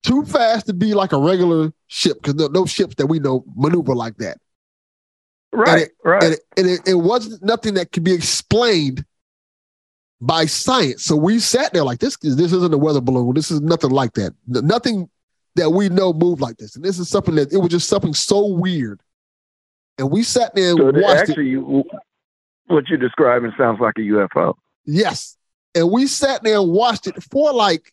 too 0.03 0.25
fast 0.25 0.67
to 0.67 0.73
be 0.73 0.95
like 0.95 1.13
a 1.13 1.19
regular 1.19 1.73
ship 1.87 2.19
because 2.23 2.35
no, 2.35 2.47
no 2.49 2.67
ships 2.67 2.95
that 2.97 3.07
we 3.07 3.19
know 3.19 3.45
maneuver 3.57 3.95
like 3.95 4.17
that. 4.19 4.39
right, 5.53 5.69
and 5.69 5.81
it, 5.83 5.93
right. 6.05 6.23
And, 6.23 6.33
it, 6.35 6.41
and 6.57 6.67
it, 6.69 6.81
it 6.89 6.95
wasn't 6.95 7.43
nothing 7.43 7.75
that 7.75 7.93
could 7.93 8.05
be 8.05 8.13
explained 8.13 9.05
by 10.25 10.47
science. 10.47 11.05
So 11.05 11.17
we 11.17 11.39
sat 11.39 11.73
there 11.73 11.85
like 11.85 11.99
this. 11.99 12.17
This 12.17 12.53
isn't 12.53 12.73
a 12.73 12.79
weather 12.79 13.01
balloon. 13.01 13.35
This 13.35 13.51
is 13.51 13.61
nothing 13.61 13.91
like 13.91 14.15
that. 14.15 14.35
Nothing 14.47 15.11
that 15.57 15.71
we 15.71 15.89
know 15.89 16.13
moved 16.13 16.41
like 16.41 16.57
this. 16.57 16.77
And 16.77 16.85
this 16.85 16.99
is 16.99 17.09
something 17.09 17.35
that 17.35 17.53
it 17.53 17.59
was 17.59 17.71
just 17.71 17.89
something 17.89 18.15
so 18.15 18.47
weird. 18.47 19.01
And 19.99 20.11
we 20.11 20.23
sat 20.23 20.55
there 20.55 20.71
and 20.71 20.79
so 20.79 20.85
watched 20.87 20.97
it. 20.97 21.31
actually, 21.31 21.51
you, 21.51 21.85
what 22.67 22.89
you're 22.89 22.99
describing 22.99 23.53
sounds 23.59 23.81
like 23.81 23.95
a 23.99 24.01
UFO. 24.01 24.55
Yes. 24.87 25.37
And 25.75 25.91
we 25.91 26.07
sat 26.07 26.43
there 26.43 26.59
and 26.59 26.71
watched 26.71 27.07
it 27.07 27.23
for 27.25 27.53
like 27.53 27.93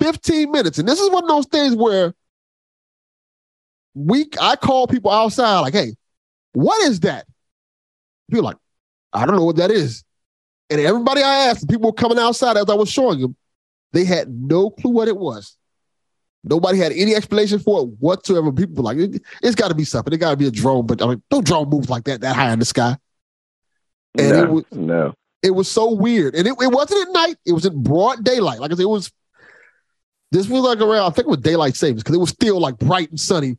15 0.00 0.50
minutes. 0.50 0.78
And 0.78 0.88
this 0.88 1.00
is 1.00 1.10
one 1.10 1.24
of 1.24 1.28
those 1.28 1.46
things 1.46 1.76
where 1.76 2.14
we 3.94 4.26
I 4.40 4.56
call 4.56 4.86
people 4.86 5.10
outside, 5.10 5.60
like, 5.60 5.74
hey, 5.74 5.94
what 6.52 6.82
is 6.82 7.00
that? 7.00 7.26
People 8.30 8.44
like, 8.44 8.56
I 9.12 9.26
don't 9.26 9.36
know 9.36 9.44
what 9.44 9.56
that 9.56 9.70
is. 9.70 10.02
And 10.70 10.80
everybody 10.80 11.22
I 11.22 11.46
asked, 11.46 11.62
the 11.62 11.66
people 11.66 11.90
were 11.90 11.94
coming 11.94 12.18
outside 12.18 12.56
as 12.56 12.68
I 12.68 12.74
was 12.74 12.90
showing 12.90 13.20
them, 13.20 13.36
they 13.92 14.04
had 14.04 14.28
no 14.28 14.70
clue 14.70 14.90
what 14.90 15.08
it 15.08 15.16
was. 15.16 15.56
Nobody 16.42 16.78
had 16.78 16.92
any 16.92 17.14
explanation 17.14 17.58
for 17.58 17.82
it 17.82 17.88
whatsoever. 17.98 18.52
People 18.52 18.76
were 18.76 18.82
like, 18.82 18.98
it, 18.98 19.22
has 19.42 19.54
got 19.54 19.68
to 19.68 19.74
be 19.74 19.84
something. 19.84 20.12
It 20.12 20.18
got 20.18 20.30
to 20.30 20.36
be 20.36 20.46
a 20.46 20.50
drone, 20.50 20.86
but 20.86 21.02
I 21.02 21.06
mean, 21.06 21.22
no 21.30 21.42
drone 21.42 21.68
moves 21.68 21.88
like 21.88 22.04
that 22.04 22.20
that 22.20 22.36
high 22.36 22.52
in 22.52 22.58
the 22.58 22.64
sky. 22.64 22.96
And 24.16 24.30
no, 24.30 24.42
it 24.42 24.50
was 24.50 24.64
no. 24.72 25.14
it 25.42 25.50
was 25.50 25.68
so 25.68 25.92
weird. 25.92 26.34
And 26.34 26.46
it, 26.46 26.54
it 26.60 26.72
wasn't 26.72 27.08
at 27.08 27.12
night, 27.12 27.36
it 27.44 27.52
was 27.52 27.66
in 27.66 27.82
broad 27.82 28.22
daylight. 28.22 28.60
Like 28.60 28.70
I 28.70 28.74
said, 28.74 28.82
it 28.82 28.88
was 28.88 29.10
this 30.30 30.48
was 30.48 30.62
like 30.62 30.80
around, 30.80 31.10
I 31.10 31.10
think 31.10 31.26
it 31.26 31.30
was 31.30 31.38
daylight 31.38 31.76
savings 31.76 32.02
because 32.02 32.14
it 32.14 32.20
was 32.20 32.30
still 32.30 32.60
like 32.60 32.78
bright 32.78 33.10
and 33.10 33.18
sunny 33.18 33.58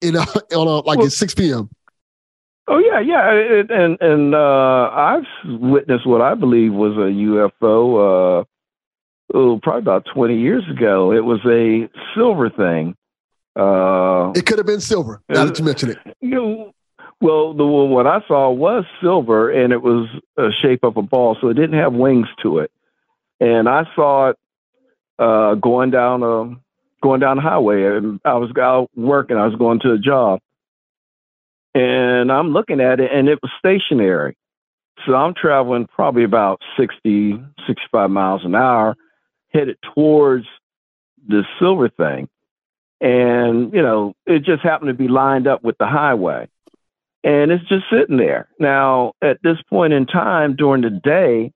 in 0.00 0.16
uh, 0.16 0.24
a, 0.34 0.54
on 0.56 0.66
a, 0.66 0.86
like 0.86 1.00
at 1.00 1.12
6 1.12 1.34
p.m. 1.34 1.68
Oh 2.70 2.78
yeah, 2.78 3.00
yeah, 3.00 3.30
it, 3.32 3.70
and 3.70 3.96
and 4.00 4.34
uh, 4.34 4.90
I've 4.92 5.24
witnessed 5.44 6.06
what 6.06 6.20
I 6.20 6.34
believe 6.34 6.72
was 6.74 6.92
a 6.96 7.10
UFO. 7.10 8.40
Uh, 8.42 8.44
oh, 9.34 9.58
probably 9.62 9.78
about 9.80 10.06
twenty 10.12 10.38
years 10.38 10.64
ago. 10.70 11.10
It 11.12 11.24
was 11.24 11.40
a 11.46 11.88
silver 12.14 12.50
thing. 12.50 12.94
Uh, 13.56 14.32
It 14.36 14.44
could 14.46 14.58
have 14.58 14.66
been 14.66 14.80
silver, 14.80 15.22
now 15.28 15.46
that 15.46 15.58
you 15.58 15.64
mention 15.64 15.90
it. 15.90 15.98
you 16.20 16.28
know, 16.30 16.72
well, 17.20 17.54
the 17.54 17.64
what 17.66 18.06
I 18.06 18.20
saw 18.28 18.50
was 18.50 18.84
silver, 19.00 19.50
and 19.50 19.72
it 19.72 19.82
was 19.82 20.08
a 20.36 20.50
shape 20.52 20.84
of 20.84 20.96
a 20.96 21.02
ball, 21.02 21.36
so 21.40 21.48
it 21.48 21.54
didn't 21.54 21.78
have 21.78 21.92
wings 21.94 22.28
to 22.42 22.58
it. 22.58 22.70
And 23.40 23.68
I 23.68 23.84
saw 23.96 24.28
it 24.30 24.36
uh, 25.18 25.54
going 25.54 25.90
down 25.90 26.22
a 26.22 26.54
going 27.02 27.20
down 27.20 27.36
the 27.36 27.42
highway, 27.42 27.96
and 27.96 28.20
I 28.24 28.34
was 28.34 28.50
out 28.60 28.90
working. 28.94 29.36
I 29.38 29.46
was 29.46 29.56
going 29.56 29.80
to 29.80 29.92
a 29.92 29.98
job, 29.98 30.40
and 31.74 32.32
I'm 32.32 32.52
looking 32.52 32.80
at 32.80 33.00
it, 33.00 33.10
and 33.12 33.28
it 33.28 33.38
was 33.42 33.50
stationary. 33.58 34.36
So 35.06 35.14
I'm 35.14 35.34
traveling 35.34 35.86
probably 35.86 36.24
about 36.24 36.60
60, 36.78 37.40
65 37.66 38.10
miles 38.10 38.44
an 38.44 38.54
hour, 38.54 38.96
headed 39.52 39.78
towards 39.94 40.46
the 41.26 41.44
silver 41.58 41.88
thing. 41.88 42.28
And, 43.00 43.72
you 43.72 43.82
know, 43.82 44.14
it 44.26 44.42
just 44.44 44.62
happened 44.62 44.88
to 44.88 44.94
be 44.94 45.08
lined 45.08 45.46
up 45.46 45.62
with 45.62 45.78
the 45.78 45.86
highway. 45.86 46.48
And 47.22 47.52
it's 47.52 47.66
just 47.68 47.84
sitting 47.92 48.16
there. 48.16 48.48
Now, 48.58 49.12
at 49.22 49.38
this 49.42 49.58
point 49.68 49.92
in 49.92 50.06
time 50.06 50.56
during 50.56 50.82
the 50.82 50.90
day, 50.90 51.52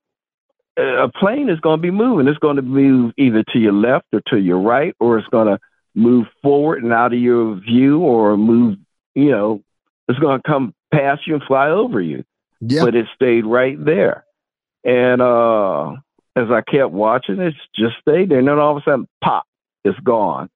a 0.77 1.09
plane 1.09 1.49
is 1.49 1.61
going 1.61 1.79
to 1.79 1.83
be 1.83 1.91
moving. 1.91 2.29
It's 2.29 2.39
going 2.39 2.57
to 2.57 2.63
move 2.63 3.13
either 3.17 3.45
to 3.53 3.59
your 3.59 3.73
left 3.73 4.07
or 4.13 4.23
to 4.29 4.39
your 4.39 4.61
right, 4.61 4.95
or 5.01 5.19
it's 5.19 5.29
going 5.29 5.49
to 5.49 5.59
move 5.95 6.27
forward 6.43 6.83
and 6.83 6.93
out 6.93 7.13
of 7.13 7.19
your 7.19 7.57
view 7.57 8.01
or 8.01 8.37
move, 8.37 8.79
you 9.15 9.31
know, 9.31 9.63
it's 10.13 10.21
going 10.21 10.41
to 10.41 10.49
come 10.49 10.75
past 10.93 11.27
you 11.27 11.35
and 11.35 11.43
fly 11.45 11.69
over 11.71 12.01
you. 12.01 12.25
Yeah. 12.61 12.85
But 12.85 12.95
it 12.95 13.07
stayed 13.15 13.45
right 13.45 13.83
there. 13.83 14.25
And 14.85 15.21
uh, 15.21 15.93
as 16.37 16.51
I 16.51 16.61
kept 16.61 16.91
watching, 16.93 17.41
it's 17.41 17.57
just 17.75 17.95
stayed 18.01 18.29
there. 18.31 18.39
And 18.39 18.49
then 18.49 18.59
all 18.59 18.77
of 18.77 18.83
a 18.83 18.91
sudden, 18.91 19.09
pop, 19.23 19.45
it's 19.85 19.99
gone. 20.01 20.49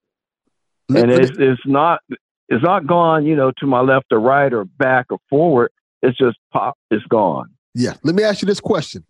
and 0.89 1.11
it's, 1.11 1.33
it's 1.39 1.63
not 1.65 2.01
it's 2.49 2.63
not 2.63 2.87
gone, 2.87 3.27
you 3.27 3.35
know, 3.35 3.51
to 3.59 3.67
my 3.67 3.81
left 3.81 4.07
or 4.13 4.21
right 4.21 4.53
or 4.53 4.65
back 4.65 5.07
or 5.11 5.19
forward. 5.29 5.73
It's 6.03 6.17
just 6.17 6.37
pop, 6.53 6.77
it's 6.93 7.05
gone. 7.07 7.51
Yeah. 7.75 7.95
Let 8.05 8.15
me 8.15 8.23
ask 8.23 8.41
you 8.41 8.47
this 8.47 8.61
question. 8.61 9.05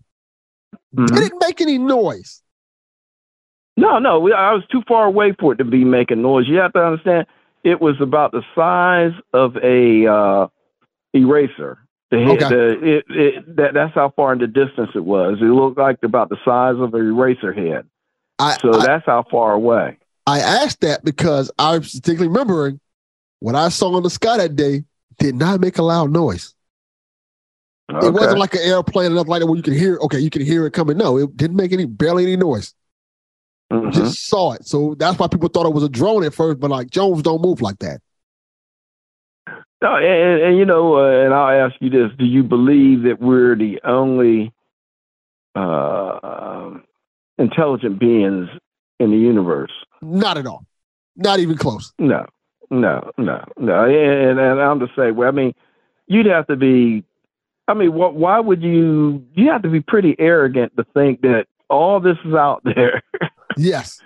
Mhm. 0.94 1.06
Did 1.08 1.18
it 1.24 1.32
make 1.38 1.60
any 1.60 1.76
noise? 1.76 2.42
No, 3.76 3.98
no, 3.98 4.20
we, 4.20 4.32
I 4.32 4.52
was 4.54 4.62
too 4.72 4.82
far 4.88 5.04
away 5.04 5.34
for 5.38 5.52
it 5.52 5.56
to 5.56 5.64
be 5.64 5.84
making 5.84 6.22
noise. 6.22 6.46
You 6.48 6.56
have 6.56 6.72
to 6.72 6.82
understand, 6.82 7.26
it 7.66 7.80
was 7.80 8.00
about 8.00 8.30
the 8.30 8.42
size 8.54 9.12
of 9.32 9.56
a 9.56 10.06
uh, 10.06 10.46
eraser. 11.12 11.78
The 12.12 12.20
head, 12.20 12.42
Okay. 12.42 12.48
the, 12.48 12.96
it, 12.96 13.04
it, 13.08 13.56
that, 13.56 13.74
that's 13.74 13.92
how 13.92 14.12
far 14.14 14.32
in 14.32 14.38
the 14.38 14.46
distance 14.46 14.90
it 14.94 15.04
was. 15.04 15.38
It 15.40 15.46
looked 15.46 15.76
like 15.76 15.98
about 16.04 16.28
the 16.28 16.36
size 16.44 16.76
of 16.78 16.94
an 16.94 17.00
eraser 17.00 17.52
head. 17.52 17.86
so 18.60 18.70
that's 18.70 19.04
how 19.04 19.24
far 19.28 19.52
away. 19.52 19.98
I 20.28 20.38
asked 20.38 20.80
that 20.82 21.04
because 21.04 21.50
I 21.58 21.76
was 21.78 21.92
particularly 21.92 22.28
remembering 22.28 22.78
what 23.40 23.56
I 23.56 23.68
saw 23.68 23.96
in 23.96 24.04
the 24.04 24.10
sky 24.10 24.36
that 24.36 24.54
day 24.54 24.84
did 25.18 25.34
not 25.34 25.60
make 25.60 25.78
a 25.78 25.82
loud 25.82 26.12
noise. 26.12 26.54
It 27.88 28.12
wasn't 28.12 28.38
like 28.38 28.54
an 28.54 28.62
airplane 28.62 29.10
or 29.12 29.14
nothing 29.16 29.30
like 29.30 29.40
that 29.40 29.46
where 29.46 29.56
you 29.56 29.62
can 29.62 29.74
hear, 29.74 29.98
okay, 30.02 30.18
you 30.20 30.30
can 30.30 30.42
hear 30.42 30.66
it 30.66 30.72
coming. 30.72 30.96
No, 30.96 31.18
it 31.18 31.36
didn't 31.36 31.56
make 31.56 31.72
any, 31.72 31.84
barely 31.84 32.24
any 32.24 32.36
noise. 32.36 32.74
Mhm. 33.72 33.92
Just 33.92 34.28
saw 34.28 34.52
it. 34.52 34.64
So 34.64 34.94
that's 34.94 35.18
why 35.18 35.26
people 35.28 35.48
thought 35.48 35.66
it 35.66 35.74
was 35.74 35.82
a 35.82 35.88
drone 35.88 36.24
at 36.24 36.34
first, 36.34 36.60
but 36.60 36.70
like 36.70 36.90
Jones 36.90 37.22
don't 37.22 37.42
move 37.42 37.60
like 37.60 37.78
that. 37.80 38.00
No, 39.82 39.94
and, 39.96 40.04
and, 40.04 40.42
and, 40.42 40.58
you 40.58 40.64
know, 40.64 40.96
uh, 40.96 41.24
and 41.24 41.34
I'll 41.34 41.66
ask 41.66 41.74
you 41.80 41.90
this: 41.90 42.10
Do 42.18 42.24
you 42.24 42.42
believe 42.42 43.02
that 43.02 43.20
we're 43.20 43.54
the 43.56 43.78
only 43.84 44.52
uh, 45.54 46.70
intelligent 47.38 47.98
beings 47.98 48.48
in 48.98 49.10
the 49.10 49.18
universe? 49.18 49.72
Not 50.00 50.38
at 50.38 50.46
all. 50.46 50.64
Not 51.16 51.40
even 51.40 51.56
close. 51.56 51.92
No, 51.98 52.24
no, 52.70 53.10
no, 53.18 53.44
no. 53.58 53.84
And, 53.84 54.38
and 54.38 54.60
I'm 54.60 54.78
the 54.78 54.88
same 54.96 55.16
Well, 55.16 55.28
I 55.28 55.32
mean, 55.32 55.54
you'd 56.06 56.26
have 56.26 56.46
to 56.46 56.56
be. 56.56 57.04
I 57.68 57.74
mean, 57.74 57.92
what? 57.92 58.14
Why 58.14 58.40
would 58.40 58.62
you? 58.62 59.24
You 59.34 59.50
have 59.50 59.62
to 59.62 59.68
be 59.68 59.80
pretty 59.80 60.14
arrogant 60.18 60.76
to 60.76 60.84
think 60.94 61.20
that 61.22 61.46
all 61.68 62.00
this 62.00 62.16
is 62.24 62.34
out 62.34 62.62
there. 62.64 63.02
Yes, 63.56 64.00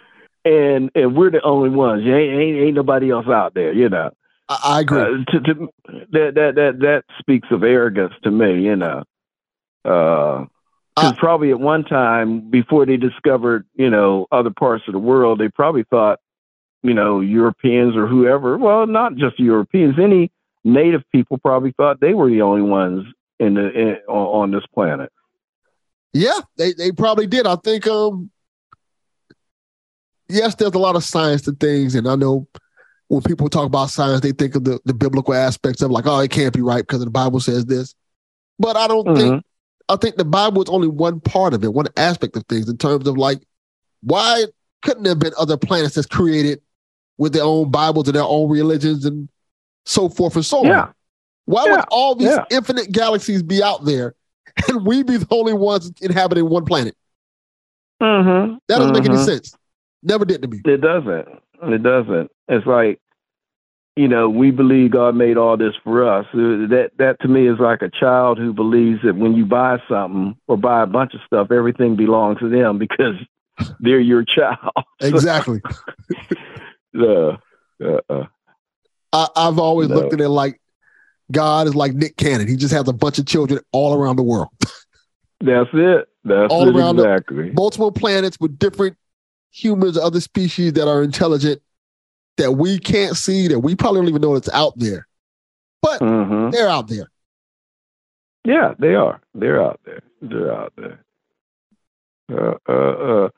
and 0.45 0.91
and 0.95 1.17
we're 1.17 1.31
the 1.31 1.43
only 1.43 1.71
ones. 1.71 2.03
Ain't 2.05 2.11
ain't, 2.11 2.59
ain't 2.59 2.75
nobody 2.75 3.11
else 3.11 3.27
out 3.27 3.55
there. 3.55 3.73
You 3.73 3.89
know. 3.89 4.11
I, 4.49 4.59
I 4.65 4.81
agree. 4.81 5.01
Uh, 5.01 5.25
to, 5.31 5.41
to, 5.41 5.69
that 6.13 6.35
that 6.35 6.53
that 6.57 6.79
that 6.81 7.05
speaks 7.19 7.49
of 7.51 7.63
arrogance 7.63 8.15
to 8.25 8.31
me. 8.31 8.63
You 8.63 8.77
know. 8.77 9.05
Uh, 9.85 10.47
because 10.95 11.17
probably 11.19 11.51
at 11.51 11.61
one 11.61 11.85
time 11.85 12.51
before 12.51 12.85
they 12.85 12.97
discovered, 12.97 13.65
you 13.75 13.89
know, 13.89 14.27
other 14.33 14.51
parts 14.51 14.85
of 14.87 14.93
the 14.93 14.99
world, 14.99 15.39
they 15.39 15.49
probably 15.49 15.85
thought, 15.85 16.19
you 16.83 16.95
know, 16.95 17.21
Europeans 17.21 17.97
or 17.97 18.07
whoever. 18.07 18.59
Well, 18.59 18.87
not 18.87 19.15
just 19.15 19.39
Europeans. 19.39 19.95
Any 19.99 20.31
native 20.65 21.03
people 21.13 21.39
probably 21.39 21.73
thought 21.73 22.01
they 22.01 22.13
were 22.13 22.29
the 22.29 22.43
only 22.43 22.63
ones 22.63 23.07
in 23.39 23.55
the 23.55 23.71
in, 23.71 23.97
on, 24.09 24.43
on 24.43 24.51
this 24.51 24.65
planet. 24.75 25.11
Yeah, 26.13 26.41
they, 26.57 26.73
they 26.73 26.93
probably 26.93 27.27
did. 27.27 27.47
I 27.47 27.57
think 27.57 27.87
um 27.87 28.31
yes, 30.31 30.55
there's 30.55 30.73
a 30.73 30.79
lot 30.79 30.97
of 30.97 31.05
science 31.05 31.43
to 31.43 31.53
things, 31.53 31.95
and 31.95 32.09
I 32.09 32.15
know 32.17 32.47
when 33.09 33.23
people 33.23 33.49
talk 33.49 33.67
about 33.67 33.91
science, 33.91 34.21
they 34.21 34.33
think 34.33 34.55
of 34.55 34.65
the, 34.65 34.79
the 34.85 34.95
biblical 34.95 35.35
aspects 35.35 35.83
of 35.83 35.91
like, 35.91 36.07
oh, 36.07 36.21
it 36.21 36.31
can't 36.31 36.55
be 36.55 36.61
right 36.61 36.83
because 36.87 37.05
the 37.05 37.11
Bible 37.11 37.41
says 37.41 37.67
this. 37.67 37.95
But 38.59 38.77
I 38.77 38.87
don't 38.87 39.17
think 39.17 39.45
I 39.89 39.97
think 39.97 40.17
the 40.17 40.25
Bible 40.25 40.63
is 40.63 40.69
only 40.69 40.87
one 40.87 41.19
part 41.21 41.53
of 41.53 41.65
it, 41.65 41.73
one 41.75 41.87
aspect 41.97 42.37
of 42.37 42.45
things 42.49 42.69
in 42.69 42.77
terms 42.77 43.09
of 43.09 43.17
like 43.19 43.41
why 44.03 44.45
couldn't 44.83 45.03
there 45.03 45.11
have 45.11 45.19
been 45.19 45.33
other 45.39 45.57
planets 45.57 45.95
that's 45.97 46.07
created 46.07 46.61
with 47.19 47.33
their 47.33 47.43
own 47.43 47.71
Bibles 47.71 48.07
and 48.07 48.15
their 48.15 48.23
own 48.23 48.49
religions 48.49 49.05
and 49.05 49.29
so 49.87 50.09
forth 50.09 50.37
and 50.37 50.47
so 50.47 50.65
Yeah. 50.65 50.83
on? 50.83 50.95
Why 51.47 51.65
Yeah. 51.67 51.73
would 51.73 51.85
all 51.91 52.15
these 52.15 52.29
Yeah. 52.29 52.45
infinite 52.51 52.93
galaxies 52.93 53.43
be 53.43 53.63
out 53.63 53.85
there 53.85 54.15
and 54.69 54.87
we 54.87 55.03
be 55.03 55.17
the 55.17 55.27
only 55.33 55.53
ones 55.53 55.91
inhabiting 56.01 56.49
one 56.49 56.65
planet? 56.65 56.97
Mm-hmm. 58.01 58.55
That 58.69 58.79
doesn't 58.79 58.95
make 58.95 59.05
any 59.05 59.17
Mhm. 59.17 59.25
sense. 59.25 59.55
Never 60.03 60.25
did 60.25 60.43
to 60.43 60.49
me. 60.49 60.61
It 60.65 60.81
doesn't. 60.81 61.29
It 61.63 61.83
doesn't. 61.83 62.31
It's 62.49 62.67
like, 62.67 62.99
you 63.97 64.09
know, 64.09 64.31
we 64.31 64.51
believe 64.51 64.93
God 64.93 65.15
made 65.15 65.37
all 65.37 65.57
this 65.57 65.75
for 65.85 66.09
us. 66.09 66.27
That 66.33 66.91
that 66.99 67.17
to 67.21 67.29
me 67.29 67.47
is 67.49 67.59
like 67.59 67.83
a 67.83 67.91
child 67.91 68.39
who 68.39 68.53
believes 68.55 69.01
that 69.05 69.17
when 69.17 69.35
you 69.35 69.45
buy 69.45 69.79
something 69.89 70.37
or 70.49 70.57
buy 70.57 70.83
a 70.83 70.87
bunch 70.87 71.13
of 71.15 71.21
stuff, 71.27 71.51
everything 71.51 71.97
belongs 71.97 72.39
to 72.39 72.49
them 72.49 72.79
because 72.79 73.17
they're 73.81 74.01
your 74.01 74.25
child. 74.25 74.73
Exactly. 75.03 75.61
uh, 76.99 77.37
uh, 77.83 78.01
uh, 78.09 78.27
I, 79.13 79.29
I've 79.37 79.59
always 79.59 79.89
No. 79.89 79.97
looked 79.97 80.13
at 80.13 80.21
it 80.21 80.29
like 80.29 80.61
God 81.33 81.67
is 81.67 81.75
like 81.75 81.95
Nick 81.95 82.17
Cannon. 82.17 82.49
He 82.49 82.57
just 82.57 82.73
has 82.75 82.89
a 82.89 82.93
bunch 82.93 83.19
of 83.19 83.27
children 83.27 83.61
all 83.73 83.95
around 83.95 84.17
the 84.17 84.23
world, 84.23 84.49
that's 85.41 85.71
it. 85.73 86.09
That's 86.25 86.53
all 86.53 86.69
it 86.69 86.77
around 86.77 86.97
the- 86.97 87.05
exactly. 87.11 87.51
multiple 87.53 87.93
planets 87.93 88.39
with 88.41 88.59
different 88.59 88.97
humans, 89.51 89.99
other 89.99 90.21
species 90.21 90.75
that 90.75 90.89
are 90.89 91.03
intelligent 91.03 91.61
that 92.37 92.53
we 92.53 92.79
can't 92.79 93.17
see, 93.17 93.49
that 93.49 93.61
we 93.61 93.75
probably 93.75 94.01
don't 94.01 94.09
even 94.09 94.23
know 94.23 94.35
it's 94.35 94.49
out 94.51 94.73
there. 94.77 95.07
But 95.83 96.01
Mhm. 96.01 96.53
they're 96.53 96.69
out 96.69 96.89
there. 96.89 97.11
Yeah, 98.45 98.75
they 98.79 98.95
are. 98.95 99.21
They're 99.35 99.63
out 99.63 99.81
there. 99.85 100.01
They're 100.23 100.55
out 100.55 100.73
there. 100.77 101.01
Uh, 102.33 102.55
uh, 102.69 102.73
uh. 102.73 103.29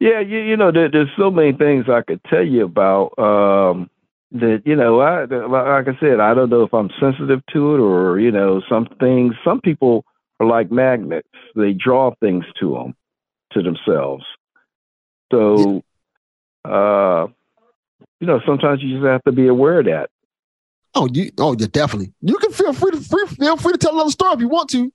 Yeah, 0.00 0.20
you, 0.20 0.38
you 0.38 0.56
know, 0.56 0.72
there, 0.72 0.90
there's 0.90 1.10
so 1.16 1.30
many 1.30 1.52
things 1.52 1.88
I 1.88 2.02
could 2.02 2.22
tell 2.24 2.44
you 2.44 2.64
about. 2.64 3.18
Um, 3.18 3.90
that 4.32 4.62
you 4.64 4.76
know, 4.76 5.00
I 5.00 5.24
like 5.24 5.88
I 5.88 5.98
said, 5.98 6.20
I 6.20 6.34
don't 6.34 6.50
know 6.50 6.62
if 6.62 6.72
I'm 6.72 6.90
sensitive 7.00 7.44
to 7.52 7.74
it 7.74 7.80
or 7.80 8.18
you 8.20 8.30
know, 8.30 8.62
some 8.68 8.86
things. 8.98 9.34
Some 9.44 9.60
people 9.60 10.04
are 10.38 10.46
like 10.46 10.70
magnets; 10.70 11.28
they 11.56 11.72
draw 11.72 12.14
things 12.20 12.44
to 12.60 12.74
them, 12.74 12.94
to 13.52 13.62
themselves. 13.62 14.24
So, 15.30 15.82
uh, 16.64 17.26
you 18.20 18.26
know, 18.26 18.40
sometimes 18.46 18.82
you 18.82 18.96
just 18.96 19.06
have 19.06 19.22
to 19.24 19.32
be 19.32 19.46
aware 19.46 19.80
of 19.80 19.86
that. 19.86 20.10
Oh, 20.94 21.08
you 21.12 21.30
oh 21.38 21.54
yeah, 21.58 21.68
definitely. 21.70 22.12
You 22.20 22.36
can 22.38 22.52
feel 22.52 22.72
free 22.72 22.90
to 22.90 23.00
free, 23.00 23.26
feel 23.26 23.56
free 23.56 23.72
to 23.72 23.78
tell 23.78 23.94
another 23.94 24.10
story 24.10 24.34
if 24.34 24.40
you 24.40 24.48
want 24.48 24.70
to. 24.70 24.92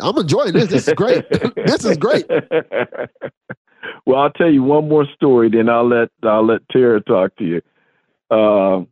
I'm 0.00 0.16
enjoying 0.16 0.52
this. 0.52 0.68
This 0.68 0.88
is 0.88 0.94
great. 0.94 1.24
this 1.56 1.84
is 1.84 1.96
great. 1.96 2.26
well, 4.06 4.20
I'll 4.20 4.30
tell 4.30 4.50
you 4.50 4.62
one 4.62 4.88
more 4.88 5.06
story, 5.14 5.50
then 5.50 5.68
I'll 5.68 5.88
let 5.88 6.10
I'll 6.22 6.46
let 6.46 6.68
Tarrah 6.68 7.00
talk 7.00 7.36
to 7.36 7.44
you. 7.44 7.62
Um, 8.36 8.88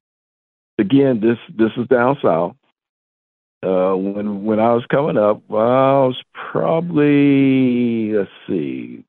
again, 0.78 1.20
this 1.20 1.38
this 1.56 1.70
is 1.76 1.86
down 1.88 2.18
south. 2.22 2.56
Uh, 3.64 3.94
when 3.94 4.44
when 4.44 4.58
I 4.58 4.72
was 4.74 4.84
coming 4.90 5.16
up, 5.16 5.42
I 5.48 6.06
was 6.06 6.20
probably 6.50 8.12
let's 8.12 8.30
see, 8.48 9.04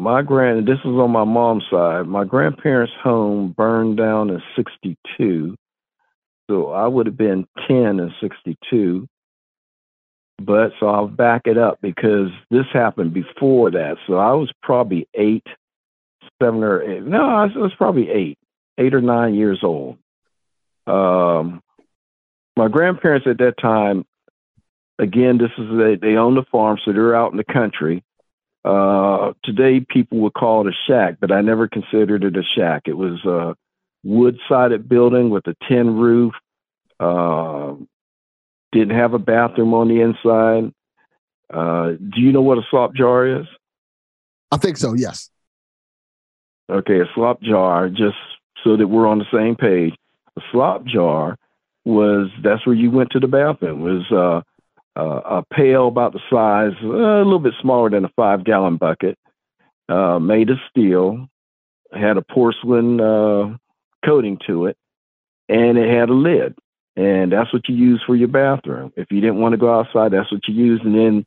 my 0.00 0.22
grand. 0.22 0.66
This 0.66 0.78
was 0.84 1.00
on 1.00 1.10
my 1.10 1.24
mom's 1.24 1.64
side. 1.70 2.06
My 2.06 2.24
grandparents' 2.24 2.92
home 3.02 3.52
burned 3.56 3.96
down 3.96 4.30
in 4.30 4.42
'62, 4.56 5.56
so 6.50 6.70
I 6.70 6.86
would 6.86 7.06
have 7.06 7.16
been 7.16 7.46
ten 7.68 8.00
in 8.00 8.12
'62 8.20 9.06
but 10.40 10.72
so 10.80 10.88
I'll 10.88 11.06
back 11.06 11.42
it 11.44 11.58
up 11.58 11.78
because 11.82 12.30
this 12.50 12.64
happened 12.72 13.12
before 13.12 13.70
that. 13.72 13.96
So 14.06 14.14
I 14.14 14.32
was 14.32 14.50
probably 14.62 15.06
eight, 15.14 15.46
seven 16.42 16.64
or 16.64 16.82
eight. 16.82 17.04
No, 17.04 17.22
I 17.22 17.44
was, 17.44 17.52
I 17.54 17.58
was 17.58 17.74
probably 17.76 18.08
eight, 18.10 18.38
eight 18.78 18.94
or 18.94 19.02
nine 19.02 19.34
years 19.34 19.60
old. 19.62 19.98
Um, 20.86 21.62
my 22.56 22.68
grandparents 22.68 23.26
at 23.26 23.38
that 23.38 23.58
time, 23.60 24.06
again, 24.98 25.36
this 25.36 25.50
is 25.58 25.76
they, 25.76 25.96
they 25.96 26.16
own 26.16 26.34
the 26.34 26.44
farm, 26.50 26.78
so 26.84 26.92
they're 26.92 27.14
out 27.14 27.32
in 27.32 27.36
the 27.36 27.44
country. 27.44 28.02
Uh, 28.64 29.32
today, 29.42 29.80
people 29.80 30.18
would 30.18 30.34
call 30.34 30.66
it 30.66 30.72
a 30.72 30.76
shack, 30.86 31.16
but 31.20 31.32
I 31.32 31.40
never 31.40 31.68
considered 31.68 32.24
it 32.24 32.36
a 32.36 32.42
shack. 32.42 32.82
It 32.86 32.96
was 32.96 33.24
a 33.24 33.56
wood-sided 34.04 34.88
building 34.88 35.30
with 35.30 35.46
a 35.46 35.56
tin 35.68 35.96
roof. 35.96 36.34
Um, 36.98 37.88
didn't 38.72 38.96
have 38.96 39.14
a 39.14 39.18
bathroom 39.18 39.74
on 39.74 39.88
the 39.88 40.00
inside. 40.00 40.72
Uh, 41.52 41.92
do 41.92 42.20
you 42.20 42.32
know 42.32 42.42
what 42.42 42.58
a 42.58 42.62
slop 42.70 42.94
jar 42.94 43.26
is? 43.26 43.46
I 44.52 44.56
think 44.56 44.76
so. 44.76 44.94
Yes. 44.94 45.30
Okay, 46.70 47.00
a 47.00 47.06
slop 47.14 47.40
jar, 47.42 47.88
just 47.88 48.16
so 48.62 48.76
that 48.76 48.86
we're 48.86 49.06
on 49.06 49.18
the 49.18 49.24
same 49.32 49.56
page. 49.56 49.94
A 50.36 50.40
slop 50.52 50.84
jar 50.84 51.36
was 51.84 52.28
that's 52.42 52.64
where 52.66 52.76
you 52.76 52.90
went 52.90 53.10
to 53.10 53.20
the 53.20 53.26
bathroom. 53.26 53.80
Was 53.80 54.04
uh, 54.12 54.16
uh, 54.16 54.42
a 54.96 55.44
pail 55.52 55.88
about 55.88 56.12
the 56.12 56.20
size, 56.30 56.72
uh, 56.82 56.88
a 56.88 57.24
little 57.24 57.38
bit 57.38 57.54
smaller 57.60 57.90
than 57.90 58.04
a 58.04 58.10
five 58.16 58.44
gallon 58.44 58.76
bucket, 58.76 59.18
uh, 59.88 60.18
made 60.18 60.50
of 60.50 60.58
steel, 60.70 61.26
had 61.92 62.16
a 62.16 62.22
porcelain 62.22 63.00
uh, 63.00 63.56
coating 64.04 64.38
to 64.46 64.66
it, 64.66 64.76
and 65.48 65.78
it 65.78 65.88
had 65.88 66.08
a 66.08 66.14
lid, 66.14 66.56
and 66.96 67.32
that's 67.32 67.52
what 67.52 67.68
you 67.68 67.74
use 67.74 68.02
for 68.06 68.16
your 68.16 68.28
bathroom. 68.28 68.92
If 68.96 69.10
you 69.10 69.20
didn't 69.20 69.40
want 69.40 69.52
to 69.52 69.58
go 69.58 69.78
outside, 69.78 70.12
that's 70.12 70.30
what 70.32 70.46
you 70.48 70.54
use, 70.54 70.80
and 70.84 70.94
then 70.94 71.26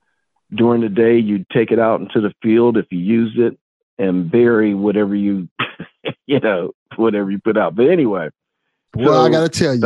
during 0.55 0.81
the 0.81 0.89
day 0.89 1.17
you'd 1.17 1.49
take 1.49 1.71
it 1.71 1.79
out 1.79 1.99
into 1.99 2.21
the 2.21 2.33
field 2.41 2.77
if 2.77 2.85
you 2.91 2.99
used 2.99 3.39
it 3.39 3.57
and 3.97 4.31
bury 4.31 4.73
whatever 4.73 5.15
you, 5.15 5.49
you 6.25 6.39
know, 6.39 6.71
whatever 6.95 7.31
you 7.31 7.39
put 7.39 7.57
out. 7.57 7.75
But 7.75 7.89
anyway. 7.89 8.29
Well, 8.95 9.25
I 9.25 9.29
gotta 9.29 9.49
tell 9.49 9.73
you, 9.73 9.81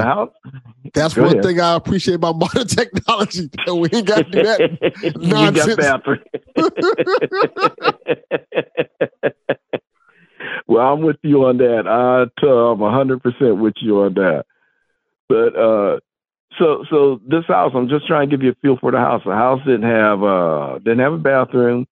that's 0.93 1.13
Go 1.13 1.21
one 1.23 1.31
ahead. 1.33 1.43
thing 1.43 1.59
I 1.61 1.75
appreciate 1.75 2.15
about 2.15 2.35
modern 2.37 2.67
technology. 2.67 3.49
that 3.65 3.75
we 3.75 3.87
ain't 3.93 4.05
got 4.07 4.25
to 4.25 4.31
do 4.31 4.43
that 4.43 5.15
nonsense. 5.21 5.75
bathroom. 5.77 6.19
well, 10.67 10.93
I'm 10.93 11.01
with 11.01 11.17
you 11.21 11.45
on 11.45 11.57
that. 11.57 11.87
I, 11.87 12.25
I'm 12.47 12.79
hundred 12.79 13.21
percent 13.23 13.57
with 13.57 13.75
you 13.81 14.01
on 14.01 14.13
that. 14.15 14.45
But 15.29 15.55
uh 15.57 15.99
so 16.59 16.83
so 16.89 17.21
this 17.27 17.45
house, 17.47 17.71
I'm 17.75 17.87
just 17.89 18.07
trying 18.07 18.29
to 18.29 18.37
give 18.37 18.43
you 18.43 18.51
a 18.51 18.55
feel 18.55 18.77
for 18.77 18.91
the 18.91 18.97
house. 18.97 19.21
The 19.25 19.33
house 19.33 19.61
didn't 19.65 19.83
have 19.89 20.23
uh 20.23 20.79
didn't 20.79 20.99
have 20.99 21.13
a 21.13 21.17
bathroom, 21.17 21.87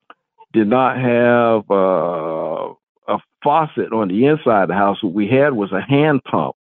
did 0.53 0.67
not 0.67 0.97
have 0.97 1.63
uh 1.71 2.73
a 3.07 3.19
faucet 3.43 3.93
on 3.93 4.07
the 4.09 4.25
inside 4.25 4.63
of 4.63 4.69
the 4.69 4.73
house. 4.75 5.01
What 5.03 5.13
we 5.13 5.27
had 5.27 5.53
was 5.53 5.71
a 5.71 5.81
hand 5.81 6.23
pump 6.23 6.55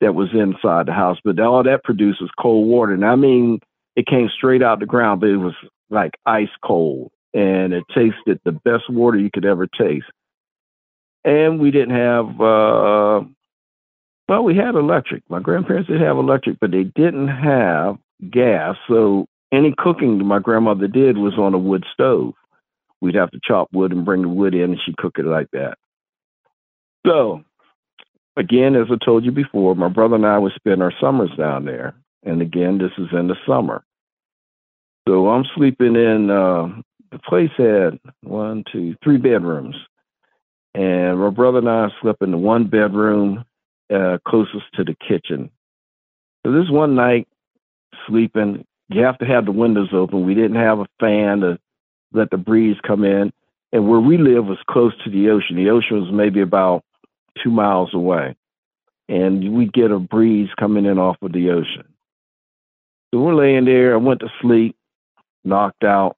that 0.00 0.14
was 0.14 0.28
inside 0.32 0.86
the 0.86 0.92
house, 0.92 1.18
but 1.24 1.38
all 1.40 1.62
that 1.62 1.84
produced 1.84 2.20
was 2.20 2.30
cold 2.38 2.68
water. 2.68 2.92
And 2.92 3.04
I 3.04 3.16
mean 3.16 3.60
it 3.96 4.06
came 4.06 4.28
straight 4.34 4.62
out 4.62 4.80
the 4.80 4.86
ground, 4.86 5.20
but 5.20 5.30
it 5.30 5.38
was 5.38 5.54
like 5.90 6.12
ice 6.24 6.48
cold 6.62 7.10
and 7.34 7.72
it 7.72 7.84
tasted 7.94 8.40
the 8.44 8.52
best 8.52 8.88
water 8.88 9.18
you 9.18 9.30
could 9.32 9.44
ever 9.44 9.66
taste. 9.66 10.06
And 11.24 11.58
we 11.58 11.70
didn't 11.70 11.96
have 11.96 12.40
uh 12.40 13.20
well, 14.28 14.44
we 14.44 14.54
had 14.54 14.74
electric. 14.74 15.22
My 15.30 15.40
grandparents 15.40 15.88
did 15.88 16.02
have 16.02 16.18
electric, 16.18 16.60
but 16.60 16.70
they 16.70 16.84
didn't 16.84 17.28
have 17.28 17.96
gas. 18.30 18.76
So 18.86 19.26
any 19.52 19.74
cooking 19.76 20.24
my 20.24 20.38
grandmother 20.38 20.86
did 20.86 21.16
was 21.16 21.38
on 21.38 21.54
a 21.54 21.58
wood 21.58 21.84
stove. 21.92 22.34
We'd 23.00 23.14
have 23.14 23.30
to 23.30 23.40
chop 23.42 23.68
wood 23.72 23.92
and 23.92 24.04
bring 24.04 24.22
the 24.22 24.28
wood 24.28 24.54
in, 24.54 24.72
and 24.72 24.80
she'd 24.84 24.96
cook 24.98 25.18
it 25.18 25.24
like 25.24 25.48
that. 25.52 25.78
So, 27.06 27.42
again, 28.38 28.76
as 28.76 28.86
I 28.90 29.04
told 29.04 29.24
you 29.24 29.32
before, 29.32 29.74
my 29.74 29.88
brother 29.88 30.14
and 30.14 30.26
I 30.26 30.38
would 30.38 30.52
spend 30.54 30.82
our 30.82 30.92
summers 31.00 31.30
down 31.36 31.64
there. 31.64 31.94
And 32.24 32.40
again, 32.40 32.78
this 32.78 32.92
is 32.96 33.08
in 33.12 33.28
the 33.28 33.36
summer. 33.46 33.84
So 35.08 35.28
I'm 35.28 35.44
sleeping 35.56 35.96
in, 35.96 36.30
uh, 36.30 36.68
the 37.10 37.18
place 37.18 37.50
had 37.56 37.98
one, 38.22 38.64
two, 38.70 38.94
three 39.02 39.16
bedrooms. 39.16 39.76
And 40.74 41.18
my 41.18 41.30
brother 41.30 41.58
and 41.58 41.68
I 41.68 41.88
slept 42.00 42.22
in 42.22 42.30
the 42.30 42.38
one 42.38 42.68
bedroom 42.68 43.44
uh, 43.92 44.18
closest 44.26 44.66
to 44.74 44.84
the 44.84 44.94
kitchen. 44.94 45.50
So 46.44 46.52
this 46.52 46.70
one 46.70 46.94
night, 46.94 47.26
sleeping, 48.06 48.64
you 48.90 49.02
have 49.02 49.18
to 49.18 49.26
have 49.26 49.46
the 49.46 49.52
windows 49.52 49.88
open. 49.92 50.26
We 50.26 50.34
didn't 50.34 50.56
have 50.56 50.78
a 50.80 50.86
fan 51.00 51.40
to 51.40 51.58
let 52.12 52.30
the 52.30 52.36
breeze 52.36 52.76
come 52.86 53.04
in. 53.04 53.32
And 53.72 53.88
where 53.88 54.00
we 54.00 54.16
live 54.18 54.46
was 54.46 54.58
close 54.70 54.92
to 55.04 55.10
the 55.10 55.30
ocean. 55.30 55.56
The 55.56 55.70
ocean 55.70 56.00
was 56.00 56.12
maybe 56.12 56.40
about 56.40 56.84
two 57.42 57.50
miles 57.50 57.94
away. 57.94 58.36
And 59.08 59.54
we 59.54 59.66
get 59.66 59.90
a 59.90 59.98
breeze 59.98 60.50
coming 60.58 60.84
in 60.84 60.98
off 60.98 61.16
of 61.22 61.32
the 61.32 61.50
ocean. 61.50 61.84
So 63.12 63.20
we're 63.20 63.34
laying 63.34 63.64
there. 63.64 63.94
I 63.94 63.96
went 63.96 64.20
to 64.20 64.28
sleep, 64.42 64.76
knocked 65.44 65.84
out. 65.84 66.16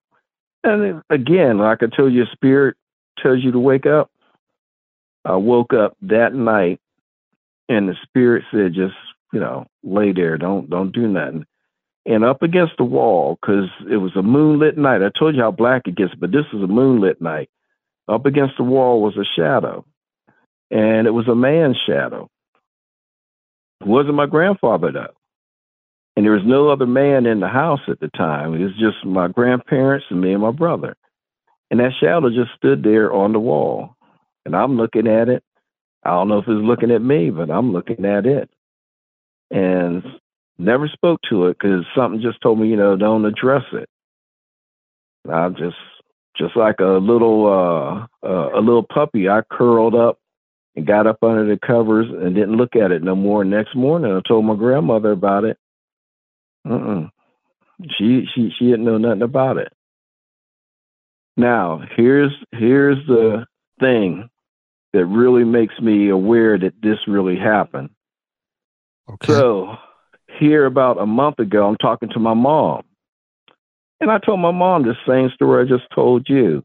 And 0.64 1.02
again, 1.08 1.58
like 1.58 1.82
I 1.82 1.86
told 1.86 2.12
you, 2.12 2.24
spirit 2.32 2.76
tells 3.18 3.42
you 3.44 3.52
to 3.52 3.60
wake 3.60 3.86
up. 3.86 4.10
I 5.24 5.36
woke 5.36 5.72
up 5.72 5.96
that 6.02 6.34
night 6.34 6.80
and 7.70 7.88
the 7.88 7.94
spirit 8.02 8.44
said 8.50 8.74
just 8.74 8.96
you 9.32 9.40
know 9.40 9.66
lay 9.82 10.12
there 10.12 10.36
don't 10.36 10.68
don't 10.68 10.92
do 10.92 11.06
nothing 11.06 11.46
and 12.04 12.24
up 12.24 12.42
against 12.42 12.76
the 12.76 12.84
wall 12.84 13.38
because 13.40 13.68
it 13.90 13.96
was 13.96 14.14
a 14.16 14.22
moonlit 14.22 14.76
night 14.76 15.02
i 15.02 15.08
told 15.08 15.34
you 15.34 15.40
how 15.40 15.50
black 15.50 15.86
it 15.86 15.94
gets 15.94 16.14
but 16.16 16.32
this 16.32 16.44
was 16.52 16.62
a 16.62 16.66
moonlit 16.66 17.22
night 17.22 17.48
up 18.08 18.26
against 18.26 18.56
the 18.58 18.64
wall 18.64 19.00
was 19.00 19.16
a 19.16 19.24
shadow 19.24 19.84
and 20.70 21.06
it 21.06 21.10
was 21.10 21.28
a 21.28 21.34
man's 21.34 21.76
shadow. 21.86 22.28
It 23.80 23.86
wasn't 23.86 24.14
my 24.14 24.26
grandfather 24.26 24.92
though. 24.92 25.14
And 26.16 26.26
there 26.26 26.32
was 26.32 26.44
no 26.44 26.68
other 26.68 26.86
man 26.86 27.26
in 27.26 27.40
the 27.40 27.48
house 27.48 27.80
at 27.88 28.00
the 28.00 28.08
time. 28.08 28.54
It 28.54 28.64
was 28.64 28.76
just 28.78 29.04
my 29.04 29.28
grandparents 29.28 30.06
and 30.10 30.20
me 30.20 30.32
and 30.32 30.42
my 30.42 30.50
brother. 30.50 30.96
And 31.70 31.80
that 31.80 31.92
shadow 32.00 32.28
just 32.28 32.50
stood 32.56 32.82
there 32.82 33.12
on 33.12 33.32
the 33.32 33.38
wall. 33.38 33.94
And 34.44 34.56
i'm 34.56 34.76
looking 34.76 35.06
at 35.06 35.28
it. 35.28 35.42
I 36.02 36.10
don't 36.10 36.28
know 36.28 36.38
if 36.38 36.48
it's 36.48 36.64
looking 36.64 36.90
at 36.90 37.02
me, 37.02 37.30
but 37.30 37.50
I'm 37.50 37.72
looking 37.72 38.04
at 38.04 38.26
it. 38.26 38.50
And 39.50 40.02
never 40.58 40.88
spoke 40.88 41.20
to 41.28 41.46
it 41.46 41.58
because 41.58 41.84
something 41.96 42.20
just 42.20 42.40
told 42.40 42.58
me, 42.58 42.68
you 42.68 42.76
know, 42.76 42.96
don't 42.96 43.24
address 43.24 43.64
it. 43.72 43.88
And 45.24 45.34
I 45.34 45.48
just, 45.50 45.76
just 46.36 46.56
like 46.56 46.80
a 46.80 46.98
little, 47.00 47.46
uh, 47.46 48.26
uh, 48.26 48.58
a 48.58 48.60
little 48.60 48.82
puppy, 48.82 49.28
I 49.28 49.42
curled 49.50 49.94
up 49.94 50.18
and 50.76 50.86
got 50.86 51.06
up 51.06 51.22
under 51.22 51.46
the 51.46 51.58
covers 51.58 52.06
and 52.08 52.34
didn't 52.34 52.56
look 52.56 52.76
at 52.76 52.92
it 52.92 53.02
no 53.02 53.14
more. 53.14 53.44
Next 53.44 53.74
morning, 53.74 54.12
I 54.12 54.20
told 54.26 54.44
my 54.44 54.54
grandmother 54.54 55.12
about 55.12 55.44
it. 55.44 55.58
Mm-mm. 56.66 57.10
She, 57.96 58.26
she, 58.34 58.52
she 58.58 58.66
didn't 58.66 58.84
know 58.84 58.98
nothing 58.98 59.22
about 59.22 59.56
it. 59.56 59.72
Now, 61.36 61.82
here's, 61.96 62.32
here's 62.52 63.04
the 63.06 63.46
thing 63.78 64.28
that 64.92 65.06
really 65.06 65.44
makes 65.44 65.78
me 65.80 66.08
aware 66.08 66.58
that 66.58 66.74
this 66.82 66.98
really 67.06 67.36
happened. 67.38 67.90
Okay. 69.08 69.32
So, 69.32 69.76
here 70.38 70.66
about 70.66 71.00
a 71.00 71.06
month 71.06 71.38
ago, 71.38 71.66
I'm 71.66 71.76
talking 71.76 72.10
to 72.10 72.20
my 72.20 72.34
mom. 72.34 72.82
And 74.00 74.10
I 74.10 74.18
told 74.18 74.40
my 74.40 74.50
mom 74.50 74.84
the 74.84 74.94
same 75.06 75.30
story 75.34 75.64
I 75.64 75.68
just 75.68 75.90
told 75.94 76.28
you. 76.28 76.64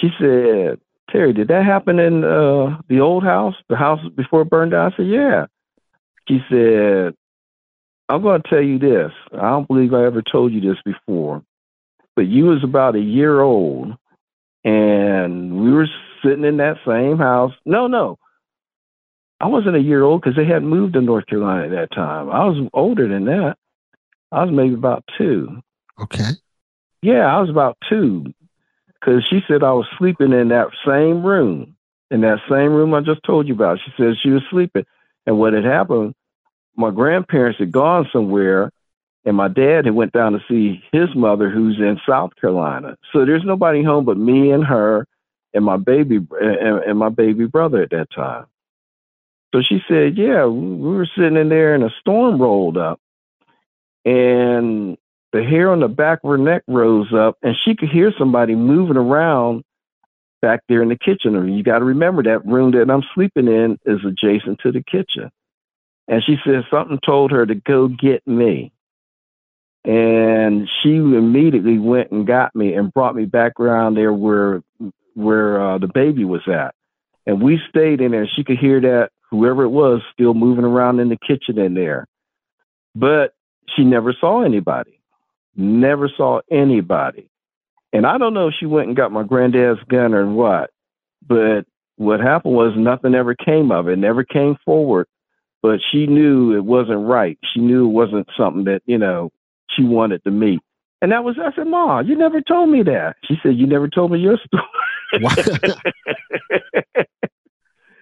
She 0.00 0.08
said, 0.20 0.80
Terry, 1.10 1.32
did 1.32 1.48
that 1.48 1.64
happen 1.64 1.98
in 1.98 2.24
uh, 2.24 2.80
the 2.88 3.00
old 3.00 3.22
house, 3.22 3.54
the 3.68 3.76
house 3.76 4.00
before 4.16 4.42
it 4.42 4.50
burned 4.50 4.72
down? 4.72 4.92
I 4.92 4.96
said, 4.96 5.06
Yeah. 5.06 5.46
She 6.28 6.40
said, 6.50 7.14
I'm 8.08 8.22
going 8.22 8.42
to 8.42 8.48
tell 8.48 8.62
you 8.62 8.78
this. 8.78 9.12
I 9.32 9.50
don't 9.50 9.68
believe 9.68 9.94
I 9.94 10.04
ever 10.04 10.22
told 10.22 10.52
you 10.52 10.60
this 10.60 10.80
before, 10.84 11.42
but 12.16 12.26
you 12.26 12.46
was 12.46 12.64
about 12.64 12.96
a 12.96 13.00
year 13.00 13.40
old, 13.40 13.94
and 14.64 15.60
we 15.60 15.72
were 15.72 15.88
sitting 16.24 16.44
in 16.44 16.56
that 16.56 16.78
same 16.86 17.18
house. 17.18 17.52
No, 17.64 17.86
no. 17.86 18.18
I 19.40 19.46
wasn't 19.46 19.76
a 19.76 19.80
year 19.80 20.02
old 20.02 20.22
because 20.22 20.36
they 20.36 20.46
hadn't 20.46 20.68
moved 20.68 20.94
to 20.94 21.00
North 21.00 21.26
Carolina 21.26 21.64
at 21.64 21.70
that 21.70 21.94
time. 21.94 22.30
I 22.30 22.44
was 22.44 22.68
older 22.72 23.06
than 23.06 23.26
that. 23.26 23.56
I 24.32 24.44
was 24.44 24.52
maybe 24.52 24.74
about 24.74 25.04
two. 25.18 25.60
Okay. 26.00 26.30
Yeah, 27.02 27.26
I 27.26 27.40
was 27.40 27.50
about 27.50 27.76
two 27.88 28.32
because 29.06 29.24
she 29.28 29.40
said 29.46 29.62
I 29.62 29.72
was 29.72 29.86
sleeping 29.98 30.32
in 30.32 30.48
that 30.48 30.68
same 30.84 31.22
room, 31.22 31.76
in 32.10 32.22
that 32.22 32.40
same 32.48 32.72
room 32.72 32.92
I 32.92 33.00
just 33.00 33.22
told 33.22 33.46
you 33.46 33.54
about. 33.54 33.78
She 33.84 33.92
said 33.96 34.14
she 34.20 34.30
was 34.30 34.42
sleeping. 34.50 34.84
And 35.26 35.38
what 35.38 35.52
had 35.52 35.64
happened, 35.64 36.14
my 36.76 36.90
grandparents 36.90 37.58
had 37.58 37.70
gone 37.70 38.08
somewhere 38.12 38.72
and 39.24 39.36
my 39.36 39.48
dad 39.48 39.86
had 39.86 39.94
went 39.94 40.12
down 40.12 40.32
to 40.32 40.40
see 40.48 40.82
his 40.92 41.14
mother 41.14 41.50
who's 41.50 41.78
in 41.78 42.00
South 42.08 42.34
Carolina. 42.40 42.96
So 43.12 43.24
there's 43.24 43.44
nobody 43.44 43.82
home 43.82 44.04
but 44.04 44.16
me 44.16 44.50
and 44.50 44.64
her 44.64 45.06
and 45.54 45.64
my 45.64 45.76
baby 45.76 46.16
and, 46.40 46.82
and 46.84 46.98
my 46.98 47.08
baby 47.08 47.46
brother 47.46 47.82
at 47.82 47.90
that 47.90 48.10
time. 48.10 48.46
So 49.54 49.62
she 49.62 49.82
said, 49.88 50.18
"Yeah, 50.18 50.46
we 50.46 50.96
were 50.96 51.08
sitting 51.16 51.36
in 51.36 51.48
there, 51.48 51.74
and 51.74 51.82
a 51.84 51.90
storm 52.00 52.42
rolled 52.42 52.76
up, 52.76 53.00
and 54.04 54.98
the 55.36 55.44
hair 55.44 55.70
on 55.70 55.80
the 55.80 55.88
back 55.88 56.20
of 56.24 56.30
her 56.30 56.38
neck 56.38 56.62
rose 56.66 57.12
up, 57.12 57.36
and 57.42 57.54
she 57.64 57.74
could 57.74 57.90
hear 57.90 58.12
somebody 58.18 58.54
moving 58.54 58.96
around 58.96 59.64
back 60.40 60.60
there 60.68 60.82
in 60.82 60.88
the 60.88 60.98
kitchen. 60.98 61.36
And 61.36 61.56
you 61.56 61.62
got 61.62 61.80
to 61.80 61.84
remember 61.84 62.22
that 62.22 62.46
room 62.46 62.72
that 62.72 62.90
I'm 62.90 63.04
sleeping 63.14 63.46
in 63.46 63.78
is 63.84 64.04
adjacent 64.04 64.60
to 64.60 64.72
the 64.72 64.82
kitchen." 64.82 65.30
And 66.08 66.22
she 66.24 66.36
said 66.44 66.64
something 66.70 66.98
told 67.04 67.32
her 67.32 67.44
to 67.44 67.54
go 67.54 67.88
get 67.88 68.26
me. 68.26 68.72
And 69.84 70.68
she 70.82 70.96
immediately 70.96 71.78
went 71.78 72.10
and 72.10 72.26
got 72.26 72.54
me 72.54 72.74
and 72.74 72.92
brought 72.92 73.14
me 73.14 73.24
back 73.24 73.60
around 73.60 73.94
there 73.94 74.12
where 74.12 74.62
where 75.14 75.60
uh, 75.60 75.78
the 75.78 75.88
baby 75.88 76.24
was 76.24 76.46
at. 76.48 76.74
And 77.26 77.42
we 77.42 77.60
stayed 77.68 78.00
in 78.00 78.12
there. 78.12 78.28
She 78.28 78.44
could 78.44 78.58
hear 78.58 78.80
that 78.80 79.10
whoever 79.30 79.64
it 79.64 79.70
was 79.70 80.00
still 80.12 80.34
moving 80.34 80.64
around 80.64 81.00
in 81.00 81.08
the 81.08 81.16
kitchen 81.16 81.58
in 81.58 81.74
there. 81.74 82.06
But 82.94 83.34
she 83.74 83.84
never 83.84 84.12
saw 84.12 84.42
anybody. 84.42 84.95
Never 85.56 86.10
saw 86.14 86.40
anybody. 86.50 87.30
And 87.92 88.06
I 88.06 88.18
don't 88.18 88.34
know 88.34 88.48
if 88.48 88.54
she 88.58 88.66
went 88.66 88.88
and 88.88 88.96
got 88.96 89.12
my 89.12 89.22
granddad's 89.22 89.82
gun 89.88 90.12
or 90.14 90.26
what. 90.30 90.70
But 91.26 91.62
what 91.96 92.20
happened 92.20 92.54
was 92.54 92.74
nothing 92.76 93.14
ever 93.14 93.34
came 93.34 93.70
of 93.70 93.88
it, 93.88 93.98
never 93.98 94.22
came 94.22 94.56
forward. 94.64 95.06
But 95.62 95.80
she 95.90 96.06
knew 96.06 96.54
it 96.54 96.64
wasn't 96.64 97.08
right. 97.08 97.38
She 97.52 97.60
knew 97.60 97.86
it 97.86 97.92
wasn't 97.92 98.28
something 98.36 98.64
that, 98.64 98.82
you 98.86 98.98
know, 98.98 99.32
she 99.70 99.82
wanted 99.82 100.22
to 100.24 100.30
meet. 100.30 100.60
And 101.02 101.12
that 101.12 101.24
was, 101.24 101.36
I 101.42 101.54
said, 101.56 101.66
Ma, 101.66 102.00
you 102.00 102.16
never 102.16 102.40
told 102.40 102.68
me 102.68 102.82
that. 102.84 103.16
She 103.24 103.36
said, 103.42 103.56
You 103.56 103.66
never 103.66 103.88
told 103.88 104.12
me 104.12 104.18
your 104.18 104.38
story. 104.46 105.74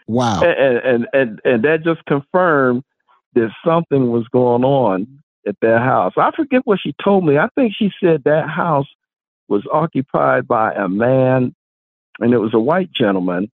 Wow. 0.07 0.42
And, 0.42 0.78
and 0.78 1.08
and 1.12 1.41
and 1.44 1.65
that 1.65 1.83
just 1.84 2.05
confirmed 2.05 2.84
that 3.34 3.50
something 3.65 4.10
was 4.10 4.28
going 4.28 4.65
on 4.65 5.23
at 5.47 5.56
their 5.60 5.78
house. 5.78 6.14
I 6.16 6.31
forget 6.34 6.62
what 6.64 6.81
she 6.81 6.94
told 7.02 7.24
me. 7.24 7.39
I 7.39 7.48
think 7.55 7.74
she 7.76 7.90
said 8.02 8.24
that 8.24 8.48
house 8.48 8.86
was 9.48 9.62
occupied 9.70 10.48
by 10.48 10.73
a 10.73 10.89
man, 10.89 11.55
and 12.20 12.32
it 12.32 12.39
was 12.39 12.55
a 12.55 12.58
white 12.58 12.92
gentleman 12.92 13.50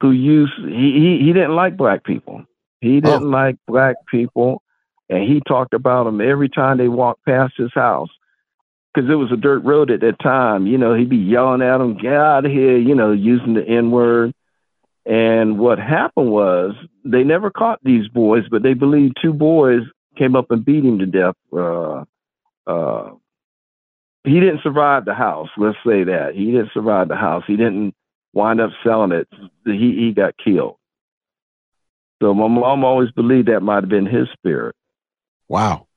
who 0.00 0.10
used 0.10 0.52
he 0.58 1.18
he, 1.18 1.24
he 1.26 1.32
didn't 1.32 1.56
like 1.56 1.76
black 1.76 2.04
people. 2.04 2.44
He 2.80 2.98
oh. 2.98 3.00
didn't 3.00 3.30
like 3.30 3.56
black 3.66 3.96
people, 4.10 4.62
and 5.08 5.22
he 5.22 5.40
talked 5.46 5.74
about 5.74 6.04
them 6.04 6.20
every 6.20 6.48
time 6.48 6.78
they 6.78 6.88
walked 6.88 7.24
past 7.24 7.54
his 7.56 7.72
house. 7.74 8.10
Because 8.94 9.08
it 9.08 9.14
was 9.14 9.32
a 9.32 9.38
dirt 9.38 9.64
road 9.64 9.90
at 9.90 10.00
that 10.00 10.18
time, 10.20 10.66
you 10.66 10.76
know, 10.76 10.92
he'd 10.92 11.08
be 11.08 11.16
yelling 11.16 11.62
at 11.62 11.78
them, 11.78 11.96
"Get 11.96 12.12
out 12.12 12.44
of 12.44 12.52
here!" 12.52 12.76
You 12.76 12.94
know, 12.94 13.12
using 13.12 13.54
the 13.54 13.66
N 13.66 13.90
word. 13.90 14.34
And 15.04 15.58
what 15.58 15.78
happened 15.78 16.30
was 16.30 16.74
they 17.04 17.24
never 17.24 17.50
caught 17.50 17.80
these 17.82 18.06
boys, 18.08 18.44
but 18.50 18.62
they 18.62 18.74
believed 18.74 19.16
two 19.20 19.32
boys 19.32 19.82
came 20.16 20.36
up 20.36 20.50
and 20.50 20.64
beat 20.64 20.84
him 20.84 20.98
to 20.98 21.06
death. 21.06 21.34
Uh, 21.52 22.04
uh, 22.66 23.10
he 24.24 24.38
didn't 24.38 24.62
survive 24.62 25.04
the 25.04 25.14
house. 25.14 25.48
Let's 25.56 25.78
say 25.86 26.04
that 26.04 26.34
he 26.34 26.46
didn't 26.46 26.70
survive 26.72 27.08
the 27.08 27.16
house. 27.16 27.44
He 27.46 27.56
didn't 27.56 27.94
wind 28.32 28.60
up 28.60 28.70
selling 28.84 29.12
it. 29.12 29.28
He 29.64 29.96
he 29.96 30.12
got 30.12 30.34
killed. 30.42 30.76
So 32.22 32.32
my 32.34 32.46
mom 32.46 32.84
always 32.84 33.10
believed 33.10 33.48
that 33.48 33.60
might 33.60 33.82
have 33.82 33.88
been 33.88 34.06
his 34.06 34.28
spirit. 34.32 34.76
Wow. 35.48 35.88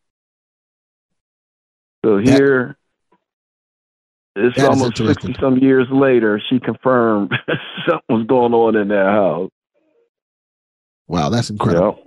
So 2.03 2.17
here, 2.17 2.77
it's 4.35 4.57
that 4.57 4.69
almost 4.69 4.97
sixty 4.97 5.35
some 5.39 5.59
years 5.59 5.87
later. 5.91 6.41
She 6.49 6.59
confirmed 6.59 7.31
something 7.87 8.03
was 8.09 8.25
going 8.25 8.53
on 8.53 8.75
in 8.75 8.87
that 8.87 9.05
house. 9.05 9.51
Wow, 11.07 11.29
that's 11.29 11.51
incredible. 11.51 11.99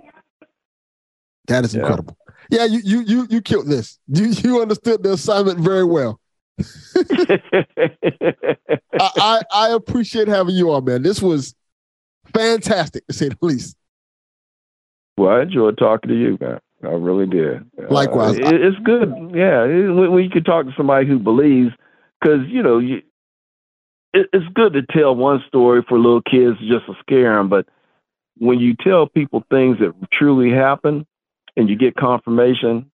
That 1.49 1.65
is 1.65 1.75
incredible. 1.75 2.15
Yeah, 2.49 2.65
you 2.65 2.79
you 2.83 3.01
you 3.01 3.27
you 3.29 3.41
killed 3.41 3.67
this. 3.67 3.99
You 4.07 4.27
you 4.27 4.61
understood 4.61 5.03
the 5.03 5.13
assignment 5.13 5.59
very 5.59 5.83
well. 5.83 6.19
I, 8.99 9.11
I 9.17 9.41
I 9.53 9.69
appreciate 9.69 10.27
having 10.27 10.55
you 10.55 10.71
on, 10.71 10.85
man. 10.85 11.03
This 11.03 11.21
was 11.21 11.53
fantastic 12.33 13.05
to 13.07 13.13
say 13.13 13.29
the 13.29 13.37
least. 13.41 13.75
Well, 15.17 15.31
I 15.35 15.41
enjoyed 15.43 15.77
talking 15.77 16.09
to 16.09 16.15
you, 16.17 16.37
man. 16.39 16.59
I 16.83 16.87
really 16.91 17.27
did. 17.27 17.65
Likewise. 17.89 18.37
Uh, 18.39 18.53
it- 18.53 18.61
it's 18.63 18.79
good. 18.83 19.09
Yeah, 19.33 19.65
it- 19.65 19.91
when, 19.93 20.11
when 20.11 20.23
you 20.23 20.29
can 20.29 20.43
talk 20.43 20.65
to 20.65 20.73
somebody 20.77 21.07
who 21.07 21.19
believes, 21.19 21.71
because 22.19 22.47
you 22.47 22.63
know, 22.63 22.79
you, 22.79 23.01
it, 24.13 24.27
it's 24.33 24.47
good 24.53 24.73
to 24.73 24.81
tell 24.83 25.15
one 25.15 25.43
story 25.47 25.83
for 25.87 25.97
little 25.99 26.21
kids 26.21 26.57
just 26.59 26.85
to 26.85 26.93
scare 27.01 27.35
them, 27.35 27.49
but 27.49 27.67
when 28.37 28.59
you 28.59 28.75
tell 28.75 29.07
people 29.07 29.43
things 29.51 29.77
that 29.79 29.93
truly 30.13 30.49
happen 30.51 31.05
and 31.55 31.69
you 31.69 31.75
get 31.75 31.95
confirmation, 31.95 32.91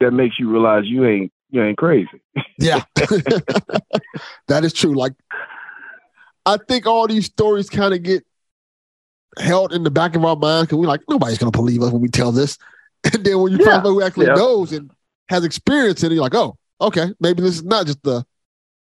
that 0.00 0.12
makes 0.12 0.38
you 0.38 0.50
realize 0.50 0.84
you 0.86 1.06
ain't 1.06 1.32
you 1.50 1.62
ain't 1.62 1.78
crazy. 1.78 2.22
Yeah. 2.58 2.82
that 4.48 4.64
is 4.64 4.72
true. 4.72 4.94
Like 4.94 5.14
I 6.46 6.58
think 6.68 6.86
all 6.86 7.06
these 7.06 7.26
stories 7.26 7.68
kind 7.68 7.92
of 7.94 8.02
get 8.02 8.24
held 9.38 9.72
in 9.72 9.84
the 9.84 9.90
back 9.90 10.16
of 10.16 10.24
our 10.24 10.36
mind 10.36 10.66
because 10.68 10.78
we're 10.78 10.86
like, 10.86 11.02
nobody's 11.08 11.38
gonna 11.38 11.50
believe 11.50 11.82
us 11.82 11.92
when 11.92 12.02
we 12.02 12.08
tell 12.08 12.32
this. 12.32 12.58
And 13.14 13.24
then 13.24 13.40
when 13.40 13.52
you 13.52 13.56
find 13.58 13.76
somebody 13.76 13.94
who 13.94 14.02
actually 14.02 14.26
Yeah. 14.26 14.34
knows 14.34 14.72
and 14.72 14.90
has 15.30 15.42
experience 15.42 16.02
in 16.02 16.12
it, 16.12 16.16
you're 16.16 16.22
like, 16.22 16.34
oh, 16.34 16.58
okay, 16.82 17.14
maybe 17.18 17.40
this 17.42 17.54
is 17.54 17.64
not 17.64 17.86
just 17.86 18.02
the 18.02 18.26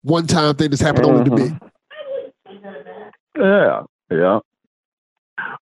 one 0.03 0.25
time 0.25 0.55
thing 0.55 0.69
that's 0.69 0.81
happened 0.81 1.05
only 1.05 1.29
to 1.29 1.35
me. 1.35 1.57
Yeah, 3.37 3.83
yeah. 4.09 4.39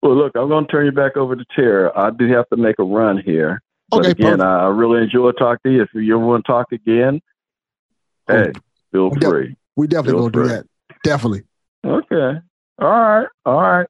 Well, 0.02 0.16
look, 0.16 0.34
I'm 0.36 0.50
going 0.50 0.66
to 0.66 0.72
turn 0.72 0.86
you 0.86 0.92
back 0.92 1.18
over 1.18 1.36
to 1.36 1.46
Tarrah. 1.56 1.92
I 1.96 2.12
do 2.12 2.32
have 2.32 2.48
to 2.50 2.58
make 2.58 2.78
a 2.80 2.84
run 2.84 3.18
here. 3.18 3.62
But 3.90 4.02
Okay, 4.02 4.12
again, 4.12 4.40
perfect. 4.40 4.44
I 4.44 4.68
really 4.68 5.04
enjoy 5.04 5.32
talking 5.32 5.72
to 5.72 5.72
you. 5.72 5.82
If 5.84 5.90
you 5.94 6.16
ever 6.16 6.26
want 6.26 6.46
to 6.46 6.52
talk 6.52 6.72
again, 6.72 7.22
oh, 8.30 8.36
hey, 8.36 8.52
feel 8.92 9.10
We 9.10 9.20
free. 9.22 9.56
We 9.76 9.88
definitely 9.88 10.20
Feel 10.20 10.30
gonna 10.30 10.48
do 10.48 10.54
that. 10.54 10.66
Definitely. 11.04 11.44
Okay. 11.86 12.40
All 12.80 12.88
right. 12.90 13.28
All 13.46 13.62
right. 13.62 13.88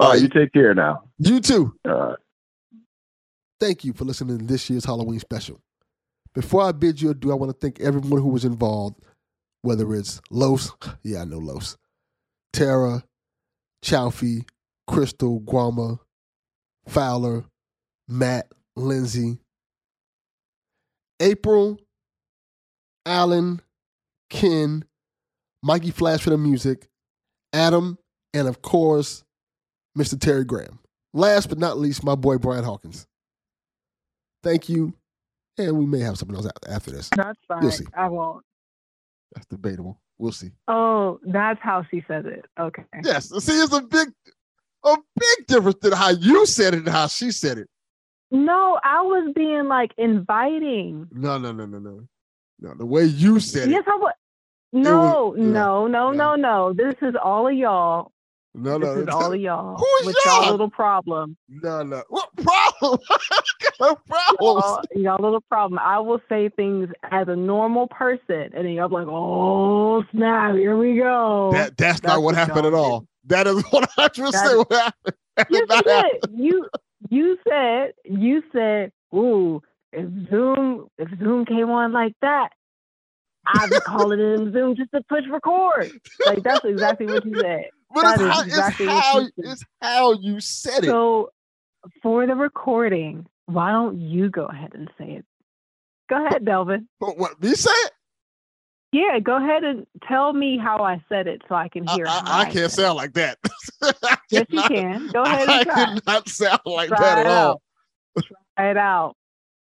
All 0.00 0.10
right. 0.10 0.20
You 0.20 0.28
take 0.28 0.52
care 0.52 0.74
now. 0.74 1.02
You 1.18 1.40
too. 1.40 1.74
All 1.84 1.92
right. 1.92 2.16
Thank 3.60 3.84
you 3.84 3.92
for 3.92 4.04
listening 4.04 4.38
to 4.38 4.44
this 4.44 4.70
year's 4.70 4.84
Halloween 4.84 5.18
special. 5.18 5.60
Before 6.34 6.62
I 6.62 6.72
bid 6.72 7.02
you 7.02 7.10
adieu, 7.10 7.32
I 7.32 7.34
want 7.34 7.50
to 7.50 7.58
thank 7.58 7.80
everyone 7.80 8.22
who 8.22 8.28
was 8.28 8.44
involved, 8.44 9.00
whether 9.62 9.92
it's 9.94 10.20
Los, 10.30 10.72
yeah, 11.02 11.22
I 11.22 11.24
know 11.24 11.38
Los, 11.38 11.76
Tarrah, 12.52 13.02
Chowfie, 13.84 14.44
Crystal, 14.88 15.40
Gwama, 15.40 16.00
Fowler, 16.88 17.44
Matt, 18.08 18.50
Linzi, 18.76 19.38
April, 21.20 21.78
Alan, 23.06 23.60
Ken, 24.30 24.84
Mikey 25.62 25.90
Flash 25.90 26.22
for 26.22 26.30
the 26.30 26.38
music, 26.38 26.88
Adam, 27.52 27.98
and 28.34 28.48
of 28.48 28.62
course, 28.62 29.24
Mr. 29.96 30.18
Terry 30.18 30.44
Graham. 30.44 30.78
Last 31.12 31.48
but 31.48 31.58
not 31.58 31.78
least, 31.78 32.04
my 32.04 32.14
boy 32.14 32.38
Brian 32.38 32.64
Hawkins. 32.64 33.06
Thank 34.42 34.68
you. 34.68 34.94
And 35.58 35.76
we 35.76 35.86
may 35.86 36.00
have 36.00 36.16
something 36.16 36.36
else 36.36 36.46
after 36.68 36.90
this. 36.90 37.10
That's 37.16 37.38
fine. 37.48 37.62
You'll 37.62 37.72
see. 37.72 37.86
I 37.96 38.08
won't. 38.08 38.44
That's 39.34 39.46
debatable. 39.46 40.00
We'll 40.18 40.32
see. 40.32 40.52
Oh, 40.68 41.18
that's 41.24 41.60
how 41.60 41.84
she 41.90 42.04
says 42.06 42.24
it. 42.26 42.44
Okay. 42.58 42.84
Yes. 43.02 43.28
See, 43.44 43.52
it's 43.52 43.72
a 43.72 43.82
big, 43.82 44.08
a 44.84 44.96
big 45.16 45.46
difference 45.46 45.78
than 45.80 45.92
how 45.92 46.10
you 46.10 46.46
said 46.46 46.74
it 46.74 46.78
and 46.78 46.88
how 46.88 47.06
she 47.06 47.30
said 47.30 47.58
it. 47.58 47.68
No, 48.30 48.78
I 48.84 49.00
was 49.02 49.32
being 49.34 49.68
like 49.68 49.92
inviting. 49.96 51.08
No, 51.12 51.38
no, 51.38 51.52
no, 51.52 51.66
no, 51.66 51.78
no. 51.78 52.02
No, 52.60 52.74
the 52.74 52.86
way 52.86 53.04
you 53.04 53.40
said 53.40 53.70
Yes, 53.70 53.84
it. 53.86 53.90
I 53.90 53.96
was. 53.96 54.12
No, 54.72 55.32
no, 55.36 55.86
no, 55.86 56.12
no, 56.12 56.34
no. 56.34 56.72
This 56.74 56.94
is 57.00 57.14
all 57.22 57.48
of 57.48 57.54
y'all. 57.54 58.12
No, 58.54 58.78
This 58.78 58.88
no. 58.88 59.02
is 59.02 59.08
all 59.08 59.32
of 59.32 59.40
y'all. 59.40 59.76
Who's 59.76 60.06
with 60.06 60.16
y'all? 60.26 60.42
y'all 60.42 60.50
little 60.50 60.70
problem. 60.70 61.36
No, 61.48 61.82
no. 61.82 62.02
What 62.08 62.28
problem? 62.36 62.98
what? 63.78 63.98
Y'all, 64.40 64.82
y'all 64.94 65.22
little 65.22 65.40
problem. 65.42 65.78
I 65.78 66.00
will 66.00 66.20
say 66.28 66.48
things 66.50 66.88
as 67.10 67.28
a 67.28 67.36
normal 67.36 67.86
person, 67.88 68.50
and 68.54 68.66
then 68.66 68.70
y'all 68.72 68.88
be 68.88 68.96
like, 68.96 69.06
"Oh 69.08 70.02
snap! 70.10 70.56
Here 70.56 70.76
we 70.76 70.96
go." 70.96 71.50
That 71.52 71.76
that's, 71.76 72.02
not 72.02 72.22
what 72.22 72.34
happened 72.34 72.66
at 72.66 72.74
all. 72.74 73.06
That 73.28 73.46
is 73.46 73.62
what 73.70 73.88
I 73.96 74.08
just 74.08 74.32
That- 74.32 74.46
said. 74.46 74.56
What 74.56 74.72
happened? 74.72 75.14
You 75.50 75.66
happen. 75.70 76.10
You 76.36 76.68
you 77.10 77.38
said 77.48 77.92
you 78.04 78.42
said, 78.52 78.90
"Ooh, 79.14 79.62
if 79.92 80.04
Zoom 80.28 80.88
if 80.98 81.08
Zoom 81.20 81.44
came 81.44 81.70
on 81.70 81.92
like 81.92 82.14
that, 82.22 82.48
I'd 83.46 83.70
be 83.70 83.78
calling 83.80 84.18
in 84.18 84.52
Zoom 84.52 84.74
just 84.74 84.90
to 84.92 85.00
push 85.08 85.22
record." 85.30 85.92
Like 86.26 86.42
that's 86.42 86.64
exactly 86.64 87.06
what 87.06 87.24
you 87.24 87.38
said. 87.40 87.66
But 87.94 88.02
That 88.02 88.14
it's 88.14 88.22
is 88.22 88.28
how, 88.34 88.42
exactly 88.42 88.86
it's 88.86 88.94
what 88.94 89.04
how 89.04 89.18
you 89.20 89.24
said. 89.36 89.44
it's 89.52 89.64
how 89.80 90.12
you 90.12 90.40
said 90.40 90.84
it. 90.84 90.88
So 90.88 91.30
for 92.02 92.26
the 92.26 92.34
recording, 92.34 93.24
why 93.46 93.70
don't 93.70 93.98
you 94.00 94.28
go 94.30 94.44
ahead 94.46 94.72
and 94.74 94.90
say 94.98 95.12
it? 95.12 95.24
Go 96.10 96.26
ahead, 96.26 96.44
Delvin. 96.44 96.88
What 96.98 97.40
me 97.40 97.54
say 97.54 97.70
it? 97.70 97.92
Yeah, 98.92 99.18
go 99.18 99.36
ahead 99.36 99.64
and 99.64 99.86
tell 100.06 100.32
me 100.32 100.56
how 100.56 100.82
I 100.82 101.02
said 101.08 101.26
it 101.26 101.42
so 101.48 101.54
I 101.54 101.68
can 101.68 101.86
hear. 101.86 102.06
how 102.06 102.22
I, 102.24 102.42
I 102.42 102.50
can't 102.50 102.72
sound 102.72 102.96
like 102.96 103.14
that. 103.14 103.38
Yes, 104.30 104.46
you 104.50 104.62
can. 104.62 105.08
Go 105.12 105.24
ahead 105.24 105.48
I 105.48 105.60
and 105.60 105.66
try. 105.66 105.86
cannot 105.86 106.28
sound 106.28 106.60
like 106.66 106.88
Try 106.88 106.98
that 106.98 107.18
at 107.18 107.26
all. 107.26 107.62
Try 108.56 108.70
it 108.70 108.76
out. 108.76 109.14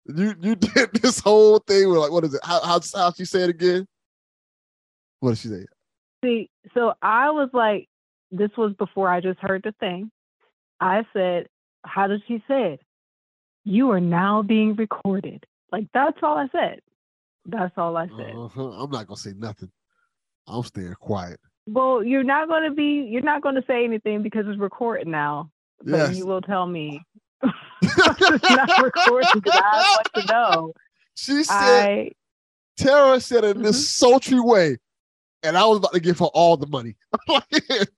You 0.06 0.34
you 0.40 0.54
did 0.54 0.92
this 1.02 1.20
whole 1.20 1.58
thing 1.58 1.90
with 1.90 1.98
like 1.98 2.10
what 2.10 2.24
is 2.24 2.32
it? 2.32 2.40
How 2.42 2.60
how 2.62 2.80
how 2.94 3.12
she 3.12 3.24
say 3.26 3.42
it 3.42 3.50
again? 3.50 3.86
What 5.20 5.30
did 5.30 5.38
she 5.38 5.48
say? 5.48 5.66
See, 6.24 6.50
so 6.72 6.94
I 7.02 7.30
was 7.30 7.50
like, 7.52 7.88
this 8.30 8.50
was 8.56 8.72
before 8.78 9.10
I 9.10 9.20
just 9.20 9.38
heard 9.40 9.62
the 9.62 9.72
thing. 9.78 10.10
I 10.80 11.04
said, 11.12 11.48
how 11.84 12.06
did 12.06 12.22
she 12.26 12.42
say 12.48 12.74
it? 12.74 12.80
You 13.64 13.90
are 13.90 14.00
now 14.00 14.42
being 14.42 14.74
recorded. 14.74 15.44
Like 15.70 15.86
that's 15.92 16.18
all 16.22 16.38
I 16.38 16.48
said. 16.52 16.80
That's 17.47 17.73
all 17.76 17.97
I 17.97 18.07
said. 18.08 18.34
Uh-huh. 18.36 18.62
I'm 18.83 18.91
not 18.91 19.07
gonna 19.07 19.16
say 19.16 19.33
nothing. 19.36 19.70
I'm 20.49 20.62
staying 20.62 20.94
quiet. 21.00 21.41
Well, 21.68 22.05
you're 22.05 22.23
not 22.23 22.47
going 22.47 22.62
to 22.62 22.70
be. 22.70 23.08
You're 23.10 23.23
not 23.23 23.42
going 23.42 23.57
to 23.57 23.65
say 23.66 23.84
anything 23.84 24.23
because 24.23 24.44
it's 24.47 24.58
recorded 24.60 25.08
now. 25.08 25.50
But 25.83 25.91
Yes. 25.97 26.16
you 26.16 26.25
will 26.26 26.41
tell 26.41 26.65
me. 26.66 27.02
it's 27.83 28.50
not 28.50 28.83
recorded 28.84 29.28
because 29.34 29.60
I 29.62 29.97
want 29.97 30.08
to 30.15 30.33
know. 30.33 30.73
She 31.16 31.42
said 31.42 31.55
I 31.57 32.10
Tarrah 32.76 33.20
said 33.20 33.42
in 33.44 33.62
this 33.62 33.76
Mm-hmm. 33.76 34.07
sultry 34.07 34.41
way, 34.41 34.76
and 35.42 35.57
I 35.58 35.65
was 35.66 35.78
about 35.78 35.92
to 35.94 36.00
give 36.00 36.18
her 36.20 36.26
all 36.26 36.57
the 36.57 36.66
money. 36.68 36.94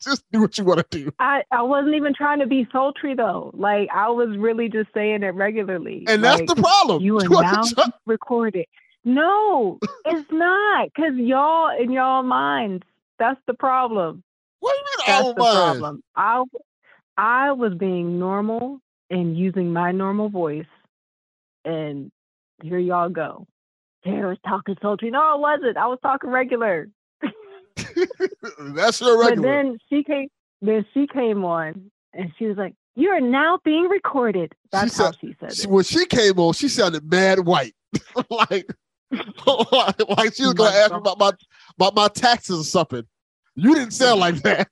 Just 0.00 0.24
do 0.32 0.40
what 0.40 0.56
you 0.56 0.64
want 0.64 0.90
to 0.90 0.98
do. 1.04 1.12
I, 1.18 1.42
I 1.52 1.62
wasn't 1.62 1.94
even 1.94 2.14
trying 2.14 2.38
to 2.40 2.46
be 2.46 2.66
sultry 2.72 3.14
though. 3.14 3.50
Like 3.54 3.88
I 3.94 4.08
was 4.08 4.36
really 4.38 4.68
just 4.70 4.88
saying 4.94 5.22
it 5.24 5.34
regularly. 5.34 6.04
And 6.08 6.24
that's 6.24 6.40
the 6.46 6.56
problem. 6.56 7.02
You 7.02 7.20
You 7.28 7.36
are 7.36 7.42
now 7.42 7.62
try- 7.64 7.86
recorded. 8.06 8.66
No, 9.04 9.78
it's 10.04 10.30
not. 10.30 10.92
Cause 10.94 11.14
y'all 11.16 11.70
in 11.80 11.90
y'all 11.92 12.22
minds, 12.22 12.84
that's 13.18 13.40
the 13.46 13.54
problem. 13.54 14.22
What 14.60 14.72
do 14.72 14.78
you 14.78 14.84
mean 14.84 15.06
That's 15.06 15.26
our 15.28 15.34
the 15.34 15.40
minds? 15.40 15.80
problem. 15.80 16.02
I 16.16 16.44
I 17.16 17.52
was 17.52 17.74
being 17.74 18.18
normal 18.18 18.80
and 19.10 19.36
using 19.38 19.72
my 19.72 19.92
normal 19.92 20.28
voice, 20.28 20.66
and 21.64 22.10
here 22.62 22.78
y'all 22.78 23.08
go. 23.08 23.46
Sarah's 24.04 24.38
talking 24.46 24.76
sultry. 24.82 25.10
No, 25.10 25.34
it 25.36 25.40
wasn't. 25.40 25.76
I 25.76 25.86
was 25.86 25.98
talking 26.02 26.30
regular. 26.30 26.88
That's 28.74 29.00
your 29.00 29.16
But 29.18 29.28
regular. 29.30 29.42
then 29.48 29.78
she 29.88 30.02
came. 30.04 30.28
Then 30.60 30.84
she 30.92 31.06
came 31.06 31.44
on, 31.44 31.90
and 32.12 32.32
she 32.38 32.46
was 32.46 32.56
like, 32.56 32.74
"You 32.96 33.10
are 33.10 33.20
now 33.20 33.58
being 33.64 33.88
recorded." 33.88 34.52
That's 34.72 34.98
how 34.98 35.12
she 35.12 35.34
said 35.40 35.54
She- 35.54 35.62
it. 35.64 35.70
when 35.70 35.84
she 35.84 36.04
came 36.06 36.38
on, 36.38 36.52
she 36.52 36.68
sounded 36.68 37.08
mad 37.10 37.40
white. 37.40 37.74
like, 38.30 38.66
like 39.10 40.34
she 40.34 40.44
was 40.44 40.54
gonna 40.54 40.76
ask 40.76 40.90
me 40.92 40.98
about 40.98 41.18
my 41.18 41.32
about 41.76 41.94
my 41.94 42.08
taxes 42.08 42.60
or 42.60 42.64
something. 42.64 43.06
You 43.54 43.74
didn't 43.74 43.92
sound 43.92 44.20
like 44.20 44.42
that. 44.42 44.68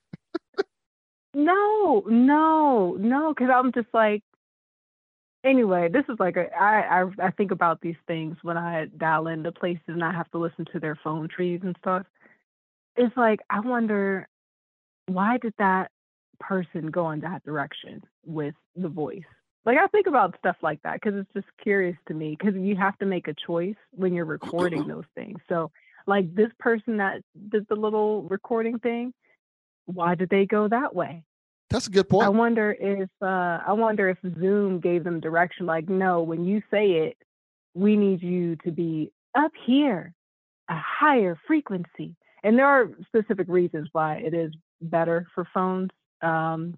No, 1.33 2.03
no, 2.07 2.95
no, 2.99 3.33
because 3.33 3.49
I'm 3.53 3.71
just 3.71 3.89
like. 3.93 4.23
Anyway, 5.43 5.87
this 5.87 6.03
is 6.09 6.17
like 6.19 6.35
a 6.35 6.53
I, 6.53 7.03
I 7.03 7.27
I 7.27 7.31
think 7.31 7.51
about 7.51 7.79
these 7.79 7.95
things 8.07 8.37
when 8.41 8.57
I 8.57 8.87
dial 8.97 9.27
into 9.27 9.51
places 9.51 9.83
and 9.87 10.03
I 10.03 10.11
have 10.11 10.29
to 10.31 10.39
listen 10.39 10.65
to 10.73 10.79
their 10.79 10.99
phone 11.03 11.29
trees 11.29 11.61
and 11.63 11.75
stuff. 11.79 12.05
It's 12.95 13.15
like 13.15 13.39
I 13.49 13.61
wonder 13.61 14.27
why 15.07 15.37
did 15.37 15.53
that 15.57 15.91
person 16.39 16.87
go 16.87 17.11
in 17.11 17.21
that 17.21 17.43
direction 17.43 18.03
with 18.25 18.55
the 18.75 18.89
voice? 18.89 19.21
Like 19.67 19.77
I 19.77 19.87
think 19.87 20.07
about 20.07 20.33
stuff 20.39 20.55
like 20.61 20.81
that 20.83 20.93
because 20.93 21.19
it's 21.19 21.33
just 21.33 21.47
curious 21.61 21.97
to 22.07 22.13
me 22.13 22.37
because 22.39 22.55
you 22.55 22.77
have 22.77 22.97
to 22.99 23.05
make 23.05 23.27
a 23.27 23.35
choice 23.45 23.75
when 23.91 24.13
you're 24.13 24.23
recording 24.23 24.87
those 24.87 25.03
things. 25.13 25.39
So 25.49 25.71
like 26.07 26.33
this 26.33 26.49
person 26.57 26.97
that 26.97 27.21
did 27.49 27.67
the 27.67 27.75
little 27.75 28.23
recording 28.23 28.79
thing, 28.79 29.13
why 29.85 30.15
did 30.15 30.29
they 30.29 30.45
go 30.45 30.69
that 30.69 30.95
way? 30.95 31.25
That's 31.69 31.87
a 31.87 31.89
good 31.89 32.07
point. 32.07 32.25
I 32.25 32.29
wonder 32.29 32.77
if 32.79 33.09
uh, 33.21 33.59
I 33.67 33.73
wonder 33.73 34.07
if 34.07 34.17
Zoom 34.39 34.79
gave 34.79 35.03
them 35.03 35.19
direction. 35.19 35.65
Like, 35.65 35.89
no, 35.89 36.21
when 36.21 36.45
you 36.45 36.61
say 36.71 36.91
it, 36.91 37.17
we 37.73 37.97
need 37.97 38.23
you 38.23 38.55
to 38.63 38.71
be 38.71 39.11
up 39.35 39.51
here, 39.65 40.13
a 40.69 40.77
higher 40.77 41.37
frequency. 41.45 42.15
And 42.41 42.57
there 42.57 42.67
are 42.67 42.89
specific 43.07 43.47
reasons 43.49 43.89
why 43.91 44.15
it 44.15 44.33
is 44.33 44.53
better 44.81 45.27
for 45.35 45.45
phones, 45.53 45.89
um, 46.21 46.75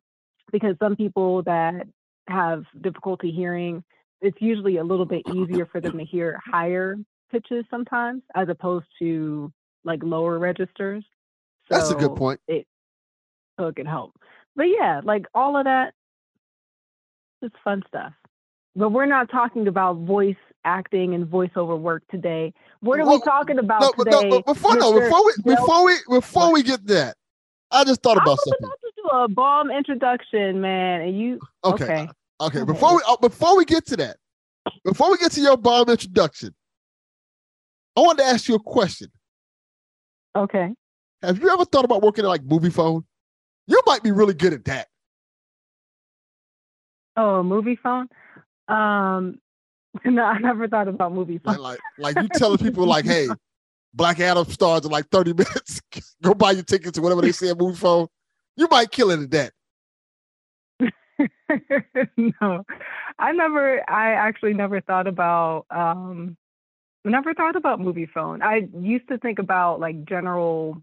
because 0.51 0.76
some 0.80 0.95
people 0.95 1.43
that 1.43 1.85
have 2.30 2.64
difficulty 2.82 3.32
hearing, 3.32 3.83
it's 4.22 4.38
usually 4.41 4.77
a 4.77 4.83
little 4.83 5.06
bit 5.06 5.24
easier 5.33 5.66
for 5.66 5.82
them 5.82 5.98
to 5.98 6.06
hear 6.06 6.40
higher 6.45 6.98
pitches 7.32 7.66
sometimes, 7.69 8.22
as 8.35 8.49
opposed 8.49 8.85
to 8.99 9.51
like 9.83 10.01
lower 10.03 10.40
registers. 10.40 11.03
That's 11.69 11.90
a 11.91 11.95
good 11.95 12.16
point. 12.16 12.40
It 12.48 12.66
so 13.59 13.67
it 13.67 13.75
can 13.75 13.85
help. 13.85 14.14
But 14.56 14.64
yeah, 14.66 15.01
like 15.03 15.25
all 15.35 15.58
of 15.58 15.66
that, 15.66 15.93
it's 17.41 17.56
fun 17.64 17.83
stuff. 17.88 18.14
But 18.75 18.90
we're 18.90 19.06
not 19.06 19.30
talking 19.30 19.67
about 19.67 19.98
voice 19.98 20.35
acting 20.66 21.14
and 21.14 21.25
voiceover 21.25 21.80
work 21.80 22.03
today. 22.09 22.53
What 22.82 22.99
are 22.99 23.08
we 23.08 23.19
talking 23.22 23.59
about 23.59 23.98
No, 23.98 24.03
today? 24.03 24.30
no, 24.30 24.38
but 24.38 24.45
before 24.53 24.75
no, 24.75 24.99
before 24.99 25.25
we 25.25 25.33
before 25.43 25.85
we 25.85 25.95
before 26.09 26.53
we 26.53 26.64
get 26.64 26.85
that, 26.88 27.16
I 27.72 27.83
just 27.83 28.01
thought 28.01 28.17
I 28.17 28.24
about 28.24 28.32
was 28.32 28.43
something. 28.43 28.66
about 28.66 28.80
to 28.82 28.91
do 28.95 29.09
a 29.09 29.27
bomb 29.27 29.72
introduction, 29.72 30.61
man, 30.61 31.01
and 31.01 31.19
you 31.19 31.40
Okay. 31.64 31.83
okay? 31.85 32.09
Okay, 32.42 32.64
before 32.64 32.95
we 32.95 33.01
oh, 33.06 33.18
before 33.18 33.58
we 33.58 33.66
get 33.66 33.85
to 33.88 33.98
that, 33.98 34.18
before 34.85 35.11
we 35.11 35.18
get 35.18 35.32
to 35.34 35.42
your 35.42 35.58
bomb 35.58 35.90
introduction, 35.90 36.53
I 37.98 38.01
wanted 38.01 38.24
to 38.24 38.30
ask 38.30 38.48
you 38.48 38.56
a 38.56 38.59
question. 38.59 39.11
Okay. 40.35 40.74
Have 41.22 41.40
you 41.42 41.50
ever 41.50 41.66
thought 41.66 41.84
about 41.84 42.01
working 42.01 42.24
at 42.24 42.30
like 42.30 42.43
Moviefone? 42.43 43.03
You 43.68 43.82
might 43.85 44.03
be 44.03 44.11
really 44.11 44.34
good 44.34 44.53
at 44.53 44.64
that. 44.66 44.88
Oh, 47.18 47.42
a 47.42 47.43
Moviefone? 47.43 48.08
Um, 48.69 49.40
no, 50.06 50.24
I 50.24 50.38
never 50.38 50.68
thought 50.69 50.88
about 50.88 51.14
Moviefone. 51.14 51.45
Like 51.45 51.59
like 51.59 51.80
like 51.98 52.16
you 52.16 52.30
telling 52.35 52.58
people 52.58 52.85
like, 52.85 53.06
hey, 53.06 53.27
Black 53.93 54.22
Adam 54.22 54.45
starts 54.45 54.85
in 54.85 54.92
like 54.92 55.09
30 55.09 55.34
minutes. 55.38 55.82
Go 56.22 56.34
buy 56.34 56.51
your 56.51 56.64
tickets 56.64 56.98
or 56.98 57.01
whatever 57.01 57.22
they 57.22 57.34
say 57.34 57.50
at 57.50 57.58
Moviefone. 57.58 58.08
You 58.56 58.68
might 58.72 58.92
kill 58.92 59.11
it 59.11 59.19
at 59.19 59.32
that. 59.32 59.53
no, 62.17 62.65
I 63.17 63.31
never. 63.31 63.89
I 63.89 64.14
actually 64.14 64.53
never 64.53 64.81
thought 64.81 65.07
about. 65.07 65.65
Um, 65.69 66.38
never 67.06 67.33
thought 67.33 67.56
about 67.56 67.80
Moviefone. 67.80 68.41
I 68.41 68.67
used 68.77 69.07
to 69.09 69.17
think 69.17 69.39
about 69.39 69.80
like 69.80 70.06
general 70.06 70.81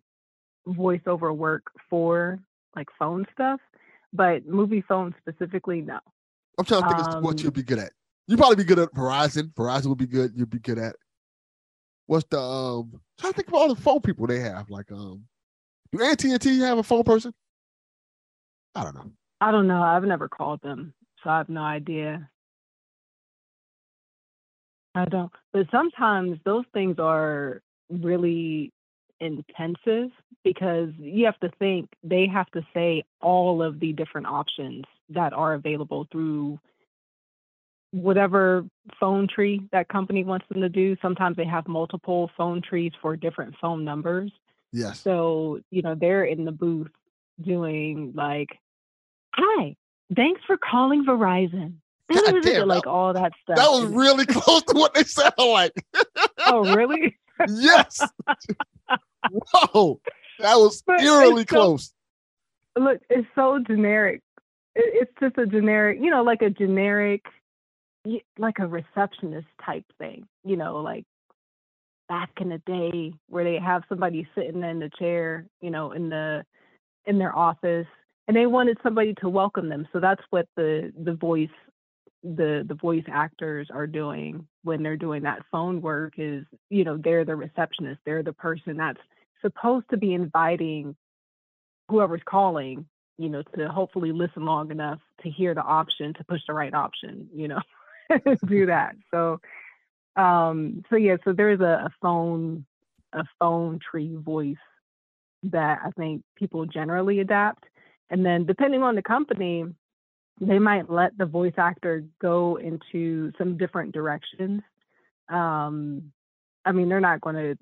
voiceover 0.66 1.34
work 1.34 1.65
for 1.89 2.39
like 2.74 2.89
phone 2.98 3.26
stuff, 3.32 3.60
but 4.12 4.47
Moviefone 4.48 5.15
specifically, 5.18 5.81
no. 5.81 5.98
I'm 6.58 6.65
trying 6.65 6.82
to 6.82 6.89
think 6.89 7.00
of 7.00 7.23
what 7.23 7.39
Um, 7.39 7.44
you'd 7.44 7.55
be 7.55 7.62
good 7.62 7.78
at. 7.78 7.92
You'd 8.26 8.39
probably 8.39 8.56
be 8.56 8.65
good 8.65 8.78
at 8.78 8.92
Verizon. 8.92 9.52
Verizon 9.55 9.86
would 9.86 9.98
be 9.98 10.06
good. 10.06 10.32
You'd 10.34 10.50
be 10.50 10.58
good 10.58 10.78
at. 10.78 10.97
What's 12.06 12.26
the 12.31 12.40
um? 12.40 13.00
trying 13.18 13.32
to 13.32 13.36
think 13.36 13.48
of 13.48 13.55
all 13.55 13.68
the 13.68 13.81
phone 13.81 14.00
people 14.00 14.26
they 14.26 14.40
have. 14.40 14.70
Like 14.70 14.90
um, 14.92 15.24
do 15.92 16.02
AT 16.02 16.24
and 16.24 16.40
T 16.40 16.58
have 16.60 16.78
a 16.78 16.82
phone 16.82 17.05
person? 17.05 17.32
I 18.74 18.84
don't 18.84 18.94
know. 18.94 19.10
I 19.40 19.50
don't 19.50 19.66
know. 19.66 19.82
I've 19.82 20.05
never 20.05 20.28
called 20.28 20.62
them, 20.62 20.94
so 21.23 21.31
I 21.31 21.39
have 21.39 21.48
no 21.48 21.62
idea. 21.62 22.31
I 24.94 25.05
don't. 25.05 25.31
But 25.52 25.66
sometimes 25.70 26.39
those 26.44 26.65
things 26.73 26.98
are 26.98 27.60
really 27.90 28.73
intensive 29.20 30.10
because 30.42 30.90
you 30.98 31.26
have 31.26 31.39
to 31.40 31.50
think 31.58 31.89
they 32.02 32.26
have 32.26 32.50
to 32.52 32.62
say 32.73 33.02
all 33.20 33.62
of 33.62 33.78
the 33.81 33.92
different 33.92 34.26
options 34.26 34.84
that 35.10 35.32
are 35.32 35.55
available 35.55 36.06
through 36.10 36.58
whatever 37.92 38.65
phone 38.98 39.28
tree 39.28 39.62
that 39.73 39.89
company 39.89 40.24
wants 40.24 40.47
them 40.48 40.60
to 40.60 40.68
do. 40.68 40.97
Sometimes 41.00 41.36
they 41.36 41.44
have 41.47 41.68
multiple 41.68 42.31
phone 42.36 42.60
trees 42.62 42.92
for 43.00 43.16
different 43.16 43.55
phone 43.60 43.84
numbers. 43.84 44.31
Yes. 44.73 45.00
So, 45.00 45.60
you 45.70 45.82
know, 45.82 45.94
they're 45.94 46.24
in 46.24 46.44
the 46.44 46.52
booth 46.52 46.90
doing 47.42 48.12
like, 48.15 48.48
hi, 49.36 49.76
thanks 50.15 50.40
for 50.47 50.56
calling 50.56 51.05
Verizon. 51.05 51.74
God 52.12 52.36
damn, 52.42 52.68
like 52.68 52.86
all 52.86 53.12
that 53.12 53.32
stuff. 53.42 53.56
That 53.56 53.68
was 53.70 53.84
really 53.86 54.26
close 54.26 54.62
to 54.65 54.74
what 54.74 54.94
they 54.94 55.02
sound 55.05 55.32
like. 55.39 55.73
oh, 56.47 56.74
really? 56.74 57.16
yes. 57.48 58.00
Whoa, 59.31 60.00
that 60.39 60.55
was 60.56 60.82
But 60.86 61.00
eerily 61.02 61.42
so- 61.42 61.47
close. 61.47 61.92
Look, 62.78 63.00
it's 63.08 63.26
so 63.34 63.58
generic. 63.66 64.23
It- 64.74 65.08
It's 65.08 65.12
just 65.20 65.39
a 65.39 65.47
generic, 65.47 65.98
you 66.00 66.10
know, 66.10 66.23
like 66.23 66.42
a 66.42 66.50
generic, 66.50 67.24
like 68.39 68.58
a 68.60 68.66
receptionist 68.66 69.48
type 69.65 69.84
thing, 69.98 70.26
you 70.44 70.56
know, 70.56 70.76
like 70.81 71.05
back 72.08 72.31
in 72.40 72.50
the 72.50 72.58
day 72.66 73.12
where 73.28 73.42
they 73.42 73.58
have 73.58 73.82
somebody 73.89 74.28
sitting 74.36 74.62
in 74.62 74.78
the 74.78 74.90
chair, 74.98 75.47
you 75.60 75.70
know, 75.70 75.90
in 75.92 76.08
the 76.08 76.44
in 77.06 77.18
their 77.18 77.36
office, 77.36 77.86
and 78.29 78.37
they 78.37 78.47
wanted 78.47 78.79
somebody 78.83 79.15
to 79.15 79.29
welcome 79.29 79.69
them. 79.69 79.87
So 79.93 80.01
that's 80.01 80.23
what 80.31 80.49
the 80.57 80.93
the 81.03 81.15
voice 81.15 81.49
the 82.35 82.65
the 82.67 82.75
voice 82.75 83.05
actors 83.09 83.69
are 83.73 83.87
doing 83.87 84.47
when 84.65 84.83
they're 84.83 84.97
doing 84.97 85.23
that 85.23 85.43
phone 85.51 85.81
work 85.81 86.15
is 86.17 86.45
you 86.71 86.83
know 86.83 86.97
they're 86.97 87.25
the 87.25 87.37
receptionist 87.37 88.01
they're 88.05 88.23
the 88.23 88.33
person 88.33 88.77
that's 88.77 88.99
supposed 89.43 89.89
to 89.91 89.97
be 89.97 90.13
inviting 90.13 90.97
whoever's 91.89 92.23
calling 92.25 92.87
you 93.19 93.29
know 93.29 93.43
to 93.57 93.69
hopefully 93.69 94.13
listen 94.13 94.45
long 94.45 94.71
enough 94.71 94.99
to 95.23 95.31
hear 95.31 95.55
the 95.55 95.63
option 95.63 96.15
to 96.15 96.25
push 96.25 96.41
the 96.49 96.55
right 96.55 96.75
option 96.75 97.29
you 97.33 97.49
know 97.49 97.61
do 98.49 98.67
that 98.67 98.97
so 99.13 99.39
um 100.17 100.83
so 100.91 100.97
yeah 100.97 101.17
so 101.23 101.33
there's 101.33 101.61
a, 101.61 101.85
a 101.87 101.91
phone 102.03 102.65
a 103.13 103.25
phone 103.39 103.79
tree 103.79 104.17
voice 104.17 104.57
that 105.45 105.81
i 105.85 105.91
think 105.91 106.23
people 106.35 106.67
generally 106.67 107.21
adapt 107.21 107.65
and 108.10 108.25
then 108.25 108.44
depending 108.47 108.83
on 108.83 108.94
the 108.94 109.02
company 109.02 109.65
they 110.41 110.59
might 110.59 110.91
let 110.91 111.17
the 111.17 111.25
voice 111.25 111.55
actor 111.57 112.05
go 112.20 112.57
into 112.57 113.33
some 113.39 113.57
different 113.57 113.93
directions 113.93 114.62
um 115.28 116.12
i 116.65 116.73
mean 116.73 116.89
they're 116.89 117.01
not 117.01 117.20
going 117.20 117.36
to 117.36 117.57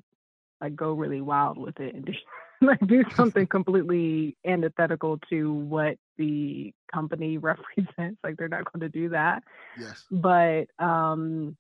like 0.61 0.75
go 0.75 0.93
really 0.93 1.21
wild 1.21 1.59
with 1.59 1.79
it 1.81 1.95
and 1.95 2.09
like 2.61 2.81
do 2.87 3.05
something 3.17 3.47
completely 3.59 4.37
antithetical 4.47 5.19
to 5.31 5.53
what 5.53 5.97
the 6.19 6.73
company 6.93 7.39
represents 7.51 8.19
like 8.23 8.37
they're 8.37 8.49
not 8.49 8.71
going 8.73 8.81
to 8.81 8.89
do 8.89 9.09
that 9.11 9.43
Yes. 9.79 10.05
but 10.11 10.65
um 10.79 11.57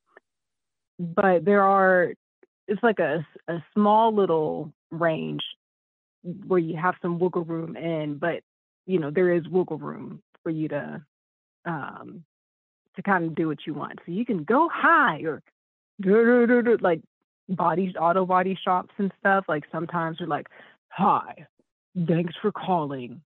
but 0.98 1.44
there 1.44 1.62
are 1.62 2.12
it's 2.66 2.82
like 2.82 2.98
a, 2.98 3.26
a 3.48 3.62
small 3.74 4.14
little 4.14 4.72
range 4.90 5.42
where 6.46 6.58
you 6.58 6.76
have 6.76 6.94
some 7.02 7.18
wiggle 7.18 7.44
room 7.44 7.76
in 7.76 8.16
but 8.16 8.42
you 8.86 8.98
know 8.98 9.10
there 9.10 9.32
is 9.32 9.48
wiggle 9.48 9.78
room 9.78 10.22
for 10.42 10.50
you 10.50 10.68
to 10.68 11.02
um 11.64 12.24
to 12.96 13.02
kind 13.02 13.24
of 13.24 13.34
do 13.34 13.48
what 13.48 13.58
you 13.66 13.74
want 13.74 13.98
so 14.04 14.12
you 14.12 14.24
can 14.24 14.44
go 14.44 14.68
high 14.72 15.20
or 15.22 15.42
like 16.80 17.00
body 17.48 17.94
auto 17.98 18.24
body 18.26 18.58
shops 18.62 18.92
and 18.98 19.12
stuff 19.18 19.44
like 19.48 19.64
sometimes 19.70 20.18
they're 20.18 20.26
like 20.26 20.48
hi 20.88 21.46
thanks 22.06 22.34
for 22.40 22.50
calling 22.52 23.20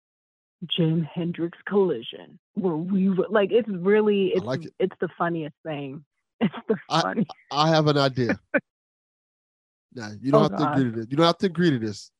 Jim 0.66 1.02
Hendrix 1.02 1.56
Collision, 1.66 2.38
where 2.54 2.74
we 2.76 3.08
like 3.30 3.52
it's 3.52 3.68
really 3.68 4.32
it's 4.34 4.44
like 4.44 4.64
it. 4.64 4.74
it's 4.80 4.96
the 5.00 5.08
funniest 5.16 5.54
thing. 5.64 6.04
It's 6.40 6.54
the 6.68 6.76
I, 6.88 7.02
funny. 7.02 7.26
I 7.50 7.68
have 7.68 7.88
an 7.88 7.98
idea. 7.98 8.38
now 9.94 10.10
you 10.20 10.30
don't 10.30 10.42
Oh, 10.52 10.56
have 10.56 10.56
to 10.58 10.64
agree 10.64 10.84
to 10.84 10.90
this. 10.96 11.06
You 11.10 11.16
don't 11.16 11.26
have 11.26 11.38
to 11.38 11.46
agree 11.46 11.70
to 11.70 11.78
this, 11.78 12.10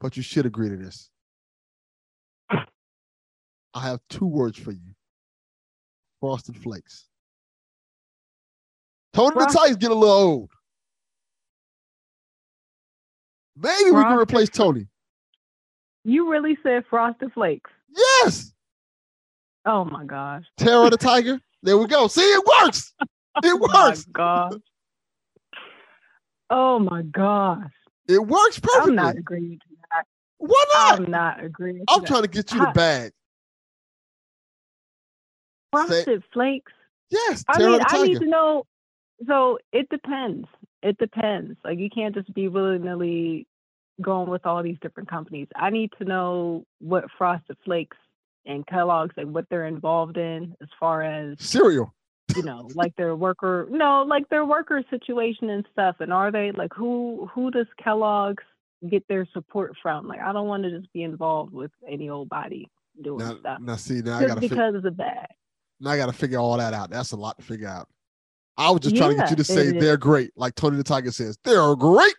but 0.00 0.16
you 0.16 0.22
should 0.22 0.44
agree 0.44 0.68
to 0.68 0.76
this. 0.76 1.10
I 3.74 3.80
have 3.88 4.00
two 4.08 4.26
words 4.26 4.58
for 4.58 4.72
you. 4.72 4.94
Frosted 6.20 6.56
Flakes. 6.56 7.06
Tony 9.12 9.34
the 9.34 9.48
Frosted- 9.50 9.80
get 9.80 9.90
a 9.90 9.94
little 9.94 10.14
old. 10.14 10.50
Maybe 13.56 13.90
we 13.90 14.02
can 14.02 14.18
replace 14.18 14.48
Tony. 14.48 14.88
You 16.04 16.30
really 16.30 16.56
said 16.62 16.84
Frosted 16.88 17.32
Flakes. 17.32 17.70
Yes. 17.94 18.52
Oh 19.66 19.84
my 19.84 20.04
gosh. 20.04 20.44
Terror 20.56 20.90
the 20.90 20.96
Tiger. 20.96 21.38
There 21.62 21.78
we 21.78 21.86
go. 21.86 22.08
See, 22.08 22.20
it 22.22 22.44
works. 22.62 22.94
It 23.42 23.46
Oh 23.46 23.66
my 23.66 23.86
works. 23.88 24.04
gosh. 24.12 24.52
Oh 26.50 26.78
my 26.78 27.00
gosh. 27.00 27.70
It 28.06 28.18
works 28.18 28.58
perfectly. 28.60 28.90
I'm 28.90 28.94
not 28.96 29.16
agreeing 29.16 29.58
to 29.58 29.76
that. 29.90 30.04
Why 30.36 30.64
not? 30.74 30.98
I'm 31.00 31.10
not 31.10 31.42
agreeing. 31.42 31.78
To 31.78 31.84
I'm 31.94 32.00
that. 32.02 32.06
trying 32.08 32.22
to 32.22 32.28
get 32.28 32.52
you 32.52 32.60
the 32.60 32.70
bag. 32.74 33.12
Frosted 35.72 36.22
Flakes. 36.32 36.72
Yes, 37.10 37.44
I 37.48 37.58
mean, 37.58 37.80
I 37.86 38.02
need 38.06 38.18
to 38.20 38.26
know. 38.26 38.64
So 39.26 39.58
it 39.72 39.88
depends. 39.90 40.46
It 40.82 40.98
depends. 40.98 41.56
Like 41.64 41.78
you 41.78 41.90
can't 41.90 42.14
just 42.14 42.32
be 42.34 42.48
willy 42.48 42.78
nilly 42.78 43.46
going 44.00 44.28
with 44.30 44.46
all 44.46 44.62
these 44.62 44.78
different 44.80 45.08
companies. 45.08 45.48
I 45.54 45.70
need 45.70 45.90
to 45.98 46.04
know 46.04 46.64
what 46.80 47.04
Frosted 47.18 47.56
Flakes 47.64 47.96
and 48.46 48.66
Kellogg's 48.66 49.14
like 49.16 49.26
what 49.26 49.44
they're 49.50 49.66
involved 49.66 50.16
in 50.16 50.56
as 50.60 50.68
far 50.80 51.02
as 51.02 51.36
Cereal. 51.38 51.94
you 52.34 52.42
know, 52.42 52.68
like 52.74 52.96
their 52.96 53.14
worker 53.14 53.68
no, 53.70 54.02
like 54.02 54.28
their 54.30 54.44
worker 54.44 54.82
situation 54.90 55.50
and 55.50 55.64
stuff. 55.72 55.96
And 56.00 56.12
are 56.12 56.32
they 56.32 56.50
like 56.52 56.72
who 56.74 57.30
who 57.32 57.50
does 57.50 57.66
Kellogg's 57.82 58.42
get 58.90 59.06
their 59.08 59.26
support 59.32 59.74
from? 59.80 60.08
Like 60.08 60.20
I 60.20 60.32
don't 60.32 60.48
want 60.48 60.64
to 60.64 60.76
just 60.76 60.92
be 60.92 61.02
involved 61.04 61.52
with 61.52 61.70
any 61.88 62.08
old 62.08 62.28
body 62.28 62.68
doing 63.00 63.18
Now, 63.18 63.38
stuff. 63.38 63.58
now 63.60 63.76
see, 63.76 64.00
now 64.00 64.16
I 64.16 64.22
Just 64.22 64.28
gotta 64.28 64.40
fig- 64.40 64.50
because 64.50 64.74
of 64.84 64.96
that. 64.96 65.30
Now 65.82 65.90
I 65.90 65.96
gotta 65.96 66.12
figure 66.12 66.38
all 66.38 66.56
that 66.56 66.72
out. 66.72 66.90
That's 66.90 67.12
a 67.12 67.16
lot 67.16 67.38
to 67.38 67.44
figure 67.44 67.68
out. 67.68 67.88
I 68.56 68.70
was 68.70 68.80
just 68.80 68.96
trying 68.96 69.10
to 69.10 69.16
get 69.16 69.30
you 69.30 69.36
to 69.36 69.44
say 69.44 69.72
they're 69.72 69.96
great, 69.96 70.30
like 70.36 70.54
Tony 70.54 70.76
the 70.76 70.84
Tiger 70.84 71.10
says. 71.10 71.38
They're 71.44 71.74
great. 71.74 72.14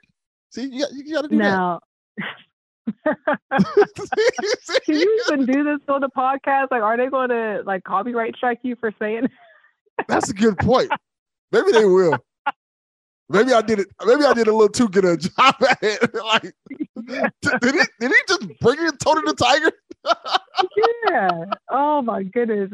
See, 0.52 0.64
you 0.64 0.82
got, 0.82 0.92
you 0.94 1.14
got 1.14 1.22
to 1.22 1.28
do 1.28 1.38
that. 1.38 1.80
Can 4.86 4.96
you 4.96 5.22
even 5.28 5.46
do 5.46 5.64
this 5.64 5.80
on 5.88 6.02
the 6.02 6.10
podcast? 6.10 6.68
Like, 6.72 6.82
are 6.82 6.98
they 6.98 7.08
going 7.08 7.30
to 7.30 7.64
like 7.66 7.84
copyright 7.84 8.36
strike 8.36 8.60
you 8.64 8.76
for 8.76 8.92
saying? 9.00 9.30
That's 10.08 10.30
a 10.30 10.34
good 10.34 10.58
point. 10.58 10.92
Maybe 11.52 11.72
they 11.72 11.86
will. 11.86 12.18
Maybe 13.30 13.54
I 13.54 13.62
did 13.62 13.80
it. 13.80 13.88
Maybe 14.06 14.26
I 14.26 14.34
did 14.34 14.48
a 14.48 14.52
little 14.52 14.70
too 14.70 14.90
good 14.90 15.06
a 15.06 15.18
job 15.18 15.56
at 15.68 15.80
it. 15.82 16.14
like, 16.26 16.54
did, 17.06 17.32
did 17.62 17.76
he? 17.76 17.82
Did 18.00 18.12
he 18.12 18.18
just 18.28 18.60
bring 18.60 18.80
in 18.80 18.98
Tony 18.98 19.22
the 19.26 19.34
Tiger? 19.34 19.72
yeah. 21.10 21.46
Oh 21.72 22.02
my 22.02 22.24
goodness. 22.24 22.70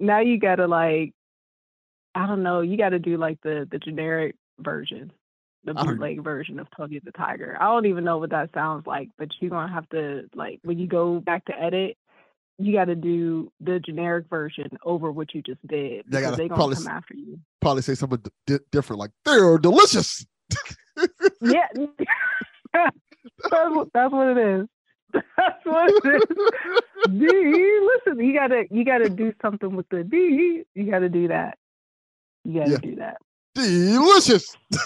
Now 0.00 0.20
you 0.20 0.38
gotta 0.38 0.66
like, 0.66 1.12
I 2.14 2.26
don't 2.26 2.42
know. 2.42 2.60
You 2.60 2.76
got 2.76 2.90
to 2.90 2.98
do 2.98 3.16
like 3.16 3.38
the 3.42 3.66
the 3.70 3.78
generic 3.78 4.36
version, 4.58 5.12
the 5.64 5.74
bootleg 5.74 6.22
version 6.22 6.58
of 6.58 6.68
Tony 6.76 7.00
the 7.04 7.12
Tiger. 7.12 7.56
I 7.60 7.64
don't 7.64 7.86
even 7.86 8.04
know 8.04 8.18
what 8.18 8.30
that 8.30 8.50
sounds 8.54 8.86
like, 8.86 9.08
but 9.18 9.28
you're 9.40 9.50
gonna 9.50 9.72
have 9.72 9.88
to 9.90 10.28
like 10.34 10.60
when 10.62 10.78
you 10.78 10.86
go 10.86 11.20
back 11.20 11.44
to 11.46 11.60
edit. 11.60 11.96
You 12.56 12.72
got 12.72 12.84
to 12.84 12.94
do 12.94 13.50
the 13.58 13.80
generic 13.80 14.26
version 14.30 14.68
over 14.84 15.10
what 15.10 15.34
you 15.34 15.42
just 15.42 15.66
did 15.66 16.04
They 16.06 16.20
gotta 16.20 16.46
probably 16.46 16.76
come 16.76 16.86
after 16.86 17.14
you. 17.14 17.40
Probably 17.60 17.82
say 17.82 17.96
something 17.96 18.22
di- 18.46 18.60
different, 18.70 19.00
like 19.00 19.10
they're 19.24 19.58
delicious. 19.58 20.24
Yeah, 21.40 21.66
that's, 22.72 22.96
that's 23.92 24.12
what 24.12 24.28
it 24.28 24.38
is. 24.38 24.66
That's 25.36 25.64
what 25.64 25.90
it 26.04 26.14
is. 26.14 26.22
D, 27.18 27.26
listen, 27.26 28.24
you 28.24 28.32
gotta 28.34 28.64
you 28.70 28.84
gotta 28.84 29.08
do 29.10 29.32
something 29.42 29.74
with 29.76 29.88
the 29.90 30.02
D. 30.04 30.62
You 30.74 30.90
gotta 30.90 31.08
do 31.08 31.28
that. 31.28 31.58
You 32.44 32.60
gotta 32.60 32.70
Yeah. 32.72 32.76
do 32.78 32.96
that. 32.96 33.16
Delicious. 33.54 34.56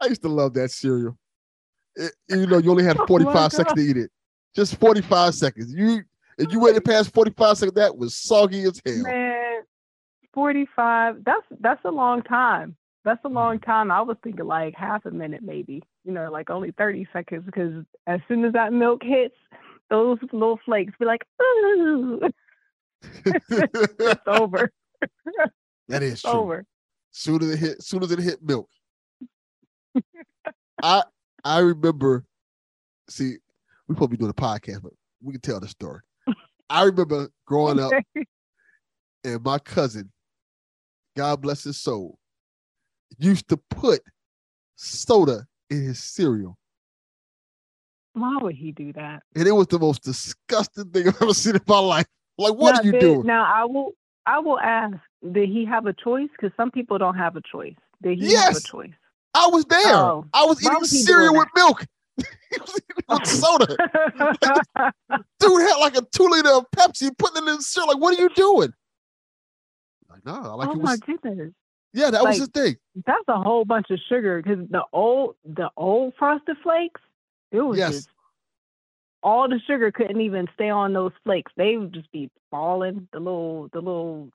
I 0.00 0.06
used 0.08 0.22
to 0.22 0.28
love 0.28 0.54
that 0.54 0.70
cereal. 0.70 1.16
It- 1.96 2.12
you 2.28 2.46
know, 2.46 2.58
you 2.58 2.70
only 2.70 2.84
had 2.84 2.98
Oh 2.98 3.06
45 3.06 3.52
seconds 3.52 3.74
to 3.74 3.80
eat 3.88 3.96
it. 3.96 4.10
Just 4.54 4.76
45 4.80 5.34
seconds. 5.34 5.72
You 5.74 6.02
if 6.36 6.52
you 6.52 6.58
waited 6.60 6.84
past 6.84 7.12
45 7.14 7.58
seconds, 7.58 7.74
that 7.76 7.96
was 7.96 8.16
soggy 8.16 8.64
as 8.64 8.80
hell. 8.84 9.02
Man, 9.04 9.62
forty 10.32 10.66
five. 10.74 11.22
That's 11.24 11.46
that's 11.60 11.84
a 11.84 11.90
long 11.90 12.22
time. 12.22 12.76
That's 13.04 13.24
a 13.24 13.28
long 13.28 13.58
Mm-hmm. 13.58 13.70
time. 13.70 13.90
I 13.92 14.00
was 14.02 14.16
thinking 14.24 14.46
like 14.46 14.74
half 14.74 15.06
a 15.06 15.10
minute, 15.12 15.42
maybe. 15.42 15.82
You 16.04 16.12
know, 16.12 16.30
like 16.30 16.50
only 16.50 16.72
thirty 16.72 17.06
seconds, 17.12 17.44
because 17.46 17.84
as 18.06 18.20
soon 18.28 18.44
as 18.44 18.52
that 18.52 18.72
milk 18.72 19.02
hits, 19.02 19.34
those 19.90 20.18
little 20.32 20.58
flakes 20.64 20.92
be 20.98 21.06
like, 21.06 21.24
ooh, 21.42 22.20
it's 23.26 24.20
over. 24.26 24.70
That 25.88 26.02
is 26.02 26.22
true. 26.22 26.30
over. 26.30 26.64
Soon 27.10 27.42
as 27.42 27.50
it 27.50 27.58
hit, 27.58 27.82
soon 27.82 28.02
as 28.02 28.10
it 28.10 28.18
hit 28.18 28.42
milk. 28.42 28.70
I 30.82 31.02
I 31.44 31.58
remember. 31.58 32.24
See, 33.10 33.36
we 33.86 33.94
probably 33.94 34.16
doing 34.16 34.30
a 34.30 34.34
podcast, 34.34 34.82
but 34.82 34.92
we 35.22 35.32
can 35.32 35.42
tell 35.42 35.60
the 35.60 35.68
story. 35.68 36.00
I 36.70 36.84
remember 36.84 37.28
growing 37.46 37.78
up, 37.78 37.92
and 39.24 39.44
my 39.44 39.58
cousin, 39.58 40.10
God 41.16 41.42
bless 41.42 41.64
his 41.64 41.78
soul, 41.78 42.18
used 43.18 43.48
to 43.48 43.58
put 43.58 44.00
soda 44.76 45.46
in 45.70 45.82
his 45.82 46.02
cereal, 46.02 46.56
Why 48.14 48.36
would 48.40 48.54
he 48.54 48.72
do 48.72 48.92
that? 48.94 49.22
and 49.34 49.46
it 49.46 49.52
was 49.52 49.66
the 49.68 49.78
most 49.78 50.02
disgusting 50.02 50.90
thing 50.90 51.08
I've 51.08 51.20
ever 51.22 51.34
seen 51.34 51.56
in 51.56 51.62
my 51.66 51.78
life. 51.78 52.06
Like, 52.38 52.54
what 52.54 52.72
now, 52.74 52.80
are 52.80 52.84
you 52.84 52.92
did- 52.92 53.00
doing? 53.00 53.26
Now 53.26 53.44
I 53.52 53.64
will 53.64 53.92
I 54.26 54.38
will 54.38 54.58
ask, 54.58 54.96
did 55.32 55.48
he 55.48 55.64
have 55.66 55.86
a 55.86 55.92
choice? 55.92 56.28
Because 56.32 56.54
some 56.56 56.70
people 56.70 56.96
don't 56.98 57.16
have 57.16 57.36
a 57.36 57.42
choice. 57.42 57.74
Did 58.02 58.18
he 58.18 58.32
have 58.34 58.56
a 58.56 58.60
choice? 58.60 58.92
I 59.34 59.48
was 59.48 59.64
there. 59.66 59.94
Oh, 59.96 60.26
I 60.32 60.44
was 60.44 60.62
eating 60.64 60.78
was 60.78 61.04
cereal 61.04 61.34
with 61.34 61.48
milk. 61.56 61.84
he 62.16 62.24
was 62.60 62.80
eating 62.90 63.04
with 63.08 63.26
soda. 63.26 63.66
Dude 65.40 65.62
had 65.62 65.76
like 65.80 65.96
a 65.96 66.02
two 66.12 66.28
liter 66.28 66.50
of 66.50 66.66
Pepsi, 66.76 67.10
putting 67.18 67.46
it 67.46 67.50
in 67.50 67.60
cereal. 67.60 67.92
Like, 67.92 68.00
what 68.00 68.16
are 68.18 68.22
you 68.22 68.28
doing? 68.30 68.72
Like, 70.08 70.24
no, 70.24 70.34
I 70.34 70.54
like 70.54 70.68
oh 70.68 70.72
it 70.72 70.76
my 70.78 70.92
was. 70.92 71.00
goodness. 71.00 71.52
Yeah, 71.94 72.10
that 72.10 72.24
was 72.24 72.40
the 72.40 72.46
thing. 72.48 72.76
That's 73.06 73.24
a 73.28 73.40
whole 73.40 73.64
bunch 73.64 73.86
of 73.90 73.98
sugar 74.08 74.42
because 74.42 74.68
the 74.68 74.82
old 74.92 75.36
the 75.44 75.70
old 75.76 76.14
frosted 76.18 76.56
flakes, 76.62 77.00
it 77.52 77.60
was 77.60 77.78
Yes. 77.78 77.94
just 77.94 78.08
all 79.22 79.48
the 79.48 79.60
sugar 79.66 79.90
couldn't 79.90 80.20
even 80.20 80.46
stay 80.54 80.68
on 80.68 80.92
those 80.92 81.12
flakes. 81.24 81.50
They 81.56 81.76
would 81.76 81.94
just 81.94 82.10
be 82.12 82.30
falling, 82.50 83.08
the 83.12 83.20
little 83.20 83.68
the 83.72 83.78
little 83.78 84.30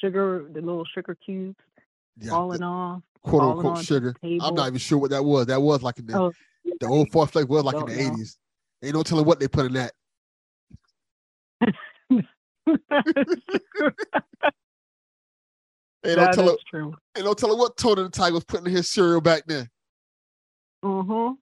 sugar 0.00 0.46
the 0.52 0.60
little 0.60 0.84
sugar 0.84 1.16
cubes 1.24 1.56
Yeah, 2.20 2.30
falling 2.30 2.62
off. 2.62 3.02
Quote 3.22 3.42
falling 3.42 3.66
unquote 3.66 3.84
sugar. 3.84 4.14
I'm 4.22 4.54
not 4.54 4.68
even 4.68 4.78
sure 4.78 4.98
what 4.98 5.10
that 5.10 5.24
was. 5.24 5.46
That 5.46 5.62
was 5.62 5.82
like 5.82 5.98
in 6.00 6.06
the 6.06 6.18
Oh, 6.18 6.32
the 6.80 6.86
old 6.86 7.10
frosted 7.10 7.32
flake 7.32 7.48
was 7.48 7.64
like 7.64 7.76
in 7.76 7.86
the. 7.86 7.92
80s. 7.92 8.36
Ain't 8.82 8.94
no 8.94 9.02
telling 9.02 9.24
what 9.24 9.40
they 9.40 9.48
put 9.48 9.66
in 9.66 9.72
that. 9.72 9.92
No 16.04 16.14
That 16.14 16.32
telling. 16.32 16.54
is 16.54 16.64
true. 16.70 16.94
Ain't 17.16 17.26
no 17.26 17.34
telling 17.34 17.58
what 17.58 17.76
Tony 17.76 18.02
the 18.02 18.08
Tiger 18.08 18.34
was 18.34 18.44
putting 18.44 18.66
in 18.66 18.72
his 18.72 18.88
cereal 18.88 19.20
back 19.20 19.44
then. 19.46 19.68
Mm-hmm. 20.84 21.34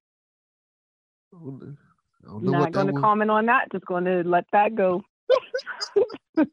I 1.35 1.39
don't 2.31 2.43
know 2.43 2.51
Not 2.53 2.73
going 2.73 2.87
to 2.87 3.01
comment 3.01 3.31
on 3.31 3.47
that. 3.47 3.71
Just 3.71 3.85
going 3.85 4.05
to 4.05 4.23
let 4.25 4.45
that 4.53 4.75
go. 4.75 5.03